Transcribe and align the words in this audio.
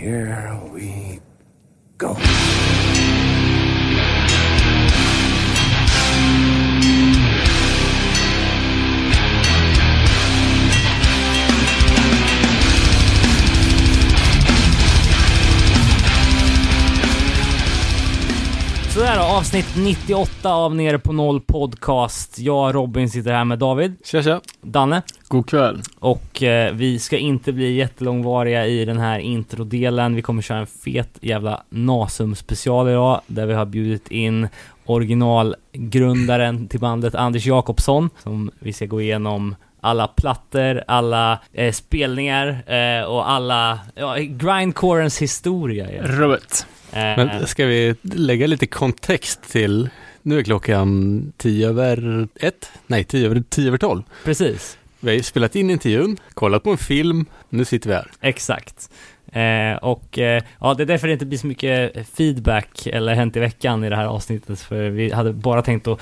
here 0.00 0.58
we 0.72 1.20
go. 1.98 2.16
Avsnitt 19.40 19.76
98 19.76 20.54
av 20.54 20.74
Nere 20.74 20.98
på 20.98 21.12
Noll 21.12 21.40
Podcast. 21.40 22.38
Jag, 22.38 22.74
Robin, 22.74 23.10
sitter 23.10 23.32
här 23.32 23.44
med 23.44 23.58
David, 23.58 23.96
Tja 24.04 24.22
tja. 24.22 24.40
Danne 24.60 25.02
God 25.28 25.46
kväll. 25.48 25.82
och 25.98 26.42
eh, 26.42 26.74
vi 26.74 26.98
ska 26.98 27.18
inte 27.18 27.52
bli 27.52 27.72
jättelångvariga 27.72 28.66
i 28.66 28.84
den 28.84 28.98
här 28.98 29.18
introdelen. 29.18 30.14
Vi 30.14 30.22
kommer 30.22 30.42
köra 30.42 30.58
en 30.58 30.66
fet 30.66 31.18
jävla 31.20 31.62
Nasum 31.68 32.34
special 32.34 32.88
idag 32.88 33.20
där 33.26 33.46
vi 33.46 33.54
har 33.54 33.66
bjudit 33.66 34.10
in 34.10 34.48
originalgrundaren 34.84 36.68
till 36.68 36.80
bandet 36.80 37.14
Anders 37.14 37.46
Jakobsson 37.46 38.10
som 38.22 38.50
vi 38.58 38.72
ska 38.72 38.86
gå 38.86 39.00
igenom 39.00 39.56
alla 39.80 40.08
plattor, 40.08 40.84
alla 40.86 41.40
eh, 41.52 41.72
spelningar 41.72 42.48
eh, 42.66 43.04
och 43.04 43.30
alla, 43.30 43.78
ja, 43.94 44.16
grindcorens 44.18 45.22
historia. 45.22 45.92
Ja. 45.92 46.02
Rubbet. 46.02 46.66
Eh, 46.92 46.98
Men 47.00 47.46
ska 47.46 47.66
vi 47.66 47.94
lägga 48.02 48.46
lite 48.46 48.66
kontext 48.66 49.42
till, 49.50 49.88
nu 50.22 50.38
är 50.38 50.42
klockan 50.42 51.32
tio 51.36 51.68
över 51.68 52.28
ett? 52.40 52.70
Nej, 52.86 53.04
tio 53.04 53.26
över, 53.26 53.42
tio 53.48 53.68
över 53.68 53.78
tolv. 53.78 54.02
precis. 54.24 54.76
Vi 55.02 55.16
har 55.16 55.22
spelat 55.22 55.56
in 55.56 55.70
intervjun, 55.70 56.16
kollat 56.34 56.62
på 56.62 56.70
en 56.70 56.78
film, 56.78 57.26
nu 57.48 57.64
sitter 57.64 57.88
vi 57.88 57.94
här. 57.94 58.10
Exakt. 58.20 58.90
Eh, 59.32 59.76
och 59.82 60.18
eh, 60.18 60.42
ja, 60.60 60.74
det 60.74 60.82
är 60.82 60.86
därför 60.86 61.06
det 61.06 61.12
inte 61.12 61.26
blir 61.26 61.38
så 61.38 61.46
mycket 61.46 62.08
feedback 62.16 62.86
eller 62.86 63.14
hänt 63.14 63.36
i 63.36 63.40
veckan 63.40 63.84
i 63.84 63.88
det 63.88 63.96
här 63.96 64.04
avsnittet, 64.04 64.60
för 64.60 64.90
vi 64.90 65.12
hade 65.12 65.32
bara 65.32 65.62
tänkt 65.62 65.88
att 65.88 66.00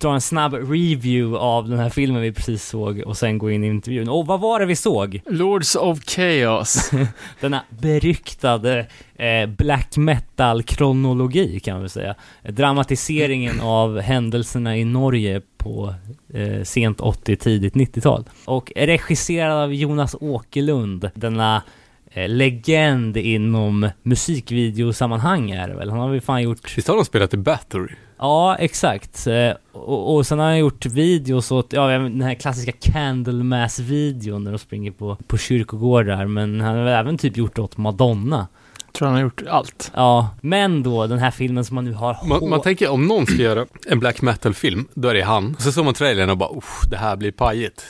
dra 0.00 0.14
en 0.14 0.20
snabb 0.20 0.54
review 0.54 1.38
av 1.38 1.68
den 1.68 1.78
här 1.78 1.90
filmen 1.90 2.22
vi 2.22 2.32
precis 2.32 2.64
såg 2.64 3.02
och 3.06 3.16
sen 3.16 3.38
gå 3.38 3.50
in 3.50 3.64
i 3.64 3.66
intervjun. 3.66 4.08
Och 4.08 4.26
vad 4.26 4.40
var 4.40 4.60
det 4.60 4.66
vi 4.66 4.76
såg? 4.76 5.20
Lords 5.26 5.76
of 5.76 5.98
Chaos. 6.04 6.90
Denna 7.40 7.64
beryktade 7.68 8.86
eh, 9.16 9.46
black 9.46 9.96
metal-kronologi 9.96 11.60
kan 11.60 11.74
man 11.74 11.80
väl 11.80 11.90
säga. 11.90 12.14
Dramatiseringen 12.42 13.60
av 13.62 14.00
händelserna 14.00 14.76
i 14.76 14.84
Norge 14.84 15.42
på 15.58 15.94
eh, 16.34 16.62
sent 16.62 17.00
80, 17.00 17.36
tidigt 17.36 17.74
90-tal. 17.74 18.24
Och 18.44 18.72
regisserad 18.76 19.62
av 19.62 19.74
Jonas 19.74 20.16
Åkerlund, 20.20 21.10
denna 21.14 21.62
eh, 22.10 22.28
legend 22.28 23.16
inom 23.16 23.88
musikvideosammanhang 24.02 25.50
är 25.50 25.68
det 25.68 25.74
väl. 25.74 25.90
Han 25.90 25.98
har 26.00 26.10
väl 26.10 26.20
fan 26.20 26.42
gjort 26.42 26.76
Visst 26.76 26.88
har 26.88 26.96
de 26.96 27.04
spelat 27.04 27.34
i 27.34 27.36
Battery? 27.36 27.94
Ja, 28.20 28.56
exakt. 28.56 29.26
Eh, 29.26 29.52
Och, 29.72 30.14
och 30.14 30.26
sen 30.26 30.38
har 30.38 30.46
han 30.46 30.58
gjort 30.58 30.86
videos 30.86 31.50
åt, 31.50 31.72
ja, 31.72 31.86
den 31.88 32.20
här 32.22 32.34
klassiska 32.34 32.72
Candlemass-videon 32.92 34.44
när 34.44 34.50
de 34.52 34.58
springer 34.58 34.90
på, 34.90 35.16
på 35.26 35.38
kyrkogårdar, 35.38 36.26
men 36.26 36.60
han 36.60 36.76
har 36.76 36.84
väl 36.84 36.92
även 36.94 37.18
typ 37.18 37.36
gjort 37.36 37.58
åt 37.58 37.76
Madonna. 37.76 38.46
Tror 38.92 39.06
han 39.08 39.14
har 39.16 39.22
gjort 39.22 39.42
allt. 39.48 39.92
Ja, 39.94 40.30
men 40.40 40.82
då 40.82 41.06
den 41.06 41.18
här 41.18 41.30
filmen 41.30 41.64
som 41.64 41.74
man 41.74 41.84
nu 41.84 41.92
har 41.92 42.16
Man, 42.26 42.48
man 42.48 42.60
tänker 42.60 42.88
om 42.90 43.06
någon 43.06 43.26
ska 43.26 43.36
göra 43.42 43.66
en 43.86 44.00
black 44.00 44.22
metal-film, 44.22 44.88
då 44.94 45.08
är 45.08 45.14
det 45.14 45.22
han. 45.22 45.54
Och 45.54 45.62
så 45.62 45.72
såg 45.72 45.84
man 45.84 45.94
trailern 45.94 46.30
och 46.30 46.36
bara, 46.36 46.56
"Uff, 46.58 46.80
det 46.90 46.96
här 46.96 47.16
blir 47.16 47.32
pajigt. 47.32 47.84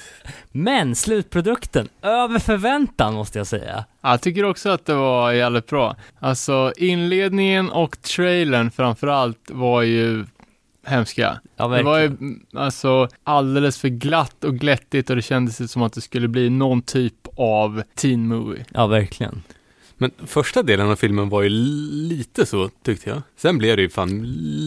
Men 0.52 0.94
slutprodukten, 0.94 1.88
över 2.02 2.38
förväntan 2.38 3.14
måste 3.14 3.38
jag 3.38 3.46
säga. 3.46 3.84
Jag 4.02 4.20
tycker 4.22 4.44
också 4.44 4.68
att 4.70 4.86
det 4.86 4.94
var 4.94 5.32
jävligt 5.32 5.66
bra. 5.66 5.96
Alltså 6.20 6.72
inledningen 6.76 7.70
och 7.70 8.02
trailern 8.02 8.70
framförallt 8.70 9.50
var 9.50 9.82
ju 9.82 10.24
hemska. 10.86 11.40
Ja, 11.56 11.68
Det 11.68 11.82
var 11.82 11.98
ju 11.98 12.10
alltså 12.54 13.08
alldeles 13.24 13.78
för 13.78 13.88
glatt 13.88 14.44
och 14.44 14.54
glättigt 14.58 15.10
och 15.10 15.16
det 15.16 15.22
kändes 15.22 15.72
som 15.72 15.82
att 15.82 15.92
det 15.92 16.00
skulle 16.00 16.28
bli 16.28 16.50
någon 16.50 16.82
typ 16.82 17.14
av 17.36 17.82
teen 17.94 18.28
movie. 18.28 18.64
Ja, 18.74 18.86
verkligen. 18.86 19.42
Men 20.02 20.10
första 20.26 20.62
delen 20.62 20.90
av 20.90 20.96
filmen 20.96 21.28
var 21.28 21.42
ju 21.42 21.48
lite 21.48 22.46
så, 22.46 22.68
tyckte 22.84 23.10
jag. 23.10 23.22
Sen 23.36 23.58
blev 23.58 23.76
det 23.76 23.82
ju 23.82 23.88
fan 23.88 24.22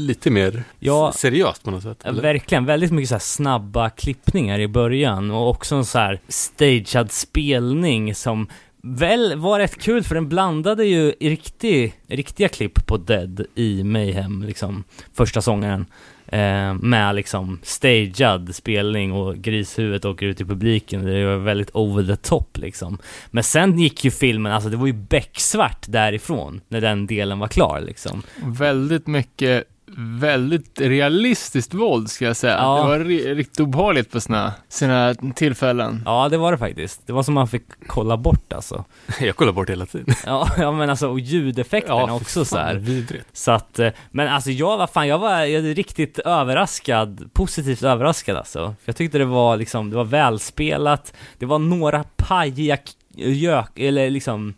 lite 0.07 0.29
mer 0.31 0.63
Ja. 0.79 1.11
seriöst 1.15 1.63
på 1.63 1.71
något 1.71 1.83
sätt. 1.83 2.05
Eller? 2.05 2.21
verkligen, 2.21 2.65
väldigt 2.65 2.91
mycket 2.91 3.09
så 3.09 3.15
här 3.15 3.19
snabba 3.19 3.89
klippningar 3.89 4.59
i 4.59 4.67
början 4.67 5.31
och 5.31 5.49
också 5.49 5.75
en 5.75 5.85
så 5.85 5.99
här 5.99 6.19
stagead 6.27 7.11
spelning 7.11 8.15
som 8.15 8.47
väl 8.87 9.35
var 9.35 9.59
rätt 9.59 9.81
kul 9.81 10.03
för 10.03 10.15
den 10.15 10.29
blandade 10.29 10.85
ju 10.85 11.11
riktig, 11.19 11.93
riktiga 12.07 12.49
klipp 12.49 12.85
på 12.85 12.97
Dead 12.97 13.45
i 13.55 13.83
Mayhem, 13.83 14.43
liksom, 14.43 14.83
första 15.13 15.41
sångaren. 15.41 15.85
Eh, 16.27 16.73
med 16.73 17.15
liksom 17.15 17.59
stagead 17.63 18.55
spelning 18.55 19.11
och 19.11 19.35
grishuvudet 19.35 20.05
åker 20.05 20.25
ut 20.25 20.41
i 20.41 20.45
publiken. 20.45 21.05
Det 21.05 21.25
var 21.25 21.35
väldigt 21.35 21.69
over 21.73 22.03
the 22.03 22.15
top 22.15 22.57
liksom. 22.57 22.97
Men 23.31 23.43
sen 23.43 23.79
gick 23.79 24.05
ju 24.05 24.11
filmen, 24.11 24.51
alltså 24.51 24.69
det 24.69 24.77
var 24.77 24.87
ju 24.87 24.93
becksvart 24.93 25.85
därifrån 25.87 26.61
när 26.67 26.81
den 26.81 27.07
delen 27.07 27.39
var 27.39 27.47
klar 27.47 27.81
liksom. 27.81 28.21
Väldigt 28.43 29.07
mycket 29.07 29.67
väldigt 29.97 30.81
realistiskt 30.81 31.73
våld 31.73 32.09
ska 32.09 32.25
jag 32.25 32.35
säga. 32.35 32.53
Ja. 32.57 32.75
Det 32.83 32.87
var 32.89 32.99
ri- 32.99 33.35
riktigt 33.35 33.59
obehagligt 33.59 34.11
på 34.11 34.19
sina, 34.21 34.53
sina 34.69 35.13
tillfällen. 35.35 36.01
Ja, 36.05 36.29
det 36.29 36.37
var 36.37 36.51
det 36.51 36.57
faktiskt. 36.57 37.07
Det 37.07 37.13
var 37.13 37.23
som 37.23 37.33
man 37.33 37.47
fick 37.47 37.63
kolla 37.87 38.17
bort 38.17 38.53
alltså. 38.53 38.85
Jag 39.21 39.35
kollar 39.35 39.51
bort 39.51 39.69
hela 39.69 39.85
tiden. 39.85 40.15
Ja, 40.25 40.49
ja 40.57 40.71
men 40.71 40.89
alltså 40.89 41.07
och 41.09 41.19
ljudeffekterna 41.19 42.07
fy 42.07 42.13
också 42.13 42.45
så 42.45 42.57
här. 42.57 42.75
Vidrigt. 42.75 43.25
Så 43.33 43.51
att, 43.51 43.79
eh, 43.79 43.89
men 44.11 44.27
alltså 44.27 44.51
jag 44.51 44.77
var 44.77 44.87
fan, 44.87 45.07
jag 45.07 45.19
var 45.19 45.39
jag 45.39 45.65
är 45.65 45.75
riktigt 45.75 46.19
överraskad, 46.19 47.29
positivt 47.33 47.83
överraskad 47.83 48.37
alltså. 48.37 48.59
För 48.65 48.75
jag 48.85 48.95
tyckte 48.95 49.17
det 49.17 49.25
var 49.25 49.57
liksom, 49.57 49.89
det 49.89 49.95
var 49.95 50.03
välspelat, 50.05 51.13
det 51.37 51.45
var 51.45 51.59
några 51.59 52.03
pajiga 52.17 52.77
gök, 53.15 53.79
eller 53.79 54.09
liksom 54.09 54.53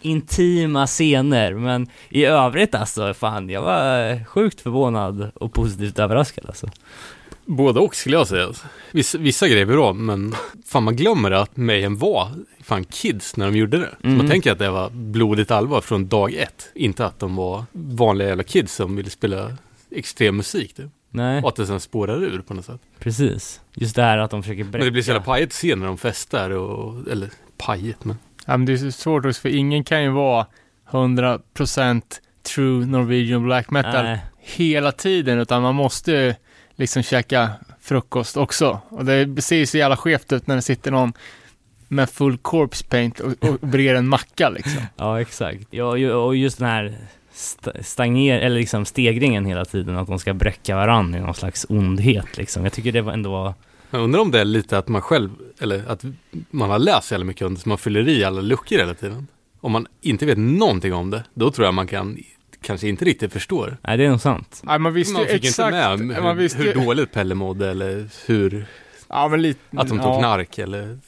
intima 0.00 0.86
scener, 0.86 1.54
men 1.54 1.86
i 2.08 2.24
övrigt 2.24 2.74
alltså, 2.74 3.14
fan, 3.14 3.48
jag 3.48 3.62
var 3.62 4.10
eh, 4.10 4.24
sjukt 4.24 4.60
förvånad 4.60 5.30
och 5.34 5.52
positivt 5.52 5.98
överraskad 5.98 6.44
alltså. 6.46 6.70
Både 7.44 7.80
och 7.80 7.94
skulle 7.96 8.16
jag 8.16 8.28
säga. 8.28 8.48
Vissa, 8.92 9.18
vissa 9.18 9.48
grejer 9.48 9.62
är 9.62 9.66
bra, 9.66 9.92
men 9.92 10.34
fan 10.66 10.82
man 10.82 10.96
glömmer 10.96 11.30
att 11.30 11.56
Mayhem 11.56 11.96
var 11.96 12.28
fan 12.62 12.84
kids 12.84 13.36
när 13.36 13.46
de 13.46 13.56
gjorde 13.56 13.78
det. 13.78 13.90
Mm. 14.04 14.16
Man 14.16 14.28
tänker 14.28 14.52
att 14.52 14.58
det 14.58 14.70
var 14.70 14.90
blodigt 14.90 15.50
allvar 15.50 15.80
från 15.80 16.08
dag 16.08 16.34
ett. 16.34 16.68
Inte 16.74 17.06
att 17.06 17.18
de 17.18 17.36
var 17.36 17.64
vanliga 17.72 18.28
jävla 18.28 18.42
kids 18.42 18.74
som 18.74 18.96
ville 18.96 19.10
spela 19.10 19.56
extrem 19.90 20.36
musik. 20.36 20.74
Typ. 20.74 20.86
Nej, 21.10 21.42
Och 21.42 21.48
att 21.48 21.56
det 21.56 21.66
sen 21.66 21.80
spårar 21.80 22.22
ur 22.24 22.40
på 22.40 22.54
något 22.54 22.64
sätt. 22.64 22.80
precis. 22.98 23.60
Just 23.74 23.96
det 23.96 24.02
här 24.02 24.18
att 24.18 24.30
de 24.30 24.42
försöker 24.42 24.64
bräcka. 24.64 24.78
Men 24.78 24.84
det 24.84 24.90
blir 24.90 25.02
så 25.02 25.10
jävla 25.10 25.24
pajigt 25.24 25.50
att 25.50 25.54
se 25.56 25.76
när 25.76 25.86
de 25.86 25.98
festar 25.98 26.50
och, 26.50 27.10
eller 27.10 27.30
pajigt 27.58 28.04
men. 28.04 28.16
Ja, 28.46 28.56
men 28.56 28.64
det 28.66 28.72
är 28.72 28.90
svårt 28.90 29.24
också 29.24 29.40
för 29.40 29.48
ingen 29.48 29.84
kan 29.84 30.02
ju 30.02 30.08
vara 30.10 30.46
100% 30.90 32.02
true 32.54 32.86
Norwegian 32.86 33.44
black 33.44 33.70
metal 33.70 34.04
Nej. 34.04 34.18
hela 34.38 34.92
tiden 34.92 35.38
utan 35.38 35.62
man 35.62 35.74
måste 35.74 36.12
ju 36.12 36.34
liksom 36.76 37.02
käka 37.02 37.50
frukost 37.80 38.36
också. 38.36 38.80
Och 38.88 39.04
det 39.04 39.42
ser 39.42 39.56
ju 39.56 39.66
så 39.66 39.78
jävla 39.78 39.96
skevt 39.96 40.32
ut 40.32 40.46
när 40.46 40.56
det 40.56 40.62
sitter 40.62 40.90
någon 40.90 41.12
med 41.88 42.10
full 42.10 42.38
corpse 42.38 42.84
paint 42.84 43.20
och, 43.20 43.44
och 43.44 43.58
brer 43.60 43.94
en 43.94 44.08
macka 44.08 44.48
liksom. 44.48 44.82
Ja, 44.96 45.20
exakt. 45.20 45.66
Ja, 45.70 46.14
och 46.16 46.36
just 46.36 46.58
den 46.58 46.68
här 46.68 46.96
st- 47.32 47.82
stagner, 47.82 48.40
eller 48.40 48.56
liksom 48.56 48.84
stegringen 48.84 49.46
hela 49.46 49.64
tiden, 49.64 49.96
att 49.96 50.06
de 50.08 50.18
ska 50.18 50.34
bräcka 50.34 50.76
varandra 50.76 51.18
i 51.18 51.22
någon 51.22 51.34
slags 51.34 51.66
ondhet 51.68 52.36
liksom. 52.38 52.64
Jag 52.64 52.72
tycker 52.72 52.92
det 52.92 53.00
var 53.02 53.12
ändå 53.12 53.54
Jag 53.92 54.02
undrar 54.02 54.20
om 54.20 54.30
det 54.30 54.40
är 54.40 54.44
lite 54.44 54.78
att 54.78 54.88
man 54.88 55.02
själv, 55.02 55.30
eller 55.60 55.86
att 55.86 56.04
man 56.50 56.70
har 56.70 56.78
läst 56.78 57.08
så 57.08 57.14
jävla 57.14 57.24
mycket 57.24 57.46
om 57.46 57.54
det 57.54 57.60
så 57.60 57.68
man 57.68 57.78
fyller 57.78 58.08
i 58.08 58.24
alla 58.24 58.40
luckor 58.40 58.78
hela 58.78 58.94
tiden. 58.94 59.26
Om 59.60 59.72
man 59.72 59.86
inte 60.00 60.26
vet 60.26 60.38
någonting 60.38 60.94
om 60.94 61.10
det, 61.10 61.24
då 61.34 61.50
tror 61.50 61.64
jag 61.64 61.74
man 61.74 61.86
kan 61.86 62.18
kanske 62.60 62.88
inte 62.88 63.04
riktigt 63.04 63.32
förstår. 63.32 63.76
nej 63.82 63.96
det 63.96 64.04
är 64.04 64.10
nog 64.10 64.20
sant. 64.20 64.60
Nej, 64.64 64.78
man 64.78 64.92
visste 64.92 65.12
Man 65.12 65.26
fick 65.26 65.44
exakt. 65.44 65.74
inte 65.74 66.04
med 66.04 66.22
man 66.22 66.36
hur, 66.36 66.42
visste 66.42 66.58
hur 66.58 66.74
dåligt 66.74 67.12
Pelle 67.12 67.34
mådde 67.34 67.70
eller 67.70 68.08
hur, 68.26 68.66
ja, 69.08 69.28
men 69.28 69.42
lite, 69.42 69.60
att 69.70 69.88
de 69.88 69.98
tog 69.98 70.06
ja. 70.06 70.18
knark 70.18 70.58
eller 70.58 70.98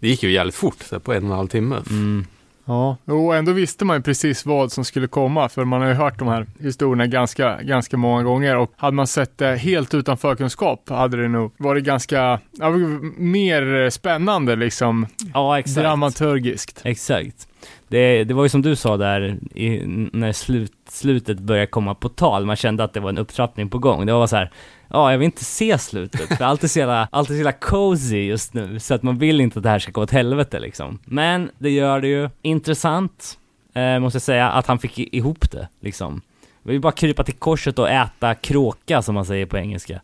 Det 0.00 0.08
gick 0.08 0.22
ju 0.22 0.30
jävligt 0.30 0.54
fort, 0.54 0.82
så 0.82 0.94
här, 0.94 1.00
på 1.00 1.12
en 1.12 1.24
och 1.24 1.30
en 1.30 1.36
halv 1.36 1.48
timme. 1.48 1.82
Mm. 1.90 2.26
Ja, 2.68 2.96
och 3.04 3.36
ändå 3.36 3.52
visste 3.52 3.84
man 3.84 3.96
ju 3.96 4.02
precis 4.02 4.46
vad 4.46 4.72
som 4.72 4.84
skulle 4.84 5.06
komma, 5.06 5.48
för 5.48 5.64
man 5.64 5.80
har 5.80 5.88
ju 5.88 5.94
hört 5.94 6.18
de 6.18 6.28
här 6.28 6.46
historierna 6.60 7.06
ganska, 7.06 7.62
ganska 7.62 7.96
många 7.96 8.22
gånger 8.22 8.56
och 8.56 8.72
hade 8.76 8.96
man 8.96 9.06
sett 9.06 9.38
det 9.38 9.56
helt 9.56 9.94
utan 9.94 10.16
förkunskap 10.16 10.88
hade 10.90 11.22
det 11.22 11.28
nog 11.28 11.52
varit 11.56 11.84
ganska, 11.84 12.40
ja, 12.58 12.70
mer 13.16 13.90
spännande 13.90 14.56
liksom, 14.56 15.06
Ja, 15.34 15.58
exakt. 15.58 15.76
dramaturgiskt. 15.76 16.80
Exakt. 16.84 17.48
Det, 17.88 18.24
det 18.24 18.34
var 18.34 18.42
ju 18.42 18.48
som 18.48 18.62
du 18.62 18.76
sa 18.76 18.96
där, 18.96 19.38
i, 19.54 19.82
när 20.12 20.32
slut, 20.32 20.72
slutet 20.88 21.38
började 21.38 21.66
komma 21.66 21.94
på 21.94 22.08
tal, 22.08 22.46
man 22.46 22.56
kände 22.56 22.84
att 22.84 22.92
det 22.94 23.00
var 23.00 23.08
en 23.10 23.18
upptrappning 23.18 23.68
på 23.68 23.78
gång. 23.78 24.06
Det 24.06 24.12
var 24.12 24.26
så 24.26 24.36
här, 24.36 24.50
ja, 24.88 25.10
jag 25.10 25.18
vill 25.18 25.24
inte 25.26 25.44
se 25.44 25.78
slutet, 25.78 26.36
för 26.38 26.44
allt 26.44 26.64
är 26.64 26.68
så 26.68 26.78
jävla, 26.78 27.08
allt 27.12 27.28
är 27.30 27.32
så 27.34 27.36
jävla 27.36 27.52
cozy 27.52 28.18
just 28.18 28.54
nu, 28.54 28.80
så 28.80 28.94
att 28.94 29.02
man 29.02 29.18
vill 29.18 29.40
inte 29.40 29.58
att 29.58 29.62
det 29.62 29.68
här 29.68 29.78
ska 29.78 29.92
gå 29.92 30.02
åt 30.02 30.10
helvete 30.10 30.58
liksom. 30.60 30.98
Men 31.04 31.50
det 31.58 31.70
gör 31.70 32.00
det 32.00 32.08
ju. 32.08 32.30
Intressant. 32.42 33.38
eh, 33.74 33.98
måste 33.98 34.16
jag 34.16 34.22
säga, 34.22 34.48
att 34.50 34.66
han 34.66 34.78
fick 34.78 34.98
ihop 34.98 35.50
det 35.50 35.68
liksom. 35.80 36.20
Det 36.62 36.68
vill 36.68 36.74
ju 36.74 36.80
bara 36.80 36.92
krypa 36.92 37.24
till 37.24 37.34
korset 37.34 37.78
och 37.78 37.90
äta 37.90 38.34
kråka 38.34 39.02
som 39.02 39.14
man 39.14 39.24
säger 39.24 39.46
på 39.46 39.58
engelska. 39.58 40.00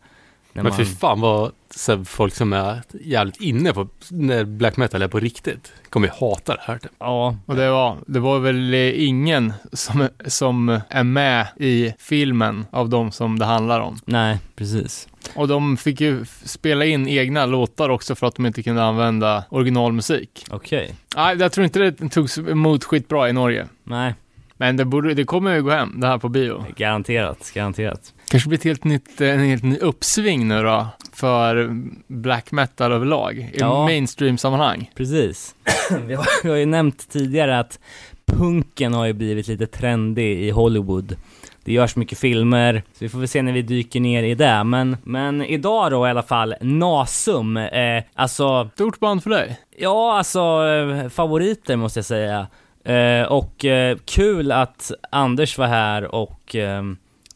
Men 0.54 0.64
man... 0.64 0.76
fy 0.76 0.84
fan 0.84 1.20
vad 1.20 1.52
så 1.70 2.04
folk 2.04 2.34
som 2.34 2.52
är 2.52 2.82
jävligt 3.00 3.40
inne 3.40 3.72
på 3.72 3.88
när 4.10 4.44
black 4.44 4.76
metal 4.76 5.02
är 5.02 5.08
på 5.08 5.20
riktigt 5.20 5.72
kommer 5.90 6.06
ju 6.06 6.12
hata 6.12 6.54
det 6.54 6.60
här 6.64 6.78
typ. 6.78 6.92
Ja, 6.98 7.36
Och 7.46 7.56
det 7.56 7.70
var, 7.70 7.96
det 8.06 8.20
var 8.20 8.38
väl 8.38 8.74
eh, 8.74 9.04
ingen 9.04 9.52
som, 9.72 10.08
som 10.26 10.80
är 10.88 11.04
med 11.04 11.46
i 11.56 11.94
filmen 11.98 12.66
av 12.70 12.88
de 12.88 13.12
som 13.12 13.38
det 13.38 13.44
handlar 13.44 13.80
om. 13.80 13.98
nej, 14.04 14.38
precis. 14.56 15.08
Och 15.34 15.48
de 15.48 15.76
fick 15.76 16.00
ju 16.00 16.24
spela 16.44 16.84
in 16.84 17.08
egna 17.08 17.46
låtar 17.46 17.88
också 17.88 18.14
för 18.14 18.26
att 18.26 18.34
de 18.34 18.46
inte 18.46 18.62
kunde 18.62 18.84
använda 18.84 19.44
originalmusik. 19.48 20.46
Okej. 20.50 20.94
Nej, 21.16 21.36
jag 21.36 21.52
tror 21.52 21.64
inte 21.64 21.78
det 21.78 22.08
togs 22.08 22.38
emot 22.38 22.84
skitbra 22.84 23.28
i 23.28 23.32
Norge. 23.32 23.68
Nej, 23.84 24.14
Men 24.56 24.76
det, 24.76 24.84
borde, 24.84 25.14
det 25.14 25.24
kommer 25.24 25.54
ju 25.54 25.62
gå 25.62 25.70
hem, 25.70 26.00
det 26.00 26.06
här 26.06 26.18
på 26.18 26.28
bio. 26.28 26.64
garanterat, 26.76 27.50
garanterat. 27.54 28.13
Kanske 28.28 28.48
blir 28.48 28.58
ett 28.58 28.64
helt 28.64 28.84
nytt, 28.84 29.20
en 29.20 29.40
helt 29.40 29.62
ny 29.64 29.76
uppsving 29.78 30.48
nu 30.48 30.62
då, 30.62 30.86
för 31.12 31.70
black 32.06 32.52
metal 32.52 32.92
överlag, 32.92 33.38
i 33.38 33.50
Ja. 33.54 33.84
mainstream-sammanhang. 33.84 34.90
Precis. 34.96 35.54
vi, 36.06 36.14
har, 36.14 36.26
vi 36.42 36.50
har 36.50 36.56
ju 36.56 36.66
nämnt 36.66 37.08
tidigare 37.10 37.58
att 37.58 37.78
punken 38.26 38.94
har 38.94 39.06
ju 39.06 39.12
blivit 39.12 39.48
lite 39.48 39.66
trendig 39.66 40.38
i 40.42 40.50
Hollywood. 40.50 41.16
Det 41.64 41.72
görs 41.72 41.96
mycket 41.96 42.18
filmer, 42.18 42.82
så 42.92 42.98
vi 42.98 43.08
får 43.08 43.18
väl 43.18 43.28
se 43.28 43.42
när 43.42 43.52
vi 43.52 43.62
dyker 43.62 44.00
ner 44.00 44.22
i 44.22 44.34
det. 44.34 44.64
Men, 44.64 44.96
men 45.02 45.42
idag 45.44 45.90
då 45.90 46.06
i 46.06 46.10
alla 46.10 46.22
fall, 46.22 46.54
Nasum, 46.60 47.56
eh, 47.56 48.02
alltså, 48.14 48.70
Stort 48.74 49.00
band 49.00 49.22
för 49.22 49.30
dig. 49.30 49.58
ja 49.78 50.18
alltså 50.18 50.40
eh, 50.66 51.08
favoriter 51.08 51.76
måste 51.76 51.98
jag 51.98 52.04
säga. 52.04 52.46
Eh, 52.84 53.26
och 53.26 53.64
eh, 53.64 53.96
kul 54.04 54.52
att 54.52 54.90
Anders 55.12 55.58
var 55.58 55.66
här 55.66 56.14
och 56.14 56.56
eh, 56.56 56.82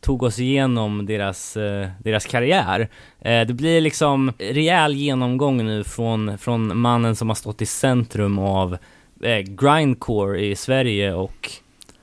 tog 0.01 0.23
oss 0.23 0.39
igenom 0.39 1.07
deras, 1.07 1.57
eh, 1.57 1.89
deras 2.05 2.27
karriär. 2.27 2.89
Eh, 3.21 3.47
det 3.47 3.55
blir 3.55 3.81
liksom 3.81 4.33
rejäl 4.39 4.95
genomgång 4.95 5.65
nu 5.67 5.85
från, 5.85 6.39
från 6.39 6.79
mannen 6.79 7.17
som 7.17 7.29
har 7.29 7.35
stått 7.35 7.63
i 7.63 7.67
centrum 7.67 8.39
av 8.39 8.79
eh, 9.23 9.39
grindcore 9.39 10.41
i 10.41 10.57
Sverige 10.57 11.15
och 11.15 11.51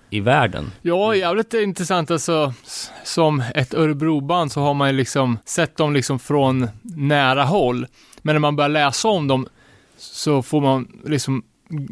i 0.09 0.19
världen. 0.19 0.71
Ja, 0.81 1.15
jävligt 1.15 1.53
intressant 1.53 2.11
alltså. 2.11 2.53
Som 3.03 3.43
ett 3.55 3.73
Örebroband 3.73 4.51
så 4.51 4.61
har 4.61 4.73
man 4.73 4.89
ju 4.89 4.97
liksom 4.97 5.39
sett 5.45 5.77
dem 5.77 5.93
liksom 5.93 6.19
från 6.19 6.67
nära 6.81 7.43
håll. 7.43 7.87
Men 8.21 8.35
när 8.35 8.39
man 8.39 8.55
börjar 8.55 8.69
läsa 8.69 9.07
om 9.07 9.27
dem 9.27 9.47
så 9.97 10.41
får 10.41 10.61
man 10.61 11.01
liksom 11.05 11.43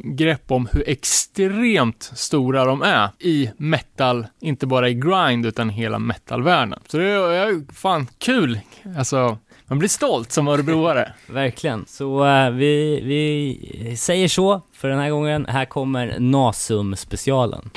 grepp 0.04 0.52
om 0.52 0.68
hur 0.72 0.90
extremt 0.90 2.12
stora 2.14 2.66
de 2.66 2.82
är 2.82 3.10
i 3.20 3.50
metal, 3.58 4.28
inte 4.42 4.68
bara 4.68 4.90
i 4.90 4.94
grind 4.94 5.46
utan 5.46 5.70
hela 5.70 6.00
metalvärlden. 6.00 6.80
Så 6.88 6.98
det 6.98 7.06
är, 7.06 7.30
är 7.30 7.74
fan 7.74 8.08
kul. 8.18 8.60
Alltså, 8.98 9.38
man 9.66 9.80
blir 9.80 9.90
stolt 9.90 10.32
som 10.32 10.48
örebroare. 10.48 11.14
Verkligen. 11.28 11.86
Så 11.88 12.26
uh, 12.26 12.50
vi, 12.50 13.02
vi 13.04 13.96
säger 13.98 14.28
så 14.28 14.62
för 14.74 14.90
den 14.90 15.00
här 15.00 15.10
gången. 15.10 15.46
Här 15.46 15.66
kommer 15.66 16.20
Nasum-specialen. 16.20 17.70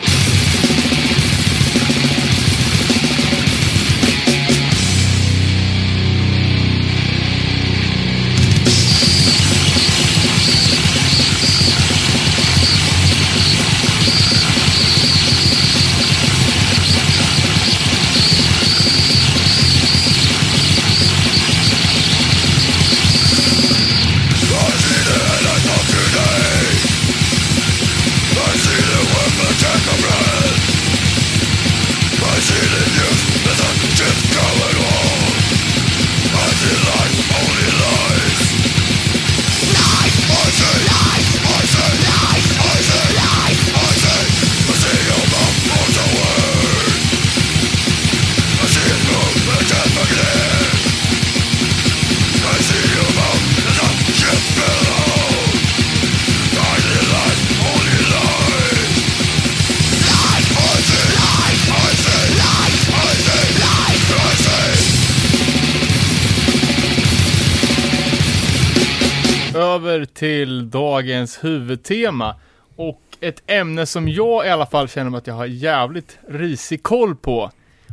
Över 69.97 70.07
till 70.07 70.71
dagens 70.71 71.45
huvudtema. 71.45 72.35
Och 72.77 73.03
ett 73.21 73.43
ämne 73.47 73.87
som 73.87 74.09
jag 74.09 74.47
i 74.47 74.51
alla 74.51 74.67
fall 74.67 74.89
känner 74.89 75.19
att 75.19 75.27
jag 75.27 75.35
har 75.35 75.47
jävligt 75.47 76.19
risig 76.29 76.83
koll 76.83 77.17
på. 77.17 77.51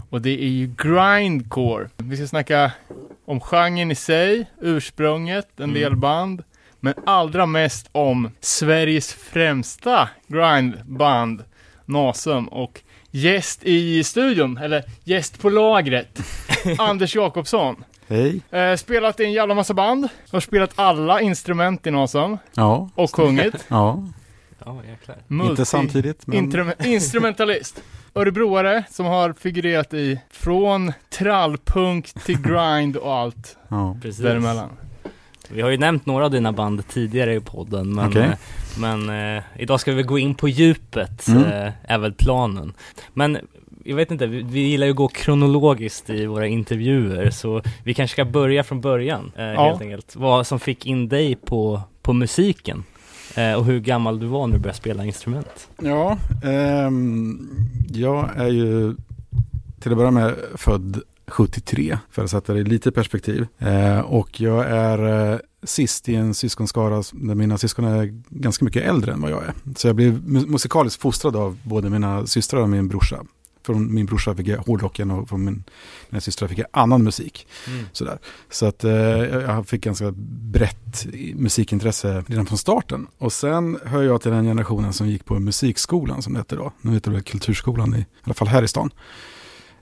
Och 0.09 0.21
det 0.21 0.44
är 0.44 0.47
ju 0.47 0.73
grindcore. 0.77 1.89
Vi 1.97 2.17
ska 2.17 2.27
snacka 2.27 2.71
om 3.25 3.39
genren 3.39 3.91
i 3.91 3.95
sig, 3.95 4.45
ursprunget, 4.61 5.59
en 5.59 5.73
del 5.73 5.95
band. 5.95 6.44
Men 6.79 6.94
allra 7.05 7.45
mest 7.45 7.89
om 7.91 8.31
Sveriges 8.39 9.13
främsta 9.13 10.09
grindband, 10.27 11.44
Nasum. 11.85 12.47
Och 12.47 12.81
gäst 13.11 13.63
i 13.63 14.03
studion, 14.03 14.57
eller 14.57 14.83
gäst 15.03 15.41
på 15.41 15.50
lagret, 15.50 16.19
Anders 16.77 17.15
Jakobsson. 17.15 17.83
Hej. 18.13 18.42
Eh, 18.51 18.75
spelat 18.75 19.19
i 19.19 19.24
en 19.25 19.31
jävla 19.31 19.54
massa 19.56 19.74
band. 19.74 20.07
Har 20.31 20.39
spelat 20.39 20.71
alla 20.75 21.21
instrument 21.21 21.88
i 21.88 21.92
Nasum. 21.92 22.38
Ja. 22.56 22.89
Och 22.95 23.15
sjungit. 23.15 23.56
Ja. 23.68 24.04
Ja, 24.65 24.81
jäklar. 24.89 25.18
Multi- 25.27 25.50
Inte 25.50 25.65
samtidigt, 25.65 26.27
men... 26.27 26.38
Intrum- 26.51 26.86
instrumentalist. 26.86 27.83
Örebroare 28.15 28.84
som 28.89 29.05
har 29.05 29.34
figurerat 29.34 29.93
i 29.93 30.20
från 30.32 30.93
trallpunk 31.10 32.13
till 32.25 32.41
grind 32.41 32.98
och 32.98 33.13
allt 33.15 33.58
Ja. 33.67 33.98
Precis. 34.01 34.22
däremellan. 34.24 34.70
Vi 35.50 35.62
har 35.62 35.70
ju 35.70 35.77
nämnt 35.77 36.05
några 36.05 36.25
av 36.25 36.32
dina 36.32 36.51
band 36.51 36.88
tidigare 36.88 37.36
i 37.36 37.39
podden, 37.39 37.93
men, 37.96 38.10
Okej. 38.10 38.22
eh, 38.22 38.32
men 38.79 39.10
eh, 39.38 39.43
idag 39.58 39.79
ska 39.79 39.91
vi 39.93 40.03
gå 40.03 40.20
in 40.20 40.36
på 40.36 40.48
djupet, 40.48 41.27
Mm. 41.27 41.43
eh, 41.43 41.74
är 41.84 41.98
väl 41.98 42.13
planen. 42.13 42.74
Men 43.13 43.38
jag 43.84 43.96
vet 43.96 44.12
inte, 44.12 44.28
vi, 44.28 44.42
vi 44.44 44.60
gillar 44.60 44.86
ju 44.88 44.92
att 44.92 44.98
gå 44.98 45.08
kronologiskt 45.08 46.10
i 46.10 46.25
våra 46.25 46.48
intervjuer, 46.48 47.30
så 47.30 47.62
vi 47.84 47.94
kanske 47.94 48.13
ska 48.16 48.25
börja 48.25 48.63
från 48.63 48.82
början, 48.82 49.32
eh, 49.38 49.44
Ja. 49.44 49.66
helt 49.68 49.82
enkelt. 49.82 50.16
Vad 50.16 50.48
som 50.48 50.60
fick 50.60 50.86
in 50.86 51.10
dig 51.10 51.36
på, 51.36 51.82
på 52.02 52.13
musiken, 52.13 52.84
eh, 53.36 53.54
och 53.54 53.66
hur 53.66 53.80
gammal 53.80 54.20
du 54.20 54.25
var 54.25 54.48
när 54.48 54.54
du 54.56 54.60
började 54.62 54.78
spela 54.78 55.06
instrument. 55.06 55.70
Ja, 55.82 56.18
ehm, 56.44 57.50
jag 57.90 58.30
är 58.38 58.48
ju 58.50 58.96
till 59.80 59.92
att 59.92 59.98
börja 59.98 60.12
med 60.12 60.36
född 60.56 61.02
73 61.28 61.98
för 62.12 62.24
att 62.24 62.30
sätta 62.30 62.54
det 62.54 62.60
i 62.60 62.63
lite 62.63 62.92
perspektiv. 62.92 63.48
Eh, 63.60 64.00
och 64.00 64.42
jag 64.42 64.66
är 64.70 65.32
eh, 65.34 65.40
sist 65.63 66.10
i 66.10 66.16
en 66.16 66.34
syskonskara 66.34 67.04
där 67.12 67.36
mina 67.36 67.58
syskon 67.58 67.86
är 67.86 68.06
ganska 68.30 68.66
mycket 68.66 68.84
äldre 68.84 69.13
än 69.13 69.22
vad 69.22 69.32
jag 69.32 69.44
är. 69.44 69.54
Så 69.75 69.88
jag 69.88 69.96
blev 69.96 70.13
mu- 70.22 70.48
musikaliskt 70.48 71.02
fostrad 71.02 71.36
av 71.36 71.58
både 71.63 71.90
mina 71.90 72.25
systrar 72.28 72.62
och 72.62 72.70
min 72.70 72.88
brorsa. 72.88 73.18
Från 73.65 73.93
min 73.93 74.05
brorsa 74.05 74.36
fick 74.36 74.48
jag 74.48 74.58
hårdrocken 74.58 75.12
och 75.12 75.29
från 75.29 75.46
min, 75.46 75.63
mina 76.10 76.22
systrar 76.22 76.48
fick 76.48 76.60
jag 76.60 76.67
annan 76.72 77.03
musik. 77.03 77.48
Sådär. 77.91 78.20
Så 78.50 78.65
att 78.65 78.84
eh, 78.84 78.91
jag 78.91 79.67
fick 79.67 79.84
ganska 79.84 80.12
brett 80.51 81.05
musikintresse 81.36 82.24
redan 82.27 82.46
från 82.46 82.58
starten. 82.58 83.08
Och 83.17 83.34
sen 83.34 83.79
hör 83.86 84.03
jag 84.03 84.22
till 84.22 84.32
den 84.32 84.46
generationen 84.46 84.93
som 84.93 85.08
gick 85.10 85.25
på 85.25 85.39
musikskolan 85.39 86.22
som 86.22 86.34
det 86.34 86.39
hette 86.39 86.55
då. 86.55 86.72
Nu 86.82 86.93
heter 86.93 87.12
det 87.12 87.22
kulturskolan 87.22 87.96
i, 87.96 88.00
i 88.00 88.05
alla 88.24 88.34
fall 88.34 88.48
här 88.48 88.63
i 88.63 88.67
stan. 88.67 88.91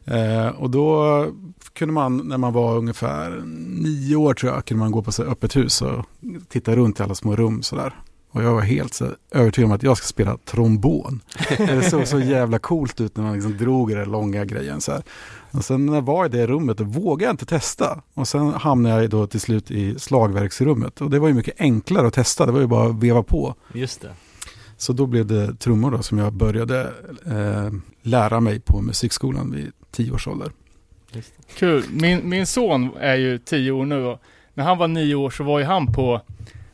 Eh, 0.05 0.47
och 0.47 0.69
då 0.69 1.27
kunde 1.73 1.93
man 1.93 2.17
när 2.17 2.37
man 2.37 2.53
var 2.53 2.77
ungefär 2.77 3.41
nio 3.81 4.15
år 4.15 4.33
tror 4.33 4.53
jag, 4.53 4.65
kunde 4.65 4.79
man 4.79 4.91
gå 4.91 5.01
på 5.01 5.11
så 5.11 5.23
öppet 5.23 5.55
hus 5.55 5.81
och 5.81 6.05
titta 6.49 6.75
runt 6.75 6.99
i 6.99 7.03
alla 7.03 7.15
små 7.15 7.35
rum 7.35 7.61
sådär. 7.63 7.95
Och 8.31 8.43
jag 8.43 8.53
var 8.53 8.61
helt 8.61 8.93
så 8.93 9.07
övertygad 9.31 9.65
om 9.69 9.75
att 9.75 9.83
jag 9.83 9.97
ska 9.97 10.07
spela 10.07 10.37
trombon. 10.45 11.21
Det 11.57 11.83
såg 11.89 12.07
så 12.07 12.19
jävla 12.19 12.59
coolt 12.59 13.01
ut 13.01 13.17
när 13.17 13.23
man 13.23 13.33
liksom 13.33 13.57
drog 13.57 13.95
den 13.95 14.11
långa 14.11 14.45
grejen 14.45 14.81
så 14.81 14.91
här. 14.91 15.01
Och 15.51 15.65
sen 15.65 15.85
när 15.85 15.93
jag 15.93 16.01
var 16.01 16.25
i 16.25 16.29
det 16.29 16.47
rummet 16.47 16.77
då 16.77 16.83
vågade 16.83 17.23
jag 17.23 17.33
inte 17.33 17.45
testa. 17.45 18.01
Och 18.13 18.27
sen 18.27 18.53
hamnade 18.53 19.01
jag 19.01 19.09
då 19.09 19.27
till 19.27 19.41
slut 19.41 19.71
i 19.71 19.99
slagverksrummet. 19.99 21.01
Och 21.01 21.09
det 21.09 21.19
var 21.19 21.27
ju 21.27 21.33
mycket 21.33 21.61
enklare 21.61 22.07
att 22.07 22.13
testa, 22.13 22.45
det 22.45 22.51
var 22.51 22.59
ju 22.59 22.67
bara 22.67 22.89
att 22.89 23.03
veva 23.03 23.23
på. 23.23 23.55
Just 23.73 24.01
det. 24.01 24.09
Så 24.77 24.93
då 24.93 25.05
blev 25.05 25.25
det 25.25 25.55
trummor 25.55 25.91
då 25.91 26.01
som 26.01 26.17
jag 26.17 26.33
började 26.33 26.81
eh, 27.25 27.73
lära 28.01 28.39
mig 28.39 28.59
på 28.59 28.81
musikskolan 28.81 29.51
vid 29.51 29.71
tio 29.91 30.11
års 30.11 30.27
ålder. 30.27 30.51
Kul. 31.55 31.83
Min, 31.91 32.29
min 32.29 32.47
son 32.47 32.89
är 32.99 33.15
ju 33.15 33.37
tio 33.37 33.71
år 33.71 33.85
nu 33.85 34.05
och 34.05 34.21
när 34.53 34.63
han 34.63 34.77
var 34.77 34.87
nio 34.87 35.15
år 35.15 35.29
så 35.29 35.43
var 35.43 35.59
ju 35.59 35.65
han 35.65 35.93
på, 35.93 36.21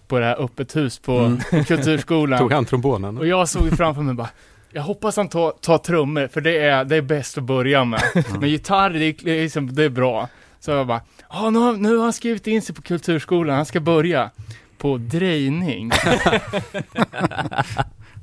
på 0.08 0.20
det 0.20 0.26
här 0.26 0.42
öppet 0.44 0.76
hus 0.76 1.00
på 1.00 1.18
Mm. 1.18 1.40
kulturskolan. 1.66 2.40
Tog 2.40 2.54
han 2.54 2.66
trombonen? 2.66 3.18
Och 3.18 3.28
jag 3.28 3.50
såg 3.50 3.78
framför 3.78 4.02
mig 4.02 4.14
bara, 4.14 4.30
jag 4.72 4.82
hoppas 4.82 5.18
han 5.18 5.30
tar, 5.30 5.52
tar 5.62 5.78
trummor 5.78 6.28
för 6.28 6.42
det 6.42 6.58
är, 6.58 6.86
det 6.86 6.96
är 6.96 7.02
bäst 7.02 7.38
att 7.38 7.44
börja 7.44 7.86
med. 7.86 8.02
Men 8.40 8.50
gitarr, 8.50 8.90
det 8.90 9.06
är, 9.06 9.16
det 9.24 9.42
liksom, 9.42 9.74
det 9.76 9.84
är 9.84 9.90
bra. 9.90 10.28
Så 10.60 10.72
jag 10.72 10.88
bara, 10.88 11.02
ja 11.30 11.50
nu, 11.50 11.60
har- 11.60 11.74
nu 11.78 11.96
har 11.98 12.04
han 12.04 12.14
skrivit 12.14 12.48
in 12.48 12.62
sig 12.62 12.76
på 12.76 12.82
kulturskolan, 12.82 13.56
han 13.56 13.66
ska 13.66 13.80
börja 13.80 14.30
på 14.78 14.98
drejning. 14.98 15.92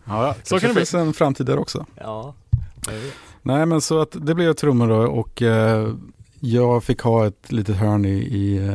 Ja, 0.06 0.34
Så 0.42 0.58
kan 0.60 0.68
det 0.68 0.74
bli. 0.74 0.80
finns 0.80 0.94
en 0.94 1.12
framtid 1.12 1.46
där 1.46 1.58
också. 1.58 1.86
Ja. 2.00 2.34
Nej 3.42 3.66
men 3.66 3.80
så 3.80 4.00
att 4.00 4.16
det 4.20 4.34
blev 4.34 4.52
trummor 4.52 4.88
då 4.88 4.96
och 4.96 5.42
eh, 5.42 5.88
jag 6.40 6.84
fick 6.84 7.00
ha 7.00 7.26
ett 7.26 7.52
litet 7.52 7.76
hörn 7.76 8.04
i, 8.04 8.08
i 8.18 8.68
eh, 8.68 8.74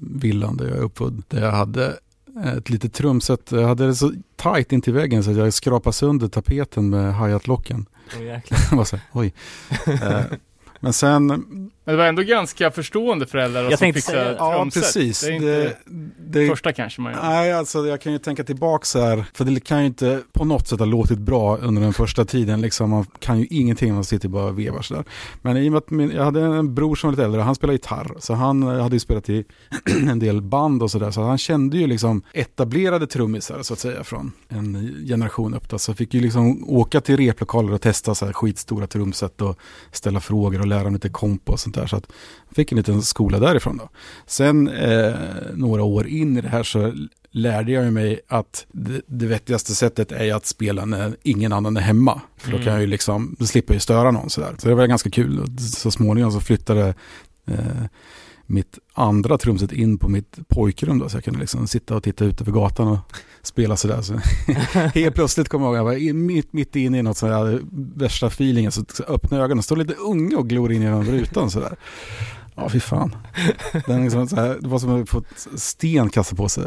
villan 0.00 0.56
där 0.56 0.64
jag 0.68 0.76
är 0.76 0.80
uppfödd. 0.82 1.22
Där 1.28 1.42
jag 1.44 1.52
hade 1.52 1.96
ett 2.42 2.70
litet 2.70 2.92
trumset. 2.92 3.52
Jag 3.52 3.68
hade 3.68 3.86
det 3.86 3.94
så 3.94 4.12
tajt 4.36 4.72
in 4.72 4.80
till 4.80 4.92
väggen 4.92 5.24
så 5.24 5.30
att 5.30 5.36
jag 5.36 5.54
skrapade 5.54 5.94
sönder 5.94 6.28
tapeten 6.28 6.90
med 6.90 7.14
hi-hat-locken. 7.14 7.86
Här, 8.10 9.00
oj. 9.12 9.34
Eh, 9.86 10.20
men 10.80 10.92
sen, 10.92 11.44
Men 11.84 11.94
det 11.94 11.98
var 11.98 12.06
ändå 12.08 12.22
ganska 12.22 12.70
förstående 12.70 13.26
föräldrar 13.26 13.62
Jag 13.70 13.78
som 13.78 13.92
fixar 13.92 14.12
säga- 14.12 14.34
ja 14.38 14.68
precis. 14.74 15.20
Det 15.20 15.26
är 15.26 15.32
inte 15.32 15.46
Det, 15.46 15.76
det, 16.40 16.48
första 16.48 16.72
kanske 16.72 17.00
man 17.00 17.12
gör. 17.12 17.22
Nej, 17.22 17.52
alltså 17.52 17.86
jag 17.86 18.00
kan 18.00 18.12
ju 18.12 18.18
tänka 18.18 18.44
tillbaka 18.44 18.84
så 18.84 19.00
här, 19.00 19.24
för 19.34 19.44
det 19.44 19.60
kan 19.60 19.80
ju 19.80 19.86
inte 19.86 20.20
på 20.32 20.44
något 20.44 20.68
sätt 20.68 20.78
ha 20.78 20.86
låtit 20.86 21.18
bra 21.18 21.56
under 21.56 21.82
den 21.82 21.92
första 21.92 22.24
tiden. 22.24 22.60
Liksom, 22.60 22.90
man 22.90 23.06
kan 23.18 23.40
ju 23.40 23.46
ingenting, 23.50 23.94
man 23.94 24.04
sitter 24.04 24.28
bara 24.28 24.44
och 24.44 24.58
vevar 24.58 24.82
sådär. 24.82 25.04
Men 25.42 25.56
i 25.56 25.68
och 25.68 25.72
med 25.72 25.78
att 25.78 25.90
min, 25.90 26.10
jag 26.10 26.24
hade 26.24 26.40
en 26.40 26.74
bror 26.74 26.94
som 26.96 27.08
var 27.08 27.12
lite 27.12 27.24
äldre, 27.24 27.40
han 27.40 27.54
spelade 27.54 27.74
gitarr. 27.74 28.14
Så 28.18 28.34
han 28.34 28.62
eh, 28.62 28.82
hade 28.82 28.96
ju 28.96 29.00
spelat 29.00 29.28
i 29.30 29.44
en 30.10 30.18
del 30.18 30.42
band 30.42 30.82
och 30.82 30.90
sådär. 30.90 31.10
Så 31.10 31.22
han 31.22 31.38
kände 31.38 31.78
ju 31.78 31.86
liksom 31.86 32.22
etablerade 32.32 33.06
trummisar 33.06 33.62
så 33.62 33.72
att 33.72 33.78
säga 33.80 34.04
från 34.04 34.32
en 34.48 34.94
generation 35.08 35.54
upp. 35.54 35.68
Då. 35.68 35.78
Så 35.78 35.90
jag 35.90 35.96
fick 35.98 36.14
ju 36.14 36.20
liksom 36.20 36.64
åka 36.70 37.00
till 37.00 37.16
replokaler 37.16 37.72
och 37.72 37.80
testa 37.80 38.14
så 38.14 38.26
här 38.26 38.32
skitstora 38.32 38.86
trumset 38.86 39.40
och 39.40 39.58
ställa 39.92 40.20
frågor 40.20 40.60
och 40.60 40.66
lära 40.66 40.82
mig 40.84 40.92
lite 40.92 41.08
komp 41.08 41.50
och 41.50 41.60
sånt 41.60 41.73
där. 41.74 41.86
Så 41.86 41.96
att 41.96 42.06
jag 42.48 42.56
fick 42.56 42.72
en 42.72 42.78
liten 42.78 43.02
skola 43.02 43.38
därifrån 43.38 43.76
då. 43.76 43.88
Sen 44.26 44.68
eh, 44.68 45.14
några 45.54 45.82
år 45.82 46.06
in 46.06 46.36
i 46.36 46.40
det 46.40 46.48
här 46.48 46.62
så 46.62 46.92
lärde 47.30 47.72
jag 47.72 47.92
mig 47.92 48.20
att 48.28 48.66
det, 48.72 49.00
det 49.06 49.26
vettigaste 49.26 49.74
sättet 49.74 50.12
är 50.12 50.34
att 50.34 50.46
spela 50.46 50.84
när 50.84 51.16
ingen 51.22 51.52
annan 51.52 51.76
är 51.76 51.80
hemma. 51.80 52.20
För 52.36 52.50
då 52.50 52.58
kan 52.58 52.72
jag 52.72 52.80
ju 52.80 52.86
liksom, 52.86 53.36
då 53.38 53.46
slipper 53.46 53.72
jag 53.72 53.76
ju 53.76 53.80
störa 53.80 54.10
någon 54.10 54.30
sådär. 54.30 54.54
Så 54.58 54.68
det 54.68 54.74
var 54.74 54.86
ganska 54.86 55.10
kul. 55.10 55.58
Så 55.58 55.90
småningom 55.90 56.32
så 56.32 56.40
flyttade 56.40 56.94
eh, 57.46 57.84
mitt 58.46 58.78
andra 58.92 59.38
trumset 59.38 59.72
in 59.72 59.98
på 59.98 60.08
mitt 60.08 60.38
pojkrum 60.48 60.98
då. 60.98 61.08
Så 61.08 61.16
jag 61.16 61.24
kunde 61.24 61.40
liksom 61.40 61.66
sitta 61.66 61.96
och 61.96 62.02
titta 62.02 62.24
ut 62.24 62.40
över 62.40 62.52
gatan 62.52 62.88
och 62.88 62.98
spela 63.46 63.76
sådär. 63.76 64.02
Så 64.02 64.14
helt 64.94 65.14
plötsligt 65.14 65.48
kommer 65.48 65.66
jag 65.66 65.76
ihåg, 65.76 65.78
jag 65.78 65.84
var 65.84 66.12
mitt, 66.12 66.52
mitt 66.52 66.76
inne 66.76 66.98
i 66.98 67.02
något 67.02 67.16
sådär 67.16 67.60
värsta 67.94 68.26
feelingen. 68.26 68.72
Så 68.72 68.84
öppnade 69.08 69.36
jag 69.36 69.44
ögonen 69.44 69.58
och 69.58 69.64
stod 69.64 69.78
lite 69.78 69.94
unge 69.94 70.36
och 70.36 70.48
glor 70.48 70.72
in 70.72 70.82
genom 70.82 71.04
rutan 71.04 71.50
sådär. 71.50 71.76
Ja, 72.54 72.68
fy 72.68 72.80
fan. 72.80 73.16
Den 73.86 74.04
liksom 74.04 74.28
så 74.28 74.36
här, 74.36 74.58
det 74.60 74.68
var 74.68 74.78
som 74.78 75.02
att 75.02 75.08
få 75.08 75.18
ett 75.18 75.60
sten 75.60 76.10
kasta 76.10 76.36
på 76.36 76.48
sig. 76.48 76.64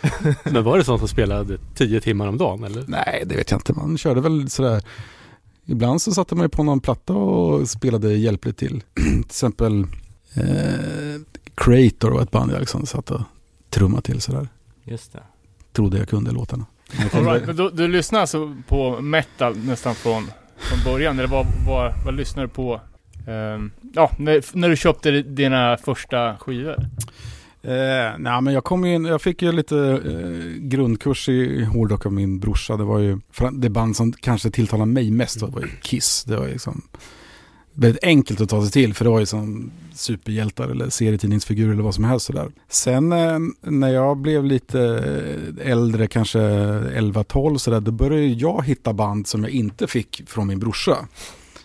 Men 0.44 0.64
var 0.64 0.78
det 0.78 0.84
sånt 0.84 1.00
som 1.00 1.08
spelade 1.08 1.58
tio 1.74 2.00
timmar 2.00 2.26
om 2.26 2.38
dagen 2.38 2.64
eller? 2.64 2.84
Nej, 2.88 3.22
det 3.26 3.36
vet 3.36 3.50
jag 3.50 3.58
inte. 3.58 3.72
Man 3.72 3.98
körde 3.98 4.20
väl 4.20 4.50
sådär. 4.50 4.82
Ibland 5.66 6.02
så 6.02 6.12
satte 6.12 6.34
man 6.34 6.44
ju 6.44 6.48
på 6.48 6.62
någon 6.62 6.80
platta 6.80 7.12
och 7.12 7.68
spelade 7.68 8.14
hjälpligt 8.14 8.56
till. 8.56 8.82
till 8.94 9.20
exempel 9.20 9.86
eh, 10.34 11.20
Creator 11.54 12.10
var 12.10 12.22
ett 12.22 12.30
band 12.30 12.52
jag 12.52 12.60
liksom 12.60 12.86
satt 12.86 13.10
och 13.10 13.20
trummade 13.70 14.02
till 14.02 14.20
sådär. 14.20 14.48
Just 14.84 15.12
det. 15.12 15.22
Trodde 15.80 15.98
jag 15.98 16.08
kunde 16.08 16.30
låtarna. 16.30 16.66
All 17.12 17.24
right, 17.24 17.46
men 17.46 17.56
du, 17.56 17.70
du 17.70 17.88
lyssnar 17.88 18.20
alltså 18.20 18.56
på 18.68 19.00
metal 19.00 19.56
nästan 19.56 19.94
från, 19.94 20.30
från 20.56 20.92
början, 20.92 21.18
eller 21.18 21.28
vad, 21.28 21.46
vad, 21.66 21.92
vad 22.04 22.14
lyssnar 22.14 22.42
du 22.42 22.48
på? 22.48 22.80
ehm, 23.26 23.70
ja, 23.94 24.10
när, 24.18 24.56
när 24.56 24.68
du 24.68 24.76
köpte 24.76 25.10
dina 25.22 25.76
första 25.76 26.36
skivor? 26.36 26.76
Eh, 27.62 28.18
nej, 28.18 28.40
men 28.40 28.54
jag 28.54 28.64
kom 28.64 28.84
in, 28.84 29.04
jag 29.04 29.22
fick 29.22 29.42
ju 29.42 29.52
lite 29.52 29.78
eh, 29.78 30.60
grundkurs 30.60 31.28
i 31.28 31.64
hårdrock 31.64 32.06
av 32.06 32.12
min 32.12 32.38
brorsa. 32.38 32.76
Det 32.76 32.84
var 32.84 32.98
ju 32.98 33.20
det 33.52 33.70
band 33.70 33.96
som 33.96 34.12
kanske 34.12 34.50
tilltalade 34.50 34.92
mig 34.92 35.10
mest 35.10 35.42
var 35.42 35.60
ju 35.60 35.68
Kiss. 35.82 36.24
Det 36.24 36.36
var 36.36 36.48
liksom 36.48 36.82
väldigt 37.74 38.04
enkelt 38.04 38.40
att 38.40 38.48
ta 38.48 38.62
sig 38.62 38.72
till 38.72 38.94
för 38.94 39.04
det 39.04 39.10
var 39.10 39.20
ju 39.20 39.26
som 39.26 39.70
superhjältar 39.94 40.68
eller 40.68 40.90
serietidningsfigurer 40.90 41.72
eller 41.72 41.82
vad 41.82 41.94
som 41.94 42.04
helst 42.04 42.26
sådär. 42.26 42.50
Sen 42.68 43.12
eh, 43.12 43.38
när 43.60 43.88
jag 43.88 44.16
blev 44.16 44.44
lite 44.44 44.80
äldre, 45.64 46.06
kanske 46.06 46.38
11-12 46.38 47.56
sådär, 47.56 47.80
då 47.80 47.90
började 47.90 48.26
jag 48.26 48.64
hitta 48.64 48.92
band 48.92 49.26
som 49.26 49.44
jag 49.44 49.52
inte 49.52 49.86
fick 49.86 50.22
från 50.26 50.46
min 50.46 50.58
brorsa. 50.58 50.96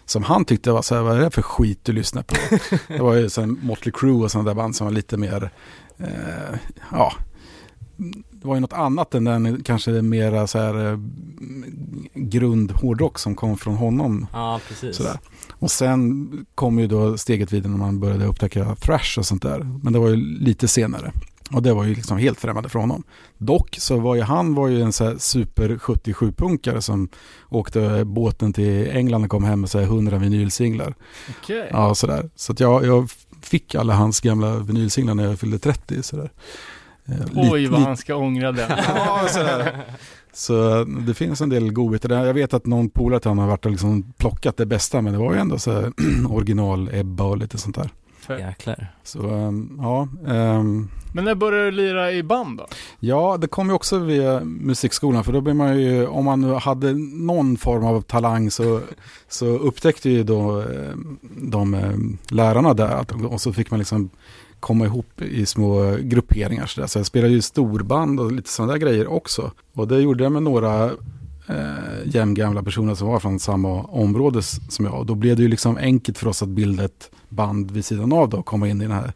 Som 0.05 0.23
han 0.23 0.45
tyckte 0.45 0.71
var 0.71 0.81
så 0.81 0.95
här, 0.95 1.01
vad 1.01 1.17
är 1.17 1.21
det 1.21 1.31
för 1.31 1.41
skit 1.41 1.79
du 1.83 1.91
lyssnar 1.91 2.23
på? 2.23 2.35
Det 2.93 3.01
var 3.01 3.13
ju 3.13 3.29
sen 3.29 3.59
Motley 3.61 3.91
Crue 3.91 4.23
och 4.23 4.31
sådana 4.31 4.49
där 4.49 4.55
band 4.55 4.75
som 4.75 4.87
var 4.87 4.91
lite 4.91 5.17
mer, 5.17 5.49
eh, 5.97 6.59
ja, 6.91 7.13
det 8.45 8.49
var 8.49 8.55
ju 8.55 8.61
något 8.61 8.73
annat 8.73 9.15
än 9.15 9.23
den 9.23 9.63
kanske 9.63 9.91
mera 9.91 10.47
så 10.47 10.59
här 10.59 10.91
eh, 10.91 10.99
grundhårdrock 12.13 13.19
som 13.19 13.35
kom 13.35 13.57
från 13.57 13.75
honom. 13.75 14.27
Ja, 14.33 14.59
precis. 14.67 14.97
Sådär. 14.97 15.19
Och 15.51 15.71
sen 15.71 16.29
kom 16.55 16.79
ju 16.79 16.87
då 16.87 17.17
steget 17.17 17.53
vidare 17.53 17.71
när 17.71 17.77
man 17.77 17.99
började 17.99 18.25
upptäcka 18.25 18.75
thrash 18.75 19.19
och 19.19 19.25
sånt 19.25 19.41
där. 19.41 19.79
Men 19.83 19.93
det 19.93 19.99
var 19.99 20.09
ju 20.09 20.15
lite 20.15 20.67
senare. 20.67 21.11
Och 21.51 21.63
det 21.63 21.73
var 21.73 21.83
ju 21.83 21.95
liksom 21.95 22.17
helt 22.17 22.39
främmande 22.39 22.69
för 22.69 22.79
honom. 22.79 23.03
Dock 23.37 23.75
så 23.79 23.99
var 23.99 24.15
ju 24.15 24.21
han 24.21 24.55
var 24.55 24.67
ju 24.67 24.81
en 24.81 24.93
så 24.93 25.03
här 25.03 25.15
super 25.17 25.69
77-punkare 25.69 26.81
som 26.81 27.09
åkte 27.49 28.05
båten 28.05 28.53
till 28.53 28.89
England 28.89 29.23
och 29.23 29.29
kom 29.29 29.43
hem 29.43 29.61
med 29.61 29.69
så 29.69 29.79
här 29.79 29.85
100 29.85 30.17
vinylsinglar. 30.17 30.95
Okej. 31.29 31.69
Ja, 31.71 31.95
sådär. 31.95 32.29
Så 32.35 32.51
att 32.51 32.59
jag, 32.59 32.85
jag 32.85 33.09
fick 33.41 33.75
alla 33.75 33.93
hans 33.93 34.21
gamla 34.21 34.57
vinylsinglar 34.57 35.13
när 35.13 35.23
jag 35.23 35.39
fyllde 35.39 35.59
30. 35.59 36.03
Sådär. 36.03 36.31
Eh, 37.05 37.15
Oj, 37.35 37.59
lite- 37.61 37.71
vad 37.71 37.81
han 37.81 37.97
ska 37.97 38.15
ångra 38.15 38.51
det. 38.51 38.83
Ja, 38.95 39.21
sådär. 39.29 39.85
Så 40.33 40.83
det 40.83 41.13
finns 41.13 41.41
en 41.41 41.49
del 41.49 41.73
godbitar 41.73 42.09
där. 42.09 42.25
Jag 42.25 42.33
vet 42.33 42.53
att 42.53 42.65
någon 42.65 42.89
polare 42.89 43.19
till 43.19 43.29
honom 43.29 43.41
har 43.43 43.49
varit 43.51 43.65
och 43.65 43.71
liksom 43.71 44.13
plockat 44.17 44.57
det 44.57 44.65
bästa, 44.65 45.01
men 45.01 45.13
det 45.13 45.19
var 45.19 45.33
ju 45.33 45.39
ändå 45.39 45.57
så 45.57 45.71
här 45.71 45.91
original 46.29 46.89
Ebba 46.93 47.23
och 47.23 47.37
lite 47.37 47.57
sånt 47.57 47.75
där. 47.75 47.89
Jäklar. 48.39 48.93
Så 49.03 49.29
ehm, 49.29 49.79
ja, 49.81 50.07
ehm, 50.27 50.89
Men 51.13 51.25
när 51.25 51.35
började 51.35 51.65
du 51.65 51.71
lira 51.71 52.11
i 52.11 52.23
band 52.23 52.57
då? 52.57 52.65
ja, 52.99 53.37
det 53.41 53.47
kom 53.47 53.67
ju 53.67 53.73
också 53.73 53.99
via 53.99 54.39
musikskolan, 54.43 55.23
för 55.23 55.33
då 55.33 55.41
blir 55.41 55.53
man 55.53 55.79
ju, 55.81 56.07
om 56.07 56.25
man 56.25 56.43
hade 56.43 56.93
någon 57.13 57.57
form 57.57 57.85
av 57.85 58.01
talang 58.01 58.51
så, 58.51 58.81
så 59.29 59.45
upptäckte 59.45 60.09
ju 60.09 60.23
då 60.23 60.59
eh, 60.61 60.65
de 61.37 61.73
eh, 61.73 61.91
lärarna 62.35 62.73
där, 62.73 62.87
att, 62.87 63.11
och 63.11 63.41
så 63.41 63.53
fick 63.53 63.71
man 63.71 63.79
liksom 63.79 64.09
komma 64.65 64.85
ihop 64.85 65.21
i 65.21 65.45
små 65.45 65.97
grupperingar. 66.01 66.65
Så, 66.65 66.81
där. 66.81 66.87
så 66.87 66.99
jag 66.99 67.05
spelade 67.05 67.33
ju 67.33 67.41
storband 67.41 68.19
och 68.19 68.31
lite 68.31 68.49
sådana 68.49 68.71
där 68.71 68.79
grejer 68.79 69.07
också. 69.07 69.51
Och 69.73 69.87
det 69.87 69.99
gjorde 69.99 70.23
jag 70.23 70.31
med 70.31 70.43
några 70.43 70.85
eh, 71.47 72.05
jämngamla 72.05 72.63
personer 72.63 72.95
som 72.95 73.07
var 73.07 73.19
från 73.19 73.39
samma 73.39 73.83
område 73.83 74.41
som 74.43 74.85
jag. 74.85 74.93
Och 74.93 75.05
då 75.05 75.15
blev 75.15 75.35
det 75.35 75.41
ju 75.41 75.47
liksom 75.47 75.77
enkelt 75.77 76.17
för 76.17 76.27
oss 76.27 76.43
att 76.43 76.49
bilda 76.49 76.85
ett 76.85 77.11
band 77.29 77.71
vid 77.71 77.85
sidan 77.85 78.13
av 78.13 78.29
då 78.29 78.37
och 78.37 78.45
komma 78.45 78.67
in 78.67 78.81
i 78.81 78.85
den 78.85 78.93
här 78.93 79.13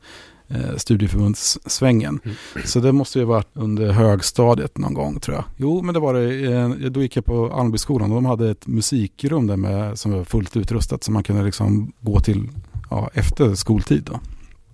eh, 0.48 0.76
studieförbundssvängen. 0.78 2.20
Mm. 2.24 2.38
Så 2.66 2.80
det 2.80 2.92
måste 2.92 3.20
ju 3.20 3.26
ha 3.26 3.34
varit 3.34 3.50
under 3.54 3.92
högstadiet 3.92 4.78
någon 4.78 4.94
gång 4.94 5.20
tror 5.20 5.36
jag. 5.36 5.46
Jo, 5.58 5.82
men 5.82 5.94
det 5.94 6.00
var 6.00 6.14
det. 6.14 6.54
Eh, 6.54 6.70
då 6.70 7.02
gick 7.02 7.16
jag 7.16 7.26
på 7.26 7.52
Almbyskolan 7.54 8.12
och 8.12 8.16
de 8.16 8.26
hade 8.26 8.50
ett 8.50 8.68
musikrum 8.68 9.48
där 9.48 9.58
med, 9.58 10.00
som 10.00 10.12
var 10.12 10.24
fullt 10.24 10.58
utrustat 10.58 11.04
som 11.04 11.14
man 11.14 11.24
kunde 11.24 11.44
liksom 11.44 11.92
gå 12.00 12.20
till 12.20 12.50
ja, 12.90 13.10
efter 13.14 13.56
skoltid. 13.56 14.04
Då. 14.04 14.20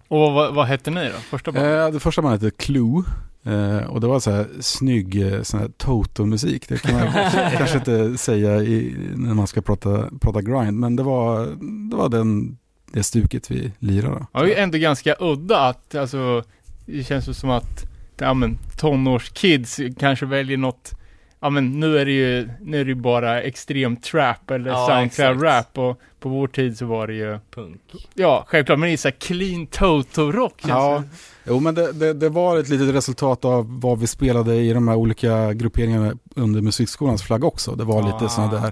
Och 0.08 0.32
vad, 0.32 0.54
vad, 0.54 0.66
hette 0.66 0.92
ni 0.92 1.06
då? 1.06 1.18
Första 1.18 1.52
bandet? 1.52 1.88
Eh, 1.88 1.94
det 1.94 2.00
första 2.00 2.22
bandet 2.22 2.42
hette 2.42 2.56
Clue. 2.58 3.04
Eh, 3.46 3.86
och 3.86 4.02
det 4.02 4.08
var 4.08 4.20
så 4.20 4.32
här 4.32 4.48
snygg 4.60 5.34
eh, 5.34 5.42
sån 5.42 5.60
här 5.60 5.70
Toto-musik. 5.78 6.70
Det 6.70 6.82
kan 6.82 6.96
man 6.96 7.08
kanske 7.58 7.78
inte 7.78 8.18
säga 8.18 8.62
i, 8.62 8.96
när 9.16 9.34
man 9.34 9.48
ska 9.48 9.62
prata, 9.62 10.10
prata 10.22 10.42
grind. 10.42 10.80
Men 10.80 10.96
det 10.96 11.04
var, 11.04 11.48
det 11.90 11.96
var 11.96 12.10
den, 12.10 12.58
det 12.92 13.04
stuket 13.04 13.52
vi 13.52 13.72
lirade. 13.80 14.26
Ja, 14.32 14.42
det 14.42 14.56
är 14.56 14.64
ändå 14.64 14.78
ganska 14.78 15.16
udda 15.20 15.60
att, 15.60 15.96
alltså, 15.96 16.44
det 16.86 17.04
känns 17.04 17.30
ju 17.30 17.34
som 17.34 17.50
att, 17.50 17.86
ja 18.18 18.34
men, 18.34 18.58
tonårskids 18.78 19.80
kanske 20.00 20.26
väljer 20.26 20.58
något 20.58 20.92
ja 21.40 21.50
men 21.50 21.80
nu 21.80 21.98
är 21.98 22.06
det 22.06 22.12
ju, 22.12 22.50
nu 22.62 22.80
är 22.80 22.86
det 22.86 22.90
ju 22.90 22.96
bara 22.96 23.42
extrem 23.42 23.96
trap 23.98 24.52
eller 24.52 24.70
Ja, 24.70 24.88
soundcloud 24.90 25.44
rap 25.44 25.78
och 25.78 26.00
på 26.20 26.30
vår 26.30 26.48
tid 26.48 26.78
så 26.78 26.86
var 26.86 27.08
det 27.08 27.14
ju, 27.14 27.40
Punk. 27.56 27.82
ja 28.14 28.46
självklart, 28.48 28.80
men 28.80 28.88
det 28.90 28.94
är 28.94 28.98
så 28.98 29.08
här 29.08 29.16
clean 29.20 29.68
toto-rock 29.68 30.62
Ja, 30.68 31.04
det. 31.44 31.50
jo 31.52 31.60
men 31.60 31.76
det, 31.76 31.92
det, 31.92 32.14
det 32.14 32.30
var 32.30 32.58
ett 32.58 32.70
litet 32.70 32.96
resultat 32.96 33.46
av 33.46 33.80
vad 33.82 34.00
vi 34.00 34.08
spelade 34.08 34.56
i 34.56 34.74
de 34.74 34.88
här 34.88 34.96
olika 34.96 35.54
grupperingarna 35.54 36.14
under 36.36 36.62
musikskolans 36.62 37.24
flagg 37.24 37.44
också. 37.44 37.76
Det 37.76 37.84
var 37.84 38.02
Ah. 38.04 38.14
lite 38.14 38.34
sådana 38.34 38.62
där, 38.62 38.72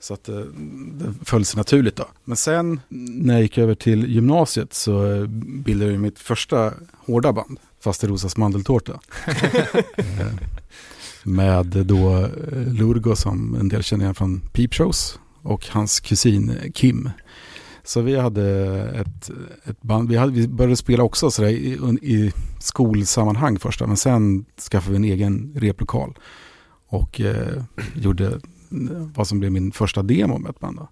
så 0.00 0.14
att 0.14 0.24
det, 0.24 0.44
det 0.92 1.14
föll 1.24 1.44
sig 1.44 1.56
naturligt 1.56 1.96
då. 1.96 2.04
Men 2.24 2.36
sen 2.36 2.80
när 2.88 3.34
jag 3.34 3.42
gick 3.42 3.58
över 3.58 3.74
till 3.74 4.14
gymnasiet 4.14 4.74
så 4.74 5.12
eh, 5.14 5.26
bildade 5.64 5.90
jag 5.92 6.00
mitt 6.00 6.18
första 6.18 6.72
hårda 7.06 7.32
band, 7.32 7.58
Fast 7.80 8.04
Rosas 8.04 8.36
mandeltårta. 8.36 9.00
Med 11.28 11.66
då 11.66 12.16
eh, 12.16 12.28
Lurgo 12.72 13.16
som 13.16 13.54
en 13.60 13.68
del 13.68 13.82
känner 13.82 14.04
igen 14.04 14.14
från 14.14 14.40
Peep 14.52 14.74
Shows 14.74 15.18
och 15.42 15.66
hans 15.68 16.00
kusin 16.00 16.52
Kim. 16.74 17.10
Så 17.84 18.00
vi 18.00 18.16
hade 18.16 18.44
ett, 18.94 19.30
ett 19.64 19.82
band, 19.82 20.08
vi, 20.08 20.16
hade, 20.16 20.32
vi 20.32 20.48
började 20.48 20.76
spela 20.76 21.02
också 21.02 21.30
sådär 21.30 21.48
i, 21.48 21.78
i 22.02 22.32
skolsammanhang 22.60 23.58
först, 23.58 23.80
men 23.80 23.96
sen 23.96 24.44
skaffade 24.70 24.90
vi 24.90 24.96
en 24.96 25.04
egen 25.14 25.52
replokal 25.56 26.18
och 26.88 27.20
eh, 27.20 27.62
gjorde 27.94 28.40
vad 29.14 29.26
som 29.26 29.38
blev 29.40 29.52
min 29.52 29.72
första 29.72 30.02
demo 30.02 30.38
med 30.38 30.50
ett 30.50 30.60
band. 30.60 30.76
Då. 30.76 30.88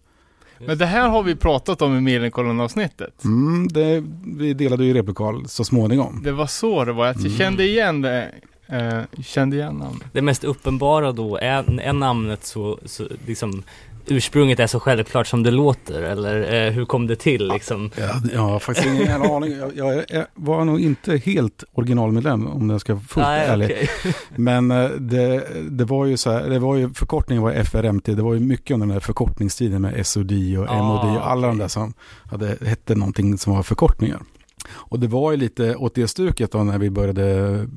Men 0.67 0.79
det 0.79 0.87
här 0.87 1.09
har 1.09 1.23
vi 1.23 1.37
pratat 1.37 1.83
om 1.83 1.97
i 1.97 2.01
Millencolin-avsnittet. 2.01 3.25
Mm, 3.25 3.69
det, 3.69 4.05
vi 4.37 4.55
delade 4.55 4.85
ju 4.85 4.95
replokal 4.95 5.49
så 5.49 5.65
småningom. 5.65 6.21
Det 6.25 6.33
var 6.33 6.47
så 6.47 6.85
det 6.85 6.93
var, 6.93 7.07
att 7.07 7.17
jag 7.17 7.27
Mm. 7.27 7.39
kände 7.39 7.65
igen 7.65 8.03
det, 8.03 8.33
eh, 8.69 9.23
kände 9.23 9.57
igen 9.57 9.75
namnet. 9.75 10.09
Det 10.13 10.23
mest 10.23 10.45
uppenbara 10.45 11.13
då, 11.13 11.37
är, 11.37 11.81
är 11.81 11.93
namnet 11.93 12.45
så, 12.45 12.79
så 12.85 13.09
liksom 13.27 13.63
ursprunget 14.09 14.61
är 14.61 14.67
så 14.67 14.81
självklart 14.81 15.27
som 15.27 15.43
det 15.43 15.51
låter 15.51 16.03
eller 16.03 16.67
eh, 16.67 16.73
hur 16.73 16.85
kom 16.85 17.07
det 17.07 17.17
till 17.17 17.49
liksom? 17.49 17.91
Ja, 17.97 18.21
jag 18.33 18.41
har 18.41 18.59
faktiskt 18.59 18.87
ingen 18.89 19.23
aning. 19.23 19.53
Jag, 19.59 19.77
jag, 19.77 20.05
jag 20.09 20.27
var 20.35 20.65
nog 20.65 20.81
inte 20.81 21.17
helt 21.17 21.65
originalmedlem 21.73 22.47
om 22.47 22.71
jag 22.71 22.81
ska 22.81 22.95
vara 22.95 23.05
fullt 23.05 23.27
ärlig. 23.27 23.65
okej. 23.65 23.89
Men 24.37 24.71
eh, 24.71 24.91
det, 24.91 25.47
det 25.71 25.85
var 25.85 26.07
ju 26.07 26.17
så 26.17 26.31
här, 26.31 26.49
det 26.51 26.59
var 26.59 26.77
ju, 26.77 26.95
förkortningen 26.95 27.43
var 27.43 27.53
FRMT, 27.65 28.05
det 28.05 28.23
var 28.23 28.35
ju 28.35 28.41
mycket 28.41 28.75
under 28.75 28.87
den 28.87 28.93
här 28.93 29.01
förkortningstiden 29.01 29.83
med 29.83 30.07
SOD 30.07 30.33
och 30.59 30.67
Ah, 30.69 30.83
MOD 30.83 31.17
och 31.17 31.31
alla 31.31 31.47
de 31.47 31.53
okej. 31.53 31.59
där 31.61 31.69
som 31.69 31.95
hade, 32.31 32.57
hette 32.67 32.95
någonting 32.95 33.39
som 33.39 33.55
var 33.55 33.63
förkortningar. 33.63 34.21
Och 34.69 35.01
det 35.01 35.07
var 35.07 35.31
ju 35.31 35.37
lite 35.37 35.77
åt 35.77 35.95
det 35.95 36.09
stuket 36.09 36.53
då 36.53 36.65
när 36.65 36.79
vi 36.79 36.91
började 36.91 37.69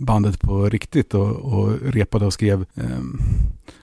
bandet 0.00 0.40
på 0.40 0.68
riktigt 0.68 1.14
och, 1.14 1.30
och 1.30 1.80
repade 1.80 2.26
och 2.26 2.32
skrev 2.32 2.66
ehm, 2.74 3.20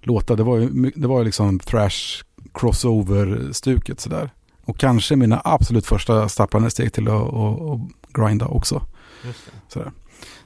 låtar. 0.01 0.36
Det 0.36 0.43
var 0.43 0.57
ju 0.57 0.91
det 0.95 1.07
var 1.07 1.24
liksom 1.24 1.60
thrash 1.60 2.24
crossover-stuket 2.53 4.00
sådär. 4.00 4.29
Och 4.65 4.77
kanske 4.77 5.15
mina 5.15 5.41
absolut 5.43 5.86
första 5.86 6.29
stapplande 6.29 6.69
steg 6.69 6.93
till 6.93 7.07
att 7.07 7.13
och, 7.21 7.62
och 7.62 7.79
grinda 8.13 8.48
också. 8.48 8.81
Sådär. 9.67 9.91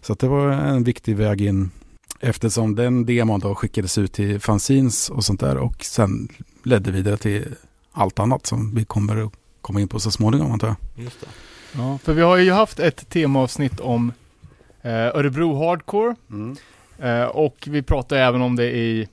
Så 0.01 0.13
det 0.13 0.27
var 0.27 0.51
en 0.51 0.83
viktig 0.83 1.15
väg 1.15 1.41
in 1.41 1.71
eftersom 2.19 2.75
den 2.75 3.05
demon 3.05 3.39
då 3.39 3.55
skickades 3.55 3.97
ut 3.97 4.13
till 4.13 4.39
fanzines 4.39 5.09
och 5.09 5.25
sånt 5.25 5.39
där 5.39 5.57
och 5.57 5.85
sen 5.85 6.27
ledde 6.63 6.91
vidare 6.91 7.17
till 7.17 7.55
allt 7.91 8.19
annat 8.19 8.45
som 8.45 8.75
vi 8.75 8.85
kommer 8.85 9.25
att 9.25 9.33
komma 9.61 9.81
in 9.81 9.87
på 9.87 9.99
så 9.99 10.11
småningom 10.11 10.51
antar 10.51 10.67
jag. 10.67 11.03
Just 11.03 11.21
det. 11.21 11.27
Ja, 11.77 11.97
för 12.03 12.13
vi 12.13 12.21
har 12.21 12.37
ju 12.37 12.51
haft 12.51 12.79
ett 12.79 13.09
temaavsnitt 13.09 13.79
om 13.79 14.13
eh, 14.81 14.91
Örebro 14.91 15.65
Hardcore. 15.65 16.15
Eh, 16.99 17.23
och 17.23 17.67
vi 17.71 17.81
pratar 17.81 18.17
även 18.17 18.41
om 18.41 18.55
det 18.55 18.65
i, 18.65 19.07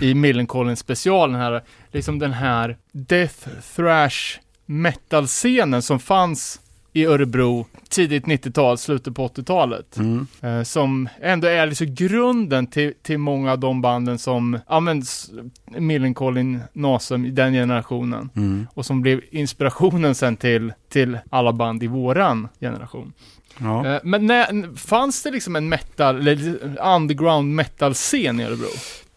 i 0.00 0.14
Millencolin 0.14 0.76
special, 0.76 1.32
den 1.32 1.40
här, 1.40 1.62
liksom 1.92 2.18
den 2.18 2.32
här 2.32 2.76
Death 2.92 3.48
Thrash 3.76 4.38
metal-scenen 4.66 5.82
som 5.82 5.98
fanns 6.00 6.60
i 6.92 7.06
Örebro 7.06 7.66
tidigt 7.88 8.24
90-tal, 8.24 8.78
slutet 8.78 9.14
på 9.14 9.28
80-talet. 9.28 9.96
Mm. 9.96 10.26
Eh, 10.42 10.62
som 10.62 11.08
ändå 11.20 11.46
är 11.48 11.66
liksom 11.66 11.94
grunden 11.94 12.66
till, 12.66 12.92
till 13.02 13.18
många 13.18 13.52
av 13.52 13.58
de 13.58 13.80
banden 13.82 14.18
som 14.18 14.58
används 14.66 15.30
Millencolin, 15.78 16.60
Nasum 16.72 17.24
i 17.24 17.30
den 17.30 17.52
generationen 17.52 18.30
Mm. 18.36 18.66
och 18.74 18.86
som 18.86 19.02
blev 19.02 19.20
inspirationen 19.30 20.14
sen 20.14 20.36
till, 20.36 20.72
till 20.88 21.18
alla 21.30 21.52
band 21.52 21.82
i 21.82 21.86
våran 21.86 22.48
generation. 22.60 23.12
Ja. 23.58 23.86
Eh, 23.86 24.00
Men 24.04 24.26
när, 24.26 24.76
fanns 24.76 25.22
det 25.22 25.30
liksom 25.30 25.56
en 25.56 25.68
metal, 25.68 26.16
eller 26.28 26.58
underground 26.94 27.54
metal-scen 27.54 28.40
i 28.40 28.44
Örebro? 28.44 28.66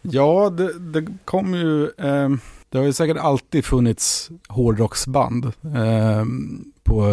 ja, 0.02 0.50
det, 0.50 0.80
det 0.80 1.08
kom 1.26 1.54
ju, 1.54 1.89
ehm, 1.98 2.39
det 2.69 2.78
har 2.78 2.86
ju 2.86 2.93
säkert 2.93 3.17
alltid 3.17 3.65
funnits 3.65 4.30
hårdrocksband 4.50 5.52
ehm, 5.76 6.70
på 6.84 7.04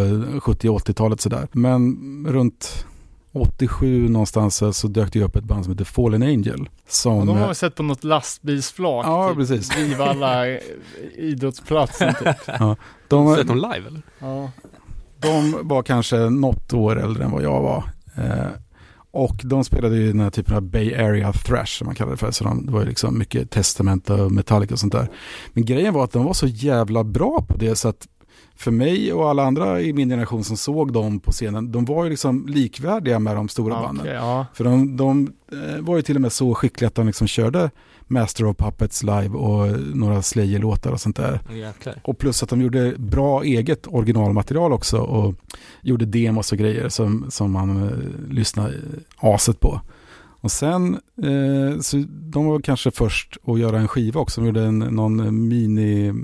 70 0.41 0.69
och 0.69 0.79
80-talet 0.81 1.21
sådär. 1.21 1.49
Men 1.53 1.97
runt 2.29 2.87
87 3.33 4.09
någonstans 4.09 4.63
så- 4.79 4.89
dök 4.89 5.13
det 5.13 5.23
upp 5.23 5.37
ett 5.37 5.45
band 5.45 5.65
som 5.65 5.73
heter 5.73 5.85
Fallen 5.85 6.23
Angel. 6.23 6.69
Som, 6.89 7.27
de 7.27 7.37
har 7.37 7.49
vi 7.49 7.55
sett 7.55 7.75
på 7.75 7.83
något 7.83 8.05
lastbilsflak, 8.05 9.07
Ja, 9.07 9.29
typ, 9.29 9.37
precis. 9.39 9.79
Vivalla 9.79 10.45
idrottsplatsen 11.17 12.15
typ. 12.15 12.37
de, 13.09 13.37
Sett 13.37 13.47
dem 13.49 13.57
live 13.57 13.87
eller? 13.89 14.03
Ja. 14.19 14.51
De 15.19 15.59
var 15.69 15.83
kanske 15.83 16.17
något 16.17 16.73
år 16.73 17.01
äldre 17.01 17.25
än 17.25 17.31
vad 17.31 17.43
jag 17.43 17.63
var. 17.63 17.85
Eh, 18.17 18.47
och 19.11 19.41
de 19.45 19.65
spelade 19.65 19.97
ju 19.97 20.07
den 20.13 20.21
här 20.21 20.31
typen 20.31 20.57
av 20.57 20.63
Bay 20.63 20.95
Area 20.95 21.33
Thrash 21.33 21.79
som 21.79 21.87
man 21.87 21.95
kallar 21.95 22.11
det 22.11 22.17
för. 22.17 22.31
Så 22.31 22.45
de, 22.45 22.67
det 22.67 22.73
var 22.73 22.81
ju 22.81 22.87
liksom 22.87 23.19
mycket 23.19 23.51
Testament 23.51 24.11
och 24.11 24.33
Metallica 24.33 24.75
och 24.75 24.81
sånt 24.81 24.93
där. 24.93 25.09
Men 25.53 25.65
grejen 25.65 25.95
var 25.95 26.05
att 26.05 26.13
de 26.13 26.25
var 26.25 26.33
så 26.33 26.47
jävla 26.47 27.05
bra 27.05 27.45
på 27.49 27.57
det 27.57 27.77
så 27.77 27.89
att 27.89 28.07
för 28.59 28.71
mig 28.71 29.13
och 29.13 29.31
alla 29.31 29.45
andra 29.45 29.81
i 29.81 29.93
min 29.93 30.09
generation 30.09 30.45
som 30.45 30.57
såg 30.57 30.93
dem 30.93 31.21
på 31.21 31.33
scenen, 31.33 31.73
de 31.73 31.85
var 31.85 32.05
ju 32.05 32.11
liksom 32.11 32.47
likvärdiga 32.49 33.19
med 33.19 33.37
de 33.37 33.49
stora 33.49 33.75
Ja, 33.75 33.83
banden. 33.83 34.07
ja. 34.07 34.47
För 34.55 34.65
de, 34.65 34.97
de 34.97 35.33
eh, 35.53 35.81
var 35.81 35.97
ju 35.97 36.03
till 36.03 36.15
och 36.17 36.23
med 36.23 36.33
så 36.33 36.55
skickliga 36.55 36.89
att 36.89 36.95
de 36.95 37.07
liksom 37.07 37.27
körde 37.27 37.71
Master 38.07 38.45
of 38.47 38.57
Puppets 38.57 39.03
live 39.03 39.29
och 39.29 39.81
några 39.97 40.23
Slayer-låtar 40.23 40.93
och 40.93 41.01
sånt 41.01 41.17
där. 41.17 41.41
Jäklar. 41.55 42.01
Och 42.05 42.19
plus 42.19 42.43
att 42.43 42.49
de 42.49 42.61
gjorde 42.63 42.95
bra 42.99 43.43
eget 43.43 43.87
originalmaterial 43.87 44.73
också 44.73 44.99
och 44.99 45.35
gjorde 45.83 46.05
demos 46.07 46.53
och 46.53 46.59
grejer 46.59 46.89
som, 46.89 47.27
som 47.31 47.53
man 47.53 47.83
eh, 47.87 48.33
lyssnade 48.35 48.75
aset 49.17 49.61
på. 49.61 49.81
Och 50.41 50.51
sen, 50.53 50.95
eh, 51.23 51.81
så 51.81 52.05
de 52.11 52.47
var 52.47 52.61
kanske 52.61 52.91
först 52.91 53.37
att 53.47 53.59
göra 53.59 53.79
en 53.79 53.89
skiva 53.89 54.21
också. 54.21 54.41
De 54.41 54.47
gjorde 54.47 54.65
en, 54.65 54.79
någon 54.79 55.49
mini 55.49 56.15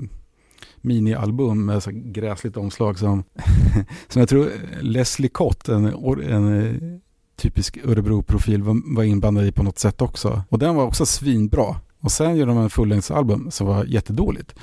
minialbum 0.85 1.65
med 1.65 1.83
så 1.83 1.91
gräsligt 1.93 2.57
omslag 2.57 2.99
som, 2.99 3.23
som 4.07 4.19
jag 4.19 4.29
tror 4.29 4.49
Leslie 4.81 5.29
Kott, 5.29 5.69
en, 5.69 5.85
en 6.23 6.61
eh, 6.61 6.99
typisk 7.35 7.77
Örebro-profil, 7.83 8.63
var, 8.63 8.95
var 8.95 9.03
inblandad 9.03 9.45
i 9.45 9.51
på 9.51 9.63
något 9.63 9.79
sätt 9.79 10.01
också. 10.01 10.43
Och 10.49 10.59
den 10.59 10.75
var 10.75 10.83
också 10.83 11.05
svinbra. 11.05 11.75
Och 11.99 12.11
sen 12.11 12.35
gjorde 12.35 12.51
de 12.51 12.57
en 12.57 12.69
fullängdsalbum 12.69 13.51
som 13.51 13.67
var 13.67 13.85
jättedåligt. 13.85 14.55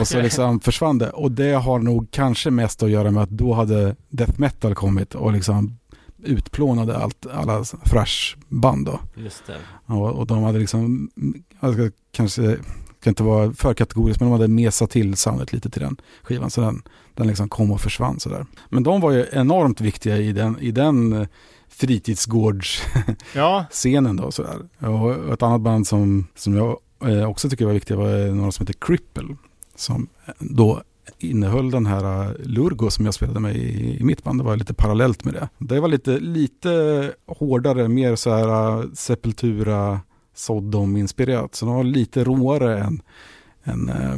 Och 0.00 0.08
så 0.08 0.20
liksom 0.22 0.60
försvann 0.60 0.98
det. 0.98 1.10
Och 1.10 1.32
det 1.32 1.52
har 1.52 1.78
nog 1.78 2.10
kanske 2.10 2.50
mest 2.50 2.82
att 2.82 2.90
göra 2.90 3.10
med 3.10 3.22
att 3.22 3.30
då 3.30 3.52
hade 3.52 3.96
death 4.08 4.40
metal 4.40 4.74
kommit 4.74 5.14
och 5.14 5.32
liksom 5.32 5.78
utplånade 6.24 6.96
allt, 6.96 7.26
alla 7.26 7.64
thrash-band 7.64 8.86
då. 8.86 9.00
Just 9.14 9.46
det. 9.46 9.56
Och, 9.94 10.10
och 10.10 10.26
de 10.26 10.42
hade 10.42 10.58
liksom, 10.58 11.10
ska 11.58 11.90
kanske, 12.12 12.56
ska 13.04 13.10
inte 13.10 13.22
vara 13.22 13.52
för 13.52 13.74
kategorisk, 13.74 14.20
men 14.20 14.30
de 14.30 14.32
hade 14.32 14.48
mesat 14.48 14.90
till 14.90 15.16
soundet 15.16 15.52
lite 15.52 15.70
till 15.70 15.82
den 15.82 15.96
skivan. 16.22 16.50
Så 16.50 16.60
den, 16.60 16.82
den 17.14 17.26
liksom 17.26 17.48
kom 17.48 17.72
och 17.72 17.80
försvann 17.80 18.20
sådär. 18.20 18.46
Men 18.68 18.82
de 18.82 19.00
var 19.00 19.10
ju 19.10 19.26
enormt 19.32 19.80
viktiga 19.80 20.16
i 20.16 20.32
den, 20.32 20.58
i 20.60 20.70
den 20.70 21.12
eh, 21.12 21.26
fritidsgårdsscenen 21.68 24.16
ja, 24.16 24.22
då 24.24 24.30
sådär. 24.30 24.58
Och 24.78 25.32
ett 25.32 25.42
annat 25.42 25.60
band 25.60 25.86
som, 25.86 26.26
som 26.34 26.56
jag 26.56 26.78
eh, 27.04 27.30
också 27.30 27.50
tycker 27.50 27.66
var 27.66 27.72
viktiga 27.72 27.96
var 27.96 28.34
några 28.34 28.52
som 28.52 28.66
heter 28.66 28.80
Cripple. 28.80 29.36
Som 29.76 30.08
då 30.38 30.82
innehöll 31.18 31.70
den 31.70 31.86
här 31.86 32.36
Lurgo 32.44 32.90
som 32.90 33.04
jag 33.04 33.14
spelade 33.14 33.40
med 33.40 33.56
i, 33.56 33.96
i 34.00 34.04
mitt 34.04 34.24
band. 34.24 34.40
Det 34.40 34.44
var 34.44 34.56
lite 34.56 34.74
parallellt 34.74 35.24
med 35.24 35.34
det. 35.34 35.48
Det 35.58 35.80
var 35.80 35.88
lite, 35.88 36.18
lite 36.18 37.12
hårdare, 37.26 37.88
mer 37.88 38.16
så 38.16 38.30
här 38.30 38.84
Sepultura, 38.94 40.00
Sodom-inspirerat. 40.34 41.54
Så 41.54 41.66
den 41.66 41.74
var 41.74 41.84
lite 41.84 42.24
råare 42.24 42.78
än, 42.78 43.02
än, 43.64 43.88
äh, 43.88 44.16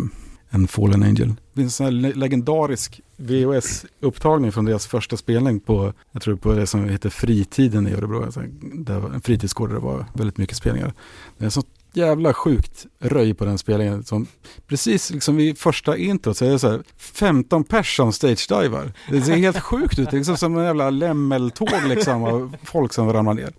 än 0.50 0.68
Fallen 0.68 1.02
Angel. 1.02 1.28
Det 1.28 1.60
finns 1.60 1.80
en 1.80 1.86
sån 1.86 2.04
här 2.04 2.14
legendarisk 2.14 3.00
VHS-upptagning 3.16 4.50
från 4.50 4.64
deras 4.64 4.86
första 4.86 5.16
spelning 5.16 5.60
på, 5.60 5.92
jag 6.12 6.22
tror 6.22 6.36
på 6.36 6.52
det 6.52 6.66
som 6.66 6.88
heter 6.88 7.10
Fritiden 7.10 7.86
i 7.86 7.92
Örebro. 7.92 8.24
Alltså, 8.24 8.42
där 8.60 8.98
var 8.98 9.10
en 9.10 9.20
fritidsgård 9.20 9.68
där 9.68 9.74
det 9.74 9.80
var 9.80 10.06
väldigt 10.14 10.38
mycket 10.38 10.56
spelningar. 10.56 10.94
Det 11.38 11.44
är 11.44 11.50
så 11.50 11.62
jävla 11.96 12.34
sjukt 12.34 12.86
röj 12.98 13.34
på 13.34 13.44
den 13.44 13.58
spelningen. 13.58 14.04
Som, 14.04 14.26
precis 14.66 15.10
liksom 15.10 15.36
vid 15.36 15.58
första 15.58 15.96
introt 15.96 16.36
så 16.36 16.44
är 16.44 16.50
det 16.50 16.58
så 16.58 16.70
här 16.70 16.82
15 16.96 17.64
pers 17.64 17.96
som 17.96 18.12
stage-divar. 18.12 18.92
Det 19.10 19.22
ser 19.22 19.36
helt 19.36 19.60
sjukt 19.60 19.98
ut, 19.98 20.10
det 20.10 20.16
är 20.16 20.18
liksom 20.18 20.36
som 20.36 20.58
en 20.58 20.64
jävla 20.64 20.90
lämmeltåg 20.90 21.68
liksom 21.88 22.24
av 22.24 22.56
folk 22.62 22.92
som 22.92 23.12
ramlar 23.12 23.34
ner. 23.34 23.52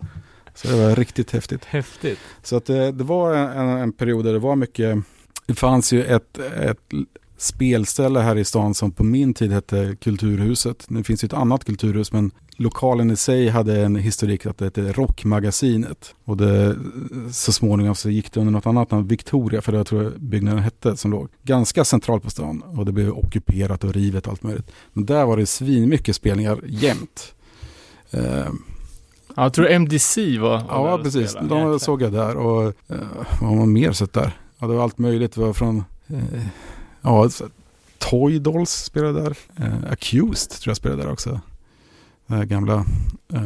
Så 0.57 0.67
det 0.67 0.87
var 0.87 0.95
riktigt 0.95 1.31
häftigt. 1.31 1.65
Häftigt. 1.65 2.19
Så 2.43 2.55
att 2.55 2.65
det, 2.65 2.91
det 2.91 3.03
var 3.03 3.33
en, 3.33 3.69
en 3.69 3.91
period 3.91 4.25
där 4.25 4.33
det 4.33 4.39
var 4.39 4.55
mycket, 4.55 4.97
det 5.45 5.55
fanns 5.55 5.93
ju 5.93 6.03
ett, 6.03 6.37
ett 6.39 6.93
spelställe 7.37 8.19
här 8.19 8.35
i 8.35 8.45
stan 8.45 8.73
som 8.73 8.91
på 8.91 9.03
min 9.03 9.33
tid 9.33 9.51
hette 9.51 9.95
Kulturhuset. 10.01 10.89
Nu 10.89 11.03
finns 11.03 11.23
ju 11.23 11.25
ett 11.25 11.33
annat 11.33 11.65
kulturhus 11.65 12.11
men 12.11 12.31
lokalen 12.57 13.11
i 13.11 13.15
sig 13.15 13.47
hade 13.47 13.81
en 13.81 13.95
historik 13.95 14.45
att 14.45 14.57
det 14.57 14.65
hette 14.65 14.91
Rockmagasinet. 14.91 16.15
Och 16.25 16.37
det, 16.37 16.75
så 17.31 17.51
småningom 17.51 17.95
så 17.95 18.09
gick 18.09 18.31
det 18.31 18.39
under 18.39 18.53
något 18.53 18.65
annat 18.65 18.91
namn, 18.91 19.07
Victoria, 19.07 19.61
för 19.61 19.71
det 19.71 19.83
tror 19.83 20.03
jag 20.03 20.21
byggnaden 20.21 20.63
hette, 20.63 20.97
som 20.97 21.11
låg 21.11 21.29
ganska 21.43 21.85
centralt 21.85 22.23
på 22.23 22.29
stan. 22.29 22.61
Och 22.61 22.85
det 22.85 22.91
blev 22.91 23.09
ockuperat 23.09 23.83
och 23.83 23.93
rivet 23.93 24.25
och 24.25 24.31
allt 24.31 24.43
möjligt. 24.43 24.71
Men 24.93 25.05
där 25.05 25.25
var 25.25 25.37
det 25.37 25.45
svinmycket 25.45 26.15
spelningar 26.15 26.59
jämt. 26.67 27.33
Eh, 28.11 28.47
Ja, 29.37 29.43
jag 29.43 29.53
tror 29.53 29.67
MDC 29.67 30.37
var, 30.39 30.63
Ja, 30.69 30.99
precis. 31.03 31.33
De 31.33 31.41
Jäklar. 31.43 31.77
såg 31.77 32.01
jag 32.01 32.11
där. 32.11 32.37
Och 32.37 32.63
eh, 32.63 32.97
vad 33.41 33.49
har 33.49 33.55
man 33.55 33.73
mer 33.73 33.91
sett 33.91 34.13
där? 34.13 34.37
Ja, 34.59 34.67
det 34.67 34.73
var 34.73 34.83
allt 34.83 34.97
möjligt. 34.97 35.35
Det 35.35 35.41
var 35.41 35.53
från 35.53 35.83
eh, 36.07 36.41
ja, 37.01 37.29
Toy 37.97 38.39
Dolls 38.39 38.71
spelade 38.71 39.21
där. 39.21 39.37
Eh, 39.55 39.91
Accused 39.91 40.49
tror 40.61 40.69
jag 40.71 40.77
spelade 40.77 41.03
där 41.03 41.11
också. 41.11 41.39
Det 42.27 42.35
här 42.35 42.45
gamla 42.45 42.85
eh, 43.33 43.41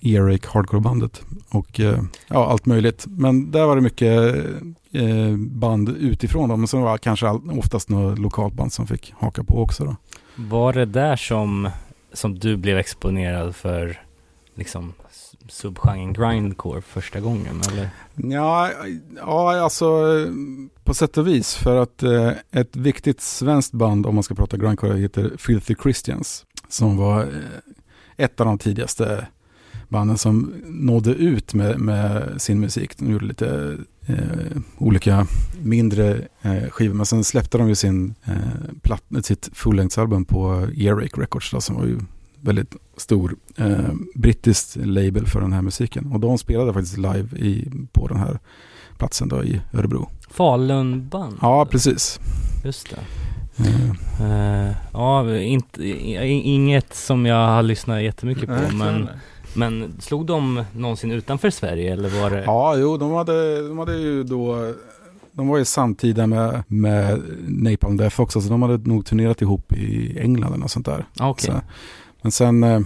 Earache 0.00 0.48
hardcore-bandet. 0.52 1.22
Och 1.48 1.80
eh, 1.80 2.02
ja, 2.28 2.46
allt 2.50 2.66
möjligt. 2.66 3.04
Men 3.08 3.50
där 3.50 3.66
var 3.66 3.76
det 3.76 3.82
mycket 3.82 4.36
eh, 4.92 5.36
band 5.36 5.88
utifrån. 5.88 6.48
Då. 6.48 6.56
Men 6.56 6.68
sen 6.68 6.80
var 6.82 6.92
det 6.92 6.98
kanske 6.98 7.28
all, 7.28 7.50
oftast 7.58 7.88
något 7.88 8.18
lokalt 8.18 8.54
band 8.54 8.72
som 8.72 8.86
fick 8.86 9.14
haka 9.18 9.44
på 9.44 9.62
också. 9.62 9.84
Då. 9.84 9.96
Var 10.36 10.72
det 10.72 10.84
där 10.84 11.16
som, 11.16 11.70
som 12.12 12.38
du 12.38 12.56
blev 12.56 12.78
exponerad 12.78 13.56
för 13.56 14.05
liksom 14.56 14.92
subgenren 15.48 16.12
grindcore 16.12 16.82
första 16.82 17.20
gången 17.20 17.62
eller? 17.72 17.90
Ja, 18.14 18.70
ja, 19.16 19.60
alltså 19.60 19.86
på 20.84 20.94
sätt 20.94 21.18
och 21.18 21.26
vis. 21.26 21.54
För 21.54 21.82
att 21.82 22.02
eh, 22.02 22.32
ett 22.50 22.76
viktigt 22.76 23.20
svenskt 23.20 23.72
band, 23.72 24.06
om 24.06 24.14
man 24.14 24.24
ska 24.24 24.34
prata 24.34 24.56
grindcore, 24.56 24.98
heter 24.98 25.32
Filthy 25.38 25.74
Christians. 25.82 26.46
Som 26.68 26.96
var 26.96 27.22
eh, 27.22 27.28
ett 28.16 28.40
av 28.40 28.46
de 28.46 28.58
tidigaste 28.58 29.26
banden 29.88 30.18
som 30.18 30.54
nådde 30.66 31.10
ut 31.10 31.54
med, 31.54 31.80
med 31.80 32.42
sin 32.42 32.60
musik. 32.60 32.98
De 32.98 33.10
gjorde 33.10 33.26
lite 33.26 33.78
eh, 34.06 34.62
olika 34.78 35.26
mindre 35.62 36.20
eh, 36.42 36.70
skivor. 36.70 36.94
Men 36.94 37.06
sen 37.06 37.24
släppte 37.24 37.58
de 37.58 37.68
ju 37.68 37.74
sin, 37.74 38.14
eh, 38.24 38.74
platt, 38.82 39.04
sitt 39.22 39.50
fullängdsalbum 39.52 40.24
på 40.24 40.68
Earache 40.76 41.20
Records. 41.20 41.50
Då, 41.50 41.60
som 41.60 41.76
var 41.76 41.86
ju 41.86 41.98
väldigt 42.46 42.76
stor 42.96 43.36
eh, 43.56 43.78
brittisk 44.14 44.76
label 44.84 45.26
för 45.26 45.40
den 45.40 45.52
här 45.52 45.62
musiken. 45.62 46.12
Och 46.12 46.20
de 46.20 46.38
spelade 46.38 46.72
faktiskt 46.72 46.96
live 46.96 47.28
i, 47.36 47.70
på 47.92 48.08
den 48.08 48.16
här 48.16 48.38
platsen 48.98 49.28
då 49.28 49.44
i 49.44 49.60
Örebro. 49.72 50.08
Falunband? 50.30 51.36
Ja, 51.40 51.66
precis. 51.70 52.20
Just 52.64 52.90
det. 52.90 52.96
Eh, 52.96 53.90
Eh, 54.20 54.72
ja, 54.92 55.36
inte, 55.36 55.88
inget 56.28 56.94
som 56.94 57.26
jag 57.26 57.48
har 57.48 57.62
lyssnat 57.62 58.02
jättemycket 58.02 58.46
på 58.46 58.52
Nej, 58.54 58.72
men, 58.72 59.08
men 59.54 59.92
slog 60.00 60.26
de 60.26 60.64
någonsin 60.72 61.10
utanför 61.12 61.50
Sverige 61.50 61.92
eller 61.92 62.22
var 62.22 62.30
det? 62.30 62.42
ja, 62.46 62.76
jo, 62.76 62.96
de 62.96 63.12
hade, 63.12 63.68
de 63.68 63.78
hade 63.78 63.96
ju 63.96 64.24
då 64.24 64.72
de 65.32 65.48
var 65.48 65.58
ju 65.58 65.64
samtida 65.64 66.26
med, 66.26 66.62
med 66.66 67.22
Napalm 67.48 67.96
Death 67.96 68.20
också, 68.20 68.40
så 68.40 68.48
de 68.48 68.62
hade 68.62 68.88
nog 68.90 69.06
turnerat 69.06 69.42
ihop 69.42 69.72
i 69.72 70.18
England 70.18 70.48
eller 70.48 70.60
något 70.60 70.70
sånt 70.70 70.86
där. 70.86 71.04
Ah, 71.18 71.28
Okej. 71.30 71.44
Så, 71.46 71.60
men 72.26 72.32
sen, 72.32 72.64
eh, 72.64 72.80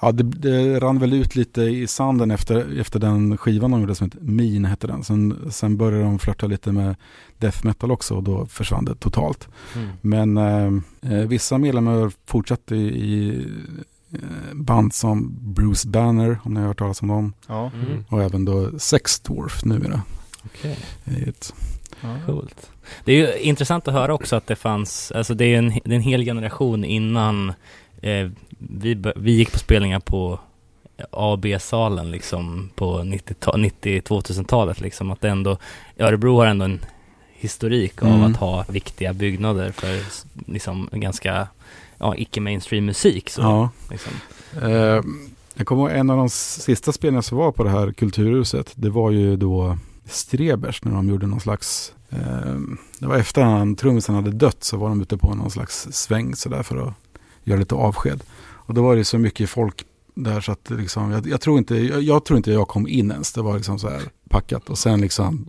ja 0.00 0.12
det, 0.12 0.22
det 0.24 0.80
rann 0.80 0.98
väl 0.98 1.12
ut 1.12 1.36
lite 1.36 1.62
i 1.62 1.86
sanden 1.86 2.30
efter, 2.30 2.80
efter 2.80 2.98
den 3.00 3.36
skivan 3.36 3.70
de 3.70 3.80
gjorde 3.80 3.94
som 3.94 4.04
heter 4.06 4.20
Min 4.20 4.64
hette 4.64 4.86
den. 4.86 5.04
Sen, 5.04 5.38
sen 5.50 5.76
började 5.76 6.04
de 6.04 6.18
flörta 6.18 6.46
lite 6.46 6.72
med 6.72 6.96
death 7.38 7.66
metal 7.66 7.90
också 7.90 8.14
och 8.14 8.22
då 8.22 8.46
försvann 8.46 8.84
det 8.84 8.94
totalt. 8.94 9.48
Mm. 9.76 9.88
Men 10.00 10.36
eh, 10.36 11.12
eh, 11.12 11.26
vissa 11.26 11.58
medlemmar 11.58 12.12
fortsatte 12.26 12.76
i, 12.76 12.86
i 12.88 13.46
eh, 14.12 14.54
band 14.54 14.94
som 14.94 15.34
Bruce 15.40 15.88
Banner, 15.88 16.38
om 16.42 16.54
ni 16.54 16.60
har 16.60 16.66
hört 16.66 16.78
talas 16.78 17.02
om 17.02 17.08
dem. 17.08 17.32
Ja. 17.46 17.70
Mm. 17.74 18.04
Och 18.08 18.22
även 18.22 18.44
då 18.44 18.78
Sex 18.78 19.20
Dwarf 19.20 19.64
numera. 19.64 20.02
Okej. 20.44 20.78
Det 21.04 21.22
är 21.22 21.28
ett- 21.28 21.54
Ja. 22.02 22.16
Coolt. 22.26 22.70
Det 23.04 23.12
är 23.12 23.16
ju 23.16 23.38
intressant 23.38 23.88
att 23.88 23.94
höra 23.94 24.14
också 24.14 24.36
att 24.36 24.46
det 24.46 24.56
fanns, 24.56 25.12
alltså 25.12 25.34
det 25.34 25.44
är 25.44 25.58
en, 25.58 25.68
det 25.68 25.90
är 25.90 25.96
en 25.96 26.00
hel 26.00 26.24
generation 26.24 26.84
innan 26.84 27.52
eh, 28.00 28.30
vi, 28.58 29.02
vi 29.16 29.32
gick 29.32 29.52
på 29.52 29.58
spelningar 29.58 30.00
på 30.00 30.40
A 31.10 31.32
och 31.32 31.38
B-salen 31.38 32.10
liksom 32.10 32.70
på 32.74 32.98
90-ta- 32.98 33.70
90-2000-talet 33.82 34.80
liksom 34.80 35.10
att 35.10 35.24
ändå, 35.24 35.56
Örebro 35.98 36.36
har 36.36 36.46
ändå 36.46 36.64
en 36.64 36.80
historik 37.32 38.02
av 38.02 38.08
Mm. 38.08 38.22
att 38.22 38.36
ha 38.36 38.64
viktiga 38.68 39.12
byggnader 39.12 39.72
för 39.72 40.00
liksom 40.52 40.88
ganska, 40.92 41.48
ja, 41.98 42.14
icke-mainstream 42.16 42.84
musik 42.84 43.30
så 43.30 43.40
Ja. 43.42 43.70
liksom. 43.90 44.12
Eh, 44.62 45.02
jag 45.54 45.66
kommer 45.66 45.82
ihåg 45.82 45.90
en 45.98 46.10
av 46.10 46.16
de 46.16 46.28
sista 46.30 46.92
spelningarna 46.92 47.22
som 47.22 47.38
var 47.38 47.52
på 47.52 47.64
det 47.64 47.70
här 47.70 47.92
kulturhuset. 47.92 48.72
Det 48.74 48.90
var 48.90 49.10
ju 49.10 49.36
då 49.36 49.78
Strebers 50.04 50.84
när 50.84 50.92
de 50.92 51.08
gjorde 51.08 51.26
någon 51.26 51.40
slags 51.40 51.92
eh, 52.10 52.54
det 52.98 53.06
var 53.06 53.16
efter 53.16 53.42
han 53.42 53.76
trummisen 53.76 54.14
hade 54.14 54.30
dött 54.30 54.64
så 54.64 54.76
var 54.76 54.88
de 54.88 55.00
ute 55.02 55.16
på 55.16 55.34
någon 55.34 55.50
slags 55.50 55.88
sväng 55.92 56.36
sådär 56.36 56.62
för 56.62 56.76
att 56.88 56.94
göra 57.44 57.58
lite 57.58 57.74
avsked. 57.74 58.22
Och 58.42 58.74
då 58.74 58.82
var 58.82 58.96
det 58.96 59.04
så 59.04 59.18
mycket 59.18 59.50
folk 59.50 59.84
där 60.14 60.40
så 60.40 60.52
att 60.52 60.70
liksom, 60.70 61.10
jag, 61.10 61.26
jag, 61.26 61.40
tror 61.40 61.58
inte, 61.58 61.76
jag, 61.76 62.02
jag 62.02 62.24
tror 62.24 62.36
inte 62.36 62.52
jag 62.52 62.68
kom 62.68 62.88
in 62.88 63.10
ens. 63.10 63.32
Det 63.32 63.42
var 63.42 63.56
liksom 63.56 63.78
så 63.78 63.88
här 63.88 64.02
packat 64.28 64.70
och 64.70 64.78
sen 64.78 65.00
liksom 65.00 65.46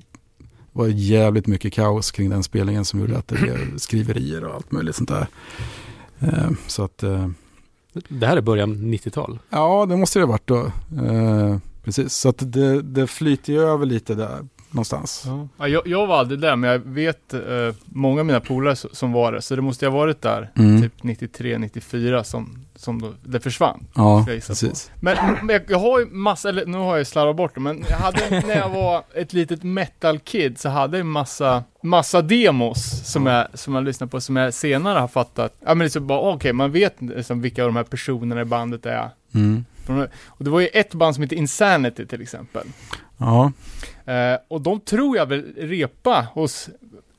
var 0.71 0.87
det 0.87 0.93
jävligt 0.93 1.47
mycket 1.47 1.73
kaos 1.73 2.11
kring 2.11 2.29
den 2.29 2.43
spelningen 2.43 2.85
som 2.85 2.99
gjorde 2.99 3.17
att 3.17 3.27
det 3.27 3.35
blev 3.35 3.57
skriverier 3.77 4.43
och 4.43 4.55
allt 4.55 4.71
möjligt 4.71 4.95
sånt 4.95 5.09
där. 5.09 5.27
Eh, 6.19 6.51
så 6.67 6.83
att 6.83 7.03
eh, 7.03 7.29
Det 8.07 8.27
här 8.27 8.37
är 8.37 8.41
början 8.41 8.75
90-tal. 8.75 9.39
Ja, 9.49 9.85
det 9.85 9.97
måste 9.97 10.19
det 10.19 10.25
ha 10.25 10.31
varit 10.31 10.47
då. 10.47 10.71
Eh, 11.05 11.57
precis, 11.83 12.13
så 12.13 12.29
att 12.29 12.53
det, 12.53 12.81
det 12.81 13.07
flyter 13.07 13.53
över 13.53 13.85
lite 13.85 14.15
där 14.15 14.47
någonstans. 14.71 15.23
Ja, 15.57 15.67
jag, 15.67 15.87
jag 15.87 16.07
var 16.07 16.17
aldrig 16.19 16.39
där, 16.39 16.55
men 16.55 16.69
jag 16.69 16.79
vet 16.79 17.33
eh, 17.33 17.39
många 17.85 18.19
av 18.19 18.25
mina 18.25 18.39
polare 18.39 18.75
som 18.75 19.11
var 19.11 19.31
det, 19.31 19.41
så 19.41 19.55
det 19.55 19.61
måste 19.61 19.85
ha 19.85 19.91
varit 19.93 20.21
där, 20.21 20.51
Mm. 20.55 20.81
typ 20.81 21.03
93, 21.03 21.57
94 21.57 22.23
som, 22.23 22.65
som 22.75 23.01
då, 23.01 23.13
det 23.23 23.39
försvann. 23.39 23.87
Ja, 23.95 24.25
precis. 24.27 24.91
Men, 24.99 25.17
men 25.43 25.59
jag, 25.67 25.79
har 25.79 25.99
ju 25.99 26.05
massa, 26.05 26.49
eller 26.49 26.65
nu 26.65 26.77
har 26.77 26.97
jag 26.97 27.07
slarvat 27.07 27.35
bort 27.35 27.55
det, 27.55 27.61
men 27.61 27.85
jag 27.89 27.97
hade, 27.97 28.29
när 28.47 28.57
jag 28.57 28.69
var 28.69 29.03
ett 29.15 29.33
litet 29.33 29.63
metal-kid 29.63 30.59
så 30.59 30.69
hade 30.69 30.97
jag 30.97 31.05
massa, 31.05 31.63
massa 31.83 32.21
demos 32.21 33.11
som 33.11 33.25
jag, 33.25 33.47
som 33.53 33.75
jag 33.75 33.83
lyssnade 33.83 34.11
på, 34.11 34.21
som 34.21 34.35
jag 34.35 34.53
senare 34.53 34.99
har 34.99 35.07
fattat, 35.07 35.55
ja 35.65 35.75
men 35.75 35.85
liksom 35.85 36.07
bara, 36.07 36.19
okej, 36.19 36.53
man 36.53 36.71
vet 36.71 37.01
liksom 37.01 37.41
vilka 37.41 37.63
av 37.63 37.67
de 37.69 37.75
här 37.75 37.83
personerna 37.83 38.41
i 38.41 38.45
bandet 38.45 38.85
är. 38.85 39.09
Mm. 39.33 39.65
Och 40.27 40.43
det 40.43 40.49
var 40.49 40.59
ju 40.59 40.67
ett 40.67 40.93
band 40.93 41.15
som 41.15 41.21
heter 41.23 41.35
Insanity 41.35 42.05
till 42.05 42.21
exempel. 42.21 42.67
Ja, 43.21 43.51
Eh, 44.05 44.37
och 44.47 44.61
de 44.61 44.79
tror 44.79 45.17
jag 45.17 45.25
väl 45.25 45.45
repa 45.57 46.27
hos 46.33 46.69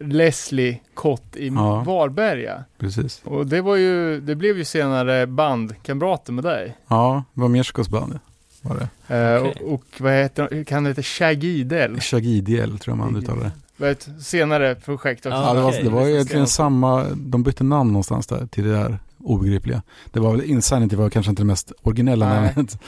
Leslie 0.01 0.81
Kott 0.95 1.37
i 1.37 1.47
Ja. 1.49 1.83
Varberga. 1.87 2.65
precis. 2.79 3.21
Och 3.25 3.47
det 3.47 3.61
var 3.61 3.77
ju, 3.77 4.21
det 4.21 4.35
blev 4.35 4.59
ju 4.59 4.65
senare 4.65 5.27
bandkamrater 5.27 6.33
med 6.33 6.45
dig. 6.45 6.77
Ja, 6.89 7.25
det 7.35 7.41
var 7.41 7.49
Mierskos 7.49 7.89
band 7.89 8.19
var 8.63 8.77
det. 8.77 9.15
Eh, 9.17 9.43
Okej. 9.43 9.63
och, 9.65 9.73
och 9.75 9.85
vad 9.99 10.13
heter 10.13 10.65
kan 10.65 10.85
det 10.85 10.91
heta 10.91 11.03
Shaggy 11.03 11.49
Idel? 11.59 12.01
Shagidiel 12.01 12.79
tror 12.79 12.93
jag 12.99 13.05
man 13.07 13.17
uttalar 13.17 13.43
det. 13.43 13.53
Var 13.77 13.89
ett 13.89 14.09
senare 14.21 14.75
projekt 14.75 15.27
också. 15.27 15.37
Ja, 15.39 15.47
Ja, 15.49 15.55
det 15.55 15.61
var, 15.61 15.73
det 15.83 15.91
var 15.91 16.07
ju 16.07 16.13
egentligen 16.15 16.47
samma, 16.47 17.05
de 17.17 17.43
bytte 17.43 17.65
namn 17.65 17.93
någonstans 17.93 18.27
där 18.27 18.47
till 18.47 18.65
det 18.65 18.73
där 18.73 18.99
obegripliga. 19.19 19.83
Det 20.13 20.21
var 20.21 20.33
väl 20.33 20.43
Insanity 20.45 20.97
var 20.97 21.11
kanske 21.11 21.31
inte 21.31 21.43
det 21.43 21.47
mest 21.47 21.73
originella 21.83 22.29
Nej. 22.29 22.53
namnet. 22.55 22.79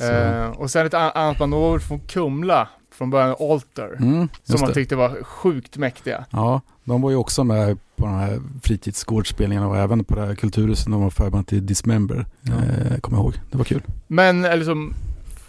Eh, 0.00 0.46
och 0.50 0.70
sen 0.70 0.86
ett 0.86 0.94
an- 0.94 1.10
annat 1.14 1.38
band, 1.38 1.54
var 1.54 1.78
från 1.78 2.00
Kumla, 2.00 2.68
från 2.94 3.10
början 3.10 3.36
Alter. 3.40 3.96
mm, 4.00 4.28
som 4.44 4.60
man 4.60 4.68
det. 4.68 4.74
tyckte 4.74 4.96
var 4.96 5.22
sjukt 5.24 5.76
mäktiga. 5.76 6.24
Ja, 6.30 6.60
de 6.84 7.02
var 7.02 7.10
ju 7.10 7.16
också 7.16 7.44
med 7.44 7.78
på 7.96 8.06
de 8.06 8.14
här 8.14 8.40
fritidsgårdsspelningarna 8.62 9.68
och 9.68 9.76
även 9.76 10.04
på 10.04 10.14
det 10.14 10.26
här 10.26 10.34
kulturhuset. 10.34 10.86
De 10.90 11.02
var 11.02 11.10
förband 11.10 11.46
till 11.46 11.66
Dismember, 11.66 12.26
Ja. 12.40 12.52
eh, 12.52 12.98
kommer 13.00 13.18
jag 13.18 13.24
ihåg. 13.24 13.34
Det 13.50 13.58
var 13.58 13.64
kul. 13.64 13.82
Men 14.06 14.44
eller 14.44 14.64
som, 14.64 14.94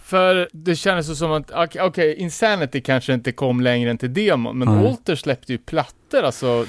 för 0.02 0.48
det 0.52 0.76
kändes 0.76 1.06
så 1.06 1.14
som 1.16 1.32
att, 1.32 1.50
okej, 1.50 1.82
okej, 1.82 2.14
Insanity 2.16 2.80
kanske 2.80 3.14
inte 3.14 3.32
kom 3.32 3.60
längre 3.60 3.90
än 3.90 3.98
till 3.98 4.14
demon, 4.14 4.58
men 4.58 4.68
Nej. 4.74 4.88
Alter 4.88 5.14
släppte 5.16 5.52
ju 5.52 5.58
plattor, 5.58 6.22
alltså 6.22 6.64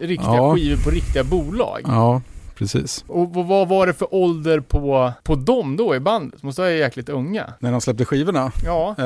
riktiga 0.00 0.34
Ja. 0.34 0.54
skivor 0.54 0.82
på 0.84 0.90
riktiga 0.90 1.24
bolag. 1.24 1.80
Ja, 1.84 2.20
precis. 2.54 3.04
Och 3.08 3.34
vad- 3.34 3.46
vad 3.46 3.68
var 3.68 3.86
det 3.86 3.92
för 3.92 4.14
ålder 4.14 4.60
på, 4.60 5.12
på 5.24 5.34
dem 5.34 5.76
då 5.76 5.94
i 5.94 6.00
bandet? 6.00 6.42
Måste 6.42 6.60
vara 6.60 6.72
jäkligt 6.72 7.08
unga. 7.08 7.52
När 7.60 7.72
de 7.72 7.80
släppte 7.80 8.04
skivorna? 8.04 8.52
Ja. 8.64 8.94
Eh, 8.98 9.04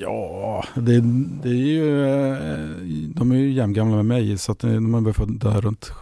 ja, 0.00 0.64
det, 0.74 1.00
det 1.42 1.48
är 1.48 1.54
ju, 1.54 2.04
eh, 2.06 2.36
de 3.14 3.32
är 3.32 3.36
ju 3.36 3.52
jämngamla 3.52 3.96
med 3.96 4.06
mig 4.06 4.38
så 4.38 4.52
att 4.52 4.64
eh, 4.64 4.70
de 4.72 5.14
fått 5.14 5.40
där 5.40 5.60
runt 5.60 5.92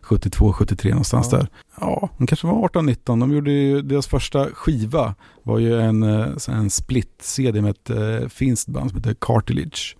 72, 0.00 0.52
73 0.52 0.90
någonstans 0.90 1.28
Ja. 1.32 1.38
där. 1.38 1.48
Ja, 1.80 2.08
de 2.18 2.26
kanske 2.26 2.46
var 2.46 2.64
18, 2.64 2.86
19. 2.86 3.20
De 3.20 3.32
gjorde 3.32 3.50
ju, 3.52 3.82
deras 3.82 4.06
första 4.06 4.46
skiva 4.54 5.14
var 5.42 5.58
ju 5.58 5.80
en, 5.80 6.02
eh, 6.02 6.26
en 6.48 6.70
split-CD 6.70 7.60
med 7.62 7.70
ett 7.70 7.90
eh, 7.90 8.28
finskt 8.28 8.68
band 8.68 8.90
som 8.90 8.98
heter 8.98 9.16
Cartilage. 9.20 9.96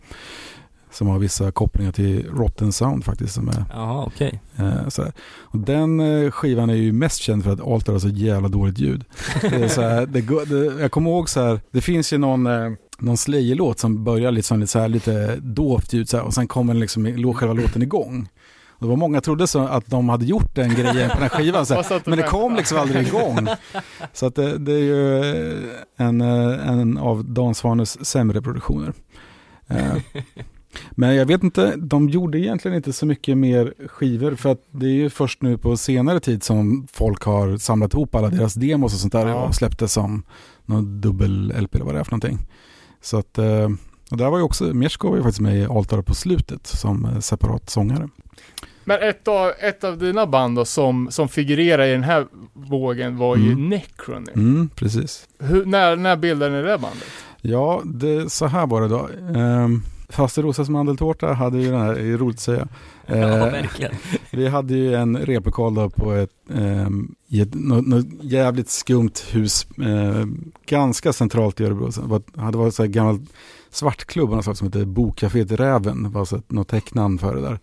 Som 0.94 1.06
har 1.08 1.18
vissa 1.18 1.52
kopplingar 1.52 1.92
till 1.92 2.26
Rotten 2.30 2.72
Sound 2.72 3.04
faktiskt. 3.04 3.34
Som 3.34 3.48
är, 3.48 3.64
Jaha, 3.72 4.04
okej. 4.06 4.40
eh, 4.56 4.88
så 4.88 5.02
här. 5.02 5.12
Och 5.40 5.58
den 5.58 6.00
eh, 6.00 6.30
skivan 6.30 6.70
är 6.70 6.74
ju 6.74 6.92
mest 6.92 7.20
känd 7.20 7.44
för 7.44 7.52
att 7.52 7.60
Altar 7.60 7.92
har 7.92 8.00
så 8.00 8.08
jävla 8.08 8.48
dåligt 8.48 8.78
ljud. 8.78 9.04
Det 9.40 9.46
är 9.64 9.68
så 9.68 9.82
här, 9.82 10.06
det, 10.06 10.20
går- 10.20 10.46
det, 10.46 10.80
jag 10.82 10.90
kommer 10.90 11.10
ihåg 11.10 11.28
så 11.28 11.40
här, 11.42 11.60
det 11.70 11.80
finns 11.80 12.12
ju 12.12 12.18
någon, 12.18 12.46
eh, 12.46 12.70
någon 12.98 13.16
Slayer-låt 13.16 13.78
som 13.78 14.04
börjar 14.04 14.30
lite, 14.32 14.46
som 14.48 14.60
lite, 14.60 14.72
så 14.72 14.78
här, 14.78 14.88
lite 14.88 15.36
dovt 15.36 15.92
ljud 15.92 16.08
så 16.08 16.16
här, 16.16 16.24
och 16.24 16.34
sen 16.34 16.46
kommer 16.48 16.74
liksom 16.74 17.34
själva 17.34 17.54
låten 17.54 17.82
igång. 17.82 18.28
Och 18.68 18.80
det 18.86 18.88
var 18.88 18.96
många 18.96 19.20
trodde 19.20 19.46
så 19.46 19.66
att 19.66 19.86
de 19.86 20.08
hade 20.08 20.24
gjort 20.24 20.54
den 20.54 20.74
grejen 20.74 21.10
på 21.10 21.14
den 21.14 21.22
här 21.22 21.28
skivan. 21.28 21.66
Så 21.66 21.74
här, 21.74 22.02
men 22.06 22.18
det 22.18 22.24
kom 22.24 22.54
liksom 22.56 22.78
aldrig 22.78 23.06
igång. 23.06 23.48
Så 24.12 24.26
att 24.26 24.34
det, 24.34 24.58
det 24.58 24.72
är 24.72 24.78
ju 24.78 25.18
eh, 25.18 26.06
en, 26.06 26.20
eh, 26.20 26.68
en 26.68 26.98
av 26.98 27.24
Dan 27.24 27.54
Svanes 27.54 28.06
sämre 28.06 28.42
produktioner. 28.42 28.92
Men 30.90 31.14
jag 31.14 31.26
vet 31.26 31.42
inte, 31.42 31.76
de 31.76 32.08
gjorde 32.08 32.38
egentligen 32.38 32.76
inte 32.76 32.92
så 32.92 33.06
mycket 33.06 33.36
mer 33.38 33.74
skivor 33.88 34.34
för 34.34 34.52
att 34.52 34.62
det 34.70 34.86
är 34.86 34.90
ju 34.90 35.10
först 35.10 35.42
nu 35.42 35.58
på 35.58 35.76
senare 35.76 36.20
tid 36.20 36.42
som 36.42 36.86
folk 36.92 37.22
har 37.22 37.56
samlat 37.56 37.94
ihop 37.94 38.14
alla 38.14 38.28
deras 38.28 38.54
demos 38.54 38.94
och 38.94 39.00
sånt 39.00 39.12
där 39.12 39.26
Ja. 39.26 39.34
och 39.44 39.54
släppt 39.54 39.78
det 39.78 39.88
som 39.88 40.22
någon 40.66 41.00
dubbel-LP 41.00 41.74
eller 41.74 41.84
vad 41.84 41.94
det 41.94 42.00
är 42.00 42.04
för 42.04 42.12
någonting. 42.12 42.38
Så 43.02 43.18
att, 43.18 43.38
eh, 43.38 43.68
och 44.10 44.16
där 44.16 44.30
var 44.30 44.38
ju 44.38 44.44
också, 44.44 44.64
Miersko 44.64 45.08
var 45.08 45.16
ju 45.16 45.22
faktiskt 45.22 45.40
med 45.40 45.56
i 45.58 45.64
Altar 45.66 46.02
på 46.02 46.14
slutet 46.14 46.66
som 46.66 47.04
eh, 47.04 47.18
separat 47.18 47.70
sångare. 47.70 48.08
Men 48.86 49.02
ett 49.02 49.28
av, 49.28 49.52
ett 49.60 49.84
av 49.84 49.98
dina 49.98 50.26
band 50.26 50.56
då 50.56 50.64
som, 50.64 51.08
som 51.10 51.28
figurerar 51.28 51.86
i 51.86 51.92
den 51.92 52.02
här 52.02 52.26
vågen 52.52 53.16
var 53.16 53.36
ju 53.36 53.52
Mm. 53.52 53.68
Necron. 53.68 54.26
Mm, 54.34 54.68
precis. 54.74 55.28
Hur, 55.38 55.64
när, 55.64 55.96
när 55.96 56.16
bildade 56.16 56.56
ni 56.56 56.62
det 56.62 56.78
bandet? 56.78 57.04
Ja, 57.40 57.82
det, 57.84 58.32
så 58.32 58.46
här 58.46 58.66
var 58.66 58.82
det 58.82 58.88
då. 58.88 59.08
Um, 59.40 59.82
Faster 60.08 60.42
Rosas 60.42 60.68
mandeltårta 60.68 61.32
hade 61.32 61.58
ju 61.58 61.70
den 61.70 61.80
här, 61.80 61.94
det 61.94 62.00
är 62.12 62.18
roligt 62.18 62.36
att 62.36 62.40
säga. 62.40 62.68
Ja, 63.06 63.14
Eh, 63.16 63.38
verkligen. 63.52 63.92
vi 64.30 64.48
hade 64.48 64.74
ju 64.74 64.94
en 64.94 65.16
replokal 65.16 65.90
på 65.90 66.12
ett, 66.12 66.30
i 67.28 67.40
ett 67.40 67.54
något, 67.54 67.86
något 67.86 68.06
jävligt 68.22 68.68
skumt 68.70 69.10
hus, 69.32 69.66
eh, 69.78 70.24
ganska 70.66 71.12
centralt 71.12 71.60
i 71.60 71.64
Örebro. 71.64 71.86
Det 71.88 72.00
var- 72.00 72.42
hade 72.42 72.58
varit 72.58 72.74
så 72.74 72.82
här 72.82 72.88
gammalt 72.90 73.22
svartklubb 73.70 74.30
av 74.30 74.36
något 74.36 74.58
som 74.58 74.66
hette 74.66 74.84
Bokcaféet 74.86 75.52
Räven, 75.56 76.12
var 76.12 76.24
så 76.24 76.42
något 76.48 76.68
täcknamn 76.68 77.18
för 77.18 77.34
det 77.34 77.40
där. 77.40 77.58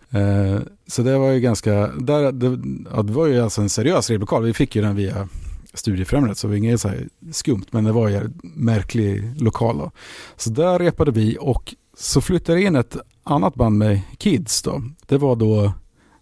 Eh, 0.56 0.62
så 0.88 1.02
det 1.04 1.18
var 1.18 1.32
ju 1.32 1.40
ganska, 1.40 1.88
där, 1.88 2.32
det, 2.32 2.60
ja, 2.96 3.02
det 3.02 3.14
var 3.14 3.28
ju 3.28 3.40
alltså 3.42 3.62
en 3.62 3.70
seriös 3.70 4.10
replokal, 4.10 4.44
vi 4.44 4.54
fick 4.54 4.76
ju 4.76 4.82
den 4.82 4.96
via 4.96 5.28
Studiefrämjandet 5.74 6.38
så 6.38 6.48
det 6.48 6.52
var 6.52 6.58
inget 6.58 6.82
så 6.82 6.88
här 6.88 7.08
skumt 7.32 7.66
men 7.72 7.84
det 7.84 7.92
var 7.92 8.08
ju 8.08 8.16
en 8.16 8.34
märklig 8.44 9.42
lokal 9.42 9.78
då. 9.78 9.92
Så 10.38 10.50
där 10.50 10.80
repade 10.80 11.12
vi 11.12 11.38
och 11.40 11.76
så 12.02 12.22
flyttade 12.22 12.62
in 12.62 12.76
ett 12.76 12.98
annat 13.24 13.56
band 13.56 13.78
med 13.78 14.02
Kids 14.18 14.62
då. 14.62 14.82
Det 15.06 15.18
var 15.18 15.36
då 15.36 15.74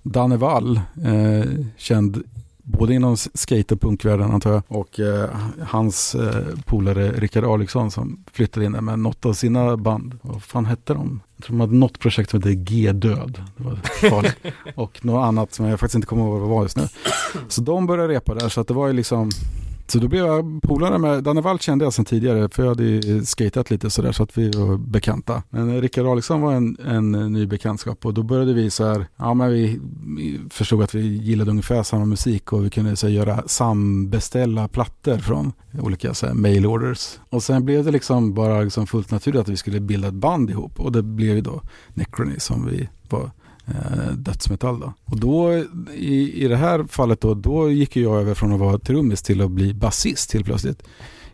Danne 0.04 0.38
Wall, 0.38 0.82
eh, 1.06 1.66
känd 1.78 2.24
både 2.64 2.94
inom 2.94 3.18
skate 3.18 3.74
och 3.74 3.82
punkvärlden 3.82 4.32
antar 4.32 4.52
jag 4.52 4.64
och 4.68 5.00
eh, 5.00 5.30
hans 5.62 6.16
eh, 6.16 6.46
polare 6.66 7.12
Rickard 7.12 7.44
Alexson 7.44 7.92
som 7.92 8.24
flyttade 8.32 8.66
in 8.66 8.72
där 8.72 8.82
med 8.82 9.00
något 9.00 9.26
av 9.26 9.34
sina 9.34 9.78
band. 9.78 10.20
Vad 10.22 10.44
fan 10.44 10.66
hette 10.66 10.94
de? 10.94 11.22
Jag 11.36 11.46
tror 11.46 11.58
de 11.58 11.60
hade 11.62 11.76
något 11.76 12.00
projekt 12.00 12.30
som 12.30 12.40
hette 12.40 12.56
G-död. 12.56 13.44
Det 13.58 13.64
var 13.64 13.76
farligt. 14.10 14.38
och 14.76 15.06
något 15.06 15.26
annat 15.26 15.54
som 15.54 15.66
jag 15.66 15.80
faktiskt 15.80 15.96
inte 15.96 16.08
kommer 16.08 16.24
ihåg 16.24 16.32
vad 16.32 16.42
det 16.42 16.54
var 16.54 16.64
just 16.64 16.78
nu. 16.78 16.88
Så 17.48 17.62
de 17.62 17.88
började 17.88 18.14
repa 18.14 18.34
där 18.36 18.50
så 18.50 18.62
att 18.62 18.68
det 18.68 18.74
var 18.74 18.88
ju 18.88 18.94
liksom 18.94 19.30
så 19.92 20.00
då 20.00 20.08
blev 20.08 20.26
jag 20.26 20.62
polare 20.62 20.98
med, 20.98 21.24
Danne 21.24 21.42
Wall 21.42 21.60
kände 21.60 21.86
jag 21.86 21.94
sedan 21.94 22.06
tidigare 22.06 22.50
för 22.50 22.64
jag 22.64 22.70
hade 22.70 22.84
ju 22.84 23.18
eh, 23.18 23.24
skatat 23.24 23.72
lite 23.72 23.90
sådär 23.90 24.12
så 24.12 24.24
att 24.24 24.38
vi 24.38 24.52
var 24.52 24.78
bekanta. 24.78 25.44
Men 25.50 25.76
eh, 25.76 25.82
Rickard 25.82 26.06
Alexson 26.06 26.42
var 26.42 26.54
en, 26.54 26.78
en 26.86 27.16
eh, 27.16 27.30
ny 27.30 27.46
bekantskap 27.46 28.06
och 28.06 28.14
då 28.14 28.24
började 28.24 28.54
vi 28.54 28.70
så 28.70 28.86
här, 28.86 29.08
ja 29.18 29.34
men 29.34 29.52
vi, 29.52 29.80
vi 30.18 30.40
förstod 30.50 30.84
att 30.84 30.96
vi 30.96 31.08
gillade 31.08 31.52
ungefär 31.52 31.84
samma 31.84 32.06
musik 32.06 32.54
och 32.54 32.66
vi 32.66 32.70
kunde 32.70 32.96
så 32.96 33.08
här, 33.08 33.14
göra 33.14 33.44
sambeställa 33.48 34.68
plattor 34.68 35.18
från 35.18 35.54
olika 35.82 36.14
så 36.14 36.28
här, 36.28 36.34
mail 36.34 36.66
orders. 36.66 37.20
Och 37.30 37.44
sen 37.44 37.66
blev 37.66 37.86
det 37.86 37.92
liksom 37.92 38.34
bara 38.34 38.62
liksom 38.62 38.88
fullt 38.88 39.12
naturligt 39.12 39.42
att 39.42 39.50
vi 39.50 39.58
skulle 39.58 39.80
bilda 39.80 40.08
ett 40.08 40.14
band 40.14 40.50
ihop 40.50 40.80
och 40.80 40.92
det 40.92 41.04
blev 41.04 41.36
ju 41.36 41.42
då 41.42 41.62
Necrony 41.94 42.40
som 42.40 42.66
vi 42.66 42.90
var 43.10 43.32
eh, 43.76 44.14
dödsmetall 44.14 44.80
då. 44.80 44.94
Och 45.06 45.20
då 45.20 45.54
i, 45.94 46.46
i 46.46 46.48
det 46.48 46.58
här 46.58 46.84
fallet 46.90 47.22
då, 47.22 47.34
då 47.34 47.72
gick 47.72 47.96
jag 47.96 48.20
över 48.22 48.34
från 48.34 48.54
att 48.54 48.60
vara 48.60 48.80
trummis 48.80 49.22
till 49.22 49.42
att 49.42 49.52
bli 49.52 49.74
basist 49.74 50.34
helt 50.34 50.46
plötsligt. 50.46 50.84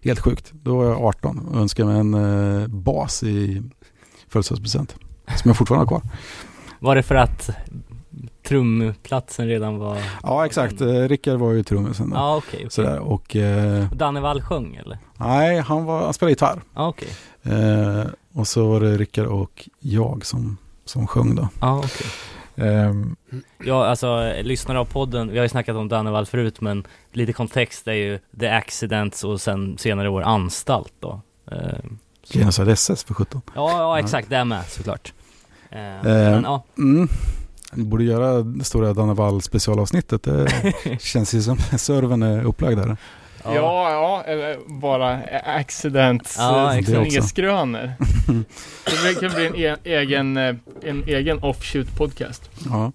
Helt 0.03 0.19
sjukt. 0.19 0.51
Då 0.53 0.77
var 0.77 0.85
jag 0.85 1.01
18 1.03 1.39
och 1.39 1.61
önskade 1.61 1.89
mig 1.89 1.99
en 1.99 2.13
eh, 2.61 2.67
bas 2.67 3.23
i 3.23 3.63
födelsedagspresent. 4.27 4.95
Som 5.35 5.49
jag 5.49 5.57
fortfarande 5.57 5.81
har 5.81 5.99
kvar. 5.99 6.11
Var 6.79 6.95
det 6.95 7.03
för 7.03 7.15
att 7.15 7.49
trumplatsen 8.47 9.47
redan 9.47 9.77
var... 9.77 9.97
Ja 10.23 10.45
exakt, 10.45 10.81
eh, 10.81 10.87
Rickard 10.87 11.39
var 11.39 11.51
ju 11.51 11.63
trummisen 11.63 12.09
då. 12.09 12.15
Ja, 12.15 12.35
okej. 12.37 12.57
okej. 12.57 12.71
Sådär 12.71 12.99
och 12.99 13.35
eh, 13.35 13.91
Och 13.91 13.97
Danne 13.97 14.19
Wall 14.21 14.41
sjöng 14.41 14.75
eller? 14.75 14.97
nej, 15.17 15.59
han, 15.59 15.85
var, 15.85 16.03
han 16.03 16.13
spelade 16.13 16.31
gitarr. 16.31 16.61
Ja, 16.75 16.87
okej. 16.87 17.09
Eh, 17.43 18.05
och 18.33 18.47
så 18.47 18.67
var 18.67 18.79
det 18.79 18.97
Rickard 18.97 19.27
och 19.27 19.69
jag 19.79 20.25
som, 20.25 20.57
som 20.85 21.07
sjöng 21.07 21.35
då. 21.35 21.47
Ja, 21.61 21.77
okej. 21.85 22.07
Ehm, 22.67 23.15
Ja, 23.65 23.85
alltså 23.85 24.33
lyssnare 24.41 24.79
av 24.79 24.85
podden, 24.85 25.29
vi 25.31 25.37
har 25.37 25.45
ju 25.45 25.49
snackat 25.49 25.75
om 25.75 25.87
Danne 25.87 26.11
Wall 26.11 26.25
förut, 26.25 26.61
men 26.61 26.87
lite 27.11 27.33
kontext 27.33 27.87
är 27.87 27.93
ju 27.93 28.19
The 28.39 28.47
Accidents 28.49 29.23
och 29.23 29.41
sen 29.41 29.77
senare 29.77 30.09
år 30.09 30.21
Anstalt 30.21 30.93
då. 30.99 31.21
Eh, 31.51 31.57
så- 32.23 32.37
Genocide 32.39 32.71
SS 32.71 33.03
för 33.03 33.13
17. 33.13 33.41
Ja, 33.55 33.71
ja 33.79 33.99
exakt, 33.99 34.29
det 34.29 34.35
är 34.37 34.45
med 34.45 34.65
såklart. 34.65 35.13
Eh, 35.69 35.79
men 36.03 36.43
ja, 36.43 36.63
Mm. 36.77 37.07
Vi 37.73 37.83
borde 37.83 38.03
göra 38.03 38.41
det 38.41 38.63
stora 38.63 38.93
Danne 38.93 39.13
Wall 39.13 39.41
specialavsnittet. 39.41 40.23
Det 40.23 40.47
känns 41.01 41.33
ju 41.33 41.41
som 41.41 41.57
servern 41.57 42.23
är 42.23 42.43
upplagd 42.43 42.77
där. 42.77 42.97
Ja, 43.53 43.91
ja, 43.91 44.23
eller 44.27 44.57
bara 44.81 45.19
accidents, 45.43 46.35
Ja, 46.39 46.75
exakt. 46.77 47.11
sneskrönor. 47.11 47.91
det 49.03 49.19
kan 49.19 49.31
bli 49.35 49.47
en 49.47 49.55
e- 49.55 49.77
egen, 49.83 50.37
eh, 50.37 50.55
en 50.83 51.03
egen 51.07 51.43
offshoot 51.43 51.95
podcast. 51.97 52.49
Ja. 52.69 52.91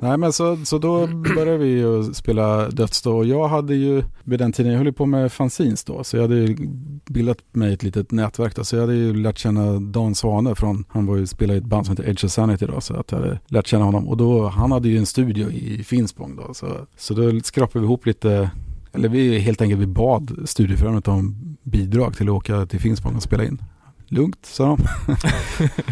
Nej 0.00 0.16
men 0.18 0.32
så, 0.32 0.56
så 0.64 0.78
då 0.78 1.06
började 1.06 1.56
vi 1.58 1.66
ju 1.68 2.14
spela 2.14 2.68
dödsdag 2.68 3.16
och 3.16 3.26
jag 3.26 3.48
hade 3.48 3.74
ju 3.74 4.02
vid 4.24 4.38
den 4.38 4.52
tiden, 4.52 4.72
jag 4.72 4.78
höll 4.78 4.92
på 4.92 5.06
med 5.06 5.32
fanzines 5.32 5.84
då, 5.84 6.04
så 6.04 6.16
jag 6.16 6.22
hade 6.22 6.34
ju 6.36 6.56
bildat 7.04 7.38
mig 7.52 7.72
ett 7.74 7.82
litet 7.82 8.10
nätverk 8.10 8.56
då, 8.56 8.64
så 8.64 8.76
jag 8.76 8.80
hade 8.80 8.94
ju 8.94 9.14
lärt 9.14 9.38
känna 9.38 9.78
Dan 9.80 10.14
Svane 10.14 10.54
från, 10.54 10.84
han 10.88 11.06
var 11.06 11.16
ju 11.16 11.26
spelade 11.26 11.54
i 11.54 11.58
ett 11.58 11.64
band 11.64 11.86
som 11.86 11.96
heter 11.96 12.10
Edge 12.10 12.24
of 12.24 12.30
Sanity 12.30 12.66
då, 12.66 12.80
så 12.80 12.96
att 12.96 13.12
jag 13.12 13.18
hade 13.18 13.38
lärt 13.46 13.66
känna 13.66 13.84
honom 13.84 14.08
och 14.08 14.16
då, 14.16 14.46
han 14.48 14.72
hade 14.72 14.88
ju 14.88 14.98
en 14.98 15.06
studio 15.06 15.50
i 15.50 15.84
Finspång 15.84 16.36
då, 16.36 16.54
så, 16.54 16.66
så 16.96 17.14
då 17.14 17.40
skrapade 17.40 17.78
vi 17.80 17.84
ihop 17.86 18.06
lite 18.06 18.50
eller 18.94 19.08
vi 19.08 19.38
helt 19.38 19.60
enkelt 19.60 19.80
vi 19.80 19.86
bad 19.86 20.38
studieförbundet 20.44 21.08
om 21.08 21.56
bidrag 21.62 22.16
till 22.16 22.28
att 22.28 22.34
åka 22.34 22.66
till 22.66 22.80
Finspång 22.80 23.16
och 23.16 23.22
spela 23.22 23.44
in. 23.44 23.62
Lugnt, 24.08 24.46
sa 24.46 24.66
de. 24.66 24.78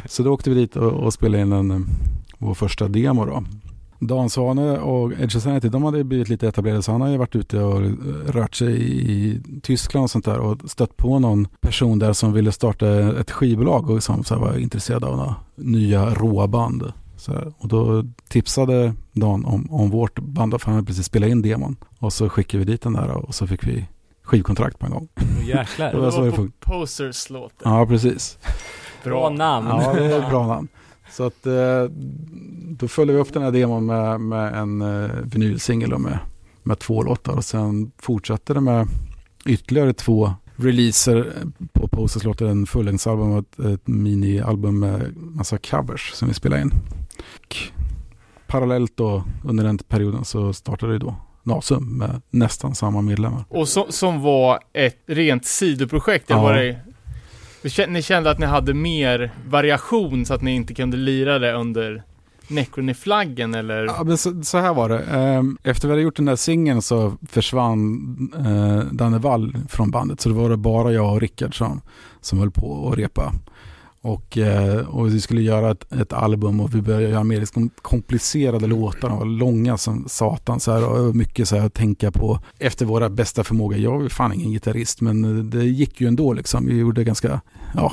så 0.08 0.22
då 0.22 0.32
åkte 0.32 0.50
vi 0.50 0.56
dit 0.56 0.76
och, 0.76 0.92
och 0.92 1.12
spelade 1.12 1.42
in 1.42 1.52
en, 1.52 1.70
eh, 1.70 1.80
vår 2.38 2.54
första 2.54 2.88
demo 2.88 3.24
då. 3.24 3.44
Dan 3.98 4.30
Svane 4.30 4.78
och 4.78 5.12
Edge 5.12 5.36
of 5.36 5.42
Sanity, 5.42 5.68
de 5.68 5.82
hade 5.82 6.04
blivit 6.04 6.28
lite 6.28 6.48
etablerade 6.48 6.82
så 6.82 6.92
han 6.92 7.00
har 7.00 7.08
ju 7.08 7.16
varit 7.16 7.36
ute 7.36 7.60
och 7.60 7.80
rört 8.26 8.54
sig 8.54 9.00
i 9.10 9.40
Tyskland 9.62 10.04
och 10.04 10.10
sånt 10.10 10.24
där 10.24 10.38
och 10.38 10.70
stött 10.70 10.96
på 10.96 11.18
någon 11.18 11.48
person 11.60 11.98
där 11.98 12.12
som 12.12 12.32
ville 12.32 12.52
starta 12.52 13.18
ett 13.20 13.30
skivbolag 13.30 13.90
och 13.90 14.02
som 14.02 14.24
så 14.24 14.38
var 14.38 14.58
intresserad 14.58 15.04
av 15.04 15.16
några 15.16 15.34
nya 15.56 16.14
råa 16.14 16.46
band 16.46 16.92
och 17.58 17.68
då 17.68 18.04
tipsade 18.28 18.94
Dan 19.12 19.44
om, 19.44 19.72
om 19.72 19.90
vårt 19.90 20.18
band 20.18 20.60
för 20.60 20.66
han 20.66 20.74
hade 20.74 20.86
precis 20.86 21.06
spelat 21.06 21.28
in 21.30 21.42
demon. 21.42 21.76
Och 21.98 22.12
så 22.12 22.28
skickade 22.28 22.64
vi 22.64 22.72
dit 22.72 22.82
den 22.82 22.92
där 22.92 23.10
och 23.10 23.34
så 23.34 23.46
fick 23.46 23.66
vi 23.66 23.86
skivkontrakt 24.22 24.78
på 24.78 24.86
en 24.86 24.92
gång. 24.92 25.08
oh, 25.16 25.48
jäklar. 25.48 25.86
Det 25.86 25.92
Det 25.96 26.00
var 26.00 26.10
så 26.10 26.18
var 26.18 26.24
det 26.24 26.30
på 26.30 26.36
funkar. 26.36 26.72
Posers 26.72 27.30
låten. 27.30 27.72
Ja, 27.72 27.86
precis. 27.86 28.38
Bra 29.04 29.30
namn. 29.30 29.68
Ja, 29.68 29.92
det 29.92 30.14
är 30.14 30.30
bra 30.30 30.46
namn. 30.54 30.68
Så 31.10 31.26
att 31.26 31.46
eh, 31.46 31.84
då 32.68 32.88
följde 32.88 33.14
vi 33.14 33.20
upp 33.20 33.32
den 33.32 33.42
här 33.42 33.50
demon 33.50 33.86
med, 33.86 34.20
med 34.20 34.54
en 34.54 34.82
eh, 34.82 35.10
vinylsingel 35.24 35.90
då 35.90 35.98
med, 35.98 36.18
med 36.62 36.78
två 36.78 37.02
låtar 37.02 37.32
och 37.32 37.44
sen 37.44 37.92
fortsatte 37.98 38.54
det 38.54 38.60
med 38.60 38.88
ytterligare 39.46 39.92
två 39.92 40.32
releaser 40.56 41.32
på 41.72 41.88
Posters 41.88 42.24
låtar, 42.24 42.46
en 42.46 42.66
fullängdsalbum 42.66 43.32
och 43.32 43.38
ett, 43.38 43.58
ett 43.58 43.88
minialbum 43.88 44.78
med 44.78 45.16
massa 45.16 45.58
covers 45.58 46.12
som 46.12 46.28
vi 46.28 46.34
spelade 46.34 46.62
in. 46.62 46.72
Och 47.42 47.56
parallellt 48.46 48.96
då 48.96 49.24
under 49.44 49.64
den 49.64 49.78
perioden 49.78 50.24
så 50.24 50.52
startade 50.52 50.92
det 50.92 50.98
då 50.98 51.14
Nasum 51.42 51.98
med 51.98 52.22
nästan 52.30 52.74
samma 52.74 53.02
medlemmar. 53.02 53.44
Och 53.48 53.68
så, 53.68 53.86
som 53.92 54.20
var 54.22 54.58
ett 54.72 54.98
rent 55.06 55.44
sidoprojekt. 55.46 56.24
Ja. 56.30 56.42
var 56.42 56.54
det, 56.54 56.78
ni 57.62 57.70
kände- 57.70 57.92
ni 57.92 58.02
kände 58.02 58.30
att 58.30 58.38
ni 58.38 58.46
hade 58.46 58.74
mer 58.74 59.30
variation 59.48 60.26
så 60.26 60.34
att 60.34 60.42
ni 60.42 60.54
inte 60.54 60.74
kunde 60.74 60.96
lira 60.96 61.38
det 61.38 61.52
under 61.52 62.02
Necrony-flaggen 62.48 63.54
eller? 63.54 63.84
Ja, 63.84 64.02
men 64.04 64.18
så, 64.18 64.42
så 64.42 64.58
här 64.58 64.74
var 64.74 64.88
det. 64.88 64.98
Ehm, 65.00 65.58
Efter 65.62 65.88
vi 65.88 65.92
hade 65.92 66.02
gjort 66.02 66.16
den 66.16 66.24
där 66.26 66.36
singeln 66.36 66.82
så 66.82 67.16
försvann 67.28 68.32
eh, 68.46 68.92
Danne 68.94 69.18
Wall 69.18 69.56
från 69.68 69.90
bandet. 69.90 70.20
Så 70.20 70.28
det 70.28 70.34
var 70.34 70.50
det 70.50 70.56
bara 70.56 70.92
jag 70.92 71.12
och 71.14 71.20
Rickard 71.20 71.58
som, 71.58 71.80
som 72.20 72.38
höll 72.38 72.50
på 72.50 72.88
att 72.92 72.98
repa. 72.98 73.32
Och, 74.04 74.38
eh, 74.38 74.88
och 74.88 75.14
vi 75.14 75.20
skulle 75.20 75.42
göra 75.42 75.70
ett, 75.70 75.92
ett 75.92 76.12
album 76.12 76.60
och 76.60 76.74
vi 76.74 76.82
började 76.82 77.08
göra 77.08 77.24
mer 77.24 77.40
liksom 77.40 77.70
komplicerade 77.82 78.66
låtar. 78.66 79.08
De 79.08 79.18
var 79.18 79.26
långa 79.26 79.78
som 79.78 80.04
satan 80.08 80.60
så 80.60 80.72
här, 80.72 80.88
och 80.88 81.16
mycket 81.16 81.48
så 81.48 81.56
här 81.56 81.66
att 81.66 81.74
tänka 81.74 82.10
på 82.10 82.38
efter 82.58 82.86
våra 82.86 83.08
bästa 83.08 83.44
förmåga. 83.44 83.76
Jag 83.76 84.04
är 84.04 84.08
fan 84.08 84.32
ingen 84.32 84.50
gitarrist 84.50 85.00
men 85.00 85.50
det 85.50 85.64
gick 85.64 86.00
ju 86.00 86.06
ändå 86.08 86.32
liksom. 86.32 86.66
Vi 86.66 86.78
gjorde 86.78 87.04
ganska, 87.04 87.40
ja, 87.74 87.92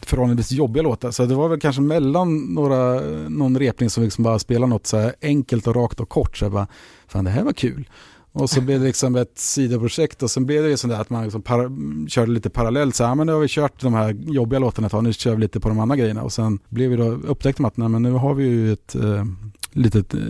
förhållandevis 0.00 0.52
jobbiga 0.52 0.82
låtar. 0.82 1.10
Så 1.10 1.26
det 1.26 1.34
var 1.34 1.48
väl 1.48 1.60
kanske 1.60 1.82
mellan 1.82 2.38
några, 2.38 3.00
någon 3.28 3.58
repning 3.58 3.90
som 3.90 4.04
liksom 4.04 4.24
bara 4.24 4.38
spelade 4.38 4.70
något 4.70 4.86
så 4.86 4.98
här 4.98 5.14
enkelt 5.22 5.66
och 5.66 5.76
rakt 5.76 6.00
och 6.00 6.08
kort. 6.08 6.36
Så 6.36 6.44
jag 6.44 6.52
bara, 6.52 6.66
fan 7.06 7.24
det 7.24 7.30
här 7.30 7.44
var 7.44 7.52
kul. 7.52 7.88
Och 8.36 8.50
så 8.50 8.60
blev 8.60 8.80
det 8.80 8.86
liksom 8.86 9.16
ett 9.16 9.38
sidoprojekt 9.38 10.22
och 10.22 10.30
sen 10.30 10.46
blev 10.46 10.62
det 10.62 10.68
ju 10.68 10.76
sådär 10.76 11.00
att 11.00 11.10
man 11.10 11.24
liksom 11.24 11.42
para- 11.42 12.08
körde 12.08 12.32
lite 12.32 12.50
parallellt. 12.50 12.94
Så 12.94 13.04
här, 13.04 13.14
men 13.14 13.26
nu 13.26 13.32
har 13.32 13.40
vi 13.40 13.48
kört 13.48 13.80
de 13.80 13.94
här 13.94 14.16
jobbiga 14.18 14.58
låtarna 14.60 14.86
ett 14.86 14.90
tag, 14.90 15.04
nu 15.04 15.12
kör 15.12 15.34
vi 15.34 15.40
lite 15.40 15.60
på 15.60 15.68
de 15.68 15.78
andra 15.78 15.96
grejerna. 15.96 16.22
Och 16.22 16.32
sen 16.32 16.58
blev 16.68 16.90
vi 16.90 16.96
då, 16.96 17.04
upptäckte 17.04 17.62
man 17.62 17.68
att 17.68 17.76
nej, 17.76 17.88
men 17.88 18.02
nu 18.02 18.10
har 18.10 18.34
vi 18.34 18.44
ju 18.44 18.72
ett 18.72 18.94
eh, 18.94 19.24
litet, 19.72 20.14
eh, 20.14 20.20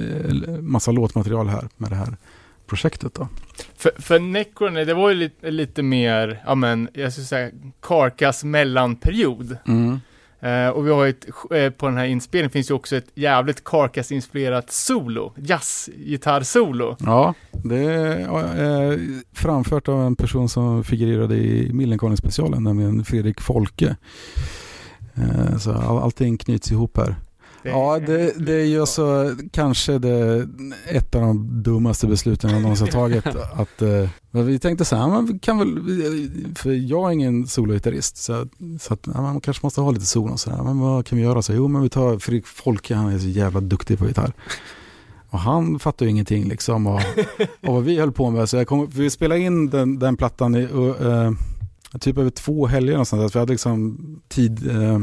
massa 0.60 0.90
låtmaterial 0.90 1.48
här 1.48 1.68
med 1.76 1.90
det 1.90 1.96
här 1.96 2.16
projektet 2.66 3.14
då. 3.14 3.28
För, 3.76 3.92
för 3.98 4.18
Necrony, 4.18 4.84
det 4.84 4.94
var 4.94 5.08
ju 5.08 5.14
lite, 5.14 5.50
lite 5.50 5.82
mer, 5.82 6.42
ja 6.46 6.54
men, 6.54 6.88
jag 6.92 7.12
skulle 7.12 7.26
säga 7.26 7.50
Karkas 7.80 8.44
mellanperiod. 8.44 9.56
Eh, 10.44 10.68
och 10.68 10.86
vi 10.86 10.90
har 10.90 11.06
ett, 11.06 11.26
eh, 11.54 11.70
på 11.70 11.86
den 11.86 11.96
här 11.96 12.04
inspelningen 12.04 12.50
finns 12.50 12.70
ju 12.70 12.74
också 12.74 12.96
ett 12.96 13.06
jävligt 13.14 13.64
Carcass-inspirerat 13.64 14.70
solo, 14.72 15.32
jazz-gitarr-solo. 15.36 16.96
Ja, 17.00 17.34
det 17.52 17.76
är 17.84 18.92
eh, 18.92 18.98
framfört 19.32 19.88
av 19.88 20.02
en 20.06 20.16
person 20.16 20.48
som 20.48 20.84
figurerade 20.84 21.36
i 21.36 21.70
Millencolin-specialen, 21.72 22.64
nämligen 22.64 23.04
Fredrik 23.04 23.40
Folke. 23.40 23.96
Så 25.60 25.72
all, 25.72 25.98
allting 25.98 26.38
knyts 26.38 26.72
ihop 26.72 26.96
här. 26.96 27.06
Det- 27.62 27.68
Ja, 27.70 27.98
det, 28.06 28.46
det 28.46 28.52
är 28.54 28.64
ju 28.64 28.86
så 28.86 29.34
kanske 29.52 29.98
det, 29.98 30.48
ett 30.88 31.14
av 31.14 31.20
de 31.22 31.62
dummaste 31.62 32.06
besluten 32.06 32.50
jag 32.50 32.62
någonsin 32.62 32.86
tagit. 32.86 33.26
Att, 33.54 33.82
eh, 33.82 34.08
vi 34.42 34.58
tänkte 34.58 34.84
så 34.84 34.96
här, 34.96 35.08
man 35.08 35.38
kan 35.38 35.58
väl, 35.58 35.78
för 36.56 36.72
jag 36.72 37.08
är 37.08 37.12
ingen 37.12 37.46
sologitarrist, 37.46 38.16
så, 38.16 38.46
så 38.80 38.94
att 38.94 39.06
man 39.06 39.40
kanske 39.40 39.66
måste 39.66 39.80
ha 39.80 39.90
lite 39.90 40.06
solo. 40.06 40.36
Så 40.36 40.50
här, 40.50 40.62
men 40.62 40.78
vad 40.78 41.06
kan 41.06 41.18
vi 41.18 41.24
göra? 41.24 41.42
Så, 41.42 41.52
jo, 41.52 41.68
men 41.68 41.82
vi 41.82 41.88
tar 41.88 42.18
Fredrik 42.18 42.46
Folke, 42.46 42.94
han 42.94 43.12
är 43.12 43.18
så 43.18 43.28
jävla 43.28 43.60
duktig 43.60 43.98
på 43.98 44.06
gitarr. 44.06 44.32
Och 45.30 45.40
han 45.40 45.78
fattar 45.78 46.06
ju 46.06 46.10
ingenting 46.10 46.44
liksom 46.44 46.86
av 46.86 47.00
vad 47.60 47.84
vi 47.84 47.98
höll 47.98 48.12
på 48.12 48.30
med. 48.30 48.48
Så 48.48 48.56
jag 48.56 48.66
kom, 48.66 48.88
vi 48.94 49.10
spelade 49.10 49.40
in 49.40 49.70
den, 49.70 49.98
den 49.98 50.16
plattan 50.16 50.54
i, 50.54 50.62
uh, 50.62 51.06
uh, 51.06 51.32
typ 52.00 52.18
över 52.18 52.30
två 52.30 52.66
helger 52.66 52.98
och 52.98 53.08
sånt 53.08 53.22
där. 53.22 53.28
För 53.28 53.38
jag 53.38 53.42
hade 53.42 53.52
liksom 53.52 53.98
tid 54.28 54.66
uh, 54.66 54.98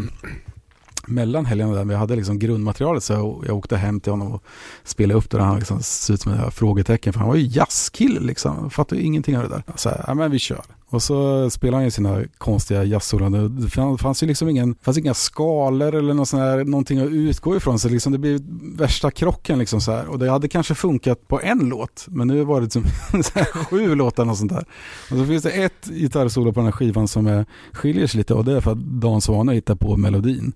mellan 1.11 1.45
helgerna 1.45 1.73
där. 1.73 1.85
Men 1.85 1.93
jag 1.93 1.99
hade 1.99 2.15
liksom 2.15 2.39
grundmaterialet 2.39 3.03
så 3.03 3.13
jag, 3.13 3.43
jag 3.47 3.57
åkte 3.57 3.77
hem 3.77 3.99
till 3.99 4.11
honom 4.11 4.31
och 4.31 4.43
spelade 4.83 5.17
upp 5.17 5.29
det. 5.29 5.37
Och 5.37 5.43
han 5.43 5.59
liksom 5.59 5.81
såg 5.81 6.13
ut 6.13 6.21
som 6.21 6.31
ett 6.33 6.53
frågetecken. 6.53 7.13
För 7.13 7.19
han 7.19 7.29
var 7.29 7.35
ju 7.35 7.47
jazzkille 7.47 8.19
liksom. 8.19 8.69
Fattade 8.69 9.01
ju 9.01 9.07
ingenting 9.07 9.37
av 9.37 9.43
det 9.43 9.49
där. 9.49 9.63
Så 9.75 9.89
här, 9.89 10.03
ja 10.07 10.13
men 10.13 10.31
vi 10.31 10.39
kör. 10.39 10.61
Och 10.91 11.03
så 11.03 11.49
spelade 11.49 11.77
han 11.77 11.83
ju 11.83 11.91
sina 11.91 12.23
konstiga 12.37 12.83
jazzsolon. 12.83 13.61
Det 13.61 13.97
fanns 13.97 14.23
ju 14.23 14.27
liksom 14.27 14.49
ingen, 14.49 14.75
fanns 14.81 14.97
inga 14.97 15.13
skalor 15.13 15.95
eller 15.95 16.13
någon 16.13 16.25
sån 16.25 16.39
här, 16.39 16.63
någonting 16.63 16.99
att 16.99 17.09
utgå 17.09 17.55
ifrån. 17.55 17.79
Så 17.79 17.89
liksom 17.89 18.11
det 18.11 18.17
blev 18.17 18.39
värsta 18.77 19.11
krocken 19.11 19.59
liksom 19.59 19.81
så 19.81 19.91
här. 19.91 20.07
Och 20.07 20.19
det 20.19 20.29
hade 20.29 20.47
kanske 20.47 20.75
funkat 20.75 21.27
på 21.27 21.41
en 21.41 21.59
låt. 21.59 22.05
Men 22.07 22.27
nu 22.27 22.43
var 22.43 22.55
det 22.55 22.63
liksom 22.63 22.83
så 23.23 23.31
här 23.39 23.45
sju 23.45 23.95
låtar 23.95 24.29
och 24.29 24.37
sånt 24.37 24.51
där. 24.51 24.65
Och 25.11 25.17
så 25.17 25.25
finns 25.25 25.43
det 25.43 25.51
ett 25.51 25.87
gitarrsolo 25.87 26.53
på 26.53 26.59
den 26.59 26.65
här 26.65 26.71
skivan 26.71 27.07
som 27.07 27.27
är, 27.27 27.45
skiljer 27.73 28.07
sig 28.07 28.17
lite. 28.17 28.33
Och 28.33 28.45
det 28.45 28.57
är 28.57 28.61
för 28.61 28.71
att 28.71 29.01
Dan 29.01 29.21
Svane 29.21 29.53
hittar 29.53 29.75
på 29.75 29.97
melodin. 29.97 30.53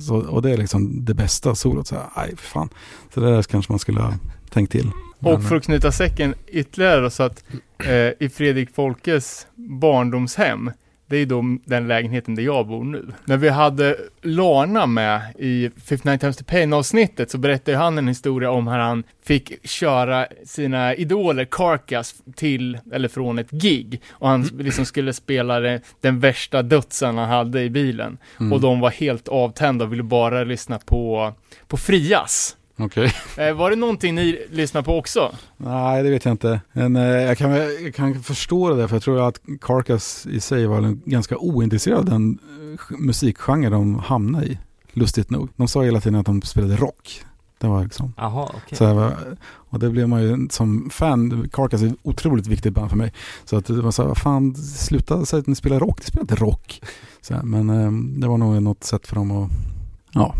Så, 0.00 0.16
och 0.16 0.42
det 0.42 0.50
är 0.50 0.56
liksom 0.56 1.04
det 1.04 1.14
bästa 1.14 1.54
solot. 1.54 1.86
Så 1.86 1.94
här, 1.94 2.04
aj 2.14 2.36
fan. 2.36 2.68
Så 3.14 3.20
det 3.20 3.30
där 3.30 3.42
kanske 3.42 3.72
man 3.72 3.78
skulle 3.78 4.00
ha 4.00 4.14
tänkt 4.50 4.72
till. 4.72 4.90
Och 5.22 5.44
för 5.44 5.56
att 5.56 5.64
knyta 5.64 5.92
säcken 5.92 6.34
ytterligare 6.46 7.00
då, 7.00 7.10
så 7.10 7.22
att 7.22 7.44
eh, 7.84 8.26
i 8.26 8.28
Fredrik 8.34 8.74
Folkes 8.74 9.46
barndomshem, 9.54 10.70
det 11.12 11.16
är 11.16 11.26
då 11.26 11.44
den 11.64 11.88
lägenheten 11.88 12.34
där 12.34 12.42
jag 12.42 12.66
bor 12.66 12.84
nu. 12.84 13.08
När 13.24 13.36
vi 13.36 13.48
hade 13.48 13.96
Lana 14.22 14.86
med 14.86 15.20
i 15.38 15.70
59 15.84 16.18
Times 16.18 16.36
the 16.36 16.44
Pain 16.44 16.72
avsnittet 16.72 17.30
så 17.30 17.38
berättade 17.38 17.70
ju 17.70 17.76
han 17.76 17.98
en 17.98 18.08
historia 18.08 18.50
om 18.50 18.68
hur 18.68 18.78
han 18.78 19.04
fick 19.24 19.68
köra 19.68 20.26
sina 20.44 20.94
idoler 20.94 21.44
Carcass 21.44 22.14
till, 22.36 22.78
eller 22.92 23.08
från 23.08 23.38
ett 23.38 23.50
gig. 23.50 24.00
Och 24.10 24.28
han 24.28 24.42
liksom 24.42 24.84
skulle 24.84 25.12
spela 25.12 25.60
det, 25.60 25.80
den 26.00 26.20
värsta 26.20 26.62
dödsen 26.62 27.18
han 27.18 27.28
hade 27.28 27.62
i 27.62 27.70
bilen. 27.70 28.18
mm. 28.40 28.52
Och 28.52 28.60
de 28.60 28.80
var 28.80 28.90
helt 28.90 29.28
avtända 29.28 29.84
och 29.84 29.92
ville 29.92 30.02
bara 30.02 30.44
lyssna 30.44 30.78
på, 30.78 31.32
på 31.68 31.76
Frias. 31.76 32.56
Okej. 32.76 33.12
Eh, 33.36 33.54
var 33.54 33.70
det 33.70 33.76
någonting 33.76 34.14
ni 34.14 34.46
lyssnade 34.50 34.84
på 34.84 34.98
också? 34.98 35.34
Nej, 35.56 36.02
det 36.02 36.10
vet 36.10 36.24
jag 36.24 36.32
inte. 36.32 36.60
Men, 36.72 36.96
eh, 36.96 37.02
jag, 37.02 37.38
kan, 37.38 37.50
jag 37.50 37.94
kan 37.94 38.22
förstå 38.22 38.74
det, 38.74 38.88
för 38.88 38.96
jag 38.96 39.02
tror 39.02 39.28
att 39.28 39.40
Carcass 39.60 40.26
i 40.26 40.40
sig 40.40 40.66
var 40.66 40.78
en 40.78 41.02
ganska 41.04 41.36
ointresserad 41.36 41.98
av 41.98 42.04
den 42.04 42.38
eh, 42.90 42.98
musikgenre 42.98 43.70
de 43.70 43.98
hamnade 43.98 44.46
i. 44.46 44.58
Lustigt 44.92 45.30
nog. 45.30 45.48
De 45.56 45.68
sa 45.68 45.82
hela 45.82 46.00
tiden 46.00 46.20
att 46.20 46.26
de 46.26 46.42
spelade 46.42 46.76
rock. 46.76 47.24
Det 47.58 47.68
var 47.68 47.84
liksom 47.84 48.12
Jaha, 48.16 48.50
okej. 48.56 48.78
så 48.78 48.86
här, 48.86 49.16
och 49.44 49.78
det 49.78 49.90
blev 49.90 50.08
man 50.08 50.22
ju 50.22 50.48
som 50.50 50.90
fan, 50.90 51.48
Carcass 51.52 51.82
är 51.82 51.86
ett 51.86 51.94
otroligt 52.02 52.46
viktigt 52.46 52.72
band 52.72 52.90
för 52.90 52.96
mig. 52.96 53.12
Så 53.44 53.56
att 53.56 53.64
det 53.64 53.82
var 53.82 53.90
så 53.90 54.02
här, 54.02 54.08
vad 54.08 54.18
fan, 54.18 54.54
sluta 54.54 55.24
säga 55.24 55.40
att 55.40 55.46
ni 55.46 55.54
spelar 55.54 55.80
rock, 55.80 55.98
ni 55.98 56.04
spelar 56.04 56.22
inte 56.22 56.34
rock. 56.34 56.82
Så 57.20 57.34
här, 57.34 57.42
men 57.42 58.20
det 58.20 58.28
var 58.28 58.38
nog 58.38 58.62
något 58.62 58.84
sätt 58.84 59.06
för 59.06 59.16
dem 59.16 59.30
att, 59.30 59.50
ja, 60.12 60.34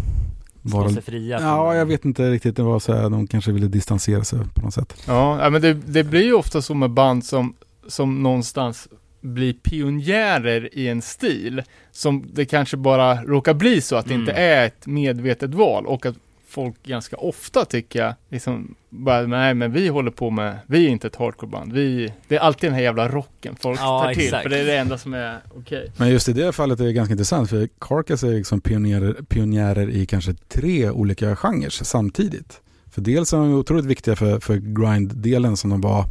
Vara 0.62 0.88
sig 0.90 1.02
fria. 1.02 1.40
Ja, 1.40 1.74
jag 1.74 1.86
vet 1.86 2.04
inte 2.04 2.30
riktigt. 2.30 2.56
Det 2.56 2.62
var 2.62 2.78
så 2.80 2.92
här, 2.94 3.10
de 3.10 3.26
kanske 3.26 3.52
ville 3.52 3.66
distansera 3.68 4.24
sig 4.24 4.38
på 4.54 4.60
något 4.60 4.74
sätt. 4.74 5.02
Ja, 5.06 5.42
ja, 5.42 5.50
men 5.50 5.62
det, 5.62 5.72
det 5.74 6.04
blir 6.04 6.22
ju 6.24 6.32
ofta 6.34 6.62
så 6.62 6.74
med 6.74 6.90
band 6.90 7.24
som, 7.24 7.54
som 7.88 8.22
någonstans 8.22 8.88
blir 9.20 9.52
pionjärer 9.52 10.68
i 10.72 10.88
en 10.88 11.02
stil. 11.02 11.62
Som 11.92 12.24
det 12.32 12.44
kanske 12.44 12.76
bara 12.76 13.22
råkar 13.24 13.54
bli 13.54 13.80
så 13.80 13.96
att 13.96 14.06
det 14.06 14.14
Mm. 14.14 14.20
inte 14.28 14.32
är 14.32 14.66
ett 14.66 14.86
medvetet 14.86 15.54
val 15.54 15.86
och 15.86 16.06
att 16.06 16.16
folk 16.52 16.82
ganska 16.82 17.16
ofta 17.16 17.64
tycker 17.64 18.04
jag, 18.04 18.14
liksom, 18.28 18.74
bara, 18.88 19.26
nej 19.26 19.54
men 19.54 19.72
vi 19.72 19.88
håller 19.88 20.10
på 20.10 20.30
med, 20.30 20.58
vi 20.66 20.86
är 20.86 20.90
inte 20.90 21.06
ett 21.06 21.16
hardcoreband, 21.16 21.72
vi, 21.72 22.12
det 22.28 22.36
är 22.36 22.40
alltid 22.40 22.70
den 22.70 22.74
här 22.74 22.82
jävla 22.82 23.08
rocken 23.08 23.56
folk 23.60 23.80
Ja, 23.80 24.02
tar 24.02 24.14
till, 24.14 24.24
exakt. 24.24 24.42
för 24.42 24.50
det 24.50 24.58
är 24.58 24.64
det 24.64 24.76
enda 24.76 24.98
som 24.98 25.14
är 25.14 25.38
okej. 25.54 25.92
Men 25.96 26.08
just 26.10 26.28
i 26.28 26.32
det 26.32 26.52
fallet 26.52 26.80
är 26.80 26.84
det 26.84 26.92
ganska 26.92 27.12
intressant 27.12 27.50
för 27.50 27.68
Carcass 27.78 28.22
är 28.22 28.30
liksom 28.30 28.60
pionjärer, 28.60 29.12
pionjärer 29.28 29.90
i 29.90 30.06
kanske 30.06 30.34
tre 30.34 30.90
olika 30.90 31.36
genrer 31.36 31.70
samtidigt. 31.70 32.60
För 32.90 33.00
dels 33.00 33.32
är 33.32 33.36
de 33.36 33.54
otroligt 33.54 33.84
viktiga 33.84 34.16
för, 34.16 34.40
för 34.40 34.56
grind-delen 34.56 35.56
som 35.56 35.70
de 35.70 35.80
var 35.80 36.04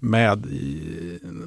med 0.00 0.46
i, 0.46 0.80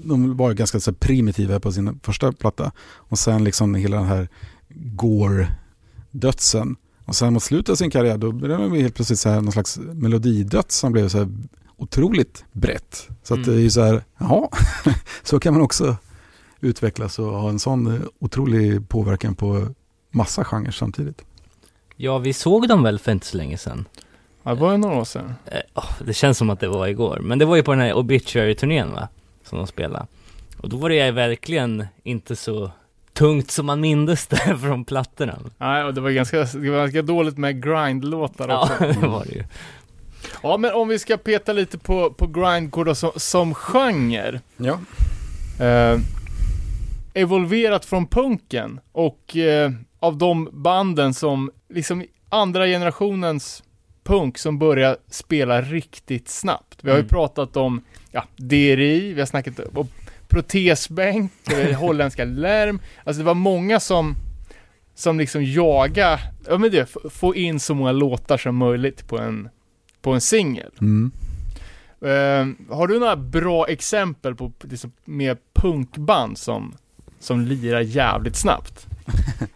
de 0.04 0.38
var 0.38 0.54
ganska 0.54 0.80
så 0.80 0.94
primitiva 0.94 1.60
på 1.60 1.72
sin 1.72 2.00
första 2.04 2.32
platta. 2.32 2.72
Och 2.96 3.20
sen 3.20 3.44
liksom 3.44 3.76
hela 3.76 3.98
den 3.98 4.06
här 4.06 4.28
gore-dödsen. 4.70 6.76
Och 7.12 7.16
sen 7.16 7.34
mot 7.34 7.44
slutet 7.44 7.70
av 7.70 7.76
sin 7.76 7.92
karriär 7.92 8.18
då 8.18 8.32
blev 8.32 8.58
de 8.58 8.74
helt 8.74 8.96
plötsligt 8.96 9.20
så 9.20 9.30
här 9.30 9.42
någon 9.42 9.52
slags 9.52 9.78
melodidöds 9.80 10.76
som 10.78 10.92
blev 10.92 11.10
så 11.10 11.18
här 11.18 11.28
otroligt 11.78 12.46
brett. 12.52 13.08
Så 13.24 13.34
att 13.34 13.38
Mm. 13.38 13.50
det 13.50 13.56
är 13.56 13.64
ju 13.64 13.70
så 13.70 13.82
här, 13.84 14.04
jaha, 14.18 14.48
så 15.24 15.40
kan 15.40 15.54
man 15.54 15.62
också 15.64 15.96
utvecklas 16.62 17.20
och 17.20 17.26
ha 17.26 17.50
en 17.50 17.60
sån 17.60 18.02
otrolig 18.20 18.90
påverkan 18.90 19.36
på 19.36 19.68
massa 20.12 20.44
genrer 20.44 20.72
samtidigt. 20.72 21.22
Ja, 21.96 22.18
vi 22.18 22.34
såg 22.34 22.68
dem 22.68 22.84
väl 22.84 23.00
för 23.00 23.12
inte 23.12 23.26
så 23.28 23.38
länge 23.38 23.58
sedan. 23.58 23.86
Ja, 24.44 24.54
det 24.56 24.62
var 24.62 24.72
ju 24.72 24.78
några 24.78 24.96
år 24.96 25.06
sedan. 25.06 25.34
Eh, 25.46 25.84
det 26.06 26.14
känns 26.14 26.38
som 26.38 26.50
att 26.50 26.60
det 26.60 26.68
var 26.68 26.88
igår. 26.88 27.20
Men 27.24 27.40
det 27.40 27.46
var 27.46 27.56
ju 27.56 27.64
på 27.64 27.72
den 27.72 27.80
här 27.82 27.94
Obituary-turnén 27.94 28.92
va? 28.94 29.08
Som 29.50 29.58
de 29.58 29.68
spelade. 29.68 30.06
Och 30.58 30.70
då 30.70 30.78
var 30.78 30.90
det 30.90 31.12
verkligen 31.12 31.86
inte 32.04 32.36
så 32.36 32.72
tungt 33.14 33.52
som 33.52 33.66
man 33.66 33.82
mindes 33.82 34.28
det 34.28 34.58
från 34.62 34.86
plattorna. 34.86 35.40
Nej, 35.58 35.84
och 35.84 35.94
det 35.94 36.02
var 36.02 36.10
ganska, 36.12 36.38
det 36.38 36.70
var 36.70 36.78
ganska 36.78 37.02
dåligt 37.02 37.38
med 37.38 37.64
grind-låtar 37.64 38.50
Ja, 38.50 38.62
också. 38.64 39.00
det 39.02 39.08
var 39.08 39.26
det 39.26 39.32
ju. 39.36 39.44
Ja, 40.44 40.58
men 40.58 40.74
om 40.74 40.88
vi 40.88 41.00
ska 41.00 41.18
peta 41.18 41.54
lite 41.54 41.78
på, 41.78 42.14
på 42.14 42.28
grindcore 42.28 42.90
då, 42.90 42.96
som, 42.96 43.12
som 43.16 43.54
genre. 43.54 44.40
Ja. 44.58 44.80
Eh, 45.66 46.00
evolverat 47.14 47.86
från 47.86 48.08
punken 48.08 48.80
och 48.92 49.38
eh, 49.38 49.72
av 50.00 50.18
de 50.18 50.50
banden 50.52 51.14
som 51.14 51.52
liksom 51.70 52.06
andra 52.30 52.66
generationens 52.66 53.64
punk 54.04 54.38
som 54.38 54.60
börjar 54.60 54.98
spela 55.10 55.62
riktigt 55.62 56.30
snabbt. 56.30 56.78
Vi 56.82 56.90
har 56.90 56.98
ju 56.98 57.02
Mm. 57.02 57.10
pratat 57.10 57.58
om 57.58 57.82
ja, 58.12 58.24
DRI, 58.36 59.14
vi 59.14 59.22
har 59.22 59.26
snackat 59.26 59.60
om 59.60 59.88
protesbänk, 60.32 61.32
eh, 61.52 61.80
holländska 61.80 62.26
lärm. 62.26 62.80
Alltså 63.04 63.20
det 63.20 63.26
var 63.26 63.34
många 63.34 63.80
som 63.80 64.16
som 64.96 65.20
liksom 65.20 65.44
jaga, 65.44 66.20
ja 66.48 66.58
men 66.58 66.72
det, 66.72 66.96
få 67.10 67.36
in 67.36 67.60
så 67.60 67.76
många 67.76 67.92
låtar 67.92 68.38
som 68.38 68.56
möjligt 68.56 69.08
på 69.08 69.20
en, 69.20 69.50
på 70.02 70.12
en 70.12 70.22
singel. 70.22 70.72
Mm. 70.82 71.12
Eh, 72.02 72.76
har 72.76 72.88
du 72.88 73.00
några 73.00 73.16
bra 73.16 73.68
exempel 73.68 74.36
på 74.36 74.52
liksom, 74.62 74.92
mer 75.06 75.38
punkband 75.54 76.38
som, 76.38 76.76
som 77.20 77.42
lirar 77.42 77.82
jävligt 77.82 78.36
snabbt? 78.36 78.88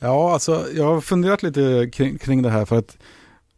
Ja, 0.00 0.32
alltså 0.32 0.66
jag 0.74 0.84
har 0.84 1.00
funderat 1.00 1.42
lite 1.42 1.90
kring, 1.92 2.18
kring 2.18 2.42
det 2.42 2.50
här 2.50 2.64
för 2.64 2.78
att 2.78 2.96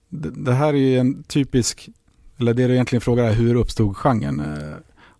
det, 0.08 0.30
det 0.30 0.52
här 0.52 0.68
är 0.68 0.78
ju 0.78 0.98
en 0.98 1.22
typisk, 1.22 1.88
eller 2.38 2.54
det 2.54 2.66
du 2.66 2.72
egentligen 2.72 3.00
frågar 3.00 3.24
är 3.24 3.32
hur 3.32 3.54
uppstod 3.54 3.96
genren? 3.96 4.42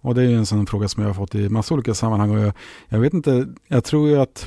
Och 0.01 0.14
det 0.14 0.22
är 0.22 0.26
ju 0.26 0.36
en 0.36 0.46
sån 0.46 0.66
fråga 0.66 0.88
som 0.88 1.03
jag 1.03 1.09
har 1.09 1.14
fått 1.14 1.34
i 1.34 1.48
massa 1.48 1.74
olika 1.74 1.94
sammanhang 1.94 2.30
och 2.30 2.38
jag, 2.38 2.53
jag 2.88 2.98
vet 2.98 3.14
inte, 3.14 3.48
jag 3.68 3.84
tror 3.84 4.09
ju 4.09 4.20
att, 4.20 4.46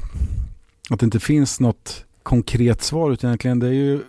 att 0.90 1.00
det 1.00 1.04
inte 1.06 1.20
finns 1.20 1.60
något 1.60 2.06
konkret 2.24 2.82
svar 2.82 3.12
utan 3.12 3.30
egentligen 3.30 3.60
det 3.60 3.68
är 3.68 3.72
ju 3.72 4.02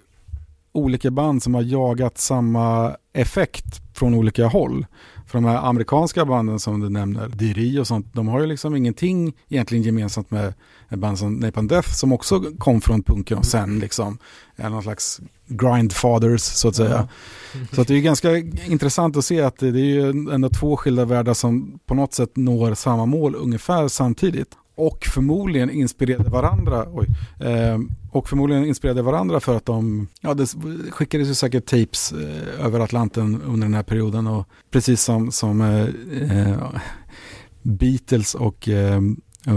olika 0.73 1.11
band 1.11 1.43
som 1.43 1.55
har 1.55 1.63
jagat 1.63 2.19
samma 2.19 2.97
effekt 3.13 3.83
från 3.95 4.15
olika 4.15 4.47
håll. 4.47 4.87
För 5.27 5.39
de 5.39 5.45
här 5.45 5.69
amerikanska 5.69 6.25
banden 6.25 6.59
som 6.59 6.81
du 6.81 6.91
nämner, 6.91 7.29
Diri 7.29 7.79
och 7.79 7.87
sånt, 7.87 8.07
de 8.13 8.29
har 8.29 8.41
ju 8.41 8.47
liksom 8.47 8.77
ingenting 8.77 9.33
egentligen 9.49 9.85
gemensamt 9.85 10.31
med 10.31 10.55
ett 10.89 10.99
band 10.99 11.19
som 11.19 11.35
Napalm 11.35 11.69
Death 11.69 11.89
som 11.89 12.13
också 12.13 12.43
kom 12.59 12.81
från 12.81 13.03
punken 13.03 13.39
och 13.39 13.47
sen 13.47 13.79
liksom 13.79 14.19
är 14.57 14.71
någon 14.71 14.83
slags 14.83 15.21
grindfathers 15.47 16.41
så 16.43 16.69
att 16.69 16.77
säga. 16.77 17.09
Så 17.73 17.81
att 17.81 17.89
det 17.89 17.95
är 17.95 18.01
ganska 18.01 18.37
intressant 18.67 19.17
att 19.17 19.25
se 19.25 19.41
att 19.41 19.59
det 19.59 19.67
är 19.67 19.75
ju 19.75 20.09
ändå 20.09 20.49
två 20.49 20.77
skilda 20.77 21.05
världar 21.05 21.35
som 21.35 21.79
på 21.87 21.95
något 21.95 22.15
sätt 22.15 22.37
når 22.37 22.75
samma 22.75 23.07
mål 23.07 23.35
ungefär 23.35 23.89
samtidigt. 23.89 24.49
Och 24.77 25.05
förmodligen 25.05 25.71
inspirerade 25.71 26.31
varandra, 26.31 26.87
oj, 26.93 27.07
eh, 27.41 27.79
och 28.11 28.29
förmodligen 28.29 28.65
inspirerade 28.65 29.03
varandra 29.03 29.41
för 29.41 29.57
att 29.57 29.67
de, 29.67 30.09
ja 30.21 30.35
det 30.35 30.47
skickades 30.91 31.29
ju 31.29 31.35
säkert 31.35 31.67
tapes 31.67 32.13
eh, 32.13 32.67
över 32.67 32.81
Atlanten 32.81 33.43
under 33.43 33.67
den 33.67 33.75
här 33.75 33.83
perioden 33.83 34.27
och 34.27 34.49
precis 34.71 35.03
som, 35.03 35.33
som 35.33 35.61
eh, 35.61 36.41
eh, 36.41 36.59
Beatles 37.63 38.35
och 38.35 38.69
eh, 38.69 39.01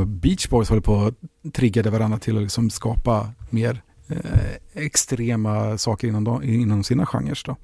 Beach 0.05 0.49
Boys 0.49 0.69
håller 0.69 0.81
på 0.81 0.95
att 1.05 1.53
triggade 1.53 1.89
varandra 1.89 2.19
till 2.19 2.35
att 2.37 2.43
liksom 2.43 2.69
skapa 2.69 3.31
mer 3.49 3.81
eh, 4.09 4.83
extrema 4.85 5.77
saker 5.77 6.07
inom, 6.07 6.23
de, 6.23 6.43
inom 6.43 6.83
sina 6.83 7.05
genrer. 7.05 7.39
Då. 7.45 7.55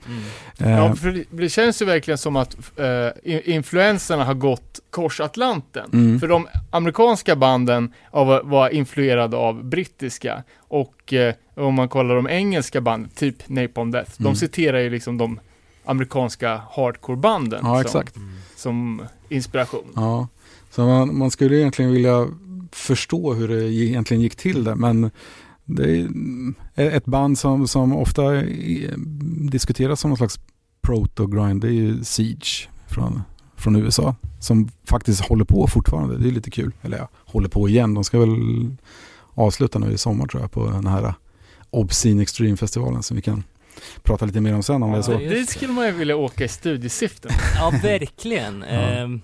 Eh, 0.58 0.72
Ja, 0.72 0.96
för 0.96 1.26
det, 1.32 1.50
känns 1.50 1.82
ju 1.82 1.86
verkligen 1.86 2.18
som 2.18 2.36
att 2.36 2.58
eh, 2.80 3.08
in- 3.34 3.42
influenserna 3.46 4.24
har 4.24 4.34
gått 4.34 4.80
kors 4.90 5.20
Atlanten. 5.20 5.90
Mm. 5.94 6.20
För 6.20 6.28
de 6.28 6.48
amerikanska 6.70 7.36
banden 7.36 7.94
av, 8.12 8.42
var 8.50 8.70
influerade 8.70 9.38
av 9.38 9.64
brittiska 9.64 10.44
och 10.58 11.14
eh, 11.14 11.34
om 11.56 11.74
man 11.74 11.90
kollar 11.90 12.16
de 12.16 12.28
engelska 12.28 12.82
banden, 12.82 13.10
typ 13.16 13.50
Napalm 13.50 13.92
Death, 13.92 14.12
de 14.18 14.24
Mm. 14.26 14.36
citerar 14.36 14.80
ju 14.80 14.90
liksom 14.90 15.18
de 15.18 15.40
amerikanska 15.86 16.62
hardcore-banden 16.72 17.60
ja, 17.64 17.82
exakt 17.82 18.16
som 18.64 19.02
inspiration. 19.30 19.92
Ja, 19.96 20.28
så 20.72 20.86
man, 20.86 21.18
man 21.18 21.32
skulle 21.32 21.58
egentligen 21.58 21.92
vilja 21.92 22.28
förstå 22.72 23.34
hur 23.34 23.48
det 23.48 23.74
egentligen 23.74 24.22
gick 24.22 24.36
till 24.36 24.64
där, 24.64 24.76
men 24.76 25.12
det 25.66 26.08
är 26.76 26.92
ett 26.92 27.06
band 27.06 27.38
som, 27.38 27.68
som 27.68 27.96
ofta 27.96 28.24
diskuteras 29.52 30.00
som 30.00 30.10
någon 30.10 30.18
slags 30.18 30.40
proto-grind, 30.82 31.62
det 31.62 31.68
är 31.68 31.72
ju 31.72 32.04
Siege 32.04 32.70
från, 32.88 33.22
från 33.56 33.76
USA, 33.76 34.16
som 34.40 34.70
faktiskt 34.84 35.22
håller 35.22 35.46
på 35.46 35.68
fortfarande. 35.68 36.18
Det 36.18 36.28
är 36.28 36.32
lite 36.32 36.52
kul. 36.52 36.72
Eller 36.82 36.98
ja, 36.98 37.10
håller 37.26 37.50
på 37.50 37.70
igen. 37.70 37.94
De 37.94 38.04
ska 38.04 38.20
väl 38.20 38.38
avsluta 39.34 39.80
nu 39.80 39.92
i 39.92 39.98
sommar 39.98 40.28
tror 40.28 40.42
jag 40.42 40.52
på 40.52 40.66
den 40.66 40.88
här 40.88 41.14
Obscene 41.70 42.22
Extreme-festivalen 42.22 43.04
som 43.04 43.16
vi 43.16 43.22
kan 43.22 43.44
prata 44.04 44.26
lite 44.26 44.42
mer 44.42 44.54
om 44.56 44.64
sen 44.64 44.84
om 44.84 44.92
det 44.92 44.98
är 44.98 45.02
så. 45.02 45.12
Ja, 45.12 45.18
det. 45.18 45.50
skulle 45.50 45.74
man 45.74 45.86
ju 45.86 45.92
vilja 45.92 46.16
åka 46.16 46.44
i 46.44 46.48
studiesyfte. 46.48 47.30
Ja, 47.56 47.74
verkligen. 47.84 48.66
Ja. 48.70 48.76
Ehm, 48.76 49.22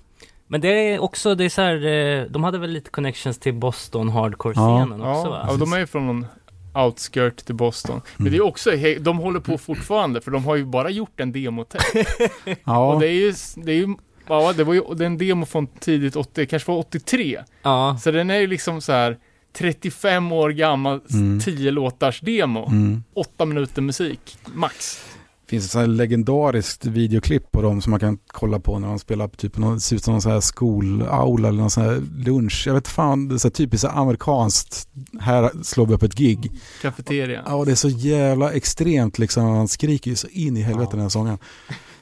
men 0.47 0.62
det 0.62 0.68
är 0.68 1.00
också, 1.00 1.36
det 1.36 1.45
är 1.45 1.50
så 1.50 1.62
här, 1.62 1.86
eh, 1.86 2.24
de 2.30 2.43
hade 2.43 2.58
väl 2.58 2.70
lite 2.70 2.89
connections 2.89 3.39
till 3.39 3.54
Boston 3.54 4.10
hardcore-scenen 4.10 5.02
också 5.02 5.08
Ja, 5.08 5.30
va? 5.30 5.45
ja, 5.50 5.56
de 5.58 5.74
är 5.74 5.80
ju 5.80 5.88
från 5.88 6.08
någon 6.08 6.26
outskirt 6.74 7.45
till 7.45 7.56
Boston. 7.56 8.02
Men 8.18 8.28
Mm. 8.28 8.32
det 8.32 8.38
är 8.38 8.45
också, 8.47 8.72
de 9.00 9.18
håller 9.18 9.39
på 9.39 9.58
fortfarande 9.58 10.22
för 10.22 10.32
de 10.32 10.45
har 10.45 10.56
ju 10.56 10.66
bara 10.66 10.89
gjort 10.89 11.20
en 11.20 11.32
demotext. 11.32 11.93
Ja, 12.66 12.93
Och 12.93 13.00
det 13.00 13.08
är 13.08 13.12
ju, 13.12 13.34
det 13.56 13.72
är 13.72 13.76
ju, 13.76 13.95
ja 14.28 14.54
det 14.54 14.64
var 14.64 14.74
ju 14.74 14.82
det 14.95 15.04
är 15.04 15.06
en 15.06 15.18
demo 15.18 15.45
från 15.45 15.68
tidigt 15.68 16.16
80, 16.16 16.45
kanske 16.45 16.72
var 16.72 16.78
83. 16.80 17.39
Ja, 17.64 17.97
Så 18.02 18.12
den 18.12 18.30
är 18.30 18.39
ju 18.39 18.47
liksom 18.47 18.82
så 18.82 18.91
här 18.91 19.18
35 19.58 20.32
år 20.32 20.50
gammal, 20.50 21.02
Mm. 21.14 21.39
10 21.39 21.72
låtars 21.72 22.20
demo. 22.22 22.68
mm. 22.68 23.04
8 23.16 23.45
minuter 23.45 23.82
musik, 23.82 24.38
max. 24.54 25.00
finns 25.47 25.66
ett 25.66 25.72
sånt 25.72 25.82
här 25.82 25.88
legendariskt 25.88 26.86
videoklipp 26.86 27.52
på 27.52 27.62
dem 27.62 27.82
som 27.82 27.91
man 27.91 28.00
kan 28.00 28.18
kolla 28.28 28.60
på 28.60 28.80
när 28.80 28.88
de 28.88 29.00
spelar 29.00 29.28
på 29.28 29.36
typ 29.36 29.58
någon, 29.58 29.80
ser 29.80 29.95
ut 29.95 30.04
som 30.04 30.12
någon 30.12 30.22
sån 30.22 30.32
här 30.32 30.39
skolaula 30.39 31.47
eller 31.47 31.60
någon 31.60 31.70
sån 31.70 31.84
här 31.84 32.02
lunch. 32.26 32.64
Jag 32.68 32.74
vet 32.74 32.88
fan, 32.88 33.28
det 33.28 33.36
är 33.36 33.38
så 33.38 33.50
typiskt 33.50 33.88
amerikanskt. 33.88 34.88
Här 35.20 35.52
slår 35.64 35.86
vi 35.86 35.93
upp 35.93 36.04
ett 36.04 36.16
gig. 36.16 36.52
Cafeteria. 36.82 37.43
Ja, 37.45 37.66
det 37.66 37.72
är 37.72 37.76
så 37.76 37.89
jävla 37.89 38.52
extremt 38.52 39.20
liksom. 39.20 39.43
Han 39.45 39.68
skriker 39.68 40.12
ju 40.12 40.16
så 40.16 40.28
in 40.28 40.58
i 40.58 40.62
helvete 40.62 40.91
den 40.91 41.02
här 41.02 41.10
sången. 41.10 41.38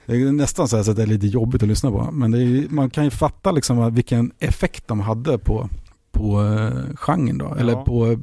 Det 0.06 0.16
är 0.16 0.32
nästan 0.32 0.68
så, 0.68 0.84
så 0.84 0.92
att 0.92 0.98
det 0.98 1.04
är 1.04 1.08
lite 1.08 1.28
jobbigt 1.28 1.64
att 1.64 1.70
lyssna 1.70 1.92
på. 1.92 2.10
Men 2.12 2.32
det 2.32 2.40
är, 2.44 2.66
man 2.70 2.90
kan 2.90 3.04
ju 3.04 3.10
fatta 3.10 3.52
liksom 3.52 3.94
vilken 3.96 4.32
effekt 4.40 4.88
de 4.88 5.00
hade 5.00 5.38
på, 5.38 5.70
på 6.12 6.40
uh, 6.42 6.96
genren 6.96 7.38
då. 7.38 7.56
Eller 7.60 7.74
Ja. 7.74 7.84
på 7.84 8.06
eh, 8.08 8.18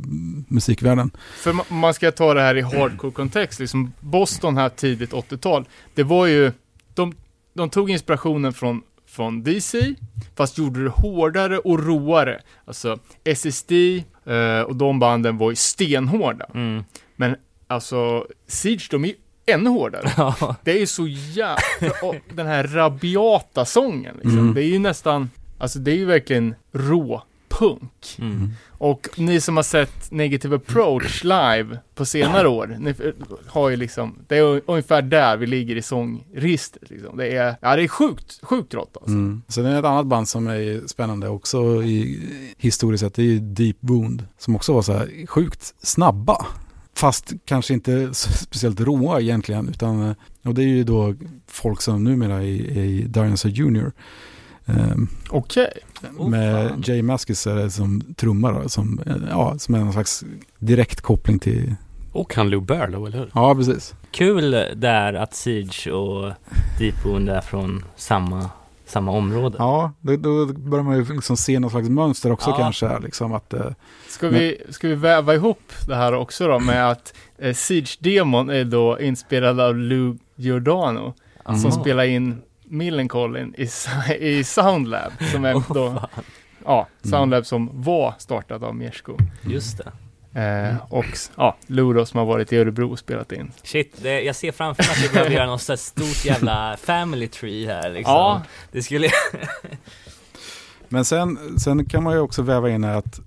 musikvärlden. 0.49 1.11
För 1.37 1.53
ma- 1.53 1.73
man 1.73 1.95
ska 1.95 2.11
ta 2.13 2.35
det 2.35 2.41
här 2.41 2.55
i 2.57 2.63
hardcore-kontext, 2.63 3.61
liksom 3.61 3.93
Boston 4.01 4.57
här 4.57 4.69
tidigt 4.69 5.13
80-tal, 5.13 5.65
det 5.95 6.03
var 6.03 6.27
ju, 6.27 6.53
de, 6.95 7.13
de 7.55 7.71
tog 7.71 7.91
inspirationen 7.91 8.53
från, 8.53 8.83
från 9.07 9.43
DC, 9.43 9.95
fast 10.37 10.59
gjorde 10.59 10.85
det 10.85 10.91
hårdare 10.91 11.59
och 11.59 11.85
råare. 11.87 12.41
Alltså 12.65 12.99
SSD 13.25 13.73
eh, 14.25 14.61
och 14.61 14.77
de 14.77 14.99
banden 14.99 15.39
var 15.39 15.51
ju 15.51 15.57
stenhårda. 15.57 16.47
mm. 16.55 16.85
Men 17.17 17.37
alltså, 17.67 18.27
Siege, 18.47 18.89
de 18.91 19.05
är 19.05 19.09
ju 19.09 19.15
ännu 19.47 19.71
hårdare. 19.71 20.13
ja. 20.17 20.57
Det 20.65 20.73
är 20.73 20.79
ju 20.79 20.87
så 20.87 21.07
jävla, 21.09 21.59
den 22.35 22.47
här 22.47 22.67
rabiata 22.67 23.65
sången 23.65 24.15
liksom. 24.15 24.39
Mm. 24.39 24.55
Det 24.55 24.63
är 24.65 24.69
ju 24.69 24.79
nästan, 24.79 25.31
alltså 25.59 25.79
det 25.79 25.91
är 25.91 25.97
ju 25.97 26.05
verkligen 26.05 26.55
rå 26.73 27.23
punk. 27.59 28.17
Mm. 28.19 28.51
Och 28.69 29.09
ni 29.17 29.41
som 29.41 29.57
har 29.57 29.63
sett 29.63 30.11
Negative 30.11 30.57
Approach 30.57 31.25
live 31.25 31.79
på 31.95 32.05
senare 32.05 32.49
år, 32.49 32.77
ni 32.81 32.95
har 33.47 33.69
ju 33.69 33.77
liksom, 33.77 34.19
det 34.29 34.37
är 34.39 34.63
ungefär 34.67 35.03
där 35.03 35.37
vi 35.37 35.47
ligger 35.47 35.77
i 35.77 35.83
sångregistret 35.83 36.91
liksom. 36.91 37.17
Det 37.17 37.37
är, 37.37 37.57
ja 37.61 37.77
det 37.77 37.83
är 37.83 37.89
sjukt, 37.89 38.41
sjukt 38.43 38.75
rått 38.75 38.97
alltså. 38.97 39.13
Mm. 39.13 39.43
Sen 39.49 39.67
är 39.67 39.73
det 39.73 39.79
ett 39.79 39.85
annat 39.85 40.07
band 40.07 40.29
som 40.29 40.47
är 40.47 40.87
spännande 40.87 41.29
också 41.29 41.83
i 41.83 42.21
historiskt 42.59 43.05
sett. 43.05 43.15
Det 43.15 43.23
är 43.23 43.27
ju 43.27 43.39
Deep 43.39 43.77
Wound. 43.81 44.27
Som 44.39 44.57
också 44.57 44.73
var 44.73 44.83
så 44.83 44.93
här 44.93 45.27
sjukt 45.27 45.75
snabba. 45.83 46.47
Fast 46.97 47.33
kanske 47.45 47.75
inte 47.75 48.15
speciellt 48.15 48.81
råa 48.81 49.21
egentligen. 49.21 49.69
Utan, 49.69 50.09
eh, 50.09 50.15
och 50.45 50.55
det 50.55 50.63
är 50.63 50.67
ju 50.67 50.85
då 50.85 51.15
folk 51.47 51.83
som 51.83 52.05
numera 52.05 52.35
är 52.35 52.43
i 52.43 53.05
Dinosaur 53.09 53.51
Junior. 53.51 53.93
Um, 54.67 55.09
Okej. 55.29 55.73
Oh, 56.19 56.29
med 56.31 56.69
fan. 56.71 56.83
Jay 56.87 57.03
Maskis 57.03 57.47
är 57.47 57.55
det 57.57 57.71
som 57.71 58.03
trummar 58.17 58.53
då, 58.63 58.69
som, 58.69 59.01
eh, 59.07 59.17
ja, 59.31 59.55
som 59.59 59.75
är 59.75 59.79
någon 59.79 59.93
slags 59.93 60.25
direkt 60.59 61.01
koppling 61.01 61.39
till, 61.39 61.75
Och 62.13 62.35
han 62.35 62.51
Lou 62.51 62.61
Barlow, 62.61 63.07
eller 63.07 63.19
hur? 63.19 63.31
ja 63.35 63.55
precis. 63.55 63.95
Kul 64.11 64.51
där 64.77 65.15
att 65.15 65.35
Siege 65.35 65.91
och 65.93 66.33
Deep 66.79 67.05
Wound 67.07 67.29
är 67.29 67.41
från 67.41 67.85
samma, 67.97 68.51
samma 68.87 69.13
område. 69.13 69.57
Ja, 69.59 69.93
då, 70.01 70.17
då 70.17 70.47
börjar 70.47 70.85
man 70.85 70.97
ju 70.97 71.05
liksom 71.15 71.37
se 71.37 71.59
någon 71.59 71.71
slags 71.71 71.89
mönster 71.89 72.33
också 72.33 72.51
Ja. 72.51 72.57
kanske. 72.57 72.99
Liksom 72.99 73.33
att, 73.33 73.53
eh, 73.55 73.67
Ska 74.09 74.29
vi, 74.29 74.63
ska 74.71 74.89
vi 74.89 74.95
väva 74.95 75.35
ihop 75.35 75.73
det 75.89 75.95
här 75.97 76.15
också 76.15 76.49
då 76.49 76.59
med 76.59 76.91
att 76.91 77.15
eh, 77.39 77.55
Siege-demon 77.55 78.51
är 78.51 78.65
då 78.65 79.01
inspirerad 79.01 79.61
av 79.61 79.77
Lou 79.77 80.17
Giordano 80.37 81.15
som 81.45 81.55
Jaha. 81.65 81.71
spelar 81.73 82.05
in 82.05 82.43
Millencolin 82.65 83.55
i, 83.59 83.69
i 84.21 84.45
Soundlab 84.45 85.13
som 85.33 85.45
är 85.45 85.53
då, 85.75 85.91
fan. 85.91 86.25
ja, 86.65 86.89
Soundlab 87.03 87.47
som 87.47 87.71
var 87.83 88.15
startat 88.19 88.63
av 88.63 88.75
Mierzko. 88.77 89.17
Just 89.43 89.79
det. 89.79 89.93
Eh, 90.41 90.77
och 90.89 91.05
ja, 91.37 91.57
Lou 91.67 91.93
då 91.93 92.07
som 92.07 92.19
har 92.19 92.27
varit 92.27 92.53
i 92.53 92.57
Örebro 92.57 92.93
och 92.93 92.99
spelat 92.99 93.33
in. 93.33 93.53
Shit, 93.63 93.95
det, 94.03 94.21
jag 94.23 94.37
ser 94.37 94.53
framför 94.53 94.83
mig 94.83 94.91
att 94.93 95.05
vi 95.05 95.09
behöver 95.15 95.31
göra 95.31 95.47
något 95.47 95.79
stort 95.81 96.25
jävla 96.25 96.77
family 96.83 97.29
tree 97.29 97.67
här 97.67 97.91
liksom. 97.91 98.15
Ja, 98.15 98.43
Det 98.73 98.83
skulle... 98.83 99.09
Men 100.89 101.05
sen, 101.05 101.59
sen 101.61 101.85
kan 101.85 102.03
man 102.03 102.13
ju 102.13 102.19
också 102.21 102.43
väva 102.43 102.71
in 102.71 102.85
att 102.85 103.21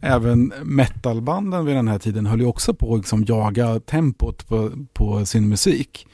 även 0.00 0.52
metalbanden 0.62 1.66
vid 1.66 1.76
den 1.76 1.88
här 1.88 1.98
tiden 1.98 2.26
höll 2.26 2.40
ju 2.40 2.46
också 2.46 2.74
på 2.74 2.94
att 2.94 2.98
liksom 2.98 3.24
jaga 3.24 3.80
tempot 3.80 4.48
på, 4.48 4.70
på 4.92 5.26
sin 5.26 5.48
musik. 5.48 6.06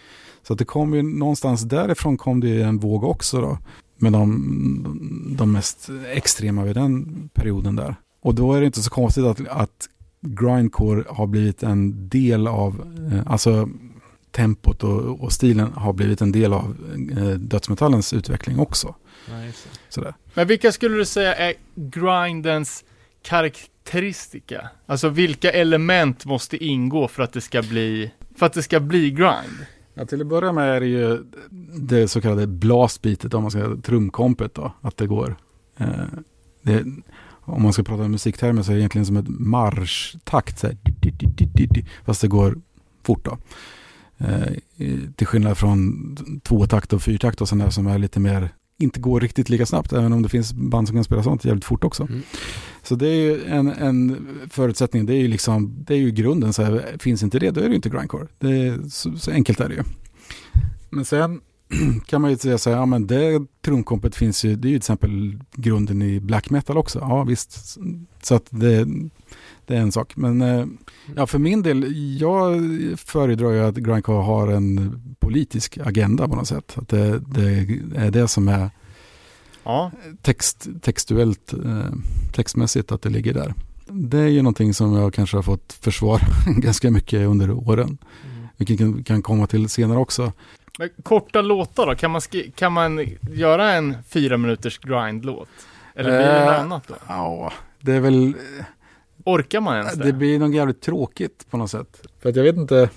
Så 0.48 0.52
att 0.52 0.58
det 0.58 0.64
kom 0.64 0.94
ju 0.94 1.02
någonstans 1.02 1.62
därifrån 1.62 2.16
kom 2.16 2.40
det 2.40 2.48
ju 2.48 2.62
en 2.62 2.78
våg 2.78 3.04
också 3.04 3.40
då. 3.40 3.58
Med 3.96 4.12
de, 4.12 5.36
de 5.38 5.52
mest 5.52 5.90
extrema 6.12 6.64
vid 6.64 6.76
den 6.76 7.28
perioden 7.34 7.76
där. 7.76 7.94
Och 8.22 8.34
då 8.34 8.52
är 8.52 8.60
det 8.60 8.66
inte 8.66 8.82
så 8.82 8.90
konstigt 8.90 9.24
att, 9.24 9.48
att 9.48 9.88
grindcore 10.20 11.04
har 11.08 11.26
blivit 11.26 11.62
en 11.62 12.08
del 12.08 12.46
av, 12.46 12.94
eh, 13.12 13.32
alltså 13.32 13.68
tempot 14.30 14.84
och, 14.84 15.20
och 15.20 15.32
stilen 15.32 15.72
har 15.72 15.92
blivit 15.92 16.20
en 16.20 16.32
del 16.32 16.52
av 16.52 16.76
eh, 17.18 17.28
dödsmetallens 17.28 18.12
utveckling 18.12 18.58
också. 18.58 18.94
Nice. 19.26 19.68
Sådär. 19.88 20.14
Men 20.34 20.46
vilka 20.46 20.72
skulle 20.72 20.96
du 20.96 21.04
säga 21.04 21.34
är 21.34 21.54
grindens 21.74 22.84
karaktäristika? 23.22 24.68
Alltså 24.86 25.08
vilka 25.08 25.50
element 25.50 26.24
måste 26.24 26.64
ingå 26.64 27.08
för 27.08 27.22
att 27.22 27.32
det 27.32 27.40
ska 27.40 27.62
bli, 27.62 28.12
för 28.36 28.46
att 28.46 28.52
det 28.52 28.62
ska 28.62 28.80
bli 28.80 29.10
grind? 29.10 29.66
Ja, 29.98 30.06
till 30.06 30.20
att 30.20 30.26
börja 30.26 30.52
med 30.52 30.76
är 30.76 30.80
det 30.80 30.86
ju 30.86 31.24
det 31.76 32.08
så 32.08 32.20
kallade 32.20 32.46
blastbeatet, 32.46 33.34
om 33.34 33.42
man 33.42 33.50
ska 33.50 33.76
trumkompet 33.76 34.54
då, 34.54 34.72
att 34.80 34.96
det 34.96 35.06
går. 35.06 35.36
Eh, 35.76 35.86
det, 36.62 36.84
om 37.28 37.62
man 37.62 37.72
ska 37.72 37.82
prata 37.82 38.08
musiktermer 38.08 38.62
så 38.62 38.70
är 38.70 38.74
det 38.74 38.80
egentligen 38.80 39.06
som 39.06 39.16
ett 39.16 39.28
marschtakt, 39.28 40.58
så 40.58 40.66
här, 40.66 40.76
fast 42.04 42.20
det 42.20 42.28
går 42.28 42.58
fort 43.02 43.24
då. 43.24 43.38
Eh, 44.18 44.52
till 45.16 45.26
skillnad 45.26 45.58
från 45.58 46.16
tvåtakt 46.42 46.92
och 46.92 47.02
fyrtakt 47.02 47.40
och 47.40 47.48
sådana 47.48 47.70
som 47.70 47.86
är 47.86 47.98
lite 47.98 48.20
mer, 48.20 48.50
inte 48.78 49.00
går 49.00 49.20
riktigt 49.20 49.48
lika 49.48 49.66
snabbt, 49.66 49.92
även 49.92 50.12
om 50.12 50.22
det 50.22 50.28
finns 50.28 50.52
band 50.52 50.88
som 50.88 50.96
kan 50.96 51.04
spela 51.04 51.22
sånt 51.22 51.44
jävligt 51.44 51.64
fort 51.64 51.84
också. 51.84 52.02
Mm. 52.02 52.22
Så 52.82 52.94
det 52.94 53.08
är 53.08 53.14
ju 53.14 53.44
en, 53.44 53.68
en 53.68 54.28
förutsättning, 54.50 55.06
det 55.06 55.14
är 55.14 55.18
ju 55.18 55.28
liksom, 55.28 55.84
det 55.86 55.94
är 55.94 55.98
ju 55.98 56.10
grunden, 56.10 56.52
så 56.52 56.62
här, 56.62 56.96
finns 56.98 57.22
inte 57.22 57.38
det 57.38 57.50
då 57.50 57.60
är 57.60 57.64
det 57.64 57.70
ju 57.70 57.76
inte 57.76 57.88
grindcore. 57.88 58.26
Det 58.38 58.50
är, 58.50 58.88
så, 58.88 59.16
så 59.16 59.30
enkelt 59.30 59.60
är 59.60 59.68
det 59.68 59.74
ju. 59.74 59.82
Men 60.90 61.04
sen 61.04 61.40
kan 62.06 62.22
man 62.22 62.30
ju 62.30 62.36
säga 62.36 62.58
så 62.58 62.70
här, 62.70 62.76
ja 62.76 62.86
men 62.86 63.06
det 63.06 63.46
trumkompet 63.64 64.16
finns 64.16 64.44
ju, 64.44 64.56
det 64.56 64.68
är 64.68 64.70
ju 64.70 64.76
till 64.76 64.92
exempel 64.92 65.38
grunden 65.52 66.02
i 66.02 66.20
black 66.20 66.50
metal 66.50 66.78
också. 66.78 66.98
Ja 66.98 67.24
visst, 67.24 67.78
så 68.22 68.34
att 68.34 68.46
det, 68.50 68.86
det 69.68 69.76
är 69.76 69.80
en 69.80 69.92
sak. 69.92 70.16
Men 70.16 70.42
eh, 70.42 70.66
ja, 71.16 71.26
för 71.26 71.38
min 71.38 71.62
del, 71.62 71.84
jag 72.20 72.60
föredrar 72.98 73.50
ju 73.50 73.60
att 73.60 73.74
grindcore 73.76 74.22
har 74.22 74.48
en 74.48 75.00
politisk 75.18 75.78
agenda 75.78 76.28
på 76.28 76.36
något 76.36 76.48
sätt. 76.48 76.74
Att 76.78 76.88
det, 76.88 77.18
det 77.18 77.50
är 77.96 78.10
det 78.10 78.28
som 78.28 78.48
är 78.48 78.70
Ja, 79.64 79.90
text, 80.22 80.68
textuellt, 80.82 81.52
eh, 81.52 81.92
textmässigt 82.34 82.92
att 82.92 83.02
det 83.02 83.08
ligger 83.08 83.34
där. 83.34 83.54
Det 83.88 84.18
är 84.18 84.26
ju 84.28 84.42
någonting 84.42 84.74
som 84.74 84.94
jag 84.94 85.14
kanske 85.14 85.36
har 85.36 85.42
fått 85.42 85.72
försvara 85.72 86.20
ganska 86.56 86.90
mycket 86.90 87.26
under 87.26 87.50
åren. 87.50 87.98
Vilket 88.56 89.06
kan, 89.06 89.22
komma 89.22 89.46
till 89.46 89.68
senare 89.68 89.98
också. 89.98 90.32
men 90.78 90.88
korta 91.02 91.40
låtar 91.42 91.86
då? 91.86 91.94
Kan 91.94 92.10
man, 92.10 92.20
kan 92.54 92.72
man 92.72 93.06
göra 93.32 93.72
en 93.72 93.96
fyra 94.08 94.36
minuters 94.36 94.78
grindlåt? 94.78 95.48
Eller 95.94 96.10
blir 96.10 96.28
det 96.28 96.44
något 96.44 96.54
Eh, 96.54 96.60
annat 96.60 96.88
då? 96.88 96.94
Ja, 97.08 97.52
det 97.80 97.92
är 97.92 98.00
väl, 98.00 98.34
Orkar 99.28 99.60
man 99.60 99.76
ens 99.76 99.94
det? 99.94 100.04
det 100.04 100.12
blir 100.12 100.38
nog 100.38 100.54
jävligt 100.54 100.80
tråkigt 100.80 101.46
på 101.50 101.56
något 101.56 101.70
sätt. 101.70 102.06
För 102.20 102.28
att 102.28 102.36
jag 102.36 102.42
vet 102.42 102.56
inte, 102.56 102.90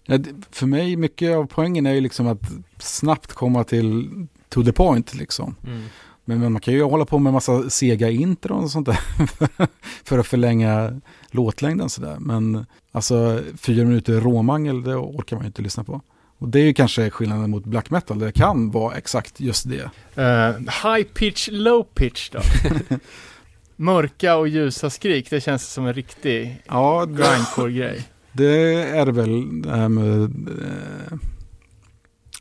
för 0.51 0.65
mig 0.65 0.95
mycket 0.95 1.35
av 1.35 1.45
poängen 1.45 1.85
är 1.85 1.93
ju 1.93 2.01
liksom 2.01 2.27
att 2.27 2.51
snabbt 2.79 3.33
komma 3.33 3.63
till 3.63 4.09
to 4.49 4.63
the 4.63 4.71
point 4.71 5.13
liksom. 5.13 5.55
Mm. 5.67 5.83
Men, 6.25 6.39
men 6.39 6.51
man 6.51 6.61
kan 6.61 6.73
ju 6.73 6.83
hålla 6.83 7.05
på 7.05 7.19
med 7.19 7.33
massa 7.33 7.69
sega 7.69 8.09
intron 8.09 8.63
och 8.63 8.71
sånt 8.71 8.85
där 8.85 8.99
för 10.03 10.19
att 10.19 10.27
förlänga 10.27 11.01
låtlängden 11.31 11.89
sådär. 11.89 12.17
Men 12.19 12.65
alltså 12.91 13.41
fyra 13.57 13.85
minuter 13.85 14.21
råmangel, 14.21 14.83
det 14.83 14.95
orkar 14.95 15.35
man 15.35 15.43
ju 15.43 15.47
inte 15.47 15.61
lyssna 15.61 15.83
på. 15.83 16.01
Och 16.37 16.49
det 16.49 16.59
är 16.59 16.63
ju 16.63 16.73
kanske 16.73 17.09
skillnaden 17.09 17.49
mot 17.49 17.65
black 17.65 17.89
metal, 17.89 18.19
det 18.19 18.31
kan 18.31 18.71
vara 18.71 18.95
exakt 18.95 19.39
just 19.39 19.69
det. 19.69 19.89
Eh, 20.21 20.57
high 20.83 21.03
pitch, 21.13 21.49
low 21.51 21.83
pitch 21.83 22.29
då? 22.29 22.39
Mörka 23.81 24.35
och 24.37 24.47
ljusa 24.47 24.89
skrik, 24.89 25.29
det 25.29 25.41
känns 25.41 25.67
som 25.73 25.85
en 25.87 25.93
riktig 25.93 26.61
Ja, 26.67 27.05
grindcore-grej. 27.05 28.03
det 28.33 28.73
är 28.83 29.05
det 29.05 29.11
väl 29.11 29.61
det 29.61 29.69
här 29.75 29.89
med 29.89 30.23
eh, 30.23 31.17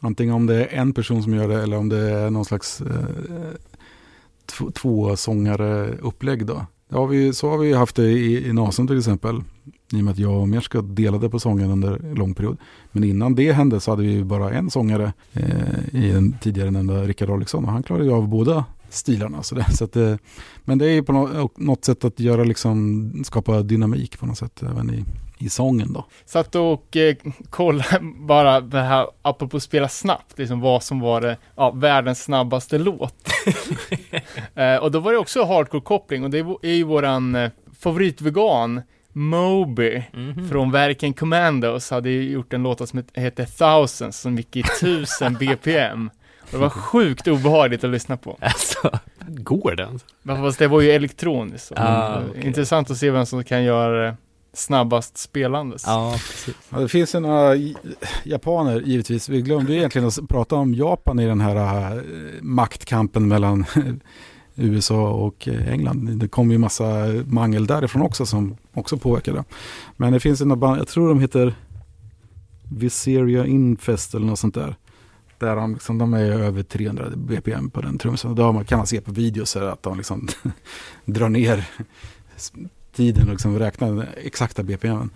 antingen 0.00 0.34
om 0.34 0.46
det 0.46 0.64
är 0.64 0.78
en 0.80 0.92
person 0.92 1.22
som 1.22 1.34
gör 1.34 1.48
det 1.48 1.62
eller 1.62 1.76
om 1.76 1.88
det 1.88 2.10
är 2.10 2.30
någon 2.30 2.44
slags 2.44 2.80
eh, 2.80 2.86
två, 4.46 4.70
två 4.70 5.16
sångare 5.16 5.88
upplägg 6.00 6.46
då. 6.46 6.66
Har 6.90 7.06
vi, 7.06 7.32
så 7.32 7.50
har 7.50 7.58
vi 7.58 7.72
haft 7.72 7.96
det 7.96 8.10
i, 8.10 8.48
i 8.48 8.52
Nasen 8.52 8.86
till 8.86 8.98
exempel. 8.98 9.42
I 9.92 10.00
och 10.00 10.04
med 10.04 10.12
att 10.12 10.18
jag 10.18 10.40
och 10.40 10.48
Merska 10.48 10.80
delade 10.82 11.30
på 11.30 11.38
sången 11.40 11.70
under 11.70 11.92
en 11.92 12.14
lång 12.14 12.34
period. 12.34 12.56
Men 12.92 13.04
innan 13.04 13.34
det 13.34 13.52
hände 13.52 13.80
så 13.80 13.90
hade 13.90 14.02
vi 14.02 14.24
bara 14.24 14.50
en 14.50 14.70
sångare 14.70 15.12
eh, 15.32 15.94
i 16.04 16.10
den 16.12 16.34
tidigare 16.40 16.70
nämnda 16.70 17.02
Rickard 17.04 17.30
Oliksson. 17.30 17.64
Och 17.64 17.72
han 17.72 17.82
klarade 17.82 18.04
ju 18.04 18.12
av 18.12 18.28
båda 18.28 18.64
stilarna. 18.90 19.42
Så 19.42 19.54
det, 19.54 19.66
så 19.76 19.84
att, 19.84 19.96
eh, 19.96 20.14
men 20.64 20.78
det 20.78 20.86
är 20.86 20.90
ju 20.92 21.02
på 21.02 21.12
något, 21.56 21.84
sätt 21.84 22.04
att 22.04 22.20
göra 22.20 22.44
liksom, 22.44 23.12
skapa 23.24 23.62
dynamik 23.62 24.18
på 24.20 24.26
något 24.26 24.38
sätt 24.38 24.62
även 24.62 24.94
i, 24.94 25.04
i 25.38 25.48
sången 25.48 25.92
då. 25.92 26.04
Satt 26.24 26.54
och 26.54 26.96
eh, 26.96 27.16
kollade 27.50 27.98
bara 28.18 28.60
det 28.60 28.80
här, 28.82 29.06
apropå 29.22 29.60
spela 29.60 29.88
snabbt, 29.88 30.38
liksom 30.38 30.60
vad 30.60 30.82
som 30.82 31.00
var 31.00 31.20
det, 31.20 31.36
ja, 31.56 31.70
världens 31.70 32.22
snabbaste 32.22 32.78
låt. 32.78 33.14
eh, 34.54 34.76
och 34.76 34.90
då 34.90 35.00
var 35.00 35.12
det 35.12 35.18
också 35.18 35.42
hardcore-koppling 35.44 36.24
och 36.24 36.30
det 36.30 36.38
är 36.62 36.74
ju 36.74 36.84
våran 36.84 37.34
eh, 37.34 37.50
favoritvegan, 37.80 38.82
Moby, 39.12 40.02
Mhm. 40.12 40.48
från 40.48 40.70
verken 40.72 41.12
Commandos, 41.12 41.90
hade 41.90 42.10
ju 42.10 42.30
gjort 42.30 42.52
en 42.52 42.62
låt 42.62 42.88
som 42.88 42.98
het- 42.98 43.20
heter 43.20 43.44
Thousands, 43.44 44.20
som 44.20 44.36
gick 44.36 44.56
i 44.56 44.60
1000 44.60 45.34
BPM. 45.40 46.10
Det 46.50 46.56
var 46.58 46.68
sjukt 46.70 47.28
obehagligt 47.28 47.84
att 47.84 47.90
lyssna 47.90 48.16
på. 48.16 48.36
Alltså, 48.40 48.90
Går 49.28 49.74
det 49.76 49.82
ens? 49.82 50.04
Men 50.22 50.36
Fast 50.36 50.58
det 50.58 50.68
var 50.68 50.80
ju 50.80 50.90
elektroniskt. 50.90 51.72
Ah, 51.76 52.16
Eh, 52.18 52.22
okej. 52.30 52.46
Intressant 52.46 52.90
att 52.90 52.96
se 52.96 53.10
vem 53.10 53.26
som 53.26 53.44
kan 53.44 53.64
göra 53.64 54.06
det 54.06 54.16
snabbast 54.52 55.18
spelandes. 55.18 55.82
ja, 55.86 56.12
precis. 56.12 56.54
Ja, 56.70 56.78
det 56.78 56.88
finns 56.88 57.14
ju 57.14 57.20
några 57.20 57.54
japaner 58.24 58.80
givetvis. 58.80 59.28
Vi 59.28 59.42
glömde 59.42 59.74
egentligen 59.74 60.08
att 60.08 60.28
prata 60.28 60.56
om 60.56 60.74
Japan 60.74 61.20
i 61.20 61.26
den 61.26 61.40
här 61.40 61.56
eh, 61.96 62.02
maktkampen 62.42 63.28
mellan 63.28 63.64
USA 64.54 65.10
och 65.10 65.48
eh, 65.48 65.72
England. 65.72 66.18
Det 66.20 66.28
kom 66.28 66.50
ju 66.50 66.58
massa 66.58 67.06
mangel 67.26 67.66
därifrån 67.66 68.02
också 68.02 68.26
som 68.26 68.56
också 68.74 68.96
påverkade. 68.96 69.44
Men 69.96 70.12
det 70.12 70.20
finns 70.20 70.40
ju 70.40 70.44
några 70.44 70.60
band, 70.60 70.80
jag 70.80 70.88
tror 70.88 71.08
de 71.08 71.20
heter 71.20 71.54
Viseria 72.72 73.46
Infest 73.46 74.14
eller 74.14 74.26
något 74.26 74.38
sånt 74.38 74.54
där. 74.54 74.76
Där 75.40 75.56
de, 75.56 75.72
liksom, 75.72 75.98
de 75.98 76.14
är 76.14 76.30
över 76.30 76.62
300 76.62 77.10
bpm 77.16 77.70
på 77.70 77.80
den 77.80 77.98
trumsen. 77.98 78.34
Då 78.34 78.64
kan 78.64 78.78
man 78.78 78.86
se 78.86 79.00
på 79.00 79.12
videos 79.12 79.56
att 79.56 79.82
de 79.82 79.96
liksom 79.96 80.28
drar 81.04 81.28
ner 81.28 81.68
tiden 82.92 83.26
och 83.26 83.32
liksom 83.32 83.58
räknar 83.58 83.88
den 83.88 84.06
exakta 84.16 84.62
bpm. 84.62 85.10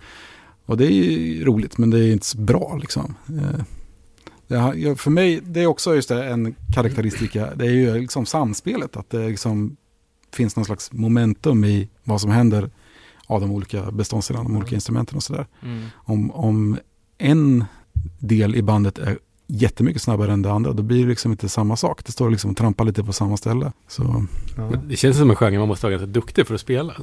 Och 0.65 0.77
det 0.77 0.85
är 0.85 0.91
ju 0.91 1.45
roligt 1.45 1.77
men 1.77 1.89
det 1.89 1.99
är 1.99 2.11
inte 2.11 2.25
så 2.25 2.37
bra 2.37 2.77
liksom. 2.81 3.15
Eh, 3.27 3.63
Det 4.47 4.95
för 4.95 5.09
mig, 5.09 5.41
det 5.43 5.61
är 5.61 5.67
också 5.67 5.95
just 5.95 6.09
det, 6.09 6.25
en 6.25 6.55
karaktäristika. 6.73 7.55
Det 7.55 7.65
är 7.65 7.71
ju 7.71 7.99
liksom 7.99 8.25
samspelet, 8.25 8.97
att 8.97 9.09
det 9.09 9.27
liksom 9.27 9.77
finns 10.33 10.55
någon 10.55 10.65
slags 10.65 10.91
momentum 10.91 11.63
i 11.63 11.89
vad 12.03 12.21
som 12.21 12.31
händer 12.31 12.69
av 13.27 13.41
de 13.41 13.51
olika 13.51 13.91
beståndsdelarna, 13.91 14.49
de 14.49 14.57
olika 14.57 14.75
instrumenten 14.75 15.15
och 15.15 15.23
sådär. 15.23 15.47
Mm. 15.63 15.85
Om, 15.95 16.31
om 16.31 16.77
en 17.17 17.65
del 18.19 18.55
i 18.55 18.61
bandet 18.61 18.97
är 18.97 19.19
jättemycket 19.47 20.01
snabbare 20.01 20.33
än 20.33 20.41
det 20.41 20.51
andra, 20.51 20.73
då 20.73 20.83
blir 20.83 21.03
det 21.03 21.09
liksom 21.09 21.31
inte 21.31 21.49
samma 21.49 21.75
sak. 21.75 22.01
Det 22.05 22.11
står 22.11 22.29
liksom 22.29 22.51
och 22.51 22.57
trampar 22.57 22.85
lite 22.85 23.03
på 23.03 23.13
samma 23.13 23.37
ställe. 23.37 23.71
Så, 23.87 24.25
Ja. 24.57 24.71
Det 24.87 24.95
känns 24.95 25.17
som 25.17 25.29
en 25.29 25.35
genre 25.35 25.59
man 25.59 25.67
måste 25.67 25.85
vara 25.85 25.91
ganska 25.91 26.05
duktig 26.05 26.47
för 26.47 26.55
att 26.55 26.61
spela. 26.61 26.93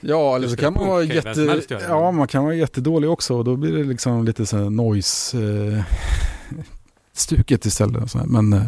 ja, 0.00 0.36
eller 0.36 0.48
så 0.48 0.56
kan 0.56 0.72
man 0.74 0.86
vara 0.88 1.02
jätte, 1.02 1.60
ja, 1.88 2.10
man 2.10 2.28
kan 2.28 2.44
vara 2.44 2.54
jättedålig 2.54 3.10
också 3.10 3.34
och 3.36 3.44
då 3.44 3.56
blir 3.56 3.72
det 3.72 3.84
liksom 3.84 4.24
lite 4.24 4.46
så 4.46 4.56
här 4.56 4.70
noise 4.70 5.38
eh, 5.38 5.84
stuket 7.12 7.66
istället. 7.66 8.02
och 8.02 8.10
så 8.10 8.18
här. 8.18 8.26
Men 8.26 8.52
eh, 8.52 8.62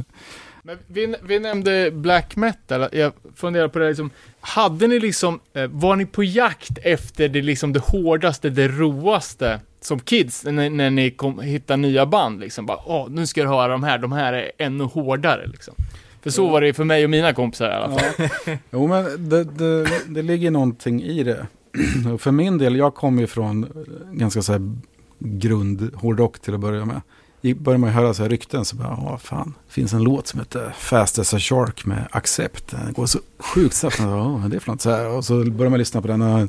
Men 0.64 0.78
vi, 0.86 1.14
vi 1.22 1.38
nämnde 1.38 1.90
black 1.90 2.36
metal, 2.36 2.88
jag 2.92 3.12
funderar 3.34 3.68
på 3.68 3.78
det 3.78 3.88
liksom, 3.88 4.10
hade 4.40 4.86
ni 4.86 4.98
liksom, 5.00 5.40
eh, 5.54 5.66
var 5.66 5.96
ni 5.96 6.06
på 6.06 6.24
jakt 6.24 6.78
efter 6.82 7.28
det 7.28 7.42
liksom 7.42 7.72
det 7.72 7.80
hårdaste, 7.80 8.50
det 8.50 8.68
roaste 8.68 9.60
som 9.80 10.00
kids, 10.00 10.44
när, 10.44 10.70
när 10.70 10.90
ni 10.90 11.10
kom, 11.10 11.40
hittade 11.40 11.76
nya 11.76 12.06
band 12.06 12.40
liksom, 12.40 12.66
bara 12.66 12.78
åh, 12.86 13.10
nu 13.10 13.26
ska 13.26 13.42
du 13.42 13.48
höra 13.48 13.68
de 13.68 13.82
här, 13.82 13.98
de 13.98 14.12
här 14.12 14.32
är 14.32 14.52
ännu 14.58 14.84
hårdare 14.84 15.46
liksom. 15.46 15.74
För 16.22 16.30
så 16.30 16.48
var 16.48 16.60
det 16.60 16.74
för 16.74 16.84
mig 16.84 17.04
och 17.04 17.10
mina 17.10 17.32
kompisar 17.32 17.70
i 17.70 17.74
alla 17.74 17.98
fall. 17.98 18.28
Ja. 18.46 18.56
Jo, 18.70 18.86
men 18.86 19.28
det, 19.28 19.44
det, 19.44 19.86
det 20.08 20.22
ligger 20.22 20.50
någonting 20.50 21.02
i 21.02 21.22
det. 21.22 21.46
För 22.18 22.30
min 22.30 22.58
del, 22.58 22.76
jag 22.76 22.94
kommer 22.94 23.20
ju 23.20 23.26
från 23.26 23.86
ganska 24.12 24.42
så 24.42 24.52
här 24.52 24.76
grund 25.18 25.90
hårdrock 25.94 26.38
till 26.38 26.54
att 26.54 26.60
börja 26.60 26.84
med 26.84 27.00
började 27.42 27.60
börjar 27.60 27.78
man 27.78 27.90
höra 27.90 28.14
så 28.14 28.22
här 28.22 28.30
rykten 28.30 28.64
så 28.64 28.76
bara, 28.76 28.88
ja 28.88 29.18
fan, 29.18 29.54
det 29.66 29.72
finns 29.72 29.92
en 29.92 30.02
låt 30.02 30.26
som 30.26 30.40
heter 30.40 30.74
Fast 30.78 31.18
as 31.18 31.34
a 31.34 31.38
Shark 31.38 31.84
med 31.84 32.08
Accept. 32.10 32.70
Den 32.70 32.92
går 32.92 33.06
så 33.06 33.18
sjukt 33.38 33.74
snabbt. 33.74 33.98
Ja, 33.98 34.28
vad 34.28 34.44
är 34.44 34.48
det 34.48 34.60
för 34.60 34.70
något? 34.70 34.80
Så 34.80 34.90
här, 34.90 35.08
och 35.08 35.24
så 35.24 35.44
börjar 35.44 35.70
man 35.70 35.78
lyssna 35.78 36.02
på 36.02 36.08
den 36.08 36.22
och 36.22 36.48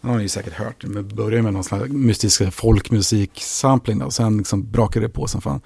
den 0.00 0.10
har 0.10 0.16
ni 0.16 0.22
ju 0.22 0.28
säkert 0.28 0.52
hört. 0.52 0.84
Men 0.86 1.08
börjar 1.08 1.42
med 1.42 1.52
någon 1.52 1.64
slags 1.64 1.88
mystisk 1.88 2.52
folkmusik-sampling 2.52 4.02
och 4.02 4.12
sen 4.12 4.38
liksom 4.38 4.70
brakar 4.70 5.00
det 5.00 5.08
på 5.08 5.26
som 5.26 5.40
fan. 5.40 5.60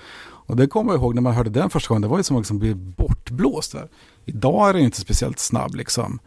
Och 0.46 0.56
det 0.56 0.66
kommer 0.66 0.92
jag 0.92 1.00
ihåg 1.00 1.14
när 1.14 1.22
man 1.22 1.34
hörde 1.34 1.50
den 1.50 1.70
första 1.70 1.88
gången, 1.88 2.02
det 2.02 2.08
var 2.08 2.16
ju 2.16 2.22
som 2.22 2.36
att 2.36 2.40
liksom 2.40 2.58
bli 2.58 2.74
bortblåst 2.74 3.72
där. 3.72 3.88
Idag 4.24 4.68
är 4.68 4.72
den 4.72 4.82
inte 4.82 5.00
speciellt 5.00 5.38
snabb 5.38 5.74
liksom. 5.74 6.18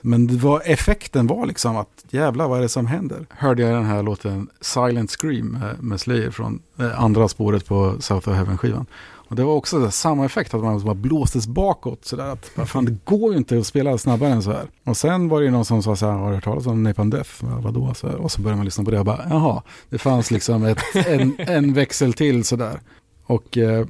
Men 0.00 0.26
det 0.26 0.36
var, 0.36 0.62
effekten 0.64 1.26
var 1.26 1.46
liksom 1.46 1.76
att 1.76 2.04
jävla, 2.10 2.48
vad 2.48 2.58
är 2.58 2.62
det 2.62 2.68
som 2.68 2.86
händer? 2.86 3.26
Hörde 3.30 3.62
jag 3.62 3.74
den 3.74 3.84
här 3.84 4.02
låten 4.02 4.48
Silent 4.60 5.10
Scream 5.10 5.54
eh, 5.54 5.82
med, 5.82 6.00
Slayer 6.00 6.30
från 6.30 6.62
eh, 6.78 7.02
andra 7.02 7.28
spåret 7.28 7.66
på 7.66 7.94
South 8.00 8.28
of 8.28 8.34
Heaven-skivan. 8.34 8.86
Och 9.28 9.36
det 9.36 9.44
var 9.44 9.54
också 9.54 9.78
där, 9.78 9.90
samma 9.90 10.24
effekt, 10.24 10.54
att 10.54 10.62
man 10.62 10.84
bara 10.84 10.94
blåstes 10.94 11.46
bakåt. 11.46 12.04
Sådär 12.04 12.26
att, 12.26 12.68
fan, 12.68 12.84
det 12.84 12.96
går 13.04 13.32
ju 13.32 13.38
inte 13.38 13.58
att 13.58 13.66
spela 13.66 13.98
snabbare 13.98 14.30
än 14.30 14.42
så 14.42 14.52
här. 14.52 14.66
Och 14.84 14.96
sen 14.96 15.28
var 15.28 15.40
det 15.40 15.44
ju 15.44 15.50
någon 15.50 15.64
som 15.64 15.82
sa 15.82 15.96
så 15.96 16.06
här, 16.06 16.12
har 16.12 16.28
du 16.28 16.34
hört 16.34 16.44
talas 16.44 16.66
om 16.66 16.82
Napalm 16.82 17.10
Death? 17.10 17.30
Ja, 17.40 17.58
Vadå? 17.60 17.94
Så 17.94 18.08
här, 18.08 18.16
och 18.16 18.32
så 18.32 18.40
började 18.40 18.56
man 18.56 18.64
lyssna 18.64 18.84
på 18.84 18.90
det 18.90 18.98
och 18.98 19.04
bara, 19.04 19.26
jaha, 19.30 19.62
det 19.88 19.98
fanns 19.98 20.30
liksom 20.30 20.64
ett, 20.64 20.78
en, 20.94 21.34
en 21.38 21.74
växel 21.74 22.12
till 22.12 22.44
sådär. 22.44 22.80
Och 23.26 23.58
eh, 23.58 23.86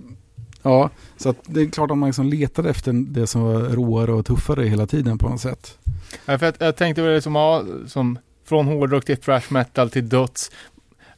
ja, 0.63 0.91
så 1.17 1.35
det 1.47 1.61
är 1.61 1.67
klart 1.67 1.91
att 1.91 1.99
man 1.99 2.09
liksom 2.09 2.27
letade 2.27 2.71
efter 2.71 2.93
det 2.93 3.27
som 3.27 3.43
var 3.43 3.61
råare 3.61 4.13
och 4.13 4.27
tuffare 4.27 4.65
hela 4.65 4.87
tiden 4.87 5.19
på 5.19 5.29
något 5.29 5.41
sätt. 5.41 5.79
Ja, 6.27 6.39
för 6.39 6.47
att 6.47 6.61
jag 6.61 6.77
tänkte 6.77 7.03
väl 7.03 7.15
liksom, 7.15 7.35
ja, 7.35 7.65
som 7.87 8.19
från 8.45 8.67
hårdrock 8.67 9.05
till 9.05 9.17
thrash 9.17 9.43
metal 9.49 9.91
till 9.91 10.09
döds. 10.09 10.51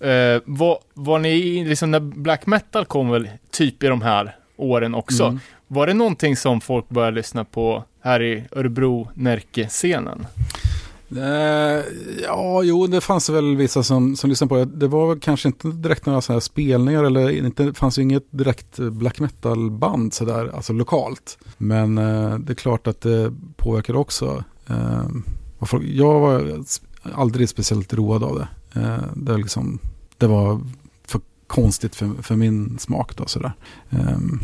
Eh, 0.01 0.43
var, 0.45 0.78
var 0.95 1.18
ni, 1.18 1.64
liksom 1.64 1.91
när 1.91 2.01
black 2.01 2.47
metal 2.47 2.84
kom 2.84 3.11
väl 3.11 3.28
typ 3.51 3.82
i 3.82 3.86
de 3.86 4.03
här 4.03 4.36
åren 4.57 4.95
också. 4.95 5.24
Mm. 5.24 5.41
Var 5.66 5.86
det 5.86 5.95
någonting 5.95 6.36
som 6.36 6.61
folk 6.61 6.88
började 6.88 7.16
lyssna 7.16 7.45
på 7.45 7.84
här 8.03 8.22
i 8.22 8.45
Örebro, 8.53 9.09
Närke-scenen? 9.14 10.26
Eh, 11.16 11.84
ja, 12.24 12.62
jo, 12.62 12.86
det 12.86 13.00
fanns 13.00 13.30
väl 13.30 13.56
vissa 13.56 13.82
som, 13.82 14.16
som 14.16 14.30
lyssnade 14.30 14.48
på 14.48 14.56
det. 14.56 14.64
Det 14.64 14.88
var 14.88 15.08
väl 15.08 15.20
kanske 15.20 15.48
inte 15.48 15.68
direkt 15.68 16.06
några 16.06 16.20
så 16.20 16.32
här 16.32 16.40
spelningar 16.40 17.04
eller 17.04 17.30
inte, 17.30 17.62
det 17.62 17.74
fanns 17.74 17.98
ju 17.98 18.02
inget 18.02 18.26
direkt 18.30 18.78
black 18.78 19.20
metal-band 19.20 20.14
sådär, 20.14 20.50
alltså 20.54 20.72
lokalt. 20.72 21.38
Men 21.58 21.98
eh, 21.98 22.38
det 22.38 22.52
är 22.52 22.54
klart 22.54 22.86
att 22.86 23.00
det 23.00 23.32
påverkade 23.56 23.98
också. 23.98 24.44
Eh, 24.66 25.04
folk- 25.61 25.84
jag 25.86 26.20
var 26.20 26.64
aldrig 27.14 27.48
speciellt 27.48 27.94
road 27.94 28.24
av 28.24 28.38
det. 28.38 28.48
Eh, 28.80 28.98
det, 29.16 29.32
var 29.32 29.38
liksom, 29.38 29.78
det 30.18 30.26
var 30.26 30.61
för 31.06 31.20
konstigt 31.46 31.96
för, 31.96 32.11
för 32.22 32.36
min 32.36 32.78
smak 32.78 33.16
då 33.16 33.26
sådär. 33.26 33.52
Ehm. 33.90 34.40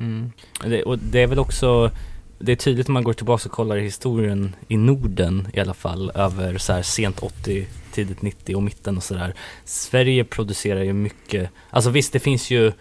Mm. 0.00 0.32
Det, 0.64 0.82
och 0.82 0.98
det 0.98 1.22
är 1.22 1.26
väl 1.26 1.38
också, 1.38 1.90
det 2.38 2.52
är 2.52 2.56
tydligt 2.56 2.88
om 2.88 2.94
man 2.94 3.04
går 3.04 3.12
tillbaka 3.12 3.48
och 3.48 3.52
kollar 3.52 3.76
i 3.76 3.82
historien 3.82 4.56
i 4.68 4.76
Norden 4.76 5.48
i 5.52 5.60
alla 5.60 5.74
fall, 5.74 6.12
över 6.14 6.58
så 6.58 6.72
här 6.72 6.82
sent 6.82 7.18
80, 7.22 7.66
tidigt 7.92 8.22
90 8.22 8.56
och 8.56 8.62
mitten 8.62 8.96
och 8.96 9.02
sådär. 9.02 9.34
Sverige 9.64 10.24
producerar 10.24 10.82
ju 10.82 10.92
mycket, 10.92 11.50
alltså 11.70 11.90
visst 11.90 12.12
det 12.12 12.18
finns 12.20 12.50
ju, 12.50 12.72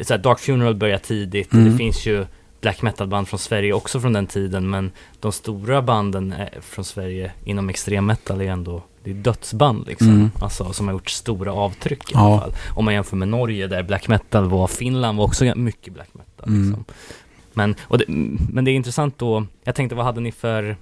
så 0.00 0.12
här, 0.14 0.18
Dark 0.18 0.38
Funeral 0.38 0.74
börjar 0.74 0.98
tidigt, 0.98 1.52
Mm. 1.52 1.70
det 1.72 1.76
finns 1.78 2.06
ju 2.06 2.26
black 2.60 2.82
metal-band 2.82 3.28
från 3.28 3.38
Sverige 3.38 3.72
också 3.72 4.00
från 4.00 4.12
den 4.12 4.26
tiden, 4.26 4.70
men 4.70 4.90
de 5.20 5.32
stora 5.32 5.82
banden 5.82 6.32
är, 6.32 6.50
från 6.60 6.84
Sverige 6.84 7.32
inom 7.44 7.68
extrem 7.68 8.06
metal 8.06 8.40
är 8.40 8.44
ändå, 8.50 8.82
det 9.04 9.10
är 9.10 9.14
dödsband 9.14 9.86
liksom, 9.86 10.08
Mm. 10.08 10.30
alltså 10.40 10.72
som 10.72 10.86
har 10.86 10.92
gjort 10.94 11.10
stora 11.10 11.52
avtryck 11.52 12.10
i 12.10 12.14
Ja. 12.14 12.20
alla 12.32 12.40
fall. 12.40 12.52
Om 12.74 12.84
man 12.84 12.94
jämför 12.94 13.16
med 13.16 13.28
Norge 13.28 13.66
där 13.66 13.82
black 13.82 14.08
metal 14.08 14.48
var, 14.48 14.66
Finland 14.66 15.18
var 15.18 15.24
också 15.24 15.52
mycket 15.56 15.94
black 15.94 16.08
metal. 16.12 16.48
Mm. 16.48 16.66
Liksom. 16.66 16.84
Men, 17.56 17.74
och 17.82 17.98
det, 17.98 18.04
men 18.52 18.64
det 18.64 18.70
är 18.70 18.72
intressant 18.74 19.18
då, 19.18 19.46
jag 19.64 19.74
tänkte 19.74 19.94
vad 19.96 20.04
hade 20.04 20.20
ni 20.20 20.32
för, 20.32 20.76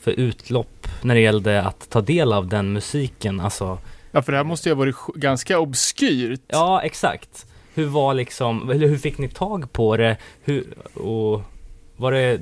för 0.00 0.10
utlopp 0.10 0.86
när 1.02 1.14
det 1.14 1.20
gällde 1.20 1.62
att 1.62 1.90
ta 1.90 2.00
del 2.00 2.32
av 2.32 2.48
den 2.48 2.72
musiken? 2.72 3.40
Alltså, 3.40 3.78
Ja, 4.12 4.22
för 4.22 4.32
det 4.32 4.38
här 4.38 4.44
måste 4.44 4.68
ju 4.68 4.74
ha 4.74 4.78
varit 4.78 4.96
ganska 5.14 5.58
obskyrt. 5.58 6.40
ja 6.46 6.82
exakt. 6.82 7.46
Hur 7.74 7.86
var 7.86 8.14
liksom, 8.14 8.70
eller 8.70 8.88
hur 8.88 8.96
fick 8.98 9.18
ni 9.18 9.28
tag 9.28 9.72
på 9.72 9.96
det? 9.96 10.16
Hur, 10.42 10.64
och 10.94 11.42
var 11.96 12.12
det, 12.12 12.38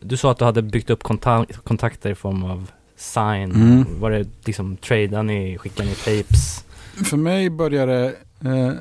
du 0.00 0.16
sa 0.16 0.30
att 0.30 0.38
du 0.38 0.44
hade 0.44 0.62
byggt 0.62 0.90
upp 0.90 1.02
konta- 1.02 1.52
kontakter 1.64 2.10
i 2.10 2.14
form 2.14 2.44
av 2.44 2.70
sign. 2.96 3.50
Mm. 3.54 3.84
Var 4.00 4.10
det 4.10 4.26
liksom, 4.44 4.76
tradade 4.76 5.22
ni, 5.22 5.58
skickade 5.58 5.88
ni 5.88 5.94
tapes? 5.94 6.64
För 7.10 7.16
mig 7.16 7.50
började 7.50 8.14
eh, 8.44 8.72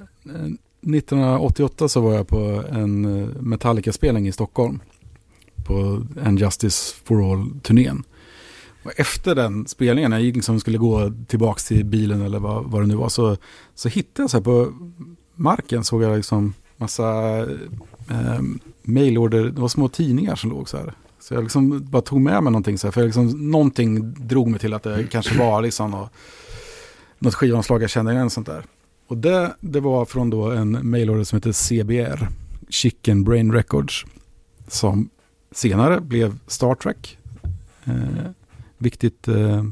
1988 0.81 1.89
så 1.89 2.01
var 2.01 2.13
jag 2.13 2.27
på 2.27 2.63
en 2.71 3.21
eh, 3.21 3.27
Metallica-spelning 3.39 4.27
i 4.27 4.31
Stockholm. 4.31 4.79
På 5.65 6.05
en 6.23 6.37
Justice 6.37 6.95
for 7.03 7.31
All-turnén. 7.31 8.03
Och 8.83 8.91
efter 8.99 9.35
den 9.35 9.67
spelningen, 9.67 10.11
när 10.11 10.19
jag 10.19 10.35
liksom 10.35 10.59
skulle 10.59 10.77
gå 10.77 11.11
tillbaka 11.27 11.59
till 11.59 11.85
bilen 11.85 12.21
eller 12.21 12.39
vad, 12.39 12.65
vad 12.65 12.81
det 12.81 12.87
nu 12.87 12.95
var, 12.95 13.09
så, 13.09 13.37
så 13.75 13.89
hittade 13.89 14.23
jag 14.23 14.29
så 14.29 14.37
här 14.37 14.43
på 14.43 14.73
marken 15.35 15.83
såg 15.83 16.03
jag 16.03 16.17
liksom 16.17 16.53
massa 16.77 17.39
eh, 18.09 18.41
mailorder, 18.81 19.43
det 19.43 19.61
var 19.61 19.67
små 19.67 19.87
tidningar 19.87 20.35
som 20.35 20.49
låg 20.49 20.69
så 20.69 20.77
här. 20.77 20.93
Så 21.19 21.33
jag 21.33 21.43
liksom 21.43 21.85
bara 21.89 22.01
tog 22.01 22.21
med 22.21 22.43
mig 22.43 22.51
någonting 22.51 22.77
så 22.77 22.87
här, 22.87 22.91
för 22.91 23.01
jag 23.01 23.05
liksom, 23.05 23.51
någonting 23.51 24.13
drog 24.27 24.47
mig 24.47 24.59
till 24.59 24.73
att 24.73 24.83
det 24.83 25.07
kanske 25.11 25.37
var 25.37 25.61
liksom 25.61 25.91
något, 25.91 26.11
något 27.19 27.35
skivomslag 27.35 27.83
jag 27.83 27.89
kände 27.89 28.13
igen 28.13 28.29
sånt 28.29 28.47
där. 28.47 28.65
Och 29.11 29.17
det, 29.17 29.55
det 29.59 29.79
var 29.79 30.05
från 30.05 30.29
då 30.29 30.51
en 30.51 30.89
mailorder 30.89 31.23
som 31.23 31.35
heter 31.37 31.51
CBR, 31.51 32.27
Chicken 32.69 33.23
Brain 33.23 33.51
Records, 33.53 34.05
som 34.67 35.09
senare 35.51 36.01
blev 36.01 36.39
Star 36.47 36.75
Trek. 36.75 37.17
Eh, 37.85 37.93
viktigt 38.77 39.27
eh, 39.27 39.63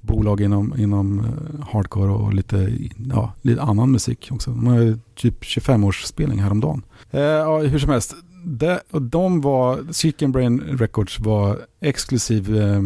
bolag 0.00 0.40
inom, 0.40 0.74
inom 0.78 1.18
eh, 1.20 1.66
hardcore 1.72 2.10
och 2.10 2.34
lite, 2.34 2.76
ja, 3.10 3.32
lite 3.42 3.62
annan 3.62 3.90
musik 3.90 4.28
också. 4.32 4.50
De 4.50 4.66
har 4.66 4.98
typ 5.14 5.42
25-årsspelning 5.42 6.42
häromdagen. 6.42 6.82
Eh, 7.10 7.20
ja, 7.20 7.58
hur 7.58 7.78
som 7.78 7.90
helst, 7.90 8.14
det, 8.44 8.80
och 8.90 9.02
de 9.02 9.40
var, 9.40 9.92
Chicken 9.92 10.32
Brain 10.32 10.60
Records 10.60 11.18
var 11.18 11.58
exklusiv 11.80 12.56
eh, 12.56 12.80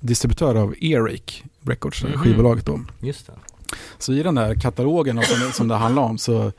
distributör 0.00 0.54
av 0.54 0.74
Earache 0.80 1.44
Records, 1.62 2.04
Mhm. 2.04 2.12
skivbolaget 2.12 2.66
då. 2.66 2.80
Just 3.00 3.26
det. 3.26 3.32
Så 3.98 4.12
i 4.12 4.22
den 4.22 4.34
där 4.34 4.54
katalogen 4.54 5.22
som, 5.22 5.52
som 5.52 5.68
det 5.68 5.74
handlar 5.74 6.02
om 6.02 6.18
så, 6.18 6.52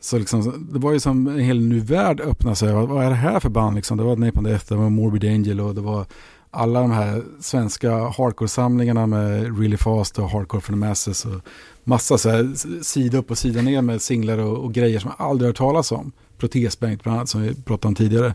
så 0.00 0.18
liksom, 0.18 0.68
det 0.72 0.78
var 0.78 0.92
ju 0.92 1.00
som 1.00 1.26
en 1.26 1.38
hel 1.38 1.60
ny 1.60 1.80
värld 1.80 2.20
öppnade 2.20 2.56
sig. 2.56 2.72
Vad, 2.72 2.88
vad 2.88 3.04
är 3.04 3.10
det 3.10 3.16
här 3.16 3.40
för 3.40 3.48
band 3.48 3.76
liksom? 3.76 3.96
Det 3.96 4.04
var 4.04 4.16
Napalm 4.16 4.44
Death, 4.44 4.64
det 4.68 4.74
var 4.74 4.90
Morbid 4.90 5.24
Angel 5.24 5.60
och 5.60 5.74
det 5.74 5.80
var 5.80 6.06
alla 6.50 6.80
de 6.80 6.90
här 6.90 7.22
svenska 7.40 7.90
hardcore-samlingarna 7.90 9.06
med 9.06 9.58
Really 9.58 9.76
Fast 9.76 10.18
och 10.18 10.30
Hardcore 10.30 10.60
for 10.60 10.72
the 10.72 10.78
Masses 10.78 11.24
och 11.24 11.40
massa 11.84 12.18
så 12.18 12.30
här 12.30 12.54
sida 12.82 13.18
upp 13.18 13.30
och 13.30 13.38
sida 13.38 13.62
ner 13.62 13.82
med 13.82 14.02
singlar 14.02 14.38
och, 14.38 14.58
och 14.64 14.74
grejer 14.74 14.98
som 14.98 15.12
jag 15.18 15.26
aldrig 15.26 15.48
hört 15.48 15.56
talas 15.56 15.92
om. 15.92 16.12
Protesbänk 16.38 17.02
bland 17.02 17.18
annat 17.18 17.28
som 17.28 17.42
vi 17.42 17.54
pratade 17.54 17.88
om 17.88 17.94
tidigare. 17.94 18.34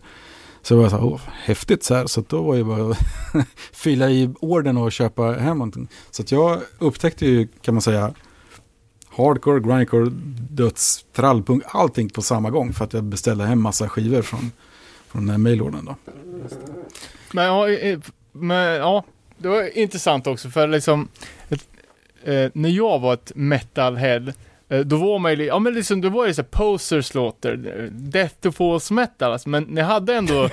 Så 0.64 0.74
det 0.74 0.82
var 0.82 0.90
så 0.90 0.96
här, 0.96 1.06
åh, 1.06 1.22
häftigt 1.28 1.84
så 1.84 1.96
här. 1.96 2.08
Så 2.08 2.24
då 2.28 2.42
var 2.42 2.56
det 2.56 2.64
bara 2.64 2.92
att 2.92 2.98
fylla 3.72 4.10
i 4.10 4.34
orden 4.40 4.78
och 4.78 4.92
köpa 4.92 5.32
hem 5.32 5.58
någonting. 5.58 5.88
Så 6.12 6.22
att 6.22 6.32
jag 6.32 6.62
upptäckte 6.80 7.26
ju, 7.26 7.48
kan 7.62 7.74
man 7.74 7.82
säga, 7.82 8.14
hardcore, 9.10 9.60
grindcore, 9.60 10.10
döds, 10.50 11.06
trallpunk, 11.14 11.64
allting 11.68 12.10
på 12.10 12.22
samma 12.22 12.50
gång. 12.50 12.74
För 12.74 12.86
att 12.86 12.94
jag 12.94 13.04
beställde 13.04 13.46
hem 13.46 13.62
massa 13.62 13.90
skivor 13.90 14.22
från, 14.22 14.52
från 15.08 15.22
den 15.22 15.30
här 15.30 15.38
mailorden 15.38 15.86
då. 15.86 15.96
Men 17.34 17.46
ja, 17.46 17.68
men 18.32 18.74
ja, 18.76 19.04
det 19.38 19.48
var 19.48 19.78
intressant 19.78 20.28
också 20.28 20.50
för 20.50 20.68
liksom 20.68 21.08
ett, 21.50 21.68
eh, 22.24 22.52
när 22.54 22.70
jag 22.70 23.00
var 23.00 23.14
ett 23.14 23.32
metalhead 23.36 24.34
då 24.80 24.98
var 24.98 25.20
man 25.20 25.36
ju, 25.36 25.46
ja 25.46 25.60
men 25.60 25.74
liksom, 25.74 26.02
då 26.02 26.10
var 26.10 26.28
det 26.28 26.34
så 26.34 26.42
här 26.42 26.50
posers 26.50 27.14
låter, 27.14 27.52
eh, 27.80 27.84
death 27.92 28.36
to 28.42 28.52
false 28.52 28.94
metal 28.94 29.32
alltså, 29.32 29.50
men 29.50 29.64
ni 29.64 29.82
hade 29.82 30.16
ändå, 30.16 30.44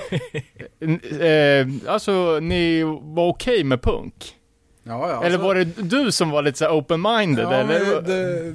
eh, 0.80 1.20
eh, 1.28 1.66
alltså 1.86 2.38
ni 2.42 2.82
var 3.02 3.28
okej 3.28 3.64
med 3.64 3.82
punk? 3.82 4.36
Ja, 4.82 5.10
ja, 5.10 5.24
eller 5.24 5.38
var 5.38 5.54
det 5.54 5.64
du 5.64 6.12
som 6.12 6.30
var 6.30 6.42
lite 6.42 6.58
så 6.58 6.64
här 6.64 6.72
open-minded 6.72 7.42
Ja, 7.42 7.54
eller? 7.54 8.02
det, 8.02 8.52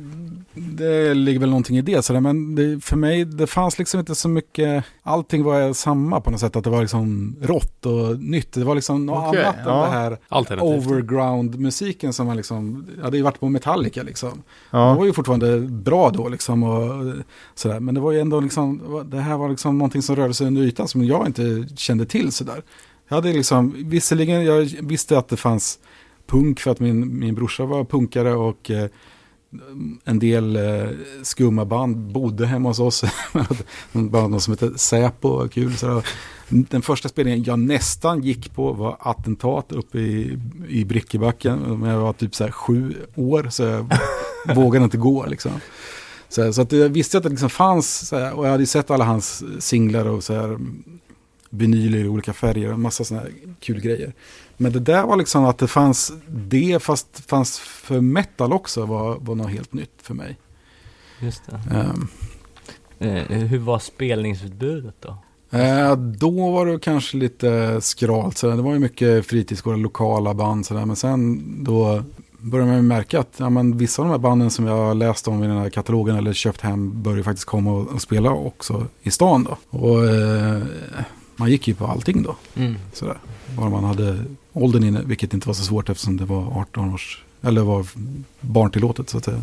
det 0.55 1.13
ligger 1.13 1.39
väl 1.39 1.49
någonting 1.49 1.77
i 1.77 1.81
det. 1.81 2.05
Sådär. 2.05 2.19
Men 2.19 2.55
det, 2.55 2.83
för 2.83 2.97
mig, 2.97 3.25
det 3.25 3.47
fanns 3.47 3.79
liksom 3.79 3.99
inte 3.99 4.15
så 4.15 4.29
mycket, 4.29 4.83
allting 5.03 5.43
var 5.43 5.73
samma 5.73 6.21
på 6.21 6.31
något 6.31 6.39
sätt. 6.39 6.55
Att 6.55 6.63
det 6.63 6.69
var 6.69 6.81
liksom 6.81 7.35
rått 7.41 7.85
och 7.85 8.19
nytt. 8.19 8.51
Det 8.53 8.63
var 8.63 8.75
liksom 8.75 9.05
något 9.05 9.27
Okej, 9.29 9.43
annat 9.43 9.55
ja. 9.65 9.85
än 9.85 9.91
det 9.91 9.97
här 9.97 10.17
overground-musiken 10.61 12.13
som 12.13 12.27
man 12.27 12.37
liksom, 12.37 12.85
jag 12.97 13.03
hade 13.03 13.17
ju 13.17 13.23
varit 13.23 13.39
på 13.39 13.49
Metallica 13.49 14.03
liksom. 14.03 14.29
Det 14.31 14.77
Ja. 14.77 14.93
var 14.93 15.05
ju 15.05 15.13
fortfarande 15.13 15.59
bra 15.59 16.09
då 16.09 16.29
liksom 16.29 16.63
och 16.63 17.13
sådär. 17.55 17.79
Men 17.79 17.95
det 17.95 18.01
var 18.01 18.11
ju 18.11 18.19
ändå 18.19 18.39
liksom, 18.39 18.81
det 19.11 19.19
här 19.19 19.37
var 19.37 19.49
liksom 19.49 19.77
någonting 19.77 20.01
som 20.01 20.15
rörde 20.15 20.33
sig 20.33 20.47
under 20.47 20.61
ytan 20.61 20.87
som 20.87 21.03
jag 21.03 21.25
inte 21.27 21.67
kände 21.75 22.05
till 22.05 22.31
sådär. 22.31 22.63
Jag 23.07 23.15
hade 23.15 23.33
liksom, 23.33 23.75
visserligen, 23.77 24.45
jag 24.45 24.69
visste 24.81 25.17
att 25.17 25.27
det 25.27 25.37
fanns 25.37 25.79
punk 26.27 26.59
för 26.59 26.71
att 26.71 26.79
min, 26.79 27.19
min 27.19 27.35
brorsa 27.35 27.65
var 27.65 27.83
punkare 27.83 28.33
och 28.33 28.71
eh, 28.71 28.87
en 30.03 30.19
del 30.19 30.55
eh, 30.55 30.89
skumma 31.23 31.65
band 31.65 31.97
bodde 31.97 32.45
hemma 32.45 32.69
hos 32.69 32.79
oss. 32.79 33.03
Band 33.91 34.41
som 34.41 34.53
heter 34.53 34.71
Säpo, 34.75 35.47
kul. 35.47 35.77
Så 35.77 36.01
den 36.49 36.81
första 36.81 37.09
spelningen 37.09 37.43
jag 37.43 37.59
nästan 37.59 38.21
gick 38.21 38.53
på 38.53 38.73
var 38.73 38.97
Attentat 38.99 39.71
uppe 39.71 39.99
i, 39.99 40.39
i 40.69 40.85
Brickebacken. 40.85 41.79
Men 41.79 41.89
jag 41.89 41.99
var 41.99 42.13
typ 42.13 42.35
så 42.35 42.51
sju 42.51 42.93
år 43.15 43.47
så 43.49 43.63
jag 43.63 43.89
vågade 44.55 44.85
inte 44.85 44.97
gå 44.97 45.25
liksom. 45.25 45.51
Så, 46.29 46.53
så 46.53 46.61
att 46.61 46.71
jag 46.71 46.89
visste 46.89 47.17
att 47.17 47.23
det 47.23 47.29
liksom 47.29 47.49
fanns, 47.49 48.07
så 48.07 48.17
här, 48.17 48.33
och 48.33 48.45
jag 48.45 48.51
hade 48.51 48.65
sett 48.65 48.91
alla 48.91 49.05
hans 49.05 49.43
singlar 49.59 50.05
och 50.05 50.23
så 50.23 50.33
här, 50.33 50.59
vinyler 51.49 51.99
i 51.99 52.07
olika 52.07 52.33
färger 52.33 52.73
och 52.73 52.79
massa 52.79 53.03
sådana 53.03 53.23
här 53.23 53.33
kul 53.59 53.81
grejer. 53.81 54.13
Men 54.57 54.71
det 54.71 54.79
där 54.79 55.03
var 55.03 55.17
liksom 55.17 55.45
att 55.45 55.57
det 55.57 55.67
fanns 55.67 56.13
det, 56.27 56.83
fast 56.83 57.29
fanns 57.29 57.59
för 57.59 58.01
metal 58.01 58.53
också, 58.53 58.85
var, 58.85 59.17
var 59.19 59.35
något 59.35 59.51
helt 59.51 59.73
nytt 59.73 59.93
för 60.01 60.13
mig. 60.13 60.37
Just 61.19 61.41
det. 61.45 61.75
Ehm, 61.75 62.07
Eh, 62.99 63.37
hur 63.37 63.59
var 63.59 63.79
spelningsutbudet 63.79 64.95
då? 64.99 65.17
Eh, 65.57 65.95
då 65.95 66.51
var 66.51 66.65
det 66.65 66.79
kanske 66.79 67.17
lite 67.17 67.81
skralt. 67.81 68.37
Så 68.37 68.47
det 68.47 68.61
var 68.61 68.73
ju 68.73 68.79
mycket 68.79 69.25
fritidsgårdar, 69.25 69.77
lokala 69.77 70.33
band. 70.33 70.65
Så 70.65 70.73
där. 70.73 70.85
Men 70.85 70.95
sen 70.95 71.43
då 71.63 72.03
började 72.39 72.71
man 72.71 72.77
ju 72.77 72.83
märka 72.83 73.19
att 73.19 73.33
ja, 73.37 73.49
men 73.49 73.77
vissa 73.77 74.01
av 74.01 74.07
de 74.07 74.11
här 74.11 74.17
banden 74.17 74.49
som 74.51 74.65
jag 74.65 74.97
läst 74.97 75.27
om 75.27 75.43
i 75.43 75.47
den 75.47 75.57
här 75.57 75.69
katalogen 75.69 76.15
eller 76.15 76.33
köpt 76.33 76.61
hem 76.61 77.03
började 77.03 77.23
faktiskt 77.23 77.45
komma 77.45 77.71
och, 77.71 77.87
och 77.87 78.01
spela 78.01 78.31
också 78.31 78.87
i 79.03 79.11
stan 79.11 79.43
då. 79.43 79.79
Och 79.79 80.05
eh, 80.05 80.61
man 81.35 81.51
gick 81.51 81.67
ju 81.67 81.75
på 81.75 81.85
allting 81.85 82.23
då. 82.23 82.35
Mm. 82.55 82.75
Sådär. 82.93 83.17
Bara 83.55 83.69
man 83.69 83.83
hade 83.83 84.23
åldern 84.53 84.83
inne, 84.83 85.01
vilket 85.05 85.33
inte 85.33 85.47
var 85.47 85.53
så 85.53 85.63
svårt 85.63 85.89
eftersom 85.89 86.17
det 86.17 86.25
var 86.25 86.59
18 86.59 86.93
års, 86.93 87.23
eller 87.41 87.61
var 87.61 87.85
barntillåtet 88.41 89.09
så 89.09 89.17
att 89.17 89.25
säga. 89.25 89.41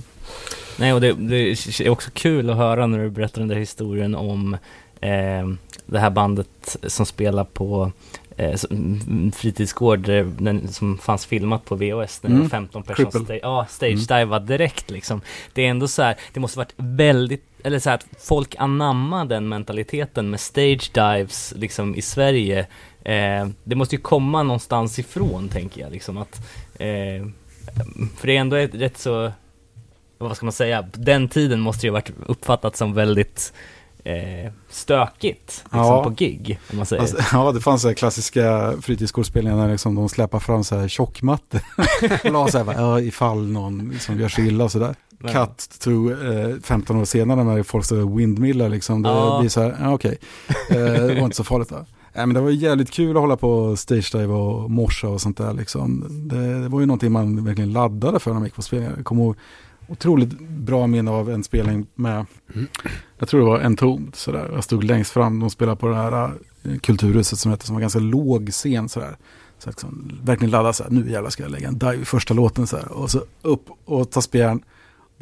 Nej, 0.78 0.92
och 0.92 1.00
det, 1.00 1.12
det 1.12 1.36
är 1.80 1.88
också 1.90 2.10
kul 2.14 2.50
att 2.50 2.56
höra 2.56 2.86
när 2.86 2.98
du 2.98 3.10
berättar 3.10 3.40
den 3.40 3.48
där 3.48 3.56
historien 3.56 4.14
om 4.14 4.54
eh, 5.00 5.48
det 5.86 5.98
här 5.98 6.10
bandet 6.10 6.76
som 6.86 7.06
spelar 7.06 7.44
på 7.44 7.92
eh, 8.36 8.60
mm, 8.70 9.32
fritidsgård 9.32 10.08
eh, 10.08 10.26
den, 10.26 10.68
som 10.72 10.98
fanns 10.98 11.26
filmat 11.26 11.64
på 11.64 11.74
VHS 11.74 12.22
när 12.22 12.30
Mm. 12.30 12.42
var 12.42 12.48
15 12.48 12.82
personer 12.82 13.10
sta- 13.10 13.38
ja, 13.42 13.66
stage-diva 13.70 14.38
direkt 14.38 14.90
liksom. 14.90 15.20
Det 15.52 15.66
är 15.66 15.70
ändå 15.70 15.88
så 15.88 16.02
här, 16.02 16.16
det 16.32 16.40
måste 16.40 16.58
varit 16.58 16.74
väldigt, 16.76 17.44
eller 17.64 17.78
så 17.78 17.88
här 17.90 17.94
att 17.96 18.06
folk 18.20 18.54
anammar 18.58 19.24
den 19.24 19.48
mentaliteten 19.48 20.30
med 20.30 20.40
stage 20.40 20.90
dives 20.94 21.54
liksom 21.56 21.94
i 21.94 22.02
Sverige. 22.02 22.66
Eh, 23.04 23.48
det 23.64 23.76
måste 23.76 23.96
ju 23.96 24.02
komma 24.02 24.42
någonstans 24.42 24.98
ifrån 24.98 25.48
tänker 25.48 25.80
jag 25.80 25.92
liksom 25.92 26.18
att 26.18 26.36
eh, 26.74 27.26
för 28.16 28.26
det 28.26 28.36
är 28.36 28.40
ändå 28.40 28.56
ett 28.56 28.74
rätt 28.74 28.98
så 28.98 29.32
vad 30.18 30.36
ska 30.36 30.46
man 30.46 30.52
säga, 30.52 30.84
den 30.94 31.28
tiden 31.28 31.60
måste 31.60 31.86
ju 31.86 31.90
ha 31.90 31.94
varit 31.94 32.10
uppfattat 32.26 32.76
som 32.76 32.94
väldigt 32.94 33.52
eh, 34.04 34.52
stökigt 34.68 35.62
liksom 35.64 35.78
Ja. 35.80 36.04
på 36.04 36.10
gig, 36.10 36.58
om 36.70 36.76
man 36.76 36.86
säger. 36.86 37.02
Alltså, 37.02 37.16
ja, 37.32 37.52
det 37.52 37.60
fanns 37.60 37.82
så 37.82 37.88
här 37.88 37.94
klassiska 37.94 38.72
fritidsgårdsspelningar 38.82 39.56
när 39.56 39.68
liksom 39.72 39.94
de 39.94 40.08
släpar 40.08 40.38
fram 40.40 40.64
så 40.64 40.76
här 40.78 40.88
tjockmattor. 40.88 41.60
och 42.24 42.30
la 42.32 42.48
så 42.48 42.58
här, 42.64 42.74
ja, 42.74 43.00
ifall 43.00 43.46
någon 43.46 43.90
liksom 43.92 44.20
gör 44.20 44.28
sig 44.28 44.46
illa 44.46 44.64
och 44.64 44.72
sådär. 44.72 44.94
Cut 45.32 45.68
to 45.80 46.10
eh, 46.10 46.56
15 46.62 46.96
år 46.96 47.04
senare 47.04 47.44
när 47.44 47.62
folk 47.62 47.84
står 47.84 48.16
windmillar 48.16 48.68
liksom. 48.68 49.02
Det 49.02 49.08
Ja. 49.08 49.38
blir 49.40 49.48
så 49.50 49.62
här, 49.62 49.76
ja 49.80 49.94
okej. 49.94 50.18
Eh, 50.70 50.76
det 50.76 51.14
var 51.14 51.24
inte 51.24 51.36
så 51.36 51.44
farligt 51.44 51.68
då. 51.68 51.84
Nej, 52.14 52.26
men 52.26 52.34
det 52.34 52.40
var 52.40 52.50
jävligt 52.50 52.90
kul 52.90 53.16
att 53.16 53.20
hålla 53.20 53.36
på 53.36 53.76
stage 53.76 54.12
dive 54.12 54.32
och 54.32 54.70
morsa 54.70 55.08
och 55.08 55.20
sånt 55.20 55.36
där 55.36 55.52
liksom. 55.52 56.04
Det, 56.28 56.62
det 56.62 56.68
var 56.68 56.80
ju 56.80 56.86
någonting 56.86 57.12
man 57.12 57.44
verkligen 57.44 57.72
laddade 57.72 58.18
för 58.18 58.30
när 58.30 58.38
man 58.38 58.44
gick 58.44 58.54
på 58.54 58.62
spelningar. 58.62 58.94
Jag 58.96 59.04
kommer 59.04 59.22
ihåg 59.22 59.36
otroligt 59.88 60.38
bra 60.40 60.86
minne 60.86 61.10
av 61.10 61.30
en 61.30 61.44
spelning 61.44 61.86
med, 61.94 62.26
jag 63.18 63.28
tror 63.28 63.40
det 63.40 63.46
var 63.46 63.58
en 63.58 63.76
tomt 63.76 64.16
sådär. 64.16 64.50
Jag 64.54 64.64
stod 64.64 64.84
längst 64.84 65.12
fram, 65.12 65.40
de 65.40 65.50
spelade 65.50 65.76
på 65.76 65.88
det 65.88 65.94
här 65.94 66.30
eh, 66.62 66.78
kulturhuset 66.78 67.38
som 67.38 67.50
hette, 67.50 67.66
som 67.66 67.74
var 67.74 67.80
ganska 67.80 67.98
låg 67.98 68.50
scen 68.50 68.88
sådär. 68.88 69.16
Så 69.58 69.70
liksom, 69.70 70.18
verkligen 70.22 70.50
ladda 70.50 70.72
så 70.72 70.82
här, 70.82 70.90
nu 70.90 71.10
jävlar 71.10 71.30
ska 71.30 71.42
jag 71.42 71.52
lägga 71.52 71.68
en 71.68 71.78
dive 71.78 71.94
i 72.02 72.04
första 72.04 72.34
låten 72.34 72.66
så 72.66 72.76
här. 72.76 72.92
Och 72.92 73.10
så 73.10 73.22
upp 73.42 73.64
och 73.84 74.10
ta 74.10 74.20
spjärn. 74.20 74.62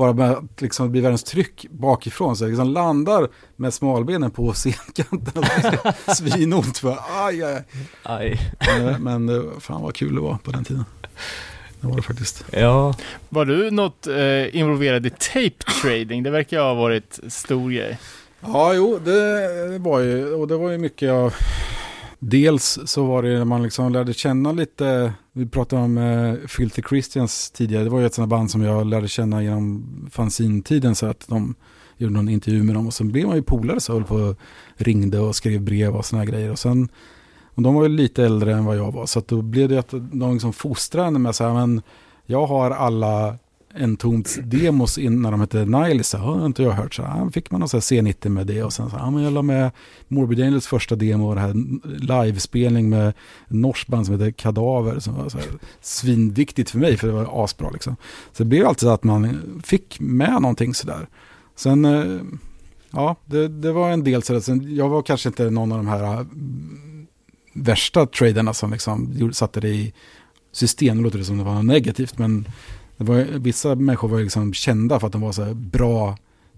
Bara 0.01 0.13
med 0.13 0.31
att 0.31 0.61
liksom 0.61 0.91
blir 0.91 1.03
världens 1.03 1.25
tryck 1.25 1.67
bakifrån. 1.71 2.37
Så 2.37 2.45
jag 2.45 2.49
liksom 2.49 2.69
landar 2.69 3.29
med 3.57 3.75
smalbenen 3.75 4.31
på 4.31 4.53
scenkanten. 4.53 5.45
Och 6.07 6.15
Svinont 6.17 6.83
aj, 6.85 7.43
aj, 7.43 7.63
aj. 8.03 8.41
Aj. 8.59 8.83
Men, 8.83 9.03
men 9.03 9.29
eh, 9.29 9.43
fan 9.59 9.83
vad 9.83 9.95
kul 9.95 10.15
det 10.15 10.21
var 10.21 10.39
på 10.45 10.51
den 10.51 10.65
tiden. 10.65 10.85
Det 11.81 11.87
var 11.87 11.97
det 11.97 12.03
faktiskt. 12.03 12.45
Ja, 12.53 12.95
Var 13.29 13.45
du 13.45 13.71
något 13.71 14.07
eh, 14.07 14.57
involverad 14.57 15.07
i 15.07 15.11
tape 15.11 15.73
trading? 15.83 16.23
Det 16.23 16.31
verkar 16.31 16.61
ha 16.61 16.75
varit 16.75 17.21
stor 17.29 17.71
grej. 17.71 17.99
Ja, 18.41 18.75
jo, 18.75 18.99
det 19.05 19.79
var 19.79 20.01
ju, 20.01 20.35
och 20.35 20.49
det 20.49 20.57
var 20.57 20.71
ju 20.71 20.79
mycket 20.79 21.11
av, 21.11 21.35
dels 22.21 22.79
så 22.85 23.05
var 23.05 23.23
det 23.23 23.39
när 23.39 23.45
man 23.45 23.63
liksom 23.63 23.93
lärde 23.93 24.13
känna 24.13 24.53
lite, 24.53 25.13
vi 25.33 25.47
pratade 25.47 25.83
om 25.83 25.99
eh, 25.99 26.35
Filthy 26.49 26.83
Christians 26.89 27.51
tidigare, 27.51 27.85
det 27.85 27.91
var 27.91 28.01
ju 28.01 28.07
ett 28.07 28.15
sådant 28.15 28.31
band 28.31 28.51
som 28.51 28.63
jag 28.63 28.87
lärde 28.87 29.09
känna 29.09 29.43
genom 29.43 30.09
fanzintiden 30.13 30.95
så 30.95 31.07
att 31.07 31.29
de 31.29 31.55
gjorde 31.97 32.15
någon 32.15 32.29
intervju 32.29 32.63
med 32.63 32.75
dem 32.75 32.87
och 32.87 32.95
sen 32.95 33.13
blev 33.13 33.27
man 33.27 33.37
ju 33.37 33.43
polare 33.43 33.81
så 33.81 33.93
höll 33.93 34.05
på 34.05 34.15
och 34.15 34.37
ringde 34.77 35.19
och 35.21 35.37
skrev 35.37 35.63
brev 35.63 35.97
och 35.97 36.07
sådana 36.07 36.25
grejer 36.25 36.51
och 36.51 36.59
sen, 36.59 36.89
och 37.55 37.63
de 37.63 37.75
var 37.75 37.83
ju 37.83 37.89
lite 37.89 38.25
äldre 38.25 38.53
än 38.53 38.65
vad 38.65 38.77
jag 38.77 38.93
var 38.93 39.07
så 39.07 39.19
att 39.19 39.29
då 39.29 39.43
blev 39.43 39.69
det 39.69 39.79
att 39.79 39.95
de 40.13 40.33
liksom 40.33 40.53
fostrade 40.53 41.11
mig, 41.11 41.21
med 41.21 41.35
så 41.35 41.45
här, 41.45 41.55
men 41.55 41.83
jag 42.27 42.47
har 42.47 42.71
alla 42.71 43.39
en 43.75 43.97
tomt 43.97 44.39
demos 44.45 44.99
innan 44.99 45.33
de 45.33 45.41
hette 45.41 45.65
Nile, 45.65 46.05
så 46.05 46.19
har 46.19 46.47
inte 46.47 46.63
jag 46.63 46.71
hört. 46.71 46.95
Så 46.95 47.03
här, 47.03 47.31
fick 47.31 47.51
man 47.51 47.61
någon 47.61 47.69
C90 47.69 48.29
med 48.29 48.47
det 48.47 48.63
och 48.63 48.73
sen 48.73 48.91
så 48.91 48.97
ja, 48.97 49.11
men 49.11 49.23
jag 49.23 49.33
la 49.33 49.43
med 49.43 49.71
Morbid 50.09 50.41
Angels 50.41 50.67
första 50.67 50.97
demo 50.97 51.29
och 51.29 51.35
det 51.35 51.41
här 51.41 51.55
livespelning 52.25 52.89
med 52.89 53.13
norsband 53.49 54.07
som 54.07 54.15
heter 54.15 54.31
Kadaver 54.31 54.99
som 54.99 55.15
var 55.15 55.29
så 55.29 55.39
här 55.39 55.47
svinviktigt 55.81 56.71
för 56.71 56.79
mig 56.79 56.97
för 56.97 57.07
det 57.07 57.13
var 57.13 57.45
asbra 57.45 57.71
liksom. 57.71 57.97
Så 58.33 58.43
det 58.43 58.49
blev 58.49 58.67
alltid 58.67 58.81
så 58.81 58.91
att 58.91 59.05
man 59.05 59.43
fick 59.65 60.01
med 60.01 60.43
någonting 60.43 60.75
sådär. 60.75 61.09
Sen, 61.57 61.85
eh, 61.85 62.21
ja, 62.91 63.17
det, 63.27 63.49
det 63.49 63.73
var 63.73 63.91
en 63.91 64.05
del 64.05 64.23
sådär. 64.23 64.41
Sen, 64.41 64.77
jag 64.77 64.89
var 64.89 65.03
kanske 65.03 65.29
inte 65.29 65.51
någon 65.51 65.73
av 65.73 65.79
de 65.79 65.87
här 65.87 66.15
mm, 66.15 67.07
värsta 67.53 68.07
traderna 68.07 68.55
som 68.55 68.71
liksom 68.71 69.31
satte 69.33 69.61
det 69.61 69.69
i 69.69 69.93
system. 70.53 70.97
Det 70.97 71.03
låter 71.03 71.19
det 71.19 71.25
som 71.25 71.39
det 71.39 71.45
var 71.45 71.55
något 71.55 71.65
negativt, 71.65 72.19
men 72.19 72.47
det 73.01 73.07
var, 73.13 73.39
vissa 73.39 73.75
människor 73.75 74.09
var 74.09 74.21
liksom 74.21 74.53
kända 74.53 75.01
för 75.01 75.07
att 75.07 75.13
de 75.13 75.21
var 75.21 75.33
så 75.33 75.43
här 75.45 75.55
bra 75.55 76.17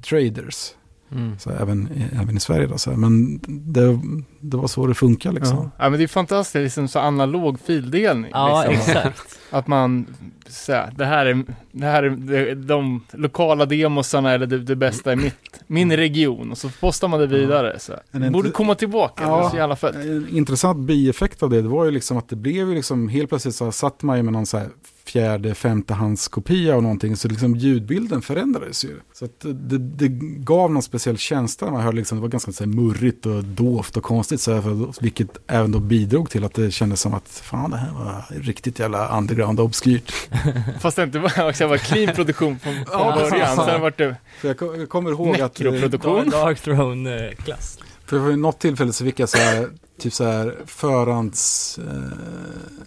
traders. 0.09 0.71
mm. 1.13 1.39
Så 1.39 1.51
även, 1.51 1.89
även 2.23 2.37
i 2.37 2.41
Sverige 2.41 2.67
då. 2.67 2.79
Så 2.79 2.91
här. 2.91 2.97
Men 2.97 3.41
det, 3.49 4.01
det 4.41 4.57
var 4.57 4.67
så 4.67 4.87
det 4.87 4.95
funkar 4.95 5.33
liksom. 5.33 5.57
Ja. 5.57 5.71
ja, 5.79 5.91
men 5.91 5.99
det 5.99 6.05
är 6.05 6.09
fantastiskt, 6.09 6.63
liksom 6.63 6.89
så 6.89 6.99
analog 6.99 7.61
fildelning. 7.61 8.31
ja 8.35 8.65
liksom. 8.69 8.93
exakt. 8.95 9.39
Att 9.51 9.67
man, 9.67 10.07
så 10.49 10.73
här, 10.73 10.93
det 10.97 11.05
här 11.05 11.27
är, 11.27 11.45
det 11.73 11.87
här 11.87 12.03
är 12.03 12.11
de, 12.11 12.55
de 12.55 13.05
lokala 13.13 13.67
demosarna 13.67 14.33
eller 14.33 14.47
det, 14.47 14.59
det 14.59 14.77
bästa 14.77 15.13
i 15.13 15.17
mitt, 15.17 15.35
min 15.67 15.97
region. 15.97 16.51
Och 16.51 16.59
så 16.59 16.69
postar 16.81 17.09
man 17.09 17.21
det 17.21 17.27
vidare. 17.27 17.79
Så. 17.79 17.93
här. 18.13 18.31
Borde 18.31 18.51
komma 18.51 18.75
tillbaka, 18.75 19.25
det 19.25 19.31
är 19.31 19.37
Ja. 19.37 19.51
så 19.51 19.57
jävla 19.57 19.77
fett. 19.77 19.95
En 19.95 20.29
intressant 20.31 20.79
bieffekt 20.79 21.43
av 21.43 21.51
det, 21.51 21.63
det 21.63 21.69
var 21.69 21.85
ju 21.85 21.91
liksom 21.91 22.17
att 22.17 22.29
det 22.29 22.37
blev 22.37 22.69
ju 22.69 22.75
liksom, 22.75 23.09
helt 23.09 23.29
plötsligt 23.29 23.55
så 23.55 23.73
satt 23.73 24.03
man 24.03 24.17
ju 24.17 24.23
med 24.23 24.33
någon 24.33 24.47
så 24.47 24.59
här 24.59 24.69
fjärde, 25.05 25.55
femte 25.55 25.95
hands 25.95 26.29
kopia 26.29 26.75
av 26.75 26.83
någonting, 26.83 27.17
så 27.17 27.29
liksom 27.29 27.57
ljudbilden 27.57 28.23
förändrades 28.23 28.85
ju. 28.85 29.01
Så 29.13 29.25
att 29.25 29.41
det, 29.41 29.79
det 29.79 30.09
gav 30.39 30.73
någon 30.73 30.83
speciell 30.83 31.19
känsla 31.19 31.71
man 31.71 31.81
hörde 31.81 31.97
liksom, 31.97 32.19
det 32.19 32.23
var 32.23 32.29
ganska 32.29 32.53
så 32.53 32.65
här 32.65 32.71
murrigt 32.71 33.27
och 33.27 33.45
dovt 33.45 33.97
och 33.97 34.03
konstigt, 34.03 34.41
så 34.41 34.55
här, 34.55 34.63
för, 34.63 35.03
vilket 35.03 35.29
även 35.47 35.73
då 35.73 35.79
bidrog 35.79 36.31
till 36.31 36.45
att 36.45 36.55
det 36.55 36.71
kändes 36.71 37.01
som 37.01 37.15
att 37.15 37.29
fan 37.29 37.71
det 37.71 37.77
här 37.77 37.93
var 37.93 38.25
riktigt 38.29 38.79
jävla 38.79 39.19
underground 39.19 39.61
och 39.61 39.67
obskyrt. 39.67 40.13
Fast 40.81 40.97
det 40.97 41.03
inte 41.03 41.19
var, 41.19 41.49
också 41.49 41.67
var 41.67 41.79
clean 41.79 42.15
produktion 42.15 42.59
från, 42.59 42.75
från 42.75 42.85
Ja, 42.91 43.29
början. 43.31 43.57
Sen 43.57 43.81
vart 43.81 43.99
det 43.99 44.17
För 44.41 44.49
jag, 44.49 44.81
jag 44.81 44.89
kommer 44.89 45.11
ihåg 45.11 45.41
att... 45.41 45.61
eh, 45.61 45.73
nekroproduktion. 45.73 46.31
Dark 46.31 46.61
Throne-klass. 46.61 47.79
För 48.07 48.19
vid 48.19 48.39
något 48.39 48.59
tillfälle 48.59 48.93
så 48.93 49.05
fick 49.05 49.21
jag 49.21 49.29
så 49.29 49.39
här, 49.39 49.69
typ 49.99 50.13
så 50.13 50.25
här 50.25 50.57
förhands... 50.67 51.79
Eh, 51.79 52.83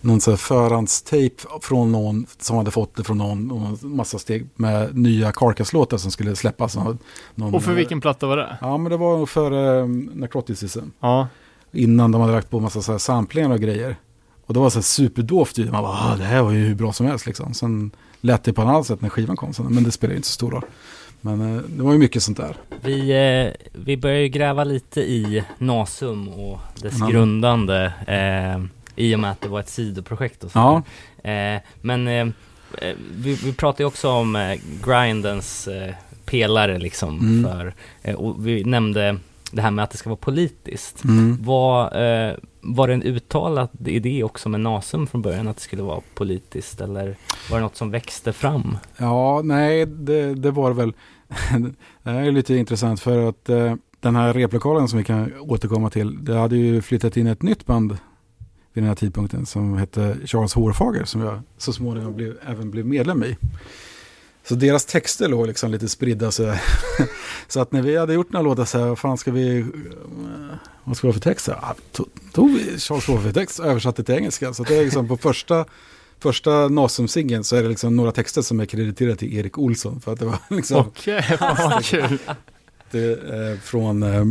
någon 0.00 0.20
så 0.20 0.30
här 0.30 0.36
förhandstejp 0.38 1.42
från 1.62 1.92
någon 1.92 2.26
som 2.38 2.56
hade 2.56 2.70
fått 2.70 2.96
det 2.96 3.04
från 3.04 3.18
någon 3.18 3.50
och 3.50 3.66
en 3.66 3.78
massa 3.96 4.18
steg 4.18 4.48
med 4.54 4.96
nya 4.96 5.32
Carcass-låtar 5.32 5.96
som 5.96 6.10
skulle 6.10 6.36
släppas. 6.36 6.76
Någon, 7.34 7.54
Och 7.54 7.62
för 7.62 7.72
vilken 7.72 8.00
platta 8.00 8.26
var 8.26 8.36
det? 8.36 8.56
Ja, 8.60 8.76
men 8.78 8.90
det 8.90 8.96
var 8.96 9.26
för 9.26 9.78
eh, 9.80 9.86
Necroticism. 10.14 10.80
Ja. 11.00 11.28
Innan 11.72 12.12
de 12.12 12.20
hade 12.20 12.32
lagt 12.32 12.50
på 12.50 12.60
massa 12.60 12.82
så 12.82 12.92
här 12.92 12.98
samplingar 12.98 13.50
och 13.50 13.60
grejer. 13.60 13.96
Och 14.46 14.54
det 14.54 14.60
var 14.60 14.70
så 14.70 14.78
här 14.78 14.82
superdovt 14.82 15.58
ljud. 15.58 15.72
Man 15.72 15.82
bara, 15.82 15.92
ah, 16.12 16.16
det 16.16 16.24
här 16.24 16.42
var 16.42 16.50
ju 16.50 16.58
hur 16.66 16.74
bra 16.74 16.92
som 16.92 17.06
helst 17.06 17.26
liksom. 17.26 17.54
Sen 17.54 17.90
lät 18.20 18.44
det 18.44 18.52
på 18.52 18.62
ett 18.62 18.68
annat 18.68 18.86
sätt 18.86 19.00
när 19.00 19.08
skivan 19.08 19.36
kom. 19.36 19.52
Sen, 19.52 19.66
men 19.74 19.84
det 19.84 19.90
spelar 19.90 20.12
ju 20.12 20.16
inte 20.16 20.28
så 20.28 20.32
stor 20.34 20.50
roll. 20.50 20.64
Men 21.20 21.56
eh, 21.56 21.62
det 21.62 21.82
var 21.82 21.92
ju 21.92 21.98
mycket 21.98 22.22
sånt 22.22 22.36
där. 22.36 22.56
Vi, 22.82 23.10
eh, 23.10 23.68
vi 23.84 23.96
börjar 23.96 24.18
ju 24.20 24.28
gräva 24.28 24.64
lite 24.64 25.00
i 25.00 25.44
Nasum 25.58 26.28
och 26.28 26.58
dess 26.82 26.94
Ja. 27.00 27.06
grundande 27.06 27.84
eh, 28.06 28.64
i 28.96 29.14
och 29.14 29.20
med 29.20 29.30
att 29.30 29.40
det 29.40 29.48
var 29.48 29.60
ett 29.60 29.68
sidoprojekt 29.68 30.44
och 30.44 30.50
så. 30.50 30.58
Ja, 30.58 30.82
Eh, 31.30 31.60
men 31.80 32.08
eh, 32.08 32.26
eh, 32.78 32.96
vi, 33.16 33.34
vi 33.34 33.52
pratar 33.52 33.84
ju 33.84 33.88
också 33.88 34.10
om 34.10 34.36
eh, 34.36 34.58
grindens 34.84 35.68
eh, 35.68 35.94
pelare 36.24 36.78
liksom 36.78 37.18
Mm. 37.20 37.44
för, 37.52 37.74
eh, 38.02 38.14
och 38.14 38.46
vi 38.46 38.64
nämnde 38.64 39.16
det 39.52 39.62
här 39.62 39.70
med 39.70 39.82
att 39.82 39.90
det 39.90 39.96
ska 39.96 40.10
vara 40.10 40.16
politiskt. 40.16 41.04
mm. 41.04 41.38
Var, 41.42 41.90
var 42.60 42.88
det 42.88 42.94
en 42.94 43.02
uttalad 43.02 43.68
idé 43.88 44.24
också 44.24 44.48
med 44.48 44.60
Nasum 44.60 45.06
från 45.06 45.22
början 45.22 45.48
att 45.48 45.56
det 45.56 45.62
skulle 45.62 45.82
vara 45.82 46.00
politiskt 46.14 46.80
eller 46.80 47.16
var 47.50 47.56
det 47.58 47.62
något 47.62 47.76
som 47.76 47.90
växte 47.90 48.32
fram? 48.32 48.78
Ja, 48.96 49.40
nej, 49.44 49.86
det, 49.86 50.34
det 50.34 50.50
var 50.50 50.70
väl. 50.72 50.92
det 52.02 52.10
här 52.10 52.22
är 52.22 52.32
lite 52.32 52.54
intressant 52.54 53.00
för 53.00 53.28
att 53.28 53.44
den 54.00 54.16
här 54.16 54.32
replokalen 54.32 54.88
som 54.88 54.98
vi 54.98 55.04
kan 55.04 55.32
återkomma 55.40 55.90
till, 55.90 56.24
det 56.24 56.34
hade 56.38 56.56
ju 56.56 56.82
flyttat 56.82 57.16
in 57.16 57.26
ett 57.26 57.42
nytt 57.42 57.66
band 57.66 57.96
vid 58.72 58.82
den 58.82 58.88
här 58.88 58.94
tidpunkten 58.94 59.46
som 59.46 59.78
hette 59.78 60.16
Charles 60.24 60.54
Hårfager 60.54 61.04
som 61.04 61.20
jag 61.20 61.40
så 61.58 61.72
småningom 61.72 62.14
blev, 62.16 62.36
även 62.46 62.70
blev 62.70 62.86
medlem 62.86 63.24
i. 63.24 63.36
Så 64.48 64.54
deras 64.54 64.84
texter 64.84 65.28
låg 65.28 65.46
liksom 65.46 65.70
lite 65.70 65.88
spridda 65.88 66.30
så, 66.30 66.54
så 67.48 67.60
att 67.60 67.72
när 67.72 67.82
vi 67.82 67.96
hade 67.96 68.14
gjort 68.14 68.32
några 68.32 68.42
låtar 68.44 68.64
så 68.64 68.78
här, 68.78 68.86
vad 68.86 68.98
fan 68.98 69.18
ska 69.18 69.30
vi, 69.32 69.58
eh, 69.58 69.66
vad 70.84 70.96
ska 70.96 71.06
vi 71.06 71.08
ha 71.08 71.12
för 71.12 71.20
text? 71.20 71.44
Så, 71.44 71.52
här, 71.52 71.60
ah, 71.62 71.74
tog, 71.92 72.06
tog 72.32 72.50
vi 72.50 72.78
Charles 72.78 73.06
Hårfager 73.06 73.32
text 73.32 73.58
och 73.58 73.66
översatte 73.66 74.04
till 74.04 74.14
engelska. 74.14 74.54
Så 74.54 74.62
det 74.62 74.76
är 74.76 74.84
liksom 74.84 75.08
på 75.08 75.16
första, 75.16 75.64
första 76.18 76.68
Nasum-singeln 76.68 77.44
så 77.44 77.56
är 77.56 77.62
det 77.62 77.68
liksom 77.68 77.96
några 77.96 78.12
texter 78.12 78.42
som 78.42 78.60
är 78.60 78.66
krediterade 78.66 79.16
till 79.16 79.36
Erik 79.38 79.58
Olsson. 79.58 80.00
För 80.00 80.12
att 80.12 80.18
det 80.18 80.24
var 80.24 80.38
liksom, 80.48 80.80
Okej, 80.80 81.22
fan 81.22 81.56
vad 81.70 81.84
kul. 81.84 82.18
det, 82.90 83.12
eh, 83.12 83.58
från 83.62 84.02
eh, 84.02 84.24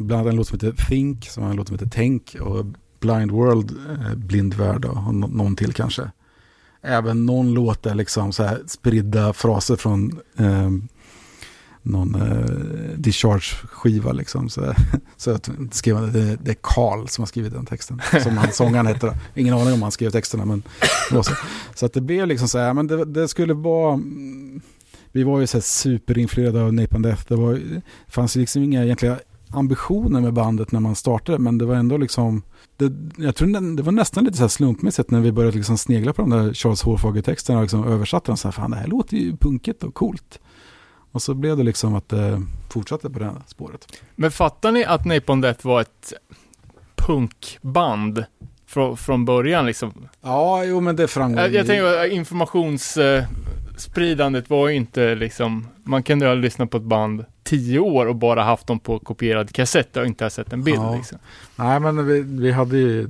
bland 0.00 0.20
annat 0.20 0.30
en 0.30 0.36
låt 0.36 0.48
som 0.48 0.58
heter 0.60 0.86
Think, 0.88 1.28
som 1.28 1.42
har 1.42 1.50
en 1.50 1.56
låt 1.56 1.68
som 1.68 1.74
heter 1.74 1.90
Tänk 1.92 2.36
och 2.40 2.66
Blind 3.00 3.30
World, 3.30 3.76
eh, 3.90 4.14
Blind 4.14 4.54
Värld 4.54 4.84
och 4.84 5.14
någon 5.14 5.56
till 5.56 5.72
kanske. 5.72 6.10
Även 6.82 7.26
någon 7.26 7.54
låt 7.54 7.82
där 7.82 7.94
liksom 7.94 8.32
så 8.32 8.42
här 8.42 8.62
spridda 8.66 9.32
fraser 9.32 9.76
från 9.76 10.20
eh, 10.36 10.70
någon 11.82 12.14
eh, 12.14 12.98
Discharge-skiva 12.98 14.12
liksom. 14.12 14.48
Så, 14.48 14.74
så 15.16 15.30
att 15.30 15.50
skrev 15.70 15.96
han, 15.96 16.12
det, 16.12 16.36
det 16.36 16.50
är 16.50 16.56
Carl 16.62 17.08
som 17.08 17.22
har 17.22 17.26
skrivit 17.26 17.52
den 17.52 17.66
texten. 17.66 18.00
Som 18.22 18.36
han, 18.36 18.52
sångaren 18.52 18.86
heter. 18.86 19.06
då. 19.06 19.14
Ingen 19.34 19.54
aning 19.54 19.72
om 19.74 19.82
han 19.82 19.92
skrev 19.92 20.10
texterna 20.10 20.44
men 20.44 20.62
det 21.10 21.24
så. 21.24 21.32
Så 21.74 21.86
att 21.86 21.92
det 21.92 22.00
blev 22.00 22.26
liksom 22.26 22.48
så 22.48 22.58
här, 22.58 22.74
men 22.74 22.86
det, 22.86 23.04
det 23.04 23.28
skulle 23.28 23.54
vara 23.54 23.94
mm, 23.94 24.60
vi 25.12 25.22
var 25.22 25.40
ju 25.40 25.46
så 25.46 25.56
här 25.56 25.62
superinfluerade 25.62 26.62
av 26.62 26.74
Napalm 26.74 27.02
Death. 27.02 27.22
Det, 27.28 27.36
var, 27.36 27.54
det 27.54 27.82
fanns 28.08 28.36
ju 28.36 28.40
liksom 28.40 28.62
inga 28.62 28.84
egentliga 28.84 29.18
ambitioner 29.50 30.20
med 30.20 30.32
bandet 30.32 30.72
när 30.72 30.80
man 30.80 30.94
startade, 30.94 31.38
men 31.38 31.58
det 31.58 31.66
var 31.66 31.74
ändå 31.74 31.96
liksom, 31.96 32.42
det, 32.76 32.92
jag 33.16 33.36
tror 33.36 33.76
det 33.76 33.82
var 33.82 33.92
nästan 33.92 34.24
lite 34.24 34.36
så 34.36 34.42
här 34.42 34.48
slumpmässigt 34.48 35.10
när 35.10 35.20
vi 35.20 35.32
började 35.32 35.56
liksom 35.56 35.78
snegla 35.78 36.12
på 36.12 36.22
de 36.22 36.30
där 36.30 36.54
Charles 36.54 36.82
Hårfager-texterna 36.82 37.58
och 37.58 37.62
liksom 37.62 37.84
översatte 37.84 38.30
dem 38.30 38.36
så 38.36 38.48
här, 38.48 38.52
fan 38.52 38.70
det 38.70 38.76
här 38.76 38.86
låter 38.86 39.16
ju 39.16 39.36
punkigt 39.36 39.82
och 39.82 39.94
coolt. 39.94 40.40
Och 41.12 41.22
så 41.22 41.34
blev 41.34 41.56
det 41.56 41.62
liksom 41.62 41.94
att 41.94 42.08
det 42.08 42.42
fortsatte 42.68 43.10
på 43.10 43.18
det 43.18 43.24
här 43.24 43.34
spåret. 43.46 44.00
Men 44.14 44.30
fattar 44.30 44.72
ni 44.72 44.84
att 44.84 45.04
Napalm 45.04 45.40
Death 45.40 45.66
var 45.66 45.80
ett 45.80 46.12
punkband 46.96 48.24
från, 48.66 48.96
från 48.96 49.24
början 49.24 49.66
liksom? 49.66 50.08
Ja, 50.20 50.64
jo 50.64 50.80
men 50.80 50.96
det 50.96 51.08
framgår. 51.08 51.40
Jag, 51.40 51.54
jag 51.54 51.66
tänker 51.66 52.04
att 52.04 52.12
informationsspridandet 52.12 54.50
var 54.50 54.68
ju 54.68 54.74
inte 54.74 55.14
liksom, 55.14 55.68
man 55.84 56.02
kunde 56.02 56.24
ju 56.24 56.30
ha 56.30 56.34
lyssnat 56.34 56.70
på 56.70 56.76
ett 56.76 56.82
band 56.82 57.24
tio 57.48 57.78
år 57.78 58.06
och 58.06 58.16
bara 58.16 58.42
haft 58.42 58.66
dem 58.66 58.78
på 58.78 58.98
kopierad 58.98 59.52
kassett 59.52 59.96
och 59.96 60.06
inte 60.06 60.24
ha 60.24 60.30
sett 60.30 60.52
en 60.52 60.64
bild 60.64 60.78
Ja. 60.78 60.96
liksom. 60.96 61.18
Nej, 61.56 61.80
men 61.80 62.06
vi, 62.06 62.20
vi 62.20 62.52
hade 62.52 62.78
ju 62.78 63.08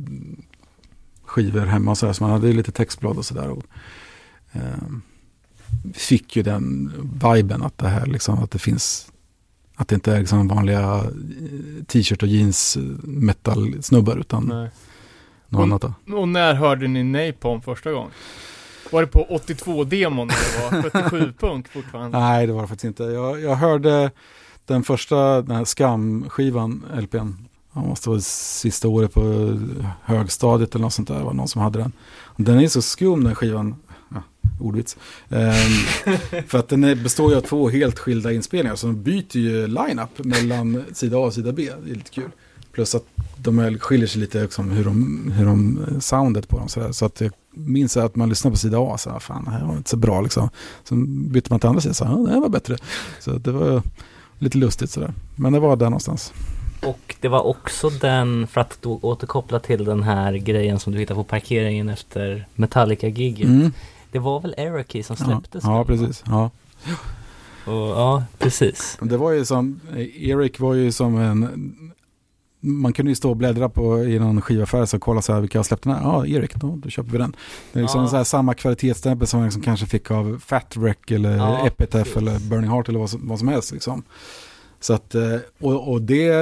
skivor 1.24 1.66
hemma 1.66 1.90
och 1.90 1.98
så 1.98 2.06
här, 2.06 2.12
så 2.12 2.24
man 2.24 2.32
hade 2.32 2.46
ju 2.46 2.52
lite 2.52 2.72
textblad 2.72 3.18
och 3.18 3.24
sådär. 3.24 3.48
Och, 3.48 3.62
ehm, 4.52 5.02
fick 5.94 6.36
ju 6.36 6.42
den 6.42 6.92
viben 7.34 7.62
att 7.62 7.78
det 7.78 7.88
här 7.88 8.06
liksom, 8.06 8.38
att 8.38 8.50
det 8.50 8.58
finns, 8.58 9.12
att 9.76 9.88
det 9.88 9.94
inte 9.94 10.12
är 10.12 10.18
liksom 10.18 10.48
vanliga 10.48 10.94
eh, 10.94 11.84
t-shirt 11.86 12.22
och 12.22 12.28
jeans 12.28 12.76
eh, 12.76 12.82
metal-snubbar 13.04 14.16
utan 14.16 14.44
Nej. 14.44 14.70
något 15.48 15.62
annat. 15.62 15.82
Då. 16.06 16.16
Och 16.16 16.28
när 16.28 16.54
hörde 16.54 16.88
ni 16.88 17.04
Napalm 17.04 17.62
första 17.62 17.92
gången? 17.92 18.10
Var 18.92 19.00
det 19.00 19.06
på 19.06 19.26
82-demon 19.30 20.26
när 20.28 20.70
det 20.72 20.82
var 20.82 20.90
77-punk 20.90 21.68
fortfarande? 21.68 22.18
Nej, 22.18 22.46
det 22.46 22.52
var 22.52 22.62
det 22.62 22.68
faktiskt 22.68 22.84
inte. 22.84 23.02
Jag, 23.02 23.40
jag 23.40 23.54
hörde 23.54 24.10
den 24.66 24.82
första 24.82 25.42
den 25.42 25.56
här 25.56 25.64
Skam-skivan, 25.64 26.84
LPn. 27.00 27.48
Det 27.72 27.80
måste 27.80 28.08
vara 28.08 28.20
sista 28.20 28.88
året 28.88 29.14
på 29.14 29.54
högstadiet 30.02 30.74
eller 30.74 30.82
något 30.82 30.92
sånt 30.92 31.08
där. 31.08 31.18
Det 31.18 31.24
var 31.24 31.32
någon 31.32 31.48
som 31.48 31.62
hade 31.62 31.78
den. 31.78 31.92
Den 32.36 32.60
är 32.60 32.68
så 32.68 32.82
skum 32.82 33.24
den 33.24 33.34
skivan. 33.34 33.76
Ja, 34.08 34.22
ordvits. 34.60 34.96
Ehm, 35.28 36.42
för 36.46 36.58
att 36.58 36.68
den 36.68 36.84
är, 36.84 36.94
består 36.94 37.30
ju 37.30 37.36
av 37.36 37.40
två 37.40 37.68
helt 37.68 37.98
skilda 37.98 38.32
inspelningar. 38.32 38.76
Så 38.76 38.86
de 38.86 39.02
byter 39.02 39.36
ju 39.36 39.66
line-up 39.66 40.24
mellan 40.24 40.84
sida 40.92 41.16
A 41.16 41.20
och 41.20 41.34
sida 41.34 41.52
B. 41.52 41.70
Det 41.84 41.90
är 41.90 41.94
lite 41.94 42.10
kul. 42.10 42.30
Plus 42.72 42.94
att 42.94 43.04
de 43.36 43.78
skiljer 43.78 44.06
sig 44.06 44.20
lite 44.20 44.42
liksom, 44.42 44.70
hur 44.70 44.84
de, 44.84 45.30
hur 45.36 45.46
de 45.46 45.78
soundet 46.00 46.48
på 46.48 46.58
dem. 46.58 46.68
Så, 46.68 46.80
där. 46.80 46.92
så 46.92 47.04
att 47.04 47.20
jag 47.20 47.32
minns 47.58 47.96
att 47.96 48.16
man 48.16 48.28
lyssnar 48.28 48.50
på 48.50 48.56
sida 48.56 48.78
A. 48.80 48.98
Så 48.98 49.10
här, 49.10 49.18
fan, 49.18 49.44
det 49.44 49.50
här 49.50 49.64
var 49.66 49.76
inte 49.76 49.90
så 49.90 49.96
bra 49.96 50.20
liksom. 50.20 50.50
Sen 50.84 51.28
bytte 51.32 51.52
man 51.52 51.60
till 51.60 51.68
andra 51.68 51.80
sidan. 51.80 51.94
Så 51.94 52.04
ja, 52.04 52.10
det 52.26 52.32
här 52.32 52.40
var 52.40 52.48
bättre. 52.48 52.76
Så 53.20 53.30
det 53.30 53.52
var 53.52 53.82
lite 54.38 54.58
lustigt 54.58 54.90
sådär. 54.90 55.14
Men 55.36 55.52
det 55.52 55.60
var 55.60 55.76
där 55.76 55.86
någonstans. 55.86 56.32
Och 56.86 57.16
det 57.20 57.28
var 57.28 57.46
också 57.46 57.90
den, 57.90 58.46
för 58.46 58.60
att 58.60 58.78
då 58.82 58.98
återkoppla 59.02 59.58
till 59.58 59.84
den 59.84 60.02
här 60.02 60.32
grejen 60.32 60.78
som 60.78 60.92
du 60.92 60.98
hittade 60.98 61.18
på 61.18 61.24
parkeringen 61.24 61.88
efter 61.88 62.46
Metallica-giget. 62.54 63.46
Mm. 63.48 63.72
Det 64.12 64.18
var 64.18 64.40
väl 64.40 64.54
Erokey 64.58 65.02
som 65.02 65.16
Ja, 65.20 65.24
släpptes? 65.26 65.64
ja, 65.64 65.70
va? 65.78 65.84
precis. 65.84 66.24
Ja. 66.26 66.50
Och, 67.64 67.72
ja, 67.74 68.24
precis. 68.38 68.98
Det 69.02 69.16
var 69.16 69.32
ju 69.32 69.44
som, 69.44 69.80
Erik 70.20 70.60
var 70.60 70.74
ju 70.74 70.92
som 70.92 71.18
en, 71.18 71.70
man 72.60 72.92
kunde 72.92 73.10
ju 73.10 73.14
stå 73.16 73.30
och 73.30 73.36
bläddra 73.36 73.68
på, 73.68 74.04
i 74.04 74.18
någon 74.18 74.40
skivaffär 74.40 74.94
och 74.94 75.00
kolla 75.00 75.22
så 75.22 75.32
här 75.32 75.40
vilka 75.40 75.58
har 75.58 75.62
släppt 75.64 75.82
den 75.84 75.92
här. 75.92 76.02
Ja, 76.02 76.26
Erik, 76.26 76.54
då, 76.54 76.76
då 76.76 76.88
köper 76.88 77.10
vi 77.10 77.18
den. 77.18 77.36
Det 77.72 77.78
är 77.78 77.82
liksom 77.82 78.00
Ja. 78.02 78.08
så 78.08 78.16
här 78.16 78.24
samma 78.24 78.54
kvalitetsstämpel 78.54 79.26
som 79.26 79.38
man 79.40 79.46
liksom 79.46 79.62
kanske 79.62 79.86
fick 79.86 80.10
av 80.10 80.38
Fat 80.46 80.76
Wreck 80.76 81.10
eller 81.10 81.36
Ja, 81.36 81.66
Epitaph 81.66 82.02
precis. 82.04 82.16
eller 82.16 82.38
Burning 82.38 82.70
Heart 82.70 82.88
eller 82.88 82.98
vad 82.98 83.10
som, 83.10 83.28
vad 83.28 83.38
som 83.38 83.48
helst. 83.48 83.72
Liksom. 83.72 84.02
Så 84.80 84.92
att, 84.92 85.14
eh, 85.14 85.36
och, 85.60 85.92
och 85.92 86.02
det 86.02 86.32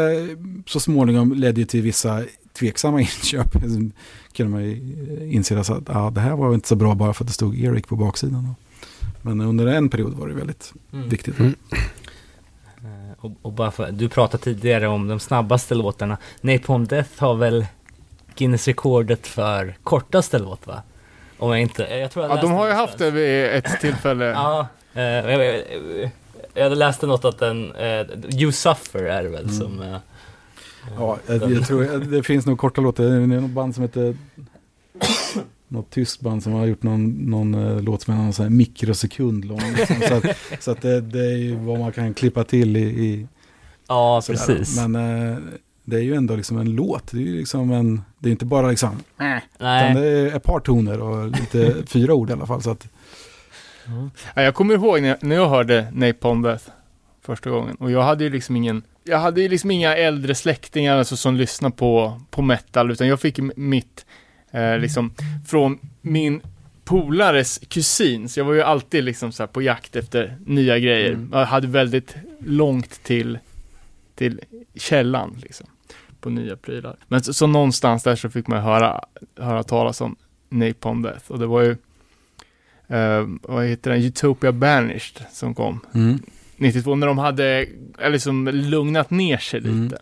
så 0.66 0.80
småningom 0.80 1.32
ledde 1.34 1.60
ju 1.60 1.66
till 1.66 1.82
vissa 1.82 2.22
tveksamma 2.58 3.00
inköp. 3.00 3.52
Kunde 4.32 4.52
man 4.52 4.64
ju 4.64 4.76
inse 5.32 5.64
så 5.64 5.74
att 5.74 5.84
ja, 5.88 6.10
det 6.10 6.20
här 6.20 6.36
var 6.36 6.54
inte 6.54 6.68
så 6.68 6.76
bra 6.76 6.94
bara 6.94 7.12
för 7.14 7.24
att 7.24 7.28
det 7.28 7.34
stod 7.34 7.58
Erik 7.60 7.88
på 7.88 7.96
baksidan. 7.96 8.54
Men 9.22 9.40
under 9.40 9.66
en 9.66 9.88
period 9.88 10.14
var 10.14 10.28
det 10.28 10.34
väldigt 10.34 10.72
Mm. 10.92 11.08
viktigt. 11.08 11.38
Mm. 11.38 11.54
Och, 13.26 13.32
och 13.42 13.52
bara 13.52 13.70
för, 13.70 13.92
du 13.92 14.08
pratade 14.08 14.42
tidigare 14.42 14.88
om 14.88 15.08
de 15.08 15.20
snabbaste 15.20 15.74
låtarna. 15.74 16.16
Napalm 16.40 16.86
Death 16.86 17.10
har 17.22 17.34
väl 17.34 17.66
Guinness-rekordet 18.36 19.26
för 19.26 19.74
kortaste 19.82 20.38
låt 20.38 20.66
va? 20.66 20.82
Om 21.38 21.50
jag 21.50 21.60
inte, 21.60 21.82
jag 21.82 22.10
tror 22.10 22.24
jag 22.24 22.30
Ja, 22.30 22.34
läste 22.34 22.46
de 22.46 22.52
har 22.52 22.66
ju 22.66 22.72
haft 22.72 22.98
det 22.98 23.10
vid 23.10 23.44
ett 23.46 23.66
tillfälle. 23.80 24.24
Ja, 24.24 24.66
eh, 24.94 25.02
jag, 25.02 25.44
jag, 25.46 25.62
jag 26.54 26.62
hade 26.62 26.74
läst 26.76 27.02
något 27.02 27.24
att 27.24 27.38
den, 27.38 27.72
eh, 27.74 28.06
You 28.40 28.52
Suffer 28.52 29.02
är 29.02 29.22
det 29.22 29.28
väl 29.28 29.44
Mm. 29.44 29.54
som... 29.56 29.82
Eh, 29.82 29.96
Ja, 30.98 31.16
jag, 31.26 31.52
jag 31.52 31.66
tror 31.66 31.84
det 31.98 32.22
finns 32.22 32.46
nog 32.46 32.58
korta 32.58 32.80
låtar. 32.80 33.04
Det 33.04 33.10
är 33.10 33.40
något 33.40 33.50
band 33.50 33.74
som 33.74 33.82
heter 33.82 34.16
något 35.68 35.90
tyskt 35.90 36.20
band 36.20 36.42
som 36.42 36.52
har 36.52 36.66
gjort 36.66 36.82
någon, 36.82 37.10
någon 37.10 37.54
eh, 37.54 37.82
låt 37.82 38.02
som 38.02 38.14
är 38.14 38.18
någon 38.18 38.32
sån 38.32 38.42
här 38.42 38.50
mikrosekund 38.50 39.44
lång. 39.44 39.72
Liksom. 39.76 39.96
Så, 40.08 40.14
att, 40.14 40.24
så 40.60 40.70
att 40.70 40.82
det, 40.82 41.00
det 41.00 41.26
är 41.26 41.36
ju 41.36 41.56
vad 41.56 41.78
man 41.78 41.92
kan 41.92 42.14
klippa 42.14 42.44
till 42.44 42.76
i, 42.76 42.80
i 42.80 43.26
ja, 43.88 44.20
sådär. 44.22 44.38
precis. 44.46 44.86
Men 44.86 44.94
eh, 44.94 45.38
det 45.84 45.96
är 45.96 46.02
ju 46.02 46.14
ändå 46.14 46.36
liksom 46.36 46.58
en 46.58 46.70
låt. 46.70 47.10
Det 47.10 47.18
är 47.18 47.22
ju 47.22 47.36
liksom 47.36 47.72
en, 47.72 48.02
det 48.18 48.28
är 48.28 48.30
inte 48.30 48.44
bara 48.44 48.70
liksom, 48.70 48.96
utan 49.16 49.40
Nej. 49.58 49.94
det 49.94 50.08
är 50.08 50.36
ett 50.36 50.42
par 50.42 50.60
toner 50.60 51.00
och 51.00 51.30
lite 51.30 51.74
fyra 51.86 52.14
ord 52.14 52.30
i 52.30 52.32
alla 52.32 52.46
fall. 52.46 52.62
Så 52.62 52.70
att, 52.70 52.88
Ja, 54.34 54.42
jag 54.42 54.54
kommer 54.54 54.74
ihåg 54.74 55.02
när 55.02 55.08
jag, 55.08 55.22
när 55.22 55.36
jag 55.36 55.48
hörde 55.48 55.86
Napalm 55.92 56.42
Death 56.42 56.64
första 57.22 57.50
gången. 57.50 57.76
Och 57.76 57.90
jag 57.90 58.02
hade 58.02 58.24
ju 58.24 58.30
liksom 58.30 58.56
ingen, 58.56 58.82
jag 59.04 59.18
hade 59.18 59.40
ju 59.40 59.48
liksom 59.48 59.70
inga 59.70 59.96
äldre 59.96 60.34
släktingar 60.34 60.96
alltså, 60.96 61.16
som 61.16 61.36
lyssnade 61.36 61.76
på, 61.76 62.20
på 62.30 62.42
metal, 62.42 62.90
utan 62.90 63.08
jag 63.08 63.20
fick 63.20 63.38
mitt, 63.56 64.06
eh, 64.56 64.78
liksom, 64.78 65.12
från 65.46 65.78
min 66.00 66.40
polares 66.84 67.60
kusin. 67.68 68.28
Så 68.28 68.40
jag 68.40 68.44
var 68.44 68.54
ju 68.54 68.62
alltid 68.62 69.04
liksom 69.04 69.32
så 69.32 69.46
på 69.46 69.62
jakt 69.62 69.96
efter 69.96 70.36
nya 70.46 70.78
grejer. 70.78 71.12
Mm. 71.12 71.30
Jag 71.32 71.46
hade 71.46 71.66
väldigt 71.66 72.16
långt 72.38 73.02
till, 73.02 73.38
till 74.14 74.40
källan 74.74 75.38
liksom, 75.42 75.66
på 76.20 76.30
nya 76.30 76.56
prylar. 76.56 76.96
Men 77.08 77.22
så, 77.22 77.32
så 77.34 77.46
någonstans 77.46 78.02
där 78.02 78.16
så 78.16 78.30
fick 78.30 78.46
man 78.46 78.62
höra, 78.62 79.04
höra 79.36 79.62
talas 79.62 80.00
om 80.00 80.16
Napalm 80.48 81.02
Death. 81.02 81.30
Och 81.30 81.38
det 81.38 81.46
var 81.46 81.62
ju 81.62 81.70
eh, 82.86 83.26
vad 83.42 83.66
heter 83.66 83.90
den, 83.90 84.02
Utopia 84.02 84.52
Banished 84.52 85.26
som 85.32 85.54
kom 85.54 85.80
mm. 85.94 86.20
92 86.56 86.94
när 86.94 87.06
de 87.06 87.18
hade 87.18 87.66
eller 87.98 88.10
liksom 88.10 88.48
lugnat 88.48 89.10
ner 89.10 89.38
sig 89.38 89.60
Mm. 89.60 89.82
lite. 89.84 89.98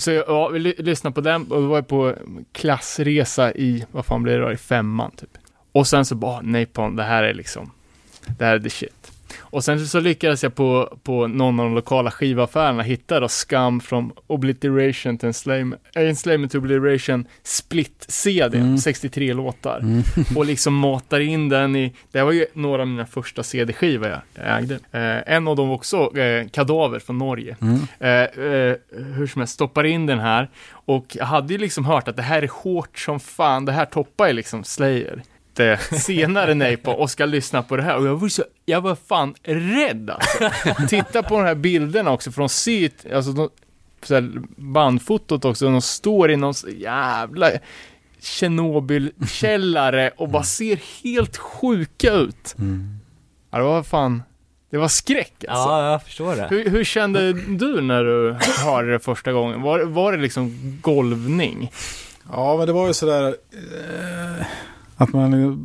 Så 0.00 0.10
jag, 0.10 0.24
ja, 0.28 0.48
vi 0.48 0.58
ly- 0.58 0.74
lyssnade 0.82 1.14
på 1.14 1.20
den 1.20 1.46
och 1.52 1.62
vi 1.62 1.66
var 1.66 1.82
på 1.82 2.14
klassresa 2.52 3.52
i, 3.52 3.84
vad 3.92 4.06
fan 4.06 4.22
blir 4.22 4.32
det 4.38 4.44
då, 4.44 4.52
i 4.52 4.56
femman 4.56 5.10
typ. 5.10 5.30
Och 5.72 5.86
sen 5.86 6.04
så 6.04 6.14
bara, 6.14 6.40
Napalm, 6.40 6.96
det 6.96 7.02
här 7.02 7.22
är 7.22 7.34
liksom, 7.34 7.70
det 8.38 8.44
här 8.44 8.54
är 8.54 8.60
the 8.60 8.70
shit. 8.70 9.01
Och 9.40 9.64
sen 9.64 9.86
så 9.86 10.00
lyckades 10.00 10.42
jag 10.42 10.54
på, 10.54 10.98
på 11.02 11.26
någon 11.26 11.60
av 11.60 11.66
de 11.66 11.74
lokala 11.74 12.10
skivaffärerna 12.10 12.82
hitta 12.82 13.20
då 13.20 13.28
Scum 13.28 13.80
from 13.80 14.12
Obliteration 14.26 15.18
to 15.18 15.26
Enslavement, 15.26 15.80
äh, 15.94 16.08
Enslavement 16.08 16.52
to 16.52 16.58
Obliteration 16.58 17.26
Split-CD, 17.42 18.58
Mm. 18.58 18.78
63 18.78 19.32
låtar. 19.34 19.78
Mm. 19.78 20.02
Och 20.36 20.46
liksom 20.46 20.74
matar 20.74 21.20
in 21.20 21.48
den 21.48 21.76
i, 21.76 21.92
det 22.10 22.22
var 22.22 22.32
ju 22.32 22.46
några 22.52 22.82
av 22.82 22.88
mina 22.88 23.06
första 23.06 23.42
CD-skivor 23.42 24.08
jag, 24.08 24.20
jag 24.34 24.58
ägde. 24.58 24.74
Eh, 24.74 25.34
en 25.34 25.48
av 25.48 25.56
dem 25.56 25.68
var 25.68 25.74
också 25.74 26.18
eh, 26.18 26.48
Kadaver 26.48 26.98
från 26.98 27.18
Norge. 27.18 27.56
Mm. 27.60 27.78
Eh, 28.00 28.44
eh, 28.44 28.76
hur 29.14 29.26
som 29.26 29.40
helst, 29.40 29.54
stoppar 29.54 29.84
in 29.84 30.06
den 30.06 30.18
här. 30.18 30.50
Och 30.70 31.06
jag 31.12 31.24
hade 31.26 31.52
ju 31.52 31.58
liksom 31.58 31.84
hört 31.84 32.08
att 32.08 32.16
det 32.16 32.22
här 32.22 32.42
är 32.42 32.48
hårt 32.48 32.98
som 32.98 33.20
fan, 33.20 33.64
det 33.64 33.72
här 33.72 33.84
toppar 33.84 34.26
ju 34.26 34.32
liksom 34.32 34.64
Slayer. 34.64 35.22
Det 35.54 35.78
senare 36.00 36.54
nej 36.54 36.76
på 36.76 36.92
och 36.92 37.10
ska 37.10 37.26
lyssna 37.26 37.62
på 37.62 37.76
det 37.76 37.82
här 37.82 37.96
och 37.96 38.06
jag 38.06 38.16
var 38.16 38.28
så, 38.28 38.44
jag 38.64 38.80
var 38.80 38.94
fan 38.94 39.34
rädd 39.42 40.10
alltså. 40.10 40.50
Titta 40.88 41.22
på 41.22 41.36
de 41.38 41.44
här 41.44 41.54
bilderna 41.54 42.10
också 42.10 42.32
från 42.32 42.48
syt, 42.48 43.06
alltså 43.14 43.32
de, 43.32 43.50
så 44.02 44.14
här 44.14 44.32
bandfotot 44.56 45.44
också, 45.44 45.64
de 45.64 45.82
står 45.82 46.30
i 46.30 46.36
någon 46.36 46.54
jävla 46.76 47.50
Tjernobylkällare 48.20 50.10
och 50.16 50.28
bara 50.28 50.42
ser 50.42 50.80
helt 51.04 51.36
sjuka 51.36 52.12
ut. 52.12 52.54
Mm. 52.58 52.98
Ja, 53.50 53.58
det 53.58 53.64
var 53.64 53.82
fan, 53.82 54.22
det 54.70 54.78
var 54.78 54.88
skräck 54.88 55.44
alltså. 55.48 55.68
Ja, 55.68 55.90
jag 55.90 56.02
förstår 56.02 56.36
det. 56.36 56.46
Hur, 56.50 56.70
hur 56.70 56.84
kände 56.84 57.32
du 57.48 57.80
när 57.80 58.04
du 58.04 58.36
hörde 58.64 58.92
det 58.92 59.00
första 59.00 59.32
gången? 59.32 59.62
Var, 59.62 59.80
var 59.80 60.12
det 60.12 60.18
liksom 60.18 60.78
golvning? 60.82 61.72
Ja, 62.32 62.56
men 62.56 62.66
det 62.66 62.72
var 62.72 62.86
ju 62.86 62.94
sådär 62.94 63.36
eh, 63.52 64.46
att 65.02 65.12
man 65.12 65.34
eh, 65.34 65.56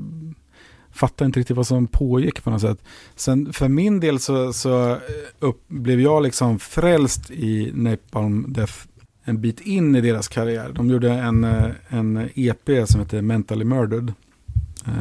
fattar 0.91 1.25
inte 1.25 1.39
riktigt 1.39 1.57
vad 1.57 1.67
som 1.67 1.87
pågick 1.87 2.43
på 2.43 2.49
något 2.49 2.61
sätt. 2.61 2.83
Sen 3.15 3.53
för 3.53 3.67
min 3.67 3.99
del 3.99 4.19
så, 4.19 4.53
så 4.53 4.91
eh, 4.91 4.97
upp, 5.39 5.63
blev 5.67 6.01
jag 6.01 6.23
liksom 6.23 6.59
frälst 6.59 7.31
i 7.31 7.71
Napalm 7.73 8.45
Death 8.47 8.73
en 9.23 9.41
bit 9.41 9.61
in 9.61 9.95
i 9.95 10.01
deras 10.01 10.27
karriär. 10.27 10.71
De 10.75 10.89
gjorde 10.89 11.11
en, 11.11 11.43
eh, 11.43 11.65
en 11.87 12.29
EP 12.35 12.87
som 12.87 13.01
heter 13.01 13.21
Mentally 13.21 13.65
Murdered. 13.65 14.13
Eh, 14.85 14.93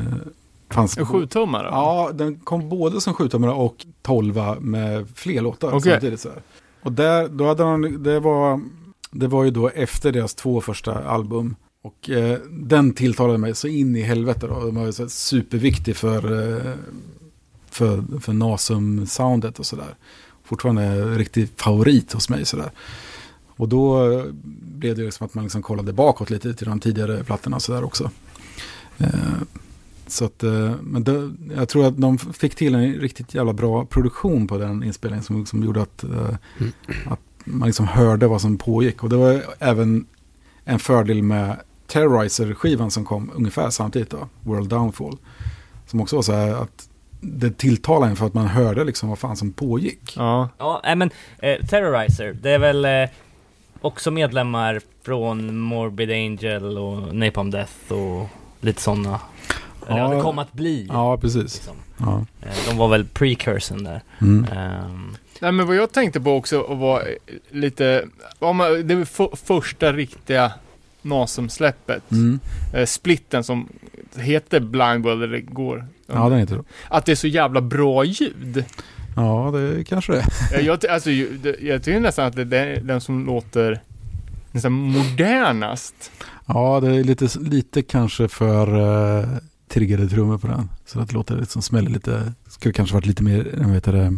fanns 0.70 0.98
En 0.98 1.06
sjutummare? 1.06 1.68
Ja, 1.70 2.10
den 2.14 2.36
kom 2.36 2.68
både 2.68 3.00
som 3.00 3.14
sjutummare 3.14 3.52
och 3.52 3.86
tolva 4.02 4.56
med 4.60 5.08
fler 5.14 5.40
låtar 5.40 5.68
Okej. 5.68 5.92
samtidigt. 5.92 6.20
Så 6.20 6.28
här. 6.28 6.42
Och 6.82 6.92
där, 6.92 7.28
då 7.28 7.46
hade 7.46 7.64
han, 7.64 8.02
det 8.02 8.20
var, 8.20 8.60
det 9.10 9.26
var 9.26 9.44
ju 9.44 9.50
då 9.50 9.68
efter 9.68 10.12
deras 10.12 10.34
två 10.34 10.60
första 10.60 11.04
album. 11.04 11.56
Och 11.86 12.10
eh, 12.10 12.38
den 12.50 12.92
tilltalade 12.92 13.38
mig 13.38 13.54
så 13.54 13.68
in 13.68 13.96
i 13.96 14.02
helvete 14.02 14.46
då. 14.46 14.64
Den 14.64 14.74
var 14.74 14.86
ju 14.86 14.92
så 14.92 15.08
superviktig 15.08 15.96
för, 15.96 16.56
eh, 16.56 16.72
för, 17.70 18.20
för 18.20 18.32
Nasum-soundet 18.32 19.58
och 19.58 19.66
sådär. 19.66 19.94
Fortfarande 20.44 21.04
riktig 21.18 21.48
favorit 21.56 22.12
hos 22.12 22.28
mig 22.28 22.44
sådär. 22.44 22.70
Och 23.46 23.68
då 23.68 24.12
eh, 24.12 24.24
blev 24.78 24.94
det 24.94 25.00
ju 25.00 25.06
liksom 25.06 25.26
att 25.26 25.34
man 25.34 25.44
liksom 25.44 25.62
kollade 25.62 25.92
bakåt 25.92 26.30
lite 26.30 26.54
till 26.54 26.66
de 26.66 26.80
tidigare 26.80 27.24
plattorna 27.24 27.56
och 27.56 27.62
sådär 27.62 27.84
också. 27.84 28.10
Eh, 28.98 29.08
så 30.06 30.24
att, 30.24 30.42
eh, 30.42 30.74
men 30.82 31.04
det, 31.04 31.32
jag 31.56 31.68
tror 31.68 31.86
att 31.86 32.00
de 32.00 32.18
fick 32.18 32.54
till 32.54 32.74
en 32.74 32.94
riktigt 32.94 33.34
jävla 33.34 33.52
bra 33.52 33.84
produktion 33.84 34.46
på 34.46 34.58
den 34.58 34.82
inspelningen 34.82 35.24
som, 35.24 35.46
som 35.46 35.62
gjorde 35.64 35.82
att, 35.82 36.04
eh, 36.04 36.10
Mm. 36.58 36.72
att 37.06 37.20
man 37.44 37.66
liksom 37.68 37.86
hörde 37.86 38.26
vad 38.26 38.40
som 38.40 38.58
pågick. 38.58 39.02
Och 39.02 39.08
det 39.08 39.16
var 39.16 39.42
även 39.58 40.06
en 40.64 40.78
fördel 40.78 41.22
med 41.22 41.56
Terrorizer-skivan 41.86 42.90
som 42.90 43.04
kom 43.04 43.30
ungefär 43.34 43.70
samtidigt 43.70 44.10
då, 44.10 44.28
World 44.42 44.68
Downfall. 44.68 45.16
Som 45.86 46.00
också 46.00 46.16
var 46.16 46.22
så 46.22 46.32
här 46.32 46.54
att 46.54 46.88
det 47.20 47.58
tilltalade 47.58 48.10
en 48.10 48.16
för 48.16 48.26
att 48.26 48.34
man 48.34 48.46
hörde 48.46 48.84
liksom 48.84 49.08
vad 49.08 49.18
fan 49.18 49.36
som 49.36 49.52
pågick. 49.52 50.14
Ja. 50.16 50.48
Ja, 50.58 50.94
men 50.96 51.10
eh, 51.38 51.66
Terrorizer, 51.66 52.32
det 52.32 52.50
är 52.50 52.58
väl 52.58 52.84
eh, 52.84 53.08
också 53.80 54.10
medlemmar 54.10 54.80
från 55.02 55.58
Morbid 55.58 56.10
Angel 56.10 56.78
och 56.78 57.14
Napalm 57.14 57.50
Death 57.50 57.92
och 57.92 58.28
lite 58.60 58.82
sådana. 58.82 59.20
Eller 59.88 59.98
ja, 59.98 60.08
det 60.08 60.20
kom 60.20 60.38
att 60.38 60.52
bli. 60.52 60.86
Ja, 60.92 61.16
precis. 61.16 61.54
Liksom. 61.54 61.76
Ja. 61.96 62.24
Eh, 62.42 62.68
de 62.68 62.78
var 62.78 62.88
väl 62.88 63.04
precursorn 63.04 63.84
där. 63.84 64.00
Mm. 64.20 64.44
Ehm, 64.52 65.16
Nej 65.40 65.52
men 65.52 65.66
vad 65.66 65.76
jag 65.76 65.92
tänkte 65.92 66.20
på 66.20 66.30
också 66.36 66.62
var 66.62 67.08
lite, 67.50 68.04
om 68.38 68.56
man, 68.56 68.86
det 68.88 68.94
var 68.94 69.04
för, 69.04 69.36
första 69.36 69.92
riktiga 69.92 70.52
Nasum-släppet. 71.06 72.10
Mm. 72.10 72.40
Eh, 72.74 72.86
splitten 72.86 73.44
som 73.44 73.68
heter 74.16 74.60
Blind 74.60 75.04
World, 75.04 75.22
eller 75.22 75.40
går. 75.40 75.86
Ja, 76.06 76.28
den 76.28 76.38
heter 76.38 76.56
det. 76.56 76.62
Att 76.88 77.06
det 77.06 77.12
är 77.12 77.16
så 77.16 77.26
jävla 77.26 77.60
bra 77.60 78.04
ljud. 78.04 78.64
Ja, 79.16 79.50
det 79.54 79.84
kanske 79.84 80.12
det 80.12 80.18
är. 80.18 80.26
Eh, 80.58 80.66
jag, 80.66 80.86
alltså, 80.86 81.10
jag 81.10 81.82
tycker 81.82 82.00
nästan 82.00 82.26
att 82.26 82.36
det 82.36 82.44
det 82.44 82.58
är 82.58 82.80
den 82.80 83.00
som 83.00 83.26
låter 83.26 83.82
nästan 84.52 84.72
modernast. 84.72 86.10
Ja, 86.46 86.80
det 86.80 86.96
är 86.96 87.04
lite, 87.04 87.28
lite 87.38 87.82
kanske 87.82 88.28
för 88.28 88.76
uh, 88.76 89.28
triggade 89.68 90.08
trummor 90.08 90.38
på 90.38 90.46
den. 90.46 90.70
Så 90.86 91.00
att 91.00 91.08
det 91.08 91.14
låter 91.14 91.36
lite 91.36 91.52
som 91.52 91.62
smäller 91.62 91.90
lite. 91.90 92.32
Skulle 92.48 92.72
kanske 92.72 92.94
varit 92.94 93.06
lite 93.06 93.22
mer, 93.22 93.54
jag 93.60 93.68
vet 93.68 93.84
det, 93.84 94.12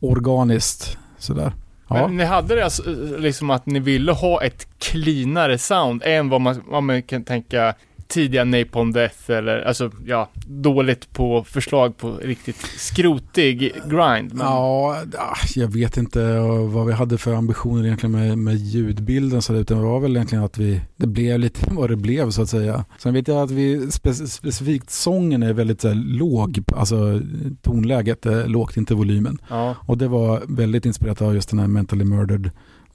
organiskt 0.00 0.98
sådär. 1.18 1.52
Ja, 1.88 1.94
Men 1.94 2.16
ni 2.16 2.24
hade 2.24 2.54
det 2.54 2.64
alltså, 2.64 2.90
eh, 2.90 3.18
liksom 3.18 3.50
att 3.50 3.66
ni 3.66 3.78
ville 3.78 4.12
ha 4.12 4.42
ett 4.42 4.66
cleanare 4.78 5.58
sound 5.58 6.02
än 6.04 6.28
vad 6.28 6.40
man, 6.40 6.62
vad 6.66 6.82
man 6.82 7.02
kan 7.02 7.24
tänka 7.24 7.74
tidiga 8.08 8.44
Napalm 8.44 8.92
Death 8.92 9.30
eller 9.30 9.62
alltså 9.62 9.90
ja, 10.06 10.28
dåligt 10.46 11.12
på 11.12 11.44
förslag 11.44 11.96
på 11.96 12.16
riktigt 12.16 12.56
skrotig 12.56 13.60
grind. 13.84 14.34
Men, 14.34 14.46
ja, 14.46 15.02
ah, 15.18 15.36
jag 15.54 15.68
vet 15.68 15.96
inte 15.96 16.22
eh, 16.22 16.68
vad 16.68 16.86
vi 16.86 16.92
hade 16.92 17.18
för 17.18 17.34
ambitioner 17.34 17.84
egentligen 17.84 18.12
med, 18.12 18.38
med 18.38 18.56
ljudbilden. 18.56 19.42
Så 19.42 19.54
utan 19.54 19.78
det 19.78 19.84
var 19.84 20.00
väl 20.00 20.16
egentligen 20.16 20.44
att 20.44 20.58
vi, 20.58 20.80
det 20.96 21.06
blev 21.06 21.38
lite 21.38 21.60
vad 21.74 21.90
det 21.90 21.96
blev 21.96 22.30
så 22.30 22.42
att 22.42 22.48
säga. 22.48 22.84
Sen 22.98 23.14
vet 23.14 23.28
jag 23.28 23.42
att 23.42 23.50
vi, 23.50 23.90
spe, 23.90 24.14
specifikt 24.14 24.90
sången 24.90 25.42
är 25.42 25.52
väldigt 25.52 25.80
så 25.80 25.88
här, 25.88 25.94
låg, 25.94 26.64
alltså 26.76 27.20
tonläget 27.62 28.26
är 28.26 28.46
lågt, 28.46 28.76
inte 28.76 28.94
volymen. 28.94 29.38
ja. 29.48 29.74
Och 29.80 29.98
det 29.98 30.08
var 30.08 30.42
väldigt 30.48 30.86
inspirerat 30.86 31.22
av 31.22 31.34
just 31.34 31.50
den 31.50 31.58
här 31.58 31.66
Mentally 31.66 32.04
Murdered 32.04 32.50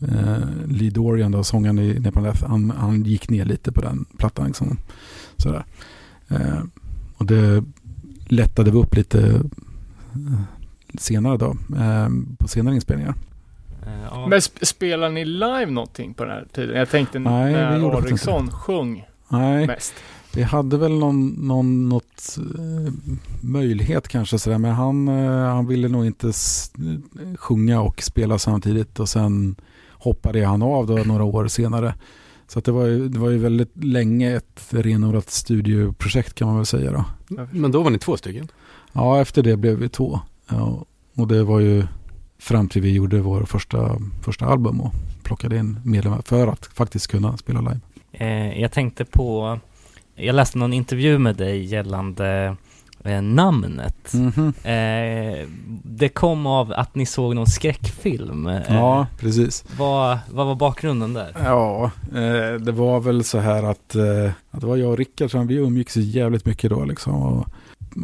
eh, 0.08 0.38
Lee 0.68 0.90
Dorian, 0.90 1.32
då, 1.32 1.44
sångaren 1.44 1.80
i 1.80 2.00
Napalm 2.00 2.24
Death. 2.26 2.46
Han, 2.48 2.70
han 2.78 3.04
gick 3.04 3.30
ner 3.30 3.46
lite 3.46 3.72
på 3.72 3.82
den 3.82 4.06
plattan. 4.18 4.48
Liksom. 4.48 4.78
Sådär. 5.38 5.66
Eh, 6.28 6.60
och 7.18 7.26
det 7.26 7.64
lättade 8.28 8.72
vi 8.72 8.78
upp 8.78 8.96
lite 8.96 9.20
eh, 10.14 10.42
senare 11.00 11.38
då, 11.38 11.56
eh, 11.78 12.10
på 12.40 12.48
senare 12.48 12.76
inspelningar. 12.76 13.14
eh, 13.86 14.02
ja. 14.12 14.28
Men 14.28 14.40
sp- 14.40 14.66
spelar 14.66 15.10
ni 15.10 15.26
live 15.26 15.66
någonting 15.72 16.14
på 16.14 16.24
den 16.24 16.34
här 16.34 16.48
tiden? 16.54 16.78
Jag 16.78 16.90
tänkte 16.90 17.20
Nej, 17.20 17.54
när 17.54 17.98
Ariksson 17.98 18.52
sjöng 18.52 19.06
Nej, 19.30 19.68
mest. 19.68 19.94
vi 20.36 20.44
hade 20.44 20.78
väl 20.78 20.92
någon, 21.00 21.28
någon 21.30 21.90
något, 21.90 22.38
eh, 22.58 22.94
möjlighet 23.42 24.08
kanske 24.08 24.40
sådär, 24.40 24.58
men 24.58 24.72
han, 24.72 25.08
eh, 25.08 25.46
han 25.46 25.68
ville 25.68 25.88
nog 25.88 26.06
inte 26.06 26.32
sjunga 27.38 27.82
och 27.82 28.02
spela 28.04 28.40
samtidigt 28.40 29.00
och 29.00 29.10
sen 29.10 29.56
hoppade 30.02 30.46
han 30.46 30.62
av 30.62 30.88
då 30.88 30.94
några 30.94 31.24
år 31.24 31.48
senare. 31.48 31.94
Så 32.48 32.60
att 32.60 32.66
det, 32.66 32.72
var 32.72 32.86
ju, 32.86 33.10
det 33.10 33.20
var 33.20 33.30
ju 33.30 33.38
väldigt 33.38 33.84
länge 33.84 34.36
ett 34.36 34.68
renodlat 34.70 35.30
studioprojekt 35.30 36.34
kan 36.34 36.48
man 36.48 36.58
väl 36.58 36.66
säga 36.66 36.92
då. 36.92 37.06
Men 37.52 37.72
då 37.72 37.84
var 37.84 37.90
ni 37.90 38.00
två 38.00 38.18
stycken? 38.18 38.48
Ja, 38.94 39.22
efter 39.22 39.44
det 39.44 39.58
blev 39.58 39.78
vi 39.78 39.90
två. 39.90 40.20
Ja, 40.50 40.86
och 41.16 41.28
det 41.28 41.44
var 41.44 41.60
ju 41.60 41.84
fram 42.40 42.70
till 42.70 42.82
vi 42.82 42.94
gjorde 42.94 43.22
vår 43.22 43.44
första, 43.44 43.98
första 44.22 44.46
album 44.46 44.82
och 44.82 44.94
plockade 45.24 45.58
in 45.58 45.80
medlemmar 45.86 46.22
för 46.26 46.48
att 46.48 46.66
faktiskt 46.66 47.08
kunna 47.08 47.38
spela 47.38 47.60
live. 47.60 47.80
Eh, 48.12 48.62
jag 48.62 48.72
tänkte 48.72 49.06
på, 49.06 49.60
jag 50.16 50.36
läste 50.36 50.58
någon 50.58 50.74
intervju 50.74 51.18
med 51.18 51.36
dig 51.36 51.64
gällande 51.64 52.56
eh, 53.06 53.22
namnet. 53.22 54.14
Mhm. 54.14 54.54
Eh, 54.64 55.48
det 55.84 56.10
kom 56.10 56.46
av 56.46 56.74
att 56.76 56.96
ni 56.96 57.06
såg 57.06 57.36
någon 57.36 57.48
skräckfilm. 57.48 58.48
Eh, 58.48 58.62
Ja, 58.70 59.08
precis. 59.20 59.64
vad, 59.78 60.20
vad 60.32 60.48
var 60.48 60.56
bakgrunden 60.56 61.14
där? 61.14 61.32
Ja, 61.44 61.92
eh, 62.14 62.60
det 62.62 62.72
var 62.72 63.00
väl 63.00 63.24
så 63.24 63.40
här 63.40 63.64
att, 63.64 63.96
eh, 63.96 64.32
att 64.52 64.62
det 64.62 64.68
var 64.68 64.78
jag 64.78 64.90
och 64.92 64.98
Rickard 64.98 65.32
som 65.32 65.48
vi 65.48 65.56
umgicks 65.56 65.96
jävligt 65.96 66.46
mycket 66.46 66.70
då 66.70 66.86
liksom. 66.86 67.14
Och 67.16 67.48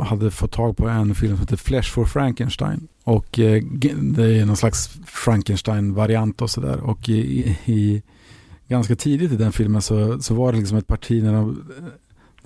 hade 0.05 0.31
fått 0.31 0.51
tag 0.51 0.77
på 0.77 0.87
en 0.87 1.15
film 1.15 1.31
som 1.35 1.39
heter 1.39 1.57
Flesh 1.57 1.89
for 1.91 2.05
Frankenstein. 2.05 2.87
Och 3.03 3.39
eh, 3.39 3.63
det 4.01 4.39
är 4.39 4.45
någon 4.45 4.57
slags 4.57 4.89
Frankenstein-variant 5.05 6.41
och 6.41 6.49
sådär. 6.49 6.79
Och 6.79 7.09
i, 7.09 7.13
i, 7.15 7.57
i, 7.73 8.01
ganska 8.67 8.95
tidigt 8.95 9.31
i 9.31 9.35
den 9.35 9.51
filmen 9.51 9.81
så, 9.81 10.19
så 10.21 10.33
var 10.33 10.51
det 10.51 10.57
liksom 10.57 10.77
ett 10.77 10.87
parti 10.87 11.23
när, 11.23 11.33
de, 11.33 11.63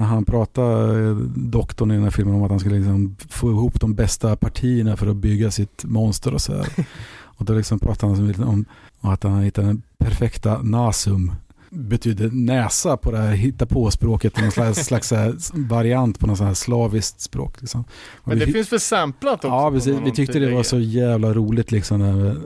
när 0.01 0.07
han 0.07 0.25
pratade, 0.25 1.09
eh, 1.09 1.15
doktorn 1.35 1.91
i 1.91 1.93
den 1.93 2.03
här 2.03 2.11
filmen, 2.11 2.35
om 2.35 2.43
att 2.43 2.49
han 2.49 2.59
skulle 2.59 2.75
liksom 2.75 3.15
få 3.29 3.51
ihop 3.51 3.81
de 3.81 3.93
bästa 3.93 4.35
partierna 4.35 4.97
för 4.97 5.07
att 5.07 5.15
bygga 5.15 5.51
sitt 5.51 5.83
monster 5.83 6.33
och 6.33 6.41
sådär. 6.41 6.67
och 7.23 7.45
då 7.45 7.53
liksom 7.53 7.79
pratade 7.79 8.15
han 8.15 8.35
så 8.35 8.43
om 8.43 8.65
att 9.01 9.23
han 9.23 9.41
hittade 9.41 9.67
den 9.67 9.81
perfekta 9.97 10.61
nasum 10.61 11.31
betydde 11.69 12.29
näsa 12.31 12.97
på 12.97 13.11
det 13.11 13.17
här 13.17 13.31
hitta 13.31 13.65
på 13.65 13.91
språket 13.91 14.41
någon 14.41 14.51
slags, 14.51 14.79
slags 14.85 15.07
så 15.07 15.15
här 15.15 15.35
variant 15.69 16.19
på 16.19 16.27
något 16.27 16.37
sånt 16.37 16.47
här 16.47 16.53
slaviskt 16.53 17.21
språk. 17.21 17.61
Liksom. 17.61 17.83
Men 18.23 18.39
det 18.39 18.45
vi, 18.45 18.51
finns 18.51 18.71
väl 18.71 18.79
samplat 18.79 19.35
också? 19.35 19.47
Ja, 19.47 19.71
precis. 19.71 19.97
Vi 20.05 20.11
tyckte 20.11 20.39
det 20.39 20.53
var 20.53 20.63
så 20.63 20.79
jävla 20.79 21.33
roligt 21.33 21.71
liksom 21.71 22.01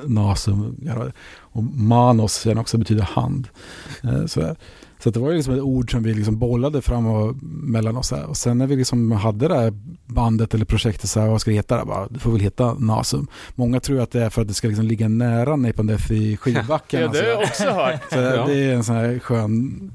nasum 0.05 0.75
och 1.37 1.63
manos 1.63 2.33
sen 2.33 2.57
också 2.57 2.77
betyder 2.77 3.03
hand. 3.03 3.47
Eh, 4.03 4.25
Så, 4.25 4.39
där. 4.39 4.55
Så 5.05 5.11
det 5.11 5.19
var 5.19 5.29
ju 5.29 5.35
liksom 5.35 5.53
ett 5.53 5.61
ord 5.61 5.91
som 5.91 6.03
vi 6.03 6.13
liksom 6.13 6.39
bollade 6.39 6.81
fram 6.81 7.05
och 7.05 7.35
mellan 7.43 7.97
oss. 7.97 8.11
Här. 8.11 8.25
Och 8.25 8.37
sen 8.37 8.57
när 8.57 8.67
vi 8.67 8.75
liksom 8.75 9.11
hade 9.11 9.47
det 9.47 9.55
här 9.55 9.73
bandet 10.05 10.53
eller 10.53 10.65
projektet, 10.65 11.09
så 11.09 11.19
här, 11.19 11.27
vad 11.27 11.41
ska 11.41 11.51
det 11.51 11.55
heta? 11.55 11.85
Bara, 11.85 12.07
det 12.07 12.19
får 12.19 12.31
väl 12.31 12.41
heta 12.41 12.73
Nasum. 12.73 13.27
Många 13.55 13.79
tror 13.79 13.99
att 14.01 14.11
det 14.11 14.23
är 14.23 14.29
för 14.29 14.41
att 14.41 14.47
det 14.47 14.53
ska 14.53 14.67
liksom 14.67 14.85
ligga 14.85 15.07
nära 15.07 15.55
Napalm 15.55 15.87
Death 15.87 16.11
i 16.11 16.37
skidbacken. 16.37 17.01
Ja, 17.01 17.07
det 17.07 17.19
har 17.19 17.25
jag 17.27 17.39
också 17.43 17.69
hört. 17.69 18.01
Så 18.09 18.15
Ja. 18.19 18.45
det 18.47 18.63
är 18.63 18.73
en 18.75 18.83
sån 18.83 18.95
här 18.95 19.19
skön... 19.19 19.91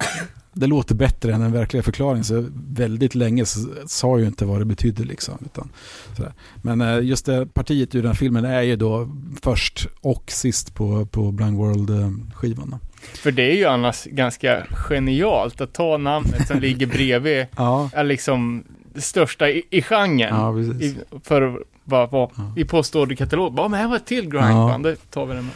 Det 0.53 0.67
låter 0.67 0.95
bättre 0.95 1.35
än 1.35 1.43
en 1.43 1.53
verklig 1.53 1.85
förklaring. 1.85 2.25
Så 2.25 2.47
väldigt 2.69 3.15
länge 3.15 3.47
så 3.47 3.69
sa 3.87 4.09
jag 4.09 4.21
ju 4.21 4.27
inte 4.27 4.45
vad 4.45 4.61
det 4.61 4.65
betydde 4.65 5.05
liksom. 5.05 5.35
Utan, 5.45 5.69
sådär. 6.17 6.33
Men 6.63 6.81
eh, 6.81 7.01
just 7.05 7.27
det 7.27 7.47
partiet 7.47 7.95
ur 7.95 8.03
den 8.03 8.11
här 8.11 8.17
filmen 8.17 8.45
är 8.45 8.63
ju 8.63 8.77
då 8.77 9.09
först 9.43 9.89
och 10.01 10.31
sist 10.31 10.75
på, 10.75 11.07
på 11.07 11.33
Blind 11.33 11.57
World-skivan. 11.57 12.77
För 13.01 13.31
det 13.31 13.43
är 13.43 13.55
ju 13.57 13.65
annars 13.65 14.05
ganska 14.05 14.67
genialt 14.71 15.61
att 15.61 15.73
ta 15.73 15.97
namnet 15.97 16.47
som 16.49 16.61
ligger 16.61 16.87
bredvid, 16.97 17.47
Ja, 17.57 17.91
är 17.95 18.05
liksom 18.05 18.65
det 18.95 19.01
största 19.01 19.51
i, 19.51 19.63
i 19.71 19.83
genren. 19.83 20.19
ja. 20.37 20.61
I, 20.85 20.97
för 21.25 21.63
vad 21.85 22.11
var 22.11 22.31
Ja. 22.37 22.53
i 22.57 22.65
postorderkatalog. 22.65 23.55
Ja, 23.57 23.69
men 23.69 23.81
här 23.81 23.89
var 23.89 23.97
ett 23.97 24.07
till 24.07 24.23
grindband, 24.31 24.85
det 24.85 24.97
tar 25.11 25.27
vi 25.27 25.35
den 25.35 25.45
med. 25.45 25.55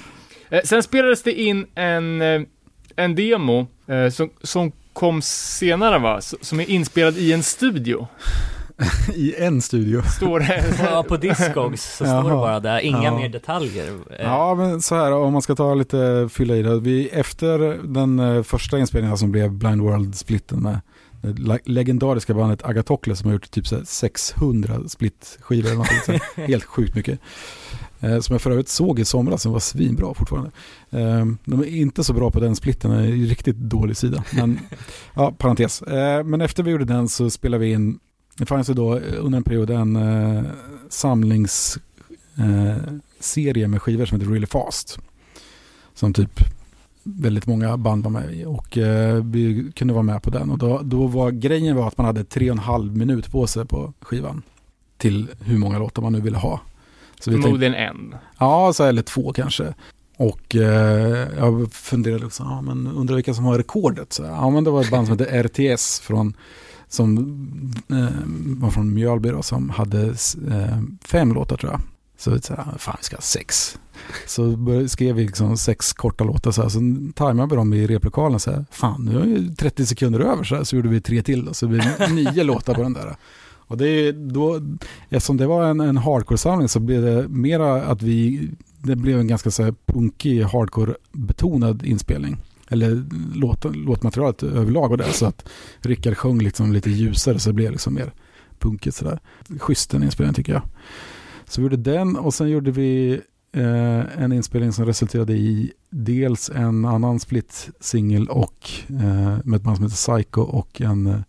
Eh, 0.58 0.64
sen 0.64 0.82
spelades 0.82 1.22
det 1.22 1.40
in 1.40 1.66
en, 1.74 2.22
eh, 2.22 2.42
en 2.96 3.14
demo 3.14 3.66
eh, 3.86 4.08
som, 4.10 4.30
som 4.42 4.72
kom 4.92 5.22
senare 5.22 5.98
va? 5.98 6.20
Som 6.20 6.60
är 6.60 6.70
inspelad 6.70 7.16
i 7.18 7.32
en 7.32 7.42
studio. 7.42 8.06
I 9.14 9.34
en 9.38 9.62
studio. 9.62 10.02
Står 10.02 10.40
det. 10.40 10.64
Ja, 10.92 11.02
på 11.08 11.16
Discogs 11.16 11.82
så 11.96 12.04
står 12.04 12.22
det 12.22 12.28
Jaha. 12.28 12.36
bara 12.36 12.60
där, 12.60 12.78
inga 12.80 13.02
Ja. 13.04 13.16
mer 13.16 13.28
detaljer. 13.28 13.86
Eh, 14.10 14.16
Ja, 14.26 14.54
men 14.54 14.82
så 14.82 14.94
här 14.94 15.12
om 15.12 15.32
man 15.32 15.42
ska 15.42 15.54
ta 15.54 15.74
lite 15.74 16.28
fylla 16.32 16.56
i 16.56 16.62
det. 16.62 16.80
Vi, 16.80 17.08
efter 17.08 17.58
den 17.94 18.18
eh, 18.18 18.42
första 18.42 18.78
inspelningen 18.78 19.18
som 19.18 19.32
blev 19.32 19.50
Blind 19.52 19.80
World-splitten 19.82 20.62
med 20.62 20.80
det 21.22 21.38
le- 21.38 21.58
legendariska 21.64 22.34
bandet 22.34 22.64
Agatokles 22.64 23.18
som 23.18 23.26
har 23.28 23.32
gjort 23.32 23.50
typ 23.50 23.66
så 23.66 23.76
här 23.76 23.84
600 23.84 24.74
split-skivor 24.88 25.70
eller 25.72 25.84
här, 25.84 26.20
helt 26.48 26.64
sjukt 26.64 26.94
mycket. 26.94 27.18
Eh, 28.00 28.20
som 28.20 28.34
jag 28.34 28.42
för 28.42 28.50
övrigt 28.50 28.68
såg 28.68 28.98
i 28.98 29.04
somras, 29.04 29.42
som 29.42 29.52
var 29.52 29.60
svinbra 29.60 30.14
fortfarande. 30.14 30.50
Eh, 30.90 31.24
de 31.44 31.60
är 31.60 31.64
inte 31.66 32.04
så 32.04 32.12
bra 32.12 32.30
på 32.30 32.40
den 32.40 32.56
splitten, 32.56 32.90
det 32.90 32.96
är 32.96 33.00
en 33.02 33.26
riktigt 33.26 33.56
dålig 33.56 33.96
sida. 33.96 34.24
Men, 34.32 34.58
ja, 35.14 35.32
parentes. 35.38 35.82
Men 36.24 36.40
efter 36.40 36.62
vi 36.62 36.70
gjorde 36.70 36.84
den 36.84 37.08
så 37.08 37.30
spelade 37.30 37.64
vi 37.64 37.72
in, 37.72 37.98
det 38.36 38.46
fanns 38.46 38.70
ju 38.70 38.74
då 38.74 38.96
eh, 38.96 39.24
under 39.24 39.36
en 39.36 39.44
period 39.44 39.70
en 39.70 39.96
eh, 39.96 40.44
samlings 40.88 41.78
eh, 42.38 43.68
med 43.68 43.82
skivor 43.82 44.06
som 44.06 44.20
heter 44.20 44.32
Really 44.32 44.46
Fast. 44.46 44.98
Som 45.94 46.12
typ 46.12 46.40
väldigt 47.02 47.46
många 47.46 47.76
band 47.76 48.04
var 48.04 48.10
med 48.10 48.34
i 48.34 48.44
och 48.44 48.78
eh, 48.78 49.24
vi 49.24 49.72
kunde 49.74 49.94
vara 49.94 50.02
med 50.02 50.22
på 50.22 50.30
den. 50.30 50.50
Och 50.50 50.58
då, 50.58 50.80
då 50.84 51.06
var 51.06 51.30
grejen 51.30 51.76
var 51.76 51.88
att 51.88 51.98
man 51.98 52.06
hade 52.06 52.24
tre 52.24 52.50
och 52.50 52.56
en 52.56 52.62
halv 52.62 52.96
minut 52.96 53.30
på 53.30 53.46
sig 53.46 53.66
på 53.66 53.92
skivan. 54.00 54.42
Till 54.96 55.28
hur 55.40 55.58
många 55.58 55.78
låtar 55.78 56.02
man 56.02 56.12
nu 56.12 56.20
ville 56.20 56.38
ha. 56.38 56.60
Så 57.20 57.30
Förmodligen 57.30 57.74
en. 57.74 58.14
ja, 58.38 58.72
så 58.72 58.84
eller 58.84 59.02
två 59.02 59.32
kanske. 59.32 59.74
Och 60.16 60.56
eh, 60.56 61.28
jag 61.38 61.72
funderade 61.72 62.26
också, 62.26 62.42
ja, 62.42 62.60
men 62.60 62.86
undrar 62.86 63.14
vilka 63.14 63.34
som 63.34 63.44
har 63.44 63.58
rekordet. 63.58 64.12
Så, 64.12 64.22
ja, 64.22 64.50
men 64.50 64.64
det 64.64 64.70
var 64.70 64.80
ett 64.80 64.90
band 64.90 65.06
som 65.06 65.18
heter 65.18 65.42
RTS 65.42 66.00
från 66.00 66.36
som 66.88 67.18
eh, 67.90 68.08
var 68.60 68.70
från 68.70 68.94
Mjölby 68.94 69.28
då, 69.28 69.42
som 69.42 69.70
hade 69.70 70.06
eh, 70.50 70.80
fem 71.04 71.32
låtar 71.32 71.56
tror 71.56 71.72
jag. 71.72 71.80
Så 72.16 72.30
vi 72.30 72.40
sa, 72.40 72.56
fan 72.78 72.96
vi 72.98 73.04
ska 73.04 73.16
ha 73.16 73.22
sex. 73.22 73.78
Så 74.26 74.56
skrev 74.88 75.14
vi 75.14 75.26
liksom 75.26 75.56
sex 75.56 75.92
korta 75.92 76.24
låtar 76.24 76.50
så 76.50 76.62
här, 76.62 76.68
så 76.68 76.80
tajmade 77.14 77.50
vi 77.50 77.56
dem 77.56 77.72
i 77.72 77.86
replokalen 77.86 78.40
så 78.40 78.50
här, 78.50 78.64
fan 78.70 79.04
nu 79.04 79.20
är 79.20 79.24
ju 79.24 79.54
30 79.54 79.86
sekunder 79.86 80.20
över 80.20 80.44
så 80.44 80.56
här, 80.56 80.64
så 80.64 80.76
gjorde 80.76 80.88
vi 80.88 81.00
tre 81.00 81.22
till 81.22 81.44
då, 81.44 81.54
så 81.54 81.66
blev 81.66 81.82
nio 82.10 82.44
låtar 82.44 82.74
på 82.74 82.82
den 82.82 82.92
där. 82.92 83.16
Och 83.66 83.78
det 83.78 83.88
är 83.88 84.12
då, 84.12 84.60
eftersom 85.08 85.36
det 85.36 85.46
var 85.46 85.64
en, 85.64 85.80
en 85.80 85.98
hardcore-samling 85.98 86.68
så 86.68 86.80
blev 86.80 87.02
det 87.02 87.28
mera 87.28 87.82
att 87.82 88.02
vi, 88.02 88.50
det 88.78 88.96
blev 88.96 89.20
en 89.20 89.28
ganska 89.28 89.50
så 89.50 89.62
här 89.62 89.74
punkig 89.86 90.44
hardcore-betonad 90.44 91.84
inspelning. 91.84 92.36
Eller 92.68 93.04
låt, 93.34 93.76
låtmaterialet 93.76 94.42
överlag 94.42 94.88
var 94.88 94.96
det 94.96 95.12
så 95.12 95.26
att 95.26 95.48
Rickard 95.80 96.16
sjöng 96.16 96.42
liksom 96.42 96.72
lite 96.72 96.90
ljusare 96.90 97.38
så 97.38 97.50
det 97.50 97.54
blev 97.54 97.72
liksom 97.72 97.94
mer 97.94 98.12
punkigt 98.58 98.96
sådär. 98.96 99.20
Schysst 99.58 99.90
den 99.90 100.02
inspelningen 100.02 100.34
tycker 100.34 100.52
jag. 100.52 100.62
Så 101.44 101.60
vi 101.60 101.62
gjorde 101.62 101.76
den 101.76 102.16
och 102.16 102.34
sen 102.34 102.48
gjorde 102.48 102.70
vi 102.70 103.20
eh, 103.52 104.22
en 104.22 104.32
inspelning 104.32 104.72
som 104.72 104.86
resulterade 104.86 105.32
i 105.32 105.72
dels 105.90 106.50
en 106.50 106.84
annan 106.84 107.20
split-singel 107.20 108.28
och 108.28 108.70
eh, 108.88 109.38
med 109.44 109.56
ett 109.56 109.62
band 109.62 109.76
som 109.76 109.84
heter 109.84 109.96
Psycho 110.16 110.40
och 110.40 110.80
en 110.80 111.06
eh, 111.06 111.20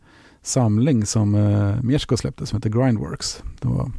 samling 0.41 1.05
som 1.05 1.35
eh, 1.35 1.81
Miersko 1.83 2.17
släppte 2.17 2.45
som 2.45 2.57
heter 2.57 2.69
Grindworks. 2.69 3.43
Det 3.59 3.67
var, 3.67 3.91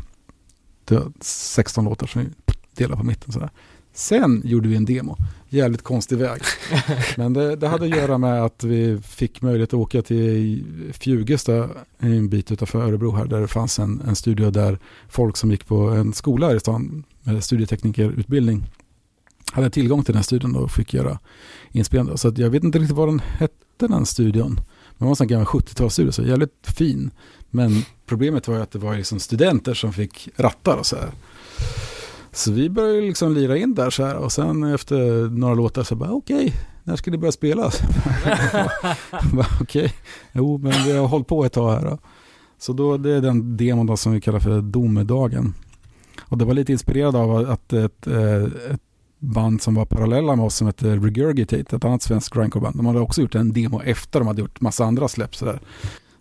det 0.85 0.95
var 0.95 1.13
16 1.21 1.85
låtar 1.85 2.07
som 2.07 2.23
vi 2.23 2.29
delade 2.75 3.01
på 3.01 3.07
mitten 3.07 3.33
sådär. 3.33 3.51
Sen 3.97 4.43
gjorde 4.45 4.69
vi 4.69 4.77
en 4.77 4.85
demo. 4.85 5.17
Jävligt 5.49 5.83
konstig 5.83 6.19
väg. 6.19 6.43
Men 7.17 7.33
det, 7.33 7.57
det 7.57 7.69
hade 7.69 7.85
att 7.85 7.91
göra 7.91 8.19
med 8.19 8.45
att 8.45 8.65
vi 8.65 9.01
fick 9.03 9.43
möjlighet 9.43 9.69
att 9.69 9.75
åka 9.75 10.03
till 10.03 10.65
Fjugesta, 10.93 11.69
en 11.99 12.29
bit 12.29 12.53
utanför 12.53 12.83
Örebro 12.83 13.13
här, 13.13 13.27
där 13.27 13.41
det 13.41 13.49
fanns 13.49 13.79
en, 13.79 14.03
en 14.09 14.17
studio 14.17 14.51
där 14.51 14.79
folk 15.09 15.37
som 15.37 15.51
gick 15.51 15.67
på 15.67 15.89
en 15.89 16.13
skola 16.13 16.49
här 16.49 16.57
i 16.57 16.61
stan 16.61 17.05
med 17.23 17.45
studieteknikerutbildning 17.45 18.65
hade 19.53 19.71
tillgång 19.71 20.05
till 20.05 20.15
den 20.15 20.25
studion 20.25 20.57
och 20.57 20.71
fick 20.71 20.95
göra 20.95 21.19
inspelningar. 21.73 22.17
Så 22.17 22.33
jag 22.37 22.51
vet 22.51 22.65
inte 22.65 22.79
riktigt 22.79 22.97
vad 22.97 23.09
den 23.09 23.21
hette 23.21 23.55
den 23.79 24.07
studion. 24.07 24.61
Men 24.99 25.09
det 25.09 25.15
var 25.15 25.23
en 25.23 25.29
gammal 25.29 25.47
70-talsstudio, 25.47 26.11
så 26.11 26.23
jävligt 26.23 26.67
fin. 26.67 27.11
Men 27.51 27.83
problemet 28.07 28.49
var 28.49 28.57
ju 28.57 28.63
att 28.63 28.71
det 28.71 28.79
var 28.79 28.97
liksom 28.97 29.21
studenter 29.21 29.75
som 29.75 29.93
fick 29.93 30.29
rattar 30.37 30.77
och 30.77 30.87
så 30.87 30.97
här. 30.97 31.11
Så 32.37 32.53
vi 32.53 32.71
började 32.71 33.01
liksom 33.01 33.35
lira 33.35 33.57
in 33.57 33.75
där 33.75 33.91
så 33.91 34.05
här 34.05 34.17
och 34.17 34.33
sen 34.33 34.75
efter 34.75 35.29
några 35.31 35.55
låtar 35.55 35.83
så 35.83 35.97
bara 35.97 36.11
okej, 36.11 36.53
när 36.85 36.97
ska 36.97 37.11
det 37.11 37.19
börja 37.19 37.33
spelas? 37.33 37.81
Okej, 39.61 39.93
jo 40.33 40.59
men 40.59 40.73
vi 40.85 40.93
har 40.93 41.07
hållit 41.07 41.27
på 41.27 41.45
ett 41.45 41.53
tag 41.53 41.71
här 41.71 41.85
då. 41.85 41.99
Så 42.59 42.73
då, 42.73 42.97
det 42.97 43.11
är 43.11 43.21
den 43.21 43.57
demon 43.57 43.87
då 43.87 43.97
som 43.97 44.13
vi 44.13 44.21
kallar 44.21 44.41
för 44.41 44.61
domedagen. 44.61 45.55
Och 46.23 46.39
det 46.39 46.45
var 46.45 46.55
lite 46.55 46.73
inspirerad 46.73 47.17
av 47.17 47.51
att 47.51 47.73
ett, 47.73 48.07
eh, 48.07 48.43
ett 48.45 48.81
band 49.19 49.63
som 49.63 49.75
var 49.75 49.85
parallella 49.85 50.37
med 50.37 50.45
oss 50.45 50.57
som 50.57 50.67
heter 50.67 50.97
Regurgitate, 50.97 51.77
ett 51.77 51.85
annat 51.85 52.03
svenskt 52.03 52.35
grindcore-band. 52.35 52.77
De 52.77 52.87
hade 52.87 53.01
också 53.01 53.21
gjort 53.21 53.35
en 53.35 53.53
demo 53.53 53.83
efter 53.83 54.21
de 54.21 54.27
hade 54.27 54.41
gjort 54.41 54.61
massa 54.61 54.85
andra 54.85 55.09
släpp 55.09 55.37
sådär. 55.37 55.61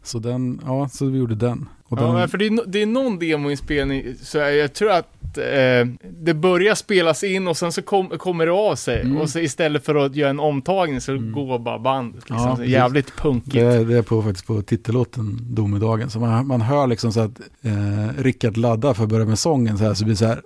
Så 0.04 0.20
den, 0.20 0.62
ja, 0.66 0.90
så 0.90 1.06
vi 1.06 1.18
gjorde 1.18 1.36
den. 1.36 1.70
Och 1.88 1.98
den 1.98 2.06
Ja, 2.06 2.14
men 2.14 2.30
för 2.30 2.38
det 2.38 2.46
är, 2.46 2.68
det 2.68 2.82
är 2.82 2.86
någon 2.86 3.20
demoinspelning, 3.20 4.04
så 4.22 4.38
jag 4.38 4.74
tror 4.74 4.92
att 4.92 5.15
eh, 5.38 5.88
det 6.22 6.34
börjar 6.34 6.76
spelas 6.76 7.24
in 7.24 7.48
och 7.48 7.58
sen 7.58 7.72
så 7.72 7.82
kom, 7.82 8.10
kommer 8.10 8.46
det 8.46 8.52
av 8.52 8.76
sig. 8.76 9.02
Mm. 9.02 9.18
Och 9.18 9.30
så 9.30 9.40
istället 9.40 9.86
för 9.86 9.96
att 9.96 10.16
göra 10.16 10.30
en 10.30 10.40
omtagning 10.40 11.02
så 11.02 11.12
Mm. 11.12 11.32
går 11.32 11.60
bara 11.60 11.80
bandet. 11.80 12.16
Liksom. 12.30 12.38
Ja, 12.50 12.56
Så 12.56 12.64
jävligt 12.64 13.16
punkigt. 13.16 13.54
Det, 13.56 13.60
är- 13.62 13.86
det 13.86 13.98
är 13.98 14.02
på, 14.02 14.22
faktiskt 14.24 14.48
på 14.48 14.62
titellåten 14.62 15.40
Domedagen. 15.42 16.10
Så 16.10 16.20
man, 16.20 16.48
man 16.48 16.62
hör 16.62 16.88
liksom 16.88 17.12
så 17.14 17.20
att 17.20 17.40
eh, 17.62 18.24
Rickard 18.24 18.58
laddar 18.58 18.94
för 18.94 19.04
att 19.04 19.10
börja 19.10 19.26
med 19.26 19.40
sången 19.40 19.78
så 19.78 19.84
här, 19.84 19.94
så 19.94 20.04
blir 20.06 20.14
det 20.14 20.18
så 20.18 20.26
här. 20.26 20.42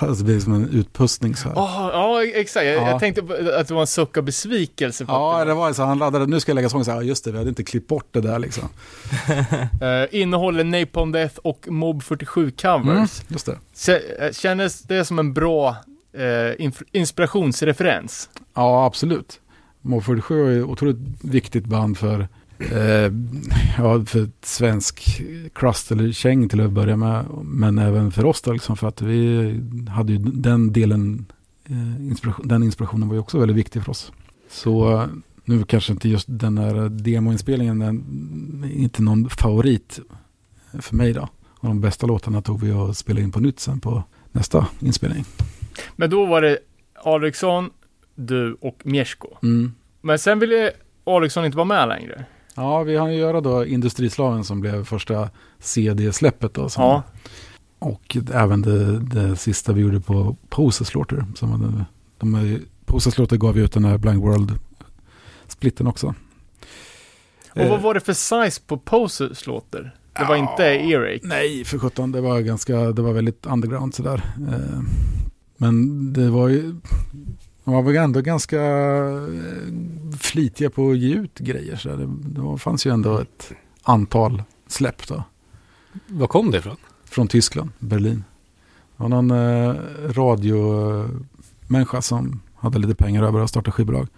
Alltså 0.00 0.24
det 0.24 0.24
blir 0.24 0.40
som 0.40 0.54
en 0.54 0.68
utpustning 0.68 1.36
så 1.36 1.48
här. 1.48 1.54
Ja, 1.56 1.90
ja, 1.92 2.24
exakt. 2.40 2.66
Jag, 2.66 2.74
Ja. 2.76 2.90
jag 2.90 3.00
tänkte 3.00 3.22
att 3.58 3.68
det 3.68 3.74
var 3.74 3.80
en 3.80 3.86
suck 3.86 4.16
av 4.16 4.24
besvikelse. 4.24 5.04
Ja, 5.08 5.44
det 5.44 5.54
var 5.54 5.72
så. 5.72 5.82
Han 5.82 5.98
laddade, 5.98 6.26
nu 6.26 6.40
ska 6.40 6.50
jag 6.50 6.54
lägga 6.54 6.68
sången 6.68 6.84
så 6.84 6.90
här, 6.90 7.02
just 7.02 7.24
det, 7.24 7.32
vi 7.32 7.38
hade 7.38 7.48
inte 7.48 7.64
klippt 7.64 7.88
bort 7.88 8.06
det 8.10 8.20
där 8.20 8.38
liksom. 8.38 8.68
Eh, 9.82 10.20
innehåller 10.22 10.64
Napalm 10.64 11.12
Death 11.12 11.38
och 11.38 11.64
Mob 11.68 12.02
47 12.02 12.50
covers. 12.50 13.22
Mm, 13.30 13.58
det. 13.86 14.24
Eh, 14.26 14.32
Kändes 14.32 14.82
det 14.82 15.04
som 15.04 15.18
en 15.18 15.32
bra 15.32 15.76
inf- 16.58 16.82
inspirationsreferens? 16.92 18.28
Ja, 18.54 18.86
absolut. 18.86 19.40
Mob 19.80 20.04
47 20.04 20.56
är 20.56 20.60
ett 20.62 20.66
otroligt 20.68 20.96
viktigt 21.20 21.64
band 21.64 21.98
för, 21.98 22.28
eh, 22.72 23.12
ja, 23.78 24.04
för 24.04 24.22
ett 24.22 24.44
svensk 24.44 25.22
crust 25.52 25.92
eller 25.92 26.12
käng 26.12 26.48
till 26.48 26.60
att 26.60 26.70
börja 26.70 26.96
med. 26.96 27.24
Men 27.42 27.78
även 27.78 28.12
för 28.12 28.24
oss 28.24 28.42
då, 28.42 28.52
liksom, 28.52 28.76
för 28.76 28.88
att 28.88 29.02
vi 29.02 29.60
hade 29.88 30.12
ju 30.12 30.18
den 30.18 30.72
delen, 30.72 31.26
eh, 31.64 32.06
inspiration, 32.06 32.48
den 32.48 32.62
inspirationen 32.62 33.08
var 33.08 33.14
ju 33.14 33.20
också 33.20 33.38
väldigt 33.38 33.56
viktig 33.56 33.82
för 33.82 33.90
oss. 33.90 34.12
Så 34.50 35.00
eh, 35.00 35.06
nu 35.44 35.64
kanske 35.64 35.92
inte 35.92 36.08
just 36.08 36.26
den 36.28 36.58
här 36.58 36.88
demoinspelningen, 36.88 37.78
den 37.78 38.70
inte 38.74 39.02
någon 39.02 39.30
favorit 39.30 40.00
för 40.80 40.96
mig 40.96 41.12
då. 41.12 41.28
Och 41.48 41.68
de 41.68 41.80
bästa 41.80 42.06
låtarna 42.06 42.42
tog 42.42 42.60
vi 42.60 42.72
och 42.72 42.96
spelade 42.96 43.22
in 43.22 43.32
på 43.32 43.40
nytt 43.40 43.60
sen 43.60 43.80
på 43.80 44.02
nästa 44.32 44.66
inspelning. 44.80 45.24
Men 45.96 46.10
då 46.10 46.26
var 46.26 46.42
det 46.42 46.58
Alriksson, 47.04 47.70
du 48.14 48.56
och 48.60 48.80
Miersko. 48.84 49.28
Mm. 49.42 49.74
Men 50.00 50.18
sen 50.18 50.38
ville 50.38 50.72
Alexson 51.04 51.44
inte 51.44 51.56
vara 51.56 51.64
med 51.64 51.88
längre. 51.88 52.24
Ja, 52.54 52.82
vi 52.82 52.96
hann 52.96 53.12
ju 53.12 53.18
göra 53.18 53.40
då 53.40 53.66
Industrislaven 53.66 54.44
som 54.44 54.60
blev 54.60 54.84
första 54.84 55.30
CD-släppet 55.58 56.54
då. 56.54 56.68
Som, 56.68 56.82
Ja. 56.84 57.02
Och 57.78 58.16
även 58.32 58.62
det, 58.62 58.98
det 58.98 59.36
sista 59.36 59.72
vi 59.72 59.80
gjorde 59.80 60.00
på 60.00 60.36
Poses 60.48 60.88
Slaughter. 60.88 61.24
Som 61.34 61.86
de, 62.18 62.34
är- 62.34 62.60
Poses 62.86 63.14
Slaughter 63.14 63.36
gav 63.36 63.56
ju 63.56 63.64
ut 63.64 63.72
den 63.72 63.84
här 63.84 63.98
Blind 63.98 64.20
World-splitten 64.22 65.86
också. 65.86 66.06
Och 66.06 66.14
vad 67.56 67.66
Eh, 67.66 67.80
var 67.82 67.94
det 67.94 68.00
för 68.00 68.12
size 68.12 68.60
på 68.66 68.78
Poses 68.78 69.46
låter? 69.46 69.94
Det 70.18 70.24
var 70.24 70.36
Ja. 70.36 70.50
inte 70.50 70.62
Earache. 70.64 71.20
Nej, 71.22 71.64
för 71.64 71.78
sjutton. 71.78 72.12
Det 72.12 72.20
var 72.20 72.40
ganska, 72.40 72.76
det 72.76 73.02
var 73.02 73.12
väldigt 73.12 73.46
underground 73.46 73.94
sådär. 73.94 74.22
Eh, 74.48 74.80
men 75.56 76.12
det 76.12 76.30
var 76.30 76.48
ju, 76.48 76.74
de 77.64 77.74
var 77.74 77.82
väl 77.82 77.96
ändå 77.96 78.20
ganska 78.20 78.62
eh, 78.62 79.22
flitiga 80.18 80.70
på 80.70 80.90
att 80.90 80.98
ge 80.98 81.14
ut 81.14 81.38
grejer. 81.38 81.76
Så 81.76 81.88
det, 81.88 82.06
det 82.06 82.58
fanns 82.58 82.86
ju 82.86 82.90
ändå 82.90 83.18
ett 83.18 83.52
antal 83.82 84.42
släpp 84.66 85.08
då. 85.08 85.24
Var 86.06 86.26
kom 86.26 86.50
det 86.50 86.58
ifrån? 86.58 86.76
Från 87.04 87.28
Tyskland, 87.28 87.70
Berlin. 87.78 88.24
Det 88.96 89.02
var 89.02 89.08
någon 89.08 89.30
eh, 89.30 89.74
radiomänniska 90.08 92.02
som 92.02 92.40
hade 92.54 92.78
lite 92.78 92.94
pengar 92.94 93.22
över 93.22 93.40
att 93.40 93.50
starta 93.50 93.70
skivbolag. 93.70 94.08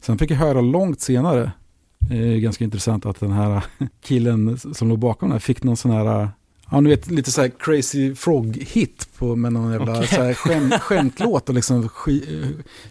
Sen 0.00 0.18
fick 0.18 0.30
jag 0.30 0.36
höra 0.36 0.60
långt 0.60 1.00
senare, 1.00 1.52
eh, 2.10 2.18
ganska 2.18 2.64
intressant 2.64 3.06
att 3.06 3.20
den 3.20 3.32
här 3.32 3.64
killen 4.00 4.58
som 4.58 4.88
låg 4.88 4.98
bakom 4.98 5.28
den 5.28 5.32
här 5.32 5.40
fick 5.40 5.62
någon 5.62 5.76
sån 5.76 5.90
här, 5.90 6.28
ja 6.72 6.80
ni 6.80 6.90
vet 6.90 7.10
lite 7.10 7.32
så 7.32 7.40
här 7.40 7.52
crazy 7.58 8.14
frog-hit 8.14 9.08
på 9.18 9.36
med 9.36 9.52
någon 9.52 9.72
jävla 9.72 9.92
Okej. 9.92 10.06
så 10.06 10.22
här 10.22 10.34
skämt, 10.34 10.74
skämtlåt 10.80 11.48
och 11.48 11.54
liksom 11.54 11.88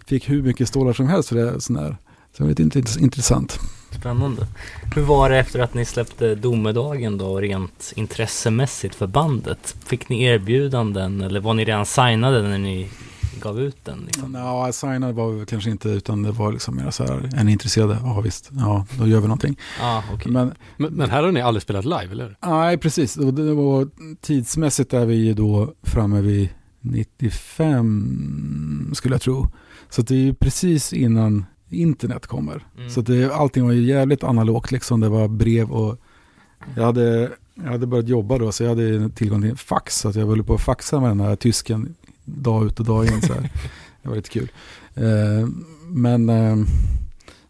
fick 0.05 0.29
hur 0.29 0.41
mycket 0.41 0.67
stålar 0.67 0.93
som 0.93 1.07
helst 1.07 1.29
för 1.29 1.35
det. 1.35 1.61
Sån 1.61 1.75
där. 1.75 1.97
Så 2.31 2.37
det 2.37 2.43
var 2.43 2.49
lite 2.49 2.63
int- 2.63 2.99
intressant. 3.01 3.59
Spännande. 3.99 4.47
Hur 4.95 5.01
var 5.01 5.29
det 5.29 5.37
efter 5.37 5.59
att 5.59 5.73
ni 5.73 5.85
släppte 5.85 6.35
Domedagen 6.35 7.17
då, 7.17 7.39
rent 7.39 7.93
intressemässigt 7.95 8.95
för 8.95 9.07
bandet? 9.07 9.75
Fick 9.85 10.09
ni 10.09 10.23
erbjudanden 10.23 11.21
eller 11.21 11.39
var 11.39 11.53
ni 11.53 11.65
redan 11.65 11.85
signade 11.85 12.41
när 12.41 12.57
ni 12.57 12.89
gav 13.39 13.59
ut 13.59 13.85
den? 13.85 13.99
Liksom? 14.05 14.35
Ja, 14.35 14.71
signad 14.71 15.15
var 15.15 15.31
vi 15.31 15.45
kanske 15.45 15.69
inte 15.69 15.89
utan 15.89 16.23
det 16.23 16.31
var 16.31 16.51
liksom 16.51 16.75
mer 16.75 16.91
så 16.91 17.03
här, 17.03 17.29
är 17.35 17.43
ni 17.43 17.51
intresserade? 17.51 17.97
Ja 18.03 18.21
visst, 18.21 18.49
ja 18.51 18.85
då 18.99 19.07
gör 19.07 19.19
vi 19.19 19.27
någonting. 19.27 19.57
Ah, 19.81 20.01
okej. 20.13 20.31
Men 20.31 20.53
Men, 20.77 20.93
men 20.93 21.09
här 21.09 21.23
har 21.23 21.31
ni 21.31 21.41
aldrig 21.41 21.61
spelat 21.61 21.85
live, 21.85 22.07
eller 22.11 22.37
nej, 22.45 22.77
precis. 22.77 23.17
Var, 23.17 23.31
det 23.31 23.53
var, 23.53 23.87
tidsmässigt 24.21 24.93
är 24.93 25.05
vi 25.05 25.15
ju 25.15 25.33
då 25.33 25.73
framme 25.83 26.21
vid 26.21 26.49
95 26.81 28.91
skulle 28.93 29.13
jag 29.13 29.21
tro. 29.21 29.47
Så 29.89 30.01
det 30.01 30.15
är 30.15 30.19
ju 30.19 30.33
precis 30.33 30.93
innan 30.93 31.45
internet 31.69 32.27
kommer. 32.27 32.65
Mm. 32.77 32.89
Så 32.89 33.01
det, 33.01 33.33
allting 33.33 33.65
var 33.65 33.71
ju 33.71 33.83
jävligt 33.83 34.23
analogt 34.23 34.71
liksom. 34.71 34.99
Det 34.99 35.09
var 35.09 35.27
brev 35.27 35.71
och 35.71 35.97
jag 36.75 36.83
hade, 36.83 37.31
jag 37.55 37.71
hade 37.71 37.87
börjat 37.87 38.07
jobba 38.07 38.37
då 38.37 38.51
så 38.51 38.63
jag 38.63 38.69
hade 38.69 39.09
tillgång 39.09 39.41
till 39.41 39.49
en 39.49 39.57
fax. 39.57 39.99
Så 39.99 40.11
jag 40.15 40.27
höll 40.27 40.43
på 40.43 40.53
att 40.53 40.61
faxa 40.61 40.99
med 40.99 41.09
den 41.09 41.19
här 41.19 41.35
tysken 41.35 41.95
dag 42.25 42.65
ut 42.65 42.79
och 42.79 42.85
dag 42.85 43.05
in. 43.05 43.21
Så 43.21 43.33
här. 43.33 43.49
Det 44.03 44.09
var 44.09 44.15
lite 44.15 44.29
kul. 44.29 44.51
Eh, 44.95 45.47
men 45.87 46.29
eh, 46.29 46.55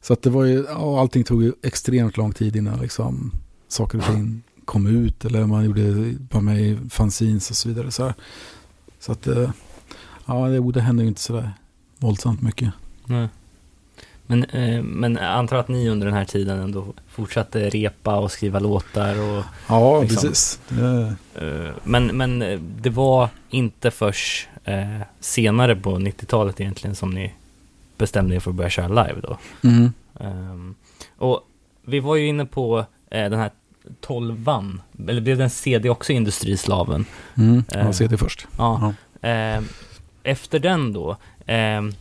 så 0.02 0.14
att 0.14 0.22
det 0.24 0.30
var 0.30 0.44
ju, 0.44 0.68
allting 0.68 1.24
tog 1.24 1.44
ju 1.44 1.54
extremt 1.64 2.18
lång 2.18 2.32
tid 2.34 2.56
innan 2.56 2.80
liksom 2.80 3.32
saker 3.68 3.98
och 3.98 4.04
ting 4.06 4.42
kom 4.66 4.88
ut 4.88 5.26
eller 5.26 5.46
man 5.46 5.66
gjorde, 5.66 6.14
var 6.32 6.42
med 6.42 6.62
i 6.62 6.78
fanzines 6.90 7.50
och 7.50 7.56
så 7.56 7.70
vidare. 7.70 7.92
Så, 7.92 8.04
här. 8.04 8.14
så 9.00 9.12
att 9.12 9.28
eh, 9.28 9.50
ja, 10.26 10.48
det, 10.48 10.72
det 10.72 10.82
hände 10.82 11.04
ju 11.04 11.10
inte 11.10 11.22
sådär 11.22 11.52
våldsamt 11.98 12.42
mycket. 12.42 12.74
Nej. 13.06 13.28
Men, 14.28 14.44
eh, 14.44 14.84
men 14.84 15.18
antar 15.18 15.58
att 15.58 15.68
ni 15.68 15.90
under 15.90 16.08
den 16.08 16.16
här 16.16 16.26
tiden 16.26 16.60
ändå 16.60 16.86
fortsatte 17.10 17.70
repa 17.70 18.18
och 18.20 18.32
skriva 18.32 18.60
låtar 18.60 19.16
och 19.20 19.44
Ja, 19.68 20.02
Liksom. 20.02 20.30
precis. 20.30 20.60
Det, 20.70 21.16
Eh, 21.36 21.70
Men, 21.84 22.06
men 22.18 22.40
det 22.82 22.90
var 22.90 23.30
inte 23.50 23.92
först 23.92 24.48
eh, 24.64 25.02
senare 25.20 25.76
på 25.76 25.96
90-talet 25.96 26.62
egentligen 26.62 26.96
som 26.96 27.10
ni 27.10 27.34
bestämde 27.98 28.36
er 28.36 28.40
för 28.40 28.52
att 28.52 28.56
börja 28.56 28.70
köra 28.70 28.88
live 28.88 29.22
då. 29.22 29.38
mm. 29.64 29.94
Ehm, 30.20 30.76
och 31.18 31.48
vi 31.86 32.00
var 32.00 32.16
ju 32.16 32.28
inne 32.28 32.46
på 32.46 32.86
eh, 33.10 33.30
den 33.30 33.40
här 33.40 33.52
12an, 34.02 34.80
eller 35.08 35.22
blev 35.22 35.38
den 35.38 35.50
CD 35.50 35.90
också 35.90 36.14
Industrislaven? 36.14 37.06
Mm. 37.38 37.64
Eh. 37.76 37.86
Ja, 37.86 37.94
CD 37.94 38.18
först. 38.18 38.48
Ja. 38.58 38.94
Ehm, 39.22 39.68
efter 40.24 40.60
den 40.60 40.94
då, 40.94 41.18
ehm, 41.46 41.94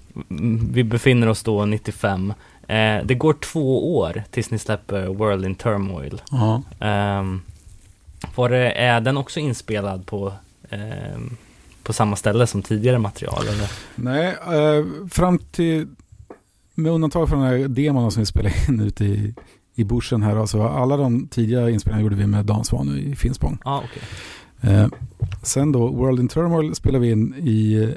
vi 0.73 0.85
befinner 0.85 1.27
oss 1.27 1.43
då 1.43 1.65
95, 1.65 2.35
eh, 2.67 3.05
det 3.05 3.15
går 3.15 3.33
två 3.33 3.97
år 3.97 4.23
tills 4.31 4.51
ni 4.51 4.59
släpper 4.59 5.07
World 5.07 5.45
in 5.45 5.55
Turmoil. 5.55 6.23
Um, 6.81 7.43
var 8.35 8.49
det, 8.49 8.73
är 8.73 9.01
den 9.01 9.17
också 9.17 9.41
inspelad 9.41 10.07
på, 10.07 10.33
ehm, 10.71 11.37
på 11.83 11.93
samma 11.93 12.17
ställe 12.17 12.47
som 12.47 12.63
tidigare 12.63 12.99
material? 12.99 13.43
Eller? 13.49 13.71
Nej, 13.95 14.27
eh, 14.29 15.09
fram 15.11 15.39
till, 15.39 15.89
med 16.75 16.93
undantag 16.93 17.29
från 17.29 17.41
den 17.41 17.49
här 17.49 17.69
demon 17.69 18.13
som 18.13 18.21
vi 18.21 18.27
spelade 18.27 18.55
in 18.69 18.81
ute 18.81 19.05
i, 19.05 19.35
i 19.75 19.85
bushen 19.85 20.23
här, 20.23 20.37
alltså 20.37 20.63
alla 20.63 20.97
de 20.97 21.29
tidiga 21.29 21.71
inspelningarna 21.71 22.03
gjorde 22.03 22.17
vi 22.17 22.27
med 22.27 22.45
Dan 22.47 22.65
Svan 22.65 22.99
i 22.99 23.17
Finspång. 23.17 23.59
Ah, 23.65 23.79
okej. 23.79 24.03
Eh, 24.61 24.89
sen 25.43 25.73
då, 25.73 25.89
World 25.89 26.21
in 26.21 26.29
Turmoil 26.29 26.75
spelade 26.75 27.05
vi 27.05 27.11
in 27.11 27.35
i 27.35 27.89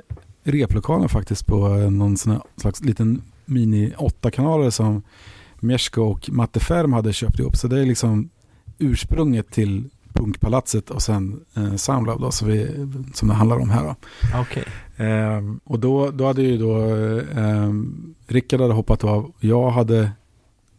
replokalen 0.44 1.10
faktiskt 1.10 1.46
på 1.46 1.68
eh, 1.68 1.92
någon 1.92 2.18
sån 2.18 2.32
här 2.32 2.42
slags 2.56 2.82
liten 2.82 3.22
mini 3.46 3.94
8-kanaler 3.98 4.70
som 4.70 5.04
Meshko 5.60 6.02
och 6.02 6.30
Matte 6.30 6.60
Ferm 6.60 6.94
hade 6.94 7.14
köpt 7.14 7.40
ihop. 7.40 7.56
Så 7.56 7.68
det 7.68 7.80
är 7.80 7.86
liksom 7.86 8.30
ursprunget 8.78 9.52
till 9.52 9.90
Punkpalatset 10.14 10.90
och 10.90 11.02
sen 11.02 11.40
eh, 11.56 11.76
Soundlab 11.76 12.22
då, 12.22 12.32
som, 12.32 12.48
vi, 12.48 12.88
som 13.14 13.28
det 13.28 13.34
handlar 13.34 13.58
om 13.58 13.70
här. 13.70 13.84
Då. 13.84 13.96
Okej. 14.42 14.64
Ehm, 14.98 15.60
och 15.64 15.80
då, 15.80 16.12
då 16.12 16.26
hade 16.26 16.42
ju 16.42 16.58
då 16.58 16.76
ehm, 17.36 18.16
Rickard 18.28 18.62
hade 18.62 18.74
hoppat 18.74 19.04
av. 19.04 19.32
Jag 19.40 19.72
hade 19.72 20.12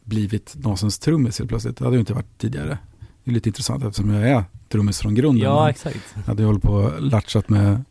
blivit 0.04 0.54
Nasens 0.56 0.98
trummis 0.98 1.38
helt 1.38 1.48
plötsligt. 1.48 1.76
Det 1.76 1.84
hade 1.84 1.96
ju 1.96 2.00
inte 2.00 2.14
varit 2.14 2.38
tidigare. 2.38 2.78
Det 3.24 3.30
är 3.30 3.34
lite 3.34 3.48
intressant 3.48 3.84
eftersom 3.84 4.10
jag 4.10 4.28
är 4.30 4.44
trummis 4.68 4.98
från 4.98 5.14
grunden. 5.14 5.44
Ja, 5.44 5.70
exakt. 5.70 6.14
jag 6.14 6.22
hade 6.22 6.44
hållit 6.44 6.62
på 6.62 6.72
och 6.72 7.02
latchat 7.02 7.48
med 7.48 7.84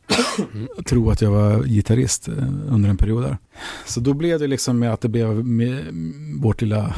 att 0.78 0.86
tro 0.86 1.10
att 1.10 1.22
jag 1.22 1.32
var 1.32 1.64
gitarrist 1.64 2.28
eh, 2.28 2.34
under 2.68 2.90
en 2.90 2.98
period 2.98 3.24
där. 3.24 3.38
Så 3.86 4.00
då 4.00 4.14
blev 4.14 4.40
det 4.40 4.48
liksom 4.48 4.80
med 4.80 4.94
att 4.94 5.02
det 5.02 5.10
blev 5.10 5.46
med 5.46 5.86
vårt 6.42 6.62
lilla... 6.62 6.96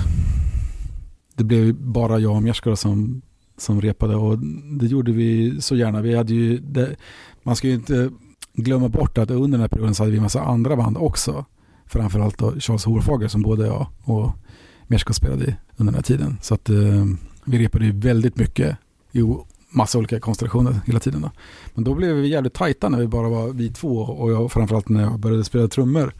Det 1.35 1.43
blev 1.43 1.73
bara 1.73 2.19
jag 2.19 2.35
och 2.35 2.43
Mjerska 2.43 2.75
som, 2.75 3.21
som 3.57 3.81
repade 3.81 4.15
och 4.15 4.37
det 4.79 4.85
gjorde 4.85 5.11
vi 5.11 5.61
så 5.61 5.75
gärna. 5.75 6.01
Vi 6.01 6.15
hade 6.15 6.33
ju... 6.33 6.57
Det, 6.57 6.95
man 7.43 7.55
ska 7.55 7.67
ju 7.67 7.73
inte 7.73 8.09
glömma 8.53 8.89
bort 8.89 9.17
att 9.17 9.31
under 9.31 9.51
den 9.57 9.61
här 9.61 9.67
perioden 9.67 9.95
så 9.95 10.03
hade 10.03 10.11
vi 10.11 10.17
en 10.17 10.23
massa 10.23 10.41
andra 10.41 10.75
band 10.75 10.97
också. 10.97 11.45
Framförallt 11.85 12.37
då 12.37 12.59
Charles 12.59 12.85
Horfager 12.85 13.27
som 13.27 13.41
både 13.41 13.67
jag 13.67 13.87
och 14.03 14.31
Mjerska 14.87 15.13
spelade 15.13 15.45
i 15.45 15.55
under 15.77 15.93
den 15.93 15.95
här 15.95 16.01
tiden. 16.01 16.37
Så 16.41 16.53
att 16.53 16.69
eh, 16.69 17.05
vi 17.45 17.59
repade 17.59 17.85
ju 17.85 17.91
väldigt 17.91 18.37
mycket 18.37 18.77
i 19.11 19.21
massa 19.69 19.97
olika 19.97 20.19
konstellationer 20.19 20.79
hela 20.85 20.99
tiden. 20.99 21.21
Då. 21.21 21.31
Men 21.73 21.83
då 21.83 21.95
blev 21.95 22.15
vi 22.15 22.27
jävligt 22.27 22.53
tajta 22.53 22.89
när 22.89 22.99
vi 22.99 23.07
bara 23.07 23.29
var 23.29 23.47
vi 23.47 23.69
två 23.69 23.97
och 23.97 24.31
jag, 24.31 24.51
framförallt 24.51 24.89
när 24.89 25.01
jag 25.01 25.19
började 25.19 25.43
spela 25.43 25.67
trummor. 25.67 26.13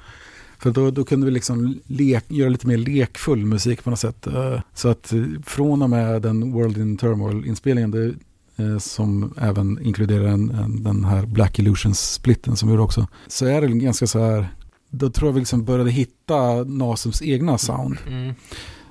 För 0.59 0.71
då, 0.71 0.91
då 0.91 1.03
kunde 1.03 1.25
vi 1.25 1.31
liksom 1.31 1.79
lek, 1.87 2.25
göra 2.27 2.49
lite 2.49 2.67
mer 2.67 2.77
lekfull 2.77 3.45
musik 3.45 3.83
på 3.83 3.89
något 3.89 3.99
sätt. 3.99 4.27
Eh, 4.27 4.59
Så 4.73 4.89
att 4.89 5.13
eh, 5.13 5.23
från 5.45 5.81
och 5.81 5.89
med 5.89 6.21
den 6.21 6.51
World 6.51 6.77
in 6.77 6.97
Turmoil-inspelningen, 6.97 8.15
eh, 8.57 8.77
som 8.77 9.33
även 9.37 9.79
inkluderar 9.81 10.25
en, 10.27 10.49
en, 10.51 10.83
den 10.83 11.05
här 11.05 11.25
Black 11.25 11.59
Illusions-splitten 11.59 12.55
som 12.55 12.69
vi 12.69 12.73
gjorde 12.73 12.83
också, 12.83 13.07
så 13.27 13.45
är 13.45 13.61
det 13.61 13.67
ganska 13.67 14.07
så 14.07 14.19
här, 14.19 14.47
då 14.89 15.09
tror 15.09 15.27
jag 15.29 15.33
vi 15.33 15.39
liksom 15.39 15.65
började 15.65 15.91
hitta 15.91 16.63
Nasums 16.63 17.21
egna 17.21 17.57
sound 17.57 17.97
Mm. 18.07 18.33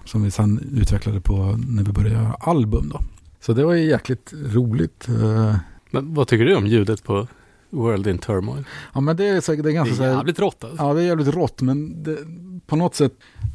som 0.04 0.22
vi 0.22 0.30
sen 0.30 0.60
utvecklade 0.76 1.20
på 1.20 1.58
när 1.68 1.82
vi 1.84 1.92
började 1.92 2.14
göra 2.14 2.34
album 2.40 2.88
då. 2.92 3.00
Så 3.40 3.52
det 3.52 3.64
var 3.64 3.72
ju 3.74 3.84
jäkligt 3.90 4.32
roligt. 4.52 5.08
Men 5.90 6.14
vad 6.14 6.28
tycker 6.28 6.44
du 6.44 6.54
om 6.54 6.66
ljudet 6.66 7.04
på 7.04 7.26
World 7.74 8.06
in 8.06 8.18
Turmoil? 8.18 8.64
Ja 8.94 9.00
men 9.00 9.16
det 9.16 9.24
är, 9.24 9.40
så, 9.40 9.52
det 9.52 9.58
är 9.58 9.62
Det 9.62 9.72
ganska 9.72 9.94
så 9.94 10.02
är 10.02 10.08
jävligt 10.08 10.38
rått 10.38 10.64
alltså. 10.64 10.82
Ja 10.82 10.94
det 10.94 11.02
är 11.02 11.06
jävligt 11.06 11.34
rått 11.34 11.62
men 11.62 12.02
det, 12.02 12.18
på 12.66 12.76
något 12.76 12.94
sätt 12.94 13.12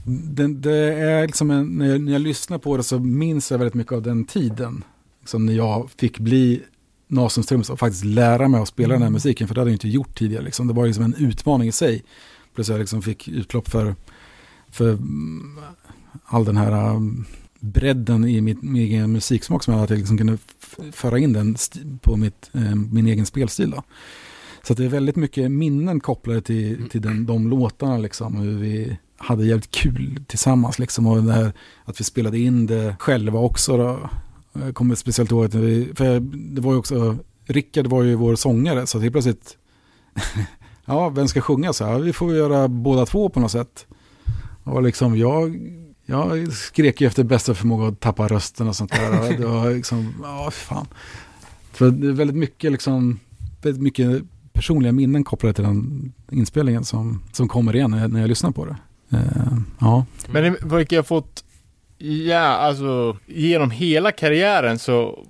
det, 0.09 0.47
det 0.47 0.93
är 0.93 1.27
liksom 1.27 1.51
en, 1.51 1.67
när, 1.77 1.85
jag, 1.85 2.01
när 2.01 2.11
jag 2.11 2.21
lyssnar 2.21 2.57
på 2.57 2.77
det 2.77 2.83
så 2.83 2.99
minns 2.99 3.51
jag 3.51 3.57
väldigt 3.57 3.73
mycket 3.73 3.93
av 3.93 4.01
den 4.01 4.25
tiden. 4.25 4.83
Som 5.25 5.45
när 5.45 5.53
jag 5.53 5.89
fick 5.97 6.19
bli 6.19 6.63
Nasums 7.07 7.47
trummis 7.47 7.69
och 7.69 7.79
faktiskt 7.79 8.05
lära 8.05 8.47
mig 8.47 8.61
att 8.61 8.67
spela 8.67 8.93
den 8.93 9.01
här 9.01 9.09
musiken 9.09 9.47
för 9.47 9.55
det 9.55 9.61
hade 9.61 9.71
jag 9.71 9.75
inte 9.75 9.87
gjort 9.87 10.17
tidigare. 10.17 10.43
Liksom. 10.43 10.67
Det 10.67 10.73
var 10.73 10.85
liksom 10.85 11.03
en 11.03 11.15
utmaning 11.15 11.67
i 11.67 11.71
sig. 11.71 12.03
Plus 12.55 12.69
jag 12.69 12.79
liksom 12.79 13.01
fick 13.01 13.27
utlopp 13.27 13.69
för, 13.69 13.95
för 14.71 14.89
mm, 14.89 15.59
all 16.25 16.45
den 16.45 16.57
här 16.57 16.95
um, 16.95 17.25
bredden 17.59 18.25
i 18.25 18.41
mitt, 18.41 18.61
min 18.61 18.81
egen 18.81 19.11
musiksmak 19.11 19.63
som 19.63 19.73
jag 19.73 19.83
att 19.83 19.89
jag 19.89 19.99
liksom 19.99 20.17
kunde 20.17 20.37
föra 20.91 21.19
in 21.19 21.33
den 21.33 21.55
på 22.01 22.15
mitt, 22.15 22.49
eh, 22.53 22.75
min 22.75 23.07
egen 23.07 23.25
spelstil. 23.25 23.71
Då. 23.71 23.83
Så 24.63 24.73
det 24.73 24.85
är 24.85 24.89
väldigt 24.89 25.15
mycket 25.15 25.51
minnen 25.51 25.99
kopplade 25.99 26.41
till, 26.41 26.89
till 26.89 27.01
den, 27.01 27.25
de 27.25 27.49
låtarna, 27.49 27.97
liksom, 27.97 28.35
hur 28.35 28.57
vi 28.57 28.97
hade 29.17 29.45
jävligt 29.45 29.71
kul 29.71 30.23
tillsammans 30.27 30.79
liksom. 30.79 31.07
Och 31.07 31.23
det 31.23 31.33
här, 31.33 31.53
att 31.85 31.99
vi 31.99 32.03
spelade 32.03 32.39
in 32.39 32.65
det 32.65 32.95
själva 32.99 33.39
också 33.39 33.77
då. 33.77 34.09
Jag 34.53 34.75
kommer 34.75 34.95
speciellt 34.95 35.31
ihåg 35.31 35.45
att 35.45 35.53
vi, 35.53 35.91
för 35.95 36.19
det 36.53 36.61
var 36.61 36.71
ju 36.71 36.77
också, 36.77 37.17
Rickard 37.45 37.87
var 37.87 38.03
ju 38.03 38.15
vår 38.15 38.35
sångare 38.35 38.87
så 38.87 38.99
helt 38.99 39.11
plötsligt, 39.11 39.57
ja 40.85 41.09
vem 41.09 41.27
ska 41.27 41.41
sjunga 41.41 41.73
så 41.73 41.85
här? 41.85 41.99
Vi 41.99 42.13
får 42.13 42.35
göra 42.35 42.67
båda 42.67 43.05
två 43.05 43.29
på 43.29 43.39
något 43.39 43.51
sätt. 43.51 43.85
Och 44.63 44.83
liksom 44.83 45.17
jag, 45.17 45.59
jag 46.09 46.53
skrek 46.53 47.01
ju 47.01 47.07
efter 47.07 47.23
bästa 47.23 47.53
förmåga 47.53 47.87
att 47.87 47.99
tappa 47.99 48.27
rösten 48.27 48.67
och 48.67 48.75
sånt 48.75 48.91
där. 48.91 49.37
Det 49.37 49.45
var 49.45 49.69
liksom, 49.69 50.13
ja 50.23 50.51
fan. 50.51 50.87
För 51.71 51.91
det 51.91 52.07
är 52.07 52.11
väldigt 52.11 52.37
mycket 52.37 52.71
liksom, 52.71 53.19
väldigt 53.61 53.83
mycket 53.83 54.23
personliga 54.53 54.91
minnen 54.91 55.23
kopplade 55.23 55.53
till 55.53 55.63
den 55.63 56.13
inspelningen 56.31 56.85
som, 56.85 57.23
som 57.31 57.47
kommer 57.47 57.75
igen 57.75 57.91
när 57.91 58.01
jag, 58.01 58.11
när 58.11 58.19
jag 58.19 58.27
lyssnar 58.27 58.51
på 58.51 58.65
det. 58.65 58.75
Uh, 59.13 59.59
ja. 59.79 60.05
Men 60.27 60.43
det 60.43 60.57
verkar 60.61 60.97
ha 60.97 61.03
fått, 61.03 61.43
ja 61.97 62.39
alltså 62.39 63.17
genom 63.25 63.71
hela 63.71 64.11
karriären 64.11 64.79
så 64.79 65.25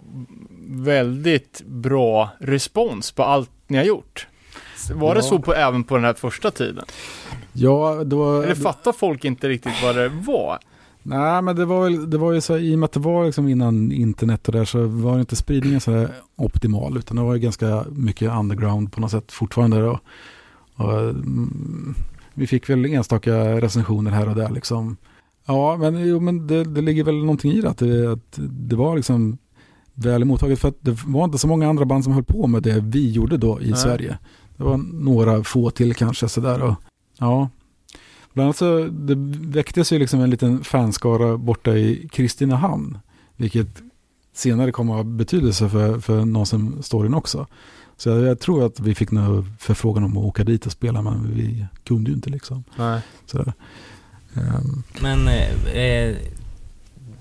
väldigt 0.68 1.62
bra 1.66 2.30
respons 2.40 3.12
på 3.12 3.24
allt 3.24 3.52
ni 3.68 3.78
har 3.78 3.86
gjort. 3.86 4.28
Var 4.94 5.08
ja. 5.08 5.14
det 5.14 5.24
så 5.24 5.40
på, 5.40 5.54
även 5.54 5.84
på 5.84 5.96
den 5.96 6.06
här 6.06 6.14
första 6.14 6.52
tiden? 6.52 6.86
Ja, 7.54 8.04
då... 8.04 8.42
Eller 8.42 8.56
fattar 8.56 8.92
folk 8.92 9.26
inte 9.26 9.50
riktigt 9.50 9.84
vad 9.84 9.96
det 9.96 10.10
var? 10.10 10.60
Nej, 11.04 11.42
men 11.42 11.56
det 11.56 11.66
var, 11.66 11.84
väl, 11.84 12.10
det 12.10 12.18
var 12.18 12.34
ju 12.34 12.42
så 12.42 12.58
i 12.58 12.76
och 12.76 12.80
med 12.80 12.86
att 12.86 12.92
det 12.92 13.00
var 13.00 13.26
liksom 13.26 13.48
innan 13.48 13.92
internet 13.92 14.48
och 14.48 14.54
där 14.54 14.66
så 14.66 14.84
var 14.84 15.20
inte 15.20 15.36
spridningen 15.36 15.82
så 15.82 16.08
optimal 16.36 16.98
utan 16.98 17.18
det 17.18 17.24
var 17.24 17.34
ju 17.34 17.40
ganska 17.40 17.86
mycket 17.92 18.32
underground 18.32 18.92
på 18.92 19.02
något 19.02 19.12
sätt 19.12 19.32
fortfarande. 19.32 19.82
Då. 19.82 20.00
Och, 20.76 21.00
mm, 21.00 21.96
vi 22.34 22.48
fick 22.48 22.70
väl 22.70 22.86
enstaka 22.86 23.62
recensioner 23.62 24.12
här 24.12 24.30
och 24.30 24.36
där 24.36 24.50
liksom. 24.50 24.98
Ja, 25.46 25.78
men, 25.78 26.08
jo, 26.08 26.20
men 26.20 26.48
det, 26.48 26.64
det 26.64 26.82
ligger 26.82 27.04
väl 27.04 27.16
någonting 27.16 27.52
i 27.52 27.62
det 27.62 27.70
att, 27.70 27.78
det, 27.78 28.12
att 28.12 28.40
det 28.40 28.76
var 28.76 28.96
liksom 28.96 29.38
väl 29.94 30.26
mottaget 30.26 30.60
för 30.60 30.68
att 30.68 30.78
det 30.80 30.98
var 31.06 31.24
inte 31.24 31.38
så 31.38 31.48
många 31.48 31.70
andra 31.70 31.86
band 31.86 32.04
som 32.04 32.14
höll 32.14 32.24
på 32.24 32.48
med 32.48 32.64
det 32.64 32.80
vi 32.80 33.12
gjorde 33.12 33.38
då 33.38 33.62
i 33.62 33.70
Nej. 33.70 33.80
Sverige. 33.80 34.18
Det 34.58 34.64
var 34.64 34.78
några 34.94 35.44
få 35.44 35.70
till 35.70 35.96
kanske 35.96 36.30
sådär 36.30 36.62
och 36.62 36.74
ja, 37.20 37.50
Bland 38.34 38.46
annat 38.46 38.58
så 38.58 38.88
det 38.92 39.16
väcktes 39.58 39.94
ju 39.94 40.00
liksom 40.00 40.22
en 40.22 40.30
liten 40.30 40.64
fanskara 40.64 41.38
borta 41.38 41.78
i 41.78 42.10
Kristinehamn. 42.12 42.98
Vilket 43.36 43.82
senare 44.34 44.72
kommer 44.72 44.94
att 44.94 44.98
ha 44.98 45.04
betydelse 45.04 45.70
för, 45.70 46.00
för 46.00 46.26
någon 46.26 46.46
som 46.46 46.84
storyn 46.84 47.14
också. 47.14 47.48
Så 47.98 48.10
jag, 48.10 48.22
jag, 48.22 48.40
tror 48.40 48.66
att 48.66 48.80
vi 48.80 48.96
fick 48.96 49.12
en 49.12 49.56
förfrågan 49.60 50.04
om 50.04 50.18
att 50.18 50.24
åka 50.24 50.44
dit 50.44 50.66
och 50.66 50.72
spela 50.72 51.02
men 51.02 51.36
vi 51.36 51.66
kunde 51.84 52.10
ju 52.10 52.16
inte 52.16 52.30
liksom. 52.30 52.64
Nej. 52.76 53.02
Sådär. 53.26 53.54
Um. 54.34 54.84
Men 55.02 55.28
eh, 55.28 56.16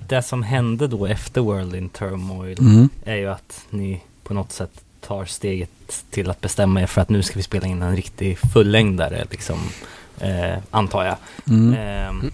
det 0.09 0.23
som 0.23 0.43
hände 0.43 0.87
då 0.87 1.07
efter 1.07 1.41
World 1.41 1.75
in 1.75 1.89
Turmoil 1.89 2.59
mm. 2.61 2.89
är 3.05 3.17
ju 3.17 3.27
att 3.27 3.67
ni 3.71 4.03
på 4.25 4.35
något 4.35 4.53
sätt 4.53 4.85
tar 5.01 5.25
steget 5.25 6.05
till 6.11 6.31
att 6.31 6.41
bestämma 6.41 6.83
er 6.83 6.87
för 6.87 7.01
att 7.01 7.09
nu 7.09 7.23
ska 7.23 7.37
vi 7.37 7.43
spela 7.43 7.67
in 7.67 7.83
en 7.83 7.97
riktig 7.97 8.39
fullängdare 8.39 9.27
liksom 9.31 9.59
eh, 10.21 10.59
antar 10.71 11.05
jag. 11.05 11.17
Mm. 11.49 11.75
Eh, 11.75 12.31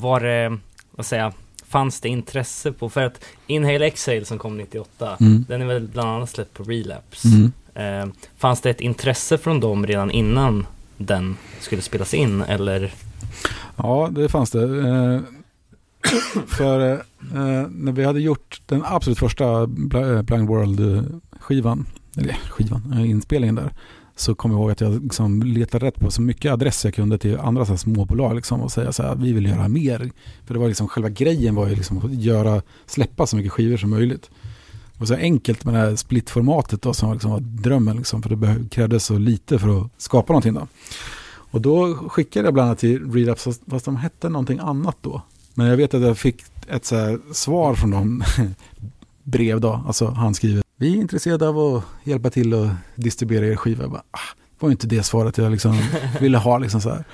var 0.00 0.20
det, 0.20 0.58
vad 0.90 1.06
säger 1.06 1.32
fanns 1.70 2.00
det 2.00 2.08
intresse 2.08 2.72
på, 2.72 2.88
för 2.88 3.02
att 3.02 3.24
Inhale 3.46 3.86
Exhale 3.86 4.24
som 4.24 4.38
kom 4.38 4.56
98, 4.56 5.16
mm. 5.20 5.44
den 5.48 5.62
är 5.62 5.66
väl 5.66 5.88
bland 5.88 6.08
annat 6.08 6.30
släppt 6.30 6.54
på 6.54 6.62
Relapse. 6.62 7.28
Mm. 7.28 7.52
Eh, 7.74 8.12
fanns 8.36 8.60
det 8.60 8.70
ett 8.70 8.80
intresse 8.80 9.38
från 9.38 9.60
dem 9.60 9.86
redan 9.86 10.10
innan 10.10 10.66
den 10.96 11.36
skulle 11.60 11.82
spelas 11.82 12.14
in 12.14 12.42
eller? 12.42 12.94
Ja, 13.76 14.08
det 14.12 14.28
fanns 14.28 14.50
det. 14.50 14.62
Eh, 14.62 15.20
för 16.46 16.92
eh, 16.92 16.98
när 17.70 17.92
vi 17.92 18.04
hade 18.04 18.20
gjort 18.20 18.62
den 18.66 18.82
absolut 18.84 19.18
första 19.18 19.66
Blind 19.66 20.48
skivan, 21.40 21.86
eller 22.16 22.32
skivan, 22.32 22.92
eh, 22.92 23.10
inspelningen 23.10 23.54
där, 23.54 23.72
så 24.16 24.34
kommer 24.34 24.54
jag 24.54 24.60
ihåg 24.60 24.70
att 24.70 24.80
jag 24.80 25.02
liksom 25.02 25.42
letade 25.42 25.86
rätt 25.86 26.00
på 26.00 26.10
så 26.10 26.22
mycket 26.22 26.52
adresser 26.52 26.88
jag 26.88 26.94
kunde 26.94 27.18
till 27.18 27.38
andra 27.38 27.64
så 27.64 27.72
här 27.72 27.76
småbolag 27.76 28.34
liksom 28.34 28.60
och 28.60 28.72
säga 28.72 28.92
så 28.92 29.02
här, 29.02 29.14
vi 29.14 29.32
vill 29.32 29.46
göra 29.46 29.68
mer. 29.68 30.10
För 30.46 30.54
det 30.54 30.60
var 30.60 30.68
liksom, 30.68 30.88
själva 30.88 31.08
grejen 31.08 31.54
var 31.54 31.68
ju 31.68 31.74
liksom 31.74 31.98
att 31.98 32.14
göra, 32.14 32.62
släppa 32.86 33.26
så 33.26 33.36
mycket 33.36 33.52
skivor 33.52 33.76
som 33.76 33.90
möjligt. 33.90 34.30
Och 34.98 35.08
så 35.08 35.14
enkelt 35.14 35.64
med 35.64 35.74
det 35.74 35.78
här 35.78 35.96
splitformatet 35.96 36.82
då 36.82 36.94
som 36.94 37.12
liksom 37.12 37.30
var 37.30 37.40
drömmen 37.40 37.96
liksom, 37.96 38.22
för 38.22 38.36
det 38.36 38.68
krävdes 38.70 39.04
så 39.04 39.18
lite 39.18 39.58
för 39.58 39.80
att 39.80 39.90
skapa 39.96 40.32
någonting 40.32 40.54
då. 40.54 40.66
Och 41.50 41.60
då 41.60 41.94
skickade 41.94 42.46
jag 42.46 42.54
bland 42.54 42.66
annat 42.66 42.78
till 42.78 43.12
Relapse, 43.12 43.52
fast 43.66 43.84
de 43.84 43.96
hette 43.96 44.28
någonting 44.28 44.58
annat 44.58 44.96
då. 45.00 45.22
Men 45.54 45.66
jag 45.66 45.76
vet 45.76 45.94
att 45.94 46.02
jag 46.02 46.18
fick 46.18 46.44
ett 46.68 46.84
så 46.84 47.18
svar 47.32 47.74
från 47.74 47.90
dem, 47.90 48.24
brev 49.22 49.60
då, 49.60 49.84
alltså 49.86 50.06
handskrivet, 50.06 50.64
vi 50.80 50.96
är 50.96 51.00
intresserade 51.00 51.48
av 51.48 51.58
att 51.58 51.84
hjälpa 52.04 52.30
till 52.30 52.54
att 52.54 52.70
distribuera 52.94 53.46
er 53.46 53.56
skiva. 53.56 53.88
Bara, 53.88 54.02
ah, 54.10 54.34
det 54.58 54.66
var 54.66 54.70
inte 54.70 54.86
det 54.86 55.02
svaret 55.02 55.38
jag 55.38 55.52
liksom 55.52 55.78
ville 56.20 56.38
ha. 56.38 56.58
Liksom 56.58 56.80
så 56.80 56.90
här. 56.90 57.04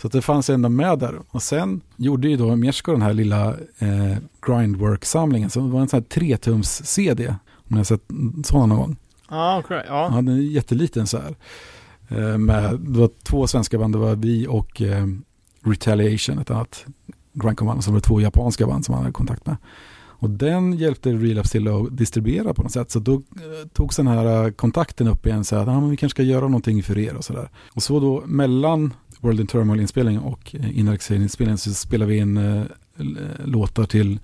så 0.00 0.06
att 0.06 0.12
det 0.12 0.22
fanns 0.22 0.50
ändå 0.50 0.68
med 0.68 0.98
där. 0.98 1.14
Och 1.30 1.42
sen 1.42 1.80
gjorde 1.96 2.28
ju 2.28 2.36
då 2.36 2.56
Miersko 2.56 2.92
den 2.92 3.02
här 3.02 3.12
lilla 3.12 3.48
eh, 3.78 4.16
Grindwork-samlingen 4.46 5.50
som 5.50 5.70
var 5.70 5.80
en 5.80 5.88
sån 5.88 5.96
här 6.00 6.04
tretums-CD. 6.04 7.28
Om 7.28 7.36
ni 7.68 7.76
har 7.76 7.84
sett 7.84 8.02
sådana 8.44 8.66
någon 8.66 8.78
gång. 8.78 8.96
Ah, 9.28 9.58
okay. 9.58 9.82
Ja, 9.86 10.08
ja. 10.10 10.16
den 10.16 10.28
är 10.28 10.36
jätteliten 10.36 11.06
så 11.06 11.18
här. 11.18 11.34
Eh, 12.08 12.38
med, 12.38 12.78
det 12.80 12.98
var 12.98 13.10
två 13.22 13.46
svenska 13.46 13.78
band, 13.78 13.94
det 13.94 13.98
var 13.98 14.14
vi 14.14 14.46
och 14.48 14.82
eh, 14.82 15.06
Retaliation, 15.64 16.38
ett 16.38 16.50
annat 16.50 16.84
grindcore-band. 17.32 17.84
Så 17.84 17.90
var 17.90 17.98
det 17.98 18.06
två 18.06 18.20
japanska 18.20 18.66
band 18.66 18.84
som 18.84 18.92
man 18.92 19.02
hade 19.02 19.12
kontakt 19.12 19.46
med. 19.46 19.56
Och 20.24 20.30
den 20.30 20.72
hjälpte 20.72 21.12
Relapse 21.12 21.52
till 21.52 21.68
att 21.68 21.96
distribuera 21.96 22.54
på 22.54 22.62
något 22.62 22.72
sätt. 22.72 22.90
Så 22.90 22.98
då 22.98 23.14
eh, 23.14 23.68
togs 23.72 23.96
den 23.96 24.06
här 24.06 24.44
eh, 24.44 24.50
kontakten 24.50 25.08
upp 25.08 25.26
igen 25.26 25.44
så 25.44 25.56
att 25.56 25.68
ah, 25.68 25.80
vi 25.80 25.96
kanske 25.96 26.16
ska 26.16 26.22
göra 26.22 26.48
någonting 26.48 26.82
för 26.82 26.98
er 26.98 27.14
och 27.14 27.24
sådär. 27.24 27.48
Och 27.72 27.82
så 27.82 28.00
då 28.00 28.22
mellan 28.26 28.94
World 29.20 29.40
in 29.40 29.46
Turmoil-inspelningen 29.46 30.22
och 30.22 30.54
eh, 30.54 30.78
Inarexin-inspelningen 30.78 31.58
så 31.58 31.74
spelade 31.74 32.10
vi 32.10 32.18
in 32.18 32.36
eh, 32.36 32.60
eh, 32.60 32.66
låtar 33.44 33.84
till 33.84 34.20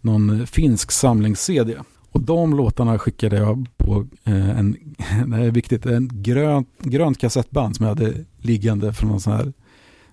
någon 0.00 0.46
finsk 0.46 0.90
samlings-CD. 0.90 1.76
Och 2.10 2.20
de 2.20 2.56
låtarna 2.56 2.98
skickade 2.98 3.36
jag 3.36 3.66
på 3.76 4.06
eh, 4.24 4.58
en, 4.58 4.72
det 5.26 5.36
är 5.36 5.50
viktigt, 5.50 5.86
en 5.86 6.10
grön, 6.12 6.64
grönt 6.78 7.18
kassettband 7.18 7.76
som 7.76 7.86
jag 7.86 7.94
hade 7.94 8.14
liggande 8.38 8.92
från 8.92 9.10
någon 9.10 9.20
sån 9.20 9.32
här 9.32 9.52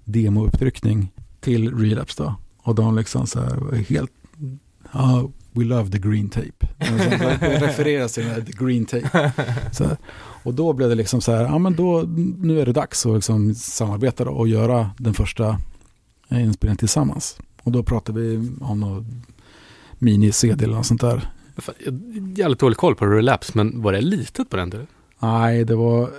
demoupptryckning 0.03 1.11
till 1.39 1.75
Relapse 1.75 2.23
då. 2.23 2.35
Och 2.57 2.75
de 2.75 2.95
liksom 2.95 3.27
så 3.27 3.39
här 3.39 3.85
helt 3.89 4.11
Ja, 4.91 5.29
we 5.51 5.63
love 5.63 5.91
the 5.91 5.97
green 5.97 6.29
tape. 6.29 6.67
Det 7.39 7.59
refereras 7.61 8.13
till 8.13 8.23
den 8.23 8.33
här, 8.33 8.41
the 8.41 8.51
green 8.51 8.85
tape. 8.85 9.31
Så, 9.71 9.97
och 10.43 10.53
då 10.53 10.73
blev 10.73 10.89
det 10.89 10.95
liksom 10.95 11.21
så 11.21 11.31
här, 11.31 11.43
ja 11.43 11.57
men 11.57 11.75
då, 11.75 12.01
nu 12.37 12.61
är 12.61 12.65
det 12.65 12.73
dags 12.73 13.05
att 13.05 13.15
liksom 13.15 13.55
samarbeta 13.55 14.25
då 14.25 14.31
och 14.31 14.47
göra 14.47 14.91
den 14.97 15.13
första 15.13 15.59
inspelningen 16.29 16.77
tillsammans. 16.77 17.39
Och 17.63 17.71
då 17.71 17.83
pratar 17.83 18.13
vi 18.13 18.51
om 18.61 18.79
någon 18.79 19.23
mini-CD 19.99 20.63
eller 20.63 20.75
något 20.75 20.85
sånt 20.85 21.01
där. 21.01 21.29
Jag 21.55 21.91
har 21.91 22.37
jävligt 22.37 22.59
dålig 22.59 22.77
koll 22.77 22.95
på 22.95 23.05
Relapse, 23.05 23.51
men 23.55 23.81
var 23.81 23.93
det 23.93 24.01
litet 24.01 24.49
på 24.49 24.57
den 24.57 24.71
tiden? 24.71 24.87
Nej, 25.19 25.65
det 25.65 25.75
var, 25.75 26.09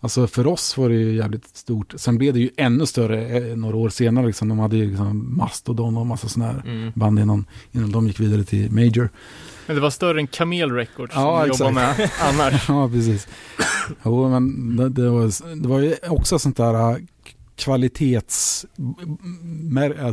Alltså 0.00 0.26
för 0.26 0.46
oss 0.46 0.76
var 0.76 0.88
det 0.88 0.94
ju 0.94 1.16
jävligt 1.16 1.56
stort. 1.56 1.94
Sen 1.96 2.18
blev 2.18 2.34
det 2.34 2.40
ju 2.40 2.50
ännu 2.56 2.86
större 2.86 3.28
eh, 3.28 3.56
några 3.56 3.76
år 3.76 3.88
senare. 3.88 4.26
Liksom. 4.26 4.48
De 4.48 4.58
hade 4.58 4.76
ju 4.76 4.86
liksom 4.86 5.36
Mastodon 5.36 5.96
och 5.96 6.06
massa 6.06 6.28
sådana 6.28 6.52
här 6.52 6.62
mm. 6.64 6.92
band 6.94 7.18
innan, 7.18 7.46
innan 7.72 7.92
de 7.92 8.06
gick 8.06 8.20
vidare 8.20 8.44
till 8.44 8.72
Major. 8.72 9.10
Men 9.66 9.76
det 9.76 9.82
var 9.82 9.90
större 9.90 10.20
än 10.20 10.26
Camel 10.26 10.72
Records 10.72 11.14
ja, 11.14 11.40
som 11.40 11.48
jobbar 11.48 11.72
med 11.72 12.10
annars. 12.20 12.68
ja, 12.68 12.88
precis. 12.88 13.28
Jo, 14.02 14.28
men 14.28 14.76
det, 14.76 14.88
det, 14.88 15.10
var, 15.10 15.54
det 15.62 15.68
var 15.68 15.80
ju 15.80 15.94
också 16.08 16.38
sånt 16.38 16.56
där 16.56 16.90
äh, 16.90 16.96
kvalitetsstämpel 17.56 18.68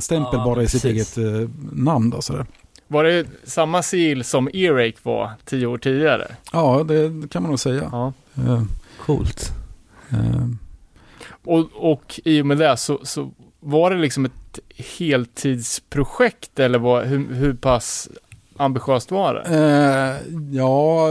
ja, 0.10 0.44
bara 0.45 0.64
i 0.64 0.68
sitt 0.68 0.86
eget 0.86 1.18
uh, 1.18 1.49
namn. 1.72 2.10
Då, 2.10 2.22
sådär. 2.22 2.45
Var 2.88 3.03
det 3.03 3.28
samma 3.44 3.84
sigill 3.84 4.24
som 4.24 4.49
Earache 4.53 4.98
var 5.03 5.32
tio 5.45 5.68
år 5.68 5.78
tidigare? 5.78 6.36
Ja, 6.52 6.84
det 6.84 7.30
kan 7.30 7.41
man 7.41 7.49
nog 7.49 7.60
säga. 7.60 7.90
Ja. 7.91 8.14
Coolt. 9.06 9.53
Ehm. 10.10 10.57
Och, 11.44 11.69
och 11.73 12.19
i 12.26 12.41
och 12.41 12.45
med 12.45 12.57
det 12.57 12.77
så, 12.77 12.99
så 13.03 13.32
var 13.60 13.91
det 13.91 13.98
liksom 13.98 14.26
ett 14.26 14.60
heltidsprojekt 14.98 16.60
eller 16.60 16.80
var, 16.80 17.06
hur, 17.06 17.34
hur 17.34 17.53
pass 17.53 18.10
ambitiöst 18.57 19.11
var 19.11 19.34
det? 19.34 19.49
Uh, 19.49 20.56
ja, 20.56 21.10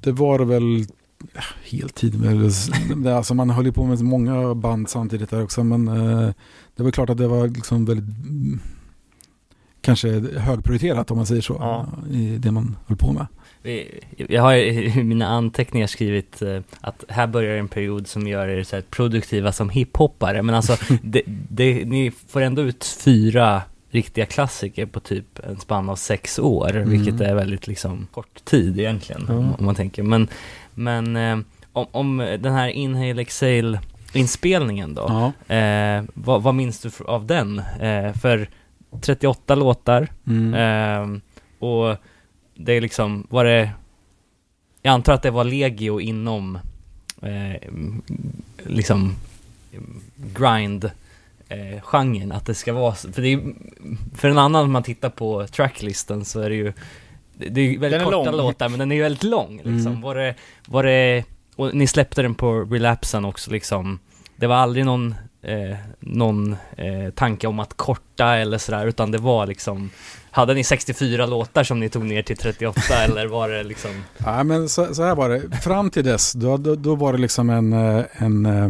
det 0.00 0.12
var 0.12 0.38
väl 0.38 0.86
heltid. 1.64 2.26
Alltså 3.06 3.34
man 3.34 3.50
höll 3.50 3.66
ju 3.66 3.72
på 3.72 3.84
med 3.84 4.02
många 4.02 4.54
band 4.54 4.88
samtidigt 4.88 5.30
där 5.30 5.42
också. 5.42 5.64
Men 5.64 5.88
uh, 5.88 6.30
det 6.76 6.82
var 6.82 6.90
klart 6.90 7.10
att 7.10 7.18
det 7.18 7.28
var 7.28 7.48
liksom 7.48 7.84
väldigt 7.84 8.16
kanske 9.80 10.08
högprioriterat 10.38 11.10
om 11.10 11.16
man 11.16 11.26
säger 11.26 11.42
så. 11.42 11.56
Ja. 11.60 11.88
I 12.10 12.38
det 12.38 12.50
man 12.50 12.76
höll 12.86 12.96
på 12.96 13.12
med. 13.12 13.26
Jag 14.16 14.42
har 14.42 14.54
i 14.98 15.02
mina 15.04 15.26
anteckningar 15.28 15.86
skrivit 15.86 16.42
eh, 16.42 16.60
att 16.80 17.04
här 17.08 17.26
börjar 17.26 17.56
en 17.56 17.68
period 17.68 18.06
som 18.06 18.26
gör 18.28 18.48
er 18.48 18.62
så 18.62 18.82
produktiva 18.90 19.52
som 19.52 19.70
hiphoppare, 19.70 20.42
men 20.42 20.54
alltså 20.54 20.76
det, 21.02 21.22
det, 21.26 21.84
ni 21.84 22.12
får 22.28 22.40
ändå 22.40 22.62
ut 22.62 22.84
fyra 23.04 23.62
riktiga 23.90 24.26
klassiker 24.26 24.86
på 24.86 25.00
typ 25.00 25.38
en 25.48 25.56
spann 25.60 25.88
av 25.88 25.96
sex 25.96 26.38
år, 26.38 26.76
Mm. 26.76 26.90
vilket 26.90 27.20
är 27.20 27.34
väldigt 27.34 27.66
liksom 27.66 28.06
kort 28.12 28.44
tid 28.44 28.78
egentligen, 28.78 29.24
Ja. 29.28 29.34
om, 29.34 29.54
man 29.58 29.74
tänker. 29.74 30.02
Men, 30.02 30.28
men 30.74 31.16
eh, 31.16 31.38
om, 31.72 31.86
om 31.92 32.16
den 32.40 32.52
här 32.52 32.68
Inhale 32.68 33.22
Exhale 33.22 33.80
inspelningen 34.12 34.94
då, 34.94 35.32
Ja. 35.48 35.54
eh, 35.54 36.04
vad, 36.14 36.42
vad 36.42 36.54
minns 36.54 36.80
du 36.80 36.90
av 37.04 37.26
den? 37.26 37.58
Eh, 37.80 38.12
för 38.12 38.48
38 39.00 39.54
låtar, 39.54 40.08
Mm. 40.26 40.54
Ehm, 40.54 41.20
och 41.58 41.96
det 42.54 42.72
är 42.72 42.80
liksom, 42.80 43.26
var 43.30 43.44
det, 43.44 43.70
jag 44.82 44.92
antar 44.92 45.12
att 45.12 45.22
det 45.22 45.30
var 45.30 45.44
legio 45.44 46.00
inom, 46.00 46.58
eh, 47.22 47.70
liksom, 48.64 49.16
grind 50.16 50.90
eh, 51.48 51.82
genren, 51.82 52.32
att 52.32 52.46
det 52.46 52.54
ska 52.54 52.72
vara, 52.72 52.94
för 52.94 53.22
det 53.22 53.32
är 53.32 53.40
för 54.16 54.28
en 54.28 54.38
annan, 54.38 54.64
om 54.64 54.72
man 54.72 54.82
tittar 54.82 55.10
på 55.10 55.46
tracklisten 55.46 56.24
så 56.24 56.40
är 56.40 56.50
det 56.50 56.56
ju, 56.56 56.72
det 57.34 57.48
det 57.48 57.60
är 57.60 57.64
ju 57.64 57.78
väldigt 57.78 58.00
Den 58.00 58.08
är 58.08 58.12
korta 58.12 58.30
lång. 58.30 58.46
låtar, 58.46 58.68
men 58.68 58.78
den 58.78 58.92
är 58.92 58.96
ju 58.96 59.02
väldigt 59.02 59.24
lång 59.24 59.56
liksom. 59.56 59.86
Mm. 59.86 60.00
Var 60.00 60.14
det, 60.14 60.34
var 60.66 60.82
det, 60.82 61.24
och 61.56 61.74
ni 61.74 61.86
släppte 61.86 62.22
den 62.22 62.34
på 62.34 62.52
relapsen 62.60 63.24
också 63.24 63.50
liksom, 63.50 63.98
det 64.36 64.46
var 64.46 64.56
aldrig 64.56 64.84
någon, 64.84 65.14
eh, 65.42 65.76
någon 66.00 66.56
eh, 66.76 67.10
tanke 67.14 67.46
om 67.46 67.60
att 67.60 67.74
korta 67.74 68.36
eller 68.36 68.58
sådär, 68.58 68.86
utan 68.86 69.10
det 69.10 69.18
var 69.18 69.46
liksom 69.46 69.90
hade 70.34 70.54
ni 70.54 70.64
64 70.64 71.26
låtar 71.26 71.64
som 71.64 71.80
ni 71.80 71.88
tog 71.88 72.04
ner 72.04 72.22
till 72.22 72.36
38 72.36 72.80
eller 73.04 73.26
var 73.26 73.48
det 73.48 73.62
liksom? 73.64 73.90
Ja, 74.18 74.44
men 74.44 74.68
så, 74.68 74.94
så 74.94 75.02
här 75.02 75.14
var 75.14 75.28
det. 75.28 75.56
Fram 75.56 75.90
till 75.90 76.04
dess, 76.04 76.32
då, 76.32 76.56
då, 76.56 76.74
då 76.74 76.94
var 76.94 77.12
det 77.12 77.18
liksom 77.18 77.50
en, 77.50 77.72
eh, 77.72 78.04
en, 78.12 78.46
eh, 78.46 78.64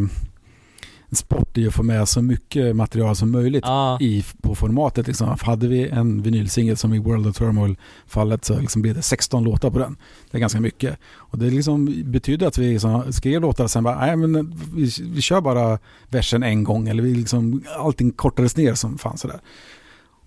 en 1.09 1.17
sport 1.17 1.59
i 1.59 1.67
att 1.67 1.75
få 1.75 1.83
med 1.83 2.09
så 2.09 2.23
mycket 2.23 2.77
material 2.77 3.17
som 3.17 3.31
möjligt 3.31 3.65
Ja, 3.67 3.99
i, 4.01 4.25
på 4.43 4.55
formatet. 4.55 5.07
Liksom. 5.07 5.37
Hade 5.41 5.69
vi 5.69 5.89
en 5.89 6.23
vinylsingel 6.23 6.77
som 6.77 6.95
i 6.95 6.99
World 6.99 7.27
of 7.27 7.37
Turmoil-fallet 7.37 8.45
så 8.45 8.59
liksom 8.59 8.83
blev 8.83 8.95
det 8.95 9.03
16 9.03 9.45
låtar 9.45 9.71
på 9.71 9.79
den. 9.79 9.97
Det 10.31 10.39
är 10.39 10.41
ganska 10.41 10.61
mycket. 10.61 10.99
Och 11.17 11.39
det 11.39 11.51
liksom 11.51 12.03
betydde 12.05 12.47
att 12.47 12.59
vi 12.59 12.73
liksom 12.73 13.13
skrev 13.13 13.41
låtar 13.41 13.65
och 13.65 13.71
sen 13.71 13.85
bara, 13.85 14.07
nej 14.07 14.17
men 14.17 14.55
vi, 14.75 14.91
vi 15.03 15.21
kör 15.21 15.41
bara 15.41 15.79
versen 16.09 16.43
en 16.43 16.65
gång 16.65 16.89
eller 16.89 17.03
vi 17.03 17.15
liksom, 17.15 17.65
allting 17.79 18.11
kortades 18.11 18.57
ner 18.57 18.75
som 18.75 18.99
fanns 18.99 19.21
sådär. 19.21 19.41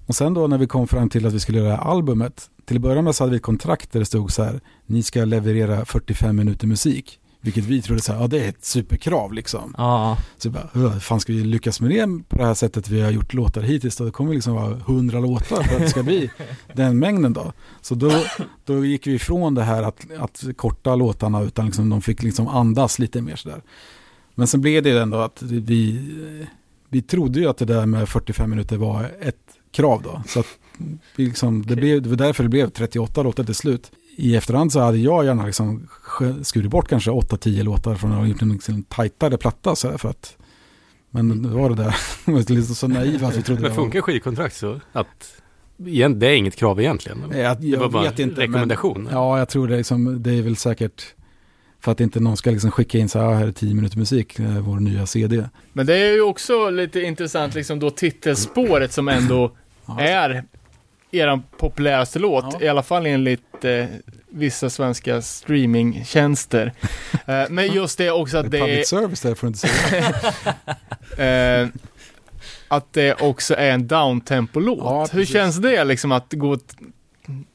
Och 0.07 0.15
sen 0.15 0.34
då 0.34 0.47
när 0.47 0.57
vi 0.57 0.67
kom 0.67 0.88
fram 0.88 1.09
till 1.09 1.25
att 1.25 1.34
vi 1.34 1.39
skulle 1.39 1.57
göra 1.59 1.77
albumet, 1.77 2.49
till 2.65 2.75
att 2.77 2.81
börja 2.81 3.01
med 3.01 3.15
så 3.15 3.23
hade 3.23 3.31
vi 3.31 3.38
ett 3.38 3.43
kontrakt 3.43 3.91
där 3.91 3.99
det 3.99 4.05
stod 4.05 4.31
så 4.31 4.43
här, 4.43 4.59
ni 4.85 5.03
ska 5.03 5.25
leverera 5.25 5.85
45 5.85 6.35
minuter 6.35 6.67
musik. 6.67 7.19
Vilket 7.41 7.63
vi 7.65 7.81
trodde 7.81 8.01
så 8.01 8.13
här, 8.13 8.21
ja 8.21 8.27
det 8.27 8.45
är 8.45 8.49
ett 8.49 8.65
superkrav 8.65 9.34
liksom. 9.34 9.75
ja, 9.77 10.17
Så 10.38 10.49
bara, 10.49 10.69
"Åh, 10.75 10.89
hur 10.89 10.99
fan 10.99 11.19
ska 11.19 11.34
vi 11.34 11.43
lyckas 11.43 11.81
med 11.81 11.89
det 11.89 12.23
på 12.29 12.38
det 12.38 12.45
här 12.45 12.53
sättet 12.53 12.89
vi 12.89 13.01
har 13.01 13.11
gjort 13.11 13.34
låtar 13.34 13.61
hittills 13.61 13.95
då? 13.95 14.05
Det 14.05 14.11
kommer 14.11 14.34
liksom 14.34 14.53
vara 14.53 14.75
100 14.77 15.19
låtar 15.19 15.63
för 15.63 15.75
att 15.75 15.81
det 15.81 15.89
ska 15.89 16.03
bli 16.03 16.29
den 16.73 16.99
mängden 16.99 17.34
då. 17.34 17.53
Så 17.81 17.95
då, 17.95 18.11
då 18.65 18.85
gick 18.85 19.07
vi 19.07 19.13
ifrån 19.13 19.55
det 19.55 19.63
här 19.63 19.84
att, 19.84 20.05
att 20.19 20.43
korta 20.55 20.95
låtarna 20.95 21.41
utan 21.41 21.65
liksom 21.65 21.89
de 21.89 22.01
fick 22.01 22.23
liksom 22.23 22.47
andas 22.47 22.99
lite 22.99 23.21
mer 23.21 23.35
sådär. 23.35 23.61
Men 24.35 24.47
sen 24.47 24.61
blev 24.61 24.84
det 24.84 25.01
ändå 25.01 25.17
att 25.17 25.41
vi, 25.41 26.07
vi 26.89 27.01
trodde 27.01 27.39
ju 27.39 27.47
att 27.49 27.57
det 27.57 27.65
där 27.65 27.85
med 27.85 28.09
45 28.09 28.49
minuter 28.49 28.77
var 28.77 29.11
ett 29.21 29.35
krav 29.72 30.02
då. 30.02 30.22
Så 30.27 30.39
att 30.39 30.48
liksom, 31.15 31.65
det, 31.65 31.76
blev, 31.76 32.02
det 32.02 32.10
var 32.10 32.15
därför 32.15 32.44
det 32.44 32.49
blev 32.49 32.69
38 32.69 33.23
låtar 33.23 33.44
till 33.44 33.56
slut. 33.56 33.91
I 34.15 34.35
efterhand 34.35 34.72
så 34.72 34.80
hade 34.80 34.98
jag 34.98 35.26
gärna 35.26 35.45
liksom 35.45 35.88
sk- 36.19 36.44
skurit 36.44 36.72
bort 36.72 36.88
kanske 36.89 37.11
8-10 37.11 37.64
låtar 37.64 37.95
från 37.95 38.11
ha 38.11 38.26
gjort 38.26 38.41
en 38.41 38.49
liksom 38.49 38.84
tajtare 38.84 39.38
platta 39.38 39.76
så 39.76 39.89
här 39.89 39.98
för 39.98 40.10
att 40.10 40.38
men 41.11 41.41
det 41.44 41.49
var 41.49 41.69
det 41.69 41.76
där, 41.76 41.95
vi 42.26 42.34
var 42.34 42.52
lite 42.52 42.76
så 42.76 42.88
naiva 42.88 43.27
att 43.27 43.38
vi 43.38 43.41
trodde 43.44 43.61
Men 43.61 43.69
det 43.69 43.76
funkar 43.76 44.02
skivkontrakt 44.02 44.56
så 44.56 44.80
att 44.91 45.41
igen, 45.85 46.19
det 46.19 46.27
är 46.27 46.35
inget 46.35 46.56
krav 46.56 46.80
egentligen? 46.80 47.23
eller? 47.23 47.44
Jag, 47.44 47.61
det 47.61 47.76
var 47.77 47.84
jag 47.84 47.91
bara 47.91 48.03
vet 48.03 48.19
inte. 48.19 48.41
rekommendation? 48.41 49.03
Men, 49.03 49.14
ja, 49.14 49.38
jag 49.39 49.49
tror 49.49 49.68
det, 49.68 49.77
liksom, 49.77 50.23
det 50.23 50.31
är 50.34 50.41
väl 50.41 50.56
säkert 50.56 51.03
för 51.88 51.91
att 51.91 51.99
inte 51.99 52.19
någon 52.19 52.38
ska 52.38 52.51
liksom 52.51 52.72
skicka 52.72 52.97
in 52.97 53.09
så 53.09 53.19
här, 53.19 53.26
"Ah, 53.27 53.34
här 53.34 53.47
är 53.47 53.51
10 53.51 53.73
minuter 53.76 53.97
musik, 53.97 54.39
eh, 54.39 54.45
vår 54.45 54.80
nya 54.80 55.05
CD. 55.05 55.43
Men 55.73 55.85
det 55.85 55.95
är 55.97 56.14
ju 56.14 56.22
också 56.22 56.69
lite 56.69 57.01
intressant, 57.01 57.55
liksom 57.55 57.80
då 57.80 57.89
titelspåret 57.89 58.91
som 58.93 59.07
ändå 59.07 59.51
Ja, 59.88 59.99
är 60.01 60.43
er 61.11 61.41
populäraste 61.57 62.19
låt, 62.19 62.45
Ja. 62.53 62.61
i 62.61 62.68
alla 62.68 62.84
fall 62.84 63.05
enligt 63.05 63.65
eh, 63.65 63.85
vissa 64.30 64.69
svenska 64.69 65.22
streamingtjänster. 65.22 66.73
eh, 67.26 67.43
men 67.49 67.73
just 67.73 67.97
det 67.97 68.11
också 68.11 68.38
att 68.38 68.51
det 68.51 68.57
är, 68.57 68.61
Public 68.61 68.88
service 68.88 69.22
där 69.22 69.35
får 69.35 69.47
du 69.47 69.49
inte 69.49 69.59
säga. 69.59 70.05
eh, 71.64 71.69
att 72.68 72.93
det 72.93 73.14
också 73.22 73.55
är 73.55 73.72
en 73.72 73.88
downtempo-låt. 73.88 74.80
Ja, 74.80 75.07
Hur 75.11 75.26
känns 75.26 75.57
det 75.57 75.84
liksom 75.84 76.11
att 76.11 76.34
gå 76.34 76.57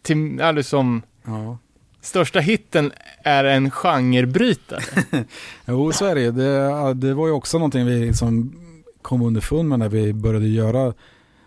till, 0.02 0.40
eller 0.40 0.62
som 0.62 1.02
Ja 1.24 1.58
största 2.02 2.40
hitten 2.40 2.92
är 3.22 3.44
en 3.44 3.70
genrebrytare? 3.70 4.82
Jo, 5.66 5.92
så 5.92 6.04
är 6.04 6.14
det 6.14 6.30
det. 6.30 6.94
Det 6.94 7.14
var 7.14 7.26
ju 7.26 7.32
också 7.32 7.58
någonting 7.58 7.86
vi 7.86 8.06
liksom 8.06 8.52
kom 9.02 9.22
underfund 9.22 9.68
med 9.68 9.78
när 9.78 9.88
vi 9.88 10.12
började 10.12 10.48
göra 10.48 10.94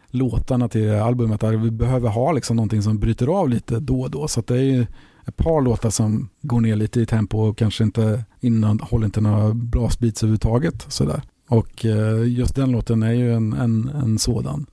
låtarna 0.07 0.69
till 0.69 0.91
albumet. 0.91 1.41
Där 1.41 1.51
vi 1.51 1.71
behöver 1.71 2.09
ha 2.09 2.31
liksom 2.31 2.55
någonting 2.55 2.81
som 2.81 2.99
bryter 2.99 3.27
av 3.27 3.49
lite 3.49 3.79
då 3.79 4.01
och 4.01 4.11
då. 4.11 4.27
Så 4.27 4.39
att 4.39 4.47
det 4.47 4.55
är 4.55 4.63
ju 4.63 4.85
ett 5.27 5.37
par 5.37 5.61
låtar 5.61 5.89
som 5.89 6.29
går 6.41 6.61
ner 6.61 6.75
lite 6.75 7.01
i 7.01 7.05
tempo 7.05 7.37
och 7.37 7.57
kanske 7.57 7.83
inte 7.83 8.23
innehåller 8.39 9.05
inte 9.05 9.21
några 9.21 9.53
blastbeats 9.53 10.23
överhuvudtaget. 10.23 10.85
Sådär. 10.87 11.21
Och 11.47 11.85
eh, 11.85 12.27
just 12.27 12.55
den 12.55 12.71
låten 12.71 13.03
är 13.03 13.11
ju 13.11 13.33
en, 13.33 13.53
en, 13.53 13.89
en 14.03 14.19
sådan. 14.19 14.65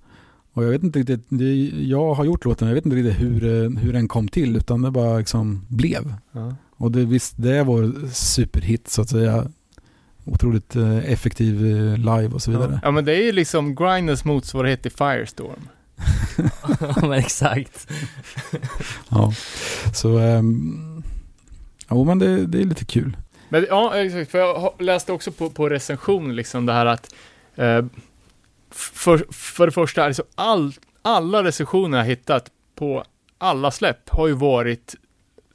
Och 0.55 0.65
jag 0.65 0.71
vet 0.71 0.83
inte 0.83 0.99
riktigt, 0.99 1.25
det, 1.29 1.55
jag 1.83 2.15
har 2.15 2.25
gjort 2.25 2.45
låten, 2.45 2.69
jag 2.69 2.75
vet 2.75 2.85
inte 2.87 2.97
riktigt 2.97 3.21
hur, 3.21 3.45
eh, 3.65 3.71
hur 3.71 3.93
den 3.93 4.09
kom 4.09 4.29
till 4.29 4.57
utan 4.57 4.83
det 4.83 4.91
bara 4.91 5.19
liksom 5.19 5.67
blev. 5.69 6.15
Ja. 6.33 6.55
Och 6.77 6.93
det, 6.93 7.05
visst, 7.05 7.35
det 7.37 7.57
är 7.57 7.65
vår 7.65 8.09
superhit 8.13 8.89
så 8.89 9.03
att 9.03 9.09
säga. 9.09 9.47
Otroligt 10.25 10.77
eh, 10.77 11.13
effektiv 11.13 11.67
eh, 11.67 11.97
live 11.97 12.29
och 12.35 12.43
så 12.43 12.51
vidare. 12.51 12.81
ja 12.83 12.91
men 12.91 13.05
det 13.05 13.13
är 13.17 13.23
ju 13.25 13.33
liksom 13.33 13.75
Grinders 13.75 14.25
motsvarighet 14.25 14.83
till 14.83 14.91
Firestorm. 14.93 15.69
ja 16.81 16.95
men 17.01 17.13
exakt. 17.13 17.91
Ja. 19.09 19.33
Så, 19.95 20.19
um, 20.19 21.03
ja 21.89 22.05
men 22.05 22.19
det, 22.19 22.47
det 22.47 22.61
är 22.61 22.65
lite 22.65 22.85
kul. 22.85 23.17
Men 23.49 23.67
ja, 23.69 23.95
exakt, 23.95 24.31
för 24.31 24.39
jag 24.39 24.55
har- 24.55 24.75
läste 24.83 25.13
också 25.13 25.33
på, 25.33 25.51
på 25.51 25.69
recension 25.69 26.37
liksom 26.37 26.67
det 26.67 26.73
här 26.73 26.87
att 26.87 27.15
eh, 27.57 27.85
för, 28.73 29.27
för 29.31 29.67
det 29.67 29.73
första, 29.73 30.05
alltså 30.05 30.23
all, 30.35 30.75
alla 31.03 31.45
recensioner 31.45 31.99
jag 31.99 32.05
hittat 32.05 32.51
på 32.75 33.05
alla 33.39 33.71
släpp 33.71 34.11
har 34.11 34.27
ju 34.27 34.35
varit 34.35 34.95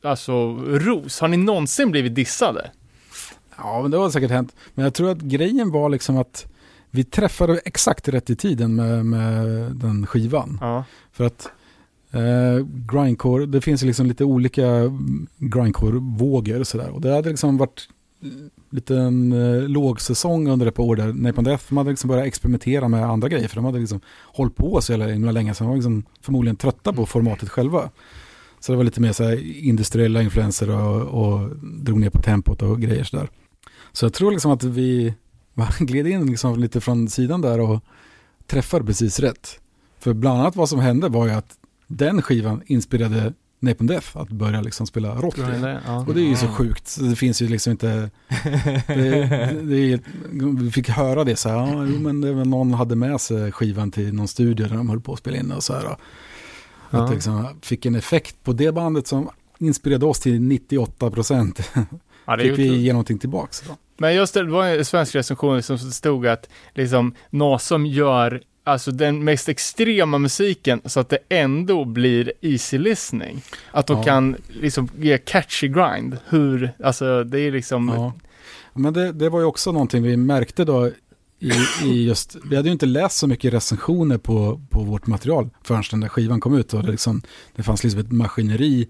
alltså 0.04 0.54
ros. 0.56 1.20
Har 1.20 1.28
ni 1.28 1.38
någonsin 1.38 1.92
blivit 1.92 2.16
dissade? 2.16 2.72
Ja 3.58 3.82
men 3.82 3.92
det 3.92 3.98
har 3.98 4.10
säkert 4.10 4.32
hänt. 4.32 4.56
Men 4.74 4.84
jag 4.84 4.94
tror 4.94 5.10
att 5.12 5.18
grejen 5.18 5.72
var 5.72 5.90
liksom 5.90 6.18
att 6.18 6.46
vi 6.92 7.04
träffade 7.04 7.60
exakt 7.66 8.08
rätt 8.08 8.30
i 8.30 8.36
tiden 8.36 8.76
med, 8.76 9.06
med 9.06 9.46
den 9.76 10.08
skivan. 10.08 10.58
Ja. 10.62 10.84
För 11.12 11.24
att 11.24 11.50
eh, 12.12 12.66
grindcore, 12.92 13.46
det 13.46 13.62
finns 13.62 13.82
liksom 13.82 14.06
lite 14.06 14.24
olika 14.24 14.64
grindcore-vågor 15.38 16.60
och 16.60 16.68
sådär. 16.68 16.90
Och 16.90 17.02
det 17.02 17.14
hade 17.14 17.30
liksom 17.30 17.58
varit 17.58 17.90
liten 18.70 19.32
eh, 19.32 19.70
lågsäsong 19.70 20.48
under 20.48 20.66
ett 20.66 20.76
par 20.76 20.84
år 20.84 20.96
där 20.96 21.14
Napalm 21.14 21.44
Death, 21.44 21.64
de 21.68 21.78
hade 21.78 21.90
liksom 21.90 22.08
börjat 22.08 22.28
experimentera 22.28 22.88
med 22.88 23.04
andra 23.04 23.30
grejer. 23.30 23.48
För 23.48 23.56
de 23.56 23.66
hade 23.66 23.80
liksom 23.80 24.02
hållit 24.26 24.56
på 24.56 24.82
så 24.82 24.92
jävla 24.92 25.08
himla 25.08 25.32
länge 25.32 25.54
så 25.54 25.64
de 25.64 25.70
var 25.70 25.76
liksom 25.76 26.04
förmodligen 26.22 26.56
trötta 26.56 26.94
på 26.94 27.06
formatet 27.06 27.50
själva. 27.50 27.90
Så 28.60 28.72
det 28.72 28.78
var 28.78 28.84
lite 28.84 29.02
mer 29.02 29.12
så 29.12 29.24
här 29.24 29.66
industriella 29.66 30.22
influenser 30.22 30.70
och, 30.70 31.02
och 31.02 31.56
drog 31.60 32.00
ner 32.00 32.10
på 32.10 32.22
tempot 32.22 32.62
och 32.62 32.82
grejer 32.82 33.04
sådär. 33.04 33.30
Så 33.92 34.06
jag 34.06 34.14
tror 34.14 34.32
liksom 34.32 34.52
att 34.52 34.64
vi 34.64 35.14
gled 35.80 36.08
in 36.08 36.26
liksom 36.26 36.60
lite 36.60 36.82
från 36.82 37.10
sidan 37.10 37.42
där 37.42 37.60
och 37.60 37.84
träffade 38.48 38.86
precis 38.86 39.20
rätt. 39.20 39.60
För 40.00 40.14
bland 40.14 40.40
annat 40.40 40.56
vad 40.56 40.70
som 40.70 40.80
hände 40.80 41.10
var 41.10 41.26
ju 41.26 41.32
att 41.32 41.58
den 41.88 42.22
skivan 42.22 42.62
inspirerade 42.66 43.34
Napalm 43.60 43.88
Death 43.88 44.18
att 44.18 44.30
börja 44.30 44.62
liksom 44.62 44.88
spela 44.88 45.16
rock. 45.16 45.38
igen. 45.38 45.78
Ja. 45.86 46.00
Och 46.08 46.14
det 46.14 46.22
är 46.22 46.26
ju 46.30 46.36
så 46.36 46.48
sjukt, 46.48 46.98
det 47.00 47.16
finns 47.16 47.42
ju 47.42 47.48
liksom 47.48 47.72
inte... 47.72 48.10
Det, 48.88 49.56
det 49.64 49.94
är, 49.94 50.00
vi 50.62 50.72
fick 50.72 50.90
höra 50.90 51.24
det 51.24 51.36
så 51.36 51.50
här, 51.50 51.58
ja, 51.58 51.76
men 51.86 52.22
det 52.22 52.34
någon 52.46 52.74
hade 52.74 52.96
med 52.96 53.22
sig 53.22 53.52
skivan 53.52 53.92
till 53.92 54.14
någon 54.14 54.28
studio 54.28 54.68
där 54.68 54.76
de 54.78 54.90
höll 54.90 55.02
på 55.02 55.14
att 55.14 55.20
spela 55.20 55.38
in 55.38 55.52
och 55.52 55.64
så 55.64 55.74
här. 55.74 55.86
Att 55.86 56.00
Ja. 56.90 57.00
det 57.02 57.14
liksom 57.14 57.48
fick 57.62 57.86
en 57.86 57.96
effekt 57.96 58.36
på 58.44 58.54
det 58.54 58.72
bandet 58.72 59.08
som 59.08 59.30
inspirerade 59.60 60.06
oss 60.06 60.20
till 60.20 60.42
98 60.42 61.12
procent. 61.12 61.72
Ja, 62.26 62.36
det 62.36 62.44
Fick 62.44 62.58
vi 62.58 62.78
ge 62.78 62.94
någonting 62.94 63.18
tillbaks. 63.20 63.62
Då. 63.68 63.78
Men 63.98 64.16
just 64.16 64.34
det, 64.34 64.44
det 64.44 64.52
var 64.52 64.66
en 64.66 64.86
svensk 64.86 65.16
recension 65.16 65.64
som 65.64 65.78
stod 65.78 66.28
att 66.28 66.50
liksom 66.74 67.14
Nasum 67.30 67.86
gör 67.86 68.42
alltså 68.68 68.92
den 68.92 69.24
mest 69.24 69.50
extrema 69.50 70.18
musiken 70.18 70.82
så 70.86 71.00
att 71.00 71.10
det 71.10 71.20
ändå 71.30 71.86
blir 71.86 72.32
easy 72.42 72.78
listening. 72.78 73.42
Att 73.72 73.88
de 73.88 73.98
Ja. 73.98 74.04
kan 74.04 74.36
liksom 74.48 74.90
ge 75.00 75.18
catchy 75.18 75.68
grind. 75.68 76.18
Hur, 76.30 76.72
alltså 76.84 77.24
det 77.24 77.40
är 77.40 77.52
liksom, 77.52 77.88
Ja. 77.96 78.14
Men 78.74 78.94
det, 78.94 79.12
det 79.12 79.30
var 79.30 79.40
ju 79.40 79.46
också 79.46 79.72
någonting 79.72 80.04
vi 80.04 80.18
märkte 80.18 80.66
då 80.66 80.92
i, 81.40 81.52
i 81.84 82.08
just, 82.08 82.36
vi 82.50 82.56
hade 82.56 82.68
ju 82.68 82.74
inte 82.74 82.86
läst 82.86 83.18
så 83.18 83.28
mycket 83.28 83.54
recensioner 83.54 84.18
på, 84.18 84.62
på 84.70 84.84
vårt 84.84 85.08
material 85.08 85.50
förrän 85.64 85.84
den 85.92 86.00
där 86.00 86.10
skivan 86.10 86.40
kom 86.40 86.58
ut 86.58 86.74
och 86.74 86.84
det, 86.84 86.92
liksom, 86.92 87.22
det 87.56 87.64
fanns 87.64 87.84
liksom 87.84 88.00
ett 88.02 88.12
maskineri 88.12 88.88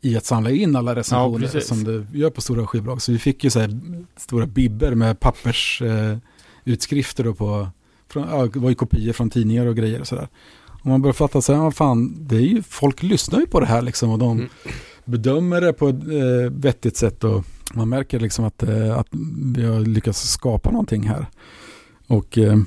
i 0.00 0.16
att 0.16 0.24
samla 0.24 0.50
in 0.50 0.76
alla 0.76 0.94
recensioner 0.94 1.38
precis. 1.38 1.66
som 1.68 1.84
det 1.84 2.18
gör 2.18 2.30
på 2.30 2.40
stora 2.40 2.66
skivbolag. 2.66 3.02
Så 3.02 3.12
vi 3.12 3.18
fick 3.18 3.44
ju 3.44 3.50
så 3.50 3.60
här 3.60 3.80
stora 4.16 4.46
bibber 4.46 4.94
med 4.94 5.20
pappersutskrifter 5.20 6.12
eh, 6.12 6.18
utskrifter 6.72 7.32
på, 7.32 7.68
från, 8.08 8.28
ja, 8.28 8.46
det 8.52 8.58
var 8.58 8.68
ju 8.68 8.74
kopior 8.74 9.12
från 9.12 9.30
tidningar 9.30 9.66
och 9.66 9.76
grejer 9.76 10.00
och 10.00 10.06
sådär. 10.06 10.28
Och 10.80 10.86
man 10.86 11.02
börjar 11.02 11.12
fatta 11.12 11.40
så 11.42 11.54
här, 11.54 11.62
ja, 11.62 11.70
fan, 11.70 12.16
det 12.28 12.36
är 12.36 12.40
ju, 12.40 12.62
folk 12.62 13.02
lyssnar 13.02 13.40
ju 13.40 13.46
på 13.46 13.60
det 13.60 13.66
här 13.66 13.82
liksom 13.82 14.10
och 14.10 14.18
de 14.18 14.38
Mm. 14.38 14.48
bedömer 15.04 15.60
det 15.60 15.72
på 15.72 15.88
ett 15.88 16.02
eh, 16.02 16.50
vettigt 16.52 16.96
sätt 16.96 17.24
och 17.24 17.44
man 17.74 17.88
märker 17.88 18.20
liksom 18.20 18.44
att, 18.44 18.62
eh, 18.62 18.98
att 18.98 19.06
vi 19.54 19.64
har 19.66 19.80
lyckats 19.80 20.30
skapa 20.30 20.70
någonting 20.70 21.02
här. 21.08 21.26
Och, 22.06 22.38
eh, 22.38 22.58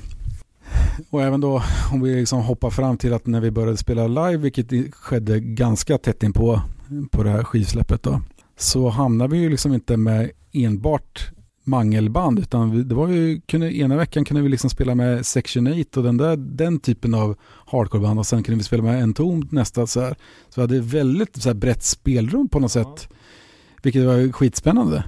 och 1.10 1.22
även 1.22 1.40
då 1.40 1.62
om 1.92 2.00
vi 2.02 2.14
liksom 2.14 2.42
hoppar 2.42 2.70
fram 2.70 2.96
till 2.96 3.12
att 3.12 3.26
när 3.26 3.40
vi 3.40 3.50
började 3.50 3.76
spela 3.76 4.06
live, 4.06 4.36
vilket 4.36 4.94
skedde 4.94 5.40
ganska 5.40 5.98
tätt 5.98 6.22
in 6.22 6.32
på, 6.32 6.60
på 7.10 7.22
det 7.22 7.30
här 7.30 7.44
skivsläppet 7.44 8.02
då, 8.02 8.20
så 8.56 8.88
hamnade 8.88 9.32
vi 9.32 9.38
ju 9.42 9.50
liksom 9.50 9.74
inte 9.74 9.96
med 9.96 10.30
enbart 10.52 11.30
mangelband 11.64 12.38
utan 12.38 12.70
vi, 12.70 12.82
det 12.82 12.94
var 12.94 13.08
ju, 13.08 13.40
kunde, 13.40 13.76
ena 13.76 13.96
veckan 13.96 14.24
kunde 14.24 14.42
vi 14.42 14.48
liksom 14.48 14.70
spela 14.70 14.94
med 14.94 15.26
Section 15.26 15.80
8 15.80 16.00
och 16.00 16.06
den, 16.06 16.16
där, 16.16 16.36
den 16.36 16.80
typen 16.80 17.14
av 17.14 17.36
hardcoreband 17.66 18.18
och 18.18 18.26
sen 18.26 18.42
kunde 18.42 18.58
vi 18.58 18.64
spela 18.64 18.82
med 18.82 19.02
Entombed 19.02 19.52
nästa 19.52 19.86
så 19.86 20.00
här. 20.00 20.16
Så 20.48 20.60
vi 20.60 20.60
hade 20.60 20.80
väldigt 20.80 21.42
så 21.42 21.48
här, 21.48 21.54
brett 21.54 21.82
spelrum 21.82 22.48
på 22.48 22.60
något 22.60 22.72
sätt, 22.72 23.08
vilket 23.82 24.06
var 24.06 24.32
skitspännande. 24.32 25.04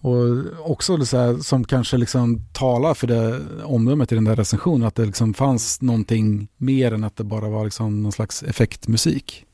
Och 0.00 0.70
också 0.70 1.06
så 1.06 1.16
här, 1.16 1.36
som 1.38 1.64
kanske 1.64 1.96
liksom 1.96 2.44
talar 2.52 2.94
för 2.94 3.06
det 3.06 3.40
omdömet 3.64 4.12
i 4.12 4.14
den 4.14 4.24
där 4.24 4.36
recensionen, 4.36 4.86
att 4.86 4.94
det 4.94 5.06
liksom 5.06 5.34
fanns 5.34 5.82
någonting 5.82 6.48
mer 6.56 6.92
än 6.92 7.04
att 7.04 7.16
det 7.16 7.24
bara 7.24 7.48
var 7.48 7.64
liksom 7.64 8.02
någon 8.02 8.12
slags 8.12 8.42
effektmusik. 8.42 9.46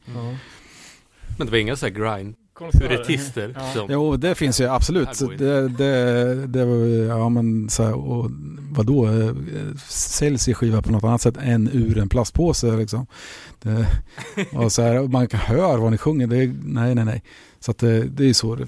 Men 1.39 1.47
det 1.47 1.51
var 1.51 1.59
inga 1.59 1.77
så 1.77 1.87
här 1.87 1.93
grind. 1.93 2.35
Puritister 2.73 3.55
Ja. 3.57 3.73
som... 3.75 3.87
Jo, 3.91 4.17
det 4.17 4.35
finns 4.35 4.61
ju 4.61 4.69
absolut. 4.69 5.09
Det, 5.39 5.69
det, 5.69 6.47
det 6.47 6.61
ja 7.07 7.29
men 7.29 7.69
så 7.69 7.83
här, 7.83 7.93
och 7.95 8.31
vadå, 8.71 9.07
eh, 9.07 9.31
säljs 9.89 10.49
ju 10.49 10.55
skiva 10.55 10.83
på 10.83 10.93
något 10.93 11.05
annat 11.05 11.23
sätt 11.23 11.37
än 11.43 11.69
ur 11.73 11.99
en 11.99 12.09
plastpåse 12.09 12.77
liksom. 12.77 13.07
Det, 13.63 13.87
och 14.53 14.73
så 14.73 14.83
här, 14.83 15.09
man 15.09 15.27
kan 15.29 15.41
höra 15.41 15.77
vad 15.77 15.93
ni 15.93 15.99
sjunger, 15.99 16.27
det, 16.27 16.37
är- 16.37 16.55
nej 16.63 16.95
nej 16.95 17.05
nej. 17.05 17.23
Så 17.61 17.71
att 17.71 17.79
det, 17.79 18.03
det 18.03 18.23
är 18.23 18.27
ju 18.29 18.35
så, 18.35 18.55
det, 18.55 18.67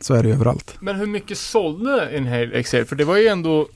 så 0.00 0.14
är 0.14 0.22
det 0.22 0.30
överallt. 0.30 0.76
Men 0.80 0.96
hur 0.96 1.06
mycket 1.06 1.38
sålde 1.38 2.16
Inhale 2.16 2.52
Excel? 2.58 2.84
För 2.84 2.96
det 2.96 3.04
var 3.04 3.16
ju 3.16 3.26
ändå 3.26 3.68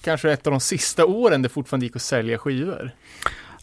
kanske 0.00 0.32
ett 0.32 0.46
av 0.46 0.50
de 0.50 0.60
sista 0.60 1.06
åren 1.06 1.42
det 1.42 1.48
fortfarande 1.48 1.86
gick 1.86 1.96
att 1.96 2.02
sälja 2.02 2.38
skivor. 2.38 2.90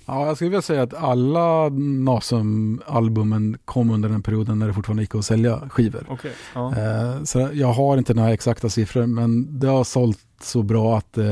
Ja, 0.08 0.28
jag 0.28 0.36
skulle 0.36 0.50
vilja 0.50 0.62
säga 0.62 0.84
att 0.84 0.94
alla 0.94 1.70
Nasum-albumen 1.70 3.58
kom 3.66 3.90
under 3.92 4.10
den 4.10 4.22
perioden 4.24 4.60
när 4.60 4.68
det 4.68 4.74
fortfarande 4.74 5.04
gick 5.04 5.16
att 5.16 5.26
sälja 5.26 5.70
skivor. 5.70 6.06
Okej. 6.10 6.32
Ja. 6.56 6.76
Eh, 6.78 7.24
Så 7.24 7.50
jag 7.54 7.74
har 7.74 7.98
inte 7.98 8.14
några 8.14 8.34
exakta 8.34 8.70
siffror 8.70 9.06
men 9.06 9.60
det 9.60 9.68
har 9.68 9.84
sålt 9.84 10.20
så 10.42 10.64
bra 10.64 10.98
att 10.98 11.18
eh, 11.18 11.26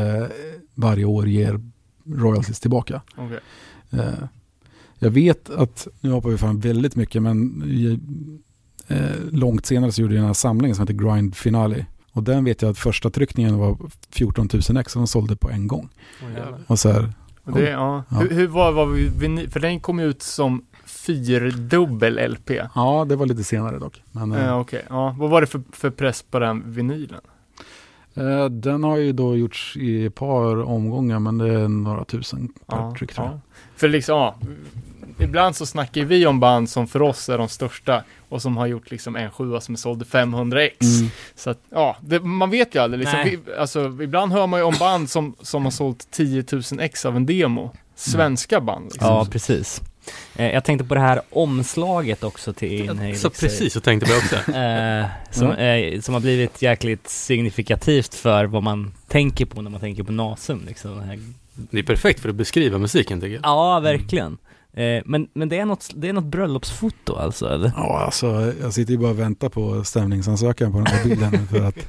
varje 0.75 1.05
år 1.05 1.27
ger 1.27 1.61
royalties 2.05 2.59
tillbaka. 2.59 3.01
Okej. 3.17 3.39
Eh, 3.91 4.13
Jag 4.99 5.09
vet 5.09 5.49
att, 5.49 5.87
nu 6.01 6.11
hoppar 6.11 6.29
vi 6.29 6.37
fram 6.37 6.59
väldigt 6.59 6.95
mycket 6.95 7.21
men 7.21 7.63
långt 9.31 9.65
senare 9.65 9.91
så 9.91 10.01
gjorde 10.01 10.13
jag 10.13 10.21
den 10.21 10.27
här 10.27 10.33
samlingen 10.33 10.75
som 10.75 10.87
heter 10.87 10.93
Grind 11.13 11.35
Finale. 11.35 11.85
Och 12.11 12.23
den 12.23 12.43
vet 12.43 12.61
jag 12.61 12.71
att 12.71 12.77
första 12.77 13.09
tryckningen 13.09 13.57
var 13.57 13.77
14 14.09 14.49
000 14.69 14.77
ex 14.77 14.95
och 14.95 14.99
de 14.99 15.07
sålde 15.07 15.35
på 15.35 15.49
en 15.49 15.67
gång. 15.67 15.89
Jävlar. 16.21 16.59
Och 16.67 16.79
så 16.79 16.91
här, 16.91 17.13
Det, 17.45 17.69
ja. 17.69 18.03
Ja. 18.09 18.17
Hur, 18.17 18.29
hur 18.29 18.47
var, 18.47 18.71
var 18.71 18.85
vi, 18.85 19.47
för 19.47 19.59
den 19.59 19.79
kom 19.79 19.99
ut 19.99 20.21
som 20.21 20.65
fyrdubbel 20.85 22.31
LP. 22.31 22.49
ja 22.75 23.05
det 23.09 23.15
var 23.15 23.25
lite 23.25 23.43
senare 23.43 23.79
dock. 23.79 24.03
Men, 24.11 24.31
eh, 24.31 24.45
Ja, 24.45 24.59
okej. 24.59 24.85
Ja, 24.89 25.15
vad 25.19 25.29
var 25.29 25.41
det 25.41 25.47
för, 25.47 25.61
för 25.71 25.89
press 25.89 26.21
på 26.21 26.39
den 26.39 26.63
vinylen? 26.65 27.21
eh, 28.13 28.45
den 28.45 28.83
har 28.83 28.97
ju 28.97 29.11
då 29.11 29.35
gjorts 29.35 29.77
i 29.77 30.05
ett 30.05 30.15
par 30.15 30.61
omgångar 30.63 31.19
men 31.19 31.37
det 31.37 31.53
är 31.53 31.67
några 31.67 32.05
tusen 32.05 32.47
per 32.67 32.77
Ja, 32.77 32.93
tryck 32.97 33.13
tror 33.13 33.27
jag. 33.27 33.35
ja. 33.35 33.39
För 33.75 33.87
liksom, 33.89 34.15
ja, 34.15 34.35
ibland 35.19 35.55
så 35.55 35.65
snackar 35.65 36.01
vi 36.01 36.25
om 36.25 36.39
band 36.39 36.69
som 36.69 36.87
för 36.87 37.01
oss 37.01 37.29
är 37.29 37.37
de 37.37 37.49
största 37.49 38.03
och 38.29 38.41
som 38.41 38.57
har 38.57 38.67
gjort 38.67 38.91
liksom 38.91 39.15
en 39.15 39.31
sjua 39.31 39.61
som 39.61 39.77
sålde 39.77 40.05
500 40.05 40.63
ex. 40.63 40.81
Mm. 40.81 41.09
Så 41.35 41.49
att, 41.49 41.59
ja, 41.69 41.97
det, 42.01 42.19
man 42.19 42.49
vet 42.49 42.75
ju 42.75 42.79
aldrig. 42.79 42.99
Liksom, 42.99 43.19
vi, 43.23 43.53
alltså, 43.59 43.97
ibland 44.01 44.31
hör 44.31 44.47
man 44.47 44.59
ju 44.59 44.63
om 44.63 44.75
band 44.79 45.09
som, 45.09 45.35
som 45.41 45.63
har 45.63 45.71
sålt 45.71 46.07
10 46.11 46.43
000 46.51 46.61
ex 46.79 47.05
av 47.05 47.15
en 47.15 47.25
demo. 47.25 47.71
Svenska 47.95 48.61
band. 48.61 48.85
Liksom. 48.85 49.07
Ja, 49.07 49.27
precis. 49.31 49.81
Eh, 50.35 50.53
jag 50.53 50.63
tänkte 50.63 50.85
på 50.85 50.95
det 50.95 51.01
här 51.01 51.21
omslaget 51.29 52.23
också 52.23 52.53
till 52.53 52.71
Inhale 52.71 53.15
Så 53.15 53.29
precis 53.29 53.73
så 53.73 53.81
tänkte 53.81 54.11
jag 54.11 54.17
också. 54.17 54.35
Eh, 54.55 55.05
som, 55.31 55.51
eh, 55.51 56.01
som 56.01 56.13
har 56.13 56.21
blivit 56.21 56.61
jäkligt 56.61 57.09
signifikativt 57.09 58.15
för 58.15 58.45
vad 58.45 58.63
man 58.63 58.93
tänker 59.07 59.45
på 59.45 59.61
när 59.61 59.69
man 59.69 59.79
tänker 59.79 60.03
på 60.03 60.11
Nasum 60.11 60.63
liksom. 60.67 61.01
Det 61.53 61.79
är 61.79 61.83
perfekt 61.83 62.19
för 62.19 62.29
att 62.29 62.35
beskriva 62.35 62.77
musiken 62.77 63.21
tycker 63.21 63.35
jag. 63.35 63.43
Ja, 63.43 63.79
verkligen. 63.79 64.37
Eh, 64.75 65.01
men 65.05 65.27
men 65.33 65.49
det, 65.49 65.57
är 65.57 65.65
något, 65.65 65.89
det 65.95 66.09
är 66.09 66.13
något 66.13 66.25
bröllopsfoto 66.25 67.15
alltså, 67.15 67.49
eller? 67.49 67.71
Ja, 67.75 67.99
alltså 67.99 68.53
jag 68.61 68.73
sitter 68.73 68.91
ju 68.91 68.99
bara 68.99 69.11
och 69.11 69.19
väntar 69.19 69.49
på 69.49 69.83
stämningsansökan 69.83 70.71
på 70.71 70.77
den 70.77 70.87
här 70.87 71.03
bilden 71.03 71.47
för 71.51 71.61
att 71.61 71.87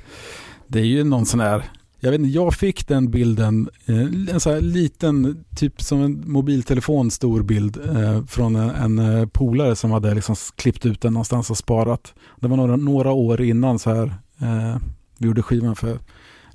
det 0.66 0.78
är 0.78 0.84
ju 0.84 1.04
någon 1.04 1.26
sån 1.26 1.40
här, 1.40 1.62
jag 2.00 2.10
vet 2.10 2.20
inte, 2.20 2.30
jag 2.30 2.54
fick 2.54 2.88
den 2.88 3.10
bilden, 3.10 3.68
eh, 3.86 4.34
en 4.34 4.40
sån 4.40 4.52
här 4.52 4.60
liten, 4.60 5.44
typ 5.56 5.82
som 5.82 6.02
en 6.02 6.22
mobiltelefon 6.26 7.10
stor 7.10 7.42
bild 7.42 7.76
eh, 7.96 8.24
från 8.24 8.56
en, 8.56 8.98
en 8.98 9.28
polare 9.30 9.76
som 9.76 9.90
hade 9.90 10.14
liksom 10.14 10.36
klippt 10.56 10.86
ut 10.86 11.00
den 11.00 11.12
någonstans 11.12 11.50
och 11.50 11.58
sparat. 11.58 12.14
Det 12.40 12.48
var 12.48 12.56
några, 12.56 12.76
några 12.76 13.12
år 13.12 13.42
innan 13.42 13.78
så 13.78 13.94
här, 13.94 14.06
eh, 14.40 14.76
vi 15.18 15.26
gjorde 15.26 15.42
skivan 15.42 15.76
för 15.76 15.98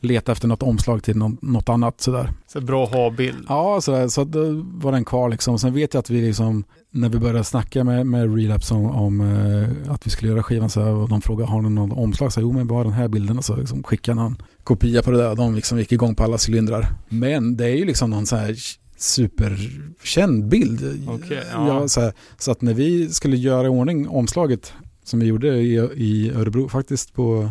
leta 0.02 0.32
efter 0.32 0.48
något 0.48 0.64
omslag 0.64 1.04
till 1.04 1.18
något, 1.18 1.42
något 1.42 1.70
annat 1.70 2.02
sådär. 2.02 2.32
Så 2.48 2.62
bra 2.62 2.84
att 2.84 2.94
ha 2.94 3.12
bild. 3.12 3.46
Ja, 3.50 3.82
så, 3.82 4.10
så 4.10 4.24
då 4.24 4.64
var 4.64 4.92
den 4.92 5.06
kvar 5.06 5.30
liksom. 5.30 5.60
Sen 5.60 5.74
vet 5.74 5.94
jag 5.94 6.00
att 6.00 6.10
vi 6.10 6.22
liksom, 6.22 6.64
när 6.92 7.10
vi 7.10 7.20
började 7.20 7.44
snacka 7.44 7.84
med, 7.84 8.08
med 8.08 8.36
Relapse 8.36 8.74
om, 8.74 8.86
om 8.86 9.22
eh, 9.22 9.94
att 9.94 10.08
vi 10.08 10.10
skulle 10.10 10.32
göra 10.32 10.44
skivan 10.44 10.70
så 10.70 10.82
här, 10.82 10.92
och 10.92 11.10
de 11.10 11.22
frågade 11.22 11.52
har 11.52 11.62
ni 11.62 11.70
någon 11.70 11.92
omslag? 11.92 12.34
Så 12.34 12.42
jo 12.42 12.52
men 12.52 12.68
bara 12.68 12.84
den 12.84 12.94
här 12.94 13.08
bilden 13.08 13.38
och 13.38 13.46
så 13.46 13.56
liksom 13.56 13.84
skickade 13.84 14.22
någon 14.22 14.38
kopia 14.64 15.02
på 15.02 15.12
det 15.12 15.18
där 15.18 15.36
de 15.36 15.56
liksom 15.56 15.80
gick 15.80 15.92
igång 15.92 16.16
på 16.16 16.24
alla 16.24 16.38
cylindrar. 16.48 16.88
Men 17.10 17.58
det 17.58 17.66
är 17.66 17.76
ju 17.76 17.86
liksom 17.86 18.10
någon 18.10 18.26
så 18.26 18.36
här 18.36 18.56
superkänd 18.98 20.48
bild. 20.48 21.08
Okej, 21.10 21.44
ja. 21.52 21.88
så, 21.88 22.02
här, 22.02 22.14
så 22.38 22.52
att 22.52 22.62
när 22.62 22.74
vi 22.74 23.10
skulle 23.10 23.38
göra 23.38 23.66
i 23.66 23.70
ordning 23.70 24.08
omslaget 24.08 24.74
som 25.04 25.20
vi 25.20 25.26
gjorde 25.26 25.48
i, 25.48 25.76
i 25.96 26.32
Örebro, 26.36 26.70
faktiskt 26.70 27.14
på 27.14 27.50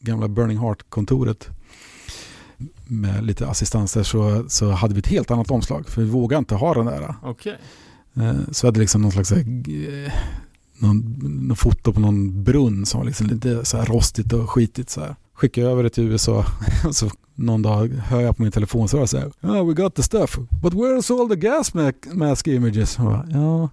gamla 0.00 0.28
Burning 0.28 0.58
Heart-kontoret 0.58 1.48
med 2.86 3.24
lite 3.24 3.46
assistans 3.48 3.92
där 3.92 4.02
så, 4.02 4.44
så 4.48 4.70
hade 4.70 4.94
vi 4.94 4.98
ett 5.00 5.06
helt 5.06 5.30
annat 5.30 5.50
omslag. 5.50 5.88
För 5.88 6.02
vi 6.02 6.10
vågade 6.10 6.38
inte 6.38 6.54
ha 6.54 6.74
den 6.74 6.86
där. 6.86 7.14
Okej. 7.22 7.58
Eh, 8.16 8.32
Så 8.52 8.66
hade 8.66 8.80
liksom 8.80 9.02
någon 9.02 9.12
slags 9.12 9.32
eh, 9.32 9.44
någon, 10.78 11.16
någon 11.46 11.56
foto 11.56 11.92
på 11.92 12.00
någon 12.00 12.44
brunn 12.44 12.86
som 12.86 13.00
var 13.00 13.06
liksom 13.06 13.26
lite 13.26 13.64
så 13.64 13.76
här 13.76 13.86
rostigt 13.86 14.32
och 14.32 14.50
skitigt 14.50 14.90
så 14.90 15.00
här. 15.00 15.16
Skickade 15.34 15.66
över 15.70 15.82
det 15.82 15.90
till 15.90 16.04
USA 16.04 16.44
och 16.86 16.96
så 16.96 17.10
någon 17.34 17.62
dag 17.62 17.88
hör 17.88 18.20
jag 18.20 18.36
på 18.36 18.42
min 18.42 18.52
telefon 18.52 18.88
så 18.88 18.96
var 18.96 19.02
det 19.04 19.08
så 19.08 19.18
här 19.18 19.30
oh, 19.42 19.66
we 19.68 19.74
got 19.82 19.94
the 19.94 20.02
stuff 20.02 20.38
but 20.62 20.72
where's 20.74 21.20
all 21.20 21.28
the 21.28 21.36
gas 21.36 21.72
ma- 21.74 22.14
mask 22.14 22.46
images? 22.48 22.98
Och 22.98 23.04
bara, 23.04 23.26
ja, 23.30 23.68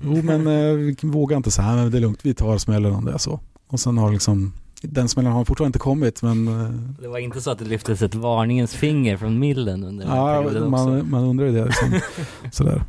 jo 0.00 0.22
men 0.22 0.46
eh, 0.46 0.72
vi 0.74 0.96
vågar 1.02 1.36
inte 1.36 1.50
så 1.50 1.62
här, 1.62 1.76
men 1.76 1.90
det 1.90 1.98
är 1.98 2.00
lugnt, 2.00 2.18
vi 2.22 2.34
tar 2.34 2.58
smällen 2.58 2.92
om 2.92 3.04
det 3.04 3.12
är 3.12 3.18
så. 3.18 3.40
Och 3.68 3.80
sen 3.80 3.98
har 3.98 4.12
liksom, 4.12 4.52
den 4.82 5.08
smällen 5.08 5.32
har 5.32 5.44
fortfarande 5.44 5.68
inte 5.68 5.78
kommit 5.78 6.22
men 6.22 6.48
eh, 6.48 6.70
Det 7.02 7.08
var 7.08 7.18
inte 7.18 7.40
så 7.40 7.50
att 7.50 7.58
det 7.58 7.64
lyftes 7.64 8.02
ett 8.02 8.14
varningens 8.14 8.74
finger 8.74 9.16
från 9.16 9.38
millen 9.38 9.84
under 9.84 10.06
den 10.06 10.16
ja, 10.16 10.26
perioden 10.26 10.74
också? 10.74 10.88
man, 10.88 11.10
man 11.10 11.24
undrar 11.24 11.46
ju 11.46 11.52
det 11.52 11.64
liksom. 11.64 12.00
Sådär. 12.52 12.82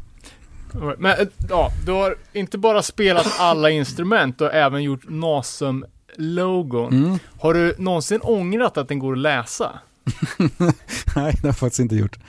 Men 0.98 1.20
eh, 1.20 1.28
ja, 1.49 1.70
du 1.86 1.91
har 1.91 2.16
inte 2.34 2.57
bara 2.57 2.82
spelat 2.82 3.40
alla 3.40 3.70
instrument, 3.70 4.38
du 4.38 4.44
har 4.44 4.52
även 4.52 4.84
gjort 4.84 5.10
Nasum-logon. 5.10 6.94
Mm. 6.94 7.20
Har 7.40 7.53
du 7.53 7.76
någonsin 7.78 8.20
ångrat 8.24 8.78
att 8.78 8.88
den 8.88 8.99
går 8.99 9.14
att 9.14 9.20
läsa? 9.20 9.80
Nej, 10.48 10.72
det 11.16 11.22
har 11.22 11.40
jag 11.41 11.57
faktiskt 11.57 11.80
inte 11.80 11.95
gjort. 11.95 12.20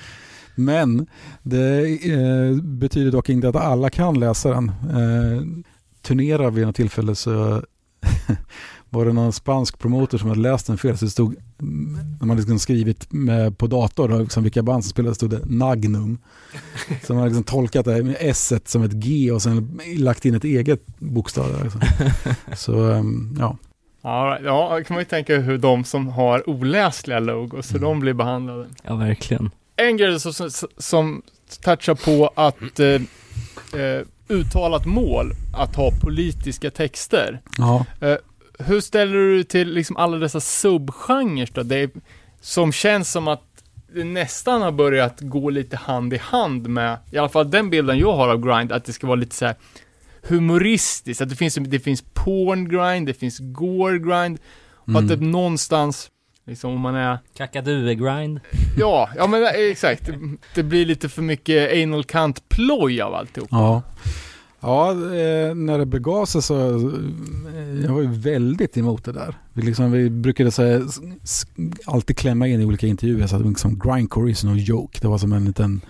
Men 0.55 1.07
det 1.43 1.81
eh, 2.12 2.62
betyder 2.62 3.12
dock 3.12 3.28
inte 3.28 3.49
att 3.49 3.57
alla 3.57 3.91
kan 3.91 4.20
läsa 4.20 4.51
den. 4.51 4.69
Eh, 4.69 5.43
turnerar 6.03 6.51
vid 6.51 6.66
något 6.66 6.77
tillfälle 6.77 7.15
så 7.15 7.62
var 8.91 9.05
det 9.05 9.12
någon 9.12 9.33
spansk 9.33 9.79
promotor 9.79 10.19
som 10.19 10.29
hade 10.29 10.41
läst 10.41 10.67
den 10.67 10.79
fel 10.79 10.99
så 10.99 11.05
det 11.05 11.11
stod, 11.11 11.35
de 12.21 12.29
hade 12.31 12.41
liksom 12.41 12.59
skrivit 12.59 13.12
med, 13.12 13.59
på 13.59 13.67
dator 13.67 14.09
då, 14.09 14.19
liksom 14.19 14.43
vilka 14.43 14.62
band 14.62 14.85
som 14.85 14.91
spelade 14.91 15.15
stod 15.15 15.31
det 15.31 15.41
Nagnum. 15.45 16.19
Så 17.07 17.12
man 17.12 17.23
hade 17.23 17.29
liksom 17.31 17.45
tolkat 17.45 17.85
det 17.85 18.03
med 18.03 18.17
S 18.21 18.53
som 18.65 18.83
ett 18.83 18.93
G 18.93 19.31
och 19.33 19.43
sen 19.43 19.81
lagt 19.97 20.25
in 20.25 20.35
ett 20.35 20.45
eget 20.45 20.87
bokstav 20.99 21.53
där. 21.53 21.62
Liksom. 21.65 21.81
Så 22.57 22.73
um, 22.73 23.37
ja. 23.39 23.57
Ja, 24.03 24.39
ja, 24.45 24.81
kan 24.87 24.95
man 24.95 25.01
ju 25.01 25.05
tänka 25.05 25.37
hur 25.39 25.59
de 25.59 25.85
som 25.85 26.09
har 26.09 26.51
oläsliga 26.51 27.19
logos, 27.19 27.71
hur 27.75 27.77
Mm. 27.79 27.89
de 27.89 28.01
blir 28.01 28.12
behandlade. 28.15 28.67
Ja, 28.83 28.95
verkligen. 28.97 29.51
En 29.77 29.97
grej 29.97 30.21
som, 30.21 30.33
som, 30.33 30.51
som 30.79 31.23
touchar 31.65 31.95
på 31.95 32.31
att 32.35 32.81
eh, 32.81 32.89
eh, 33.81 34.03
uttalat 34.29 34.87
mål 34.87 35.33
att 35.55 35.77
ha 35.77 35.91
politiska 36.01 36.71
texter. 36.71 37.41
ja. 37.59 37.87
Hur 38.66 38.81
ställer 38.81 39.12
du 39.12 39.35
dig 39.35 39.45
till 39.45 39.73
liksom 39.73 39.97
alla 39.97 40.16
dessa 40.16 40.41
subgenrer 40.41 41.49
då? 41.53 41.62
Det 41.62 41.77
är, 41.77 41.91
som 42.41 42.73
känns 42.73 43.12
som 43.12 43.28
att 43.28 43.43
det 43.95 44.05
nästan 44.05 44.62
har 44.62 44.73
börjat 44.73 45.20
gå 45.20 45.51
lite 45.51 45.77
hand 45.77 46.15
i 46.15 46.19
hand 46.19 46.69
med, 46.69 46.99
i 47.12 47.19
alla 47.19 47.28
fall 47.28 47.51
den 47.51 47.70
bilden 47.70 47.99
jag 47.99 48.12
har 48.16 48.28
av 48.28 48.41
grind, 48.47 48.73
att 48.73 48.85
det 48.85 48.93
ska 48.93 49.07
vara 49.07 49.16
lite 49.16 49.35
så 49.37 49.47
här 49.47 49.55
humoristiskt, 50.23 51.20
att 51.23 51.28
det 51.28 51.37
finns, 51.37 51.55
det 51.55 51.81
finns 51.81 52.05
porn 52.15 52.69
grind, 52.69 53.07
det 53.07 53.15
finns 53.15 53.39
gore 53.39 53.99
grind, 53.99 54.39
och 54.74 54.99
att 54.99 55.09
det 55.09 55.15
Mm. 55.15 55.31
någonstans, 55.31 56.11
liksom 56.47 56.70
om 56.73 56.81
man 56.81 56.95
är 56.95 57.19
Kakadue-grind. 57.37 58.41
Ja, 58.78 59.09
ja 59.16 59.27
men 59.27 59.41
det- 59.41 59.70
exakt. 59.70 60.07
Det, 60.07 60.19
det 60.55 60.62
blir 60.62 60.87
lite 60.87 61.09
för 61.09 61.23
mycket 61.23 61.73
anal 61.82 62.05
kant 62.05 62.49
ploj 62.49 63.01
av 63.03 63.15
alltihop. 63.15 63.49
Ja, 63.53 63.82
ja 64.61 64.91
eh, 64.91 65.55
när 65.55 65.78
det 65.78 65.87
begav 65.87 66.27
sig 66.27 66.43
så 66.43 66.59
eh, 66.59 67.85
jag 67.85 67.93
var 67.95 68.01
ju 68.01 68.09
väldigt 68.12 68.77
emot 68.77 69.05
det 69.05 69.12
där. 69.12 69.35
Vi, 69.53 69.62
liksom, 69.62 69.93
vi 69.93 70.11
brukade 70.11 70.51
så 70.51 70.62
här, 70.62 70.85
s- 70.87 71.01
s- 71.23 71.47
alltid 71.87 72.16
klämma 72.16 72.47
in 72.49 72.61
i 72.61 72.65
olika 72.65 72.87
intervjuer 72.87 73.27
så 73.27 73.37
att 73.37 73.47
liksom, 73.47 73.78
grindcore 73.78 74.31
is 74.31 74.45
no 74.45 74.55
joke. 74.55 74.99
Det 75.03 75.09
var 75.09 75.19
som 75.19 75.32
en 75.32 75.45
liten 75.45 75.81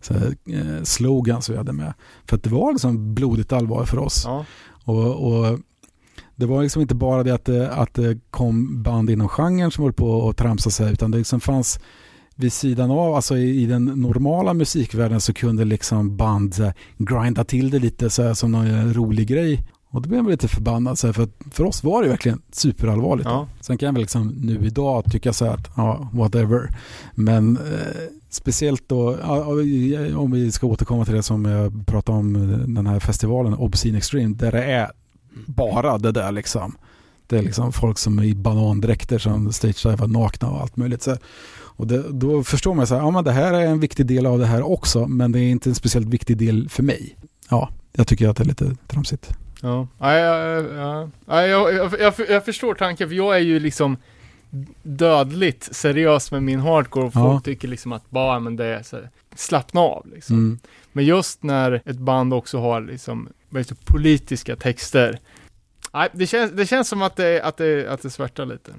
så 0.00 0.14
här, 0.14 0.34
eh, 0.48 0.82
slogan 0.82 1.42
som 1.42 1.52
vi 1.52 1.56
hade 1.58 1.72
med. 1.72 1.94
För 2.28 2.36
att 2.36 2.42
det 2.42 2.50
var 2.50 2.72
liksom 2.72 3.14
blodigt 3.14 3.52
allvar 3.52 3.84
för 3.84 3.98
oss. 3.98 4.22
Ja. 4.26 4.44
Och, 4.84 5.26
och 5.26 5.58
det 6.36 6.46
var 6.46 6.62
liksom 6.62 6.82
inte 6.82 6.94
bara 6.94 7.22
det 7.22 7.34
att 7.34 7.44
det, 7.44 7.70
att 7.72 7.94
det 7.94 8.18
kom 8.30 8.82
band 8.82 9.10
inom 9.10 9.28
genren 9.28 9.70
som 9.70 9.84
höll 9.84 9.92
på 9.92 10.28
att 10.28 10.36
tramsa 10.36 10.70
sig 10.70 10.92
utan 10.92 11.10
det 11.10 11.18
liksom 11.18 11.40
fanns 11.40 11.80
vid 12.34 12.52
sidan 12.52 12.90
av, 12.90 13.14
alltså 13.14 13.36
i, 13.36 13.62
i 13.62 13.66
den 13.66 13.84
normala 13.84 14.54
musikvärlden 14.54 15.20
så 15.20 15.34
kunde 15.34 15.64
liksom 15.64 16.16
band 16.16 16.54
här, 16.58 16.74
grinda 16.98 17.44
till 17.44 17.70
det 17.70 17.78
lite 17.78 18.10
så 18.10 18.22
här, 18.22 18.34
som 18.34 18.52
någon 18.52 18.94
rolig 18.94 19.28
grej. 19.28 19.62
Och 19.90 20.02
då 20.02 20.08
blev 20.08 20.22
man 20.22 20.30
lite 20.30 20.48
förbannad 20.48 20.98
så 20.98 21.06
här, 21.06 21.12
för 21.12 21.28
för 21.50 21.64
oss 21.64 21.84
var 21.84 22.02
det 22.02 22.08
verkligen 22.08 22.42
superallvarligt. 22.52 23.28
Ja. 23.28 23.48
Sen 23.60 23.78
kan 23.78 23.86
jag 23.86 23.92
väl 23.92 24.00
liksom 24.00 24.28
nu 24.28 24.66
idag 24.66 25.04
tycka 25.12 25.32
så 25.32 25.44
här 25.44 25.54
att 25.54 25.70
ja, 25.76 26.08
whatever. 26.12 26.76
Men 27.14 27.56
eh, 27.56 27.62
speciellt 28.30 28.88
då, 28.88 29.16
om 30.16 30.30
vi 30.30 30.52
ska 30.52 30.66
återkomma 30.66 31.04
till 31.04 31.14
det 31.14 31.22
som 31.22 31.44
jag 31.44 31.86
pratade 31.86 32.18
om, 32.18 32.36
eh, 32.36 32.58
den 32.58 32.86
här 32.86 33.00
festivalen 33.00 33.54
Obscene 33.54 33.98
Extreme, 33.98 34.34
där 34.34 34.52
det 34.52 34.64
är 34.64 34.90
bara 35.46 35.98
det 35.98 36.12
där 36.12 36.32
liksom. 36.32 36.76
Det 37.26 37.38
är 37.38 37.42
liksom 37.42 37.72
folk 37.72 37.98
som 37.98 38.18
är 38.18 38.24
i 38.24 38.34
banandräkter 38.34 39.18
som 39.18 39.52
stagedivar 39.52 40.06
nakna 40.06 40.50
och 40.50 40.60
allt 40.60 40.76
möjligt. 40.76 41.02
Så. 41.02 41.16
Och 41.76 41.86
det, 41.86 42.12
då 42.12 42.44
förstår 42.44 42.74
man 42.74 42.86
så 42.86 42.94
här, 42.94 43.02
ja 43.02 43.10
men 43.10 43.24
det 43.24 43.32
här 43.32 43.52
är 43.52 43.66
en 43.66 43.80
viktig 43.80 44.06
del 44.06 44.26
av 44.26 44.38
det 44.38 44.46
här 44.46 44.62
också, 44.62 45.06
men 45.06 45.32
det 45.32 45.40
är 45.40 45.50
inte 45.50 45.70
en 45.70 45.74
speciellt 45.74 46.06
viktig 46.08 46.36
del 46.36 46.68
för 46.68 46.82
mig. 46.82 47.16
Ja, 47.48 47.70
jag 47.92 48.06
tycker 48.06 48.28
att 48.28 48.36
det 48.36 48.42
är 48.42 48.46
lite 48.48 48.76
tramsigt. 48.86 49.30
Ja, 49.62 49.88
ja, 49.98 50.12
ja, 50.18 50.60
ja. 50.60 51.10
ja 51.26 51.46
jag, 51.46 51.74
jag, 51.74 52.00
jag, 52.00 52.14
jag 52.28 52.44
förstår 52.44 52.74
tanken, 52.74 53.08
för 53.08 53.16
jag 53.16 53.36
är 53.36 53.40
ju 53.40 53.60
liksom 53.60 53.96
dödligt 54.82 55.68
seriös 55.72 56.32
med 56.32 56.42
min 56.42 56.60
hardcore 56.60 57.06
och 57.06 57.12
folk 57.12 57.34
Ja. 57.34 57.40
tycker 57.44 57.68
liksom 57.68 57.92
att 57.92 58.10
bara, 58.10 58.38
men 58.38 58.56
det 58.56 58.64
är 58.64 58.82
så 58.82 58.96
här, 58.96 59.10
slappna 59.34 59.80
av 59.80 60.06
liksom. 60.14 60.36
Mm. 60.36 60.58
Men 60.92 61.04
just 61.04 61.42
när 61.42 61.82
ett 61.84 61.98
band 61.98 62.34
också 62.34 62.58
har 62.58 62.80
liksom, 62.80 63.28
det, 63.50 63.84
politiska 63.84 64.56
texter. 64.56 65.18
Nej, 65.92 66.08
det 66.12 66.26
känns, 66.26 66.52
det 66.52 66.66
känns 66.66 66.88
som 66.88 67.02
att 67.02 67.16
det, 67.16 67.42
att 67.42 67.56
det, 67.56 67.88
att 67.88 68.02
det 68.02 68.10
svärtar 68.10 68.46
lite. 68.46 68.70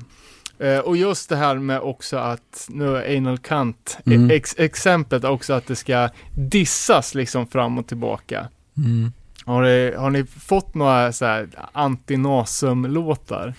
Eh, 0.59 0.77
och 0.79 0.97
just 0.97 1.29
det 1.29 1.35
här 1.35 1.55
med 1.55 1.79
också 1.79 2.17
att, 2.17 2.67
nu 2.69 2.97
är 2.97 3.17
anal 3.17 3.37
kant, 3.37 3.97
Mm. 4.05 4.29
ex, 4.31 4.55
exemplet 4.57 5.23
också 5.23 5.53
att 5.53 5.67
det 5.67 5.75
ska 5.75 6.09
dissas 6.35 7.15
liksom 7.15 7.47
fram 7.47 7.77
och 7.77 7.87
tillbaka. 7.87 8.47
Mm. 8.77 9.11
Har 9.45 9.61
ni, 9.63 9.93
har 9.97 10.09
ni 10.09 10.25
fått 10.25 10.75
några 10.75 11.13
så 11.13 11.25
här 11.25 11.47
antinasum-låtar? 11.73 13.53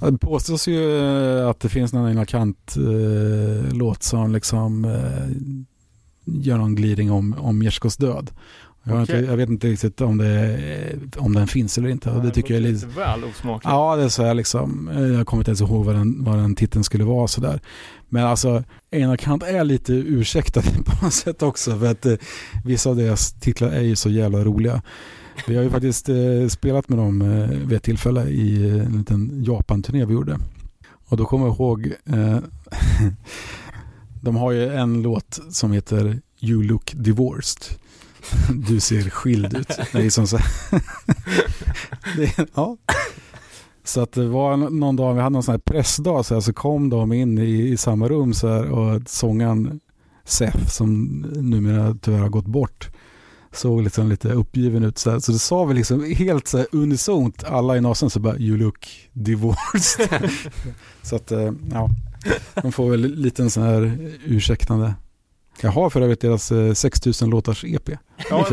Det 0.00 0.18
påstås 0.18 0.68
ju 0.68 0.98
eh, 1.38 1.48
att 1.48 1.60
det 1.60 1.68
finns 1.68 1.92
någon 1.92 2.10
inakant 2.10 2.76
eh, 2.76 3.72
låt 3.76 4.02
som 4.02 4.32
liksom 4.32 4.84
eh, 4.84 5.28
gör 6.24 6.56
någon 6.58 6.74
glidning 6.74 7.10
om, 7.12 7.34
om 7.38 7.62
Jerskos 7.62 7.96
död. 7.96 8.30
Jag, 8.88 9.02
Okej. 9.02 9.18
inte, 9.18 9.30
jag 9.30 9.36
vet 9.36 9.48
inte 9.48 9.68
riktigt 9.68 10.00
om, 10.00 10.18
det, 10.18 10.58
om 11.16 11.34
den 11.34 11.46
finns 11.46 11.78
eller 11.78 11.88
inte. 11.88 12.10
Och 12.10 12.22
det 12.22 12.30
tycker 12.30 12.54
jag 12.54 12.64
är 12.64 12.72
lite... 12.72 12.86
väl 12.86 13.24
osmakligt. 13.24 13.64
Ja, 13.64 13.96
det 13.96 14.02
är 14.02 14.08
så 14.08 14.24
här 14.24 14.34
liksom. 14.34 14.90
Jag 15.16 15.26
kommer 15.26 15.40
inte 15.40 15.50
ens 15.50 15.60
ihåg 15.60 15.84
vad 15.84 15.94
den, 15.94 16.24
vad 16.24 16.38
den 16.38 16.54
titeln 16.54 16.84
skulle 16.84 17.04
vara 17.04 17.28
sådär. 17.28 17.60
Men 18.08 18.24
alltså, 18.24 18.64
Einar 18.92 19.16
Kant 19.16 19.42
är 19.42 19.64
lite 19.64 19.92
ursäktad 19.92 20.62
på 20.84 21.04
något 21.04 21.14
sätt 21.14 21.42
också. 21.42 21.78
För 21.78 21.90
att 21.90 22.06
eh, 22.06 22.14
vissa 22.64 22.90
av 22.90 22.96
deras 22.96 23.32
titlar 23.32 23.68
är 23.68 23.82
ju 23.82 23.96
så 23.96 24.10
jävla 24.10 24.44
roliga. 24.44 24.82
Vi 25.46 25.56
har 25.56 25.62
ju 25.62 25.70
faktiskt 25.70 26.08
eh, 26.08 26.48
spelat 26.48 26.88
med 26.88 26.98
dem 26.98 27.22
eh, 27.22 27.48
vid 27.48 27.72
ett 27.72 27.82
tillfälle 27.82 28.24
i 28.24 28.68
eh, 28.68 28.86
en 28.86 28.98
liten 28.98 29.44
Japan-turné 29.44 30.04
vi 30.04 30.12
gjorde. 30.12 30.38
Och 31.08 31.16
då 31.16 31.24
kommer 31.24 31.46
jag 31.46 31.54
ihåg, 31.54 31.92
eh, 32.06 32.38
de 34.20 34.36
har 34.36 34.52
ju 34.52 34.74
en 34.74 35.02
låt 35.02 35.40
som 35.50 35.72
heter 35.72 36.20
You 36.40 36.62
look 36.62 36.92
divorced. 36.96 37.78
Du 38.68 38.80
ser 38.80 39.10
skild 39.10 39.56
ut. 39.56 39.68
Det 39.92 40.06
är 40.06 40.10
som 40.10 40.26
så 40.26 40.38
det, 42.16 42.48
ja. 42.54 42.76
Så 43.84 44.00
att 44.00 44.12
det 44.12 44.28
var 44.28 44.56
någon 44.56 44.96
dag, 44.96 45.14
vi 45.14 45.20
hade 45.20 45.32
någon 45.32 45.42
sån 45.42 45.52
här 45.52 45.58
pressdag, 45.58 46.26
så, 46.26 46.34
här, 46.34 46.40
så 46.40 46.52
kom 46.52 46.90
de 46.90 47.12
in 47.12 47.38
i, 47.38 47.68
i 47.68 47.76
samma 47.76 48.08
rum 48.08 48.34
så 48.34 48.48
här, 48.48 48.70
och 48.70 49.02
sångaren 49.06 49.80
Seth, 50.24 50.66
som 50.66 51.20
numera 51.36 51.96
tyvärr 52.02 52.18
har 52.18 52.28
gått 52.28 52.46
bort, 52.46 52.90
såg 53.52 53.82
liksom 53.82 54.08
lite 54.08 54.28
uppgiven 54.28 54.84
ut. 54.84 54.98
Så, 54.98 55.10
här. 55.10 55.18
så 55.18 55.32
det 55.32 55.38
sa 55.38 55.64
vi 55.64 55.74
liksom 55.74 56.04
helt 56.04 56.48
så 56.48 56.58
här 56.58 56.66
unisont, 56.72 57.44
alla 57.44 57.76
i 57.76 57.80
nasen, 57.80 58.10
så 58.10 58.20
bara 58.20 58.38
you 58.38 58.56
look 58.56 59.08
divorced. 59.12 60.08
så 61.02 61.16
att, 61.16 61.32
eh, 61.32 61.52
ja, 61.72 61.90
de 62.62 62.72
får 62.72 62.90
väl 62.90 63.14
lite 63.14 63.42
en 63.42 63.50
sån 63.50 63.62
här 63.62 63.98
ursäktande. 64.24 64.94
Jag 65.62 65.70
har 65.70 65.90
för 65.90 66.00
övrigt 66.00 66.20
deras 66.20 66.52
eh, 66.52 66.72
6000 66.72 67.30
låtars 67.30 67.64
E 67.64 67.74
EP. 67.74 67.98
Ja, 68.30 68.46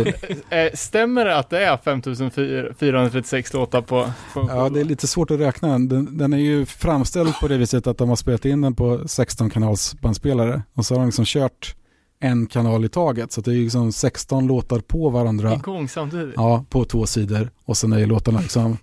eh, 0.50 0.72
stämmer 0.74 1.26
det 1.26 1.38
att 1.38 1.50
det 1.50 1.66
är 1.66 1.78
5436 1.78 3.54
låtar 3.54 3.82
på, 3.82 4.10
på 4.34 4.50
Ja, 4.50 4.70
det 4.70 4.80
är 4.80 4.84
lite 4.84 5.08
svårt 5.08 5.32
att 5.32 5.40
räkna. 5.40 5.80
Den, 5.80 6.18
den 6.18 6.34
är 6.34 6.38
ju 6.38 6.66
framställd 6.66 7.34
på 7.40 7.48
det 7.48 7.58
viset 7.58 7.88
att 7.88 7.98
de 7.98 8.10
har 8.10 8.16
spelat 8.16 8.46
in 8.46 8.62
den 8.62 8.76
på 8.76 9.08
16 9.08 9.50
kanals 9.50 9.96
bandspelare 10.02 10.62
och 10.74 10.86
så 10.86 10.94
har 10.94 11.00
de 11.00 11.06
liksom 11.06 11.26
kört 11.26 11.76
en 12.20 12.48
kanal 12.48 12.86
i 12.86 12.90
taget. 12.90 13.32
Så 13.32 13.42
det 13.42 13.52
är 13.52 13.56
ju 13.56 13.64
liksom 13.64 13.92
16 13.92 14.48
låtar 14.48 14.80
på 14.80 15.10
varandra. 15.10 15.54
igång 15.54 15.90
samtidigt? 15.90 16.34
Ja, 16.36 16.66
på 16.70 16.86
två 16.86 17.06
sidor. 17.06 17.50
Och 17.66 17.78
sen 17.78 17.94
är 17.94 18.00
ju 18.00 18.06
låtarna 18.06 18.40
liksom 18.40 18.78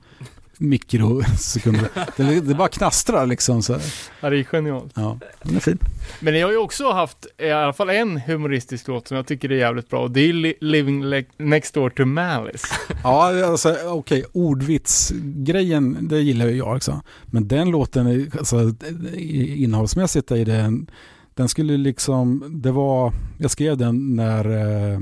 mikrosekunder. 0.62 1.89
Det, 2.16 2.40
det 2.40 2.55
bara 2.55 2.68
knastrar 2.68 3.26
liksom 3.26 3.62
så. 3.62 3.78
Ja, 4.20 4.30
det 4.30 4.39
är 4.39 4.44
genialt. 4.44 4.93
Ja, 4.94 5.18
den 5.43 5.56
är 5.56 5.60
fin. 5.60 5.78
Men 6.20 6.39
jag 6.39 6.47
har 6.47 6.52
ju 6.52 6.59
också 6.59 6.93
haft 6.93 7.26
i 7.39 7.51
alla 7.51 7.72
fall 7.72 7.90
en 7.90 8.16
humoristisk 8.20 8.89
låt 8.89 9.09
som 9.09 9.16
jag 9.16 9.26
tycker 9.26 9.52
är 9.52 9.56
jävligt 9.56 9.89
bra 9.90 10.01
och 10.02 10.10
det 10.10 10.20
är 10.20 10.32
Li- 10.32 10.55
Living 10.60 11.05
Le- 11.05 11.24
Next 11.36 11.74
Door 11.74 11.90
to 11.90 12.05
Malice. 12.05 12.66
Ja, 13.05 13.44
alltså 13.47 13.76
okej, 13.86 14.24
ordvitsgrejen, 14.32 16.09
det 16.09 16.20
gillar 16.20 16.47
ju 16.47 16.56
jag 16.56 16.76
också. 16.76 17.02
Men 17.26 17.48
den 17.48 17.70
låten, 17.70 18.30
alltså, 18.39 18.74
innehållsmässigt 19.16 20.30
är 20.30 20.44
den, 20.44 20.90
den 21.34 21.48
skulle 21.48 21.76
liksom, 21.76 22.44
det 22.62 22.70
var, 22.72 23.12
jag 23.39 23.51
skrev 23.51 23.76
den 23.76 24.16
när 24.16 24.51
eh, 24.51 25.01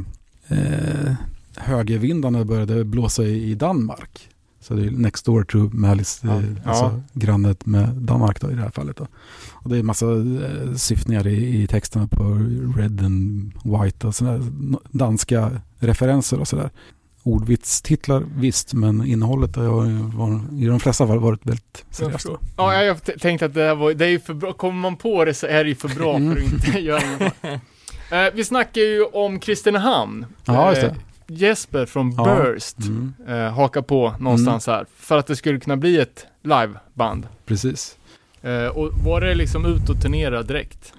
eh, 0.49 1.13
högervindarna 1.57 2.45
började 2.45 2.85
blåsa 2.85 3.23
i, 3.23 3.51
i 3.51 3.55
Danmark. 3.55 4.29
Så 4.63 4.75
det 4.75 4.87
är 4.87 4.91
next 4.91 5.25
door 5.25 5.45
to 5.45 5.59
Malice, 5.73 6.27
Ja. 6.27 6.35
ja. 6.35 6.71
alltså 6.71 6.85
Ja. 6.85 7.01
grannet 7.13 7.67
med 7.67 7.89
Danmark 7.89 8.41
då, 8.41 8.51
i 8.51 8.55
det 8.55 8.63
här 8.63 8.71
fallet. 8.71 8.97
Då. 8.97 9.07
Och 9.53 9.71
det 9.71 9.79
är 9.79 9.83
massa 9.83 10.07
eh, 10.17 10.75
syftningar 10.77 11.27
i, 11.27 11.63
i 11.63 11.67
texterna 11.67 12.07
på 12.07 12.25
red 12.77 13.05
and 13.05 13.53
white 13.65 14.07
och 14.07 14.15
sådär, 14.15 14.41
danska 14.91 15.51
referenser 15.79 16.41
och 16.41 16.49
sådär. 16.49 16.71
Ordvitstitlar 17.23 18.25
visst, 18.37 18.75
men 18.75 19.07
innehållet 19.07 19.57
har 19.57 20.17
var, 20.17 20.41
i 20.63 20.67
de 20.67 20.81
flesta 20.81 21.07
fall 21.07 21.19
varit 21.19 21.47
väldigt 21.47 21.85
seriöst. 21.91 22.27
Ja, 22.57 22.83
jag, 22.83 23.05
tänkte 23.21 23.47
att 23.47 23.55
det 23.55 23.63
här 23.63 23.75
var, 23.75 23.95
det 23.95 24.05
är 24.05 24.09
ju 24.11 24.21
för 24.21 24.35
bra, 24.35 24.53
kommer 24.53 24.81
man 24.81 24.97
på 24.97 25.25
det 25.25 25.35
så 25.35 25.47
är 25.47 25.65
det 25.65 25.69
ju 25.71 25.77
för 25.77 25.89
bra 25.89 26.19
för 26.19 26.31
att 26.33 26.53
inte 26.53 26.81
göra 26.81 27.03
något. 27.21 27.61
Eh, 28.13 28.35
vi 28.35 28.45
snackar 28.45 28.81
ju 28.81 29.05
om 29.05 29.39
Kristinehamn. 29.41 30.27
Ja, 30.45 30.69
just 30.71 30.81
det. 30.81 30.97
Jesper 31.31 31.87
från 31.87 32.15
Ja. 32.17 32.25
Burst 32.45 32.77
Mm. 32.79 33.13
eh, 33.29 33.53
hakar 33.53 33.83
på 33.83 34.15
någonstans 34.21 34.67
här. 34.67 34.87
För 34.97 35.19
att 35.19 35.27
det 35.27 35.37
skulle 35.37 35.61
kunna 35.61 35.77
bli 35.77 35.99
ett 35.99 36.27
liveband. 36.43 37.27
Precis. 37.47 37.97
Eh, 38.43 38.67
och 38.67 38.91
var 39.05 39.21
det 39.21 39.35
liksom 39.35 39.67
ut 39.67 39.89
och 39.91 40.01
turnera 40.03 40.43
direkt? 40.43 40.93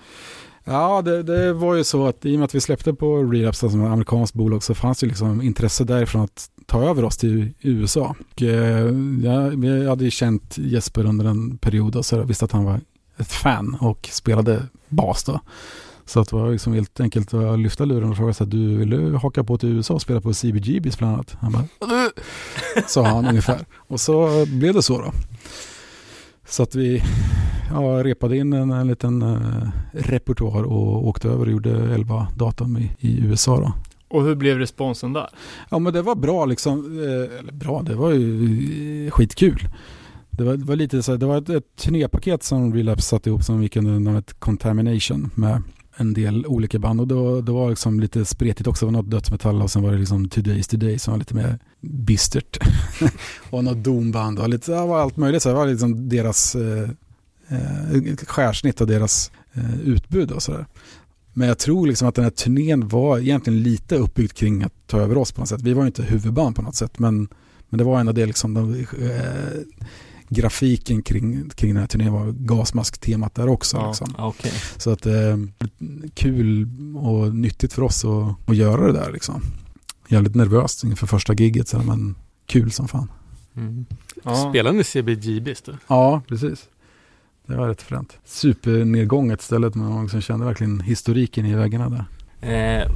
Ja, 0.64 1.02
det, 1.02 1.24
det 1.24 1.54
var 1.54 1.76
ju 1.76 1.84
så 1.84 2.08
att 2.08 2.26
i 2.26 2.36
och 2.36 2.40
med 2.40 2.46
att 2.46 2.56
vi 2.56 2.60
släppte 2.62 2.94
på 2.94 3.18
Relapse 3.24 3.70
som 3.70 3.82
ett 3.86 3.92
amerikanskt 3.92 4.34
bolag 4.36 4.64
så 4.64 4.74
fanns 4.74 5.00
det 5.00 5.08
liksom 5.08 5.42
intresse 5.42 5.84
därifrån 5.84 6.22
att 6.22 6.50
ta 6.66 6.84
över 6.90 7.04
oss 7.04 7.18
till 7.18 7.54
USA. 7.62 8.16
Och, 8.36 8.42
eh, 8.42 8.86
jag, 9.24 9.66
jag 9.66 9.90
hade 9.90 10.04
ju 10.06 10.12
känt 10.12 10.58
Jesper 10.58 11.06
under 11.06 11.26
en 11.26 11.58
period 11.58 11.96
och 11.96 12.06
så 12.06 12.16
jag 12.16 12.24
visste 12.24 12.46
att 12.46 12.52
han 12.52 12.64
var 12.66 12.80
ett 13.18 13.32
fan 13.32 13.78
och 13.82 14.10
spelade 14.12 14.64
bas 14.90 15.24
då. 15.24 15.40
Så 16.12 16.20
att 16.20 16.30
det 16.30 16.36
var 16.36 16.52
liksom 16.52 16.74
helt 16.74 17.00
enkelt 17.00 17.34
att 17.34 17.60
lyfta 17.60 17.86
luren 17.86 18.10
och 18.10 18.18
fråga 18.18 18.34
så 18.34 18.44
att 18.44 18.52
du 18.52 18.78
vill 18.78 18.90
du 18.90 19.16
haka 19.16 19.44
på 19.44 19.58
till 19.58 19.70
USA 19.70 19.94
och 19.94 20.02
spela 20.02 20.22
på 20.22 20.34
CBGBs 20.34 20.98
bland 20.98 21.14
annat? 21.14 21.38
Han 21.40 21.52
bara, 21.52 22.10
sa 22.88 23.06
han 23.06 23.26
ungefär. 23.26 23.66
Och 23.76 24.00
så 24.00 24.46
blev 24.46 24.74
det 24.74 24.82
så 24.82 24.98
då. 24.98 25.12
Så 26.46 26.64
att 26.64 26.76
vi 26.76 27.04
ja, 27.70 28.04
repade 28.04 28.38
in 28.38 28.54
en, 28.54 28.72
en 28.72 28.88
liten 28.88 29.22
uh, 29.22 29.70
repertoar 29.92 30.64
och 30.64 31.08
åkte 31.08 31.30
över 31.30 31.46
och 31.46 31.52
gjorde 31.52 31.94
11 31.94 32.28
datum 32.38 32.78
i, 32.78 32.92
i 33.00 33.20
USA 33.26 33.60
då. 33.60 33.74
Och 34.08 34.24
hur 34.24 34.36
blev 34.36 34.58
responsen 34.58 35.14
där? 35.14 35.30
Ja 35.70 35.80
men 35.80 35.94
det 35.94 36.02
var 36.02 36.16
bra 36.16 36.46
liksom, 36.46 37.00
eh, 37.00 37.40
eller 37.40 37.54
bra, 37.54 37.82
det 37.82 37.96
var 37.96 38.12
ju 38.12 39.06
eh, 39.06 39.12
skitkul. 39.12 39.70
Det 40.30 40.44
var, 40.44 40.58
det 40.58 40.66
var 40.66 40.76
lite 40.76 41.04
så 41.04 41.12
här, 41.12 41.20
det 41.20 41.26
var 41.26 41.38
ett, 41.38 41.50
ett 41.50 41.76
turnépaket 41.76 42.44
som 42.44 42.74
Relapse 42.74 43.08
satte 43.08 43.30
ihop 43.30 43.44
som 43.44 43.64
gick 43.64 43.76
under 43.76 44.00
namnet 44.00 44.40
Contamination 44.40 45.30
med 45.36 45.62
en 46.02 46.14
del 46.14 46.46
olika 46.46 46.80
band 46.80 47.02
och 47.02 47.08
då, 47.08 47.42
det 47.42 47.52
var 47.52 47.70
liksom 47.70 48.00
lite 48.00 48.26
spretigt 48.26 48.68
också. 48.68 48.86
Det 48.86 48.92
var 48.92 49.02
något 49.02 49.12
dödsmetall 49.12 49.62
och 49.62 49.72
sen 49.72 49.84
var 49.84 49.92
det 49.92 49.98
liksom 49.98 50.28
Today's 50.28 50.70
Today 50.70 51.00
som 51.00 51.12
var 51.12 51.20
lite 51.20 51.36
mer 51.36 51.60
bistert. 51.80 52.58
och 53.50 53.64
något 53.64 53.84
domband 53.84 54.40
och 54.40 54.50
lite, 54.50 54.72
det 54.72 54.86
var 54.86 55.00
allt 55.00 55.18
möjligt. 55.18 55.44
Så 55.44 55.50
det 55.50 55.56
var 55.56 55.68
liksom 55.68 56.10
deras 56.10 56.56
eh, 56.56 56.90
eh, 57.48 58.16
skärsnitt 58.28 58.82
av 58.82 58.88
deras 58.88 59.32
eh, 59.54 59.82
utbud 59.82 60.32
och 60.32 60.44
sådär. 60.44 60.66
Men 61.34 61.48
jag 61.48 61.58
tror 61.58 61.88
liksom 61.88 62.08
att 62.08 62.16
den 62.16 62.24
här 62.24 62.32
turnén 62.32 62.88
var 62.88 63.20
egentligen 63.20 63.64
lite 63.64 63.96
uppbyggd 63.96 64.34
kring 64.34 64.64
att 64.64 64.74
ta 64.88 65.00
över 65.00 65.18
oss 65.18 65.32
på 65.32 65.42
något 65.42 65.50
sätt. 65.50 65.62
Vi 65.62 65.74
var 65.74 65.84
ju 65.84 65.88
inte 65.88 66.04
huvudband 66.04 66.56
på 66.56 66.62
något 66.62 66.76
sätt 66.76 67.00
men, 67.00 67.28
men 67.70 67.78
det 67.78 67.84
var 67.84 68.00
ändå 68.00 68.12
det 68.12 68.26
liksom 68.26 68.54
de, 68.54 68.74
eh, 68.80 69.62
grafiken 70.34 71.02
kring, 71.02 71.50
kring 71.50 71.74
den 71.74 71.82
här 71.82 71.88
turnén 71.88 72.14
var 72.14 72.32
gasmask-temat 72.32 73.36
där 73.36 73.50
också. 73.50 73.78
Ja. 73.78 73.88
Liksom. 73.88 74.16
Okej. 74.18 74.52
Så 74.78 74.92
att 74.92 75.06
eh, 75.06 75.38
kul 76.14 76.68
och 76.98 77.36
nyttigt 77.36 77.74
för 77.74 77.82
oss 77.82 78.06
att, 78.06 78.50
att 78.50 78.56
göra 78.56 78.88
det 78.88 78.94
där 78.94 79.12
liksom. 79.12 79.42
Jävligt 80.08 80.36
nervöst 80.36 80.84
inför 80.84 81.08
första 81.08 81.34
giget 81.34 81.68
så 81.68 81.78
här, 81.78 81.86
men 81.86 82.16
kul 82.46 82.72
som 82.72 82.88
fan. 82.88 83.12
Mm. 83.56 83.86
Ja. 84.24 84.50
Spelade 84.50 84.78
ni 84.78 84.84
CBGBs 84.84 85.62
då? 85.62 85.72
Ja, 85.88 86.22
precis. 86.28 86.68
Det 87.48 87.56
var 87.56 87.68
rätt 87.68 87.82
fränt. 87.82 88.18
Supernedgånget 88.26 89.42
stället 89.42 89.76
men 89.76 89.90
man 89.94 90.04
liksom 90.04 90.22
kände 90.22 90.46
verkligen 90.46 90.80
historiken 90.80 91.46
i 91.46 91.56
väggarna 91.56 91.90
där. 91.90 92.06
Eh, 92.82 92.92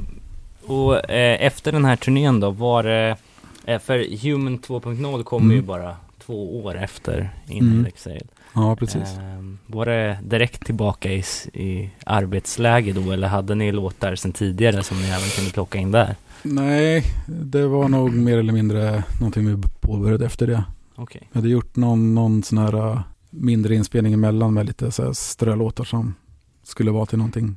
och 0.66 1.10
eh, 1.10 1.46
efter 1.46 1.72
den 1.72 1.84
här 1.84 1.96
turnén 1.96 2.40
då, 2.40 2.50
var 2.50 2.82
det... 2.82 3.16
Eh, 3.64 3.78
för 3.78 4.22
Human 4.22 4.58
2.0 4.58 5.22
kom 5.22 5.42
Mm. 5.42 5.56
ju 5.56 5.62
bara 5.62 5.96
två 6.26 6.64
år 6.64 6.76
efter 6.78 7.30
In 7.48 7.68
Mm. 7.68 7.86
Exile. 7.86 8.26
Ja, 8.54 8.76
precis. 8.76 9.02
Eh, 9.18 9.42
var 9.66 9.86
det 9.86 10.18
direkt 10.22 10.66
tillbaka 10.66 11.12
i, 11.12 11.24
i 11.52 11.90
arbetsläge 12.06 12.92
då, 12.92 13.12
eller 13.12 13.28
hade 13.28 13.54
ni 13.54 13.72
låtar 13.72 14.14
sedan 14.14 14.32
tidigare 14.32 14.82
som 14.82 14.96
ni 15.02 15.08
även 15.08 15.28
kunde 15.36 15.50
plocka 15.50 15.78
in 15.78 15.90
där? 15.90 16.16
Nej, 16.42 17.02
det 17.26 17.66
var 17.66 17.88
nog 17.88 18.12
mer 18.12 18.38
eller 18.38 18.52
mindre 18.52 19.04
någonting 19.20 19.46
vi 19.46 19.62
påbörjade 19.80 20.26
efter 20.26 20.46
det. 20.46 20.64
Okej. 20.94 21.28
Vi 21.32 21.38
hade 21.38 21.48
gjort 21.48 21.76
någon, 21.76 22.14
någon 22.14 22.42
sån 22.42 22.58
här 22.58 22.74
uh, 22.74 23.00
mindre 23.30 23.74
inspelning 23.74 24.12
emellan 24.12 24.54
med 24.54 24.66
lite 24.66 24.90
så 24.90 25.04
här 25.04 25.12
strölåtar 25.12 25.84
som 25.84 26.14
skulle 26.62 26.90
vara 26.90 27.06
till 27.06 27.18
någonting, 27.18 27.56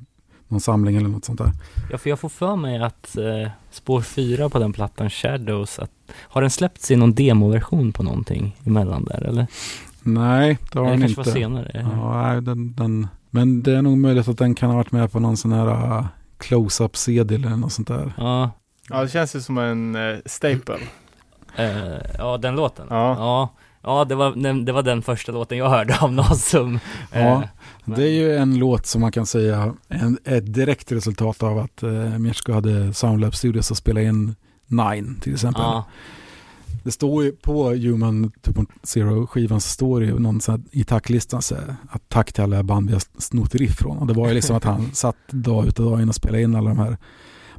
någon 0.50 0.62
samling 0.62 0.96
eller 0.96 1.10
något 1.10 1.26
sånt 1.26 1.40
där. 1.40 1.52
Ja, 1.92 1.98
för 1.98 2.10
jag 2.10 2.20
får 2.20 2.30
för 2.30 2.56
mig 2.56 2.84
att 2.84 3.18
eh, 3.18 3.52
spår 3.72 4.02
4 4.02 4.50
på 4.50 4.60
den 4.60 4.74
plattan, 4.74 5.10
Shadows, 5.10 5.80
att, 5.80 5.92
har 6.16 6.42
den 6.42 6.50
släppts 6.50 6.92
i 6.92 6.96
någon 6.96 7.14
demoversion 7.14 7.92
på 7.94 8.04
någonting 8.04 8.56
emellan 8.66 9.04
där, 9.06 9.24
eller? 9.24 9.48
Nej, 10.02 10.58
det 10.72 10.80
har 10.80 10.86
den 10.90 11.00
kanske 11.02 11.22
inte. 11.22 11.30
var 11.30 11.36
senare? 11.38 11.72
Ja, 11.94 12.22
nej, 12.32 12.42
den, 12.42 12.74
den, 12.76 13.08
men 13.30 13.64
det 13.64 13.76
är 13.78 13.82
nog 13.82 13.98
möjligt 13.98 14.28
att 14.28 14.38
den 14.38 14.56
kan 14.56 14.70
ha 14.70 14.78
varit 14.78 14.92
med 14.92 15.12
på 15.12 15.20
någon 15.20 15.38
sån 15.38 15.52
här 15.52 15.68
uh, 15.98 16.06
close-up 16.38 16.96
CD 16.98 17.36
eller 17.36 17.50
något 17.50 17.72
sånt 17.74 17.88
där. 17.88 18.14
Ja, 18.18 18.52
Ja, 18.90 19.02
det 19.02 19.10
känns 19.10 19.36
ju 19.36 19.42
som 19.42 19.58
en 19.58 19.96
eh, 19.96 20.18
staple. 20.26 20.78
eh, 21.56 21.98
ja 22.18 22.38
den 22.38 22.56
låten. 22.56 22.88
Ja. 22.90 23.16
Ja, 23.18 23.50
ja 23.84 24.06
det, 24.06 24.16
var, 24.16 24.32
den, 24.36 24.66
det 24.66 24.72
var 24.72 24.84
den 24.84 25.02
första 25.02 25.32
låten 25.32 25.58
jag 25.58 25.70
hörde 25.70 25.98
av 26.02 26.14
Nasum. 26.14 26.80
Ja, 27.12 27.20
Eh, 27.20 27.44
Det 27.96 28.04
är 28.04 28.12
ju 28.12 28.36
en 28.36 28.58
låt 28.58 28.86
som 28.86 29.02
man 29.02 29.12
kan 29.12 29.26
säga 29.26 29.76
är 30.24 30.38
ett 30.38 30.54
direkt 30.54 30.92
resultat 30.92 31.44
av 31.44 31.58
att 31.58 31.84
uh, 31.84 32.20
Mirsko 32.20 32.52
hade 32.52 32.94
Soundlab 32.94 33.36
Studios 33.36 33.72
och 33.72 33.78
spela 33.78 34.02
in 34.02 34.36
Nine 34.68 35.16
till 35.22 35.34
exempel. 35.34 35.62
ja, 35.62 35.86
Det 36.84 36.92
står 36.92 37.24
ju 37.24 37.32
på 37.32 37.70
Human 37.70 38.32
2.0 38.44 39.28
skivan 39.28 39.62
så 39.62 39.70
står 39.70 40.00
det 40.00 40.06
ju 40.06 40.20
någon 40.20 40.42
sån 40.42 40.56
här, 40.56 40.62
i 40.72 40.84
tacklistan 40.84 41.42
så 41.42 41.56
här, 41.56 41.76
att 41.90 42.10
tack 42.10 42.34
till 42.34 42.44
alla 42.44 42.64
band 42.64 42.88
vi 42.88 42.94
har 42.94 43.04
snott 43.18 43.56
riff 43.56 43.78
från. 43.78 43.98
Och 43.98 44.08
det 44.08 44.14
var 44.14 44.28
ju 44.28 44.34
liksom 44.34 44.56
att 44.56 44.64
han 44.64 44.90
satt 44.94 45.16
dag 45.30 45.68
ut 45.68 45.80
och 45.80 45.86
dag 45.86 46.02
in 46.02 46.10
och 46.10 46.16
spelade 46.16 46.44
in 46.44 46.56
alla 46.56 46.70
de 46.70 46.80
här 46.80 46.98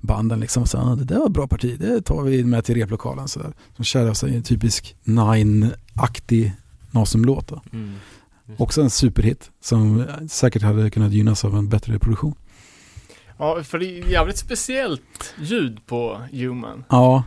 banden 0.00 0.40
liksom 0.40 0.62
och 0.62 0.68
sa 0.68 0.78
ah, 0.78 0.94
det 0.94 1.04
där 1.04 1.18
var 1.18 1.28
bra 1.28 1.46
parti, 1.46 1.76
det 1.80 2.02
tar 2.02 2.22
vi 2.22 2.44
med 2.44 2.64
till 2.64 2.74
replokalen 2.74 3.28
så 3.28 3.40
där. 3.40 3.52
Som 3.76 3.84
Shadows 3.84 4.22
är 4.22 4.28
en 4.28 4.42
typisk 4.42 4.96
Nine-aktig 5.04 6.52
Nasum-låt 6.90 7.52
mm. 7.72 7.94
Också 8.58 8.82
en 8.82 8.90
superhit 8.90 9.50
som 9.60 10.04
säkert 10.30 10.62
hade 10.62 10.90
kunnat 10.90 11.12
gynnas 11.12 11.44
av 11.44 11.56
en 11.56 11.68
bättre 11.68 11.98
produktion. 11.98 12.34
Ja, 13.38 13.62
för 13.62 13.78
det 13.78 13.86
är 13.86 14.06
jävligt 14.10 14.36
speciellt 14.38 15.34
ljud 15.40 15.86
på 15.86 16.20
Human. 16.32 16.84
Ja, 16.88 17.24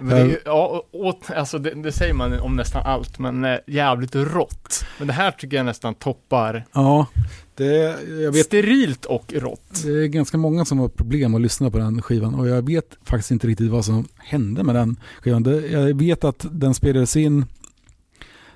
Men 0.00 0.08
det, 0.08 0.20
är, 0.22 0.26
ju- 0.26 0.40
ja, 0.44 0.84
och, 0.92 1.30
alltså 1.36 1.58
det, 1.58 1.82
det 1.82 1.92
säger 1.92 2.14
man 2.14 2.40
om 2.40 2.56
nästan 2.56 2.86
allt, 2.86 3.18
men 3.18 3.44
eh, 3.44 3.56
jävligt 3.66 4.14
rått. 4.14 4.84
Men 4.98 5.06
det 5.06 5.12
här 5.12 5.30
tycker 5.30 5.56
jag 5.56 5.66
nästan 5.66 5.94
toppar 5.94 6.64
ja. 6.72 7.06
Det, 7.56 7.66
jag 8.22 8.32
vet 8.32 8.46
sterilt 8.46 9.04
och 9.04 9.32
rått. 9.36 9.82
Det 9.84 9.88
är 10.04 10.06
ganska 10.06 10.38
många 10.38 10.64
som 10.64 10.78
har 10.78 10.88
problem 10.88 11.34
att 11.34 11.40
lyssna 11.40 11.70
på 11.70 11.78
den 11.78 12.02
skivan 12.02 12.34
och 12.34 12.48
jag 12.48 12.66
vet 12.66 12.96
faktiskt 13.04 13.30
inte 13.30 13.46
riktigt 13.46 13.70
vad 13.70 13.84
som 13.84 14.08
hände 14.18 14.62
med 14.62 14.74
den 14.74 15.00
skivan. 15.20 15.44
Jag 15.70 15.98
vet 15.98 16.24
att 16.24 16.46
den 16.50 16.74
spelades 16.74 17.16
in 17.16 17.44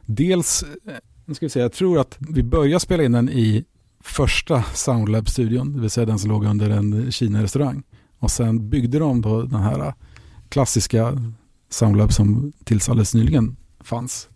dels, 0.07 0.63
eh, 0.63 0.95
nu 1.29 1.35
ska 1.35 1.47
vi 1.47 1.51
se, 1.51 1.61
jag 1.61 1.73
tror 1.73 1.99
att 1.99 2.17
vi 2.19 2.43
började 2.43 2.81
spela 2.81 3.03
in 3.03 3.13
den 3.13 3.29
i 3.29 3.65
första 4.01 4.65
Soundlab-studion, 4.75 5.73
det 5.73 5.81
vill 5.81 5.91
säga 5.91 6.07
den 6.07 6.19
som 6.19 6.31
låg 6.31 6.45
under 6.45 6.71
en 6.71 7.13
Kina-restaurang. 7.13 7.83
Och 8.19 8.31
sen 8.31 8.69
byggde 8.69 8.99
de 8.99 9.21
då 9.21 9.43
den 9.43 9.61
här 9.61 9.95
klassiska 10.49 11.23
Soundlab 11.71 12.13
som 12.13 12.53
tills 12.65 12.89
alldeles 12.89 13.15
nyligen 13.15 13.57
fanns. 13.81 14.29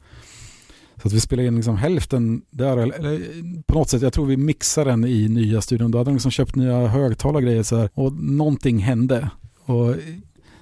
Så 0.97 1.09
att 1.09 1.15
vi 1.15 1.21
spelade 1.21 1.49
in 1.49 1.57
liksom 1.57 1.77
hälften 1.77 2.43
där, 2.51 2.77
eller, 2.77 3.23
på 3.63 3.75
något 3.75 3.91
sätt, 3.91 4.03
jag 4.03 4.13
tror 4.13 4.27
vi 4.27 4.37
mixade 4.37 4.91
den 4.91 5.05
i 5.05 5.29
nya 5.29 5.61
studion. 5.61 5.91
Då 5.91 5.99
hade 5.99 6.11
de 6.11 6.15
liksom 6.15 6.31
köpt 6.31 6.57
nya 6.57 6.87
högtalare 6.87 7.37
och 7.37 7.43
grejer 7.43 7.63
så 7.63 7.77
här, 7.77 7.91
och 7.95 8.13
någonting 8.13 8.79
hände. 8.79 9.31
Och 9.65 9.95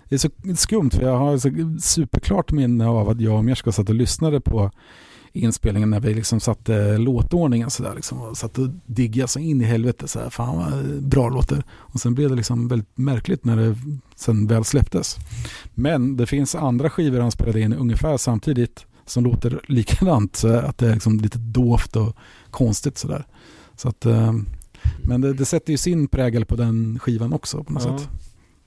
det 0.09 0.15
är 0.15 0.19
så 0.19 0.31
skumt 0.57 0.91
för 0.91 1.03
jag 1.03 1.19
har 1.19 1.39
så 1.39 1.51
superklart 1.81 2.53
minne 2.53 2.87
av 2.87 3.09
att 3.09 3.21
jag 3.21 3.37
och 3.37 3.45
Mjerska 3.45 3.73
satt 3.73 3.89
och 3.89 3.95
lyssnade 3.95 4.41
på 4.41 4.71
inspelningen 5.33 5.91
när 5.91 6.01
vi 6.01 6.15
liksom 6.15 6.41
satte 6.41 6.99
låtordningen 6.99 7.71
sådär 7.71 7.95
liksom 7.95 8.21
och 8.21 8.37
satt 8.37 8.59
och 8.59 8.69
diggade 8.87 9.29
så 9.29 9.39
in 9.39 9.61
i 9.61 9.65
helvete 9.65 10.09
så 10.09 10.19
här, 10.19 10.31
fan 10.31 10.57
vad 10.57 11.03
bra 11.03 11.29
låter. 11.29 11.65
Och 11.71 12.01
sen 12.01 12.15
blev 12.15 12.29
det 12.31 12.37
liksom 12.37 12.69
väldigt 12.69 12.99
märkligt 12.99 13.45
när 13.45 13.57
det 13.57 13.77
sen 14.17 14.47
väl 14.47 14.65
släpptes. 14.65 15.17
Men 15.75 16.17
det 16.17 16.27
finns 16.27 16.55
andra 16.55 16.91
skivor 16.91 17.21
han 17.21 17.31
spelade 17.31 17.61
in 17.61 17.73
ungefär 17.73 18.17
samtidigt 18.17 18.87
som 19.07 19.25
låter 19.25 19.61
likadant, 19.69 20.37
så 20.37 20.49
att 20.49 20.79
det 20.79 20.89
är 20.89 20.95
liksom 20.95 21.21
lite 21.21 21.39
dovt 21.39 21.97
och 21.97 22.17
konstigt 22.51 22.99
sådär. 22.99 23.27
Så 23.77 23.89
att, 23.89 24.07
eh, 24.07 24.33
men 25.05 25.21
det, 25.21 25.33
det 25.33 25.45
sätter 25.45 25.73
ju 25.73 25.77
sin 25.77 26.09
prägel 26.09 26.45
på 26.45 26.57
den 26.57 26.99
skivan 26.99 27.33
också 27.33 27.65
på 27.65 27.73
något 27.73 27.85
Ja. 27.85 27.99
sätt. 27.99 28.09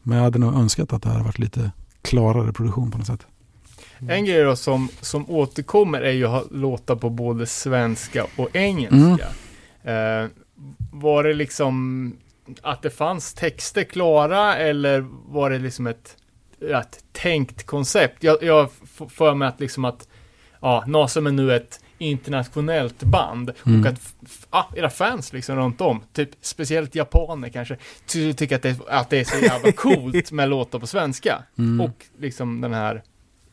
Men 0.03 0.18
jag 0.18 0.23
hade 0.23 0.40
nog 0.40 0.53
önskat 0.53 0.94
att 0.94 1.02
det 1.03 1.10
hade 1.10 1.23
varit 1.23 1.40
lite 1.40 1.72
klarare 2.02 2.53
produktion 2.53 2.91
på 2.91 2.98
något 2.98 3.07
sätt. 3.07 3.26
En 4.09 4.25
grej 4.25 4.43
då 4.43 4.55
som, 4.55 4.89
som 5.01 5.30
återkommer 5.30 6.01
är 6.01 6.11
ju 6.11 6.25
att 6.25 6.31
ha 6.31 6.43
låtar 6.51 6.95
på 6.95 7.09
både 7.09 7.45
svenska 7.45 8.25
och 8.38 8.55
engelska. 8.55 9.25
Eh, 9.84 10.27
var 10.91 11.23
det 11.23 11.34
liksom 11.34 12.13
att 12.61 12.81
det 12.81 12.89
fanns 12.89 13.34
texter 13.34 13.84
klara 13.84 14.55
eller 14.57 15.05
var 15.27 15.49
det 15.49 15.59
liksom 15.59 15.88
ett, 15.88 16.17
ett 16.71 17.03
tänkt 17.11 17.65
koncept? 17.65 18.23
Jag, 18.23 18.43
jag 18.43 18.69
för 19.09 19.34
mig 19.35 19.47
att 19.47 19.59
liksom 19.59 19.85
att 19.85 20.07
ja, 20.61 20.84
Nasum 20.88 21.27
är 21.27 21.31
nu 21.31 21.55
ett 21.55 21.80
internationellt 21.97 23.03
band 23.03 23.51
Mm. 23.65 23.81
och 23.81 23.88
att 23.88 23.99
ah, 24.49 24.63
era 24.75 24.89
fans 24.89 25.34
liksom 25.34 25.55
runt 25.55 25.81
om, 25.81 26.03
typ 26.13 26.30
speciellt 26.41 26.95
japaner 26.95 27.49
kanske, 27.49 27.77
ty- 28.05 28.34
tycker 28.34 28.55
att 28.55 28.61
det, 28.61 28.75
att 28.88 29.09
det 29.09 29.19
är 29.19 29.23
så 29.23 29.45
jävla 29.45 29.71
coolt 29.75 30.31
med 30.31 30.49
låtar 30.49 30.80
på 30.80 30.88
svenska. 30.88 31.43
Mm. 31.57 31.81
Och 31.81 32.05
liksom 32.19 32.61
den 32.61 32.73
här 32.73 33.03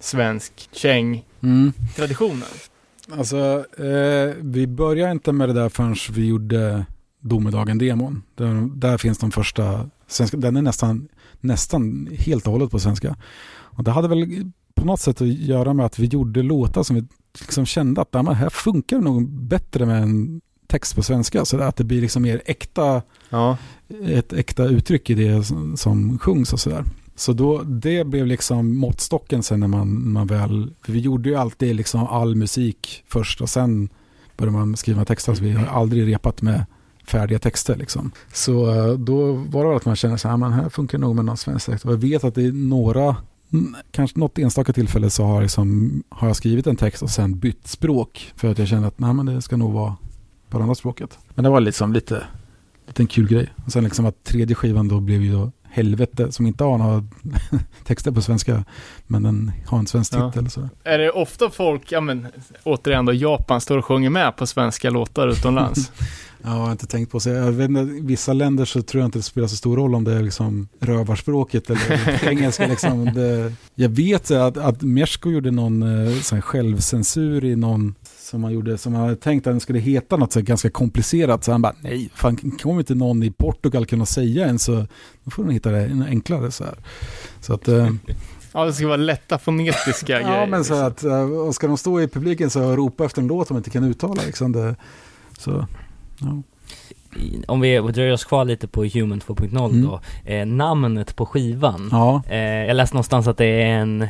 svensk 0.01 0.69
käng 0.73 1.25
Mm. 1.43 1.73
traditionen. 1.97 2.43
Alltså, 3.13 3.65
eh, 3.79 4.35
vi 4.41 4.67
började 4.67 5.13
inte 5.13 5.33
med 5.33 5.49
det 5.49 5.53
där 5.53 5.69
förrän 5.69 5.97
vi 6.11 6.27
gjorde 6.27 6.87
Domedagen-demon. 7.21 8.23
Där, 8.35 8.69
där 8.77 8.99
finns 8.99 9.19
de 9.19 9.31
första 9.31 9.91
svenska, 10.07 10.37
den 10.37 10.57
är 10.57 10.63
nästan, 10.63 11.09
nästan 11.41 12.09
helt 12.19 12.47
och 12.47 12.53
hållet 12.53 12.71
på 12.71 12.79
svenska. 12.79 13.17
Och 13.53 13.85
det 13.85 13.91
hade 13.91 14.09
väl 14.09 14.51
på 14.75 14.85
något 14.87 15.01
sätt 15.01 15.21
att 15.21 15.29
göra 15.29 15.75
med 15.75 15.87
att 15.87 15.99
vi 15.99 16.07
gjorde 16.07 16.43
låtar 16.43 16.83
som 16.83 16.97
vi 16.97 17.05
liksom 17.41 17.67
kände 17.67 18.01
att 18.01 18.09
ja, 18.11 18.33
här 18.33 18.51
funkar 18.51 18.97
det 18.97 19.05
nog 19.05 19.29
bättre 19.31 19.87
med 19.87 20.03
en 20.03 20.41
text 20.67 20.95
på 20.95 21.03
svenska. 21.03 21.45
Så 21.45 21.59
att 21.61 21.77
det 21.77 21.85
blir 21.85 22.01
liksom 22.01 22.23
mer 22.23 22.43
äkta, 22.47 23.03
Ja. 23.31 23.57
ett 24.07 24.33
äkta 24.33 24.65
uttryck 24.65 25.11
i 25.11 25.15
det 25.15 25.45
som, 25.45 25.77
som 25.77 26.19
sjungs 26.19 26.53
och 26.53 26.61
sådär. 26.61 26.85
Så 27.21 27.33
då, 27.33 27.63
det 27.63 28.07
blev 28.07 28.27
liksom 28.27 28.77
måttstocken 28.77 29.43
sen 29.43 29.61
när 29.61 29.69
man, 29.69 30.13
man 30.13 30.27
väl, 30.27 30.71
för 30.83 30.93
vi 30.93 31.01
gjorde 31.01 31.29
ju 31.29 31.35
alltid 31.35 31.77
liksom 31.77 32.07
all 32.07 32.37
musik 32.37 33.05
först 33.09 33.41
och 33.41 33.49
sen 33.49 33.89
började 34.37 34.59
man 34.59 34.77
skriva 34.77 35.05
texter. 35.05 35.35
Så 35.35 35.45
vi 35.45 35.53
har 35.53 35.67
aldrig 35.67 36.07
repat 36.07 36.43
med 36.43 36.65
färdiga 37.05 37.39
texter 37.39 37.77
liksom. 37.77 38.11
Så 38.33 38.71
eh, 38.71 38.99
då 38.99 39.33
var 39.33 39.63
det 39.63 39.69
väl 39.69 39.77
att 39.77 39.85
man 39.85 39.97
känner 39.97 40.17
så 40.17 40.29
här, 40.29 40.35
ah, 40.35 40.37
men 40.37 40.53
här 40.53 40.69
funkar 40.69 40.99
det 40.99 41.03
nog 41.03 41.17
med 41.17 41.25
någon 41.25 41.37
svensk 41.37 41.67
text. 41.67 41.85
Och 41.85 41.93
jag 41.93 41.99
vet 41.99 42.25
att 42.25 42.35
det 42.35 42.47
är 42.47 42.53
några, 42.53 43.17
kanske 43.91 44.19
något 44.19 44.39
enstaka 44.39 44.73
tillfälle 44.73 45.11
så 45.11 45.25
har, 45.25 45.43
liksom, 45.43 46.03
har 46.09 46.27
jag 46.27 46.37
skrivit 46.37 46.67
en 46.67 46.77
text 46.77 47.03
och 47.03 47.11
sen 47.11 47.39
bytt 47.39 47.67
språk. 47.67 48.33
För 48.37 48.51
att 48.51 48.59
jag 48.59 48.69
känner 48.69 48.89
att 48.89 48.99
nej, 48.99 49.15
men 49.15 49.27
det 49.27 49.43
ska 49.43 49.57
nog 49.57 49.73
vara 49.73 49.97
på 50.49 50.59
det 50.59 50.65
andra 50.65 50.75
språket. 50.75 51.19
Men 51.35 51.45
det 51.45 51.51
var 51.51 51.61
liksom 51.61 51.93
lite, 51.93 52.25
lite 52.87 53.03
en 53.03 53.07
kul 53.07 53.29
grej. 53.29 53.53
Och 53.67 53.73
sen 53.73 53.85
liksom 53.85 54.07
att 54.07 54.25
tredje 54.25 54.57
skivan 54.57 54.89
då 54.89 55.01
blev 55.01 55.23
ju 55.23 55.33
då 55.33 55.53
Helvete 55.73 56.33
som 56.33 56.47
inte 56.47 56.65
har 56.65 56.79
några 56.79 57.05
texter 57.85 58.11
på 58.11 58.23
svenska 58.23 58.65
men 59.07 59.23
den 59.23 59.53
har 59.67 59.79
en 59.79 59.87
svensk 59.87 60.15
Ja. 60.15 60.33
titel. 60.33 60.51
Så. 60.51 60.69
Är 60.85 60.99
det 60.99 61.11
ofta 61.11 61.51
folk, 61.51 61.93
ja 61.93 62.01
men 62.01 62.27
återigen 62.63 63.05
då, 63.07 63.13
Japan 63.13 63.61
står 63.61 63.79
och 63.79 63.85
sjunger 63.85 64.11
med 64.11 64.37
på 64.37 64.47
svenska 64.47 64.91
låtar 64.91 65.29
utomlands? 65.29 65.93
Ja, 66.43 66.51
jag 66.51 66.57
har 66.59 66.73
inte 66.73 66.87
tänkt 66.87 67.13
på 67.13 67.21
så. 67.21 67.29
Jag 67.31 67.53
vet 67.53 67.69
inte, 67.71 67.81
I 67.81 68.01
vissa 68.01 68.33
länder 68.33 68.65
så 68.65 68.83
tror 68.83 69.01
jag 69.01 69.09
inte 69.09 69.19
det 69.19 69.23
spelar 69.23 69.49
så 69.49 69.57
stor 69.57 69.77
roll 69.77 69.95
om 69.95 70.05
det 70.05 70.13
är 70.15 70.23
liksom 70.23 70.69
rövarspråket 70.81 71.71
eller 71.71 72.25
engelska. 72.29 72.67
Liksom. 72.67 73.05
Det, 73.05 73.53
jag 73.75 73.89
vet 73.89 74.31
att, 74.31 74.57
att 74.57 74.83
Mesko 74.83 75.31
gjorde 75.31 75.51
någon 75.51 75.83
eh, 76.07 76.21
sån 76.21 76.43
självcensur 76.43 77.45
i 77.45 77.57
någon 77.57 77.95
som 78.31 78.45
han 78.45 78.53
gjorde, 78.53 78.79
som 78.79 78.95
han 78.95 79.03
hade 79.03 79.17
tänkt 79.17 79.47
att 79.47 79.53
den 79.53 79.61
skulle 79.61 79.79
heta 79.79 80.17
något 80.17 80.33
så 80.33 80.41
ganska 80.41 80.71
komplicerat. 80.71 81.45
Så 81.45 81.53
han 81.53 81.63
bara, 81.63 81.75
nej, 81.81 82.11
fan 82.15 82.37
kommer 82.37 82.81
inte 82.81 82.95
någon 82.95 83.23
i 83.23 83.31
Portugal 83.31 83.87
kunna 83.87 84.07
säga 84.07 84.47
en 84.47 84.59
så 84.59 84.87
då 85.25 85.31
får 85.31 85.43
den 85.43 85.53
hitta 85.53 85.71
det 85.71 85.81
en 85.81 86.03
enklare 86.03 86.51
så 86.51 86.65
här. 86.65 86.75
Så 87.41 87.55
att, 87.55 87.69
eh, 87.69 87.89
ja, 88.53 88.65
det 88.65 88.73
ska 88.73 88.87
vara 88.87 88.97
lätta 88.97 89.39
fonetiska 89.39 90.07
grejer. 90.21 90.41
ja 90.41 90.47
men 90.47 90.65
så 90.65 90.89
liksom. 90.89 91.11
att, 91.11 91.31
eh, 91.31 91.31
och 91.31 91.55
ska 91.55 91.67
de 91.67 91.79
stå 91.79 92.01
i 92.01 92.09
publiken 92.09 92.51
så 92.51 92.77
ropa 92.77 93.05
efter 93.05 93.23
en 93.23 93.29
låt 93.29 93.49
de 93.49 93.57
inte 93.57 93.71
kan 93.71 93.85
uttala 93.85 94.23
liksom 94.27 94.53
det, 94.53 94.77
så, 95.39 95.67
ja. 96.19 96.43
Om 97.49 97.61
vi 97.61 97.79
dröjer 97.79 98.13
oss 98.13 98.25
kvar 98.25 98.45
lite 98.45 98.69
på 98.69 98.85
Human 98.85 99.21
2.0 99.21 99.71
Mm. 99.71 99.83
då, 99.83 100.01
eh, 100.25 100.47
namnet 100.47 101.17
på 101.17 101.27
skivan. 101.27 101.89
Ja. 101.93 102.23
Eh, 102.29 102.39
jag 102.39 102.75
läste 102.77 102.95
någonstans 102.95 103.27
att 103.29 103.37
det 103.37 103.47
är 103.63 103.67
en 103.79 104.03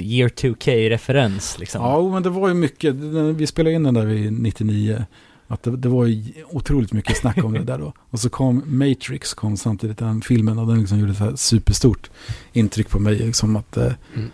year 0.00 0.28
2K-referens 0.28 1.58
liksom. 1.58 1.82
Ja, 1.82 2.08
men 2.12 2.22
det 2.22 2.30
var 2.30 2.48
ju 2.48 2.54
mycket, 2.54 2.94
vi 3.36 3.46
spelade 3.46 3.74
in 3.74 3.82
den 3.82 3.94
där 3.94 4.06
vid 4.06 4.32
99, 4.32 5.04
att 5.48 5.62
det, 5.62 5.76
det 5.76 5.88
var 5.88 6.04
ju 6.06 6.32
otroligt 6.50 6.92
mycket 6.92 7.16
snack 7.16 7.44
om 7.44 7.52
det 7.52 7.64
där 7.64 7.78
då. 7.78 7.92
Och 8.10 8.20
så 8.20 8.28
kom 8.30 8.62
Matrix, 8.66 9.34
kom 9.34 9.56
samtidigt 9.56 9.98
den 9.98 10.20
filmen 10.22 10.58
och 10.58 10.66
den 10.66 10.78
liksom 10.80 10.98
gjorde 10.98 11.14
så 11.14 11.24
här 11.24 11.36
superstort 11.36 12.10
intryck 12.52 12.88
på 12.90 12.98
mig, 12.98 13.14
liksom 13.16 13.56
att 13.56 13.76
eh, 13.76 13.92
Mm. 14.16 14.30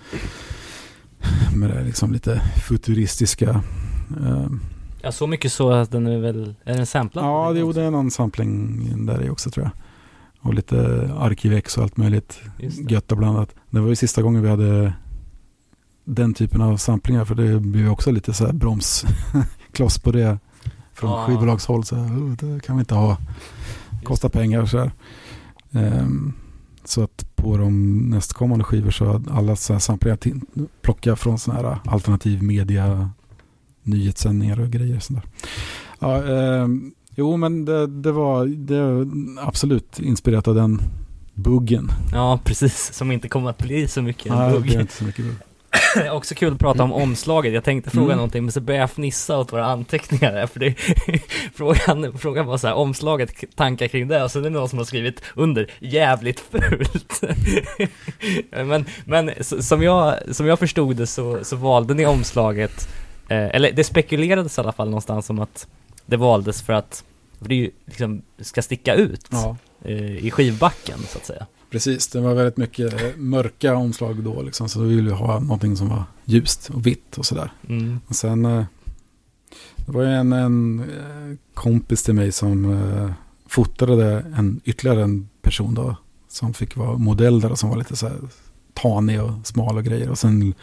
med 1.55 1.70
det 1.70 1.85
liksom 1.85 2.12
lite 2.12 2.41
futuristiska. 2.69 3.62
Ja, 5.02 5.12
så 5.12 5.27
mycket 5.27 5.52
så 5.52 5.70
att 5.70 5.90
den 5.90 6.06
är 6.06 6.18
väl, 6.18 6.55
är 6.64 6.77
den 6.77 6.86
samplad? 6.86 7.24
ja, 7.24 7.52
det 7.52 7.59
gjorde 7.60 7.90
någon 7.90 8.10
sampling 8.10 9.06
där 9.06 9.22
i 9.22 9.31
också 9.31 9.51
tror 9.51 9.64
jag. 9.64 9.72
Och 10.48 10.55
lite 10.55 11.10
Arkivex 11.18 11.77
och 11.77 11.82
allt 11.82 11.97
möjligt 11.97 12.40
det. 12.59 12.90
gött 12.90 13.12
och 13.12 13.18
blandat. 13.18 13.55
Det 13.70 13.81
var 13.81 13.89
ju 13.89 13.97
sista 13.97 14.22
gången 14.22 14.43
vi 14.43 14.48
hade 14.48 14.93
den 16.05 16.35
typen 16.35 16.60
av 16.60 16.77
samplingar 16.77 17.24
för 17.24 17.35
det 17.35 17.78
ju 17.78 17.89
också 17.89 18.10
lite 18.10 18.32
så 18.32 18.47
här 18.47 18.52
bromskloss 18.52 19.98
på 19.98 20.12
det 20.12 20.39
från 20.94 21.10
Ja. 21.10 21.27
skivbolagshåll. 21.27 21.85
Så 21.85 21.97
här, 21.97 22.05
"Oh, 22.18 22.32
det 22.36 22.60
kan 22.60 22.77
vi 22.77 22.81
inte 22.81 22.94
ha, 22.94 23.16
kostar 24.05 24.28
pengar 24.28 24.66
så 24.66 24.78
här. 24.78 24.93
Ehm, 25.72 26.32
så 26.85 27.02
att 27.02 27.36
på 27.36 27.56
de 27.56 27.98
nästkommande 27.98 28.64
skivor 28.64 28.90
så 28.90 29.05
har 29.05 29.22
alla 29.31 29.56
så 29.56 29.72
här 29.72 29.81
samplingar 29.81 30.16
till, 30.16 30.40
plocka 30.82 31.16
från 31.16 31.39
sådana 31.39 31.68
här 31.68 31.78
alternativ 31.85 32.43
media, 32.43 33.10
nyhetssändningar 33.82 34.61
och 34.61 34.70
grejer. 34.70 34.97
och 34.97 35.02
Sånt 35.02 35.23
där. 35.23 35.31
Ja, 35.98 36.24
ehm, 36.24 36.93
jo, 37.15 37.36
men 37.36 37.65
det, 37.65 37.86
det 37.86 38.12
var 38.12 38.47
det 38.47 39.09
absolut 39.47 39.98
inspirerat 40.01 40.48
av 40.48 40.55
den 40.55 40.82
buggen. 41.35 41.89
Ja, 42.12 42.40
precis. 42.44 42.93
Som 42.94 43.12
inte 43.12 43.28
kommer 43.28 43.51
att 43.51 43.59
bli 43.59 43.89
så 43.89 44.02
mycket 44.02 44.32
Nej, 44.32 44.47
det 44.48 44.52
bugg. 44.55 44.62
blir 44.62 44.81
inte 44.81 44.94
så 44.94 45.05
mycket 45.05 45.24
bugg. 45.24 45.36
Också 46.12 46.35
kul 46.35 46.52
att 46.52 46.59
prata 46.59 46.82
om 46.82 46.93
omslaget. 46.93 47.55
Jag 47.55 47.65
tänkte 47.65 47.90
fråga 47.90 48.05
Mm. 48.05 48.16
någonting, 48.16 48.44
men 48.44 48.52
så 48.52 48.61
började 48.61 48.82
jag 48.82 48.90
fnissa 48.90 49.39
åt 49.39 49.52
våra 49.52 49.66
anteckningar 49.66 50.32
här, 50.32 50.47
för 50.47 50.61
det, 50.61 50.74
frågan, 51.55 52.19
frågan 52.19 52.47
var 52.47 52.59
så 52.59 52.66
här, 52.66 52.74
omslaget, 52.74 53.32
tankar 53.57 53.89
kring 53.89 54.09
det, 54.09 54.24
och 54.24 54.31
så 54.31 54.39
är 54.39 54.43
det 54.43 54.51
någon 54.51 54.69
som 54.69 54.78
har 54.78 54.85
skrivit 54.86 55.23
under, 55.35 55.70
jävligt 55.78 56.40
fult. 56.40 57.20
men, 58.51 58.85
men 59.05 59.31
som 59.44 59.82
jag, 59.82 60.15
som 60.31 60.47
jag 60.47 60.59
förstod 60.59 60.97
det 60.97 61.07
så, 61.07 61.39
så 61.44 61.57
valde 61.57 61.94
ni 61.94 62.07
omslaget, 62.07 62.89
eh, 62.89 62.94
eller 63.36 63.73
det 63.73 63.85
spekulerades 63.85 64.59
i 64.59 64.61
alla 64.61 64.73
fall 64.73 64.89
någonstans 64.89 65.31
om 65.31 65.39
att 65.39 65.66
det 66.07 66.16
valdes 66.16 66.62
för 66.62 66.73
att 66.73 67.05
för 67.39 67.48
det 67.48 67.55
ju 67.55 67.70
liksom 67.85 68.23
ska 68.40 68.62
sticka 68.62 68.94
ut 68.94 69.27
Ja, 69.31 69.57
eh, 69.85 70.27
i 70.27 70.31
skivbacken 70.31 70.98
så 71.09 71.19
att 71.19 71.27
säga. 71.27 71.47
precis. 71.70 72.09
Det 72.09 72.20
var 72.20 72.35
väldigt 72.35 72.57
mycket 72.57 72.93
eh, 73.02 73.16
mörka 73.16 73.74
omslag 73.74 74.23
då, 74.23 74.43
liksom, 74.43 74.69
så 74.69 74.81
vi 74.81 74.94
ville 74.94 75.11
ha 75.12 75.40
någonting 75.40 75.77
som 75.77 75.89
var 75.89 76.05
ljust 76.24 76.70
och 76.70 76.86
vitt 76.86 77.19
och 77.19 77.27
sådär. 77.27 77.52
Mm. 77.69 78.01
Och 78.07 78.16
sen, 78.16 78.44
eh, 78.44 78.65
det 79.77 79.93
var 79.93 80.02
ju 80.02 80.09
en, 80.09 80.32
en 80.32 80.81
eh, 80.81 81.36
kompis 81.55 82.02
till 82.02 82.15
mig 82.15 82.32
som 82.32 82.73
eh, 82.73 83.11
fotade 83.48 84.24
en, 84.36 84.61
ytterligare 84.65 85.02
en 85.02 85.28
person 85.43 85.74
då, 85.74 85.97
som 86.28 86.55
fick 86.55 86.77
vara 86.77 86.98
modell 86.98 87.40
där 87.40 87.51
och 87.52 87.59
som 87.59 87.70
var 87.70 87.77
lite 87.77 87.97
så 87.97 88.09
här 88.09 88.16
tanig 88.74 89.23
och 89.23 89.31
smal 89.44 89.77
och 89.77 89.85
grejer. 89.85 90.11
Och 90.11 90.19
sen 90.19 90.55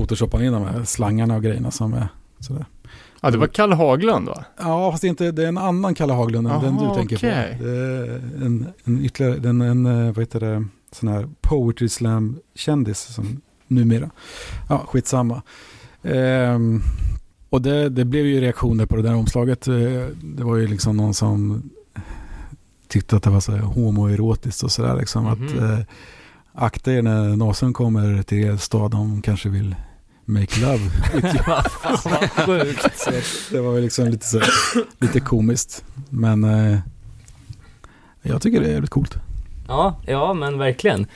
photoshoppade 0.00 0.46
in 0.46 0.52
de 0.52 0.62
här 0.62 0.84
slangarna 0.84 1.36
och 1.36 1.42
grejerna 1.42 1.70
som 1.70 1.94
är 1.94 2.08
sådär. 2.40 2.66
Ja, 3.20 3.30
det 3.30 3.38
var 3.38 3.46
Kalle 3.46 3.74
Haglund 3.74 4.28
va? 4.28 4.44
Ja, 4.58 4.90
fast 4.90 5.00
det 5.00 5.06
är, 5.06 5.08
inte, 5.08 5.32
det 5.32 5.44
är 5.44 5.48
en 5.48 5.58
annan 5.58 5.94
Kalle 5.94 6.12
Haglund 6.12 6.48
än 6.48 6.60
den 6.62 6.76
du 6.76 6.84
Aha, 6.84 6.94
tänker 6.94 7.16
okej. 7.16 7.56
på. 7.58 7.64
Det 7.64 7.70
är 7.70 8.20
en, 8.44 8.66
en 8.84 9.04
ytterligare, 9.04 9.38
den, 9.38 9.60
en, 9.60 9.86
eh, 9.86 10.06
vad 10.14 10.18
heter 10.18 10.40
det, 10.40 10.64
sån 10.92 11.08
här 11.08 11.28
poetry 11.40 11.88
slam-kändis 11.88 12.98
som 13.00 13.40
numera. 13.66 14.10
Ja, 14.68 14.78
skitsamma. 14.88 15.42
Ehm, 16.02 16.80
och 17.50 17.62
det, 17.62 17.88
det 17.88 18.04
blev 18.04 18.26
ju 18.26 18.40
reaktioner 18.40 18.86
på 18.86 18.96
det 18.96 19.02
där 19.02 19.14
omslaget. 19.14 19.68
Eh, 19.68 19.74
Det 20.22 20.44
var 20.44 20.56
ju 20.56 20.66
liksom 20.66 20.96
någon 20.96 21.14
som 21.14 21.62
tyckte 22.88 23.16
att 23.16 23.22
det 23.22 23.30
var 23.30 23.40
så 23.40 23.52
här 23.52 23.58
homoerotiskt 23.60 24.62
och 24.62 24.72
sådär 24.72 24.96
liksom. 24.96 25.26
Att 25.26 25.56
eh, 25.56 25.78
akta 26.52 26.92
er 26.92 27.02
när 27.02 27.36
Nasen 27.36 27.72
kommer 27.72 28.22
till 28.22 28.38
er 28.38 28.56
stad, 28.56 28.90
de 28.90 29.22
kanske 29.22 29.48
vill 29.48 29.74
make 30.26 30.60
love. 30.60 30.80
Vad 31.46 31.70
fan 31.72 31.98
vad 32.04 32.30
sjukt. 32.30 32.98
Så 32.98 33.10
det 33.54 33.60
var 33.60 33.74
ju 33.74 33.80
liksom 33.80 34.08
lite, 34.08 34.26
så, 34.26 34.40
lite 34.98 35.20
komiskt. 35.20 35.84
Men 36.10 36.44
eh, 36.44 36.78
jag 38.22 38.42
tycker 38.42 38.60
det 38.60 38.66
är 38.66 38.72
jävligt 38.72 38.90
coolt. 38.90 39.16
Ja, 39.68 40.00
ja 40.06 40.34
men 40.34 40.58
verkligen. 40.58 41.06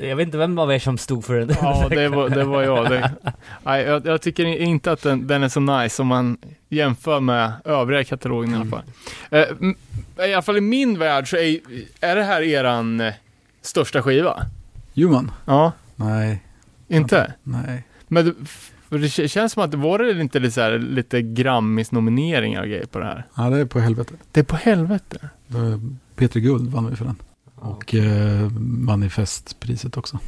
Jag 0.00 0.16
vet 0.16 0.26
inte 0.26 0.38
vem 0.38 0.58
av 0.58 0.72
er 0.72 0.78
som 0.78 0.98
stod 0.98 1.24
för 1.24 1.38
den. 1.38 1.56
Ja, 1.60 1.86
det 1.90 2.08
var, 2.08 2.28
det 2.28 2.44
var 2.44 2.62
jag. 2.62 2.90
Det, 2.90 3.10
nej, 3.64 3.84
jag. 3.84 4.06
Jag 4.06 4.22
tycker 4.22 4.44
inte 4.44 4.92
att 4.92 5.02
den, 5.02 5.26
den 5.26 5.42
är 5.42 5.48
så 5.48 5.60
nice 5.60 6.02
om 6.02 6.08
man 6.08 6.38
jämför 6.68 7.20
med 7.20 7.52
övriga 7.64 8.04
katalogen 8.04 8.52
i 8.52 8.56
alla 8.56 8.64
fall. 8.70 8.82
Eh, 9.30 9.44
m- 9.60 9.74
I 10.28 10.32
alla 10.32 10.42
fall 10.42 10.56
i 10.56 10.60
min 10.60 10.98
värld 10.98 11.30
så 11.30 11.36
är, 11.36 11.58
är 12.00 12.16
det 12.16 12.22
här 12.24 12.42
eran 12.42 13.00
eh, 13.00 13.12
största 13.62 14.02
skiva? 14.02 14.42
Human? 14.94 15.30
Ja, 15.44 15.72
Nej, 15.96 16.42
inte? 16.88 17.32
nej. 17.42 17.84
Men 18.08 18.34
det, 18.88 19.08
känns 19.08 19.52
som 19.52 19.62
att 19.62 19.70
det 19.70 19.76
var 19.76 19.98
det 19.98 20.20
inte 20.20 20.38
lite, 20.38 20.52
så 20.52 20.60
här, 20.60 20.78
lite 20.78 21.22
Grammis-nomineringar 21.22 22.62
och 22.62 22.68
grejer 22.68 22.86
på 22.86 22.98
det 22.98 23.04
här? 23.04 23.26
Ja, 23.34 23.50
det 23.50 23.58
är 23.58 23.64
på 23.64 23.80
helvete. 23.80 24.14
Det 24.32 24.40
är 24.40 24.44
på 24.44 24.56
helvete. 24.56 25.28
Var 25.46 25.80
Peter 26.16 26.40
Guld 26.40 26.70
vann 26.70 26.90
vi 26.90 26.96
för 26.96 27.04
den. 27.04 27.16
Och 27.54 27.94
eh, 27.94 28.50
manifestpriset 28.60 29.96
också. 29.96 30.18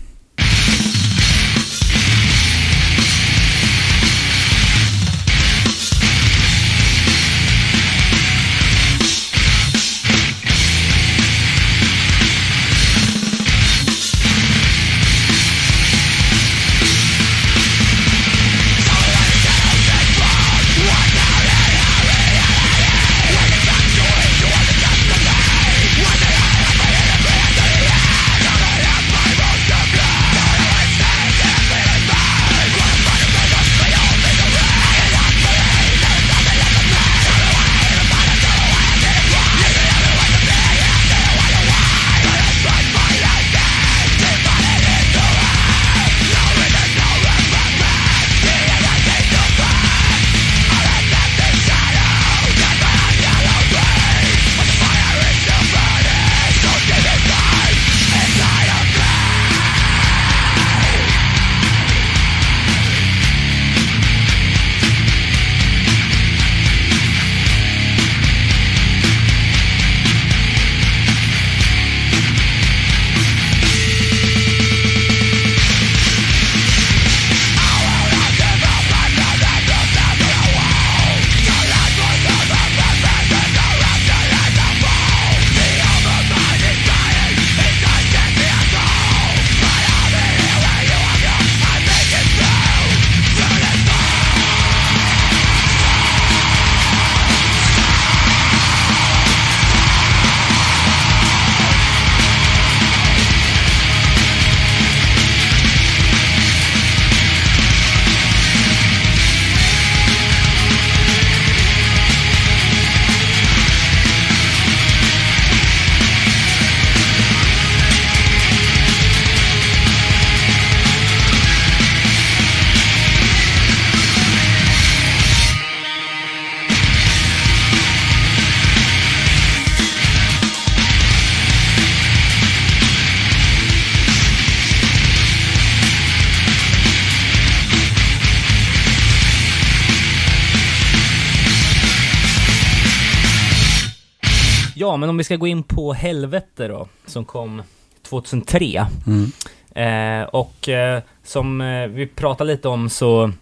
Ska 145.30 145.36
gå 145.36 145.46
in 145.46 145.62
på 145.62 145.92
Helvete 145.92 146.68
då, 146.68 146.88
som 147.06 147.24
kom 147.24 147.62
2003. 148.02 148.86
Mm. 149.06 149.32
Eh, 149.74 150.28
och 150.28 150.68
eh, 150.68 151.02
som 151.24 151.60
eh, 151.60 151.86
vi 151.86 152.06
pratade 152.06 152.52
lite 152.52 152.68
om 152.68 152.88
så, 152.88 153.32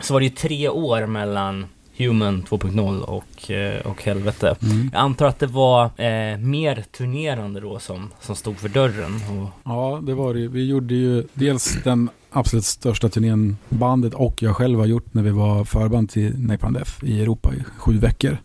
så 0.00 0.12
var 0.12 0.20
det 0.20 0.26
ju 0.26 0.32
tre 0.32 0.68
år 0.68 1.06
mellan 1.06 1.66
Human 1.96 2.42
2.0 2.42 3.00
och, 3.00 3.50
eh, 3.50 3.86
och 3.86 4.02
Helvete. 4.02 4.56
Mm. 4.62 4.90
Jag 4.92 5.00
antar 5.00 5.26
att 5.26 5.38
det 5.38 5.46
var 5.46 5.84
eh, 5.84 6.38
mer 6.38 6.84
turnerande 6.96 7.60
då 7.60 7.78
som, 7.78 8.10
som 8.20 8.36
stod 8.36 8.58
för 8.58 8.68
dörren. 8.68 9.14
Och, 9.14 9.48
Ja, 9.64 10.00
det 10.02 10.14
var 10.14 10.34
det 10.34 10.40
ju. 10.40 10.48
Vi 10.48 10.64
gjorde 10.66 10.94
ju 10.94 11.24
dels 11.34 11.78
den 11.84 12.10
absolut 12.30 12.64
största 12.64 13.08
turnén 13.08 13.56
bandet 13.68 14.14
och 14.14 14.42
jag 14.42 14.56
själv 14.56 14.78
har 14.78 14.86
gjort 14.86 15.14
när 15.14 15.22
vi 15.22 15.30
var 15.30 15.64
förband 15.64 16.10
till 16.10 16.38
Napalm 16.38 16.74
Death 16.74 17.04
i 17.04 17.22
Europa 17.22 17.54
i 17.54 17.64
sju 17.78 17.98
veckor. 17.98 18.38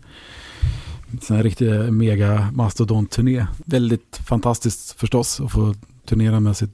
Så 1.22 1.34
en 1.34 1.44
riktig 1.44 1.94
mega 1.94 2.50
mastodont-turné. 2.54 3.46
Väldigt 3.66 4.18
fantastiskt 4.28 5.00
förstås 5.00 5.42
att 5.42 5.52
få 5.52 5.76
turnera 6.06 6.40
med 6.40 6.58
sitt, 6.58 6.74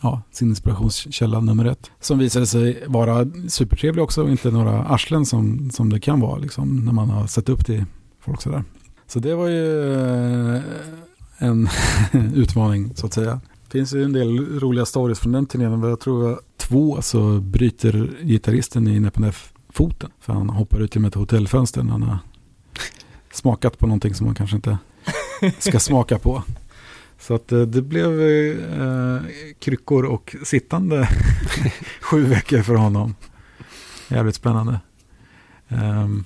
ja, 0.00 0.22
sin 0.32 0.48
inspirationskälla 0.48 1.40
nummer 1.40 1.64
ett. 1.64 1.90
Som 2.00 2.18
visade 2.18 2.46
sig 2.46 2.84
vara 2.86 3.26
supertrevlig 3.48 4.04
också 4.04 4.22
och 4.22 4.30
inte 4.30 4.50
några 4.50 4.84
arslen 4.84 5.26
som, 5.26 5.70
som 5.70 5.90
det 5.90 6.00
kan 6.00 6.20
vara 6.20 6.38
liksom, 6.38 6.84
när 6.84 6.92
man 6.92 7.10
har 7.10 7.26
sett 7.26 7.48
upp 7.48 7.66
till 7.66 7.84
folk 8.20 8.42
sådär. 8.42 8.64
Så 9.06 9.18
det 9.18 9.34
var 9.34 9.48
ju 9.48 9.94
eh, 10.56 10.62
en 11.38 11.68
utmaning 12.34 12.92
så 12.94 13.06
att 13.06 13.12
säga. 13.12 13.40
Det 13.64 13.78
finns 13.78 13.94
ju 13.94 14.04
en 14.04 14.12
del 14.12 14.60
roliga 14.60 14.86
stories 14.86 15.18
från 15.18 15.32
den 15.32 15.46
turnén. 15.46 15.82
Jag 15.82 16.00
tror 16.00 16.32
att 16.32 16.38
två 16.56 17.02
så 17.02 17.40
bryter 17.40 18.10
gitarristen 18.22 18.88
i 18.88 18.96
NPNF 18.96 19.52
foten. 19.68 20.10
För 20.20 20.32
han 20.32 20.50
hoppar 20.50 20.80
ut 20.80 20.94
genom 20.94 21.08
ett 21.08 21.14
hotellfönster 21.14 21.82
när 21.82 21.92
han 21.92 22.02
har 22.02 22.18
smakat 23.34 23.78
på 23.78 23.86
någonting 23.86 24.14
som 24.14 24.26
man 24.26 24.34
kanske 24.34 24.56
inte 24.56 24.78
ska 25.58 25.78
smaka 25.78 26.18
på. 26.18 26.42
Så 27.18 27.34
att 27.34 27.52
eh, 27.52 27.60
det 27.60 27.82
blev 27.82 28.20
eh, 28.20 29.22
kryckor 29.58 30.04
och 30.04 30.36
sittande 30.44 31.08
sju 32.00 32.24
veckor 32.24 32.62
för 32.62 32.74
honom. 32.74 33.14
Jävligt 34.08 34.34
spännande. 34.34 34.80
Um, 35.68 36.24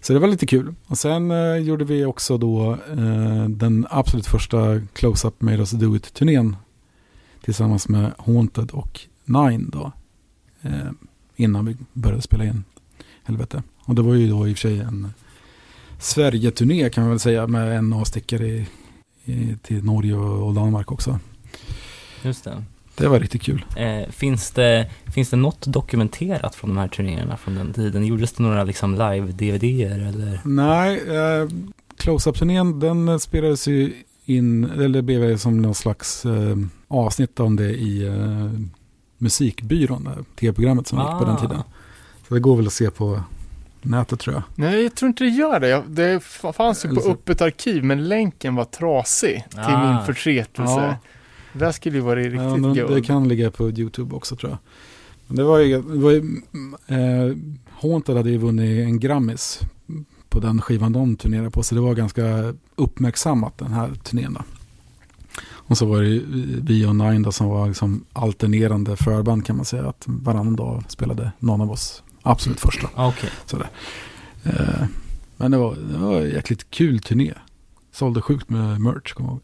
så 0.00 0.12
det 0.12 0.18
var 0.18 0.28
lite 0.28 0.46
kul. 0.46 0.74
Och 0.86 0.98
sen 0.98 1.30
eh, 1.30 1.56
gjorde 1.56 1.84
vi 1.84 2.04
också 2.04 2.38
då 2.38 2.72
eh, 2.72 3.44
den 3.48 3.86
absolut 3.90 4.26
första 4.26 4.80
Close-Up 4.94 5.40
Made 5.40 5.58
Us 5.58 5.70
Do 5.70 5.96
It-turnén 5.96 6.56
tillsammans 7.44 7.88
med 7.88 8.12
Haunted 8.18 8.70
och 8.70 9.00
Nine 9.24 9.70
då. 9.70 9.92
Eh, 10.62 10.90
innan 11.36 11.66
vi 11.66 11.76
började 11.92 12.22
spela 12.22 12.44
in 12.44 12.64
Helvete. 13.24 13.62
Och 13.80 13.94
det 13.94 14.02
var 14.02 14.14
ju 14.14 14.28
då 14.28 14.48
i 14.48 14.52
och 14.52 14.58
för 14.58 14.68
sig 14.68 14.80
en 14.80 15.12
Sverige-turné 15.98 16.90
kan 16.90 17.02
man 17.04 17.10
väl 17.10 17.20
säga 17.20 17.46
med 17.46 17.76
en 17.78 17.92
avstickare 17.92 18.46
i, 18.46 18.66
i, 19.24 19.56
till 19.62 19.84
Norge 19.84 20.14
och, 20.14 20.54
Danmark 20.54 20.92
också. 20.92 21.18
just 22.22 22.44
det. 22.44 22.64
Det 22.96 23.08
var 23.08 23.20
riktigt 23.20 23.42
kul. 23.42 23.64
Eh, 23.76 24.08
finns, 24.10 24.50
det, 24.50 24.90
finns 25.14 25.30
det 25.30 25.36
något 25.36 25.66
dokumenterat 25.66 26.54
från 26.54 26.70
de 26.70 26.76
här 26.78 26.88
turnéerna 26.88 27.36
från 27.36 27.54
den 27.54 27.72
tiden? 27.72 28.06
Gjordes 28.06 28.32
det 28.32 28.42
några 28.42 28.64
liksom 28.64 28.94
live-DVD-er 28.94 29.98
eller? 30.08 30.40
Nej, 30.44 30.96
eh, 31.16 31.48
Close-Up-turnén 31.96 32.80
den 32.80 33.08
eh, 33.08 33.18
spelades 33.18 33.68
ju 33.68 33.92
in, 34.24 34.64
eller 34.64 35.02
blev 35.02 35.36
som 35.36 35.62
någon 35.62 35.74
slags 35.74 36.26
eh, 36.26 36.56
avsnitt 36.88 37.40
om 37.40 37.56
det 37.56 37.70
i 37.70 38.06
eh, 38.06 38.50
Musikbyrån, 39.18 40.06
här 40.06 40.24
tv-programmet 40.40 40.86
som 40.86 40.98
gick 40.98 41.08
på 41.18 41.24
den 41.24 41.34
Ah. 41.34 41.40
tiden. 41.40 41.62
Så 42.28 42.34
det 42.34 42.40
går 42.40 42.56
väl 42.56 42.66
att 42.66 42.72
se 42.72 42.90
på 42.90 43.20
nätet 43.88 44.20
tror 44.20 44.34
jag. 44.34 44.42
Nej, 44.54 44.82
jag 44.82 44.94
tror 44.94 45.08
inte 45.08 45.24
det 45.24 45.30
gör 45.30 45.60
det. 45.60 45.82
Det 45.88 46.20
fanns 46.54 46.84
ju 46.84 46.94
på 46.94 47.00
öppet 47.00 47.40
arkiv, 47.42 47.84
men 47.84 48.08
länken 48.08 48.54
var 48.54 48.64
trasig 48.64 49.44
till 49.50 49.58
Ah. 49.60 49.92
min 49.96 50.06
förtretelse. 50.06 50.72
Ja. 50.80 50.96
Det 51.52 51.58
där 51.58 51.72
skulle 51.72 51.96
ju 51.96 52.02
vara 52.02 52.20
riktigt 52.20 52.40
Ja, 52.40 52.56
men 52.56 52.72
det 52.74 53.02
kan 53.02 53.28
ligga 53.28 53.50
på 53.50 53.70
YouTube 53.70 54.14
också 54.14 54.36
tror 54.36 54.50
jag. 54.50 54.58
Men 55.26 55.36
det 55.36 55.44
var 55.44 55.58
ju, 55.58 55.82
det 55.82 55.98
var 55.98 56.10
ju 56.10 56.18
eh, 56.86 57.36
Haunted 57.82 58.16
hade 58.16 58.30
ju 58.30 58.38
vunnit 58.38 58.86
en 58.86 59.00
Grammis 59.00 59.60
på 60.28 60.40
den 60.40 60.60
skivan 60.60 60.92
de 60.92 61.16
turnerade 61.16 61.50
på. 61.50 61.62
Så 61.62 61.74
det 61.74 61.80
var 61.80 61.94
ganska 61.94 62.54
uppmärksammat 62.76 63.58
den 63.58 63.72
här 63.72 63.90
turnén 64.02 64.34
då. 64.34 64.40
Och 65.50 65.78
så 65.78 65.86
var 65.86 66.00
det 66.02 66.08
ju 66.08 66.22
vi 66.62 66.86
och 66.86 66.96
Nine 66.96 67.22
då, 67.22 67.32
som 67.32 67.46
var 67.48 67.68
liksom 67.68 68.04
alternerande 68.12 68.96
förband 68.96 69.46
kan 69.46 69.56
man 69.56 69.64
säga. 69.64 69.88
Att 69.88 70.04
varannan 70.06 70.56
dag 70.56 70.84
spelade 70.88 71.32
någon 71.38 71.60
av 71.60 71.70
oss 71.70 72.02
absolut 72.22 72.60
första. 72.60 72.88
Ah, 72.94 73.08
Okej. 73.08 73.30
Sådär. 73.46 73.68
Eh, 74.44 74.84
men 75.36 75.50
det 75.50 75.56
var, 75.58 75.74
det 75.92 75.98
var 75.98 76.20
en 76.20 76.30
jäkligt 76.30 76.70
kul 76.70 77.00
turné. 77.00 77.32
Sålde 77.92 78.20
sjukt 78.22 78.50
med 78.50 78.80
merch, 78.80 79.12
kommer 79.12 79.30
jag 79.30 79.36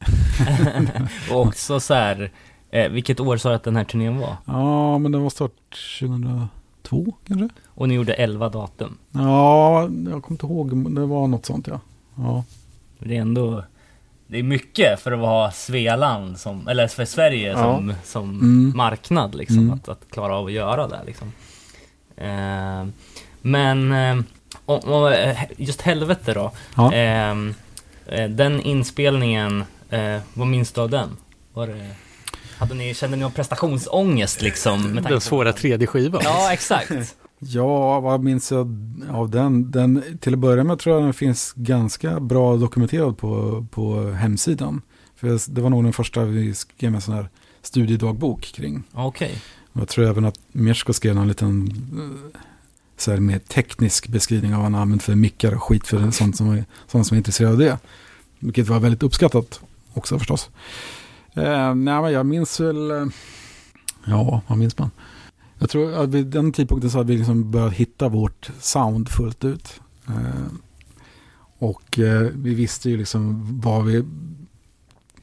ihåg. 0.79 1.09
och 1.33 1.47
också 1.47 1.81
så 1.81 1.95
här, 1.95 2.31
eh, 2.71 2.89
vilket 2.91 3.21
år 3.21 3.37
sa 3.37 3.49
du 3.49 3.55
att 3.55 3.65
den 3.65 3.77
här 3.77 3.85
turnén 3.85 4.19
var? 4.19 4.37
Ja, 4.45 4.99
men 4.99 5.13
den 5.13 5.23
var 5.23 5.31
start 5.31 5.53
2002 6.01 7.15
kanske? 7.27 7.49
Och 7.67 7.89
ni 7.89 7.95
gjorde 7.95 8.15
11 8.15 8.49
datum. 8.49 8.99
Ja, 9.13 9.83
jag 9.83 9.91
kommer 10.23 10.31
inte 10.31 10.47
ihåg. 10.47 10.95
Det 10.95 11.07
var 11.07 11.27
något 11.29 11.47
sånt 11.47 11.67
ja. 11.67 11.81
Ja, 12.17 12.45
Det 12.99 13.17
är 13.17 13.21
ändå, 13.21 13.65
det 14.27 14.39
är 14.39 14.43
mycket 14.43 15.01
för 15.01 15.13
att 15.13 15.19
vara 15.21 15.51
Svealand 15.51 16.39
som, 16.39 16.69
eller 16.69 16.89
för 16.89 17.05
Sverige 17.05 17.49
Ja. 17.51 17.57
som, 17.63 17.95
som 18.05 18.31
Mm. 18.31 18.73
marknad 18.77 19.35
liksom, 19.35 19.59
Mm. 19.59 19.71
att, 19.75 19.89
att 19.89 20.11
klara 20.11 20.37
av 20.37 20.47
att 20.47 20.53
göra 20.53 20.89
det 20.89 21.01
liksom. 21.07 21.33
Eh, 22.17 22.87
men, 23.43 23.93
eh, 23.93 24.25
om, 24.67 25.13
eh, 25.13 25.39
just 25.57 25.81
helvete 25.83 26.35
då. 26.35 26.53
ja. 26.77 26.95
Eh, 26.95 27.31
eh, 28.07 28.31
den 28.31 28.61
inspelningen, 28.61 29.65
eh, 29.91 30.21
vad 30.35 30.47
minns 30.47 30.73
du 30.73 30.81
av 30.81 30.91
den? 30.91 31.17
Var 31.55 31.67
det, 31.67 31.91
hade 32.59 32.75
ni, 32.75 32.95
kände 32.95 33.17
ni 33.17 33.23
någon 33.23 33.33
prestationsångest 33.33 34.43
liksom? 34.43 35.01
Den 35.09 35.21
svåra 35.21 35.53
tredje 35.53 35.87
skivan. 35.87 36.21
Ja, 36.25 36.53
exakt. 36.53 36.91
ja, 37.39 38.01
vad 38.01 38.23
minns 38.23 38.53
jag 38.53 38.69
av 39.11 39.31
den? 39.31 39.71
den? 39.71 40.19
Till 40.21 40.33
att 40.33 40.39
börja 40.39 40.65
med 40.65 40.79
tror 40.79 40.97
jag 40.97 41.05
den 41.05 41.15
finns 41.15 41.53
ganska 41.57 42.21
bra 42.21 42.57
dokumenterad 42.57 43.19
på, 43.19 43.67
på 43.71 44.11
hemsidan. 44.11 44.83
För 45.17 45.55
det 45.55 45.61
var 45.61 45.71
nog 45.71 45.85
den 45.85 45.93
första 45.93 46.25
vi 46.25 46.55
skrev 46.55 46.95
en 46.95 47.01
sån 47.01 47.15
här 47.15 47.29
studiedagbok 47.63 48.43
kring. 48.43 48.83
Okej. 48.93 49.31
Och 49.31 49.43
Jag 49.79 49.89
tror 49.89 50.07
även 50.07 50.25
att 50.25 50.39
Mirsko 50.53 50.93
skrev 50.93 51.19
en 51.19 51.29
liten 51.29 51.67
eh, 51.97 52.41
så 52.97 53.11
här 53.11 53.21
mer 53.21 53.39
teknisk 53.39 54.09
beskrivning 54.09 54.55
av 54.55 54.63
vad 54.63 54.73
han 54.73 54.83
använt 54.83 55.03
för 55.03 55.15
mickar 55.15 55.55
och 55.55 55.63
skit 55.63 55.87
för 55.87 56.11
sånt 56.11 56.37
som 56.37 56.51
är, 56.51 56.65
sånt 56.87 57.07
som 57.07 57.15
är 57.15 57.19
intresserad 57.19 57.53
av 57.53 57.59
det. 57.59 57.79
Vilket 58.39 58.69
var 58.69 58.81
väldigt 58.81 59.03
uppskattat 59.03 59.61
också 59.95 60.19
förstås. 60.19 60.51
Eh, 61.33 61.75
nej, 61.75 62.03
men 62.03 62.13
jag 62.13 62.27
minns 62.27 62.61
väl, 62.61 62.91
eh, 62.91 63.07
ja, 64.05 64.43
vad 64.47 64.59
minns 64.59 64.79
man? 64.79 64.91
Jag 65.59 65.71
tror 65.71 65.93
att 65.93 66.09
vid 66.09 66.27
den 66.27 66.53
tidpunkten 66.53 66.91
så 66.91 66.99
hade 66.99 67.13
vi 67.13 67.19
liksom 67.19 67.51
börjat 67.51 67.73
hitta 67.73 68.09
vårt 68.09 68.51
sound 68.61 69.09
fullt 69.09 69.45
ut. 69.45 69.81
Eh, 70.09 70.53
och 71.59 71.99
eh, 71.99 72.31
vi 72.35 72.55
visste 72.55 72.91
ju 72.91 72.97
liksom 72.97 73.61
vad 73.61 73.85
vi 73.85 74.05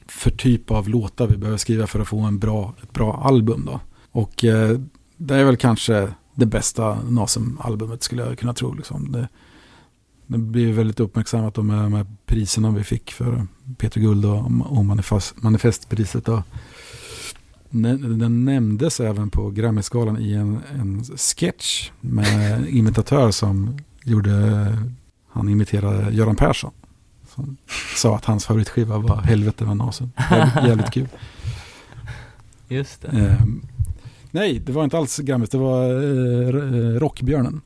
för 0.06 0.30
typ 0.30 0.70
av 0.70 0.88
låtar 0.88 1.26
vi 1.26 1.36
behöver 1.36 1.58
skriva 1.58 1.86
för 1.86 2.00
att 2.00 2.08
få 2.08 2.20
en 2.20 2.38
bra, 2.38 2.74
ett 2.82 2.92
bra 2.92 3.22
album 3.24 3.64
då. 3.66 3.80
Och 4.12 4.44
eh, 4.44 4.78
det 5.16 5.34
är 5.34 5.44
väl 5.44 5.56
kanske 5.56 6.08
det 6.34 6.46
bästa 6.46 6.98
Nasum-albumet 7.08 8.02
skulle 8.02 8.22
jag 8.22 8.38
kunna 8.38 8.54
tro. 8.54 8.74
Liksom. 8.74 9.12
Det, 9.12 9.28
det 10.26 10.38
blir 10.38 10.72
väldigt 10.72 11.00
uppmärksammat 11.00 11.54
de 11.54 11.70
här, 11.70 11.82
de 11.82 11.92
här 11.92 12.06
priserna 12.26 12.70
vi 12.70 12.84
fick 12.84 13.12
för 13.12 13.46
Peter 13.78 14.00
Guld 14.00 14.24
och, 14.24 14.50
och 14.76 14.84
manifest, 14.84 15.42
manifestpriset. 15.42 16.28
Och 16.28 16.40
den, 17.70 18.44
nämndes 18.44 19.00
även 19.00 19.30
på 19.30 19.50
Grammisgalan 19.50 20.18
i 20.18 20.32
en, 20.32 20.60
en 20.74 21.04
sketch 21.04 21.90
med 22.00 22.52
en 22.52 22.68
imitatör 22.68 23.30
som 23.30 23.78
gjorde, 24.04 24.32
han 25.28 25.48
imiterade 25.48 26.12
Göran 26.12 26.36
Persson. 26.36 26.72
Som 27.34 27.56
sa 27.96 28.16
att 28.16 28.24
hans 28.24 28.46
favoritskiva 28.46 28.98
var 28.98 29.16
Helvete 29.16 29.64
var 29.64 29.74
Nasum. 29.74 30.10
Jävligt, 30.30 30.68
jävligt 30.68 30.90
kul. 30.90 31.08
Just 32.68 33.02
det. 33.02 33.38
Nej, 34.34 34.58
det 34.58 34.72
var 34.72 34.84
inte 34.84 34.98
alls 34.98 35.18
Grammis, 35.18 35.50
det 35.50 35.58
var 35.58 35.84
eh, 35.84 36.48
eh, 36.48 37.00
Rockbjörnen. 37.00 37.60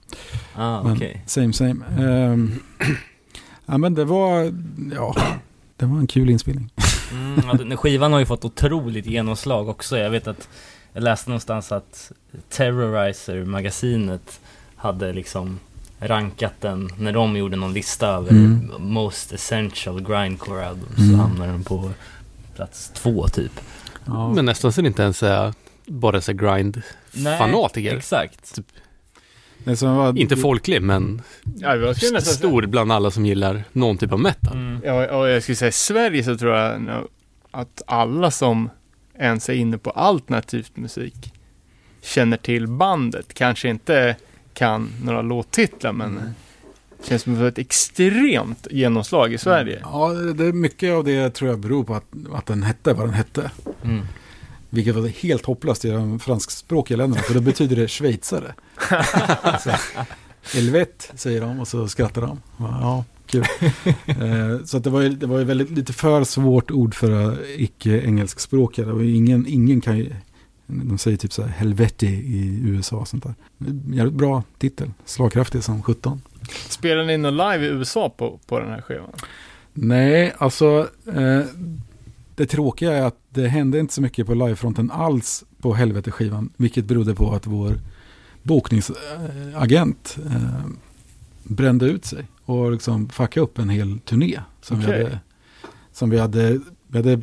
Ah, 0.55 0.82
Men 0.82 0.93
okej. 0.97 1.22
Same 1.26 1.52
same. 1.52 1.76
Ehm, 1.98 2.52
ja 3.66 3.78
men 3.78 3.94
det 3.94 4.05
var, 4.05 4.52
ja, 4.94 5.16
det 5.76 5.86
var 5.86 5.98
en 5.98 6.06
kul 6.06 6.30
inspelning. 6.30 6.70
Mm, 7.12 7.68
ja, 7.70 7.76
skivan 7.76 8.12
har 8.12 8.20
ju 8.20 8.26
fått 8.26 8.44
otroligt 8.44 9.06
genomslag 9.06 9.68
också. 9.68 9.98
Jag 9.98 10.10
vet 10.10 10.26
att 10.26 10.48
jag 10.93 11.02
läste 11.02 11.30
någonstans 11.30 11.72
att 11.72 12.12
Terrorizer-magasinet 12.51 14.40
hade 14.76 15.12
liksom 15.12 15.59
rankat 16.01 16.52
den, 16.60 16.90
när 16.98 17.12
de 17.12 17.36
gjorde 17.36 17.56
någon 17.56 17.72
lista 17.72 18.09
över 18.09 18.30
Mm. 18.30 18.70
most 18.78 19.32
essential 19.32 20.01
grindcore 20.02 20.66
albums 20.66 20.98
Mm. 20.98 21.10
så 21.10 21.16
hamnade 21.16 21.52
den 21.52 21.64
på 21.64 21.90
plats 22.56 22.90
två 22.94 23.28
typ. 23.28 23.52
Ja, 24.05 24.32
Men 24.32 24.44
nästan 24.44 24.72
så 24.72 24.80
det 24.80 24.86
inte 24.88 25.02
ens 25.02 25.22
är 25.22 25.55
bara 25.86 26.20
så 26.20 26.32
grind-fanatiker. 26.32 27.96
exakt. 27.96 28.58
Som 29.76 29.96
var, 29.96 30.18
Inte 30.18 30.36
folklig, 30.36 30.82
men 30.82 31.22
Ja, 31.56 31.76
jag 31.76 31.96
skulle 31.96 32.12
nästan 32.12 32.34
säga- 32.34 32.48
stor 32.48 32.66
bland 32.66 32.92
alla 32.92 33.10
som 33.10 33.26
gillar 33.26 33.64
någon 33.72 33.98
typ 33.98 34.12
av 34.12 34.20
metal. 34.20 34.56
Mm. 34.56 34.80
Ja, 34.84 35.16
och 35.18 35.28
jag 35.28 35.42
skulle 35.42 35.56
säga 35.56 35.68
i 35.68 35.72
Sverige 35.72 36.24
så 36.24 36.36
tror 36.38 36.54
jag 36.56 36.82
att 37.50 37.82
alla 37.86 38.30
som 38.30 38.70
ens 39.18 39.48
är 39.48 39.52
inne 39.54 39.78
på 39.78 39.90
alternativt 39.90 40.76
musik 40.76 41.32
känner 42.02 42.36
till 42.36 42.66
bandet. 42.68 43.34
Kanske 43.34 43.68
inte 43.68 44.16
kan 44.54 44.90
några 45.04 45.22
låttitlar 45.22 45.92
men 45.92 46.14
det 47.00 47.08
känns 47.08 47.22
som 47.22 47.44
ett 47.46 47.58
extremt 47.58 48.66
genomslag 48.70 49.32
i 49.32 49.38
Sverige. 49.38 49.80
Ja, 49.82 50.08
det 50.08 50.44
är 50.44 50.52
mycket 50.52 50.92
av 50.94 51.04
det 51.04 51.30
tror 51.30 51.50
jag 51.50 51.58
beror 51.58 51.84
på 51.84 51.94
att, 51.94 52.04
att 52.34 52.46
den 52.46 52.62
hette 52.62 52.92
vad 52.92 53.06
den 53.06 53.14
hette. 53.14 53.50
Mm. 53.84 54.06
Vilket 54.77 54.94
var 54.94 55.09
helt 55.09 55.47
hopplöst 55.47 55.85
i 55.85 55.90
de 55.90 56.19
franskspråkiga 56.19 56.97
länderna, 56.97 57.23
för 57.23 57.35
då 57.35 57.40
betyder 57.40 57.77
det 57.77 57.89
schweizare. 57.89 58.55
så, 59.65 59.70
Helvet 60.55 61.12
säger 61.15 61.40
de 61.40 61.61
och 61.61 61.69
så 61.69 61.89
skrattar 61.89 62.23
de. 62.23 62.40
Ja, 62.59 63.05
kul. 63.27 63.44
Eh, 64.07 64.65
så 64.65 64.77
att 64.77 64.85
det 64.85 64.90
var 64.90 65.01
ju, 65.01 65.09
det 65.09 65.27
var 65.27 65.39
ju 65.39 65.44
väldigt, 65.44 65.70
lite 65.70 65.93
för 65.93 66.24
svårt 66.24 66.70
ord 66.70 66.94
för 66.94 67.39
icke-engelskspråkiga. 67.61 69.03
Ingen, 69.03 69.47
ingen 69.48 69.81
kan 69.81 69.98
ju, 69.98 70.12
de 70.66 70.98
säger 70.98 71.16
typ 71.16 71.32
så 71.32 71.43
här 71.43 71.48
helvete 71.48 72.07
i 72.07 72.61
USA 72.65 72.97
och 72.97 73.09
sånt 73.09 73.23
där. 73.23 73.35
Jävligt 73.94 74.15
bra 74.15 74.43
titel, 74.59 74.90
slagkraftig 75.05 75.65
som 75.65 75.82
17. 75.82 76.23
Spelar 76.69 77.05
ni 77.05 77.16
någon 77.16 77.36
live 77.36 77.66
i 77.66 77.69
USA 77.69 78.15
på, 78.16 78.40
på 78.47 78.59
den 78.59 78.69
här 78.69 78.81
skivan? 78.81 79.11
Nej, 79.73 80.32
alltså 80.39 80.89
eh, 81.15 81.40
det 82.36 82.46
tråkiga 82.46 82.92
är 82.92 83.02
att 83.02 83.16
det 83.30 83.48
hände 83.48 83.78
inte 83.80 83.94
så 83.94 84.02
mycket 84.02 84.26
på 84.26 84.34
livefronten 84.34 84.90
alls 84.90 85.44
på 85.60 85.74
helvete-skivan. 85.74 86.50
Vilket 86.56 86.84
berodde 86.84 87.14
på 87.14 87.32
att 87.32 87.46
vår 87.46 87.80
bokningsagent 88.42 90.16
eh, 90.26 90.66
brände 91.42 91.86
ut 91.86 92.04
sig 92.04 92.26
och 92.44 92.72
liksom 92.72 93.08
fuckade 93.08 93.44
upp 93.44 93.58
en 93.58 93.68
hel 93.68 93.98
turné. 93.98 94.40
Som 94.62 94.78
Okej. 94.78 94.92
vi 94.98 95.02
hade, 95.04 95.20
som 95.92 96.10
vi 96.10 96.18
hade, 96.18 96.60
vi 96.88 96.98
hade 96.98 97.22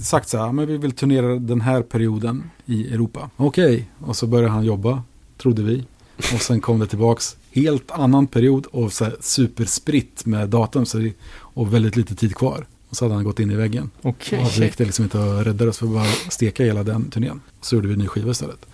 sagt 0.00 0.28
så 0.28 0.38
här, 0.38 0.44
"Ja, 0.44 0.52
men 0.52 0.66
vi 0.66 0.76
vill 0.76 0.92
turnera 0.92 1.36
den 1.36 1.60
här 1.60 1.82
perioden 1.82 2.50
i 2.66 2.94
Europa. 2.94 3.30
Okej, 3.36 3.90
och 4.00 4.16
så 4.16 4.26
började 4.26 4.52
han 4.52 4.64
jobba, 4.64 5.02
trodde 5.36 5.62
vi. 5.62 5.84
Och 6.16 6.40
sen 6.40 6.60
kom 6.60 6.78
det 6.78 6.86
tillbaks 6.86 7.36
helt 7.50 7.90
annan 7.90 8.26
period 8.26 8.66
och 8.66 8.92
så 8.92 9.10
superspritt 9.20 10.26
med 10.26 10.48
datum 10.48 10.86
så 10.86 10.98
det, 10.98 11.12
och 11.30 11.74
väldigt 11.74 11.96
lite 11.96 12.14
tid 12.14 12.34
kvar. 12.34 12.66
Och 12.90 12.96
så 12.96 13.04
hade 13.04 13.14
han 13.14 13.24
gått 13.24 13.40
in 13.40 13.50
i 13.50 13.54
väggen. 13.56 13.90
Okej. 14.02 14.40
Och 14.44 14.46
så 14.50 14.62
gick 14.62 14.78
det 14.78 14.84
liksom 14.84 15.02
inte 15.04 15.18
att 15.22 15.46
rädda 15.46 15.68
oss 15.68 15.78
för 15.78 15.86
att 15.86 15.92
bara 15.92 16.04
steka 16.30 16.64
hela 16.64 16.82
den 16.82 17.10
turnén. 17.10 17.40
Så 17.60 17.74
gjorde 17.74 17.88
vi 17.88 17.92
en 17.94 17.98
ny 18.00 18.06
skiva 18.06 18.30
istället. 18.30 18.66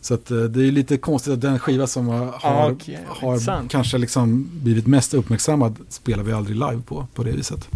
Så 0.00 0.14
att, 0.14 0.30
eh, 0.30 0.38
det 0.38 0.66
är 0.68 0.72
lite 0.72 0.96
konstigt 0.96 1.32
att 1.32 1.40
den 1.40 1.58
skiva 1.58 1.86
som 1.86 2.08
har, 2.08 2.70
okej, 2.72 2.98
har 3.06 3.68
kanske 3.68 3.98
liksom 3.98 4.50
blivit 4.52 4.86
mest 4.86 5.14
uppmärksammad 5.14 5.76
spelar 5.88 6.22
vi 6.22 6.32
aldrig 6.32 6.56
live 6.56 6.82
på, 6.86 7.06
på 7.14 7.22
det 7.24 7.30
viset. 7.32 7.68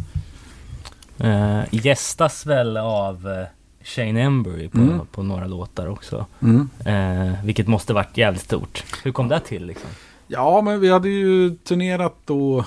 Eh, 1.19 1.61
gästas 1.71 2.47
väl 2.47 2.77
av 2.77 3.29
eh, 3.29 3.47
Shane 3.85 4.21
Embury 4.23 4.69
på, 4.69 4.79
Mm. 4.79 5.01
på 5.13 5.23
några 5.23 5.47
låtar 5.47 5.87
också. 5.87 6.27
Mm. 6.43 6.69
Eh, 6.85 7.45
vilket 7.45 7.67
måste 7.69 7.93
varit 7.93 8.17
jävligt 8.19 8.43
stort. 8.43 8.85
Hur 9.05 9.13
kom 9.13 9.29
det 9.29 9.41
till 9.41 9.67
liksom? 9.67 9.91
Ja, 10.27 10.61
men 10.61 10.81
vi 10.81 10.91
hade 10.91 11.09
ju 11.09 11.51
turnerat 11.57 12.15
då. 12.25 12.65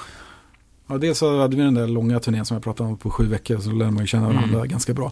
Ja, 0.88 0.98
dels 0.98 1.18
så 1.18 1.40
hade 1.42 1.56
vi 1.58 1.64
den 1.64 1.74
där 1.74 1.88
långa 1.88 2.20
turnén 2.20 2.46
som 2.46 2.56
jag 2.56 2.64
pratade 2.64 2.90
om 2.90 2.98
på 2.98 3.10
sju 3.10 3.28
veckor. 3.28 3.58
Så 3.60 3.72
lärde 3.72 3.92
man 3.92 4.04
ju 4.04 4.08
känna 4.08 4.28
varandra 4.28 4.58
Mm. 4.58 4.68
ganska 4.70 4.94
bra. 4.94 5.12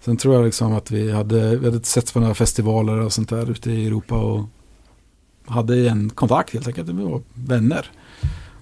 Sen 0.00 0.16
tror 0.16 0.34
jag 0.34 0.44
liksom 0.44 0.72
att 0.72 0.90
vi 0.90 1.12
hade, 1.12 1.56
vi 1.56 1.64
hade 1.70 1.84
sett 1.84 2.12
på 2.12 2.20
några 2.20 2.34
festivaler 2.34 3.00
och 3.00 3.12
sånt 3.12 3.28
där 3.28 3.50
ute 3.50 3.70
i 3.72 3.86
Europa. 3.86 4.14
Och 4.18 4.44
hade 5.46 5.88
en 5.90 6.10
kontakt 6.10 6.52
helt 6.52 6.66
enkelt. 6.66 6.88
Vi 6.88 7.04
var 7.04 7.22
vänner. 7.34 7.90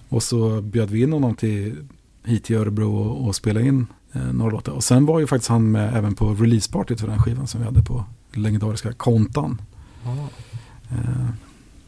Och 0.09 0.23
så 0.23 0.60
bjöd 0.60 0.90
vi 0.90 1.02
in 1.02 1.12
honom 1.12 1.35
till, 1.35 1.77
hit 2.24 2.44
till 2.44 2.56
Örebro 2.56 2.97
och, 2.97 3.27
och 3.27 3.35
spela 3.36 3.60
in 3.60 3.86
eh, 4.12 4.23
några 4.32 4.51
låtar. 4.52 4.73
Och 4.73 4.85
sen 4.85 5.06
var 5.06 5.20
ju 5.20 5.27
faktiskt 5.27 5.48
han 5.51 5.70
med 5.70 5.97
även 5.97 6.15
på 6.15 6.35
releasepartyt 6.35 7.01
för 7.01 7.06
den 7.09 7.19
skivan 7.23 7.47
som 7.47 7.60
vi 7.60 7.66
hade 7.66 7.82
på 7.82 8.05
legendariska 8.32 8.93
Kontan. 8.93 9.62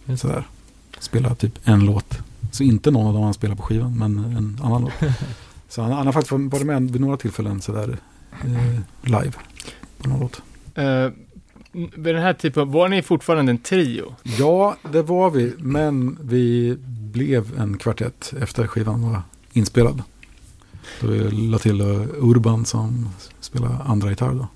Eh, 0.08 0.14
sådär. 0.16 0.46
Spela 0.98 1.34
typ 1.34 1.58
en 1.64 1.84
låt. 1.84 2.18
Så 2.50 2.62
inte 2.62 2.90
någon 2.90 3.06
av 3.06 3.14
dem 3.14 3.22
han 3.22 3.34
spelar 3.34 3.54
på 3.54 3.62
skivan, 3.62 3.98
men 3.98 4.18
en 4.18 4.58
annan 4.62 4.82
låt. 4.82 4.92
Så 5.68 5.82
han, 5.82 5.92
han 5.92 6.06
har 6.06 6.12
faktiskt 6.12 6.32
varit 6.32 6.66
med 6.66 6.90
vid 6.90 7.00
några 7.00 7.16
tillfällen 7.16 7.60
sådär 7.60 7.98
eh, 8.44 8.80
live 9.02 9.32
på 9.98 10.08
någon 10.08 10.20
låt. 10.20 10.42
Eh, 10.74 11.08
vid 11.72 12.14
den 12.14 12.22
här 12.22 12.32
typen, 12.32 12.72
var 12.72 12.88
ni 12.88 13.02
fortfarande 13.02 13.52
en 13.52 13.58
trio? 13.58 14.14
Ja, 14.22 14.76
det 14.92 15.02
var 15.02 15.30
vi, 15.30 15.52
men 15.58 16.18
vi 16.22 16.76
blev 17.12 17.60
en 17.60 17.78
kvartett 17.78 18.34
efter 18.40 18.66
skivan 18.66 19.10
var 19.10 19.22
inspelad. 19.52 20.02
Då 21.00 21.06
vi 21.06 21.30
la 21.30 21.58
till 21.58 21.80
eh, 21.80 21.86
Urban 22.18 22.64
som 22.64 23.08
spelar 23.40 23.82
andra 23.86 24.10
gitarr 24.10 24.34
då. 24.34 24.48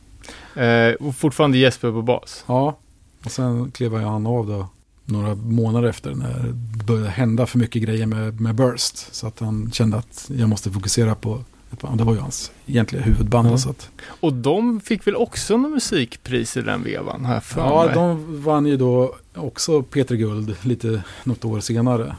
Eh, 0.60 0.94
och 0.94 1.16
fortfarande 1.16 1.58
Jesper 1.58 1.92
på 1.92 2.02
bas? 2.02 2.44
Ja, 2.46 2.78
och 3.24 3.30
sen 3.30 3.70
klev 3.70 3.92
jag 3.92 4.00
han 4.00 4.26
av 4.26 4.46
då 4.46 4.68
några 5.04 5.34
månader 5.34 5.88
efter 5.88 6.14
när 6.14 6.52
det 6.76 6.84
började 6.84 7.10
hända 7.10 7.46
för 7.46 7.58
mycket 7.58 7.82
grejer 7.82 8.06
med, 8.06 8.40
med 8.40 8.54
Burst. 8.54 9.14
Så 9.14 9.26
att 9.26 9.40
han 9.40 9.70
kände 9.72 9.96
att 9.96 10.30
jag 10.36 10.48
måste 10.48 10.70
fokusera 10.70 11.14
på 11.14 11.44
ett 11.72 11.80
band. 11.80 11.98
Det 12.00 12.04
var 12.04 12.14
ju 12.14 12.20
hans 12.20 12.52
egentliga 12.66 13.02
huvudband. 13.02 13.48
Ja. 13.48 13.58
Så 13.58 13.70
att, 13.70 13.90
Och 14.06 14.32
de 14.32 14.80
fick 14.80 15.06
väl 15.06 15.16
också 15.16 15.56
någon 15.56 15.70
musikpris 15.70 16.56
i 16.56 16.62
den 16.62 16.82
vevan, 16.82 17.24
jag 17.24 17.44
för 17.44 17.60
ja, 17.60 17.84
mig. 17.86 17.94
de 17.94 18.42
vann 18.42 18.66
ju 18.66 18.76
då 18.76 19.14
också 19.34 19.82
Peter 19.82 20.14
Guld 20.14 20.56
lite 20.62 21.02
något 21.24 21.44
år 21.44 21.60
senare. 21.60 22.16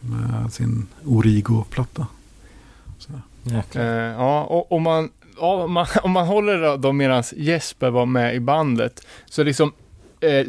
Med 0.00 0.52
sin 0.52 0.86
Origo-platta. 1.04 2.06
Eh, 3.74 3.82
ja, 3.84 4.44
och 4.44 4.72
om 4.72 4.82
man, 4.82 5.10
ja, 5.40 5.64
om 5.64 5.72
man, 5.72 5.86
om 6.02 6.10
man 6.10 6.26
håller 6.26 6.62
då, 6.62 6.76
då 6.76 6.92
medan 6.92 7.22
Jesper 7.36 7.90
var 7.90 8.06
med 8.06 8.34
i 8.34 8.40
bandet, 8.40 9.06
så 9.26 9.42
liksom 9.42 9.72
eh, 10.20 10.46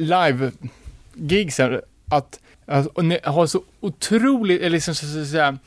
live-gigsen, 1.20 1.82
att, 2.12 2.40
att 2.66 2.88
har 3.24 3.48
så 3.48 3.64
otroligt, 3.80 4.62
eller 4.62 4.70
liksom 4.70 4.96
så, 4.96 5.06
så, 5.06 5.26
så, 5.26 5.26
så, 5.26 5.58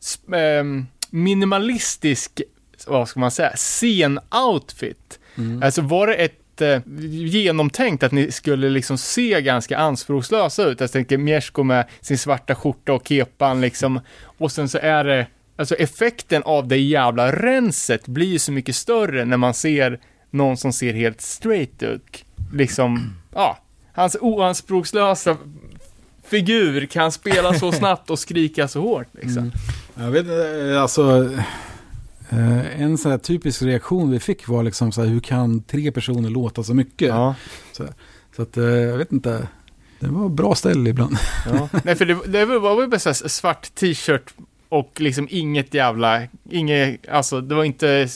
så, 0.00 0.34
ehm, 0.34 0.86
minimalistisk, 1.10 2.40
vad 2.86 3.08
ska 3.08 3.20
man 3.20 3.30
säga, 3.30 3.52
scen-outfit. 3.56 5.18
mm. 5.36 5.62
Alltså 5.62 5.82
var 5.82 6.06
det 6.06 6.14
ett 6.14 6.60
eh, 6.60 6.80
genomtänkt 7.08 8.02
att 8.02 8.12
ni 8.12 8.32
skulle 8.32 8.68
liksom 8.68 8.98
se 8.98 9.42
ganska 9.42 9.78
anspråkslösa 9.78 10.64
ut? 10.64 10.80
Jag 10.80 10.92
tänker 10.92 11.18
Miesko 11.18 11.62
med 11.62 11.84
sin 12.00 12.18
svarta 12.18 12.54
skjorta 12.54 12.92
och 12.92 13.08
kepan 13.08 13.60
liksom. 13.60 14.00
Och 14.22 14.52
sen 14.52 14.68
så 14.68 14.78
är 14.78 15.04
det, 15.04 15.26
alltså 15.56 15.74
effekten 15.74 16.42
av 16.42 16.68
det 16.68 16.78
jävla 16.78 17.32
renset 17.32 18.06
blir 18.06 18.26
ju 18.26 18.38
så 18.38 18.52
mycket 18.52 18.76
större 18.76 19.24
när 19.24 19.36
man 19.36 19.54
ser 19.54 20.00
någon 20.30 20.56
som 20.56 20.72
ser 20.72 20.92
helt 20.92 21.20
straight 21.20 21.82
ut. 21.82 22.24
Liksom, 22.52 23.16
ja, 23.34 23.58
hans 24.00 24.16
oanspråkslösa 24.20 25.36
figur 26.24 26.86
kan 26.86 27.12
spela 27.12 27.54
så 27.54 27.72
snabbt 27.80 28.10
och 28.10 28.18
skrika 28.18 28.68
så 28.68 28.80
hårt 28.80 29.08
liksom. 29.12 29.38
Mm. 29.38 29.52
Jag 29.94 30.10
vet 30.10 30.22
inte, 30.22 30.80
alltså 30.80 31.30
eh, 32.30 32.82
en 32.82 32.98
sån 32.98 33.10
här 33.10 33.18
typisk 33.18 33.62
reaktion 33.62 34.10
vi 34.10 34.20
fick 34.20 34.48
var 34.48 34.62
liksom 34.62 34.92
så 34.92 35.00
här, 35.00 35.08
hur 35.08 35.20
kan 35.20 35.62
tre 35.62 35.92
personer 35.92 36.30
låta 36.30 36.62
så 36.62 36.74
mycket? 36.74 37.08
Ja. 37.08 37.34
Så 38.36 38.42
att 38.42 38.56
eh, 38.56 38.64
jag 38.64 38.98
vet 38.98 39.12
inte, 39.12 39.48
det 40.00 40.08
var 40.08 40.28
bra 40.28 40.54
ställe 40.54 40.90
ibland. 40.90 41.16
Ja. 41.46 41.68
Nej, 41.84 41.96
för 41.96 42.04
det, 42.04 42.18
det 42.26 42.44
var 42.44 42.80
ju 42.80 42.88
bara 42.88 43.14
så 43.14 43.28
svart 43.28 43.74
t-shirt 43.74 44.34
och 44.70 44.92
liksom 44.96 45.28
inget 45.30 45.74
jävla, 45.74 46.22
inget, 46.50 47.08
alltså 47.08 47.40
det 47.40 47.54
var 47.54 47.64
inte 47.64 48.08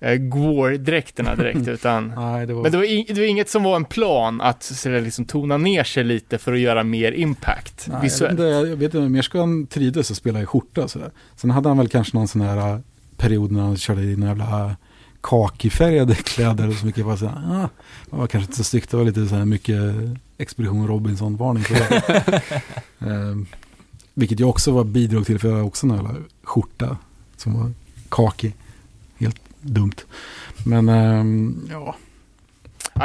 äh, 0.00 0.12
Gwar-dräkterna 0.12 1.36
direkt 1.36 1.68
utan 1.68 2.08
Nej, 2.16 2.46
det 2.46 2.54
var... 2.54 2.62
men 2.62 2.72
det 2.72 2.78
var, 2.78 2.84
ing, 2.84 3.04
det 3.08 3.20
var 3.20 3.26
inget 3.26 3.50
som 3.50 3.62
var 3.62 3.76
en 3.76 3.84
plan 3.84 4.40
att 4.40 4.62
så 4.62 4.88
där, 4.88 5.00
liksom 5.00 5.24
tona 5.24 5.56
ner 5.56 5.84
sig 5.84 6.04
lite 6.04 6.38
för 6.38 6.52
att 6.52 6.60
göra 6.60 6.84
mer 6.84 7.12
impact 7.12 7.86
Nej, 7.88 7.94
jag 7.94 8.02
vet 8.02 8.12
visuellt. 8.12 8.32
inte, 8.32 8.42
jag 8.42 8.76
vet 8.76 8.94
inte, 8.94 9.08
Merskan 9.08 9.66
trivdes 9.66 10.10
att 10.10 10.16
spela 10.16 10.42
i 10.42 10.46
skjorta 10.46 10.88
sådär. 10.88 11.10
Sen 11.36 11.50
hade 11.50 11.68
han 11.68 11.78
väl 11.78 11.88
kanske 11.88 12.16
någon 12.16 12.28
sån 12.28 12.40
här 12.40 12.74
eh, 12.74 12.78
period 13.16 13.50
när 13.52 13.62
han 13.62 13.76
körde 13.76 14.02
i 14.02 14.16
några 14.16 14.30
jävla 14.30 14.64
eh, 14.64 14.72
kakifärgade 15.20 16.14
kläder 16.24 16.68
och 16.68 16.74
så 16.74 16.86
mycket 16.86 17.04
var 17.04 17.16
så 17.16 17.26
här, 17.26 17.36
ah, 17.36 17.68
det 18.10 18.16
var 18.16 18.26
kanske 18.26 18.46
inte 18.46 18.56
så 18.56 18.64
snyggt, 18.64 18.90
det 18.90 18.96
var 18.96 19.04
lite 19.04 19.26
så 19.26 19.34
här 19.34 19.44
mycket 19.44 19.78
Expedition 20.38 20.86
Robinson-varning 20.88 21.64
på 21.64 21.74
det. 21.74 22.42
Ehm, 22.98 23.46
vilket 24.14 24.40
jag 24.40 24.48
också 24.48 24.72
var 24.72 24.84
bidrag 24.84 25.26
till, 25.26 25.38
för 25.38 25.48
jag 25.48 25.54
hade 25.54 25.66
också 25.66 25.86
en 25.86 25.94
jävla 25.94 26.14
skjorta 26.42 26.96
som 27.36 27.54
var 27.60 27.72
kaki. 28.08 28.52
Helt 29.18 29.40
dumt. 29.60 29.96
Men 30.66 30.88
ehm, 30.88 31.68
Ja, 31.70 31.96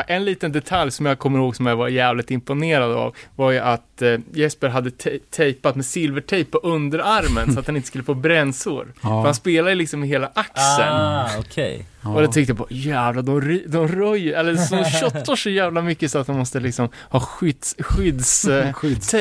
en 0.08 0.26
liten 0.26 0.52
detalj 0.52 0.92
som 0.92 1.06
jag 1.06 1.20
kommer 1.20 1.40
ihåg 1.40 1.56
som 1.56 1.66
jag 1.66 1.76
var 1.76 1.88
jävligt 1.88 2.32
imponerad 2.32 2.92
av 2.92 3.16
var 3.36 3.52
ju 3.52 3.60
att 3.60 4.02
eh, 4.02 4.18
Jesper 4.34 4.70
hade 4.70 4.92
te- 4.92 5.20
tejpat 5.30 5.76
med 5.76 5.86
silvertejp 5.86 6.52
på 6.52 6.58
underarmen 6.58 7.54
så 7.54 7.60
att 7.60 7.68
han 7.68 7.76
inte 7.76 7.88
skulle 7.88 8.04
få 8.04 8.14
brännsår. 8.14 8.88
För 9.02 9.10
Ja, 9.10 9.24
han 9.26 9.36
spelar 9.36 9.70
ju 9.70 9.76
liksom 9.76 10.00
med 10.00 10.10
hela 10.10 10.32
axeln. 10.36 10.90
Ah, 10.92 11.30
okej. 11.40 11.86
ja. 12.02 12.10
Och 12.16 12.22
då 12.22 12.32
tyckte 12.32 12.52
jag 12.52 12.58
på, 12.58 12.68
jävlar, 12.70 13.24
de, 13.24 13.62
de 13.68 13.88
röjer, 13.88 14.40
eller 14.40 14.56
så 14.56 14.76
shottar 15.02 15.36
så 15.36 15.50
jävla 15.50 15.82
mycket 15.82 16.12
så 16.12 16.20
att 16.20 16.28
de 16.28 16.38
måste 16.38 16.60
liksom 16.60 16.90
ha 17.10 17.20
skydds, 17.20 17.76
skydds, 17.80 18.46
eh, 18.46 18.74
Skydds, 18.78 19.16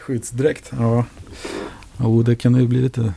skyddsdräkt. 0.00 0.70
Ja. 0.78 1.04
Jo, 2.00 2.22
det 2.22 2.36
kan 2.36 2.54
ju 2.54 2.66
bli 2.66 2.80
lite 2.82 3.12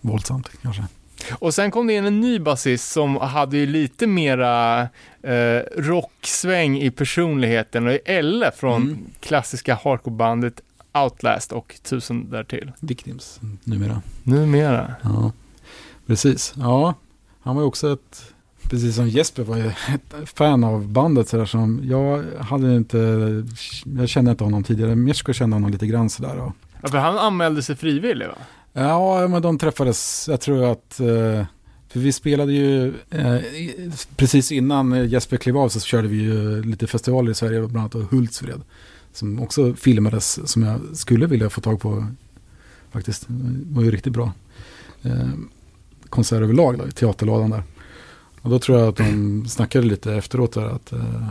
våldsamt 0.00 0.50
kanske. 0.62 0.84
Och 1.32 1.54
sen 1.54 1.70
kom 1.70 1.86
det 1.86 1.92
in 1.94 2.04
en 2.06 2.20
ny 2.20 2.38
basist 2.38 2.92
som 2.92 3.16
hade 3.16 3.56
ju 3.56 3.66
lite 3.66 4.06
mera 4.06 4.80
eh, 5.22 5.60
rocksväng 5.76 6.78
i 6.78 6.90
personligheten 6.90 7.86
och 7.86 7.98
Elle 8.04 8.50
från 8.56 8.82
Mm. 8.82 8.98
klassiska 9.20 9.78
hardcorebandet 9.84 10.60
Outlast 11.04 11.52
och 11.52 11.74
tusen 11.82 12.30
därtill. 12.30 12.72
Victims 12.80 13.40
numera. 13.64 14.02
Numera. 14.22 14.94
Ja, 15.02 15.32
precis. 16.06 16.54
Ja, 16.56 16.94
han 17.42 17.54
var 17.56 17.62
ju 17.62 17.68
också 17.68 17.92
ett, 17.92 18.32
precis 18.70 18.94
som 18.96 19.08
Jesper 19.08 19.42
var 19.42 19.56
ju 19.56 19.66
ett 19.68 20.14
fan 20.38 20.64
av 20.64 20.88
bandet 20.88 21.28
sådär 21.28 21.44
som 21.44 21.80
jag 21.84 22.24
hade 22.40 22.76
inte, 22.76 22.98
jag 23.98 24.08
kände 24.08 24.30
inte 24.30 24.44
honom 24.44 24.64
tidigare. 24.64 24.94
Mirsko 24.94 25.32
kände 25.32 25.56
honom 25.56 25.70
lite 25.70 25.86
grann 25.86 26.10
sådär. 26.10 26.36
Och, 26.38 26.52
Ja, 26.82 26.88
för 26.88 26.98
han 26.98 27.18
anmälde 27.18 27.62
sig 27.62 27.76
frivillig 27.76 28.26
va? 28.26 28.34
Ja, 28.72 29.28
men 29.28 29.42
de 29.42 29.58
träffades, 29.58 30.28
jag 30.28 30.40
tror 30.40 30.72
att, 30.72 31.00
eh, 31.00 31.46
för 31.88 32.00
vi 32.00 32.12
spelade 32.12 32.52
ju, 32.52 32.94
eh, 33.10 33.36
precis 34.16 34.52
innan 34.52 35.08
Jesper 35.08 35.36
klev 35.36 35.56
av 35.56 35.68
så 35.68 35.80
körde 35.80 36.08
vi 36.08 36.16
ju 36.16 36.62
lite 36.62 36.86
festivaler 36.86 37.30
i 37.30 37.34
Sverige, 37.34 37.66
bland 37.66 37.94
annat 37.94 38.10
Hultsfred. 38.10 38.60
Som 39.12 39.40
också 39.40 39.74
filmades, 39.74 40.50
som 40.50 40.62
jag 40.62 40.80
skulle 40.92 41.26
vilja 41.26 41.50
få 41.50 41.60
tag 41.60 41.80
på 41.80 42.06
faktiskt. 42.90 43.26
Det 43.28 43.74
var 43.74 43.82
ju 43.82 43.90
riktigt 43.90 44.12
bra. 44.12 44.32
Eh, 45.02 45.28
konsert 46.08 46.42
överlag 46.42 46.78
då, 46.78 46.88
i 46.88 46.90
teaterladan 46.90 47.50
där. 47.50 47.62
Och 48.42 48.50
då 48.50 48.58
tror 48.58 48.78
jag 48.78 48.88
att 48.88 48.96
de 48.96 49.44
snackade 49.48 49.86
lite 49.86 50.14
efteråt 50.14 50.52
där 50.52 50.66
att 50.66 50.92
eh, 50.92 51.26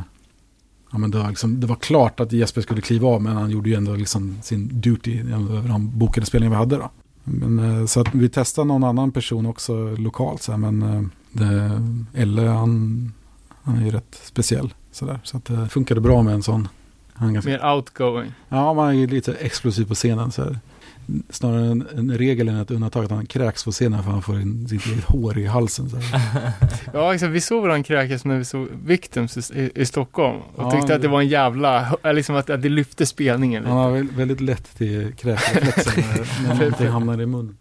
ja, 0.92 0.98
men 0.98 1.12
det, 1.12 1.18
var 1.18 1.30
liksom, 1.30 1.60
det 1.60 1.68
var 1.68 1.76
klart 1.76 2.20
att 2.20 2.32
Jesper 2.32 2.62
skulle 2.62 2.82
kliva 2.82 3.08
av 3.08 3.22
men 3.22 3.36
han 3.36 3.50
gjorde 3.50 3.70
ju 3.70 3.76
ändå 3.76 3.96
liksom 3.96 4.38
sin 4.44 4.82
duty 4.82 5.20
över 5.20 5.70
de 5.70 6.00
bokade 6.00 6.26
spelningar 6.28 6.50
vi 6.52 6.58
hade 6.58 6.76
då. 6.76 6.92
Men, 7.32 7.80
eh, 7.80 7.86
så 7.86 8.02
att 8.02 8.16
vi 8.16 8.30
testade 8.30 8.68
någon 8.68 8.84
annan 8.84 9.12
person 9.12 9.46
också 9.46 9.96
lokalt 9.96 10.42
så 10.42 10.52
här, 10.52 10.60
men 10.60 10.82
eh, 10.82 11.04
det, 11.32 11.82
Elle 12.22 12.42
han, 12.42 13.14
han 13.64 13.78
är 13.78 13.86
ju 13.86 13.92
rätt 13.92 14.22
speciell 14.24 14.74
så 14.92 15.06
där. 15.06 15.20
Så 15.24 15.38
att 15.38 15.46
det 15.46 15.70
funkade 15.70 16.02
bra 16.02 16.24
med 16.24 16.34
en 16.34 16.44
sån. 16.44 16.68
Han 17.14 17.34
ganska, 17.34 17.52
Mer 17.52 17.74
outgoing. 17.76 18.32
ja, 18.50 18.74
man 18.74 18.96
är 18.96 19.08
lite 19.08 19.34
explosiv 19.34 19.86
på 19.86 19.96
scenen 19.96 20.32
så 20.32 20.44
här. 20.44 20.60
Snarare 21.30 21.66
en, 21.66 21.88
en 21.98 22.18
regel 22.18 22.48
än 22.48 22.56
ett 22.56 22.72
undantag 22.72 23.06
att 23.06 23.12
han 23.12 23.26
kräks 23.26 23.64
på 23.64 23.72
scenen 23.72 24.04
för 24.04 24.12
han 24.12 24.22
får 24.22 24.42
in 24.42 24.68
sitt 24.68 24.86
eget 24.86 25.04
hår 25.04 25.38
i 25.38 25.46
halsen. 25.46 25.90
Så. 25.90 25.98
Ja, 26.94 27.14
exakt. 27.14 27.32
Vi 27.32 27.42
såg 27.42 27.62
varandra 27.64 27.84
kräkas 27.84 28.26
när 28.26 28.38
vi 28.38 28.46
såg 28.46 28.68
Victims 28.86 29.52
i, 29.52 29.72
i 29.76 29.86
Stockholm 29.86 30.38
och 30.56 30.64
Ja, 30.64 30.72
tyckte 30.72 30.96
att 30.96 31.02
det 31.02 31.08
var 31.08 31.22
en 31.22 31.28
jävla, 31.28 31.96
eller 32.04 32.14
liksom 32.14 32.36
att, 32.36 32.50
att 32.50 32.62
det 32.62 32.70
lyfte 32.70 33.06
spelningen 33.06 33.64
lite. 33.64 33.72
Han 33.74 33.84
har 33.84 33.92
väl- 33.92 34.08
väldigt 34.16 34.42
lätt 34.42 34.78
till 34.78 35.14
kräkreflexen 35.18 36.04
när, 36.08 36.44
när 36.48 36.56
någonting 36.56 36.88
hamnar 36.88 37.22
i 37.22 37.26
munnen. 37.26 37.58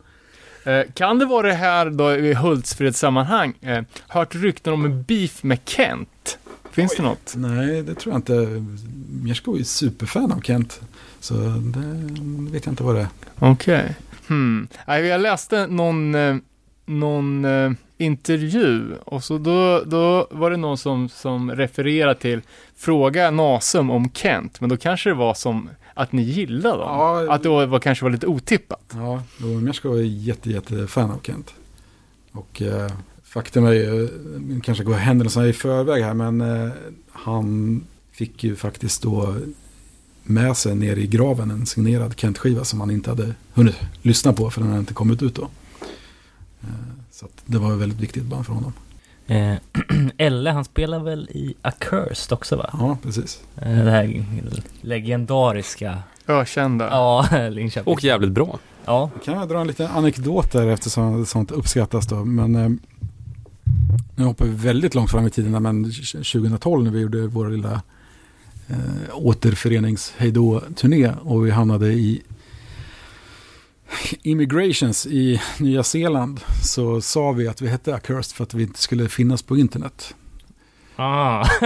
Eh, 0.64 0.80
kan 0.94 1.18
det 1.18 1.24
vara 1.26 1.46
det 1.46 1.54
här 1.54 1.90
då 1.90 2.16
i 2.16 2.34
Hultsfredssammanhang? 2.34 3.54
Eh, 3.60 3.82
hört 4.08 4.34
rykten 4.34 4.72
om 4.72 4.84
en 4.84 5.02
beef 5.02 5.42
med 5.42 5.58
Kent? 5.64 6.38
Finns 6.70 6.96
det 6.96 7.02
något? 7.02 7.34
Nej, 7.36 7.82
det 7.82 7.94
tror 7.94 8.12
jag 8.14 8.18
inte. 8.18 8.64
Mirsko 9.22 9.56
är 9.58 9.62
superfan 9.62 10.32
av 10.32 10.40
Kent. 10.40 10.80
Så 11.20 11.34
det 11.34 12.52
vet 12.52 12.66
jag 12.66 12.72
inte 12.72 12.82
vad 12.82 12.94
det 12.94 13.00
är. 13.00 13.08
Okej. 13.38 13.96
Hmm. 14.28 14.68
Nej, 14.86 15.06
jag 15.06 15.20
läste 15.20 15.66
någon, 15.66 16.14
eh, 16.14 16.36
någon 16.86 17.44
eh, 17.44 17.72
intervju 17.98 18.94
och 19.04 19.24
så 19.24 19.38
då, 19.38 19.82
då 19.86 20.26
var 20.30 20.50
det 20.50 20.56
någon 20.56 20.78
som, 20.78 21.08
som 21.08 21.50
refererade 21.50 22.14
till 22.14 22.40
Fråga 22.76 23.30
Nasum 23.30 23.90
om 23.90 24.10
Kent, 24.10 24.60
men 24.60 24.70
då 24.70 24.76
kanske 24.76 25.10
det 25.10 25.14
var 25.14 25.34
som 25.34 25.68
att 25.94 26.12
ni 26.12 26.22
gillade 26.22 26.78
dem. 26.78 26.88
Ja. 26.88 27.34
Att 27.34 27.42
det 27.42 27.48
var, 27.48 27.78
kanske 27.78 28.04
var 28.04 28.10
lite 28.10 28.26
otippat. 28.26 28.92
Ja, 28.94 29.22
då 29.38 29.46
Mirsko 29.46 29.94
är 29.94 30.02
jätte, 30.02 30.50
jätte 30.50 30.86
fan 30.86 31.10
av 31.10 31.20
Kent. 31.22 31.54
Och 32.32 32.62
eh, 32.62 32.90
faktum 33.22 33.64
är 33.64 33.72
ju, 33.72 34.08
kanske 34.64 34.84
går 34.84 34.94
händelserna 34.94 35.46
i 35.46 35.52
förväg 35.52 36.02
här, 36.02 36.14
men 36.14 36.40
eh, 36.40 36.70
han 37.12 37.84
fick 38.12 38.44
ju 38.44 38.56
faktiskt 38.56 39.02
då 39.02 39.36
med 40.28 40.56
sig 40.56 40.74
ner 40.74 40.96
i 40.96 41.06
graven 41.06 41.50
en 41.50 41.66
signerad 41.66 42.14
Kent-skiva 42.20 42.64
som 42.64 42.80
han 42.80 42.90
inte 42.90 43.10
hade 43.10 43.34
hunnit 43.54 43.76
lyssna 44.02 44.32
på 44.32 44.50
för 44.50 44.60
den 44.60 44.68
hade 44.70 44.80
inte 44.80 44.94
kommit 44.94 45.22
ut 45.22 45.34
då. 45.34 45.48
Eh, 46.62 46.68
så 47.10 47.24
att 47.26 47.32
det 47.46 47.58
var 47.58 47.72
ett 47.72 47.78
väldigt 47.78 48.00
viktigt 48.00 48.24
band 48.24 48.46
för 48.46 48.52
honom. 48.52 48.72
Eh, 49.26 49.54
Elle, 50.18 50.50
han 50.50 50.64
spelar 50.64 50.98
väl 50.98 51.28
i 51.30 51.54
Accursed 51.62 52.32
också 52.32 52.56
va? 52.56 52.70
Ja, 52.72 52.98
precis. 53.02 53.40
Eh, 53.56 53.84
det 53.84 53.90
här 53.90 54.24
legendariska, 54.80 55.98
Ökända. 56.26 56.88
ja, 56.90 57.26
Linköping. 57.50 57.92
Och 57.92 58.04
jävligt 58.04 58.32
bra. 58.32 58.58
Ja, 58.84 59.10
Kan 59.24 59.34
jag 59.34 59.48
dra 59.48 59.60
en 59.60 59.66
liten 59.66 59.86
anekdot 59.86 60.52
där 60.52 60.66
eftersom 60.66 61.26
sånt 61.26 61.50
uppskattas 61.50 62.06
då. 62.06 62.24
Men 62.24 62.54
eh, 62.56 62.70
nu 64.16 64.24
hoppar 64.24 64.44
vi 64.44 64.50
väldigt 64.50 64.94
långt 64.94 65.10
fram 65.10 65.26
i 65.26 65.30
tiden. 65.30 65.62
Men 65.62 65.84
2012 65.84 66.84
när 66.84 66.90
vi 66.90 67.00
gjorde 67.00 67.26
vår 67.26 67.48
lilla 67.48 67.82
eh, 68.68 68.76
återförenings 69.12 70.14
turné 70.76 71.12
och 71.22 71.46
vi 71.46 71.50
hamnade 71.50 71.92
i 71.92 72.22
Immigrations 74.22 75.06
i 75.06 75.40
Nya 75.58 75.82
Zeeland 75.82 76.40
så 76.64 77.00
sa 77.00 77.32
vi 77.32 77.48
att 77.48 77.62
vi 77.62 77.68
hette 77.68 77.94
Accursed 77.94 78.36
för 78.36 78.44
att 78.44 78.54
vi 78.54 78.62
inte 78.62 78.78
skulle 78.80 79.08
finnas 79.08 79.42
på 79.42 79.56
internet. 79.56 80.14
ah. 80.96 81.46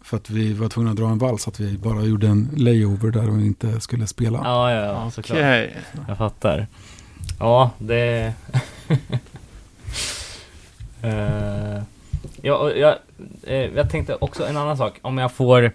För 0.00 0.16
att 0.16 0.30
vi 0.30 0.52
var 0.52 0.68
tvungna 0.68 0.90
att 0.90 0.96
dra 0.96 1.08
en 1.08 1.18
vals, 1.18 1.48
att 1.48 1.60
vi 1.60 1.78
bara 1.78 2.02
gjorde 2.02 2.26
en 2.26 2.48
layover 2.56 3.10
där 3.10 3.26
vi 3.26 3.46
inte 3.46 3.80
skulle 3.80 4.06
spela. 4.06 4.40
ja, 4.44 4.72
ja, 4.72 4.80
ja, 4.80 5.10
såklart. 5.10 5.38
Okej. 5.38 5.76
Jag 6.08 6.18
fattar. 6.18 6.66
Ja, 7.38 7.70
det... 7.78 8.32
Eh, 11.02 11.82
ja, 12.42 12.56
och 12.56 12.78
jag, 12.78 12.96
eh, 13.42 13.56
jag 13.56 13.90
tänkte 13.90 14.14
också 14.14 14.46
en 14.46 14.56
annan 14.56 14.76
sak. 14.76 14.98
Om 15.02 15.18
jag 15.18 15.32
får 15.32 15.72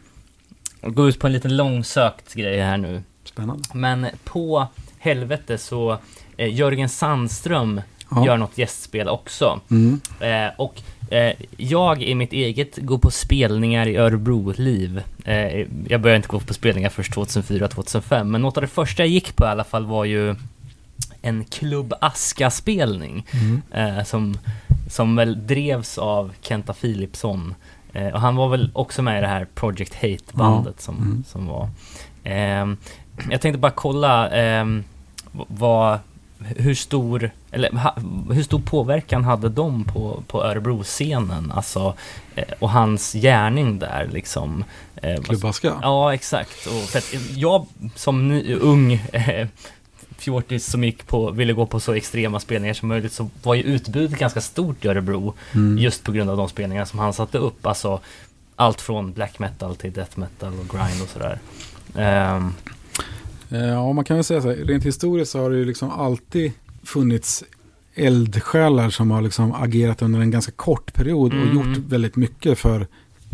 gå 0.85 1.07
ut 1.07 1.19
på 1.19 1.27
en 1.27 1.33
liten 1.33 1.57
långsökt 1.57 2.33
grej 2.33 2.59
här 2.61 2.77
nu. 2.77 3.03
Spännande. 3.23 3.63
Men 3.73 4.07
på 4.23 4.67
helvete 4.99 5.57
så 5.57 5.97
eh, 6.37 6.53
Jörgen 6.55 6.89
Sandström 6.89 7.81
Ja. 8.15 8.25
gör 8.25 8.37
något 8.37 8.57
gästspel 8.57 9.07
också. 9.09 9.59
Mm. 9.71 10.01
Eh, 10.19 10.53
och 10.57 10.81
eh, 11.13 11.33
jag 11.57 12.03
i 12.03 12.15
mitt 12.15 12.33
eget 12.33 12.77
går 12.77 12.97
på 12.97 13.11
spelningar 13.11 13.87
i 13.87 13.95
Örebro-liv. 13.97 15.01
Eh, 15.25 15.67
jag 15.87 16.01
började 16.01 16.15
inte 16.15 16.27
gå 16.27 16.39
på 16.39 16.53
spelningar 16.53 16.89
först 16.89 17.13
2004-2005, 17.13 18.23
men 18.23 18.41
något 18.41 18.57
av 18.57 18.61
det 18.61 18.67
första 18.67 19.03
jag 19.03 19.09
gick 19.09 19.35
på 19.35 19.43
i 19.45 19.47
alla 19.47 19.63
fall 19.63 19.85
var 19.85 20.05
ju 20.05 20.35
en 21.21 21.45
Klubb 21.45 21.93
Aska-spelning. 22.01 23.25
Mm. 23.31 23.61
Eh, 23.97 24.03
som, 24.03 24.37
som 24.89 25.15
väl 25.15 25.47
drevs 25.47 25.97
av 25.97 26.31
Kenta 26.41 26.73
Philipsson. 26.73 27.55
Eh, 27.93 28.07
och 28.07 28.21
han 28.21 28.35
var 28.35 28.49
väl 28.49 28.71
också 28.73 29.01
med 29.01 29.17
i 29.17 29.21
det 29.21 29.27
här 29.27 29.47
Project 29.55 29.93
Hate-bandet 30.01 30.81
som, 30.81 30.97
Mm. 30.97 31.23
som 31.27 31.47
var. 31.47 31.69
Ehm, 32.23 32.77
jag 33.31 33.41
tänkte 33.41 33.59
bara 33.59 33.71
kolla 33.71 34.29
v- 35.31 35.43
vad, 35.47 35.99
hur 36.57 36.75
stor, 36.75 37.31
eller 37.51 37.71
ha, 37.71 37.95
hur 38.31 38.43
stor 38.43 38.59
påverkan 38.59 39.23
hade 39.23 39.49
de 39.49 39.83
på, 39.83 40.23
på 40.27 40.43
Örebro-scenen? 40.43 41.51
Alltså, 41.55 41.93
eh, 42.35 42.43
och 42.59 42.69
hans 42.69 43.13
gärning 43.13 43.79
där 43.79 44.09
liksom. 44.11 44.63
Eh, 44.95 45.21
Klubbaska. 45.21 45.73
Ja, 45.81 46.13
exakt. 46.13 46.65
Och 46.67 46.73
för 46.89 46.97
att 46.99 47.13
jag 47.35 47.65
som 47.95 48.27
ny, 48.27 48.55
ung 48.55 48.93
eh, 48.93 49.47
fjortis 50.23 50.65
som 50.65 50.83
gick 50.83 51.07
på, 51.07 51.31
ville 51.31 51.53
gå 51.53 51.65
på 51.65 51.79
så 51.79 51.93
extrema 51.93 52.39
spelningar 52.39 52.73
som 52.73 52.87
möjligt 52.89 53.11
så 53.13 53.29
var 53.43 53.55
ju 53.55 53.61
utbudet 53.63 54.19
ganska 54.19 54.41
stort 54.41 54.85
i 54.85 54.87
Örebro. 54.87 55.33
Mm. 55.53 55.77
Just 55.77 56.03
på 56.03 56.11
grund 56.11 56.29
av 56.29 56.37
de 56.37 56.49
spelningar 56.49 56.85
som 56.85 56.99
han 56.99 57.13
satte 57.13 57.37
upp. 57.37 57.65
Alltså 57.65 57.99
allt 58.55 58.81
från 58.81 59.13
black 59.13 59.39
metal 59.39 59.75
till 59.75 59.91
death 59.93 60.19
metal 60.19 60.53
och 60.53 60.69
grind 60.77 61.01
och 61.03 61.09
sådär. 61.09 61.39
Eh, 61.95 62.47
Ja, 63.49 63.93
man 63.93 64.03
kan 64.05 64.17
väl 64.17 64.23
säga 64.23 64.41
så 64.41 64.47
här, 64.49 64.55
rent 64.55 64.83
historiskt 64.85 65.31
så 65.31 65.39
har 65.41 65.49
det 65.49 65.57
ju 65.57 65.65
liksom 65.65 65.91
alltid 65.91 66.51
funnits 66.83 67.43
eldsjälar 67.95 68.89
som 68.89 69.11
har 69.11 69.21
liksom 69.21 69.51
agerat 69.53 70.01
under 70.01 70.19
en 70.19 70.31
ganska 70.31 70.51
kort 70.51 70.93
period 70.93 71.33
och 71.33 71.39
Mm. 71.41 71.55
gjort 71.55 71.77
väldigt 71.77 72.15
mycket 72.15 72.59
för 72.59 72.87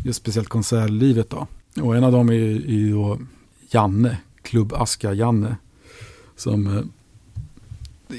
just 0.06 0.20
speciellt 0.20 0.50
konsertlivet 0.50 1.30
då. 1.30 1.48
Och 1.82 1.96
en 1.96 2.04
av 2.04 2.12
dem 2.12 2.30
är 2.30 2.34
ju, 2.34 2.56
är 2.56 2.72
ju 2.72 2.92
då 2.94 3.18
Janne, 3.72 4.18
Klubb 4.42 4.74
Aska 4.74 5.14
Janne, 5.14 5.56
som 6.40 6.78
eh, 6.78 6.84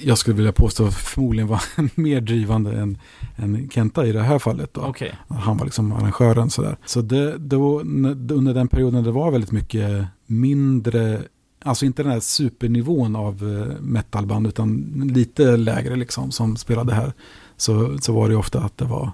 jag 0.02 0.18
skulle 0.18 0.36
vilja 0.36 0.52
påstå 0.52 0.90
förmodligen 0.90 1.48
var 1.48 1.62
mer 2.00 2.20
drivande 2.20 2.72
än, 2.72 2.98
än 3.36 3.68
Kenta 3.70 4.06
i 4.06 4.12
det 4.12 4.22
här 4.22 4.38
fallet. 4.38 4.74
Då. 4.74 4.80
Okej. 4.80 5.14
Han 5.28 5.56
var 5.56 5.64
liksom 5.64 5.92
arrangören 5.92 6.50
sådär. 6.50 6.76
Så 6.86 7.00
det, 7.00 7.38
då, 7.38 7.80
under 7.80 8.54
den 8.54 8.68
perioden 8.68 9.04
det 9.04 9.10
var 9.10 9.30
väldigt 9.30 9.52
mycket 9.52 10.06
mindre, 10.26 11.22
alltså 11.62 11.86
inte 11.86 12.02
den 12.02 12.12
här 12.12 12.20
supernivån 12.20 13.16
av 13.16 13.34
eh, 13.34 13.80
metalband 13.80 14.46
utan 14.46 14.92
lite 15.14 15.56
lägre 15.56 15.96
liksom 15.96 16.30
som 16.30 16.56
spelade 16.56 16.94
här. 16.94 17.12
Så, 17.56 17.98
så 17.98 18.12
var 18.12 18.28
det 18.28 18.36
ofta 18.36 18.60
att 18.60 18.78
det 18.78 18.84
var 18.84 19.12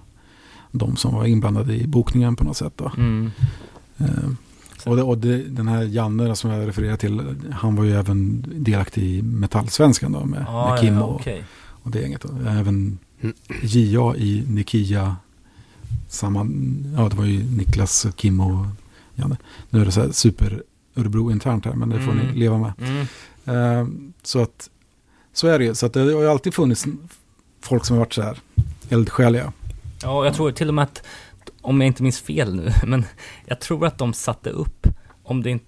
de 0.73 0.97
som 0.97 1.15
var 1.15 1.25
inblandade 1.25 1.75
i 1.75 1.87
bokningen 1.87 2.37
på 2.37 2.45
något 2.45 2.57
sätt. 2.57 2.73
Då. 2.77 2.93
Mm. 2.97 3.31
Och 4.87 4.97
det, 4.97 5.03
och 5.03 5.19
det, 5.19 5.37
den 5.43 5.69
här 5.69 5.83
Janne 5.83 6.37
som 6.37 6.51
jag 6.51 6.69
refererar 6.69 6.97
till, 6.97 7.23
han 7.53 7.77
var 7.77 7.85
ju 7.85 7.93
även 7.93 8.45
delaktig 8.57 9.03
i 9.03 9.23
Metallsvenskan 9.23 10.13
då 10.13 10.25
med, 10.25 10.45
Ja, 10.49 10.71
med 10.71 10.81
Kim 10.81 10.95
ja, 10.95 11.03
och, 11.03 11.15
okej. 11.15 11.45
och 11.83 11.91
det 11.91 12.01
gänget. 12.01 12.25
Och 12.25 12.41
även 12.47 12.99
JA 13.63 14.15
i 14.17 14.45
Nikia. 14.49 15.17
Samma, 16.09 16.39
ja 16.97 17.09
det 17.09 17.17
var 17.17 17.25
ju 17.25 17.45
Niklas, 17.57 18.07
Kim 18.17 18.41
och 18.41 18.67
Janne. 19.15 19.37
Nu 19.71 19.81
är 19.81 19.85
det 19.85 19.93
så 19.93 20.01
här 20.01 20.11
super 20.13 20.63
Örebro 20.97 21.31
internt 21.31 21.65
här, 21.65 21.73
men 21.75 21.89
det 21.89 22.01
får 22.01 22.13
Mm. 22.13 22.27
ni 22.27 22.39
leva 22.39 22.59
med. 22.59 22.73
Mm. 22.79 23.07
Eh, 23.81 23.89
så 24.23 24.43
att 24.43 24.71
så 25.33 25.47
är 25.49 25.59
det 25.59 25.65
ju. 25.65 25.75
Så 25.75 25.87
att 25.87 25.93
det 25.93 26.01
har 26.01 26.07
ju 26.21 26.29
alltid 26.29 26.55
funnits 26.55 26.87
folk 27.61 27.85
som 27.85 27.95
har 27.97 27.99
varit 28.05 28.13
så 28.15 28.23
här 28.23 28.39
eldsjäliga. 28.89 29.53
Ja, 30.03 30.25
jag 30.25 30.35
tror 30.35 30.53
till 30.53 30.69
och 30.69 30.75
med 30.75 30.83
att, 30.83 31.03
om 31.67 31.81
jag 31.81 31.87
inte 31.87 32.03
minns 32.03 32.21
fel 32.21 32.55
nu, 32.55 32.73
men 32.87 33.05
jag 33.47 33.61
tror 33.61 33.87
att 33.87 33.99
de 33.99 34.13
satte 34.13 34.51
upp, 34.51 34.87
om 35.23 35.43
det 35.43 35.51
inte, 35.51 35.65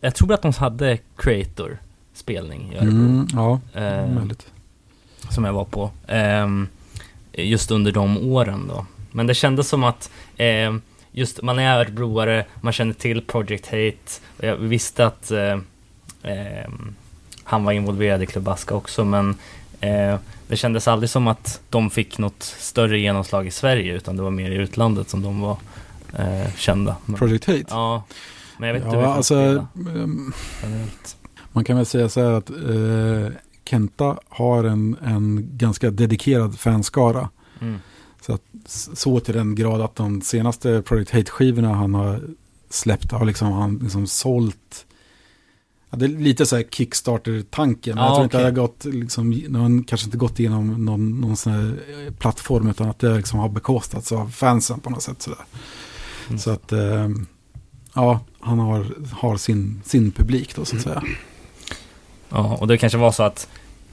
jag 0.00 0.14
tror 0.14 0.32
att 0.32 0.42
de 0.42 0.52
hade 0.52 0.98
Creator-spelning 1.16 2.72
i 2.72 2.76
Örebro. 2.76 2.90
Mm, 2.94 3.26
ja, 3.32 3.60
Eh, 3.74 4.06
möjligt. 4.14 4.46
som 5.30 5.44
jag 5.44 5.52
var 5.52 5.64
på. 5.64 5.90
ehm, 6.06 6.68
just 7.32 7.70
under 7.70 7.92
de 7.92 8.18
åren 8.18 8.64
då. 8.68 8.86
Men 9.12 9.26
det 9.26 9.34
kändes 9.34 9.68
som 9.68 9.84
att 9.84 10.10
ehm, 10.36 10.82
just 11.12 11.42
man 11.42 11.58
är 11.58 11.78
örebroare, 11.78 12.44
man 12.60 12.72
känner 12.72 12.92
till 12.94 13.22
Project 13.22 13.66
Hate. 13.66 14.20
Och 14.38 14.44
jag 14.44 14.56
visste 14.56 15.06
att 15.06 15.30
eh, 15.30 15.58
ehm, 16.22 16.94
han 17.44 17.64
var 17.64 17.72
involverad 17.72 18.22
i 18.22 18.26
Klubaska 18.26 18.74
också 18.74 19.04
men 19.04 19.36
eh, 19.80 20.16
det 20.52 20.56
kändes 20.56 20.88
aldrig 20.88 21.10
som 21.10 21.28
att 21.28 21.60
de 21.70 21.90
fick 21.90 22.18
något 22.18 22.42
större 22.42 22.98
genomslag 22.98 23.46
i 23.46 23.50
Sverige 23.50 23.94
utan 23.94 24.16
det 24.16 24.22
var 24.22 24.30
mer 24.30 24.50
i 24.50 24.54
utlandet 24.54 25.08
som 25.10 25.22
de 25.22 25.40
var 25.40 25.56
eh, 26.18 26.54
kända. 26.56 26.96
Project 27.16 27.44
Hate. 27.44 27.64
ja, 27.68 28.04
men 28.58 28.66
jag 28.68 28.74
vet 28.74 28.84
inte 28.84 28.96
Ja, 28.96 29.02
hur 29.02 29.08
alltså, 29.08 29.66
generellt. 29.74 31.16
man 31.52 31.64
kan 31.64 31.76
väl 31.76 31.86
säga 31.86 32.08
så 32.08 32.20
här 32.20 32.32
att 32.32 32.50
eh, 32.50 33.36
Kenta 33.64 34.18
har 34.28 34.64
en, 34.64 34.96
en 35.04 35.48
ganska 35.52 35.90
dedikerad 35.90 36.58
fanskara. 36.58 37.28
Mm. 37.60 37.78
Så, 38.26 38.32
att, 38.34 38.42
så 38.94 39.20
till 39.20 39.34
den 39.34 39.54
grad 39.54 39.80
att 39.80 39.96
de 39.96 40.20
senaste 40.22 40.82
Project 40.82 41.10
Hate-skivorna 41.10 41.74
han 41.74 41.94
har 41.94 42.20
släppt 42.70 43.12
har 43.12 43.24
liksom, 43.24 43.52
han 43.52 43.78
liksom 43.82 44.06
sålt 44.06 44.86
Ja, 45.92 45.98
det 45.98 46.04
är 46.04 46.08
lite 46.08 46.46
så 46.46 46.56
här 46.56 46.62
Kickstarter-tanken. 46.62 47.96
Ja, 47.96 48.04
jag 48.04 48.14
tror 48.14 48.24
inte 48.24 48.36
okej. 48.36 48.52
det 48.52 48.60
har 48.60 48.66
gått, 48.66 48.84
liksom, 48.84 49.32
har 49.32 49.88
kanske 49.88 50.04
inte 50.04 50.16
gått 50.16 50.40
igenom 50.40 50.84
någon, 50.84 51.20
någon 51.20 51.36
sån 51.36 51.52
här 51.52 51.74
eh, 52.06 52.12
plattform 52.12 52.68
utan 52.68 52.88
att 52.88 52.98
det 52.98 53.16
liksom 53.16 53.38
har 53.38 53.48
bekostats 53.48 54.12
av 54.12 54.30
fansen 54.30 54.80
på 54.80 54.90
något 54.90 55.02
sätt. 55.02 55.22
Sådär. 55.22 55.38
Mm. 56.28 56.38
Så 56.38 56.50
att, 56.50 56.72
eh, 56.72 57.08
ja, 57.94 58.20
han 58.40 58.58
har, 58.58 58.86
har 59.12 59.36
sin, 59.36 59.82
sin 59.84 60.10
publik 60.10 60.56
då 60.56 60.64
så 60.64 60.76
att 60.76 60.82
säga. 60.82 61.02
Ja, 62.28 62.56
och 62.60 62.66
det 62.66 62.78
kanske 62.78 62.98
var 62.98 63.12
så 63.12 63.22
att 63.22 63.48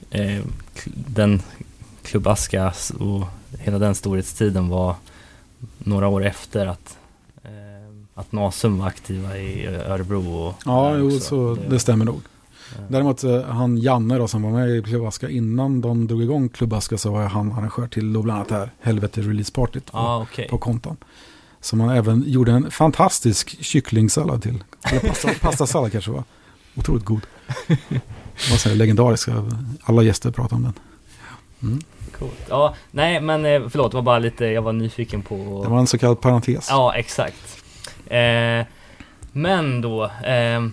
eh, 0.09 0.43
den 0.95 1.41
klubbaska 2.03 2.73
och 2.99 3.27
hela 3.59 3.79
den 3.79 3.95
storhetstiden 3.95 4.69
var 4.69 4.95
några 5.77 6.07
år 6.07 6.25
efter 6.25 6.65
att, 6.65 6.97
att 8.19 8.31
Nasum 8.31 8.77
var 8.79 8.87
aktiva 8.87 9.37
i 9.37 9.65
Örebro 9.67 10.33
och 10.33 10.55
Ja, 10.65 10.97
jo, 10.97 11.07
också. 11.07 11.19
så 11.19 11.57
det 11.69 11.79
stämmer 11.79 12.05
nog. 12.05 12.21
eh, 12.75 12.81
Däremot 12.87 13.23
eh, 13.23 13.41
han 13.43 13.77
Janne 13.77 14.17
då 14.17 14.27
som 14.27 14.41
var 14.41 14.51
med 14.51 14.69
i 14.69 14.83
Klubbaska 14.83 15.29
innan 15.29 15.81
de 15.81 16.07
drog 16.07 16.21
igång 16.23 16.49
Klubbaska 16.49 16.97
så 16.97 17.11
var 17.11 17.23
han 17.23 17.51
arrangör 17.51 17.87
till 17.87 18.13
då 18.13 18.21
bland 18.21 18.37
annat 18.39 18.51
här 18.51 18.71
Helvete 18.81 19.21
Release 19.21 19.51
Party 19.51 19.79
på, 19.79 19.89
Ja, 19.97 20.21
okej. 20.31 20.47
på 20.49 20.57
konton. 20.57 20.97
Som 21.61 21.79
han 21.79 21.89
även 21.89 22.23
gjorde 22.27 22.51
en 22.51 22.71
fantastisk 22.71 23.63
kycklingsallad 23.63 24.41
till. 24.43 24.63
Eller 24.91 24.99
pasta, 24.99 25.29
pastasallad 25.41 25.91
kanske 25.91 26.11
var. 26.11 26.23
Otroligt 26.75 27.05
god. 27.05 27.21
Det 27.67 28.51
var 28.51 28.57
så 28.57 28.69
här 28.69 28.75
legendarisk. 28.75 29.29
Alla 29.83 30.03
gäster 30.03 30.31
pratade 30.31 30.55
om 30.55 30.63
den. 30.63 30.73
Mm. 31.61 31.79
Coolt. 32.19 32.33
Ja, 32.49 32.75
nej 32.91 33.21
men 33.21 33.45
eh, 33.45 33.61
förlåt, 33.69 33.91
det 33.91 33.95
var 33.97 34.01
bara 34.01 34.19
lite, 34.19 34.45
jag 34.45 34.61
var 34.61 34.73
nyfiken 34.73 35.21
på... 35.21 35.61
Det 35.63 35.69
var 35.69 35.79
en 35.79 35.87
så 35.87 35.97
kallad 35.97 36.21
parentes. 36.21 36.67
Ja, 36.69 36.93
exakt. 36.95 37.58
Eh, 38.09 38.65
men 39.31 39.81
då, 39.81 40.03
eh, 40.05 40.65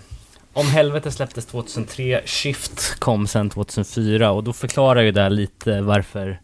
Om 0.52 0.66
helvete 0.66 1.10
släpptes 1.10 1.46
2003, 1.46 2.20
Shift 2.26 3.00
kom 3.00 3.26
sen 3.26 3.50
2004 3.50 4.30
och 4.30 4.44
då 4.44 4.52
förklarar 4.52 5.02
ju 5.02 5.12
det 5.12 5.28
lite 5.28 5.80
varför 5.80 6.40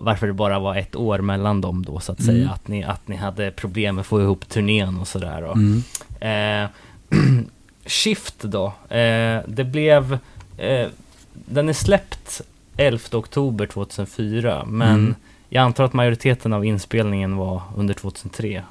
varför 0.00 0.26
det 0.26 0.32
bara 0.32 0.58
var 0.58 0.76
ett 0.76 0.96
år 0.96 1.18
mellan 1.18 1.60
dem 1.60 1.84
då 1.84 2.00
så 2.00 2.12
att 2.12 2.20
Mm. 2.20 2.34
säga, 2.34 2.50
att 2.50 2.68
ni, 2.68 2.84
att 2.84 3.08
ni 3.08 3.16
hade 3.16 3.50
problem 3.50 3.94
med 3.94 4.00
att 4.00 4.06
få 4.06 4.20
ihop 4.20 4.48
turnén 4.48 4.98
och 5.00 5.08
sådär. 5.08 5.52
Mm. 5.52 5.82
Eh, 6.20 6.70
Shift 7.86 8.38
då, 8.42 8.66
eh, 8.96 9.40
det 9.46 9.64
blev, 9.64 10.18
eh, 10.58 10.86
den 11.32 11.68
är 11.68 11.72
släppt 11.72 12.40
11 12.76 13.18
oktober 13.18 13.66
2004, 13.66 14.64
men 14.66 14.88
Mm. 14.98 15.14
jag 15.48 15.62
antar 15.62 15.84
att 15.84 15.92
majoriteten 15.92 16.52
av 16.52 16.64
inspelningen 16.64 17.36
var 17.36 17.62
under 17.76 17.94
2003. 17.94 18.62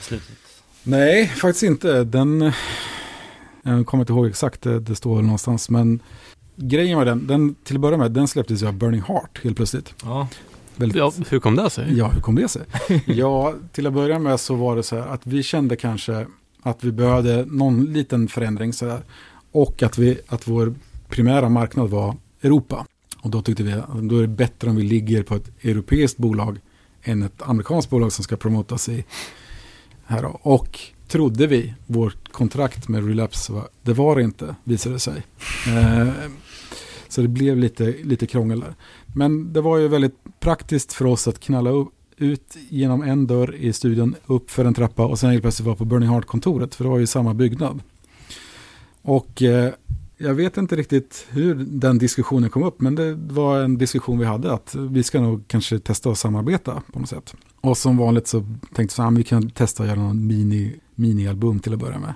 Slutet. 0.00 0.37
Nej, 0.88 1.26
faktiskt 1.26 1.62
inte. 1.62 2.04
Den, 2.04 2.52
jag 3.62 3.86
kommer 3.86 4.02
inte 4.02 4.12
ihåg 4.12 4.26
exakt, 4.26 4.62
det, 4.62 4.80
det 4.80 4.94
står 4.94 5.22
någonstans. 5.22 5.70
Men 5.70 6.02
grejen 6.56 6.98
med 6.98 7.06
den, 7.06 7.26
den, 7.26 7.54
till 7.54 7.76
att 7.76 7.80
börja 7.80 7.96
med, 7.96 8.10
den 8.12 8.28
släpptes 8.28 8.62
ju 8.62 8.66
av 8.66 8.74
Burning 8.74 9.02
Heart 9.02 9.40
helt 9.44 9.56
plötsligt. 9.56 9.94
Ja. 10.02 10.28
Väldigt, 10.76 10.96
Ja, 10.98 11.12
hur 11.28 11.40
kom 11.40 11.56
det 11.56 11.70
sig? 11.70 11.96
Ja, 11.96 12.08
hur 12.08 12.20
kom 12.20 12.34
det 12.34 12.48
sig? 12.48 12.62
ja, 13.06 13.54
till 13.72 13.86
att 13.86 13.92
börja 13.92 14.18
med 14.18 14.40
så 14.40 14.54
var 14.54 14.76
det 14.76 14.82
så 14.82 14.96
här 14.96 15.06
att 15.06 15.26
vi 15.26 15.42
kände 15.42 15.76
kanske 15.76 16.26
att 16.62 16.84
vi 16.84 16.92
behövde 16.92 17.44
någon 17.46 17.84
liten 17.84 18.28
förändring 18.28 18.72
så 18.72 18.88
här. 18.88 19.00
Och 19.52 19.82
att, 19.82 19.98
vi, 19.98 20.18
att 20.28 20.48
vår 20.48 20.74
primära 21.08 21.48
marknad 21.48 21.90
var 21.90 22.16
Europa. 22.42 22.86
Och 23.22 23.30
då 23.30 23.42
tyckte 23.42 23.62
vi 23.62 23.72
att 23.72 24.02
då 24.02 24.16
är 24.16 24.22
det 24.22 24.28
bättre 24.28 24.70
om 24.70 24.76
vi 24.76 24.82
ligger 24.82 25.22
på 25.22 25.34
ett 25.34 25.50
europeiskt 25.62 26.18
bolag 26.18 26.58
än 27.02 27.22
ett 27.22 27.42
amerikanskt 27.42 27.90
bolag 27.90 28.12
som 28.12 28.24
ska 28.24 28.36
promotas 28.36 28.88
i 28.88 29.04
här 30.08 30.22
då. 30.22 30.40
Och 30.42 30.80
trodde 31.08 31.46
vi, 31.46 31.74
vårt 31.86 32.32
kontrakt 32.32 32.88
med 32.88 33.08
Relapse, 33.08 33.52
var, 33.52 33.68
det 33.82 33.92
var 33.92 34.16
det 34.16 34.22
inte, 34.22 34.56
visade 34.64 34.94
det 34.94 34.98
sig. 34.98 35.22
Eh, 35.66 36.08
så 37.08 37.22
det 37.22 37.28
blev 37.28 37.56
lite, 37.56 37.94
lite 38.02 38.26
krångel 38.26 38.60
där. 38.60 38.74
Men 39.14 39.52
det 39.52 39.60
var 39.60 39.78
ju 39.78 39.88
väldigt 39.88 40.16
praktiskt 40.40 40.92
för 40.92 41.04
oss 41.04 41.28
att 41.28 41.40
knalla 41.40 41.70
upp, 41.70 41.92
ut 42.16 42.56
genom 42.68 43.02
en 43.02 43.26
dörr 43.26 43.54
i 43.54 43.72
studion, 43.72 44.14
upp 44.26 44.50
för 44.50 44.64
en 44.64 44.74
trappa 44.74 45.06
och 45.06 45.18
sen 45.18 45.30
helt 45.30 45.42
plötsligt 45.42 45.66
vara 45.66 45.76
på 45.76 45.84
Burning 45.84 46.08
Heart-kontoret, 46.08 46.74
för 46.74 46.84
det 46.84 46.90
var 46.90 46.98
ju 46.98 47.06
samma 47.06 47.34
byggnad. 47.34 47.80
Och 49.02 49.42
eh, 49.42 49.72
jag 50.18 50.34
vet 50.34 50.56
inte 50.56 50.76
riktigt 50.76 51.26
hur 51.30 51.54
den 51.54 51.98
diskussionen 51.98 52.50
kom 52.50 52.62
upp, 52.62 52.80
men 52.80 52.94
det 52.94 53.14
var 53.14 53.60
en 53.60 53.78
diskussion 53.78 54.18
vi 54.18 54.24
hade, 54.24 54.52
att 54.52 54.74
vi 54.74 55.02
ska 55.02 55.20
nog 55.20 55.44
kanske 55.48 55.78
testa 55.78 56.10
att 56.10 56.18
samarbeta 56.18 56.82
på 56.92 56.98
något 56.98 57.08
sätt. 57.08 57.34
Och 57.60 57.78
som 57.78 57.96
vanligt 57.96 58.26
så 58.26 58.40
tänkte 58.40 58.82
jag 58.82 58.90
så 58.90 59.02
här, 59.02 59.10
vi 59.10 59.24
kan 59.24 59.50
testa 59.50 59.82
att 59.82 59.88
göra 59.88 60.00
någon 60.00 60.26
mini, 60.26 60.74
mini-album 60.94 61.60
till 61.60 61.72
att 61.72 61.78
börja 61.78 61.98
med. 61.98 62.14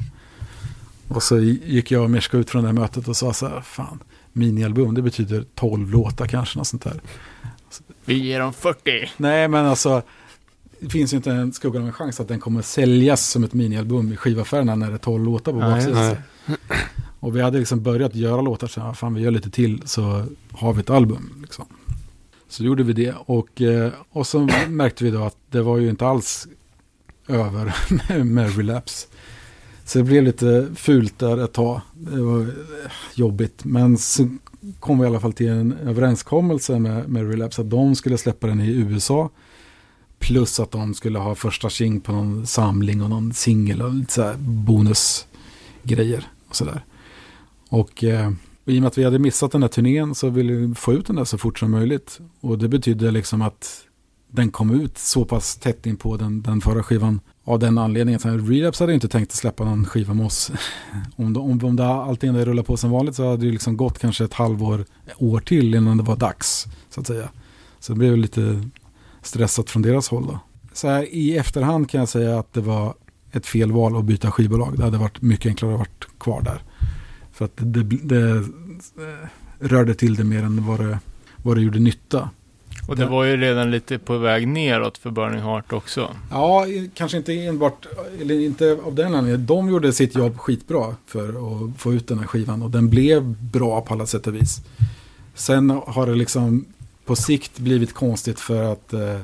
Och 1.09 1.23
så 1.23 1.39
gick 1.39 1.91
jag 1.91 2.03
och 2.03 2.11
Merska 2.11 2.37
ut 2.37 2.51
från 2.51 2.63
det 2.63 2.69
här 2.69 2.75
mötet 2.75 3.09
och 3.09 3.17
sa 3.17 3.33
så 3.33 3.49
här, 3.49 3.61
fan, 3.61 3.99
mini-album, 4.33 4.95
det 4.95 5.03
betyder 5.03 5.45
12 5.55 5.91
låtar 5.91 6.27
kanske, 6.27 6.59
något 6.59 6.67
sånt 6.67 6.85
där. 6.85 7.01
Vi 8.05 8.15
ger 8.15 8.41
dem 8.41 8.53
40. 8.53 9.11
Nej, 9.17 9.49
men 9.49 9.67
alltså, 9.67 10.03
det 10.81 10.89
finns 10.89 11.13
ju 11.13 11.17
inte 11.17 11.31
en 11.31 11.53
skugga 11.53 11.81
av 11.81 11.87
en 11.87 11.93
chans 11.93 12.21
att 12.21 12.29
den 12.29 12.41
kommer 12.41 12.63
säljas 12.63 13.31
som 13.31 13.45
ett 13.45 13.55
minialbum 13.55 14.13
i 14.13 14.17
skivaffärerna 14.17 14.75
när 14.75 14.89
det 14.89 14.95
är 14.95 14.99
12 14.99 15.25
låtar 15.25 15.53
på 15.53 15.59
baksidan. 15.59 16.17
Och 17.23 17.37
vi 17.37 17.41
hade 17.41 17.59
liksom 17.59 17.83
börjat 17.83 18.15
göra 18.15 18.41
låtar, 18.41 18.67
så 18.67 18.81
här, 18.81 18.93
fan 18.93 19.15
vi 19.15 19.21
gör 19.21 19.31
lite 19.31 19.51
till 19.51 19.83
så 19.85 20.27
har 20.51 20.73
vi 20.73 20.81
ett 20.81 20.91
album. 20.91 21.31
Liksom. 21.43 21.65
Så 22.49 22.65
gjorde 22.65 22.83
vi 22.83 22.93
det 22.93 23.15
och, 23.27 23.63
eh, 23.63 23.93
och 24.11 24.27
så 24.27 24.49
märkte 24.69 25.05
vi 25.05 25.11
då 25.11 25.25
att 25.25 25.37
det 25.51 25.63
var 25.63 25.79
ju 25.79 25.91
inte 25.91 26.07
alls 26.07 26.49
över 27.29 27.75
med, 28.09 28.27
med 28.27 28.57
Relapse. 28.57 29.09
Så 29.85 29.99
det 29.99 30.05
blev 30.05 30.23
lite 30.23 30.69
fult 30.75 31.19
där 31.19 31.45
ett 31.45 31.53
tag. 31.53 31.81
Det 31.95 32.21
var 32.21 32.41
eh, 32.41 32.47
jobbigt. 33.15 33.65
Men 33.65 33.99
så 33.99 34.29
kom 34.81 34.99
vi 34.99 35.05
i 35.05 35.07
alla 35.07 35.21
fall 35.21 35.33
till 35.33 35.49
en 35.49 35.73
överenskommelse 35.73 36.79
med, 36.79 37.09
med 37.09 37.31
Relapse 37.31 37.63
att 37.63 37.71
de 37.71 37.95
skulle 37.95 38.19
släppa 38.19 38.47
den 38.47 38.61
i 38.61 38.71
USA. 38.71 39.31
Plus 40.19 40.61
att 40.61 40.71
de 40.71 40.95
skulle 40.95 41.19
ha 41.19 41.35
första 41.35 41.71
sing 41.71 42.01
på 42.01 42.13
någon 42.13 42.47
samling 42.47 43.03
och 43.03 43.11
någon 43.11 43.33
singel 43.33 43.83
och 43.83 43.95
lite 43.95 44.13
så 44.13 44.23
här 44.23 44.37
bonusgrejer 44.39 46.29
och 46.49 46.57
sådär. 46.57 46.85
Och 47.73 48.05
eh, 48.05 48.33
I 48.65 48.79
och 48.79 48.83
med 48.83 48.87
att 48.87 48.99
vi 48.99 49.05
hade 49.05 49.19
missat 49.19 49.53
den 49.53 49.61
där 49.61 49.69
turnén 49.69 50.15
så 50.15 50.31
ville 50.31 50.53
vi 50.53 50.75
få 50.75 50.93
ut 50.93 51.07
den 51.07 51.17
där 51.17 51.25
så 51.25 51.39
fort 51.39 51.59
som 51.59 51.71
möjligt. 51.71 52.21
Och 52.41 52.59
det 52.59 52.69
betydde 52.69 53.11
liksom 53.11 53.43
att 53.43 53.85
den 54.31 54.51
kom 54.51 54.71
ut 54.71 54.99
så 54.99 55.25
pass 55.25 55.57
tätt 55.57 55.87
in 55.87 55.97
på 55.97 56.17
den, 56.17 56.43
den 56.43 56.61
förra 56.61 56.83
skivan. 56.83 57.21
Av 57.45 57.59
den 57.59 57.79
anledningen. 57.79 58.21
Så 58.21 58.29
Relapse 58.29 58.85
hade 58.85 58.95
inte 58.95 59.09
tänkt 59.09 59.29
att 59.29 59.37
släppa 59.37 59.65
någon 59.65 59.85
skiva 59.85 60.15
med 60.15 60.27
oss. 60.27 60.51
Om, 61.17 61.37
om, 61.37 61.65
om 61.65 61.77
det 61.77 61.87
allting 61.87 62.31
hade 62.31 62.45
rullat 62.45 62.67
på 62.67 62.77
som 62.77 62.91
vanligt 62.91 63.15
så 63.15 63.31
hade 63.31 63.45
det 63.47 63.53
liksom 63.53 63.77
gått 63.77 63.99
kanske 63.99 64.25
ett 64.25 64.35
halvår, 64.35 64.85
år 65.19 65.41
till 65.41 65.75
innan 65.75 65.97
det 65.97 66.03
var 66.03 66.17
dags. 66.17 66.67
Så 66.91 67.01
att 67.01 67.07
säga. 67.07 67.29
Så 67.81 67.93
det 67.93 67.99
blev 67.99 68.17
lite 68.17 68.69
stressat 69.23 69.71
från 69.71 69.83
deras 69.83 70.09
håll 70.09 70.27
då. 70.27 70.39
Så 70.73 70.89
här, 70.89 71.15
i 71.15 71.37
efterhand 71.37 71.91
kan 71.91 72.01
jag 72.01 72.09
säga 72.09 72.39
att 72.39 72.53
det 72.53 72.61
var 72.61 72.95
ett 73.33 73.47
fel 73.47 73.73
val 73.73 73.97
att 73.97 74.05
byta 74.05 74.31
skivbolag. 74.31 74.79
Det 74.79 74.85
hade 74.85 74.99
varit 74.99 75.23
mycket 75.23 75.47
enklare 75.47 75.73
att 75.73 75.79
vara 75.79 75.89
kvar 76.19 76.43
där. 76.43 76.63
För 77.43 77.47
att 77.47 77.73
det, 77.75 77.83
det, 77.83 77.99
det 78.03 78.45
rörde 79.59 79.95
till 79.95 80.15
det 80.15 80.25
mer 80.25 80.43
än 80.43 80.67
vad 80.67 80.81
det, 80.81 80.99
vad 81.43 81.57
det 81.57 81.63
gjorde 81.63 81.79
nytta. 81.79 82.31
Och 82.89 82.97
det 82.97 83.07
var 83.07 83.25
ju 83.25 83.37
redan 83.37 83.71
lite 83.71 83.99
på 83.99 84.19
väg 84.19 84.49
neråt 84.49 84.99
för 84.99 85.11
Burning 85.11 85.41
Heart 85.41 85.73
också. 85.73 86.11
Ja, 86.31 86.67
kanske 86.95 87.17
inte 87.17 87.33
enbart, 87.33 87.87
eller 88.21 88.41
inte 88.41 88.79
av 88.85 88.95
den 88.95 89.15
anledningen. 89.15 89.47
De 89.47 89.69
gjorde 89.69 89.93
sitt 89.93 90.15
jobb 90.15 90.39
skitbra 90.39 90.97
för 91.07 91.29
att 91.29 91.81
få 91.81 91.93
ut 91.93 92.09
den 92.09 92.19
här 92.19 92.27
skivan 92.27 92.63
och 92.63 92.71
den 92.71 92.89
blev 92.89 93.23
bra 93.53 93.81
på 93.81 93.95
alla 93.95 94.07
sätt 94.07 94.27
och 94.27 94.35
vis. 94.35 94.61
Sen 95.35 95.71
har 95.71 96.07
det 96.07 96.15
liksom 96.15 96.65
på 97.05 97.17
sikt 97.17 97.59
blivit 97.59 97.93
konstigt 97.93 98.41
för 98.41 98.73
att 98.73 98.93
eh, 98.93 99.21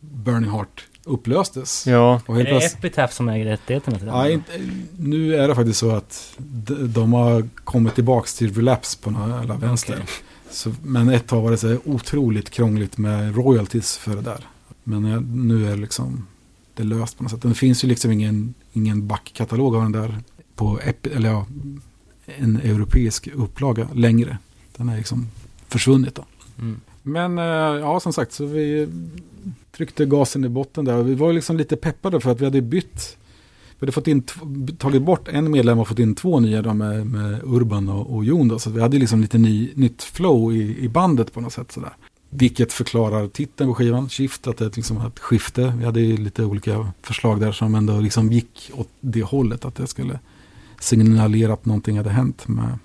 Burning 0.00 0.50
Heart 0.50 0.86
upplöstes. 1.04 1.86
Ja. 1.86 2.20
Och 2.26 2.40
är 2.40 2.44
det 2.44 2.64
Epitaph 2.64 3.14
som 3.14 3.28
äger 3.28 3.44
rättigheterna 3.44 3.98
till 3.98 4.06
den? 4.06 4.16
Ja, 4.16 4.28
inte, 4.28 4.52
nu 4.98 5.34
är 5.34 5.48
det 5.48 5.54
faktiskt 5.54 5.78
så 5.78 5.90
att 5.90 6.34
de, 6.38 6.92
de 6.92 7.12
har 7.12 7.48
kommit 7.64 7.94
tillbaka 7.94 8.28
till 8.38 8.54
Relapse 8.54 8.98
på 9.02 9.10
några 9.10 9.56
vänster. 9.56 9.92
Okay. 9.92 10.06
Så, 10.50 10.72
men 10.82 11.08
ett 11.08 11.26
tag 11.26 11.42
var 11.42 11.50
det 11.50 11.56
så 11.56 11.78
otroligt 11.84 12.50
krångligt 12.50 12.98
med 12.98 13.36
royalties 13.36 13.96
för 13.96 14.16
det 14.16 14.22
där. 14.22 14.46
Men 14.84 15.02
nu 15.46 15.66
är 15.66 15.70
det 15.70 15.76
liksom 15.76 16.26
det 16.74 16.82
löst 16.82 17.16
på 17.16 17.22
något 17.22 17.32
sätt. 17.32 17.42
Det 17.42 17.54
finns 17.54 17.84
ju 17.84 17.88
liksom 17.88 18.10
ingen, 18.10 18.54
ingen 18.72 19.06
backkatalog 19.06 19.76
av 19.76 19.82
den 19.82 19.92
där 19.92 20.18
på 20.54 20.80
eller 21.02 21.30
ja, 21.30 21.46
en 22.36 22.56
europeisk 22.56 23.28
upplaga 23.34 23.88
längre. 23.94 24.38
Den 24.76 24.88
är 24.88 24.96
liksom 24.96 25.28
försvunnit 25.68 26.14
då. 26.14 26.24
Mm. 26.58 26.80
Men 27.02 27.38
eh, 27.38 27.44
ja, 27.80 28.00
som 28.00 28.12
sagt, 28.12 28.32
så 28.32 28.44
vi 28.44 28.88
tryckte 29.76 30.06
gasen 30.06 30.44
i 30.44 30.48
botten 30.48 30.84
där. 30.84 31.02
Vi 31.02 31.14
var 31.14 31.32
liksom 31.32 31.56
lite 31.56 31.76
peppade 31.76 32.20
för 32.20 32.30
att 32.30 32.40
vi 32.40 32.44
hade 32.44 32.62
bytt. 32.62 33.16
Vi 33.78 33.86
hade 33.86 33.92
fått 33.92 34.08
in, 34.08 34.22
tagit 34.78 35.02
bort 35.02 35.28
en 35.28 35.50
medlem 35.50 35.78
och 35.78 35.88
fått 35.88 35.98
in 35.98 36.14
två 36.14 36.40
nya 36.40 36.62
då 36.62 36.74
med, 36.74 37.06
med 37.06 37.40
Urban 37.44 37.88
och, 37.88 38.14
och 38.14 38.24
Jon. 38.24 38.48
Då. 38.48 38.58
Så 38.58 38.70
vi 38.70 38.80
hade 38.80 38.98
liksom 38.98 39.20
lite 39.20 39.38
ny, 39.38 39.70
nytt 39.74 40.02
flow 40.02 40.52
i, 40.52 40.78
i 40.78 40.88
bandet 40.88 41.32
på 41.32 41.40
något 41.40 41.52
sätt. 41.52 41.72
Sådär. 41.72 41.92
Vilket 42.30 42.72
förklarar 42.72 43.28
titeln 43.28 43.70
på 43.70 43.74
skivan, 43.74 44.08
Shift, 44.08 44.46
att 44.46 44.56
det 44.56 44.64
är 44.64 44.76
liksom 44.76 45.06
ett 45.06 45.18
skifte. 45.18 45.74
Vi 45.78 45.84
hade 45.84 46.00
ju 46.00 46.16
lite 46.16 46.44
olika 46.44 46.92
förslag 47.02 47.40
där 47.40 47.52
som 47.52 47.74
ändå 47.74 48.00
liksom 48.00 48.32
gick 48.32 48.70
åt 48.74 48.88
det 49.00 49.22
hållet. 49.22 49.64
Att 49.64 49.74
det 49.74 49.86
skulle 49.86 50.18
signalera 50.80 51.52
att 51.52 51.66
någonting 51.66 51.96
hade 51.96 52.10
hänt 52.10 52.48
med, 52.48 52.78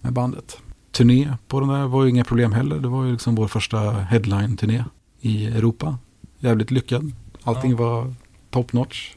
med 0.00 0.12
bandet. 0.12 0.58
Turné 0.92 1.32
på 1.48 1.60
den 1.60 1.68
där 1.68 1.86
var 1.86 2.04
ju 2.04 2.10
inga 2.10 2.24
problem 2.24 2.52
heller. 2.52 2.78
Det 2.78 2.88
var 2.88 3.04
ju 3.04 3.12
liksom 3.12 3.34
vår 3.34 3.48
första 3.48 3.90
headline-turné 3.90 4.84
i 5.20 5.46
Europa. 5.46 5.98
Jävligt 6.46 6.70
lyckad. 6.70 7.12
Allting 7.42 7.70
ja. 7.70 7.76
var 7.76 8.14
top 8.50 8.72
notch. 8.72 9.14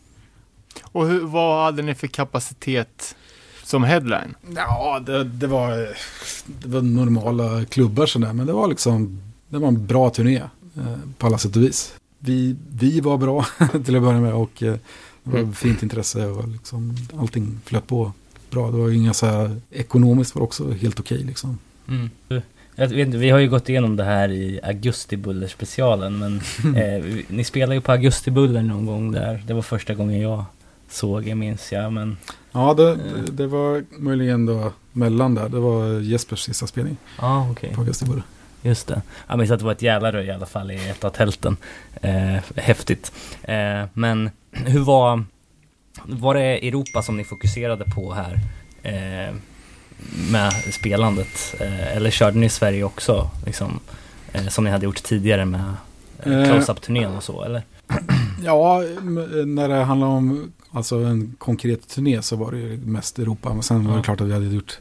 Och 0.81 1.07
hur, 1.07 1.26
vad 1.26 1.65
hade 1.65 1.81
ni 1.81 1.95
för 1.95 2.07
kapacitet 2.07 3.15
som 3.64 3.84
headline? 3.84 4.35
Ja, 4.56 4.99
det, 5.06 5.23
det, 5.23 5.47
var, 5.47 5.72
det 6.47 6.68
var 6.68 6.81
normala 6.81 7.65
klubbar 7.65 8.06
sådär, 8.06 8.34
men 8.34 8.47
det 8.47 8.53
var 8.53 8.68
liksom, 8.68 9.22
det 9.49 9.57
var 9.57 9.68
en 9.68 9.88
bra 9.88 10.10
turné 10.10 10.41
eh, 10.77 10.97
på 11.18 11.27
alla 11.27 11.38
sätt 11.38 11.56
och 11.56 11.61
vis. 11.61 11.93
Vi, 12.19 12.56
vi 12.69 12.99
var 12.99 13.18
bra 13.18 13.45
till 13.85 13.95
att 13.95 14.01
börja 14.01 14.19
med 14.19 14.34
och 14.34 14.64
eh, 14.64 14.76
det 15.23 15.31
var 15.31 15.39
mm. 15.39 15.53
fint 15.53 15.84
intresse 15.84 16.26
och 16.26 16.47
liksom, 16.47 16.95
allting 17.19 17.60
flöt 17.65 17.88
på 17.88 18.11
bra. 18.49 18.72
Det 18.72 18.77
var 18.77 18.89
inga 18.89 19.14
så 19.14 19.26
här, 19.26 19.61
ekonomiskt 19.72 20.35
var 20.35 20.43
också 20.43 20.72
helt 20.72 20.99
okej 20.99 21.15
okay, 21.15 21.27
liksom. 21.27 21.57
Mm. 21.88 22.10
Jag 22.80 22.88
vet, 22.88 23.07
vi 23.07 23.30
har 23.30 23.39
ju 23.39 23.49
gått 23.49 23.69
igenom 23.69 23.95
det 23.95 24.03
här 24.03 24.31
i 24.31 24.60
Augustibuller-specialen 24.64 26.19
men 26.19 26.41
eh, 26.76 27.06
ni 27.27 27.43
spelade 27.43 27.76
ju 27.76 27.81
på 27.81 27.91
Augustibuller 27.91 28.61
någon 28.61 28.85
gång 28.85 29.11
där. 29.11 29.43
Det 29.47 29.53
var 29.53 29.61
första 29.61 29.93
gången 29.93 30.22
jag 30.22 30.45
såg 30.89 31.27
er 31.27 31.35
minns 31.35 31.72
jag 31.72 31.93
men... 31.93 32.18
Ja 32.51 32.73
det, 32.73 32.97
det 33.31 33.47
var 33.47 33.84
möjligen 33.89 34.45
då 34.45 34.73
mellan 34.91 35.35
där. 35.35 35.49
Det 35.49 35.60
var 35.60 35.99
Jespers 35.99 36.39
sista 36.39 36.68
spelning. 36.68 36.97
Ja 37.18 37.27
ah, 37.27 37.41
okej. 37.41 37.51
Okay. 37.51 37.76
På 37.76 37.81
Augustibuller. 37.81 38.23
Just 38.61 38.88
det. 38.88 39.01
Jag 39.27 39.38
minns 39.38 39.51
att 39.51 39.60
det 39.60 39.65
var 39.65 39.72
ett 39.72 39.81
jävla 39.81 40.11
röj 40.11 40.27
i 40.27 40.31
alla 40.31 40.45
fall 40.45 40.72
i 40.72 40.89
ett 40.89 41.03
av 41.03 41.10
tälten. 41.10 41.57
Eh, 42.01 42.38
häftigt. 42.56 43.11
Eh, 43.41 43.84
men 43.93 44.30
hur 44.51 44.80
var... 44.80 45.23
Var 46.03 46.35
det 46.35 46.68
Europa 46.68 47.01
som 47.01 47.18
ni 47.18 47.23
fokuserade 47.23 47.85
på 47.85 48.14
här? 48.14 48.39
Eh, 48.84 49.35
med 50.31 50.53
spelandet? 50.53 51.55
Eh, 51.59 51.97
eller 51.97 52.11
körde 52.11 52.38
ni 52.38 52.45
i 52.45 52.49
Sverige 52.49 52.84
också? 52.84 53.30
Liksom, 53.45 53.80
eh, 54.31 54.47
som 54.47 54.63
ni 54.63 54.69
hade 54.69 54.85
gjort 54.85 55.03
tidigare 55.03 55.45
med 55.45 55.73
eh, 56.19 56.45
close-up-turnén 56.45 57.15
och 57.15 57.23
så, 57.23 57.43
eller? 57.43 57.63
Ja, 58.43 58.80
när 59.45 59.69
det 59.69 59.76
handlar 59.76 60.07
om 60.07 60.51
alltså 60.71 60.95
en 60.95 61.35
konkret 61.38 61.88
turné 61.89 62.21
så 62.21 62.35
var 62.35 62.51
det 62.51 62.57
ju 62.57 62.77
mest 62.77 63.19
Europa. 63.19 63.53
Men 63.53 63.63
sen 63.63 63.84
ja. 63.84 63.89
var 63.89 63.97
det 63.97 64.03
klart 64.03 64.21
att 64.21 64.27
vi 64.27 64.34
hade 64.34 64.45
gjort 64.45 64.80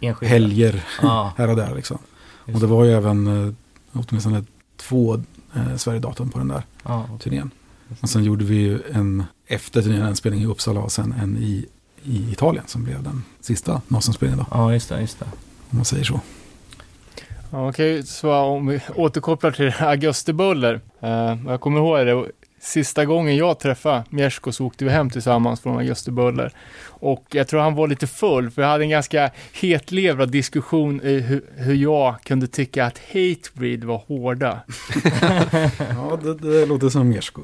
Enskilda. 0.00 0.30
helger 0.30 0.84
ja. 1.02 1.32
här 1.38 1.48
och 1.50 1.56
där. 1.56 1.74
Liksom. 1.74 1.98
Och 2.54 2.60
det 2.60 2.66
var 2.66 2.84
ju 2.84 2.92
även 2.92 3.56
åtminstone 3.92 4.44
två 4.76 5.14
eh, 5.54 5.76
Sverigedatum 5.76 6.30
på 6.30 6.38
den 6.38 6.48
där 6.48 6.62
ja, 6.84 7.08
turnén. 7.20 7.50
Och 8.00 8.08
sen 8.08 8.24
gjorde 8.24 8.44
vi 8.44 8.54
ju 8.54 8.80
en 8.92 9.24
efter 9.46 9.82
turnén 9.82 10.02
en 10.02 10.16
spelning 10.16 10.42
i 10.42 10.46
Uppsala 10.46 10.80
och 10.80 10.92
sen 10.92 11.14
en 11.22 11.36
i 11.36 11.66
i 12.04 12.32
Italien 12.32 12.64
som 12.66 12.84
blev 12.84 13.02
den 13.02 13.24
sista 13.40 13.80
Nasenspelningen. 13.88 14.46
Ja, 14.50 14.72
just 14.72 14.88
det, 14.88 15.00
just 15.00 15.18
det. 15.18 15.26
Om 15.70 15.76
man 15.76 15.84
säger 15.84 16.04
så. 16.04 16.20
Ja, 17.50 17.68
Okej, 17.68 17.92
okay, 17.94 18.02
så 18.02 18.32
om 18.32 18.66
vi 18.66 18.80
återkopplar 18.94 19.50
till 19.50 19.72
Augustibuller. 19.80 20.80
Uh, 21.02 21.46
jag 21.46 21.60
kommer 21.60 21.78
ihåg 21.78 22.06
det, 22.06 22.30
sista 22.62 23.04
gången 23.04 23.36
jag 23.36 23.58
träffade 23.58 24.04
Mjersko 24.10 24.52
så 24.52 24.66
åkte 24.66 24.84
vi 24.84 24.90
hem 24.90 25.10
tillsammans 25.10 25.60
från 25.60 25.78
Augustibuller. 25.78 26.52
Och 26.84 27.26
jag 27.30 27.48
tror 27.48 27.60
han 27.60 27.74
var 27.74 27.88
lite 27.88 28.06
full, 28.06 28.50
för 28.50 28.62
jag 28.62 28.68
hade 28.68 28.84
en 28.84 28.90
ganska 28.90 29.30
hetlevrad 29.52 30.30
diskussion 30.30 31.00
i 31.02 31.20
hur, 31.20 31.44
hur 31.56 31.74
jag 31.74 32.20
kunde 32.22 32.46
tycka 32.46 32.86
att 32.86 32.98
Hatebreed 32.98 33.84
var 33.84 33.98
hårda. 34.08 34.60
ja, 35.78 36.18
det, 36.22 36.34
det 36.34 36.66
låter 36.66 36.88
som 36.88 37.08
Mjersko. 37.08 37.42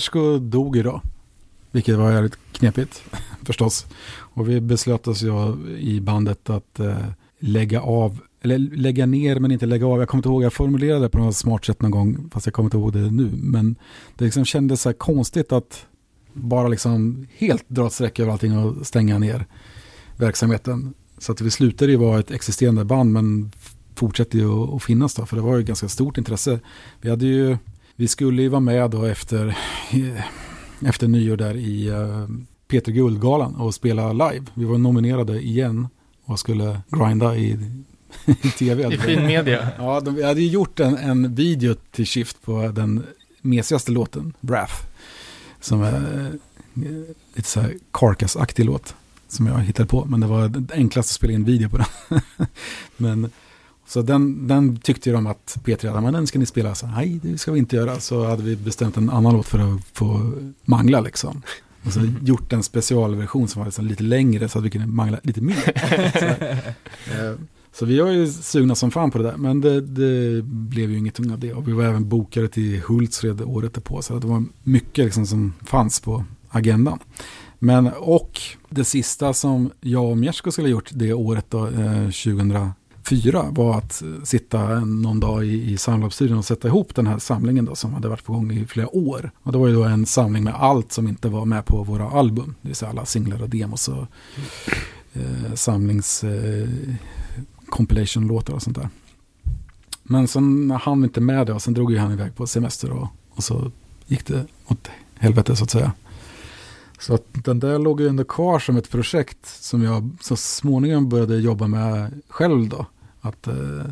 Miersko 0.00 0.38
dog 0.38 0.76
idag. 0.76 1.00
Vilket 1.70 1.96
var 1.96 2.12
jävligt 2.12 2.38
knepigt 2.52 3.02
förstås. 3.44 3.86
Och 4.10 4.48
vi 4.48 4.60
beslöt 4.60 5.08
oss 5.08 5.22
ju 5.22 5.30
i 5.78 6.00
bandet 6.00 6.50
att 6.50 6.80
eh, 6.80 7.06
lägga 7.38 7.80
av, 7.80 8.18
eller 8.42 8.58
lägga 8.58 9.06
ner 9.06 9.38
men 9.38 9.52
inte 9.52 9.66
lägga 9.66 9.86
av. 9.86 9.98
Jag 9.98 10.08
kommer 10.08 10.18
inte 10.18 10.28
ihåg, 10.28 10.42
jag 10.42 10.52
formulerade 10.52 11.04
det 11.04 11.08
på 11.08 11.18
något 11.18 11.36
smart 11.36 11.64
sätt 11.64 11.82
någon 11.82 11.90
gång, 11.90 12.30
fast 12.32 12.46
jag 12.46 12.54
kommer 12.54 12.66
inte 12.66 12.76
ihåg 12.76 12.92
det 12.92 13.10
nu. 13.10 13.30
Men 13.32 13.76
det 14.16 14.24
liksom 14.24 14.44
kändes 14.44 14.82
så 14.82 14.88
här 14.88 14.94
konstigt 14.94 15.52
att 15.52 15.86
bara 16.32 16.68
liksom 16.68 17.26
helt 17.36 17.64
dra 17.68 17.86
ett 17.86 17.92
streck 17.92 18.18
över 18.18 18.32
allting 18.32 18.58
och 18.58 18.86
stänga 18.86 19.18
ner 19.18 19.46
verksamheten. 20.16 20.94
Så 21.18 21.32
att 21.32 21.40
vi 21.40 21.50
slutade 21.50 21.90
ju 21.90 21.96
vara 21.96 22.20
ett 22.20 22.30
existerande 22.30 22.84
band 22.84 23.12
men 23.12 23.50
fortsätter 23.94 24.38
ju 24.38 24.76
att 24.76 24.82
finnas 24.82 25.14
då, 25.14 25.26
för 25.26 25.36
det 25.36 25.42
var 25.42 25.56
ju 25.56 25.62
ganska 25.62 25.88
stort 25.88 26.18
intresse. 26.18 26.60
Vi 27.00 27.10
hade 27.10 27.26
ju, 27.26 27.56
vi 28.00 28.08
skulle 28.08 28.42
ju 28.42 28.48
vara 28.48 28.60
med 28.60 28.90
då 28.90 29.04
efter, 29.04 29.58
efter 30.86 31.08
nyår 31.08 31.36
där 31.36 31.56
i 31.56 31.90
uh, 31.90 32.28
Peter 32.68 32.92
Guldgalan 32.92 33.54
och 33.54 33.74
spela 33.74 34.12
live. 34.12 34.44
Vi 34.54 34.64
var 34.64 34.78
nominerade 34.78 35.40
igen 35.40 35.88
och 36.24 36.38
skulle 36.38 36.80
grinda 36.90 37.36
i, 37.36 37.58
i 38.26 38.50
tv. 38.50 38.94
I 38.94 38.98
fin 38.98 39.26
media. 39.26 39.68
Ja, 39.78 40.00
de, 40.00 40.14
vi 40.14 40.22
hade 40.22 40.40
ju 40.40 40.48
gjort 40.48 40.80
en, 40.80 40.96
en 40.96 41.34
video 41.34 41.74
till 41.90 42.06
Shift 42.06 42.42
på 42.42 42.68
den 42.68 43.06
mesigaste 43.40 43.92
låten, 43.92 44.32
Wrath. 44.40 44.74
Som 45.60 45.82
är 45.82 45.94
eh, 46.74 46.92
lite 47.34 47.48
så 47.48 47.60
här 47.60 47.74
Carcass-aktig 47.92 48.64
låt 48.64 48.94
som 49.28 49.46
jag 49.46 49.58
hittade 49.58 49.88
på. 49.88 50.04
Men 50.04 50.20
det 50.20 50.26
var 50.26 50.48
det 50.48 50.74
enklaste 50.74 51.10
att 51.10 51.14
spela 51.14 51.32
in 51.32 51.44
video 51.44 51.68
på 51.68 51.76
den. 51.76 52.20
men, 52.96 53.30
så 53.90 54.02
den, 54.02 54.48
den 54.48 54.76
tyckte 54.76 55.10
de 55.10 55.26
att 55.26 55.58
P3 55.64 55.88
hade, 55.88 56.00
men 56.00 56.12
den 56.12 56.26
ska 56.26 56.38
ni 56.38 56.46
spela. 56.46 56.74
Så, 56.74 56.86
Nej, 56.86 57.20
det 57.22 57.38
ska 57.38 57.52
vi 57.52 57.58
inte 57.58 57.76
göra. 57.76 58.00
Så 58.00 58.26
hade 58.26 58.42
vi 58.42 58.56
bestämt 58.56 58.96
en 58.96 59.10
annan 59.10 59.32
låt 59.32 59.46
för 59.46 59.58
att 59.58 59.80
få 59.92 60.32
mangla 60.64 61.00
liksom. 61.00 61.42
Och 61.84 61.92
så 61.92 62.00
gjort 62.22 62.52
en 62.52 62.62
specialversion 62.62 63.48
som 63.48 63.60
var 63.60 63.66
liksom 63.66 63.86
lite 63.86 64.02
längre 64.02 64.48
så 64.48 64.58
att 64.58 64.64
vi 64.64 64.70
kunde 64.70 64.86
mangla 64.86 65.20
lite 65.22 65.40
mer. 65.40 65.72
så, 66.18 66.26
eh, 67.14 67.34
så 67.72 67.84
vi 67.86 68.00
var 68.00 68.10
ju 68.10 68.26
sugna 68.26 68.74
som 68.74 68.90
fan 68.90 69.10
på 69.10 69.18
det 69.18 69.24
där, 69.24 69.36
men 69.36 69.60
det, 69.60 69.80
det 69.80 70.42
blev 70.42 70.90
ju 70.90 70.98
ingenting 70.98 71.32
av 71.32 71.38
det. 71.38 71.52
Och 71.52 71.68
vi 71.68 71.72
var 71.72 71.84
även 71.84 72.08
bokade 72.08 72.48
till 72.48 72.80
Hultsfred 72.80 73.42
året 73.42 73.74
därpå, 73.74 74.02
så 74.02 74.18
det 74.18 74.26
var 74.26 74.44
mycket 74.62 75.04
liksom 75.04 75.26
som 75.26 75.54
fanns 75.66 76.00
på 76.00 76.24
agendan. 76.48 76.98
Men 77.58 77.86
och 77.86 78.40
det 78.68 78.84
sista 78.84 79.32
som 79.32 79.70
jag 79.80 80.10
och 80.10 80.18
Mjersko 80.18 80.50
skulle 80.50 80.68
ha 80.68 80.72
gjort 80.72 80.90
det 80.92 81.12
året 81.12 81.46
då, 81.48 81.66
eh, 81.66 82.10
Fyra 83.02 83.46
var 83.50 83.78
att 83.78 84.02
sitta 84.24 84.80
någon 84.80 85.20
dag 85.20 85.46
i, 85.46 85.72
i 85.72 85.78
Soundlab-studion 85.78 86.38
och 86.38 86.44
sätta 86.44 86.68
ihop 86.68 86.94
den 86.94 87.06
här 87.06 87.18
samlingen 87.18 87.64
då, 87.64 87.74
som 87.74 87.94
hade 87.94 88.08
varit 88.08 88.24
på 88.24 88.32
gång 88.32 88.52
i 88.52 88.66
flera 88.66 88.96
år. 88.96 89.30
Och 89.42 89.52
det 89.52 89.58
var 89.58 89.68
ju 89.68 89.74
då 89.74 89.84
en 89.84 90.06
samling 90.06 90.44
med 90.44 90.54
allt 90.54 90.92
som 90.92 91.08
inte 91.08 91.28
var 91.28 91.44
med 91.44 91.64
på 91.64 91.82
våra 91.82 92.10
album, 92.10 92.54
det 92.62 92.68
vill 92.68 92.76
säga 92.76 92.90
alla 92.90 93.04
singlar 93.04 93.42
och 93.42 93.48
demos 93.48 93.88
och 93.88 94.06
eh, 95.12 95.54
samlings... 95.54 96.24
Eh, 96.24 96.68
compilation-låtar 97.70 98.54
och 98.54 98.62
sånt 98.62 98.76
där. 98.76 98.88
Men 100.02 100.28
sen 100.28 100.70
hann 100.70 101.00
vi 101.00 101.04
inte 101.04 101.20
med 101.20 101.46
det 101.46 101.52
och 101.52 101.62
sen 101.62 101.74
drog 101.74 101.92
ju 101.92 101.98
han 101.98 102.12
iväg 102.12 102.36
på 102.36 102.46
semester 102.46 102.90
och, 102.90 103.08
och 103.30 103.44
så 103.44 103.70
gick 104.06 104.26
det 104.26 104.46
åt 104.66 104.88
helvete 105.18 105.56
så 105.56 105.64
att 105.64 105.70
säga. 105.70 105.92
Så 107.00 107.14
att 107.14 107.24
den 107.32 107.60
där 107.60 107.78
låg 107.78 108.00
ju 108.00 108.08
ändå 108.08 108.24
kvar 108.24 108.58
som 108.58 108.76
ett 108.76 108.90
projekt 108.90 109.46
som 109.46 109.82
jag 109.82 110.10
så 110.20 110.36
småningom 110.36 111.08
började 111.08 111.36
jobba 111.36 111.66
med 111.66 112.22
själv 112.28 112.68
då. 112.68 112.86
Att 113.20 113.46
eh, 113.46 113.84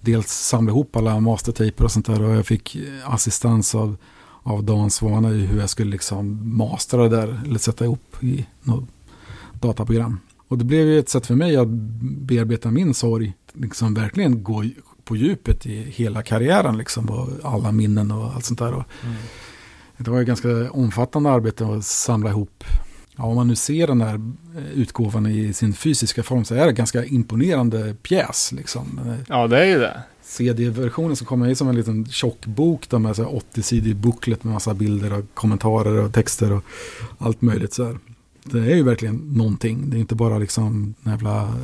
dels 0.00 0.28
samla 0.30 0.70
ihop 0.70 0.96
alla 0.96 1.20
mastertaper 1.20 1.84
och 1.84 1.92
sånt 1.92 2.06
där 2.06 2.22
och 2.22 2.36
jag 2.36 2.46
fick 2.46 2.78
assistans 3.04 3.74
av, 3.74 3.96
av 4.42 4.64
Dan 4.64 4.90
Svana 4.90 5.30
i 5.30 5.46
hur 5.46 5.60
jag 5.60 5.70
skulle 5.70 5.90
liksom 5.90 6.56
mastra 6.56 7.08
det 7.08 7.16
där 7.16 7.40
eller 7.44 7.58
sätta 7.58 7.84
ihop 7.84 8.22
i 8.22 8.46
något 8.62 8.88
dataprogram. 9.52 10.20
Och 10.48 10.58
det 10.58 10.64
blev 10.64 10.86
ju 10.86 10.98
ett 10.98 11.08
sätt 11.08 11.26
för 11.26 11.34
mig 11.34 11.56
att 11.56 11.68
bearbeta 11.68 12.70
min 12.70 12.94
sorg, 12.94 13.32
liksom 13.52 13.94
verkligen 13.94 14.42
gå 14.42 14.64
på 15.04 15.16
djupet 15.16 15.66
i 15.66 15.82
hela 15.82 16.22
karriären, 16.22 16.78
liksom, 16.78 17.10
och 17.10 17.28
alla 17.42 17.72
minnen 17.72 18.10
och 18.10 18.34
allt 18.34 18.44
sånt 18.44 18.58
där. 18.58 18.72
Och 18.72 18.84
mm. 19.04 19.16
Det 19.98 20.10
var 20.10 20.18
ju 20.18 20.24
ganska 20.24 20.70
omfattande 20.70 21.30
arbete 21.30 21.66
att 21.66 21.84
samla 21.84 22.30
ihop. 22.30 22.64
Ja, 23.16 23.24
om 23.24 23.34
man 23.34 23.48
nu 23.48 23.56
ser 23.56 23.86
den 23.86 24.00
här 24.00 24.14
eh, 24.56 24.70
utgåvan 24.74 25.26
i 25.26 25.52
sin 25.52 25.74
fysiska 25.74 26.22
form 26.22 26.44
så 26.44 26.54
är 26.54 26.58
det 26.58 26.68
en 26.68 26.74
ganska 26.74 27.04
imponerande 27.04 27.94
pjäs. 28.02 28.52
Liksom. 28.52 29.00
Ja, 29.28 29.46
det 29.46 29.58
är 29.58 29.64
ju 29.64 29.78
det. 29.78 30.02
CD-versionen 30.22 31.16
som 31.16 31.26
kommer 31.26 31.48
i 31.48 31.54
som 31.54 31.68
en 31.68 31.76
liten 31.76 32.06
tjock 32.06 32.46
bok 32.46 32.92
med 32.92 33.12
80-sidig 33.14 33.96
booklet 33.96 34.44
med 34.44 34.52
massa 34.52 34.74
bilder 34.74 35.18
och 35.18 35.24
kommentarer 35.34 35.98
och 35.98 36.12
texter 36.12 36.52
och 36.52 36.64
allt 37.18 37.42
möjligt. 37.42 37.74
Så 37.74 37.84
här 37.84 37.98
det 38.50 38.58
är 38.58 38.76
ju 38.76 38.82
verkligen 38.82 39.16
någonting. 39.16 39.90
Det 39.90 39.96
är 39.96 39.98
inte 39.98 40.14
bara 40.14 40.38
liksom 40.38 40.94
en 41.04 41.10
jävla 41.12 41.54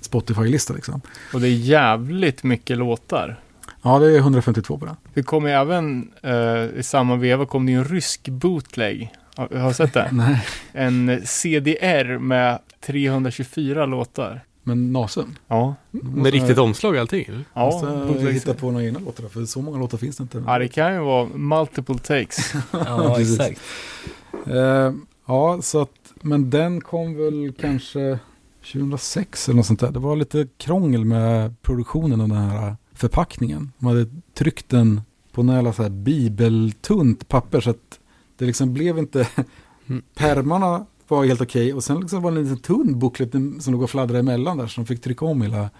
Spotify-lista 0.00 0.74
liksom. 0.74 1.00
Och 1.32 1.40
det 1.40 1.48
är 1.48 1.52
jävligt 1.52 2.42
mycket 2.42 2.78
låtar. 2.78 3.40
Ja, 3.82 3.98
det 3.98 4.06
är 4.06 4.18
152 4.18 4.78
på 4.78 4.86
den. 4.86 4.96
Det 5.14 5.22
kom 5.22 5.46
även, 5.46 6.10
uh, 6.24 6.78
i 6.78 6.82
samma 6.82 7.16
veva 7.16 7.46
kom 7.46 7.66
det 7.66 7.72
ju 7.72 7.78
en 7.78 7.84
rysk 7.84 8.28
bootleg. 8.28 9.12
Har 9.36 9.68
du 9.68 9.74
sett 9.74 9.92
det? 9.92 10.08
Nej. 10.12 10.46
En 10.72 11.22
CDR 11.24 12.18
med 12.18 12.58
324 12.80 13.86
låtar. 13.86 14.40
Men 14.62 14.92
Nasum? 14.92 15.36
Ja. 15.48 15.74
Med 15.90 16.32
riktigt 16.32 16.58
omslag 16.58 16.94
och 16.94 17.00
allting? 17.00 17.44
Ja. 17.54 18.04
Måste 18.08 18.32
hitta 18.32 18.54
på 18.54 18.70
några 18.70 18.84
egna 18.84 18.98
låtar 18.98 19.28
för 19.28 19.44
så 19.44 19.62
många 19.62 19.78
låtar 19.78 19.98
finns 19.98 20.16
det 20.16 20.22
inte. 20.22 20.42
Ja, 20.46 20.58
det 20.58 20.68
kan 20.68 20.92
ju 20.94 20.98
vara 20.98 21.28
multiple 21.34 21.98
takes. 21.98 22.54
ja, 22.72 23.20
exakt. 23.20 23.60
Uh, 24.50 24.92
ja, 25.26 25.62
så 25.62 25.82
att 25.82 26.12
men 26.20 26.50
den 26.50 26.80
kom 26.80 27.16
väl 27.16 27.52
kanske 27.60 28.18
2006 28.72 29.48
eller 29.48 29.56
något 29.56 29.66
sånt 29.66 29.80
där. 29.80 29.90
Det 29.90 29.98
var 29.98 30.16
lite 30.16 30.46
krångel 30.56 31.04
med 31.04 31.62
produktionen 31.62 32.20
av 32.20 32.28
den 32.28 32.38
här 32.38 32.76
förpackningen. 32.94 33.72
Man 33.78 33.96
hade 33.96 34.10
tryckt 34.34 34.68
den 34.68 35.00
på 35.32 35.42
några 35.42 35.72
så 35.72 35.82
här 35.82 35.90
bibeltunt 35.90 37.28
papper 37.28 37.60
så 37.60 37.70
att 37.70 38.00
det 38.38 38.44
liksom 38.44 38.74
blev 38.74 38.98
inte... 38.98 39.28
Mm. 39.86 40.02
Permarna 40.14 40.86
var 41.08 41.24
helt 41.24 41.40
okej 41.40 41.62
okay, 41.62 41.72
och 41.72 41.84
sen 41.84 42.00
liksom 42.00 42.22
var 42.22 42.30
det 42.30 42.38
en 42.38 42.42
liten 42.42 42.58
tunn 42.58 42.98
boklet 42.98 43.30
som 43.60 43.72
låg 43.72 43.82
och 43.82 43.90
fladdrade 43.90 44.18
emellan 44.18 44.58
där 44.58 44.66
så 44.66 44.80
de 44.80 44.86
fick 44.86 45.02
trycka 45.02 45.24
om 45.24 45.42
hela 45.42 45.70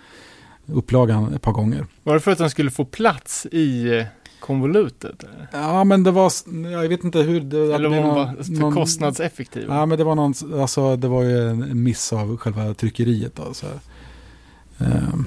upplagan 0.67 1.35
ett 1.35 1.43
par 1.43 1.53
gånger. 1.53 1.87
Var 2.03 2.15
det 2.15 2.21
för 2.21 2.31
att 2.31 2.39
den 2.39 2.51
skulle 2.51 2.71
få 2.71 2.85
plats 2.85 3.47
i 3.47 4.05
konvolutet? 4.41 5.25
Ja, 5.53 5.85
men 5.85 6.05
det 6.05 6.11
var, 6.11 6.33
jag 6.73 6.89
vet 6.89 7.05
inte 7.05 7.19
hur 7.19 7.41
det... 7.41 7.75
Eller 7.75 7.89
var 7.89 7.97
någon, 7.97 8.45
för 8.45 8.53
någon, 8.53 8.75
kostnadseffektiv? 8.75 9.65
Ja, 9.69 9.87
men 9.87 9.99
det 9.99 10.05
var 10.05 10.15
någon, 10.15 10.35
alltså 10.61 10.97
det 10.97 11.09
var 11.09 11.23
ju 11.23 11.49
en 11.51 11.83
miss 11.83 12.13
av 12.13 12.37
själva 12.37 12.75
tryckeriet 12.75 13.37
då, 13.37 13.55
så 13.55 13.67
ehm, 14.79 15.25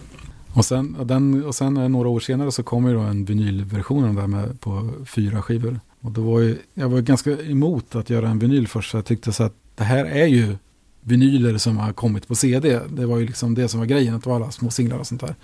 och, 0.58 0.66
sen, 0.66 0.96
och, 0.96 1.08
den, 1.08 1.46
och 1.46 1.56
sen 1.56 1.74
några 1.74 2.10
år 2.10 2.20
senare 2.20 2.52
så 2.52 2.64
kom 2.64 2.88
ju 2.88 2.94
då 2.94 3.00
en 3.00 3.26
vinylversion 3.26 4.16
där 4.16 4.28
med 4.28 4.62
på 4.62 4.90
fyra 5.06 5.42
skivor. 5.42 5.80
Och 6.02 6.12
då 6.12 6.22
var 6.22 6.40
ju, 6.40 6.58
jag 6.74 6.90
var 6.90 7.02
ganska 7.02 7.42
emot 7.42 7.96
att 7.96 8.10
göra 8.10 8.30
en 8.30 8.40
vinyl 8.40 8.68
först, 8.68 8.92
så 8.92 8.98
jag 8.98 9.06
tyckte 9.06 9.34
så 9.34 9.44
att 9.44 9.54
det 9.76 9.84
här 9.84 10.06
är 10.06 10.26
ju 10.26 10.56
vinyler 11.02 11.58
som 11.58 11.78
har 11.78 11.94
kommit 11.94 12.28
på 12.28 12.36
CD. 12.36 12.80
Det 12.90 13.06
var 13.06 13.18
ju 13.18 13.26
liksom 13.26 13.56
det 13.56 13.68
som 13.68 13.80
var 13.80 13.88
grejen, 13.88 14.16
att 14.16 14.24
det 14.24 14.30
var 14.30 14.36
alla 14.36 14.52
små 14.52 14.70
singlar 14.70 14.98
och 14.98 15.08
sånt 15.08 15.22
där. 15.22 15.36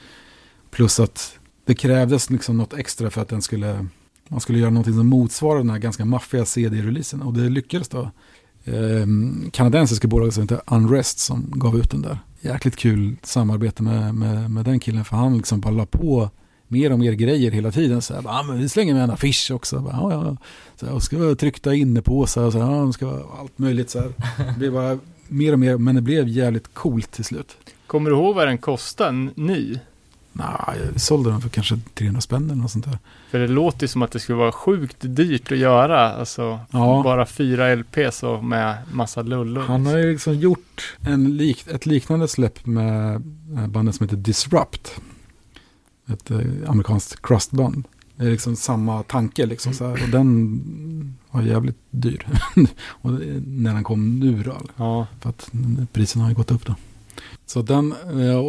Plus 0.71 0.99
att 0.99 1.39
det 1.65 1.75
krävdes 1.75 2.29
liksom 2.29 2.57
något 2.57 2.73
extra 2.73 3.09
för 3.09 3.21
att 3.21 3.29
den 3.29 3.41
skulle, 3.41 3.85
man 4.27 4.39
skulle 4.39 4.59
göra 4.59 4.69
någonting 4.69 4.93
som 4.93 5.07
motsvarar 5.07 5.57
den 5.57 5.69
här 5.69 5.77
ganska 5.77 6.05
maffiga 6.05 6.45
CD-releasen. 6.45 7.21
Och 7.21 7.33
det 7.33 7.49
lyckades 7.49 7.89
då. 7.89 8.11
Eh, 8.65 9.05
kanadensiska 9.51 10.07
bolaget 10.07 10.33
som 10.33 10.43
heter 10.43 10.61
Unrest 10.67 11.19
som 11.19 11.51
gav 11.55 11.77
ut 11.77 11.91
den 11.91 12.01
där. 12.01 12.19
Jäkligt 12.43 12.75
kul 12.75 13.15
samarbete 13.21 13.83
med, 13.83 14.15
med, 14.15 14.51
med 14.51 14.65
den 14.65 14.79
killen 14.79 15.05
för 15.05 15.15
han 15.15 15.37
liksom 15.37 15.61
bara 15.61 15.73
la 15.73 15.85
på 15.85 16.29
mer 16.67 16.91
och 16.91 16.99
mer 16.99 17.11
grejer 17.11 17.51
hela 17.51 17.71
tiden. 17.71 18.01
Så 18.01 18.13
här, 18.13 18.23
ah, 18.25 18.43
men 18.43 18.59
vi 18.59 18.69
slänger 18.69 18.93
med 18.93 19.03
en 19.03 19.11
affisch 19.11 19.51
också. 19.51 19.79
Bara, 19.79 19.99
ah, 19.99 20.11
ja. 20.11 20.37
så 20.75 20.85
här, 20.85 20.93
och 20.93 21.03
ska 21.03 21.17
vara 21.17 21.35
tryckta 21.35 21.73
inne 21.73 22.01
på 22.01 22.27
så 22.27 22.43
här, 22.43 22.51
så 22.51 22.59
här, 22.59 22.87
ah, 22.87 22.91
ska 22.91 23.05
vara 23.05 23.23
allt 23.39 23.57
möjligt. 23.57 23.89
Så 23.89 23.99
här. 23.99 24.13
Det 24.37 24.57
blev 24.57 24.73
bara 24.73 24.99
mer 25.27 25.53
och 25.53 25.59
mer, 25.59 25.77
men 25.77 25.95
det 25.95 26.01
blev 26.01 26.27
jävligt 26.27 26.73
coolt 26.73 27.11
till 27.11 27.25
slut. 27.25 27.57
Kommer 27.87 28.09
du 28.09 28.15
ihåg 28.15 28.35
vad 28.35 28.47
den 28.47 28.57
kostade 28.57 29.29
ny? 29.35 29.79
Nej, 30.33 30.47
jag 30.93 31.01
sålde 31.01 31.29
den 31.29 31.41
för 31.41 31.49
kanske 31.49 31.79
300 31.93 32.21
spänn 32.21 32.45
eller 32.45 32.61
något 32.61 32.71
sånt 32.71 32.85
där. 32.85 32.97
För 33.31 33.39
det 33.39 33.47
låter 33.47 33.87
som 33.87 34.01
att 34.01 34.11
det 34.11 34.19
skulle 34.19 34.37
vara 34.37 34.51
sjukt 34.51 34.97
dyrt 34.99 35.51
att 35.51 35.57
göra. 35.57 36.13
Alltså 36.13 36.59
ja. 36.71 37.01
bara 37.03 37.25
fyra 37.25 37.75
LPs 37.75 38.23
och 38.23 38.43
med 38.43 38.77
massa 38.91 39.21
lullor. 39.21 39.61
Han 39.61 39.85
har 39.85 39.97
ju 39.97 40.11
liksom 40.11 40.35
gjort 40.35 40.95
en 41.01 41.37
lik, 41.37 41.67
ett 41.67 41.85
liknande 41.85 42.27
släpp 42.27 42.65
med 42.65 43.21
bandet 43.69 43.95
som 43.95 44.03
heter 44.03 44.17
Disrupt. 44.17 45.01
Ett 46.07 46.31
eh, 46.31 46.39
amerikanskt 46.67 47.21
crustband. 47.21 47.83
Det 48.15 48.25
är 48.25 48.31
liksom 48.31 48.55
samma 48.55 49.03
tanke 49.03 49.45
liksom. 49.45 49.73
Så 49.73 49.87
här, 49.87 50.03
och 50.03 50.09
den 50.09 51.17
var 51.31 51.41
jävligt 51.41 51.77
dyr. 51.89 52.27
och 52.87 53.11
när 53.45 53.73
den 53.73 53.83
kom 53.83 54.19
nu 54.19 54.43
då. 54.43 54.61
Ja. 54.75 55.07
För 55.21 55.29
att 55.29 55.51
priserna 55.93 56.23
har 56.23 56.31
ju 56.31 56.35
gått 56.35 56.51
upp 56.51 56.65
då. 56.65 56.75
Så 57.45 57.61
den, 57.61 57.93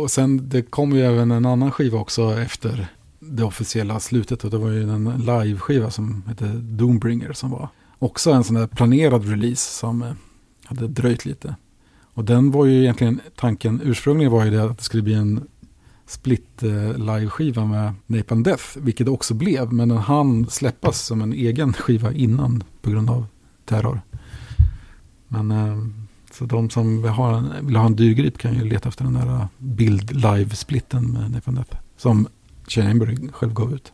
och 0.03 0.11
sen 0.11 0.49
det 0.49 0.63
kom 0.63 0.93
ju 0.93 1.03
även 1.03 1.31
en 1.31 1.47
annan 1.47 1.73
skiva 1.73 1.99
också 1.99 2.39
efter 2.39 2.89
det 3.29 3.45
officiella 3.45 4.01
slutet 4.01 4.45
och 4.45 4.51
det 4.51 4.59
var 4.59 4.71
ju 4.71 4.91
en 4.91 5.05
live-skiva 5.05 5.91
som 5.91 6.23
hette 6.27 6.47
Doombringer 6.55 7.33
som 7.33 7.51
var. 7.51 7.69
också 7.99 8.33
en 8.33 8.45
sån 8.45 8.57
där 8.57 8.67
planerad 8.67 9.29
release 9.29 9.79
som 9.79 10.03
eh, 10.03 10.13
hade 10.65 10.89
dröjt 10.89 11.25
lite. 11.25 11.57
Och 12.15 12.25
den 12.25 12.51
var 12.51 12.65
ju 12.65 12.81
egentligen, 12.81 13.21
tanken 13.37 13.81
ursprungligen 13.85 14.33
var 14.33 14.45
ju 14.45 14.51
det 14.51 14.65
att 14.65 14.79
det 14.79 14.85
skulle 14.85 15.03
bli 15.03 15.15
en 15.15 15.49
split 16.07 16.63
eh, 16.63 16.99
live-skiva 16.99 17.65
med 17.65 17.95
Napalm 18.07 18.43
Death, 18.43 18.65
vilket 18.77 19.07
det 19.07 19.11
också 19.11 19.35
blev, 19.35 19.73
men 19.73 19.89
den 19.89 19.99
hann 19.99 20.51
släppas 20.51 21.01
som 21.01 21.23
en 21.23 21.33
egen 21.33 21.73
skiva 21.73 22.13
innan 22.13 22.65
på 22.83 22.91
grund 22.91 23.11
av 23.11 23.27
terror. 23.65 24.01
Men 25.29 25.51
eh, 25.51 25.77
så 26.35 26.45
de 26.45 26.71
som 26.71 27.03
vill 27.03 27.11
ha, 27.11 27.37
en, 27.37 27.67
vill 27.67 27.77
ha 27.77 27.87
en 27.87 27.97
dyrgrip 27.97 28.39
kan 28.39 28.55
ju 28.55 28.65
leta 28.65 28.89
efter 28.89 29.05
den 29.05 29.15
där 29.15 29.27
eh, 29.27 29.47
bild 29.59 30.11
live-splitten 30.11 31.13
med 31.13 31.31
Napalm 31.31 31.55
Death, 31.55 31.77
som 31.97 32.29
Chamber 32.69 33.33
själv 33.33 33.55
gav 33.55 33.75
ut. 33.75 33.93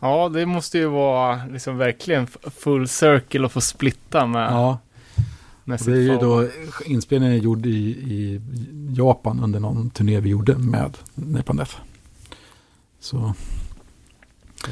Ja, 0.00 0.28
det 0.28 0.46
måste 0.46 0.78
ju 0.78 0.86
vara 0.86 1.44
liksom 1.44 1.76
verkligen 1.76 2.26
full 2.26 2.88
circle 2.88 3.46
att 3.46 3.52
få 3.52 3.60
splitta 3.60 4.26
med, 4.26 4.52
Ja, 4.52 4.78
med 5.64 5.80
det 5.84 5.92
är 5.92 5.96
ju 5.96 6.18
då 6.18 6.48
inspelningen 6.86 7.34
är 7.36 7.38
gjord 7.38 7.66
i, 7.66 7.88
i 7.90 8.40
Japan 8.90 9.40
under 9.40 9.60
någon 9.60 9.90
turné 9.90 10.20
vi 10.20 10.28
gjorde 10.28 10.58
med 10.58 10.98
Napalm 11.14 11.56
Death. 11.56 11.76
Så, 13.00 13.34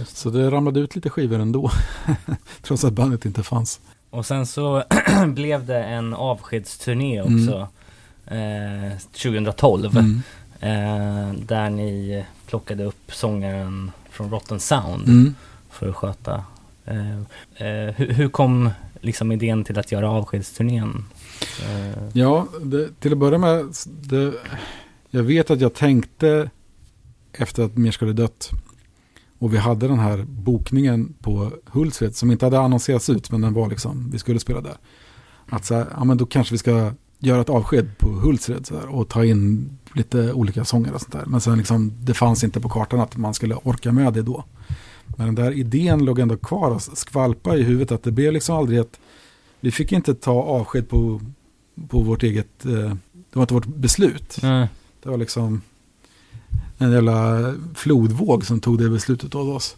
så 0.07 0.31
det 0.31 0.51
ramlade 0.51 0.81
ut 0.81 0.95
lite 0.95 1.11
skivor 1.11 1.39
ändå, 1.39 1.71
trots 2.63 2.85
att 2.85 2.93
bandet 2.93 3.25
inte 3.25 3.43
fanns. 3.43 3.81
Och 4.11 4.27
sen 4.27 4.47
så 4.47 4.85
blev 5.27 5.67
det 5.67 5.85
en 5.85 6.15
avskedsturné 6.15 7.19
Mm. 7.19 7.35
också. 7.49 7.69
Eh, 8.35 8.99
2012. 9.13 9.97
Mm. 9.97 10.23
Eh, 10.61 11.33
där 11.47 11.71
ni 11.71 12.25
plockade 12.47 12.85
upp 12.85 13.13
sångaren 13.13 13.91
från 14.11 14.31
Rotten 14.31 14.61
Sound 14.61 15.09
Mm. 15.09 15.35
för 15.71 15.89
att 15.89 15.97
sköta. 15.97 16.45
Eh, 16.85 17.19
eh, 17.57 17.95
hur, 17.97 18.13
hur 18.13 18.29
kom 18.29 18.71
liksom 19.01 19.33
idén 19.33 19.65
till 19.65 19.79
att 19.79 19.93
göra 19.93 20.11
avskedsturnén? 20.11 21.05
Eh, 21.63 22.03
Ja, 22.13 22.47
det, 22.63 23.01
till 23.01 23.13
att 23.13 23.19
börja 23.19 23.39
med, 23.39 23.65
det, 23.87 24.33
jag 25.11 25.23
vet 25.23 25.51
att 25.51 25.61
jag 25.61 25.75
tänkte 25.75 26.51
efter 27.33 27.63
att 27.63 27.77
Mersk 27.77 28.01
hade 28.01 28.13
dött 28.13 28.51
och 29.39 29.55
vi 29.55 29.59
hade 29.59 29.89
den 29.89 29.99
här 29.99 30.25
bokningen 30.29 31.15
på 31.21 31.51
Hultsfred 31.67 32.17
som 32.17 32.31
inte 32.31 32.47
hade 32.47 32.61
annonserats 32.61 33.11
ut 33.11 33.31
men 33.31 33.41
den 33.41 33.55
var 33.55 33.69
liksom, 33.69 34.11
vi 34.11 34.19
skulle 34.19 34.41
spela 34.41 34.61
där. 34.61 34.77
Att 35.49 35.65
så 35.65 35.75
här, 35.75 35.87
ja 35.97 36.05
men 36.05 36.17
då 36.17 36.27
kanske 36.27 36.55
vi 36.55 36.59
ska 36.59 36.93
göra 37.19 37.41
ett 37.41 37.49
avsked 37.49 37.99
på 37.99 38.09
Hultsfred 38.09 38.67
så 38.67 38.75
här, 38.79 38.87
och 38.87 39.09
ta 39.09 39.25
in 39.25 39.71
lite 39.95 40.33
olika 40.33 40.65
sånger 40.65 40.95
och 40.95 41.01
sånt 41.01 41.13
där. 41.13 41.25
Men 41.27 41.41
sen 41.41 41.59
liksom, 41.59 41.93
det 42.01 42.15
fanns 42.15 42.45
inte 42.45 42.61
på 42.61 42.69
kartan 42.69 43.01
att 43.01 43.17
man 43.17 43.35
skulle 43.35 43.55
orka 43.55 43.93
med 43.93 44.13
det 44.13 44.23
då. 44.23 44.45
Men 45.07 45.27
den 45.27 45.35
där 45.35 45.53
idén 45.53 46.05
låg 46.05 46.19
ändå 46.19 46.37
kvar 46.37 46.71
och 46.71 46.83
skvalpa 46.83 47.57
i 47.57 47.63
huvudet 47.63 47.93
att 47.93 48.03
det 48.03 48.13
blev 48.13 48.33
liksom 48.33 48.57
aldrig 48.57 48.79
ett, 48.79 49.01
vi 49.61 49.71
fick 49.71 49.93
inte 49.93 50.15
ta 50.15 50.43
avsked 50.43 50.89
på 50.89 51.21
på 51.89 52.01
vårt 52.01 52.23
eget, 52.23 52.67
eh, 52.67 52.73
det 53.13 53.35
var 53.37 53.43
inte 53.43 53.55
vårt 53.55 53.67
beslut. 53.67 54.39
nej. 54.43 54.69
Det 55.03 55.09
var 55.09 55.17
liksom 55.17 55.63
en 56.79 56.93
jävla 56.93 57.55
flodvåg 57.75 58.47
som 58.47 58.61
tog 58.61 58.79
det 58.79 58.89
beslutet 58.89 59.35
av 59.35 59.49
oss. 59.49 59.77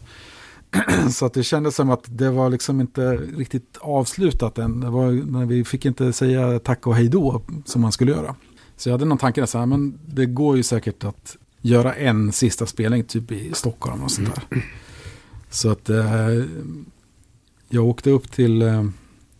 Så 1.11 1.27
att 1.27 1.35
det 1.35 1.43
kändes 1.43 1.75
som 1.75 1.91
att 1.91 2.05
det 2.07 2.31
var 2.31 2.51
liksom 2.51 2.81
inte 2.81 3.17
riktigt 3.17 3.79
avslutat 3.81 4.59
än. 4.59 4.81
Det 4.81 4.91
var, 4.91 5.45
vi 5.45 5.65
fick 5.65 5.85
inte 5.85 6.13
säga 6.13 6.59
tack 6.59 6.87
och 6.87 6.95
hej 6.95 7.09
då 7.09 7.43
som 7.65 7.83
man 7.83 7.93
skulle 7.93 8.11
göra. 8.11 8.35
Så 8.77 8.89
jag 8.89 8.95
hade 8.95 9.05
någon 9.05 9.19
tanke 9.19 9.41
där 9.41 9.47
så 9.47 9.59
här, 9.59 9.67
men 9.67 9.99
det 10.07 10.27
går 10.27 10.57
ju 10.57 10.63
säkert 10.63 11.05
att 11.05 11.37
göra 11.61 11.95
en 11.95 12.33
sista 12.33 12.67
spelning 12.67 13.05
typ 13.05 13.33
i 13.33 13.51
Stockholm 13.55 14.03
och 14.03 14.11
sånt 14.11 14.35
där. 14.35 14.63
Så 15.51 15.71
att 15.71 15.91
eh, 15.91 16.45
jag 17.69 17.87
åkte 17.87 18.11
upp 18.11 18.33
till 18.33 18.63
eh, 18.63 18.85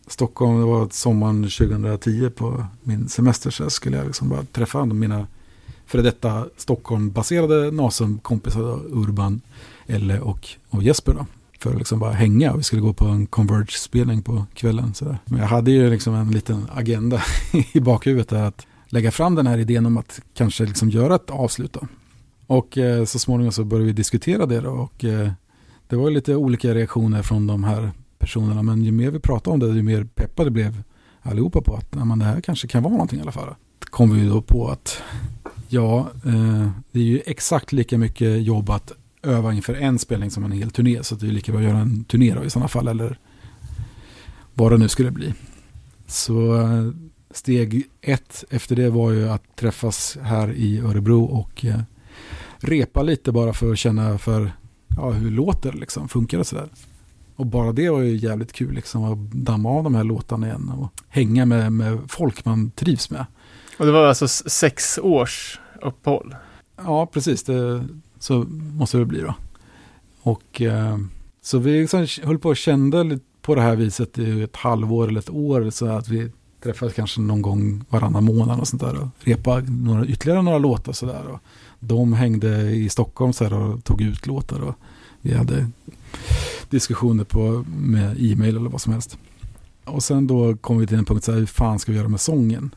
Stockholm, 0.07 0.61
det 0.61 0.67
var 0.67 0.89
sommaren 0.91 1.43
2010 1.43 2.31
på 2.31 2.67
min 2.83 3.09
semester 3.09 3.51
så 3.51 3.71
skulle 3.71 3.97
jag 3.97 4.07
liksom 4.07 4.29
bara 4.29 4.45
träffa 4.45 4.85
mina 4.85 5.27
före 5.91 6.03
detta 6.03 6.47
Stockholm-baserade 6.57 7.71
Nasum-kompisar, 7.71 8.81
Urban, 8.91 9.41
Elle 9.87 10.21
och, 10.21 10.49
och 10.69 10.83
Jesper 10.83 11.15
då. 11.15 11.27
För 11.59 11.71
att 11.71 11.79
liksom 11.79 11.99
bara 11.99 12.13
hänga, 12.13 12.57
vi 12.57 12.63
skulle 12.63 12.83
gå 12.83 12.93
på 12.93 13.05
en 13.05 13.27
Converge-spelning 13.27 14.23
på 14.23 14.47
kvällen. 14.55 14.95
Så 14.95 15.05
där. 15.05 15.19
Men 15.25 15.41
jag 15.41 15.47
hade 15.47 15.71
ju 15.71 15.91
liksom 15.91 16.15
en 16.15 16.31
liten 16.31 16.67
agenda 16.75 17.23
i 17.73 17.81
bakhuvudet 17.81 18.29
där 18.29 18.43
att 18.45 18.67
lägga 18.87 19.11
fram 19.11 19.35
den 19.35 19.47
här 19.47 19.59
idén 19.59 19.87
om 19.87 19.97
att 19.97 20.21
kanske 20.35 20.65
liksom 20.65 20.91
göra 20.91 21.15
ett 21.15 21.31
avslut 21.31 21.73
då. 21.73 21.81
Och 22.47 22.79
eh, 22.79 23.05
så 23.05 23.19
småningom 23.19 23.53
så 23.53 23.65
började 23.65 23.87
vi 23.87 23.93
diskutera 23.93 24.47
det 24.47 24.61
då 24.61 24.71
och 24.71 25.05
eh, 25.05 25.31
det 25.89 25.97
var 25.97 26.11
lite 26.11 26.37
olika 26.37 26.75
reaktioner 26.75 27.23
från 27.23 27.47
de 27.47 27.65
här 27.65 27.91
personerna. 28.19 28.63
Men 28.63 28.85
ju 28.85 28.93
mer 28.93 29.11
vi 29.11 29.19
pratade 29.19 29.55
om 29.55 29.61
det, 29.61 29.67
ju 29.67 29.83
mer 29.83 30.05
peppade 30.05 30.51
blev 30.51 30.83
allihopa 31.23 31.61
på 31.61 31.75
att 31.75 31.87
ja, 31.91 32.17
det 32.17 32.25
här 32.25 32.41
kanske 32.41 32.69
kan 32.69 32.83
vara 32.83 32.93
någonting 32.93 33.19
i 33.19 33.23
alla 33.23 33.33
fall. 33.33 33.55
kom 33.91 34.15
vi 34.15 34.29
då 34.29 34.43
på 34.43 34.69
att 34.69 35.03
ja, 35.73 36.11
eh, 36.25 36.69
det 36.93 37.01
är 37.01 37.05
ju 37.05 37.21
exakt 37.27 37.73
lika 37.73 37.99
mycket 37.99 38.43
jobb 38.43 38.71
att 38.71 38.93
öva 39.23 39.53
inför 39.53 39.75
en 39.75 39.99
spelning 39.99 40.31
som 40.31 40.45
en 40.45 40.53
hel 40.53 40.71
turné. 40.71 41.03
Så 41.03 41.15
det 41.15 41.27
är 41.27 41.31
lika 41.31 41.53
bra 41.53 41.61
att 41.61 41.67
göra 41.67 41.79
en 41.79 42.05
turné 42.05 42.35
då 42.35 42.45
i 42.45 42.51
sådana 42.51 42.69
fall. 42.69 42.89
Eller 42.89 43.19
vad 44.55 44.73
det 44.73 44.79
nu 44.79 44.89
skulle 44.89 45.11
bli. 45.11 45.35
Så 46.07 46.57
eh, 46.57 46.91
steg 47.31 47.85
ett 48.01 48.45
efter 48.51 48.77
det 48.77 48.91
var 48.91 49.11
ju 49.11 49.29
att 49.29 49.57
träffas 49.57 50.19
här 50.23 50.53
i 50.53 50.81
Örebro 50.81 51.25
och 51.25 51.65
eh, 51.65 51.81
repa 52.59 53.03
lite 53.03 53.33
bara 53.33 53.53
för 53.53 53.73
att 53.73 53.79
känna 53.79 54.19
för 54.19 54.53
ja, 54.97 55.11
hur 55.11 55.31
låter 55.31 55.73
det 55.73 55.79
liksom, 55.79 56.09
funkar 56.09 56.39
det 56.39 56.45
sådär. 56.45 56.69
Och 57.37 57.47
bara 57.47 57.73
det 57.73 57.91
var 57.91 58.01
ju 58.01 58.17
jävligt 58.17 58.53
kul 58.53 58.75
liksom 58.75 59.05
att 59.05 59.33
damma 59.33 59.71
av 59.71 59.85
de 59.85 59.95
här 59.95 60.05
låtarna 60.05 60.47
igen 60.47 60.69
och 60.69 60.93
hänga 61.09 61.47
med, 61.47 61.73
med 61.73 61.99
folk 62.09 62.45
man 62.45 62.71
trivs 62.71 63.11
med. 63.11 63.27
Och 63.81 63.87
det 63.87 63.93
var 63.93 64.07
alltså 64.07 64.29
sex 64.29 64.99
års 64.99 65.61
uppehåll. 65.83 66.35
Ja, 66.77 67.07
precis. 67.07 67.43
Det, 67.43 67.85
så 68.19 68.47
måste 68.75 68.99
det 68.99 69.05
bli 69.05 69.21
då. 69.21 69.35
Och 70.23 70.61
eh, 70.61 70.99
så 71.43 71.59
vi 71.59 71.81
liksom 71.81 72.07
höll 72.23 72.39
på 72.39 72.49
och 72.49 72.57
kände 72.57 73.19
på 73.43 73.55
det 73.55 73.61
här 73.61 73.77
viset 73.77 74.19
i 74.19 74.43
ett 74.43 74.57
halvår 74.57 75.09
eller 75.09 75.21
ett 75.21 75.31
år. 75.31 75.71
Så 75.71 75.87
att 75.87 76.09
vi 76.09 76.31
träffades 76.63 76.95
kanske 76.95 77.21
någon 77.21 77.43
gång 77.43 77.85
varannan 77.89 78.25
månad 78.25 78.61
och 78.61 78.69
sånt 78.69 78.83
där. 78.83 79.03
Och 79.03 79.09
repa 79.21 79.61
några, 79.61 80.07
ytterligare 80.07 80.43
några 80.43 80.59
låtar 80.59 80.93
så 80.93 81.07
där. 81.07 81.27
Och 81.27 81.39
de 81.79 82.13
hängde 82.13 82.71
i 82.71 82.89
Stockholm 82.89 83.33
så 83.33 83.45
här 83.45 83.55
och 83.55 83.85
tog 83.85 84.01
ut 84.01 84.27
låtar. 84.27 84.61
Och 84.61 84.75
vi 85.21 85.35
hade 85.35 85.71
diskussioner 86.71 87.25
på, 87.25 87.65
med 87.69 88.17
e-mail 88.19 88.57
eller 88.57 88.71
vad 88.71 88.81
som 88.81 88.93
helst. 88.93 89.19
Och 89.85 90.03
sen 90.03 90.27
då 90.27 90.57
kom 90.57 90.79
vi 90.79 90.87
till 90.87 90.99
en 90.99 91.05
punkt 91.05 91.25
så 91.25 91.33
här, 91.33 91.39
hur 91.39 91.47
fan 91.47 91.79
ska 91.79 91.93
vi 91.93 91.99
göra 91.99 92.09
med 92.09 92.21
sången? 92.21 92.71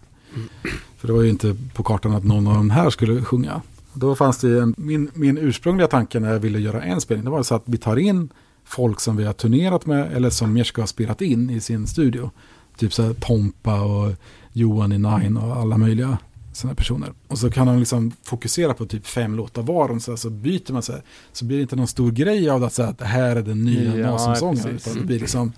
För 0.97 1.07
det 1.07 1.13
var 1.13 1.21
ju 1.21 1.29
inte 1.29 1.55
på 1.73 1.83
kartan 1.83 2.15
att 2.15 2.23
någon 2.23 2.47
av 2.47 2.53
de 2.53 2.69
här 2.69 2.89
skulle 2.89 3.21
sjunga. 3.21 3.61
Då 3.93 4.15
fanns 4.15 4.37
det 4.37 4.61
en, 4.61 4.75
min, 4.77 5.11
min 5.13 5.37
ursprungliga 5.37 5.87
tanke 5.87 6.19
när 6.19 6.31
jag 6.31 6.39
ville 6.39 6.59
göra 6.59 6.81
en 6.81 7.01
spelning, 7.01 7.25
det 7.25 7.31
var 7.31 7.43
så 7.43 7.55
att 7.55 7.63
vi 7.65 7.77
tar 7.77 7.97
in 7.97 8.29
folk 8.65 8.99
som 8.99 9.17
vi 9.17 9.23
har 9.23 9.33
turnerat 9.33 9.85
med 9.85 10.13
eller 10.13 10.29
som 10.29 10.53
Mirska 10.53 10.81
har 10.81 10.87
spelat 10.87 11.21
in 11.21 11.49
i 11.49 11.59
sin 11.59 11.87
studio. 11.87 12.31
Typ 12.77 12.93
så 12.93 13.03
här 13.03 13.13
Tompa 13.13 13.81
och 13.81 14.13
Johan 14.53 14.91
i 14.91 14.97
Nine 14.97 15.37
och 15.37 15.57
alla 15.57 15.77
möjliga 15.77 16.17
sådana 16.53 16.75
personer. 16.75 17.13
Och 17.27 17.37
så 17.37 17.51
kan 17.51 17.67
de 17.67 17.79
liksom 17.79 18.11
fokusera 18.23 18.73
på 18.73 18.85
typ 18.85 19.07
fem 19.07 19.35
låtar 19.35 19.61
var 19.61 19.89
och 19.89 20.01
så, 20.01 20.17
så 20.17 20.29
byter 20.29 20.73
man 20.73 20.81
så 20.81 20.91
här. 20.91 21.01
Så 21.31 21.45
blir 21.45 21.57
det 21.57 21.61
inte 21.61 21.75
någon 21.75 21.87
stor 21.87 22.11
grej 22.11 22.49
av 22.49 22.63
att 22.63 22.73
säga 22.73 22.87
att 22.87 22.97
det 22.97 23.05
här 23.05 23.35
är 23.35 23.41
den 23.41 23.63
nya 23.63 23.97
Ja, 23.97 24.11
Nasum-sången. 24.11 24.75
Utan 24.75 24.95
det 24.95 25.05
blir 25.05 25.19
liksom 25.19 25.51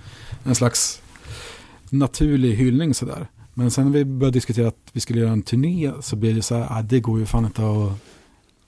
en 0.43 0.55
slags 0.55 1.01
naturlig 1.89 2.55
hyllning 2.55 2.93
sådär. 2.93 3.27
Men 3.57 3.71
sen 3.71 3.85
när 3.85 3.91
vi 3.91 4.05
började 4.05 4.35
diskutera 4.35 4.67
att 4.67 4.77
vi 4.93 4.99
skulle 4.99 5.19
göra 5.19 5.31
en 5.31 5.41
turné 5.41 5.91
så 6.01 6.15
blev 6.15 6.35
det 6.35 6.41
så 6.41 6.55
här, 6.55 6.67
ah, 6.69 6.81
det 6.81 6.99
går 6.99 7.19
ju 7.19 7.25
fan 7.25 7.45
inte 7.45 7.61
att, 7.61 7.91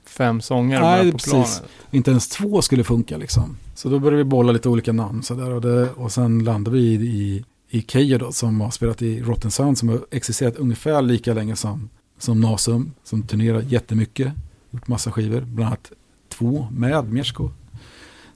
Fem 0.06 0.40
sånger 0.40 0.80
Nej, 0.80 1.12
på 1.12 1.18
precis. 1.18 1.30
planet. 1.32 1.62
inte 1.90 2.10
ens 2.10 2.28
två 2.28 2.62
skulle 2.62 2.84
funka 2.84 3.16
liksom. 3.16 3.56
Så 3.74 3.88
då 3.88 3.98
började 3.98 4.16
vi 4.16 4.24
bolla 4.24 4.52
lite 4.52 4.68
olika 4.68 4.92
namn 4.92 5.22
sådär 5.22 5.50
och, 5.50 5.60
det, 5.60 5.90
och 5.90 6.12
sen 6.12 6.44
landade 6.44 6.76
vi 6.76 6.82
i, 6.82 6.94
i, 6.94 7.44
i 7.70 7.82
Keyyo 7.82 8.18
då 8.18 8.32
som 8.32 8.60
har 8.60 8.70
spelat 8.70 9.02
i 9.02 9.22
Rotten 9.22 9.50
Sound 9.50 9.78
som 9.78 9.88
har 9.88 10.00
existerat 10.10 10.56
ungefär 10.56 11.02
lika 11.02 11.34
länge 11.34 11.56
som, 11.56 11.88
som 12.18 12.40
Nasum, 12.40 12.92
som 13.04 13.22
turnerar 13.22 13.60
jättemycket, 13.60 14.32
gjort 14.70 14.88
massa 14.88 15.12
skivor, 15.12 15.40
bland 15.40 15.66
annat 15.66 15.92
två 16.28 16.66
med 16.70 17.12
Mirsko. 17.12 17.50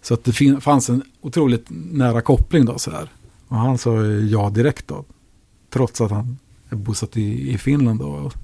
Så 0.03 0.15
att 0.15 0.25
det 0.25 0.33
fin- 0.33 0.61
fanns 0.61 0.91
en 0.91 1.03
otroligt 1.21 1.67
nära 1.71 2.21
koppling 2.21 2.65
då 2.65 2.79
sådär. 2.79 3.09
Och 3.49 3.57
han 3.57 3.79
sa 3.79 3.97
ju 4.05 4.27
ja 4.27 4.51
direkt 4.51 4.89
då, 4.89 5.05
trots 5.71 6.01
att 6.01 6.11
han 6.11 6.39
är 6.73 6.77
bosatt 6.77 7.17
i, 7.17 7.53
i 7.53 7.59
Finland 7.59 8.01
då. 8.01 8.07
Och 8.07 8.35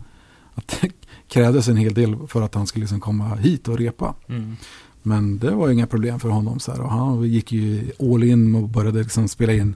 att 0.54 0.78
det 0.80 0.90
krävdes 1.28 1.68
en 1.68 1.76
hel 1.76 1.94
del 1.94 2.16
för 2.28 2.42
att 2.42 2.54
han 2.54 2.66
skulle 2.66 2.82
liksom 2.82 3.00
komma 3.00 3.34
hit 3.34 3.68
och 3.68 3.78
repa. 3.78 4.14
Mm. 4.28 4.56
Men 5.02 5.38
det 5.38 5.50
var 5.50 5.70
inga 5.70 5.86
problem 5.86 6.20
för 6.20 6.28
honom. 6.28 6.60
Så 6.60 6.72
här. 6.72 6.80
Och 6.80 6.90
han 6.90 7.22
gick 7.22 7.52
ju 7.52 7.92
all 8.00 8.24
in 8.24 8.54
och 8.54 8.68
började 8.68 9.02
liksom 9.02 9.28
spela 9.28 9.52
in 9.52 9.74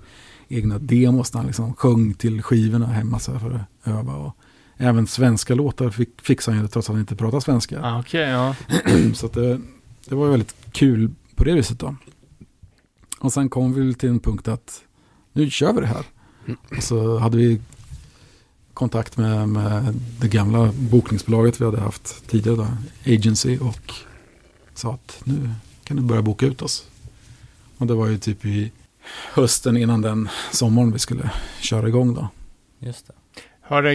egna 0.49 0.79
demos. 0.79 1.33
Han 1.35 1.47
liksom 1.47 1.75
sjöng 1.75 2.15
till 2.15 2.43
skivorna 2.43 2.87
hemma 2.87 3.19
så 3.19 3.33
här 3.33 3.39
för 3.39 3.51
att 3.51 3.89
öva. 3.89 4.15
Och 4.15 4.37
även 4.77 5.07
svenska 5.07 5.55
låtar 5.55 5.91
fick, 5.91 6.21
fixade 6.23 6.57
han 6.57 6.65
ju 6.65 6.69
trots 6.69 6.89
att 6.89 6.95
han 6.95 7.01
inte 7.01 7.17
pratar 7.17 7.41
svenska. 7.41 7.83
Ah, 7.83 8.01
Okej, 8.01 8.29
ja. 8.29 8.55
Så 9.15 9.29
det, 9.29 9.61
det 10.09 10.15
var 10.15 10.25
ju 10.25 10.31
väldigt 10.31 10.55
kul 10.73 11.11
på 11.37 11.45
det 11.45 11.55
viset 11.55 11.79
då. 11.79 11.97
Och 13.19 13.33
sen 13.33 13.49
kom 13.49 13.73
vi 13.73 13.95
till 13.95 14.09
en 14.09 14.21
punkt 14.21 14.49
att 14.49 14.83
nu 15.33 15.51
kör 15.51 15.73
vi 15.73 15.81
det 15.81 15.87
här. 15.87 16.05
Och 16.77 16.83
så 16.83 17.19
hade 17.19 17.37
vi 17.37 17.61
kontakt 18.75 19.17
med, 19.17 19.49
med 19.49 19.95
det 20.21 20.29
gamla 20.29 20.71
bokningsbolaget 20.73 21.61
vi 21.61 21.65
hade 21.65 21.81
haft 21.81 22.29
tidigare 22.29 22.57
då, 22.57 22.67
Agency 23.13 23.59
och 23.59 23.93
sa 24.75 24.93
att 24.93 25.21
nu 25.25 25.51
kan 25.85 25.97
du 25.97 26.03
börja 26.03 26.23
boka 26.23 26.47
ut 26.47 26.63
oss. 26.63 26.89
Och 27.79 27.87
det 27.87 27.95
var 27.95 28.09
ju 28.09 28.19
typ 28.19 28.45
i 28.45 28.73
hösten 29.35 29.77
innan 29.77 30.03
den 30.03 30.29
sommaren 30.53 30.93
vi 30.93 30.99
skulle 30.99 31.31
köra 31.61 31.89
igång 31.89 32.15
då. 32.15 32.29
Just 32.79 33.07
det. 33.07 33.13
Hörde, 33.61 33.95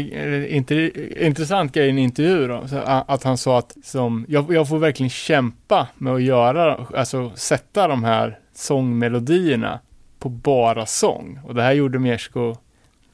inte, 0.50 0.92
intressant 1.26 1.74
grej 1.74 1.88
i 1.88 1.90
en 1.90 1.98
intervju 1.98 2.48
då, 2.48 2.64
att 2.86 3.24
han 3.24 3.38
sa 3.38 3.58
att 3.60 3.78
som, 3.84 4.26
jag, 4.30 4.54
jag 4.54 4.68
får 4.68 4.80
verkligen 4.80 5.10
kämpa 5.10 5.88
med 5.98 6.14
att 6.14 6.24
göra, 6.24 6.88
alltså 6.96 7.32
sätta 7.36 7.88
de 7.88 8.04
här 8.04 8.40
sångmelodierna 8.56 9.80
på 10.20 10.30
bara 10.30 10.86
sång. 10.86 11.40
Och 11.44 11.56
det 11.56 11.62
här 11.62 11.74
gjorde 11.74 12.00
Miesko 12.00 12.56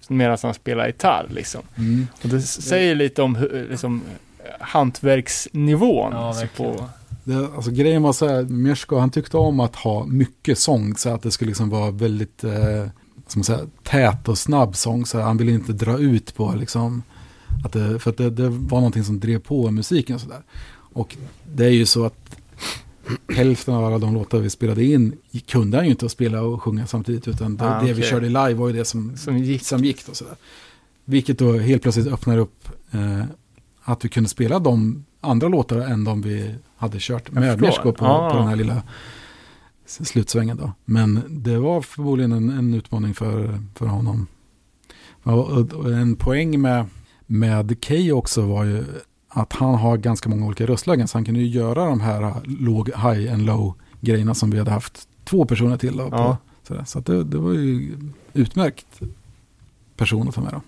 medan 0.09 0.37
han 0.41 0.53
spelade 0.53 0.87
gitarr 0.89 1.27
liksom. 1.29 1.61
Mm. 1.77 2.07
Och 2.23 2.29
det 2.29 2.41
säger 2.41 2.95
lite 2.95 3.21
om 3.21 3.37
liksom, 3.69 4.01
hantverksnivån. 4.59 6.11
Ja, 6.13 6.27
alltså 6.27 6.47
på, 6.57 6.85
Det, 7.23 7.49
alltså 7.55 7.71
grejen 7.71 8.01
var 8.01 8.13
så 8.13 8.27
här, 8.27 8.43
Miersko 8.43 8.97
han 8.97 9.11
tyckte 9.11 9.37
om 9.37 9.59
att 9.59 9.75
ha 9.75 10.05
mycket 10.05 10.59
sång 10.59 10.95
så 10.95 11.09
att 11.09 11.21
det 11.21 11.31
skulle 11.31 11.49
liksom 11.49 11.69
vara 11.69 11.91
väldigt 11.91 12.43
eh, 12.43 12.87
som 13.27 13.39
man 13.39 13.43
säger, 13.43 13.67
tät 13.83 14.27
och 14.27 14.37
snabb 14.37 14.75
sång. 14.75 15.05
Så 15.05 15.21
han 15.21 15.37
ville 15.37 15.51
inte 15.51 15.73
dra 15.73 15.97
ut 15.97 16.35
på 16.35 16.53
liksom, 16.57 17.03
att 17.65 17.71
det, 17.71 17.99
för 17.99 18.11
att 18.11 18.17
det, 18.17 18.29
det 18.29 18.49
var 18.49 18.79
någonting 18.79 19.03
som 19.03 19.19
drev 19.19 19.39
på 19.39 19.71
musiken 19.71 20.15
och 20.15 20.21
sådär. 20.21 20.41
Och 20.93 21.17
det 21.53 21.65
är 21.65 21.69
ju 21.69 21.85
så 21.85 22.05
att 22.05 22.35
hälften 23.35 23.73
av 23.73 23.85
alla 23.85 23.97
de 23.97 24.13
låtar 24.13 24.39
vi 24.39 24.49
spelade 24.49 24.83
in 24.85 25.17
kunde 25.47 25.77
han 25.77 25.85
ju 25.85 25.91
inte 25.91 26.05
att 26.05 26.11
spela 26.11 26.41
och 26.41 26.61
sjunga 26.63 26.87
samtidigt 26.87 27.27
utan 27.27 27.57
det, 27.57 27.65
Ah, 27.65 27.81
det 27.83 27.93
vi 27.93 28.01
körde 28.03 28.25
live 28.27 28.53
var 28.53 28.67
ju 28.67 28.73
det 28.73 28.85
som, 28.85 29.17
som 29.17 29.37
gick. 29.37 29.65
som 29.65 29.83
gick 29.83 30.05
då 30.07 30.13
sådär. 30.13 30.35
Vilket 31.05 31.39
då 31.39 31.57
helt 31.57 31.81
plötsligt 31.81 32.07
öppnar 32.07 32.37
upp 32.37 32.69
eh, 32.91 33.23
att 33.83 34.05
vi 34.05 34.09
kunde 34.09 34.29
spela 34.29 34.59
de 34.59 35.05
andra 35.21 35.47
låtar 35.47 35.77
än 35.77 36.03
de 36.03 36.21
vi 36.21 36.55
hade 36.77 36.97
kört 36.99 37.31
med. 37.31 37.61
Miersko 37.61 37.91
på, 37.91 38.05
Ah. 38.05 38.29
på 38.31 38.37
den 38.37 38.47
här 38.47 38.55
lilla 38.55 38.83
slutsvängen 39.85 40.57
då. 40.57 40.73
Men 40.85 41.21
det 41.29 41.57
var 41.57 41.81
förmodligen 41.81 42.31
en, 42.31 42.49
en 42.49 42.73
utmaning 42.73 43.13
för, 43.13 43.59
för 43.75 43.85
honom. 43.85 44.27
Och, 45.23 45.47
och, 45.49 45.73
och 45.73 45.93
en 45.93 46.15
poäng 46.15 46.61
med, 46.61 46.85
med 47.25 47.81
Kay 47.81 48.11
också 48.11 48.41
var 48.41 48.63
ju 48.63 48.83
att 49.33 49.53
han 49.53 49.75
har 49.75 49.97
ganska 49.97 50.29
många 50.29 50.45
olika 50.45 50.65
röstlägen 50.65 51.07
så 51.07 51.17
han 51.17 51.25
kunde 51.25 51.39
ju 51.39 51.47
göra 51.47 51.85
de 51.85 52.01
här 52.01 52.33
låg, 52.43 52.87
high 52.89 53.33
and 53.33 53.45
low 53.45 53.73
grejerna 54.01 54.33
som 54.33 54.51
vi 54.51 54.57
hade 54.57 54.71
haft 54.71 55.07
två 55.25 55.45
personer 55.45 55.77
till. 55.77 55.97
Då, 55.97 56.09
på, 56.09 56.15
Ja. 56.15 56.37
sådär. 56.67 56.83
Så 56.85 56.99
det, 56.99 57.23
det 57.23 57.37
var 57.37 57.51
ju 57.53 57.97
utmärkt 58.33 58.99
person 59.97 60.27
att 60.27 60.35
ta 60.35 60.41
med 60.41 60.53
då. 60.53 60.61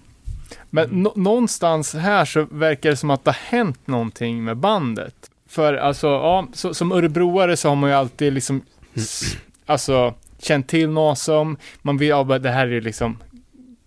Men 0.69 0.89
nå- 0.89 1.13
någonstans 1.15 1.93
här 1.93 2.25
så 2.25 2.47
verkar 2.51 2.89
det 2.89 2.95
som 2.97 3.09
att 3.09 3.23
det 3.25 3.31
har 3.31 3.57
hänt 3.57 3.87
någonting 3.87 4.43
med 4.43 4.57
bandet. 4.57 5.15
För 5.47 5.73
alltså, 5.73 6.07
ja, 6.07 6.47
så, 6.53 6.73
som 6.73 6.91
örebroare 6.91 7.57
så 7.57 7.69
har 7.69 7.75
man 7.75 7.89
ju 7.89 7.95
alltid 7.95 8.33
liksom, 8.33 8.61
s- 8.93 9.37
alltså, 9.65 10.13
känt 10.39 10.67
till 10.67 10.89
Nasum. 10.89 11.57
Man 11.81 11.97
vet, 11.97 12.09
ja, 12.09 12.23
det 12.23 12.49
här 12.51 12.67
är 12.67 12.81
liksom 12.81 13.17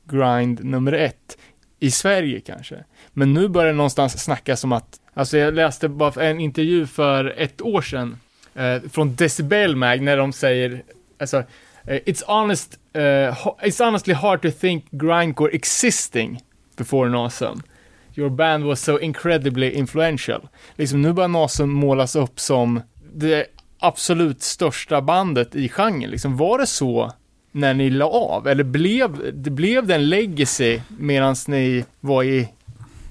grind 0.09 0.65
nummer 0.65 0.93
ett. 0.93 1.39
I 1.81 1.91
Sverige 1.91 2.41
kanske. 2.41 2.85
Men 3.19 3.35
nu 3.35 3.49
börjar 3.49 3.67
det 3.67 3.77
någonstans 3.77 4.25
snackas 4.25 4.65
om 4.65 4.73
att, 4.73 5.01
alltså 5.15 5.39
jag 5.39 5.55
läste 5.55 5.89
bara 5.89 6.25
en 6.25 6.41
intervju 6.41 6.87
för 6.87 7.35
ett 7.37 7.63
år 7.63 7.83
sedan 7.83 8.19
eh, 8.55 8.91
från 8.91 9.15
Decibel 9.15 9.77
Mag 9.77 10.01
när 10.03 10.17
de 10.17 10.33
säger, 10.33 10.83
alltså, 11.21 11.37
eh, 11.85 11.97
it's 12.07 12.25
honest, 12.27 12.79
uh, 12.97 13.03
it's 13.63 13.85
honestly 13.85 14.15
hard 14.15 14.43
to 14.43 14.51
think 14.51 14.85
grindcore 14.91 15.53
existing 15.53 16.41
before 16.77 17.11
Nasum. 17.11 17.63
Your 18.15 18.31
band 18.31 18.65
was 18.65 18.83
so 18.83 18.99
incredibly 18.99 19.71
influential. 19.71 20.49
Liksom 20.77 21.03
nu 21.03 21.13
börjar 21.13 21.29
Nasum 21.29 21.71
målas 21.71 22.17
upp 22.17 22.41
som 22.41 22.83
det 23.15 23.47
absolut 23.79 24.43
största 24.43 25.01
bandet 25.01 25.57
i 25.57 25.69
genren. 25.69 26.11
Liksom 26.11 26.37
var 26.37 26.59
det 26.59 26.67
så 26.67 27.13
när 27.53 27.75
ni 27.75 27.91
la 27.91 28.07
av? 28.07 28.49
Eller 28.49 28.65
blev 28.65 29.33
det 29.43 29.51
blev 29.51 29.87
det 29.87 29.95
en 29.95 30.09
legacy 30.09 30.81
medan 30.89 31.37
ni 31.47 31.85
var 32.01 32.23
i 32.23 32.49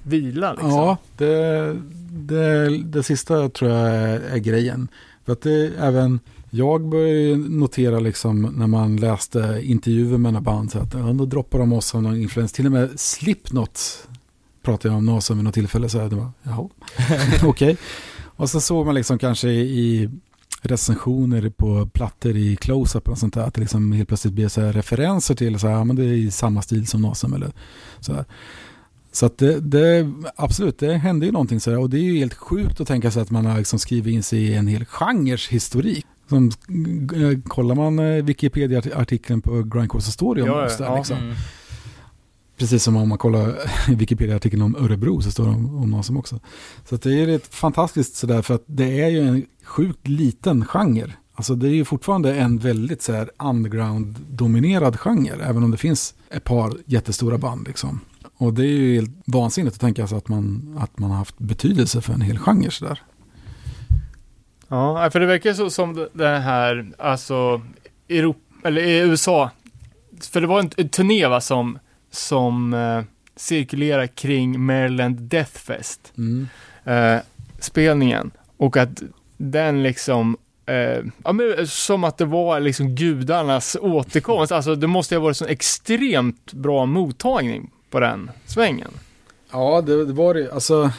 vila 0.08 0.52
liksom? 0.52 0.70
Ja, 0.70 0.96
det, 1.16 1.76
det, 2.10 2.78
det 2.78 3.02
sista 3.02 3.48
tror 3.48 3.70
jag 3.70 3.88
är, 3.88 4.20
är 4.20 4.38
grejen. 4.38 4.88
För 5.24 5.32
att 5.32 5.42
det 5.42 5.72
även, 5.78 6.20
jag 6.50 6.88
började 6.88 7.36
notera 7.36 8.00
liksom 8.00 8.42
när 8.42 8.66
man 8.66 8.96
läste 8.96 9.60
intervjuer 9.62 10.18
med 10.18 10.32
några 10.32 10.44
band 10.44 10.72
så 10.72 10.78
att 10.78 10.94
ja, 10.94 11.12
då 11.12 11.24
droppar 11.24 11.58
de 11.58 11.72
oss 11.72 11.94
av 11.94 12.02
någon 12.02 12.16
influens. 12.16 12.52
Till 12.52 12.66
och 12.66 12.72
med 12.72 13.00
Slipknot 13.00 14.08
pratade 14.62 14.88
jag 14.88 14.98
om 14.98 15.06
Nasum 15.06 15.36
vid 15.36 15.44
något 15.44 15.54
tillfälle. 15.54 15.88
Så 15.88 15.98
här, 15.98 16.08
det 16.08 16.16
var, 16.16 16.30
jaha, 16.42 16.68
okej. 17.44 17.76
Och 18.20 18.50
så 18.50 18.60
såg 18.60 18.86
man 18.86 18.94
liksom 18.94 19.18
kanske 19.18 19.48
i 19.48 20.10
recensioner 20.62 21.50
på 21.50 21.86
plattor 21.86 22.36
i 22.36 22.56
close-up 22.56 23.08
och 23.08 23.18
sånt 23.18 23.34
där. 23.34 23.42
Att 23.42 23.54
det 23.54 23.60
liksom 23.60 23.92
helt 23.92 24.08
plötsligt 24.08 24.34
blir 24.34 24.48
så 24.48 24.60
här 24.60 24.72
referenser 24.72 25.34
till 25.34 25.58
så 25.58 25.66
här, 25.66 25.74
ja, 25.74 25.84
men 25.84 25.96
det 25.96 26.04
är 26.04 26.12
i 26.12 26.30
samma 26.30 26.62
stil 26.62 26.86
som 26.86 27.02
Nasum 27.02 27.32
eller 27.32 27.52
så 28.00 28.14
här. 28.14 28.24
Så 29.18 29.26
att 29.26 29.38
det, 29.38 29.60
det, 29.60 30.12
absolut, 30.36 30.78
det 30.78 30.94
hände 30.94 31.26
ju 31.26 31.32
någonting 31.32 31.60
sådär 31.60 31.78
och 31.78 31.90
det 31.90 31.98
är 31.98 32.02
ju 32.02 32.18
helt 32.18 32.34
sjukt 32.34 32.80
att 32.80 32.88
tänka 32.88 33.10
sig 33.10 33.22
att 33.22 33.30
man 33.30 33.46
har 33.46 33.58
liksom 33.58 33.78
skrivit 33.78 34.14
in 34.14 34.22
sig 34.22 34.38
i 34.38 34.54
en 34.54 34.66
hel 34.66 34.84
genres 34.84 35.48
historik. 35.48 36.06
Som, 36.28 36.50
eh, 37.14 37.40
kollar 37.48 37.74
man 37.74 37.98
eh, 37.98 38.24
Wikipedia-artikeln 38.24 39.42
på 39.42 39.62
Grindcore 39.62 40.02
så 40.02 40.10
står 40.10 40.34
det 40.34 40.40
ju 40.40 40.50
om 40.50 40.58
där 40.58 40.76
ja. 40.78 40.96
liksom. 40.96 41.18
Mm. 41.18 41.34
Precis 42.58 42.82
som 42.82 42.96
om 42.96 43.08
man 43.08 43.18
kollar 43.18 43.54
Wikipedia-artikeln 43.96 44.62
om 44.62 44.76
Örebro 44.76 45.20
så 45.20 45.30
står 45.30 45.44
det 45.44 45.50
om, 45.50 45.82
om 45.82 45.90
Nasum 45.90 46.16
också. 46.16 46.40
Så 46.88 46.96
det 46.96 47.22
är 47.22 47.26
rätt 47.26 47.54
fantastiskt 47.54 48.16
sådär 48.16 48.42
för 48.42 48.54
att 48.54 48.64
det 48.66 49.00
är 49.00 49.08
ju 49.08 49.28
en 49.28 49.46
sjukt 49.64 50.08
liten 50.08 50.64
genre. 50.64 51.12
Alltså 51.34 51.54
det 51.54 51.68
är 51.68 51.74
ju 51.74 51.84
fortfarande 51.84 52.34
en 52.34 52.58
väldigt 52.58 53.02
så 53.02 53.26
underground-dominerad 53.38 54.96
genre, 54.96 55.44
även 55.44 55.62
om 55.62 55.70
det 55.70 55.76
finns 55.76 56.14
ett 56.30 56.44
par 56.44 56.76
jättestora 56.86 57.38
band 57.38 57.66
liksom. 57.66 58.00
Och 58.38 58.54
det 58.54 58.62
är 58.62 58.66
ju 58.66 58.94
helt 58.94 59.10
vansinnigt 59.26 59.74
att 59.74 59.80
tänka 59.80 60.06
sig 60.06 60.18
att 60.18 60.28
man, 60.28 60.76
att 60.80 60.98
man 60.98 61.10
har 61.10 61.18
haft 61.18 61.38
betydelse 61.38 62.00
för 62.00 62.12
en 62.12 62.20
hel 62.20 62.38
genre 62.38 62.70
sådär. 62.70 63.02
Ja, 64.68 65.10
för 65.12 65.20
det 65.20 65.26
verkar 65.26 65.52
så 65.54 65.70
som 65.70 66.08
det 66.12 66.28
här, 66.28 66.92
alltså, 66.98 67.62
Europa, 68.08 68.40
eller 68.64 68.82
i 68.82 68.98
USA, 68.98 69.50
för 70.20 70.40
det 70.40 70.46
var 70.46 70.60
en, 70.60 70.70
en 70.76 70.88
turné 70.88 71.26
va, 71.26 71.40
som, 71.40 71.78
som 72.10 72.74
eh, 72.74 73.02
cirkulerar 73.36 74.06
kring 74.06 74.60
Maryland 74.66 75.20
Death 75.20 75.52
Fest, 75.58 76.12
Mm. 76.16 76.48
eh, 76.84 77.20
spelningen, 77.60 78.30
och 78.56 78.76
att 78.76 79.02
den 79.36 79.82
liksom 79.82 80.36
Eh, 80.66 81.04
ja, 81.24 81.32
men, 81.32 81.66
som 81.66 82.04
att 82.04 82.18
det 82.18 82.24
var 82.24 82.60
liksom 82.60 82.94
gudarnas 82.94 83.76
återkomst. 83.80 84.52
Alltså 84.52 84.74
det 84.74 84.86
måste 84.86 85.14
ha 85.16 85.22
varit 85.22 85.36
så 85.36 85.46
extremt 85.46 86.52
bra 86.52 86.86
mottagning 86.86 87.70
på 87.90 88.00
den 88.00 88.30
svängen. 88.46 88.90
Ja, 89.52 89.80
det, 89.80 90.04
det 90.04 90.12
var 90.12 90.34
det. 90.34 90.52
Alltså, 90.52 90.90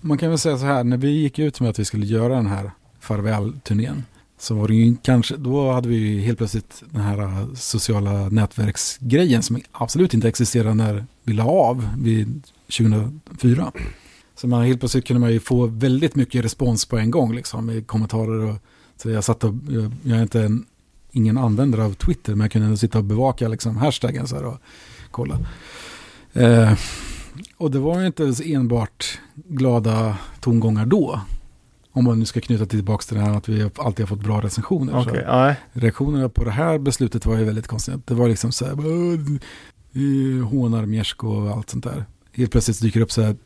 man 0.00 0.18
kan 0.18 0.28
väl 0.28 0.38
säga 0.38 0.58
så 0.58 0.64
här, 0.64 0.84
när 0.84 0.96
vi 0.96 1.08
gick 1.10 1.38
ut 1.38 1.60
med 1.60 1.70
att 1.70 1.78
vi 1.78 1.84
skulle 1.84 2.06
göra 2.06 2.34
den 2.34 2.46
här 2.46 2.70
farvälturnén 3.00 4.04
så 4.38 4.54
var 4.54 4.68
det 4.68 4.74
ju 4.74 4.96
kanske, 5.02 5.36
då 5.36 5.72
hade 5.72 5.88
vi 5.88 5.96
ju 5.96 6.20
helt 6.20 6.38
plötsligt 6.38 6.82
den 6.90 7.02
här 7.02 7.22
äh, 7.22 7.54
sociala 7.54 8.28
nätverksgrejen 8.28 9.42
som 9.42 9.60
absolut 9.72 10.14
inte 10.14 10.28
existerade 10.28 10.74
när 10.74 11.04
vi 11.24 11.32
la 11.32 11.44
av 11.44 11.88
vid 11.98 12.42
2004. 12.78 13.72
Så 14.34 14.46
man 14.46 14.64
helt 14.64 14.80
plötsligt 14.80 15.06
kunde 15.06 15.20
man 15.20 15.32
ju 15.32 15.40
få 15.40 15.66
väldigt 15.66 16.14
mycket 16.14 16.44
respons 16.44 16.86
på 16.86 16.98
en 16.98 17.10
gång 17.10 17.34
liksom 17.34 17.70
i 17.70 17.82
kommentarer 17.82 18.50
och 18.50 18.56
så 18.96 19.10
jag 19.10 19.24
satt 19.24 19.44
och, 19.44 19.54
jag, 19.68 19.92
jag 20.02 20.18
är 20.18 20.22
inte 20.22 20.42
en, 20.42 20.66
ingen 21.12 21.38
användare 21.38 21.84
av 21.84 21.94
Twitter 21.94 22.32
men 22.34 22.40
jag 22.40 22.52
kunde 22.52 22.66
ändå 22.66 22.76
sitta 22.76 22.98
och 22.98 23.04
bevaka 23.04 23.48
liksom 23.48 23.76
hashtaggen 23.76 24.26
så 24.26 24.36
här 24.36 24.44
och 24.44 24.58
kolla. 25.10 25.38
Eh, 26.32 26.72
och 27.56 27.70
det 27.70 27.78
var 27.78 28.00
ju 28.00 28.06
inte 28.06 28.34
så 28.34 28.42
enbart 28.42 29.20
glada 29.34 30.16
tongångar 30.40 30.86
då. 30.86 31.20
Om 31.92 32.04
man 32.04 32.18
nu 32.18 32.24
ska 32.24 32.40
knyta 32.40 32.66
tillbaka 32.66 33.02
till 33.02 33.16
det 33.16 33.22
här 33.22 33.36
att 33.36 33.48
vi 33.48 33.70
alltid 33.76 34.02
har 34.02 34.16
fått 34.16 34.24
bra 34.24 34.40
recensioner. 34.40 35.02
Så 35.02 35.10
ja. 35.26 35.54
reaktionerna 35.72 36.28
på 36.28 36.44
det 36.44 36.50
här 36.50 36.78
beslutet 36.78 37.26
var 37.26 37.38
ju 37.38 37.44
väldigt 37.44 37.66
konstiga. 37.66 38.00
Det 38.04 38.14
var 38.14 38.28
liksom 38.28 38.52
så 38.52 38.64
här, 38.64 38.74
"Åh, 38.78 39.14
eh, 39.94 40.48
hånar 40.48 40.86
Miersko 40.86 41.28
och 41.28 41.50
allt 41.50 41.70
sånt 41.70 41.84
där. 41.84 42.04
Helt 42.32 42.52
plötsligt 42.52 42.80
dyker 42.82 43.00
det 43.00 43.04
upp 43.04 43.12
så 43.12 43.22
här 43.22 43.36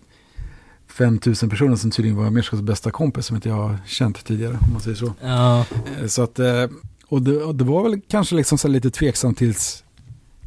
5000 0.87 1.51
personer 1.51 1.77
som 1.77 1.91
tydligen 1.91 2.17
var 2.19 2.31
Mierskos 2.31 2.61
bästa 2.61 2.91
kompis 2.91 3.27
som 3.27 3.37
inte 3.37 3.49
jag 3.49 3.57
har 3.57 3.79
känt 3.87 4.25
tidigare, 4.25 4.59
om 4.67 4.73
man 4.73 4.81
säger 4.81 4.97
så. 4.97 5.13
Ja, 5.23 5.65
Eh, 6.01 6.07
Så 6.07 6.23
att, 6.23 6.39
eh, 6.39 6.65
och 7.09 7.23
det, 7.23 7.37
och 7.37 7.55
det 7.55 7.65
var 7.65 7.83
väl 7.83 8.01
kanske 8.09 8.35
liksom 8.35 8.59
så 8.59 8.69
lite 8.69 8.91
tveksamt 8.91 9.39
tills, 9.39 9.85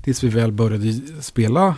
tills 0.04 0.24
vi 0.24 0.28
väl 0.28 0.52
började 0.52 0.94
spela 1.22 1.76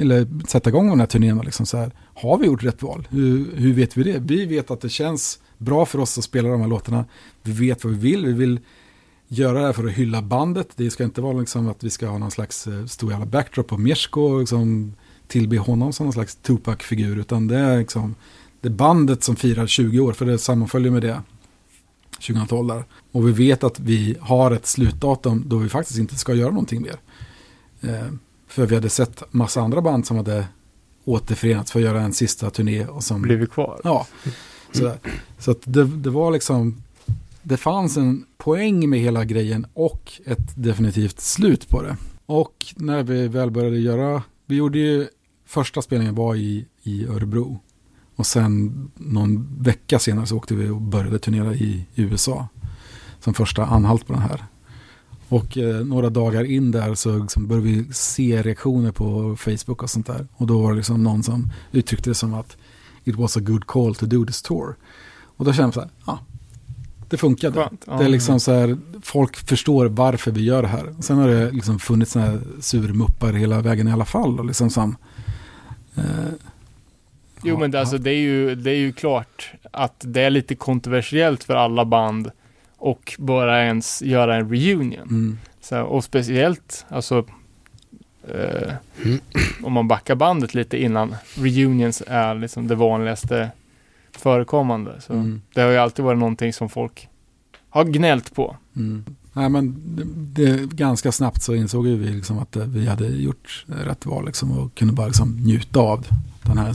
eller 0.00 0.46
sätta 0.46 0.70
igång 0.70 0.90
den 0.90 1.00
här 1.00 1.06
turnén. 1.06 1.38
och 1.38 1.44
Liksom 1.44 1.66
så 1.66 1.76
här, 1.76 1.92
har 2.14 2.38
vi 2.38 2.46
gjort 2.46 2.62
rätt 2.62 2.82
val? 2.82 3.08
Hur, 3.10 3.56
hur 3.56 3.72
vet 3.72 3.96
vi 3.96 4.02
det? 4.02 4.18
Vi 4.18 4.46
vet 4.46 4.70
att 4.70 4.80
det 4.80 4.88
känns 4.88 5.38
bra 5.58 5.86
för 5.86 5.98
oss 5.98 6.18
att 6.18 6.24
spela 6.24 6.48
de 6.48 6.60
här 6.60 6.68
låtarna. 6.68 7.04
Vi 7.42 7.52
vet 7.68 7.84
vad 7.84 7.92
vi 7.92 7.98
vill. 7.98 8.26
Vi 8.26 8.32
vill 8.32 8.60
göra 9.28 9.60
det 9.60 9.66
här 9.66 9.72
för 9.72 9.86
att 9.86 9.92
hylla 9.92 10.22
bandet. 10.22 10.68
Det 10.76 10.90
ska 10.90 11.04
inte 11.04 11.20
vara 11.20 11.38
liksom 11.38 11.68
att 11.68 11.84
vi 11.84 11.90
ska 11.90 12.08
ha 12.08 12.18
någon 12.18 12.30
slags 12.30 12.66
eh, 12.66 12.86
stor 12.86 13.10
jävla 13.10 13.26
backdrop 13.26 13.68
på 13.68 13.78
Mirsko 13.78 14.20
och 14.20 14.40
liksom 14.40 14.94
tillbe 15.28 15.58
honom 15.58 15.92
som 15.92 16.06
någon 16.06 16.12
slags 16.12 16.36
Tupac-figur. 16.36 17.18
Utan 17.18 17.46
det 17.46 17.56
är 17.56 17.78
liksom 17.78 18.14
det 18.60 18.68
är 18.68 18.72
bandet 18.72 19.24
som 19.24 19.36
firar 19.36 19.66
20 19.66 20.00
år, 20.00 20.12
för 20.12 20.26
det 20.26 20.38
sammanföljer 20.38 20.92
med 20.92 21.02
det 21.02 21.22
2012 22.10 22.68
där. 22.68 22.84
Och 23.12 23.28
vi 23.28 23.32
vet 23.32 23.64
att 23.64 23.80
vi 23.80 24.16
har 24.20 24.50
ett 24.50 24.66
slutdatum 24.66 25.44
då 25.46 25.56
vi 25.56 25.68
faktiskt 25.68 25.98
inte 25.98 26.14
ska 26.14 26.34
göra 26.34 26.50
någonting 26.50 26.82
mer. 26.82 26.96
Eh, 27.80 28.12
för 28.50 28.66
vi 28.66 28.74
hade 28.74 28.90
sett 28.90 29.32
massa 29.32 29.60
andra 29.60 29.80
band 29.80 30.06
som 30.06 30.16
hade 30.16 30.46
återförenats 31.04 31.72
för 31.72 31.80
att 31.80 31.84
göra 31.84 32.00
en 32.00 32.12
sista 32.12 32.50
turné. 32.50 32.86
Och 32.86 33.04
som, 33.04 33.22
Blivit 33.22 33.50
kvar. 33.50 33.80
Ja, 33.84 34.06
sådär. 34.72 34.98
Så 35.38 35.50
att 35.50 35.60
det, 35.64 35.84
det 35.84 36.10
var 36.10 36.30
liksom, 36.30 36.82
det 37.42 37.56
fanns 37.56 37.96
en 37.96 38.26
poäng 38.36 38.90
med 38.90 39.00
hela 39.00 39.24
grejen 39.24 39.66
och 39.74 40.12
ett 40.26 40.54
definitivt 40.54 41.20
slut 41.20 41.68
på 41.68 41.82
det. 41.82 41.96
Och 42.26 42.66
när 42.76 43.02
vi 43.02 43.28
väl 43.28 43.50
började 43.50 43.78
göra, 43.78 44.22
vi 44.46 44.56
gjorde 44.56 44.78
ju, 44.78 45.08
första 45.46 45.82
spelningen 45.82 46.14
var 46.14 46.34
i, 46.34 46.66
i 46.82 47.06
Örebro. 47.06 47.60
Och 48.16 48.26
sen 48.26 48.90
någon 48.94 49.62
vecka 49.62 49.98
senare 49.98 50.26
så 50.26 50.36
åkte 50.36 50.54
vi 50.54 50.68
och 50.68 50.80
började 50.80 51.18
turnera 51.18 51.54
i 51.54 51.86
USA. 51.94 52.48
Som 53.20 53.34
första 53.34 53.64
anhalt 53.64 54.06
på 54.06 54.12
den 54.12 54.22
här. 54.22 54.44
Och 55.30 55.58
eh, 55.58 55.84
några 55.84 56.10
dagar 56.10 56.44
in 56.44 56.70
där 56.70 56.94
så 56.94 57.18
liksom 57.18 57.46
började 57.46 57.68
vi 57.68 57.92
se 57.92 58.42
reaktioner 58.42 58.92
på 58.92 59.36
Facebook 59.36 59.82
och 59.82 59.90
sånt 59.90 60.06
där. 60.06 60.26
Och 60.36 60.46
då 60.46 60.62
var 60.62 60.70
det 60.70 60.76
liksom 60.76 61.02
någon 61.02 61.22
som 61.22 61.50
uttryckte 61.72 62.10
det 62.10 62.14
som 62.14 62.34
att 62.34 62.56
it 63.04 63.16
was 63.16 63.36
a 63.36 63.40
good 63.40 63.66
call 63.66 63.94
to 63.94 64.06
do 64.06 64.26
this 64.26 64.42
tour. 64.42 64.76
Och 65.36 65.44
då 65.44 65.52
kände 65.52 65.66
jag 65.66 65.74
så 65.74 65.80
här, 65.80 65.90
ja, 66.06 66.18
det 67.08 67.16
funkade. 67.16 67.54
Skönt. 67.54 67.84
Ja. 67.86 67.96
Det 67.96 68.04
är 68.04 68.08
liksom 68.08 68.40
så 68.40 68.52
här, 68.52 68.78
folk 69.02 69.36
förstår 69.36 69.86
varför 69.86 70.30
vi 70.30 70.44
gör 70.44 70.62
det 70.62 70.68
här. 70.68 70.94
Sen 71.00 71.18
har 71.18 71.28
det 71.28 71.50
liksom 71.50 71.78
funnits 71.78 72.12
såna 72.12 72.24
här 72.24 72.40
surmuppar 72.60 73.32
hela 73.32 73.60
vägen 73.60 73.88
i 73.88 73.92
alla 73.92 74.04
fall. 74.04 74.38
Och 74.38 74.46
liksom 74.46 74.70
som, 74.70 74.96
eh, 75.96 76.04
Jo 77.42 77.58
men 77.58 77.70
det, 77.70 77.80
alltså, 77.80 77.98
det, 77.98 78.10
är 78.10 78.20
ju, 78.20 78.54
det 78.54 78.70
är 78.70 78.76
ju 78.76 78.92
klart 78.92 79.52
att 79.70 80.04
det 80.06 80.22
är 80.22 80.30
lite 80.30 80.54
kontroversiellt 80.54 81.44
för 81.44 81.54
alla 81.54 81.84
band 81.84 82.30
och 82.80 83.14
bara 83.18 83.64
ens 83.64 84.02
göra 84.02 84.36
en 84.36 84.48
reunion. 84.48 85.02
Mm, 85.02 85.38
Så, 85.60 85.82
och 85.82 86.04
speciellt 86.04 86.86
alltså 86.88 87.24
eh, 88.28 88.72
om 89.62 89.72
man 89.72 89.88
backar 89.88 90.14
bandet 90.14 90.54
lite 90.54 90.82
innan 90.82 91.14
reunions 91.34 92.02
är 92.06 92.34
liksom 92.34 92.66
det 92.66 92.74
vanligaste 92.74 93.50
förekommande. 94.12 95.00
Så 95.00 95.12
mm, 95.12 95.42
det 95.54 95.60
har 95.60 95.70
ju 95.70 95.76
alltid 95.76 96.04
varit 96.04 96.18
någonting 96.18 96.52
som 96.52 96.68
folk 96.68 97.08
har 97.70 97.84
gnällt 97.84 98.34
på. 98.34 98.56
mm. 98.76 99.04
Nej, 99.32 99.48
men 99.48 99.74
det, 99.96 100.04
det, 100.44 100.72
ganska 100.72 101.12
snabbt 101.12 101.42
så 101.42 101.54
insåg 101.54 101.86
vi 101.86 101.96
liksom 101.96 102.38
att 102.38 102.56
eh, 102.56 102.64
vi 102.64 102.86
hade 102.86 103.06
gjort 103.06 103.64
rätt 103.66 104.06
val 104.06 104.26
liksom 104.26 104.58
och 104.58 104.74
kunde 104.74 104.94
bara 104.94 105.06
liksom 105.06 105.36
njuta 105.36 105.80
av 105.80 106.06
den 106.42 106.58
här 106.58 106.74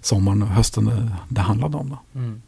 sommaren 0.00 0.42
och 0.42 0.48
hösten 0.48 0.84
det, 0.84 1.10
det 1.28 1.40
handlade 1.40 1.76
om. 1.76 1.90
Då. 1.90 2.20
Mm. 2.20 2.42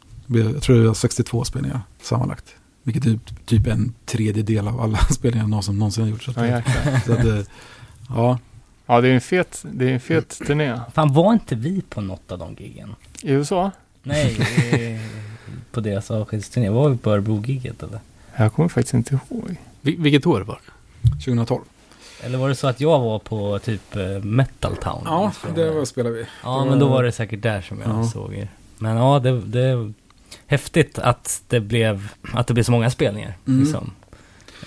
Jag 0.53 0.61
tror 0.61 0.75
det 0.75 0.87
var 0.87 0.93
62 0.93 1.43
spelningar 1.43 1.81
sammanlagt. 2.01 2.55
Vilket 2.83 3.05
är 3.05 3.19
typ 3.45 3.67
en 3.67 3.93
tredjedel 4.05 4.67
av 4.67 4.81
alla 4.81 4.97
spelningar 5.11 5.47
någon 5.47 5.63
som 5.63 5.79
någonsin 5.79 6.03
har 6.03 6.11
gjort. 6.11 6.23
Så 6.23 6.31
att, 6.31 6.47
Ja, 6.47 6.61
så 7.05 7.13
att, 7.13 7.47
ja, 8.09 8.39
ja 8.85 9.01
det 9.01 9.07
är 9.07 9.13
en 9.13 9.21
fet, 9.21 9.65
det 9.71 9.89
är 9.89 9.93
en 9.93 9.99
fet 9.99 10.29
turné. 10.47 10.79
Fan, 10.93 11.13
var 11.13 11.33
inte 11.33 11.55
vi 11.55 11.81
på 11.81 12.01
något 12.01 12.31
av 12.31 12.39
de 12.39 12.55
giggen? 12.59 12.95
I 13.21 13.31
USA? 13.31 13.71
Nej, 14.03 14.37
på 15.71 15.79
deras 15.81 16.11
avskedsturné. 16.11 16.69
Var 16.69 16.89
vi 16.89 16.97
på 16.97 17.09
Örebro-gigget 17.11 17.83
eller? 17.83 17.99
Jag 18.35 18.53
kommer 18.53 18.69
faktiskt 18.69 18.93
inte 18.93 19.13
ihåg. 19.29 19.55
Vil- 19.81 20.01
vilket 20.01 20.25
år 20.25 20.41
var 20.41 20.59
det? 20.65 21.09
2012. 21.09 21.61
Eller 22.23 22.37
var 22.37 22.49
det 22.49 22.55
så 22.55 22.67
att 22.67 22.81
jag 22.81 22.99
var 22.99 23.19
på 23.19 23.59
typ 23.59 23.95
eh, 23.95 24.03
Metal 24.23 24.75
Town? 24.77 25.01
Ja, 25.05 25.31
det 25.55 25.71
var 25.71 25.85
spelar 25.85 26.09
vi. 26.11 26.25
Ja, 26.43 26.65
men 26.65 26.79
då 26.79 26.87
var 26.87 27.03
det 27.03 27.11
säkert 27.11 27.41
där 27.41 27.61
som 27.61 27.79
jag 27.81 27.89
Ja. 27.89 28.03
såg 28.07 28.33
er. 28.33 28.47
Men 28.77 28.97
ja, 28.97 29.19
det, 29.19 29.41
det 29.41 29.93
häftigt 30.47 30.99
att 30.99 31.41
det 31.47 31.59
blev, 31.59 32.09
att 32.33 32.47
det 32.47 32.53
blev 32.53 32.63
så 32.63 32.71
många 32.71 32.89
spelningar. 32.89 33.37
Mm. 33.47 33.59
Liksom. 33.63 33.91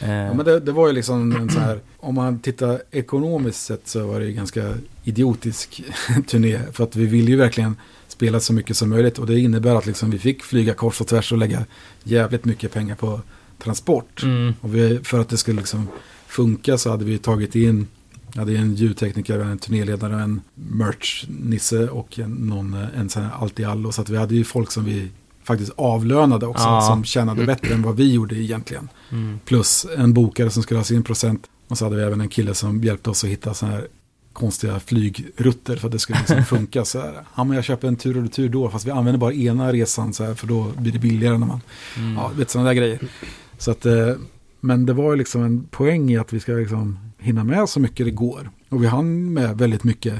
Eh, 0.01 0.11
Ja, 0.11 0.35
men 0.35 0.47
det, 0.47 0.61
det 0.61 0.73
var 0.73 0.87
ju 0.87 0.93
liksom 0.93 1.37
en 1.37 1.51
så 1.51 1.59
här, 1.61 1.81
om 1.97 2.15
man 2.15 2.39
tittar 2.39 2.83
ekonomiskt 2.91 3.63
sett 3.65 3.89
så 3.89 4.07
var 4.07 4.21
det 4.21 4.27
ju 4.27 4.33
ganska 4.33 4.75
idiotisk 5.05 5.83
turné. 6.27 6.59
För 6.73 6.85
att 6.85 6.97
vi 6.97 7.07
ville 7.07 7.31
ju 7.31 7.37
verkligen 7.37 7.77
spela 8.09 8.41
så 8.41 8.53
mycket 8.53 8.77
som 8.77 8.91
möjligt. 8.91 9.19
Och 9.19 9.27
det 9.27 9.39
innebär 9.41 9.75
att 9.75 9.87
liksom 9.87 10.11
vi 10.11 10.19
fick 10.19 10.43
flyga 10.43 10.75
kors 10.75 11.01
och 11.01 11.07
tvärs 11.07 11.33
och 11.33 11.39
lägga 11.39 11.65
jävligt 12.03 12.45
mycket 12.45 12.73
pengar 12.73 12.95
på 12.95 13.21
transport. 13.59 14.23
mm, 14.23 14.55
Och 14.61 14.75
vi, 14.75 14.99
för 15.05 15.21
att 15.21 15.29
det 15.29 15.37
skulle 15.37 15.57
liksom 15.57 15.89
funka 16.27 16.79
så 16.79 16.91
hade 16.91 17.05
vi 17.05 17.19
tagit 17.19 17.55
in, 17.55 17.87
hade 18.35 18.57
en 18.57 18.75
ljudtekniker, 18.75 19.39
en 19.39 19.59
turnéledare, 19.59 20.23
en 20.23 20.41
merch-nisse 20.55 21.89
och 21.89 22.19
en, 22.19 22.31
någon, 22.33 22.75
en 22.75 23.09
sån 23.11 23.23
här 23.23 23.31
allt 23.41 23.61
i 23.61 23.65
allo. 23.65 23.93
Så 23.93 24.03
att 24.03 24.09
vi 24.09 24.17
hade 24.17 24.35
ju 24.35 24.45
folk 24.45 24.71
som 24.71 24.85
vi 24.85 25.09
faktiskt 25.45 25.73
avlönade 25.77 26.47
också, 26.47 26.65
Ja. 26.65 26.81
som 26.81 27.05
tjänade 27.05 27.47
bättre 27.47 27.75
än 27.75 27.83
vad 27.83 27.97
vi 27.97 28.13
gjorde 28.13 28.35
egentligen. 28.37 28.89
mm. 29.11 29.39
Plus 29.45 29.87
en 29.97 30.15
bokare 30.15 30.51
som 30.51 30.63
skulle 30.63 30.81
ha 30.81 30.85
sin 30.85 31.03
procent. 31.03 31.47
Och 31.69 31.79
så 31.79 31.85
hade 31.85 31.97
vi 31.97 32.03
även 32.03 32.21
en 32.21 32.29
kille 32.29 32.55
som 32.55 32.85
hjälpte 32.85 33.11
oss 33.11 33.25
att 33.25 33.31
hitta 33.31 33.55
sådana 33.55 33.77
här 33.77 33.87
konstiga 34.33 34.81
flygrutter 34.81 35.77
för 35.77 35.89
att 35.89 35.93
det 35.93 35.99
skulle 35.99 36.19
liksom 36.19 36.45
funka 36.59 36.85
så 36.85 37.01
här. 37.01 37.13
Ja, 37.37 37.45
men 37.45 37.55
jag 37.57 37.65
köper 37.65 37.89
en 37.89 37.97
tur 37.97 38.17
och 38.17 38.23
retur 38.23 38.49
då, 38.49 38.71
fast 38.71 38.87
vi 38.87 38.91
använder 38.91 39.19
bara 39.19 39.33
ena 39.33 39.73
resan 39.73 40.13
så 40.13 40.25
här, 40.25 40.35
för 40.35 40.47
då 40.47 40.73
blir 40.79 40.93
det 40.93 40.99
billigare 40.99 41.39
när 41.39 41.47
man, 41.47 41.61
Mm. 41.97 42.15
ja, 42.15 42.31
vet 42.37 42.51
sådana 42.51 42.69
där 42.69 42.75
grejer. 42.75 42.99
Så 43.59 43.71
att, 43.71 43.87
eh, 43.87 44.09
men 44.61 44.87
det 44.87 44.93
var 44.93 45.11
ju 45.13 45.17
liksom 45.19 45.43
en 45.45 45.65
poäng 45.65 46.11
i 46.11 46.17
att 46.19 46.33
vi 46.33 46.41
ska 46.41 46.53
liksom 46.53 46.99
hinna 47.19 47.45
med 47.45 47.69
så 47.69 47.81
mycket 47.81 48.07
det 48.07 48.11
går. 48.13 48.51
Och 48.69 48.83
vi 48.83 48.87
hann 48.87 49.33
med 49.33 49.59
väldigt 49.59 49.85
mycket. 49.85 50.15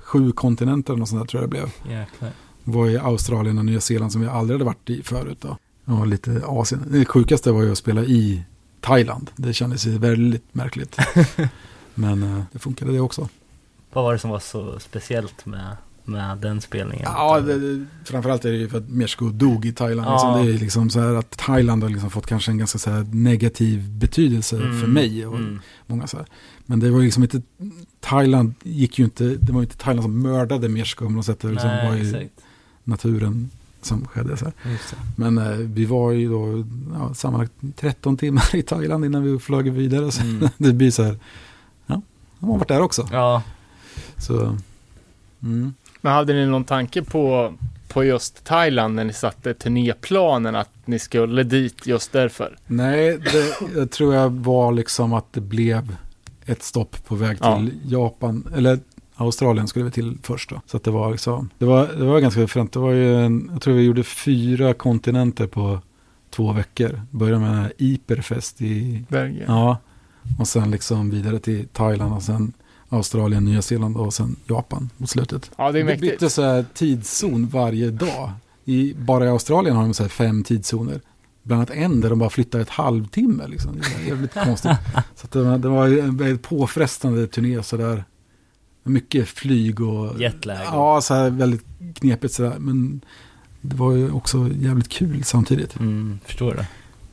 Sju 0.00 0.32
kontinenter 0.32 1.00
och 1.00 1.08
sånt 1.08 1.22
där 1.22 1.26
tror 1.26 1.42
jag 1.42 1.50
det 1.50 1.56
blev. 1.56 1.98
Jäklar. 1.98 2.30
Var 2.72 2.88
i 2.88 2.98
Australien 2.98 3.58
och 3.58 3.64
Nya 3.64 3.80
Zeeland 3.80 4.12
som 4.12 4.20
vi 4.20 4.26
aldrig 4.26 4.54
hade 4.54 4.64
varit 4.64 4.90
i 4.90 5.02
förut. 5.02 5.38
Då. 5.40 5.56
Och 5.84 6.06
lite 6.06 6.42
Asien. 6.46 6.84
Det 6.90 7.04
sjukaste 7.04 7.52
var 7.52 7.62
ju 7.62 7.72
att 7.72 7.78
spela 7.78 8.02
i 8.02 8.42
Thailand. 8.80 9.30
Det 9.36 9.52
kändes 9.52 9.86
ju 9.86 9.98
väldigt 9.98 10.54
märkligt. 10.54 10.96
Men 11.94 12.22
eh, 12.22 12.42
det 12.52 12.58
funkade 12.58 12.92
det 12.92 13.00
också. 13.00 13.28
Vad 13.92 14.04
var 14.04 14.12
det 14.12 14.18
som 14.18 14.30
var 14.30 14.38
så 14.38 14.80
speciellt 14.80 15.46
med, 15.46 15.76
med 16.04 16.38
den 16.38 16.60
spelningen? 16.60 17.08
Ja, 17.14 17.40
det, 17.40 17.58
det, 17.58 17.86
framförallt 18.04 18.44
är 18.44 18.50
det 18.50 18.56
ju 18.56 18.68
för 18.68 18.78
att 18.78 18.88
Mirsko 18.88 19.28
dog 19.28 19.64
i 19.64 19.72
Thailand. 19.72 20.08
Ja. 20.08 20.12
Liksom, 20.12 20.46
det 20.46 20.52
är 20.54 20.58
liksom 20.58 20.90
så 20.90 21.00
här 21.00 21.14
att 21.14 21.30
Thailand 21.30 21.82
har 21.82 21.90
liksom 21.90 22.10
fått 22.10 22.26
kanske 22.26 22.50
en 22.50 22.58
ganska 22.58 22.78
så 22.78 22.90
här 22.90 23.06
negativ 23.12 23.90
betydelse 23.90 24.56
Mm, 24.56 24.80
för 24.80 24.86
mig. 24.86 25.26
Och 25.26 25.36
mm. 25.36 25.60
många 25.86 26.06
så 26.06 26.16
här. 26.16 26.26
Men 26.66 26.80
det 26.80 26.90
var 26.90 27.00
liksom 27.00 27.22
inte, 27.22 27.42
Thailand 28.00 28.54
gick 28.62 28.98
ju 28.98 29.04
inte, 29.04 29.24
det 29.24 29.52
var 29.52 29.60
ju 29.60 29.64
inte 29.64 29.76
Thailand 29.76 30.04
som 30.04 30.22
mördade 30.22 30.68
Mirsko 30.68 31.04
på 31.04 31.10
något 31.10 31.26
sätt. 31.26 31.40
Det 31.40 31.48
liksom 31.48 31.70
var 31.70 31.90
Nej, 31.90 32.02
ju 32.02 32.16
exakt. 32.16 32.47
Naturen 32.88 33.50
som 33.82 34.06
skedde. 34.06 34.36
Så. 34.36 34.46
Men 35.16 35.38
eh, 35.38 35.50
vi 35.56 35.84
var 35.84 36.10
ju 36.12 36.28
då 36.28 36.64
ja, 36.94 37.14
sammanlagt 37.14 37.52
13 37.76 38.16
timmar 38.16 38.54
i 38.54 38.62
Thailand 38.62 39.04
innan 39.04 39.22
vi 39.22 39.38
flög 39.38 39.72
vidare. 39.72 40.10
Så 40.12 40.22
Mm. 40.22 40.48
det 40.58 40.72
blir 40.72 40.90
så 40.90 41.02
här, 41.02 41.16
ja, 41.86 42.02
de 42.38 42.48
har 42.50 42.58
varit 42.58 42.68
där 42.68 42.80
också. 42.80 43.08
Ja, 43.12 43.42
Så, 44.16 44.56
mm. 45.42 45.74
Men 46.00 46.12
hade 46.12 46.32
ni 46.32 46.46
någon 46.46 46.64
tanke 46.64 47.02
på, 47.02 47.54
på 47.88 48.04
just 48.04 48.44
Thailand 48.44 48.94
när 48.94 49.04
ni 49.04 49.12
satte 49.12 49.54
turnéplanen 49.54 50.56
att 50.56 50.70
ni 50.84 50.98
skulle 50.98 51.42
dit 51.42 51.86
just 51.86 52.12
därför? 52.12 52.56
Nej, 52.66 53.18
det 53.18 53.56
jag 53.76 53.90
tror 53.90 54.14
jag 54.14 54.30
var 54.30 54.72
liksom 54.72 55.12
att 55.12 55.32
det 55.32 55.40
blev 55.40 55.96
ett 56.46 56.62
stopp 56.62 57.04
på 57.06 57.14
väg 57.14 57.36
till 57.36 57.80
Ja. 57.84 57.98
Japan, 57.98 58.48
eller 58.56 58.78
Australien 59.20 59.68
skulle 59.68 59.84
vi 59.84 59.90
till 59.90 60.18
först 60.22 60.50
då. 60.50 60.60
Så 60.66 60.76
att 60.76 60.84
det 60.84 60.90
var 60.90 61.10
liksom, 61.12 61.50
det 61.58 61.64
var, 61.64 61.86
det 61.86 62.04
var 62.04 62.20
ganska 62.20 62.46
fränt. 62.48 62.72
Det 62.72 62.78
var 62.78 62.92
ju 62.92 63.16
en, 63.24 63.48
jag 63.52 63.62
tror 63.62 63.74
vi 63.74 63.82
gjorde 63.82 64.02
fyra 64.04 64.74
kontinenter 64.74 65.46
på 65.46 65.80
två 66.30 66.52
veckor. 66.52 67.02
Började 67.10 67.40
med 67.40 67.72
Iperfest 67.78 68.62
i 68.62 69.04
Belgien? 69.08 69.44
Ja, 69.48 69.76
och 70.38 70.48
sen 70.48 70.70
liksom 70.70 71.10
vidare 71.10 71.38
till 71.38 71.68
Thailand 71.68 72.14
och 72.14 72.22
sen 72.22 72.52
Australien, 72.88 73.44
Nya 73.44 73.62
Zeeland 73.62 73.96
och 73.96 74.14
sen 74.14 74.36
Japan 74.48 74.90
mot 74.96 75.10
slutet. 75.10 75.50
Ja, 75.58 75.72
det 75.72 75.78
är 75.78 75.82
Vi 75.82 75.84
mäktigt. 75.84 76.12
bytte 76.12 76.30
så 76.30 76.42
här 76.42 76.64
tidszon 76.74 77.46
varje 77.46 77.90
dag. 77.90 78.30
I, 78.64 78.94
bara 78.94 79.24
i 79.24 79.28
Australien 79.28 79.76
har 79.76 79.82
de 79.82 79.94
så 79.94 80.02
här 80.02 80.10
fem 80.10 80.44
tidszoner. 80.44 81.00
Bland 81.42 81.60
annat 81.60 81.70
en 81.70 82.00
där 82.00 82.10
de 82.10 82.18
bara 82.18 82.30
flyttar 82.30 82.60
ett 82.60 82.68
halvtimme. 82.68 83.46
Liksom. 83.46 83.72
Det 83.80 84.02
är 84.04 84.08
jävligt 84.08 84.34
konstigt. 84.34 84.72
Så 85.14 85.26
det, 85.32 85.42
var, 85.42 85.58
det 85.58 85.68
var 85.68 85.86
en 85.88 86.16
väldigt 86.16 86.42
påfrestande 86.42 87.26
turné 87.26 87.62
sådär. 87.62 88.04
Mycket 88.88 89.28
flyg 89.28 89.80
och... 89.80 90.20
Jetlag. 90.20 90.58
Ja, 90.64 91.00
så 91.00 91.14
här 91.14 91.30
väldigt 91.30 91.64
knepigt 91.94 92.34
sådär. 92.34 92.54
Men 92.58 93.00
det 93.60 93.76
var 93.76 93.92
ju 93.92 94.10
också 94.10 94.48
jävligt 94.58 94.88
kul 94.88 95.24
samtidigt. 95.24 95.80
mm, 95.80 96.18
förstår 96.24 96.54
det. 96.54 96.66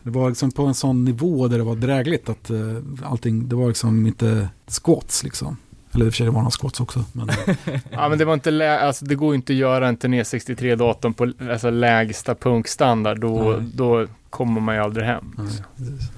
Det 0.03 0.09
var 0.11 0.29
liksom 0.29 0.51
på 0.51 0.65
en 0.65 0.73
sån 0.75 1.05
nivå 1.05 1.47
där 1.47 1.57
det 1.57 1.63
var 1.63 1.75
drägligt 1.75 2.29
att 2.29 2.51
uh, 2.51 2.77
allting, 3.03 3.49
det 3.49 3.55
var 3.55 3.67
liksom 3.67 4.05
inte 4.07 4.49
squats 4.67 5.23
liksom. 5.23 5.57
Eller 5.93 6.05
i 6.05 6.09
och 6.09 6.13
för 6.13 6.17
sig 6.17 6.25
det 6.25 6.31
var 6.31 6.39
några 6.41 6.51
squats 6.51 6.79
också. 6.79 7.05
Men, 7.13 7.29
Ja, 7.91 8.09
men 8.09 8.17
det 8.17 8.25
var 8.25 8.33
inte 8.33 8.51
lä- 8.51 8.79
alltså 8.79 9.05
det 9.05 9.15
går 9.15 9.33
ju 9.33 9.35
inte 9.35 9.53
att 9.53 9.57
göra 9.57 9.87
en 9.87 9.97
turné 9.97 10.23
63-datorn 10.23 11.13
på 11.13 11.31
alltså, 11.51 11.69
lägsta 11.69 12.35
punkstandard. 12.35 13.19
Då, 13.19 13.57
Nej. 13.59 13.69
då 13.73 14.07
kommer 14.29 14.61
man 14.61 14.75
ju 14.75 14.81
aldrig 14.81 15.05
hem. 15.05 15.33
nej, 15.37 15.47
precis. 15.77 16.09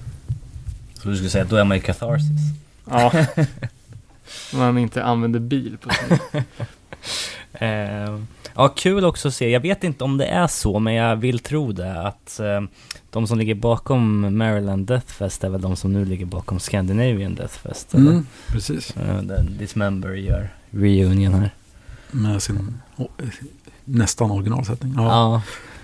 Så 0.94 1.10
du 1.10 1.16
skulle 1.16 1.30
säga 1.30 1.44
att 1.44 1.50
då 1.50 1.56
är 1.56 1.64
man 1.64 1.78
ju 1.78 1.84
catharsis. 1.84 2.28
Ja. 2.90 3.12
Om 4.54 4.60
man 4.60 4.78
inte 4.78 5.04
använder 5.04 5.40
bil 5.40 5.78
på 5.82 5.90
sin... 5.90 6.44
Eh, 7.54 8.20
ja, 8.56 8.68
kul 8.68 9.06
också 9.06 9.28
att 9.28 9.34
se. 9.34 9.50
Jag 9.50 9.60
vet 9.60 9.84
inte 9.84 10.04
om 10.04 10.18
det 10.18 10.26
är 10.26 10.48
så, 10.48 10.80
men 10.80 10.94
jag 10.94 11.16
vill 11.16 11.40
tro 11.40 11.72
det. 11.72 12.02
Att 12.02 12.40
eh, 12.40 12.62
de 13.10 13.28
som 13.28 13.38
ligger 13.38 13.56
bakom 13.56 14.38
Maryland 14.38 14.86
Death 14.88 15.08
Fest 15.14 15.44
är 15.44 15.50
väl 15.50 15.62
de 15.62 15.76
som 15.76 15.94
nu 15.94 16.06
ligger 16.06 16.26
bakom 16.26 16.60
Scandinavian 16.60 17.36
Death 17.36 17.54
Fest. 17.60 17.94
Eller? 17.96 18.12
Mm, 18.12 18.26
precis. 18.48 18.98
Eh, 18.98 19.22
Dismember 19.60 20.10
gör 20.14 20.50
reunion 20.72 21.34
här. 21.34 21.50
Med 22.12 22.42
sin 22.42 22.78
o- 22.96 23.10
nästan 23.86 24.32
originalsättning. 24.32 24.94
Ja. 24.98 25.04
Ja, 25.04 25.42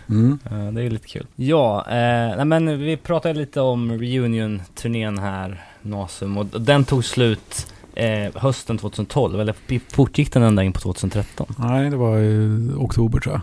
Mm. 0.10 0.40
eh, 0.46 0.72
det 0.74 0.82
är 0.82 0.84
ju 0.84 0.90
lite 0.90 1.08
kul. 1.08 1.28
Ja, 1.36 1.86
eh, 1.88 2.36
nej, 2.38 2.46
men 2.46 2.80
vi 2.80 2.98
pratade 2.98 3.34
lite 3.34 3.62
om 3.62 3.92
reunion-turnén 3.92 5.18
här, 5.20 5.64
Nasum, 5.82 6.38
och 6.38 6.46
den 6.46 6.86
tog 6.86 7.06
slut 7.06 7.73
eh, 7.96 8.32
hösten 8.36 8.78
2012, 8.78 9.42
eller 9.42 9.56
fortgick 9.94 10.34
den 10.34 10.44
ända 10.44 10.64
in 10.64 10.74
på 10.74 10.80
2013? 10.80 11.48
Nej, 11.58 11.90
det 11.90 11.98
var 11.98 12.18
i 12.18 12.70
oktober 12.78 13.20
tror 13.20 13.34
jag. 13.36 13.42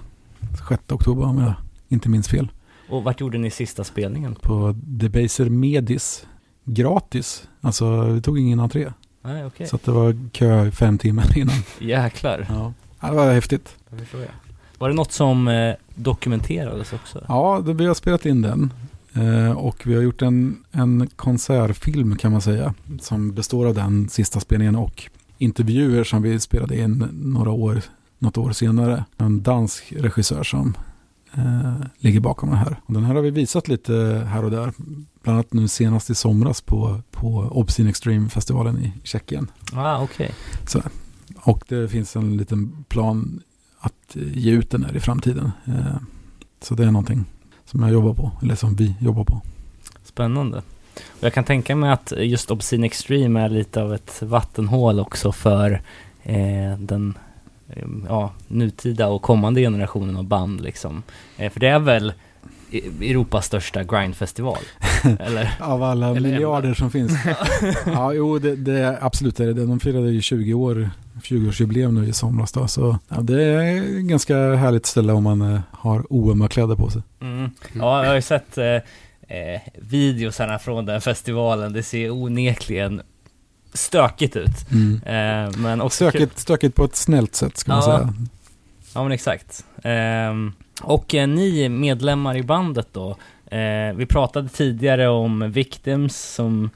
6 0.69 0.83
oktober 0.93 1.25
om 1.25 1.39
jag 1.39 1.53
inte 1.89 2.09
minns 2.09 2.29
fel. 2.29 2.49
Och 2.89 3.05
vart 3.05 3.21
gjorde 3.21 3.39
ni 3.39 3.51
sista 3.51 3.85
spelningen? 3.85 4.35
På 4.35 4.75
Debaser 4.77 5.49
Medis. 5.49 6.27
Gratis. 6.65 7.49
Alltså 7.61 8.03
vi 8.03 8.21
tog 8.23 8.39
ingen 8.39 8.61
entré. 8.61 8.93
Nej, 9.23 9.45
okej. 9.47 9.67
Så 9.67 9.79
det 9.85 9.91
var 9.91 10.31
kö 10.33 10.71
fem 10.71 10.99
timmar 10.99 11.25
innan. 11.39 11.55
Jäklar, 11.79 12.47
Ja. 12.49 12.73
ja, 13.01 13.09
det 13.11 13.17
var 13.17 13.33
häftigt. 13.33 13.77
det. 13.91 14.29
Var 14.79 14.89
det 14.89 14.95
något 14.95 15.13
som 15.13 15.49
eh, 15.49 15.75
dokumenterades 15.95 16.93
också? 16.93 17.25
Ja, 17.29 17.63
det, 17.67 17.73
vi 17.73 17.87
har 17.87 17.95
spelat 17.95 18.27
in 18.27 18.43
den. 18.43 18.73
Eh, 19.15 19.51
och 19.51 19.87
vi 19.87 19.95
har 19.95 20.03
gjort 20.03 20.23
en, 20.23 20.65
en 20.71 21.09
konsertfilm 21.17 22.17
kan 22.17 22.33
man 22.33 22.41
säga. 22.41 22.75
Som 23.01 23.33
består 23.33 23.67
av 23.67 23.75
den 23.75 24.09
sista 24.09 24.41
spelningen 24.41 24.77
och 24.77 25.11
intervjuer 25.39 26.05
som 26.05 26.23
vi 26.23 26.41
spelade 26.41 26.79
in 26.79 27.09
några 27.13 27.51
år, 27.51 27.83
något 28.19 28.39
år 28.39 28.53
senare. 28.53 29.05
En 29.17 29.43
dansk 29.43 29.93
regissör 29.93 30.43
som 30.43 30.77
eh, 31.35 31.75
ligger 31.99 32.21
bakom 32.21 32.49
den 32.49 32.59
här. 32.59 32.81
Och 32.87 32.95
den 32.95 33.05
här 33.05 33.15
har 33.15 33.23
vi 33.23 33.31
visat 33.31 33.69
lite 33.69 33.93
här 34.29 34.45
och 34.45 34.51
där. 34.51 34.73
Bland 35.23 35.37
annat 35.39 35.53
nu 35.53 35.69
senast 35.69 36.11
i 36.11 36.15
somras 36.15 36.61
på, 36.61 37.03
på 37.11 37.29
Obscene 37.51 37.91
Extreme-festivalen 37.91 38.79
i 38.79 38.93
Tjeckien. 39.05 39.51
Ah, 39.73 40.03
okej. 40.03 40.35
Och 41.43 41.65
det 41.69 41.89
finns 41.89 42.17
en 42.17 42.37
liten 42.37 42.85
plan 42.89 43.43
att 43.79 44.17
ge 44.17 44.51
ut 44.53 44.71
den 44.71 44.85
här 44.85 44.97
i 44.97 45.01
framtiden. 45.01 45.51
Eh, 45.65 45.97
Så 46.63 46.75
det 46.75 46.85
är 46.85 46.91
någonting 46.91 47.25
som 47.71 47.83
jag 47.83 47.93
jobbar 47.93 48.15
på, 48.15 48.31
eller 48.43 48.55
som 48.55 48.75
vi 48.75 48.95
jobbar 49.01 49.25
på. 49.25 49.41
Spännande. 50.05 50.63
Och 50.97 51.25
jag 51.25 51.35
kan 51.35 51.45
tänka 51.45 51.77
mig 51.77 51.91
att 51.91 52.13
just 52.17 52.51
Obscene 52.51 52.87
Extreme 52.87 53.41
är 53.41 53.49
lite 53.49 53.83
av 53.83 53.95
ett 53.95 54.23
vattenhål 54.23 55.01
också 55.01 55.33
för 55.33 55.81
eh, 56.23 56.79
den 56.79 57.19
eh, 57.69 57.85
ja, 58.09 58.33
nutida 58.49 59.09
och 59.09 59.23
kommande 59.23 59.61
generationen 59.61 60.17
av 60.17 60.25
band 60.25 60.61
liksom. 60.61 61.03
Eh, 61.37 61.53
för 61.53 61.61
det 61.61 61.69
är 61.69 61.79
väl 61.79 62.13
E- 62.73 62.91
Europas 63.01 63.47
största 63.47 63.85
grindfestival? 63.85 64.59
eller? 65.21 65.55
Av 65.61 65.83
alla 65.83 66.09
Eller 66.09 66.21
miljarder 66.21 66.75
som 66.75 66.91
finns. 66.91 67.13
ja, 67.87 68.13
jo, 68.13 68.39
det, 68.39 68.57
det 68.57 68.79
är 68.79 68.99
absolut 69.01 69.41
är 69.41 69.47
det. 69.47 69.67
De 69.67 69.81
firade 69.81 70.11
ju 70.11 70.21
20 70.21 70.55
år, 70.55 70.91
20-årsjubileum 71.23 71.93
nu 72.01 72.09
i 72.09 72.13
somras 72.13 72.53
då. 72.53 72.69
Så 72.69 72.99
ja, 73.09 73.21
det 73.21 73.43
är 73.45 73.99
ganska 74.01 74.37
härligt 74.55 74.87
ställe 74.87 75.13
om 75.13 75.25
man 75.25 75.43
eh, 75.55 75.61
har 75.71 76.13
oömma-kläder 76.13 76.75
på 76.77 76.91
sig. 76.91 77.03
Mm. 77.21 77.51
Ja, 77.73 78.01
jag 78.03 78.09
har 78.09 78.15
ju 78.15 78.23
sett 78.23 78.59
eh, 78.59 78.67
eh, 78.67 79.61
videosarna 79.79 80.59
från 80.59 80.87
den 80.87 81.01
festivalen. 81.01 81.73
Det 81.73 81.83
ser 81.83 82.11
onekligen 82.11 83.03
stökigt 83.73 84.37
ut. 84.37 84.67
Eh, 85.07 85.59
men 85.59 85.81
också 85.81 86.05
kul. 86.05 86.11
Stökigt, 86.21 86.39
stökigt 86.39 86.75
på 86.77 86.85
ett 86.85 86.97
snällt 86.97 87.35
sätt 87.35 87.57
ska 87.57 87.73
man 87.73 87.79
Ja. 87.91 87.99
säga. 87.99 88.15
Ja 88.95 89.03
men 89.03 89.13
exakt. 89.13 89.65
Ehm, 89.85 90.53
och 90.83 91.15
eh, 91.15 91.29
ni 91.29 91.69
medlemmar 91.69 92.37
i 92.37 92.43
bandet 92.43 92.89
då. 92.93 93.17
Eh, 93.57 93.95
vi 93.97 94.07
pratade 94.07 94.49
tidigare 94.49 95.09
om 95.09 95.51
Victims 95.53 96.17
som, 96.35 96.71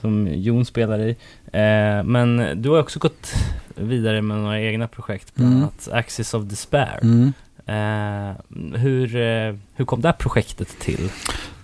som 0.00 0.28
Jon 0.32 0.64
spelar 0.64 0.98
i. 0.98 1.10
Eh, 1.52 2.04
men 2.04 2.62
du 2.62 2.68
har 2.70 2.78
också 2.78 2.98
gått 2.98 3.32
vidare 3.76 4.22
med 4.22 4.36
några 4.36 4.60
egna 4.60 4.88
projekt, 4.88 5.34
bland 5.34 5.50
Mm. 5.52 5.62
annat 5.62 5.88
Axis 5.92 6.34
of 6.34 6.44
Despair. 6.44 6.98
Mm. 7.02 7.32
Eh, 7.68 8.36
hur, 8.78 9.16
eh, 9.16 9.54
hur 9.74 9.84
kom 9.84 10.00
det 10.00 10.08
här 10.08 10.12
projektet 10.18 10.68
till? 10.80 11.10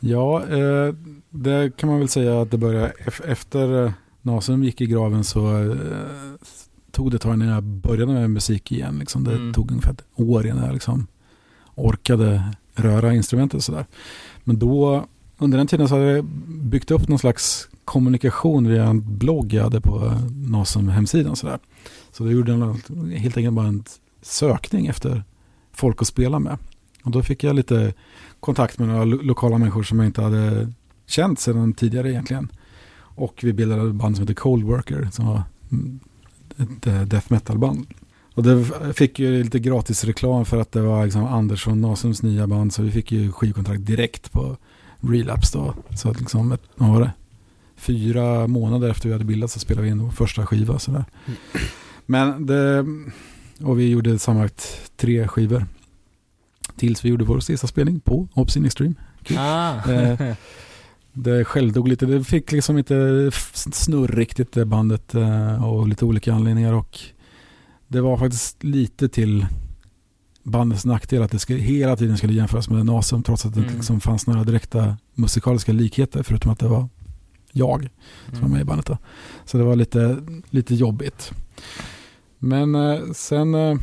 Ja, 0.01 0.43
eh, 0.49 0.95
det 1.31 1.77
kan 1.77 1.89
man 1.89 1.99
väl 1.99 2.09
säga 2.09 2.41
att 2.43 2.51
det 2.51 2.59
började 2.59 2.93
ef- 3.07 3.27
efter 3.27 3.85
eh, 3.85 3.93
Nasum 4.23 4.65
gick 4.65 4.81
i 4.81 4.87
graven 4.87 5.25
så 5.25 5.57
eh, 5.71 5.77
tog 6.91 7.11
det 7.11 7.17
ett 7.17 7.23
tag 7.23 7.35
innan 7.35 7.49
jag 7.49 7.63
började 7.63 8.13
med 8.13 8.31
musik 8.31 8.73
igen. 8.73 8.97
Liksom. 8.99 9.25
Det 9.25 9.33
Mm. 9.35 9.53
tog 9.55 9.71
ungefär 9.71 9.91
ett 9.93 10.05
år 10.15 10.47
innan 10.47 10.65
jag 10.65 10.73
liksom 10.73 11.07
orkade 11.75 12.43
röra 12.75 13.15
instrumentet 13.15 13.63
sådär. 13.65 13.87
Men 14.45 14.59
då, 14.59 15.05
under 15.39 15.59
den 15.59 15.67
tiden 15.67 15.89
så 15.89 15.95
hade 15.95 16.11
jag 16.13 16.25
byggt 16.49 16.91
upp 16.91 17.09
någon 17.09 17.19
slags 17.19 17.69
kommunikation 17.85 18.69
via 18.69 18.85
en 18.85 19.19
blogg 19.19 19.53
jag 19.53 19.63
hade 19.65 19.81
på 19.81 20.07
eh, 20.07 20.23
Nasum 20.33 20.89
hemsidan. 20.89 21.37
Sådär. 21.37 21.59
Så 22.13 22.25
då 22.25 22.31
gjorde 22.31 22.53
jag 22.53 22.77
helt 23.19 23.37
enkelt 23.37 23.55
bara 23.55 23.67
en 23.67 23.85
sökning 24.23 24.87
efter 24.87 25.25
folk 25.73 26.03
att 26.03 26.09
spela 26.09 26.39
med. 26.39 26.59
Och 27.05 27.11
då 27.11 27.23
fick 27.23 27.45
jag 27.45 27.57
lite 27.57 27.95
kontakt 28.41 28.79
med 28.79 28.89
några 28.89 29.05
lo- 29.05 29.23
lokala 29.23 29.59
människor 29.59 29.83
som 29.83 29.99
jag 29.99 30.07
inte 30.07 30.23
hade 30.23 30.73
känt 31.07 31.41
sedan 31.41 31.73
tidigare 31.73 32.11
egentligen. 32.11 32.53
Och 32.95 33.41
vi 33.43 33.53
bildade 33.53 33.89
ett 33.89 33.95
band 33.95 34.17
som 34.17 34.23
heter 34.23 34.35
Cold 34.35 34.65
Worker 34.65 35.09
som 35.13 35.27
var 35.27 35.43
ett 36.57 36.87
eh, 36.87 37.03
death 37.03 37.27
metal-band. 37.33 37.87
Och 38.35 38.43
det 38.43 38.65
fick 38.95 39.19
ju 39.19 39.45
lite 39.45 39.59
gratis 39.59 40.05
reklam 40.05 40.45
för 40.45 40.61
att 40.61 40.73
det 40.73 40.81
var 40.81 41.05
liksom 41.05 41.25
Andersson 41.25 41.81
Nasums 41.81 42.23
nya 42.23 42.47
band 42.47 42.73
så 42.73 42.83
vi 42.83 42.91
fick 42.91 43.13
ju 43.13 43.33
skivkontrakt 43.33 43.87
direkt 43.87 44.33
på 44.33 44.57
Relapse 45.01 45.59
då. 45.59 45.75
Så 45.97 46.09
att 46.09 46.21
liksom, 46.21 46.53
ett, 46.53 46.63
vad 46.77 46.91
var 46.91 47.01
det? 47.01 47.13
Fyra 47.77 48.47
månader 48.47 48.91
efter 48.91 49.09
vi 49.09 49.13
hade 49.13 49.25
bildat 49.25 49.51
så 49.51 49.59
spelade 49.59 49.85
vi 49.85 49.91
in 49.91 49.99
vår 49.99 50.11
första 50.11 50.47
skiva 50.47 50.79
sådär. 50.79 51.05
Mm. 51.27 51.39
Men 52.07 52.47
det, 52.47 52.87
och 53.67 53.79
vi 53.79 53.89
gjorde 53.89 54.19
sammanlagt 54.19 54.91
tre 54.97 55.29
skivor. 55.29 55.67
Tills 56.77 57.05
vi 57.05 57.09
gjorde 57.09 57.25
vår 57.25 57.41
sista 57.41 57.67
spelning 57.67 58.01
på 58.01 58.29
Obscene 58.35 58.67
Extreme. 58.67 58.95
Kul. 59.23 59.37
Ah. 59.41 59.91
Eh, 59.93 60.35
Det 61.13 61.45
självdog 61.45 61.89
lite. 61.89 62.07
Det 62.07 62.25
fick 62.25 62.53
liksom 62.53 62.79
inte 62.79 63.31
snurr 63.73 64.09
riktigt 64.09 64.53
det 64.53 64.65
bandet 64.65 65.15
eh, 65.15 65.65
av 65.65 65.89
lite 65.89 66.05
olika 66.05 66.35
anledningar. 66.35 66.73
Och 66.73 66.99
det 67.89 68.01
var 68.01 68.17
faktiskt 68.19 68.65
lite 68.65 69.09
till 69.09 69.47
bandets 70.43 70.85
nackdel 70.85 71.23
att 71.23 71.31
det 71.31 71.39
skulle, 71.39 71.59
hela 71.59 71.97
tiden 71.97 72.17
skulle 72.19 72.33
jämföras 72.33 72.71
med 72.71 72.87
Nasum 72.87 73.23
trots 73.23 73.47
att 73.47 73.55
det 73.55 73.61
Mm. 73.61 73.75
liksom 73.75 74.01
fanns 74.01 74.27
några 74.27 74.45
direkta 74.45 74.97
musikaliska 75.15 75.73
likheter 75.73 76.23
förutom 76.23 76.53
att 76.53 76.59
det 76.59 76.69
var 76.69 76.89
jag 77.53 77.89
som 78.33 78.41
var 78.41 78.49
med 78.49 78.61
i 78.61 78.65
bandet. 78.65 78.87
Då. 78.87 78.99
Så 79.45 79.59
det 79.59 79.65
var 79.65 79.77
lite, 79.77 80.17
lite 80.51 80.75
jobbigt. 80.75 81.33
Men 82.39 82.75
eh, 82.75 83.01
sen 83.15 83.55
eh, 83.55 83.79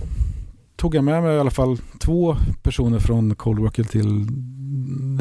tog 0.75 0.95
jag 0.95 1.03
med 1.03 1.23
mig 1.23 1.35
i 1.35 1.39
alla 1.39 1.51
fall 1.51 1.77
två 1.99 2.37
personer 2.61 2.99
från 2.99 3.35
Cold 3.35 3.59
Worker 3.59 3.83
till 3.83 4.27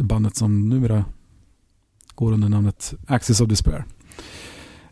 bandet 0.02 0.36
som 0.36 0.68
numera 0.68 1.04
går 2.14 2.32
under 2.32 2.48
namnet 2.48 2.94
Axis 3.06 3.40
of 3.40 3.48
Despair. 3.48 3.84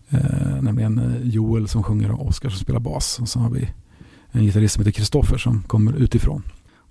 Eh, 0.08 0.62
nämligen 0.62 0.98
eh, 0.98 1.28
Joel 1.28 1.68
som 1.68 1.82
sjunger 1.82 2.10
och 2.10 2.26
Oskar 2.26 2.48
som 2.48 2.58
spelar 2.58 2.80
bas. 2.80 3.18
Och 3.20 3.28
så 3.28 3.38
har 3.38 3.50
vi 3.50 3.68
en 4.30 4.44
gitarrist 4.44 4.74
som 4.74 4.80
heter 4.80 4.92
Kristoffer 4.92 5.38
som 5.38 5.62
kommer 5.62 5.92
utifrån. 5.92 6.42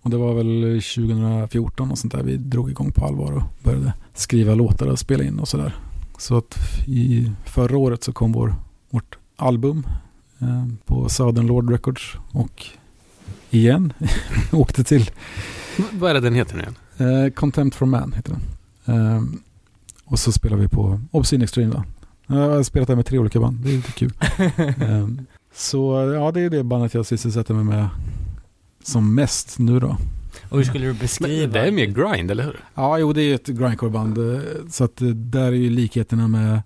Och 0.01 0.09
det 0.09 0.17
var 0.17 0.33
väl 0.33 0.81
2014 0.81 1.91
och 1.91 1.97
sånt 1.97 2.13
där 2.13 2.23
vi 2.23 2.37
drog 2.37 2.69
igång 2.69 2.91
på 2.91 3.05
allvar 3.05 3.31
och 3.31 3.43
började 3.63 3.93
skriva 4.13 4.55
låtar 4.55 4.87
och 4.87 4.99
spela 4.99 5.23
in 5.23 5.39
och 5.39 5.47
sådär. 5.47 5.75
Så 6.17 6.37
att 6.37 6.57
i 6.85 7.31
förra 7.45 7.77
året 7.77 8.03
så 8.03 8.13
kom 8.13 8.31
vår, 8.31 8.55
vårt 8.89 9.17
album 9.35 9.87
eh, 10.39 10.65
på 10.85 11.09
Southern 11.09 11.47
Lord 11.47 11.71
Records 11.71 12.15
och 12.31 12.65
igen 13.49 13.93
åkte 14.51 14.83
till 14.83 15.11
Vad 15.91 16.09
är 16.09 16.13
det 16.13 16.19
den 16.19 16.35
heter 16.35 16.55
nu 16.55 16.61
igen? 16.61 16.75
eh, 17.25 17.33
Contempt 17.33 17.75
for 17.75 17.85
Man 17.85 18.13
heter 18.13 18.35
den. 18.85 18.95
Eh, 19.15 19.23
och 20.05 20.19
så 20.19 20.31
spelar 20.31 20.57
vi 20.57 20.67
på 20.67 20.99
Obscene 21.11 21.43
Extreme 21.43 21.73
då. 21.73 21.83
Jag 22.27 22.49
har 22.49 22.63
spelat 22.63 22.87
där 22.87 22.95
med 22.95 23.05
tre 23.05 23.19
olika 23.19 23.39
band, 23.39 23.59
det 23.59 23.69
är 23.69 23.75
lite 23.75 23.91
kul. 23.91 24.13
Eh, 24.81 25.07
så 25.55 26.11
ja, 26.15 26.31
det 26.31 26.41
är 26.41 26.49
det 26.49 26.63
bandet 26.63 26.93
jag 26.93 27.05
sysselsätter 27.05 27.53
mig 27.53 27.63
med 27.63 27.87
som 28.83 29.15
mest 29.15 29.59
nu 29.59 29.79
då. 29.79 29.97
Och 30.49 30.57
hur 30.57 30.63
skulle 30.65 30.85
du 30.85 30.91
Men 30.91 30.97
beskriva? 30.97 31.53
det 31.53 31.59
är 31.67 31.71
mer 31.71 31.85
grind, 31.85 32.31
eller 32.31 32.43
hur? 32.43 32.59
Ja, 32.75 32.97
jo 32.99 33.13
det 33.13 33.21
är 33.21 33.35
ett 33.35 33.47
grindcore-band. 33.47 34.17
Så 34.69 34.83
att 34.83 35.01
eh, 35.01 35.07
där 35.07 35.45
är 35.47 35.51
ju 35.51 35.69
likheterna 35.69 36.27
med, 36.27 36.61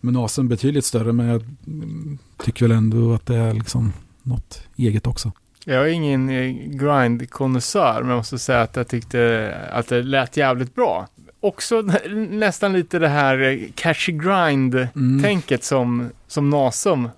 med 0.00 0.14
Nasen 0.14 0.48
betydligt 0.48 0.84
större. 0.84 1.12
Men 1.12 1.26
jag 1.26 1.42
mm, 1.66 2.18
tycker 2.44 2.64
väl 2.68 2.76
ändå 2.76 3.14
att 3.14 3.26
det 3.26 3.36
är 3.36 3.52
liksom 3.54 3.92
något 4.22 4.62
eget 4.76 5.06
också. 5.06 5.32
Jag 5.64 5.82
är 5.84 5.92
ingen 5.92 6.28
eh, 6.30 6.52
grind-konnässör, 6.76 8.00
men 8.00 8.08
jag 8.10 8.16
måste 8.16 8.38
säga 8.38 8.60
att 8.60 8.76
jag 8.76 8.88
tyckte 8.88 9.54
att 9.72 9.88
det 9.88 10.02
lät 10.02 10.36
jävligt 10.36 10.74
bra. 10.74 11.06
också 11.40 11.80
nä- 11.82 12.08
nästan 12.30 12.72
lite 12.72 12.98
det 12.98 13.08
här 13.08 13.38
eh, 13.42 13.58
catchy 13.74 14.12
grind-tänket 14.12 15.64
som, 15.64 16.10
som 16.26 16.50
Nasum 16.50 17.08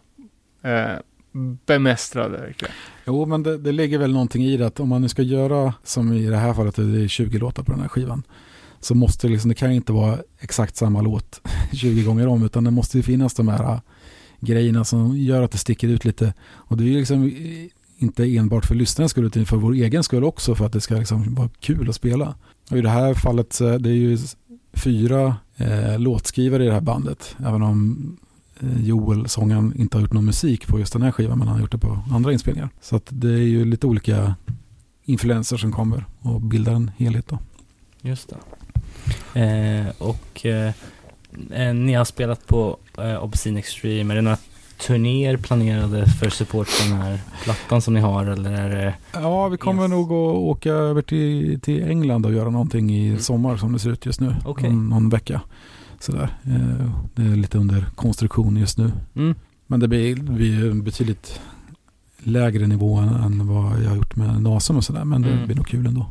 eh, 0.63 0.89
bemästrade 1.67 2.39
verkligen. 2.39 2.75
Jo, 3.09 3.27
men 3.27 3.43
det, 3.43 3.59
det 3.59 3.73
ligger 3.73 3.99
väl 3.99 4.13
någonting 4.13 4.45
i 4.45 4.57
det 4.57 4.67
att 4.67 4.81
om 4.81 4.89
man 4.89 5.03
nu 5.03 5.09
ska 5.09 5.23
göra 5.23 5.75
som 5.85 6.13
i 6.13 6.27
det 6.27 6.37
här 6.37 6.55
fallet, 6.55 6.77
det 6.77 6.83
är 7.05 7.09
20 7.09 7.39
låtar 7.39 7.63
på 7.63 7.73
den 7.73 7.81
här 7.81 7.89
skivan. 7.89 8.23
Så 8.81 8.95
måste 8.95 9.27
det 9.27 9.33
liksom, 9.33 9.49
det 9.49 9.55
kan 9.55 9.71
ju 9.71 9.77
inte 9.77 9.93
vara 9.93 10.19
exakt 10.39 10.77
samma 10.77 11.01
låt 11.01 11.41
20 11.73 12.03
gånger 12.03 12.27
om, 12.27 12.45
utan 12.45 12.65
det 12.65 12.71
måste 12.71 12.97
ju 12.97 13.03
finnas 13.03 13.35
de 13.35 13.49
här 13.49 13.73
äh, 13.73 13.81
grejerna 14.41 14.85
som 14.85 15.17
gör 15.17 15.43
att 15.43 15.53
det 15.53 15.59
sticker 15.59 15.89
ut 15.89 16.05
lite. 16.05 16.35
Och 16.51 16.77
det 16.77 16.85
är 16.85 16.87
ju 16.87 16.99
liksom 16.99 17.33
inte 17.99 18.25
enbart 18.25 18.67
för 18.67 18.75
lyssnarens 18.75 19.11
skull, 19.11 19.25
utan 19.25 19.47
för 19.47 19.57
vår 19.57 19.73
egen 19.73 20.03
skull 20.03 20.25
också, 20.25 20.55
för 20.55 20.67
att 20.67 20.73
det 20.73 20.81
ska 20.81 20.95
liksom 20.95 21.35
vara 21.35 21.49
kul 21.61 21.89
att 21.89 21.95
spela. 21.95 22.35
Och 22.71 22.79
i 22.79 22.81
det 22.81 22.91
här 22.91 23.15
fallet 23.15 23.59
det 23.59 23.91
är 23.91 23.95
ju 23.95 24.19
fyra 24.73 25.37
eh, 25.57 25.99
låtskrivare 25.99 26.65
i 26.65 26.67
det 26.67 26.73
här 26.73 26.81
bandet, 26.81 27.37
även 27.39 27.63
om 27.63 28.17
Joel, 28.83 29.29
sångaren, 29.29 29.73
inte 29.77 29.97
har 29.97 30.03
gjort 30.03 30.13
någon 30.13 30.25
musik 30.25 30.67
på 30.67 30.79
just 30.79 30.93
den 30.93 31.03
här 31.03 31.13
skivan, 31.13 31.39
men 31.39 31.49
han 31.49 31.57
har 31.57 31.63
gjort 31.63 31.73
det 31.73 31.79
på 31.79 31.99
andra 32.13 32.33
inspelningar. 32.33 32.69
Så 32.81 32.97
att 32.97 33.07
det 33.09 33.29
är 33.33 33.37
ju 33.39 33.65
lite 33.65 33.87
olika 33.87 34.35
influenser 35.05 35.57
som 35.57 35.73
kommer 35.73 36.05
och 36.21 36.41
bildar 36.41 36.73
en 36.73 36.91
helhet 36.99 37.29
då. 37.29 37.39
Just 38.03 38.29
det. 38.29 38.37
Eh, 39.41 39.87
och 39.99 40.47
eh, 40.47 40.73
eh, 41.51 41.75
ni 41.75 41.93
har 41.95 42.05
spelat 42.05 42.47
på 42.47 42.77
eh, 42.99 43.25
Obscene 43.25 43.59
Extreme. 43.59 44.15
Är 44.15 44.17
det 44.17 44.23
några 44.23 44.37
turnéer 44.87 45.37
planerade 45.37 46.07
för 46.07 46.31
support 46.31 46.67
på 46.67 46.89
den 46.89 47.03
här 47.03 47.21
plattan 47.45 47.83
som 47.83 47.95
ni 47.95 48.01
har? 48.01 48.25
Eller 48.27 48.53
är 48.53 48.69
det... 48.77 48.95
Ja, 49.13 49.49
vi 49.49 49.57
kommer 49.57 49.83
Yes. 49.83 49.91
nog 49.91 50.07
att 50.07 50.37
åka 50.37 50.71
över 50.71 51.03
till, 51.03 51.61
till 51.61 51.83
England 51.83 52.27
och 52.27 52.33
göra 52.33 52.51
någonting 52.51 52.91
i 52.91 53.09
Mm. 53.09 53.21
sommar 53.21 53.57
som 53.57 53.73
det 53.73 53.79
ser 53.79 53.91
ut 53.91 54.07
just 54.07 54.21
nu. 54.21 54.37
Okej. 54.45 54.69
Om 54.69 54.89
någon 54.89 55.09
vecka. 55.09 55.41
Sådär. 56.01 56.29
Eh, 56.47 56.91
Det 57.15 57.23
är 57.23 57.37
lite 57.37 57.59
under 57.59 57.85
konstruktion 57.95 58.57
just 58.57 58.79
nu. 58.79 58.93
Mm. 59.17 59.35
Men 59.67 59.81
det 59.81 59.89
blir, 59.89 60.17
det 60.17 60.23
blir 60.33 60.73
betydligt 60.83 61.41
lägre 62.19 62.67
nivå 62.67 62.97
än, 62.97 63.09
än 63.09 63.47
vad 63.47 63.81
jag 63.83 63.89
har 63.89 63.97
gjort 63.97 64.17
med 64.17 64.43
Nasum 64.43 64.77
och 64.77 64.85
sådär. 64.85 65.05
Men 65.05 65.23
det 65.23 65.31
Mm. 65.33 65.47
blir 65.47 65.57
nog 65.57 65.67
kul 65.69 65.87
ändå. 65.87 66.07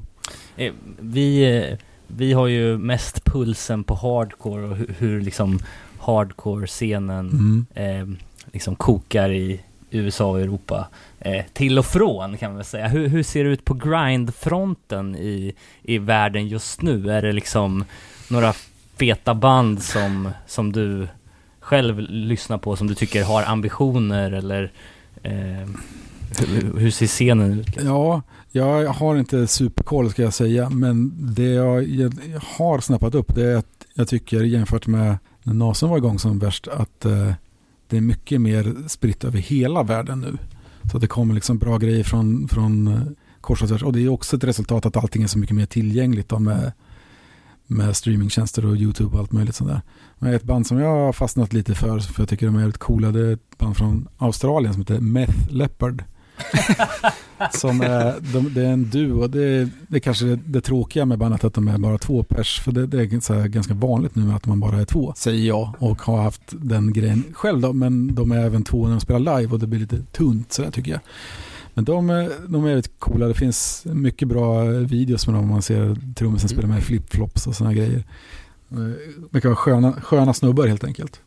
Eh, 0.57 0.74
Vi, 0.99 1.57
eh, 1.57 1.77
vi 2.07 2.33
har 2.33 2.48
ju 2.48 2.77
mest 2.77 3.24
pulsen 3.25 3.83
på 3.83 3.95
hardcore 3.95 4.64
och 4.64 4.75
hur, 4.77 4.95
hur 4.99 5.22
liksom 5.22 5.59
hardcore-scenen 5.99 7.30
Mm. 7.30 7.66
eh, 7.74 8.17
liksom 8.53 8.75
kokar 8.75 9.30
i 9.32 9.61
USA 9.91 10.30
och 10.30 10.40
Europa. 10.41 10.88
Eh, 11.19 11.45
till 11.53 11.80
och 11.80 11.85
från 11.85 12.38
kan 12.38 12.49
man 12.49 12.56
väl 12.56 12.66
säga. 12.66 12.88
Hur, 12.88 13.07
hur 13.07 13.24
ser 13.24 13.43
det 13.43 13.49
ut 13.49 13.66
på 13.66 13.74
grindfronten 13.74 15.16
i, 15.16 15.53
i 15.83 15.98
världen 15.98 16.48
just 16.48 16.82
nu? 16.82 17.11
Är 17.11 17.22
det 17.22 17.32
liksom 17.33 17.83
några 18.30 18.53
feta 19.00 19.35
band 19.35 19.84
som, 19.84 20.30
som 20.48 20.72
du 20.72 21.08
själv 21.59 22.00
lyssnar 22.00 22.58
på, 22.58 22.76
som 22.76 22.88
du 22.88 22.95
tycker 22.95 23.24
har 23.24 23.43
ambitioner 23.43 24.32
eller 24.32 24.72
eh, 25.24 25.69
hur, 26.40 26.80
hur 26.80 26.92
ser 26.92 27.08
scenen 27.08 27.59
ut? 27.59 27.77
Ja, 27.84 28.22
jag 28.51 28.88
har 28.93 29.16
inte 29.16 29.48
superkoll 29.48 30.09
ska 30.09 30.22
jag 30.22 30.34
säga. 30.34 30.69
Men 30.69 31.14
det 31.35 31.50
jag, 31.50 31.88
jag 31.88 32.14
har 32.42 32.80
snappat 32.80 33.16
upp 33.16 33.35
det 33.35 33.51
är 33.51 33.56
att 33.56 33.85
jag 33.93 34.08
tycker 34.08 34.43
jämfört 34.43 34.88
med 34.88 35.17
när 35.43 35.53
Nasen 35.53 35.90
var 35.90 35.98
igång 35.98 36.19
som 36.19 36.40
värst 36.40 36.67
att 36.67 37.06
eh, 37.06 37.34
det 37.88 37.98
är 37.98 38.01
mycket 38.01 38.42
mer 38.42 38.76
spritt 38.88 39.24
över 39.24 39.40
hela 39.40 39.84
världen 39.84 40.19
nu. 40.19 40.38
Så 40.92 40.98
att 40.98 41.01
det 41.01 41.08
kommer 41.08 41.34
liksom 41.34 41.58
bra 41.58 41.77
grejer 41.77 42.03
från, 42.03 42.48
från 42.48 42.88
eh, 42.88 43.01
kors 43.42 43.61
och 43.61 43.69
tvärs. 43.69 43.84
Och 43.84 43.93
det 43.93 44.00
är 44.06 44.09
också 44.09 44.35
ett 44.35 44.43
resultat 44.43 44.85
att 44.85 44.98
allting 44.98 45.24
är 45.24 45.27
så 45.27 45.40
mycket 45.40 45.56
mer 45.56 45.66
tillgängligt 45.66 46.30
då 46.30 46.40
med, 46.40 46.72
med 47.68 47.96
streamingtjänster 47.96 48.66
och 48.66 48.76
YouTube 48.76 49.14
och 49.14 49.20
allt 49.20 49.32
möjligt 49.32 49.56
sånt 49.56 49.70
där. 49.70 49.82
Men 50.20 50.34
ett 50.34 50.44
band 50.44 50.68
som 50.68 50.78
jag 50.78 50.90
har 50.90 51.14
fastnat 51.14 51.54
lite 51.54 51.76
för, 51.76 52.00
för 52.00 52.22
jag 52.22 52.30
tycker 52.30 52.46
de 52.46 52.56
är 52.56 52.60
väldigt 52.60 52.78
coola, 52.78 53.12
det 53.12 53.20
är 53.20 53.34
ett 53.34 53.58
band 53.58 53.78
från 53.78 54.08
Australien 54.18 54.74
som 54.74 54.82
heter 54.82 55.00
Meth 55.00 55.52
Leopard. 55.52 56.04
som 57.52 57.82
är, 57.82 58.34
de, 58.34 58.54
det 58.54 58.62
är 58.62 58.74
en 58.74 58.90
duo, 58.90 59.28
det 59.28 59.44
är, 59.44 59.70
det 59.88 59.96
är 59.98 60.00
kanske 60.00 60.26
det, 60.26 60.36
det 60.36 60.62
tråkiga 60.62 61.06
med 61.06 61.18
bandet 61.18 61.44
att 61.44 61.54
de 61.54 61.68
är 61.68 61.78
bara 61.78 61.98
två 61.98 62.24
pers, 62.24 62.60
för 62.60 62.72
det, 62.72 62.88
det 62.88 63.00
är 63.02 63.48
ganska 63.48 63.74
vanligt 63.74 64.16
nu 64.16 64.34
att 64.34 64.46
man 64.46 64.60
bara 64.60 64.82
är 64.82 64.86
två, 64.86 65.14
säger 65.16 65.48
jag, 65.48 65.74
och 65.80 66.02
har 66.02 66.22
haft 66.22 66.42
den 66.48 66.94
grejen 66.94 67.24
själv 67.34 67.62
då, 67.62 67.74
men 67.74 68.16
de 68.16 68.32
är 68.32 68.46
även 68.46 68.64
två 68.64 68.84
när 68.84 68.92
de 68.92 69.00
spelar 69.00 69.40
live 69.40 69.54
och 69.54 69.60
det 69.60 69.68
blir 69.68 69.80
lite 69.80 70.02
tunt 70.02 70.54
sådär 70.54 70.72
tycker 70.72 70.92
jag. 70.92 71.02
Men 71.78 71.86
de, 71.86 72.10
är- 72.10 72.32
de 72.48 72.64
är 72.64 72.68
väldigt 72.68 73.00
coola, 73.00 73.28
det 73.28 73.34
finns 73.34 73.86
mycket 73.86 74.28
bra 74.28 74.64
videos 74.64 75.28
med 75.28 75.36
dem, 75.36 75.48
man 75.48 75.62
ser 75.62 75.98
trummisen 76.16 76.50
spela 76.50 76.68
med 76.68 76.84
flipflops 76.84 77.48
och 77.48 77.56
sådana 77.56 77.74
grejer. 77.74 78.04
Eh, 78.72 78.78
mycket 79.32 79.58
sköna, 79.58 79.94
sköna 79.94 80.34
snubbar 80.34 80.68
helt 80.68 80.84
enkelt. 80.84 81.22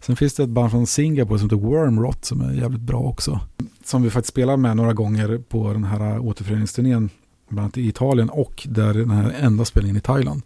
Sen 0.00 0.16
finns 0.16 0.34
det 0.34 0.42
ett 0.42 0.48
band 0.48 0.70
från 0.70 0.86
Singapore 0.86 1.38
som 1.38 1.46
heter 1.46 1.56
Wormrot 1.56 2.24
som 2.24 2.40
är 2.40 2.52
jävligt 2.52 2.80
bra 2.80 2.98
också. 3.00 3.40
Som 3.84 4.02
vi 4.02 4.10
faktiskt 4.10 4.32
spelar 4.32 4.56
med 4.56 4.76
några 4.76 4.92
gånger 4.92 5.38
på 5.48 5.72
den 5.72 5.84
här 5.84 6.18
återföreningsturnén. 6.18 7.10
Bland 7.48 7.64
annat 7.64 7.78
i 7.78 7.88
Italien 7.88 8.28
och 8.30 8.66
där 8.70 8.94
den 8.94 9.10
här 9.10 9.34
enda 9.40 9.64
spelningen 9.64 9.96
i 9.96 10.00
Thailand. 10.00 10.42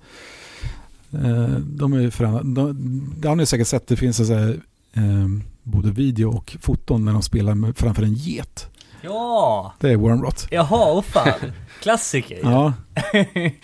Eh, 1.13 1.49
de 1.59 1.93
är 1.93 2.01
ju 2.01 2.11
förändrade, 2.11 2.55
De, 2.55 3.15
det 3.19 3.29
har 3.29 3.37
ni 3.37 3.47
säkert 3.47 3.67
sett, 3.69 3.87
det 3.87 3.97
finns 3.97 4.17
så 4.17 4.35
här, 4.35 4.61
eh, 4.93 5.29
både 5.63 5.91
video 5.91 6.29
och 6.37 6.57
foton 6.61 7.05
när 7.05 7.13
de 7.13 7.23
spelar 7.23 7.55
med, 7.55 7.77
framför 7.77 8.03
en 8.03 8.15
get. 8.15 8.69
Ja! 9.05 9.73
Det 9.81 9.91
är 9.91 9.97
Wormrot. 9.97 10.47
Jaha, 10.51 10.93
åh 10.93 11.03
fan. 11.03 11.33
Klassiker. 11.83 12.39
Ja, 12.43 12.73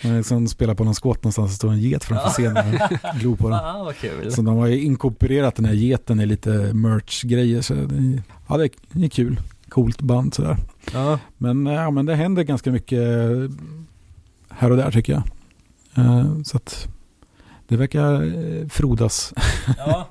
man 0.03 0.17
liksom 0.17 0.47
spelar 0.47 0.73
på 0.75 0.83
någon 0.83 0.95
skåt 0.95 1.23
någonstans 1.23 1.51
och 1.51 1.55
står 1.55 1.71
en 1.71 1.79
get 1.79 2.03
framför 2.03 2.29
scenen 2.29 2.73
och 2.81 3.19
glor 3.19 3.35
på 3.35 3.49
den. 3.49 3.59
Fan 3.59 3.85
vad 3.85 3.95
kul. 3.95 4.31
Så 4.31 4.41
de 4.41 4.57
har 4.57 4.67
ju 4.67 4.81
inkorporerat 4.81 5.55
den 5.55 5.65
här 5.65 5.73
geten 5.73 6.19
i 6.19 6.25
lite 6.25 6.49
merch-grejer. 6.73 7.61
Så 7.61 7.73
det, 7.73 8.21
ja, 8.47 8.57
det 8.57 8.63
är, 8.63 8.69
det 8.91 9.05
är 9.05 9.09
kul. 9.09 9.39
Coolt 9.69 10.01
band 10.01 10.33
sådär. 10.33 10.57
Ja. 10.93 11.19
Men, 11.37 11.67
eh, 11.67 11.73
ja, 11.73 11.91
men 11.91 12.05
det 12.05 12.15
händer 12.15 12.43
ganska 12.43 12.71
mycket 12.71 12.99
här 14.49 14.71
och 14.71 14.77
där 14.77 14.91
tycker 14.91 15.13
jag. 15.13 15.23
Eh, 16.05 16.25
Så 16.43 16.57
att 16.57 16.87
det 17.67 17.77
verkar 17.77 18.13
eh, 18.23 18.67
frodas. 18.67 19.33
Ja. 19.77 20.07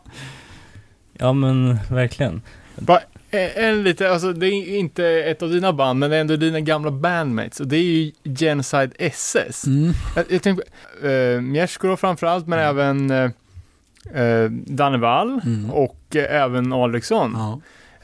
ja 1.13 1.33
men 1.33 1.79
verkligen. 1.91 2.43
Bara 2.79 3.01
en, 3.31 3.65
en 3.65 3.83
lite, 3.83 4.11
alltså 4.11 4.33
det 4.33 4.47
är 4.47 4.77
inte 4.79 5.05
ett 5.07 5.43
av 5.43 5.51
dina 5.51 5.73
band, 5.73 5.99
men 5.99 6.11
det 6.11 6.17
är 6.17 6.21
ändå 6.21 6.37
dina 6.37 6.61
gamla 6.61 6.91
bandmates. 6.91 7.61
Och 7.61 7.67
det 7.67 7.77
är 7.77 7.83
ju 7.83 8.13
Genocide 8.25 8.91
SS. 8.99 9.67
Mm. 9.67 9.93
Jag, 10.17 10.25
jag 10.29 10.43
tänker 10.43 10.65
på 11.01 11.07
uh, 11.07 11.41
Mjärsgård 11.41 11.99
framförallt, 11.99 12.47
men 12.47 12.59
även 12.59 13.11
uh, 13.11 13.31
uh, 14.21 14.51
Dannevall 14.51 15.41
Mm. 15.45 15.71
och 15.71 16.17
eh, 16.17 16.43
även 16.43 16.73
Alriksson. 16.73 17.33
Ja. 17.35 17.61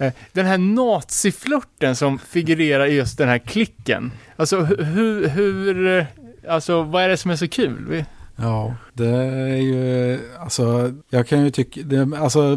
Eh, 0.06 0.12
Den 0.32 0.46
här 0.46 0.58
naziflörten 0.58 1.96
som 1.96 2.18
figurerar 2.18 2.86
i 2.86 2.94
just 2.94 3.18
den 3.18 3.28
här 3.28 3.38
klicken. 3.38 4.12
Alltså 4.36 4.60
hu- 4.60 4.82
hur, 4.82 5.28
hur, 5.28 5.98
eh, 5.98 6.04
alltså 6.48 6.82
vad 6.82 7.02
är 7.02 7.08
det 7.08 7.16
som 7.16 7.30
är 7.30 7.36
så 7.36 7.48
kul? 7.48 8.04
Ja, 8.36 8.74
det 8.92 9.06
är 9.08 9.56
ju, 9.56 10.18
alltså, 10.40 10.92
jag 11.10 11.26
kan 11.28 11.44
ju 11.44 11.50
tycka, 11.50 11.80
det, 11.84 12.08
alltså, 12.18 12.56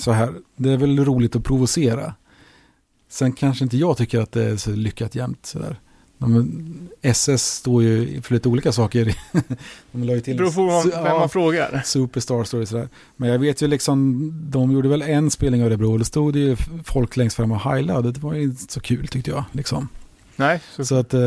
så 0.00 0.12
här, 0.12 0.34
det 0.56 0.70
är 0.72 0.76
väl 0.76 1.04
roligt 1.04 1.36
att 1.36 1.44
provocera. 1.44 2.14
Sen 3.08 3.32
kanske 3.32 3.64
inte 3.64 3.76
jag 3.76 3.96
tycker 3.96 4.20
att 4.20 4.32
det 4.32 4.44
är 4.44 4.56
så 4.56 4.70
lyckat 4.70 5.14
jämt 5.14 5.46
sådär. 5.46 5.76
De, 6.18 6.88
SS 7.02 7.46
står 7.54 7.82
ju 7.82 8.22
för 8.22 8.34
lite 8.34 8.48
olika 8.48 8.72
saker. 8.72 9.16
De 9.92 10.04
la 10.04 10.12
ju 10.12 10.18
Det 10.18 10.24
till 10.24 10.36
beror 10.36 10.50
på 10.52 10.66
vem, 10.66 10.92
Ja. 10.94 11.02
vem 11.04 11.16
man 11.18 11.28
frågar. 11.28 11.82
Superstar 11.84 12.44
Story 12.44 12.66
sådär. 12.66 12.88
Men 13.16 13.28
jag 13.28 13.38
vet 13.38 13.62
ju 13.62 13.66
liksom, 13.66 14.30
de 14.50 14.72
gjorde 14.72 14.88
väl 14.88 15.02
en 15.02 15.30
spelning 15.30 15.62
av 15.62 15.66
Örebro 15.66 15.98
då 15.98 16.04
stod 16.04 16.32
det 16.32 16.38
ju 16.38 16.56
folk 16.84 17.16
längst 17.16 17.36
fram 17.36 17.52
och 17.52 17.60
heilade. 17.60 18.12
Det 18.12 18.20
var 18.20 18.34
ju 18.34 18.42
inte 18.42 18.72
så 18.72 18.80
kul 18.80 19.08
tyckte 19.08 19.30
jag. 19.30 19.44
Liksom. 19.52 19.88
Nej, 20.36 20.60
så, 20.76 20.84
Så 20.84 20.94
att, 20.94 21.14
eh, 21.14 21.20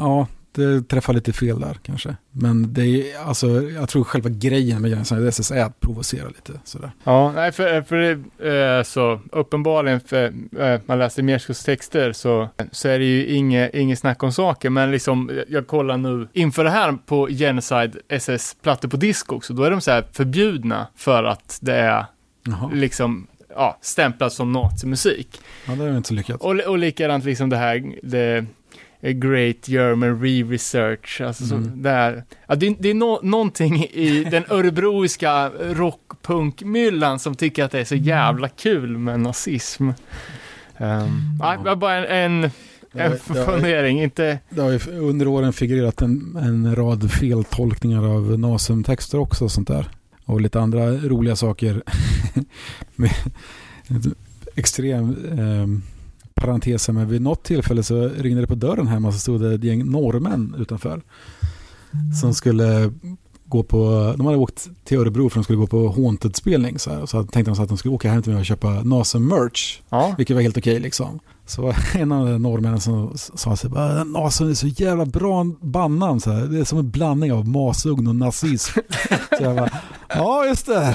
ja, 0.00 0.26
det 0.58 0.82
träffar 0.88 1.12
lite 1.12 1.32
fel 1.32 1.60
där 1.60 1.76
kanske. 1.82 2.16
Men 2.32 2.72
det 2.74 2.86
är, 2.86 3.18
alltså, 3.24 3.62
jag 3.62 3.88
tror 3.88 4.04
själva 4.04 4.28
grejen 4.30 4.82
med 4.82 4.90
Genocide 4.90 5.28
SS 5.28 5.50
är 5.50 5.64
att 5.64 5.80
provocera 5.80 6.28
lite 6.28 6.52
sådär. 6.64 6.90
ja, 7.04 7.32
nej, 7.32 7.52
för, 7.52 7.82
för 7.82 7.96
det, 7.96 8.78
eh, 8.78 8.82
så 8.82 9.20
uppenbarligen, 9.32 10.00
för 10.00 10.24
eh, 10.60 10.80
man 10.86 10.98
läser 10.98 11.22
Mjärsgårds 11.22 11.64
texter 11.64 12.12
så, 12.12 12.48
så 12.72 12.88
är 12.88 12.98
det 12.98 13.04
ju 13.04 13.26
inget, 13.26 13.74
inget 13.74 13.98
snack 13.98 14.22
om 14.22 14.32
saker, 14.32 14.70
men 14.70 14.90
liksom, 14.90 15.30
jag- 15.48 15.66
kollar 15.66 15.96
nu 15.96 16.28
inför 16.32 16.64
det 16.64 16.70
här 16.70 16.92
på 17.06 17.26
Genocide 17.28 17.92
SS 18.08 18.56
plattor 18.62 18.88
på 18.88 18.96
disco 18.96 19.36
också, 19.36 19.54
då 19.54 19.62
är 19.62 19.70
de 19.70 19.80
så 19.80 19.90
här 19.90 20.04
förbjudna 20.12 20.86
för 20.96 21.24
att 21.24 21.58
det 21.62 21.74
är 21.74 22.06
Jaha, 22.46 22.70
liksom, 22.74 23.26
ja, 23.54 23.78
stämplat 23.82 24.32
som 24.32 24.52
nazimusik. 24.52 25.40
ja, 25.66 25.72
det 25.72 25.84
är 25.84 25.96
inte 25.96 26.08
så 26.08 26.14
lyckat. 26.14 26.40
Och, 26.40 26.50
och 26.60 26.78
likadant 26.78 27.24
liksom 27.24 27.50
det 27.50 27.56
här, 27.56 27.92
det 28.02 28.36
eh, 28.36 28.44
Great 29.00 29.68
German 29.68 30.22
Re-Research, 30.22 31.20
alltså 31.26 31.44
så, 31.44 31.54
Mm. 31.54 31.82
det 31.82 31.90
här, 31.90 32.24
ja, 32.46 32.54
det, 32.54 32.76
det 32.78 32.88
är 32.90 32.94
no, 32.94 33.20
någonting 33.22 33.84
i 33.84 34.24
den 34.30 34.44
örebroiska 34.50 35.50
rockpunkmyllan 35.60 37.18
som 37.18 37.34
tycker 37.34 37.64
att 37.64 37.70
det 37.70 37.80
är 37.80 37.84
så 37.84 37.94
jävla 37.94 38.48
kul 38.48 38.98
med 38.98 39.20
nazism. 39.20 39.88
Um, 40.80 41.38
nej, 41.40 41.58
det 41.58 41.64
var 41.64 41.76
bara 41.76 42.06
en, 42.06 42.44
en, 42.44 42.50
En 42.92 43.18
fundering, 43.18 44.02
inte... 44.02 44.38
Det 44.50 44.60
har 44.60 44.70
ju 44.70 44.78
under 44.98 45.28
åren 45.28 45.52
figurerat 45.52 46.02
en, 46.02 46.36
en 46.36 46.76
rad 46.76 47.10
feltolkningar 47.10 48.06
av 48.06 48.38
Nasum-texter 48.38 49.18
också 49.18 49.44
och 49.44 49.52
sånt 49.52 49.68
där. 49.68 49.88
Och 50.24 50.40
lite 50.40 50.60
andra 50.60 50.90
roliga 50.92 51.36
saker. 51.36 51.82
Extrem 54.54 55.16
eh, 55.38 55.66
parentes 56.40 56.86
här, 56.86 56.94
men 56.94 57.08
vid 57.08 57.22
något 57.22 57.42
tillfälle 57.42 57.82
så 57.82 58.08
ringde 58.08 58.40
det 58.40 58.46
på 58.46 58.54
dörren 58.54 58.86
hemma 58.86 59.12
så 59.12 59.18
stod 59.18 59.40
det 59.40 59.54
ett 59.54 59.64
gäng 59.64 59.90
norrmän 59.90 60.54
utanför. 60.58 61.02
Som 62.20 62.34
skulle 62.34 62.92
gå 63.48 63.62
på, 63.62 64.14
de 64.16 64.26
hade 64.26 64.38
åkt 64.38 64.68
till 64.84 64.98
Örebro 64.98 65.28
för 65.28 65.36
de 65.36 65.44
skulle 65.44 65.58
gå 65.58 65.66
på 65.66 65.88
Haunted-spelning. 65.88 66.78
Så, 66.78 66.90
här, 66.90 67.06
så 67.06 67.24
tänkte 67.24 67.50
de 67.50 67.56
så 67.56 67.62
att 67.62 67.68
de 67.68 67.78
skulle 67.78 67.94
åka 67.94 68.10
hem 68.10 68.22
till 68.22 68.32
mig 68.32 68.40
och 68.40 68.46
köpa 68.46 68.68
Nasum-merch. 68.68 69.80
Ja. 69.88 70.14
Vilket 70.18 70.34
var 70.34 70.42
helt 70.42 70.56
okej 70.58 70.80
liksom. 70.80 71.20
Så 71.46 71.72
en 71.94 72.12
av 72.12 72.40
norrmännen 72.40 72.80
som 72.80 73.12
sa 73.16 73.56
bara 73.64 74.04
Nasum 74.04 74.50
är 74.50 74.54
så 74.54 74.66
jävla 74.66 75.06
bra 75.06 75.44
bandnamn 75.60 76.20
så 76.20 76.30
här. 76.30 76.46
Det 76.46 76.58
är 76.58 76.64
som 76.64 76.78
en 76.78 76.90
blandning 76.90 77.32
av 77.32 77.48
masugn 77.48 78.06
och 78.06 78.16
nazism. 78.16 78.80
så 79.38 79.42
jag 79.42 79.56
bara, 79.56 79.70
ja 80.08 80.46
just 80.46 80.66
det. 80.66 80.94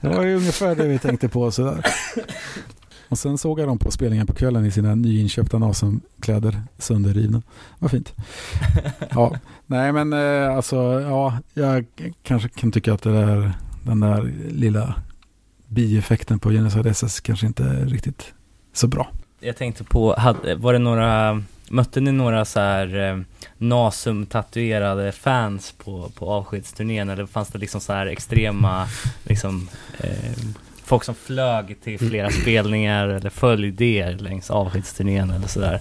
Det 0.00 0.08
var 0.08 0.24
ju 0.24 0.36
ungefär 0.36 0.74
det 0.74 0.86
vi 0.86 0.98
tänkte 0.98 1.28
på 1.28 1.50
sådär. 1.50 1.86
Och 3.08 3.18
sen 3.18 3.38
såg 3.38 3.60
jag 3.60 3.68
dem 3.68 3.78
på 3.78 3.90
spelningen 3.90 4.26
på 4.26 4.32
kvällen 4.32 4.66
i 4.66 4.70
sina 4.70 4.94
nyinköpta 4.94 5.58
Nasum-kläder 5.58 6.62
sönderrivna. 6.78 7.42
Vad 7.78 7.90
fint. 7.90 8.14
Ja, 9.10 9.36
nej 9.66 9.92
men 9.92 10.12
eh, 10.12 10.56
alltså 10.56 11.00
ja, 11.00 11.38
jag 11.54 11.86
kanske 12.22 12.48
kan 12.48 12.72
tycka 12.72 12.94
att 12.94 13.02
det 13.02 13.12
där, 13.12 13.52
den 13.82 14.00
där 14.00 14.32
lilla 14.50 14.94
bieffekten 15.68 16.38
på 16.38 16.50
Genocide 16.50 16.90
SS 16.90 17.20
kanske 17.20 17.46
inte 17.46 17.64
är 17.64 17.86
riktigt 17.86 18.34
så 18.72 18.86
bra. 18.86 19.10
Jag 19.40 19.56
tänkte 19.56 19.84
på, 19.84 20.14
hade, 20.18 20.54
var 20.54 20.72
det 20.72 20.78
några, 20.78 21.42
mötte 21.70 22.00
ni 22.00 22.12
några 22.12 22.44
så 22.44 22.60
här 22.60 23.10
eh, 23.10 23.20
Nasum-tatuerade 23.58 25.12
fans 25.12 25.74
på, 25.84 26.10
på 26.14 26.30
avskedsturnén 26.30 27.08
eller 27.08 27.26
fanns 27.26 27.48
det 27.48 27.58
liksom 27.58 27.80
så 27.80 27.92
här 27.92 28.06
extrema, 28.06 28.86
liksom, 29.24 29.68
eh, 29.98 30.46
folk 30.86 31.04
som 31.04 31.14
flög 31.14 31.76
till 31.84 31.98
flera 31.98 32.30
spelningar 32.30 33.08
eller 33.08 33.30
följde 33.30 33.84
er 33.84 34.12
längs 34.18 34.50
avskedsturnén 34.50 35.30
eller 35.30 35.48
sådär? 35.48 35.80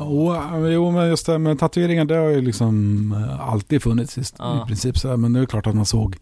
Oh, 0.00 0.68
jo, 0.72 0.90
men 0.90 1.08
just 1.08 1.26
det 1.26 1.38
med 1.38 1.58
tatueringar, 1.58 2.04
det 2.04 2.14
har 2.16 2.28
ju 2.28 2.40
liksom 2.40 3.12
eh, 3.12 3.50
alltid 3.50 3.82
funnits 3.82 4.18
i, 4.18 4.22
Ja. 4.38 4.62
i 4.64 4.66
princip. 4.66 4.98
Så 4.98 5.08
här, 5.08 5.16
men 5.16 5.32
det 5.32 5.40
är 5.40 5.46
klart 5.46 5.66
att 5.66 5.74
man 5.74 5.86
såg, 5.86 6.16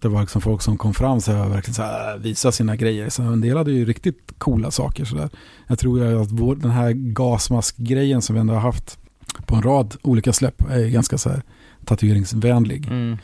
det 0.00 0.08
var 0.08 0.20
liksom 0.20 0.40
folk 0.40 0.62
som 0.62 0.78
kom 0.78 0.94
fram 0.94 1.20
så 1.20 1.32
här, 1.32 1.46
och 1.46 1.52
verkligen 1.52 1.74
så 1.74 1.82
här, 1.82 2.18
visa 2.18 2.52
sina 2.52 2.76
grejer. 2.76 3.08
Så 3.10 3.22
en 3.22 3.40
del 3.40 3.56
hade 3.56 3.72
ju 3.72 3.84
riktigt 3.84 4.32
coola 4.38 4.70
saker. 4.70 5.04
Så 5.04 5.16
där. 5.16 5.30
Jag 5.66 5.78
tror 5.78 6.22
att 6.22 6.30
vår, 6.30 6.56
den 6.56 6.70
här 6.70 6.92
gasmaskgrejen 6.92 8.22
som 8.22 8.34
vi 8.34 8.40
ändå 8.40 8.54
har 8.54 8.60
haft 8.60 8.98
på 9.46 9.54
en 9.54 9.62
rad 9.62 9.96
olika 10.02 10.32
släpp 10.32 10.62
är 10.70 10.88
ganska 10.88 11.18
så 11.18 11.28
här 11.30 11.42
tatueringsvänlig. 11.84 12.86
Mm. 12.86 13.16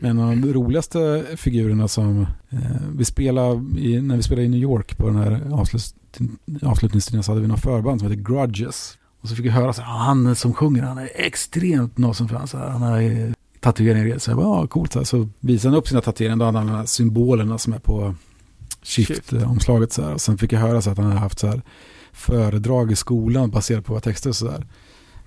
Men 0.00 0.10
en 0.10 0.24
av 0.24 0.36
de 0.36 0.52
roligaste 0.52 1.24
figurerna 1.36 1.88
som 1.88 2.20
eh, 2.50 2.58
vi 2.96 3.04
spelade 3.04 3.80
i, 3.80 4.00
när 4.02 4.16
vi 4.16 4.22
spelade 4.22 4.46
i 4.46 4.48
New 4.48 4.60
York 4.60 4.96
på 4.96 5.06
den 5.06 5.16
här 5.16 5.40
avslut, 5.52 5.94
avslutningstiden 6.62 7.22
så 7.22 7.30
hade 7.32 7.40
vi 7.42 7.48
några 7.48 7.60
förband 7.60 8.00
som 8.00 8.10
heter 8.10 8.22
Grudges. 8.22 8.98
Och 9.20 9.28
så 9.28 9.34
fick 9.34 9.46
jag 9.46 9.52
höra 9.52 9.72
så 9.72 9.82
här, 9.82 9.90
"Ah, 9.92 9.96
han 9.98 10.36
som 10.36 10.54
sjunger, 10.54 10.82
han 10.82 10.98
är 10.98 11.10
extremt 11.14 11.98
Nasen-fan. 11.98 12.48
så 12.48 12.58
här, 12.58 12.68
Han 12.68 12.82
har 12.82 13.32
tatueringar. 13.60 14.18
Så 14.18 14.30
jag 14.30 14.36
bara, 14.38 14.46
ja 14.60 14.66
coolt. 14.66 14.92
Så, 14.92 14.98
här. 14.98 15.04
så 15.04 15.28
visade 15.40 15.72
han 15.72 15.78
upp 15.78 15.88
sina 15.88 16.00
tatueringar, 16.00 16.36
då 16.36 16.44
hade 16.44 16.58
han 16.58 16.66
de 16.66 16.72
här 16.72 16.84
symbolerna 16.86 17.58
som 17.58 17.72
är 17.72 17.78
på 17.78 18.14
shift-omslaget. 18.82 19.92
Så 19.92 20.02
här. 20.02 20.14
Och 20.14 20.20
sen 20.20 20.38
fick 20.38 20.52
jag 20.52 20.60
höra 20.60 20.82
så 20.82 20.90
att 20.90 20.98
han 20.98 21.06
har 21.06 21.18
haft 21.18 21.38
så 21.38 21.46
här 21.46 21.62
föredrag 22.12 22.92
i 22.92 22.96
skolan 22.96 23.50
baserat 23.50 23.84
på 23.84 23.92
våra 23.92 24.00
texter 24.00 24.30
och 24.30 24.36
sådär. 24.36 24.66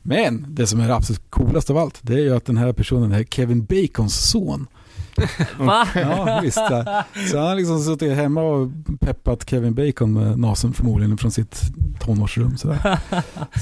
Men 0.01 0.45
det 0.49 0.67
som 0.67 0.79
är 0.79 0.89
absolut 0.89 1.21
coolast 1.29 1.69
av 1.69 1.77
allt, 1.77 1.99
det 2.01 2.13
är 2.13 2.19
ju 2.19 2.35
att 2.35 2.45
den 2.45 2.57
här 2.57 2.73
personen 2.73 3.11
är 3.11 3.23
Kevin 3.23 3.65
Bacons 3.65 4.29
son. 4.29 4.67
Va? 5.57 5.87
Ja, 5.95 6.39
visst. 6.43 6.57
ja. 6.57 7.03
Så 7.31 7.37
han 7.37 7.47
har 7.47 7.55
liksom 7.55 7.79
suttit 7.79 8.15
hemma 8.15 8.41
och 8.41 8.69
peppat 8.99 9.49
Kevin 9.49 9.73
Bacon 9.73 10.13
med 10.13 10.39
nasen 10.39 10.73
förmodligen 10.73 11.17
från 11.17 11.31
sitt 11.31 11.61
tonårsrum. 11.99 12.57
Så, 12.57 12.67
där. 12.67 12.99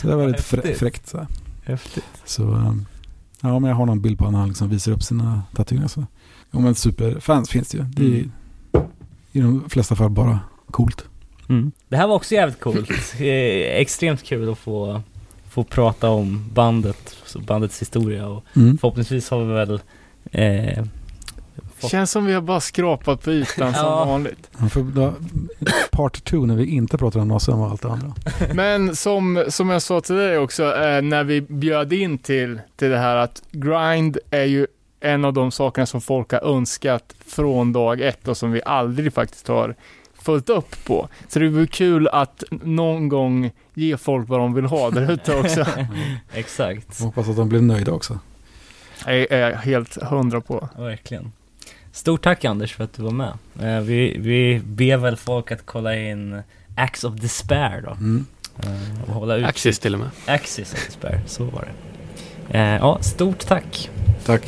så 0.01 0.07
det 0.07 0.16
var 0.16 0.27
lite 0.27 0.43
frä 0.43 0.75
fräckt. 0.75 1.07
Så, 1.07 1.17
här. 1.17 1.27
Häftigt. 1.64 2.06
så 2.25 2.43
um, 2.43 2.85
ja, 3.41 3.59
men 3.59 3.69
jag 3.69 3.75
har 3.75 3.85
någon 3.85 4.01
bild 4.01 4.17
på 4.17 4.24
honom 4.24 4.33
när 4.33 4.40
han 4.40 4.49
liksom 4.49 4.69
visar 4.69 4.91
upp 4.91 5.03
sina 5.03 5.41
tatueringar. 5.56 5.88
Så. 5.88 6.06
Jo, 6.51 6.59
men 6.59 6.75
superfans 6.75 7.49
finns 7.49 7.69
det 7.69 7.77
ju. 7.77 7.83
Det 7.83 8.03
är 8.03 8.07
ju 8.07 8.30
i 9.32 9.40
de 9.40 9.69
flesta 9.69 9.95
fall 9.95 10.09
bara 10.09 10.40
coolt. 10.72 11.03
Mm. 11.49 11.72
Det 11.90 11.98
här 11.98 12.07
var 12.07 12.16
också 12.16 12.35
jävligt 12.35 12.59
coolt. 12.59 12.90
Eh, 13.19 13.82
extremt 13.82 14.24
kul 14.24 14.51
att 14.51 14.57
få, 14.57 15.01
få 15.58 15.64
prata 15.64 16.10
om 16.10 16.50
bandet, 16.53 17.16
bandets 17.48 17.82
historia 17.82 18.27
och 18.27 18.44
Mm. 18.56 18.77
förhoppningsvis 18.77 19.30
har 19.30 19.40
vi 19.45 19.53
väl 19.53 19.82
eh, 20.32 20.84
fått- 21.77 21.92
Känns 21.92 22.11
som 22.11 22.26
vi 22.26 22.34
har 22.34 22.42
bara 22.42 22.60
skrapat 22.60 23.24
på 23.24 23.32
ytan 23.32 23.74
som 23.74 23.84
Ja. 23.86 24.06
vanligt. 24.06 24.50
Då, 24.95 25.14
part 25.92 26.24
two 26.26 26.36
när 26.45 26.56
vi 26.56 26.66
inte 26.66 26.98
pratar 26.98 27.19
om 27.19 27.27
Nasen 27.27 27.53
och 27.53 27.69
allt 27.69 27.82
det 27.82 27.90
andra. 27.90 28.14
Men 28.53 28.95
som, 28.95 29.45
som 29.50 29.69
jag 29.69 29.82
sa 29.82 30.02
till 30.02 30.16
dig 30.16 30.38
också, 30.38 30.64
eh, 30.64 31.02
när 31.02 31.24
vi 31.24 31.42
bjöd 31.42 31.94
in 31.94 32.18
till, 32.18 32.60
till 32.76 32.90
det 32.90 32.98
här 32.98 33.16
att 33.16 33.42
grind 33.52 34.18
är 34.32 34.44
ju 34.45 34.68
en 35.00 35.26
av 35.26 35.34
de 35.34 35.52
sakerna 35.52 35.86
som 35.86 36.02
folk 36.02 36.32
har 36.32 36.56
önskat 36.56 37.16
från 37.27 37.74
dag 37.74 38.02
ett 38.02 38.27
och 38.27 38.38
som 38.38 38.52
vi 38.52 38.61
aldrig 38.66 39.14
faktiskt 39.14 39.48
har 39.48 39.76
följt 40.27 40.49
upp 40.49 40.85
på. 40.85 41.09
Så 41.27 41.39
det 41.39 41.49
vore 41.49 41.67
kul 41.67 42.07
att 42.07 42.43
någon 42.49 43.09
gång 43.09 43.51
ge 43.73 43.97
folk 43.97 44.30
vad 44.30 44.39
de 44.39 44.53
vill 44.53 44.65
ha 44.65 44.89
där 44.91 45.11
ute 45.11 45.35
också. 45.35 45.65
Exakt, 46.33 46.99
Jag 46.99 47.06
hoppas 47.06 47.30
att 47.30 47.35
de 47.35 47.49
blir 47.49 47.61
nöjda 47.61 47.91
också. 47.91 48.19
Jag 49.06 49.15
är 49.31 49.56
helt 49.56 50.03
hundra 50.03 50.41
på. 50.41 50.69
verkligen. 50.77 51.31
Stort 51.91 52.23
tack 52.23 52.45
Anders 52.45 52.73
för 52.73 52.83
att 52.83 52.93
du 52.93 53.03
var 53.03 53.11
med. 53.11 53.33
Eh, 53.61 53.80
vi, 53.81 54.17
vi 54.19 54.61
ber 54.65 54.97
väl 54.97 55.17
folk 55.17 55.51
att 55.51 55.65
kolla 55.65 55.95
in 55.95 56.41
Acts 56.75 57.03
of 57.03 57.14
Despair 57.14 57.81
då. 57.81 57.91
Mm. 57.91 58.25
Eh, 58.64 59.03
och 59.07 59.14
hålla 59.14 59.35
ut. 59.35 59.45
Axis 59.45 59.80
till 59.80 59.93
och 59.93 59.99
med. 59.99 60.09
Axis 60.25 60.73
of 60.73 60.85
Despair, 60.85 61.22
så 61.25 61.43
var 61.43 61.67
det. 61.67 62.57
Eh, 62.59 62.75
ja, 62.75 62.97
stort 63.01 63.39
tack. 63.47 63.89
Tack. 64.25 64.45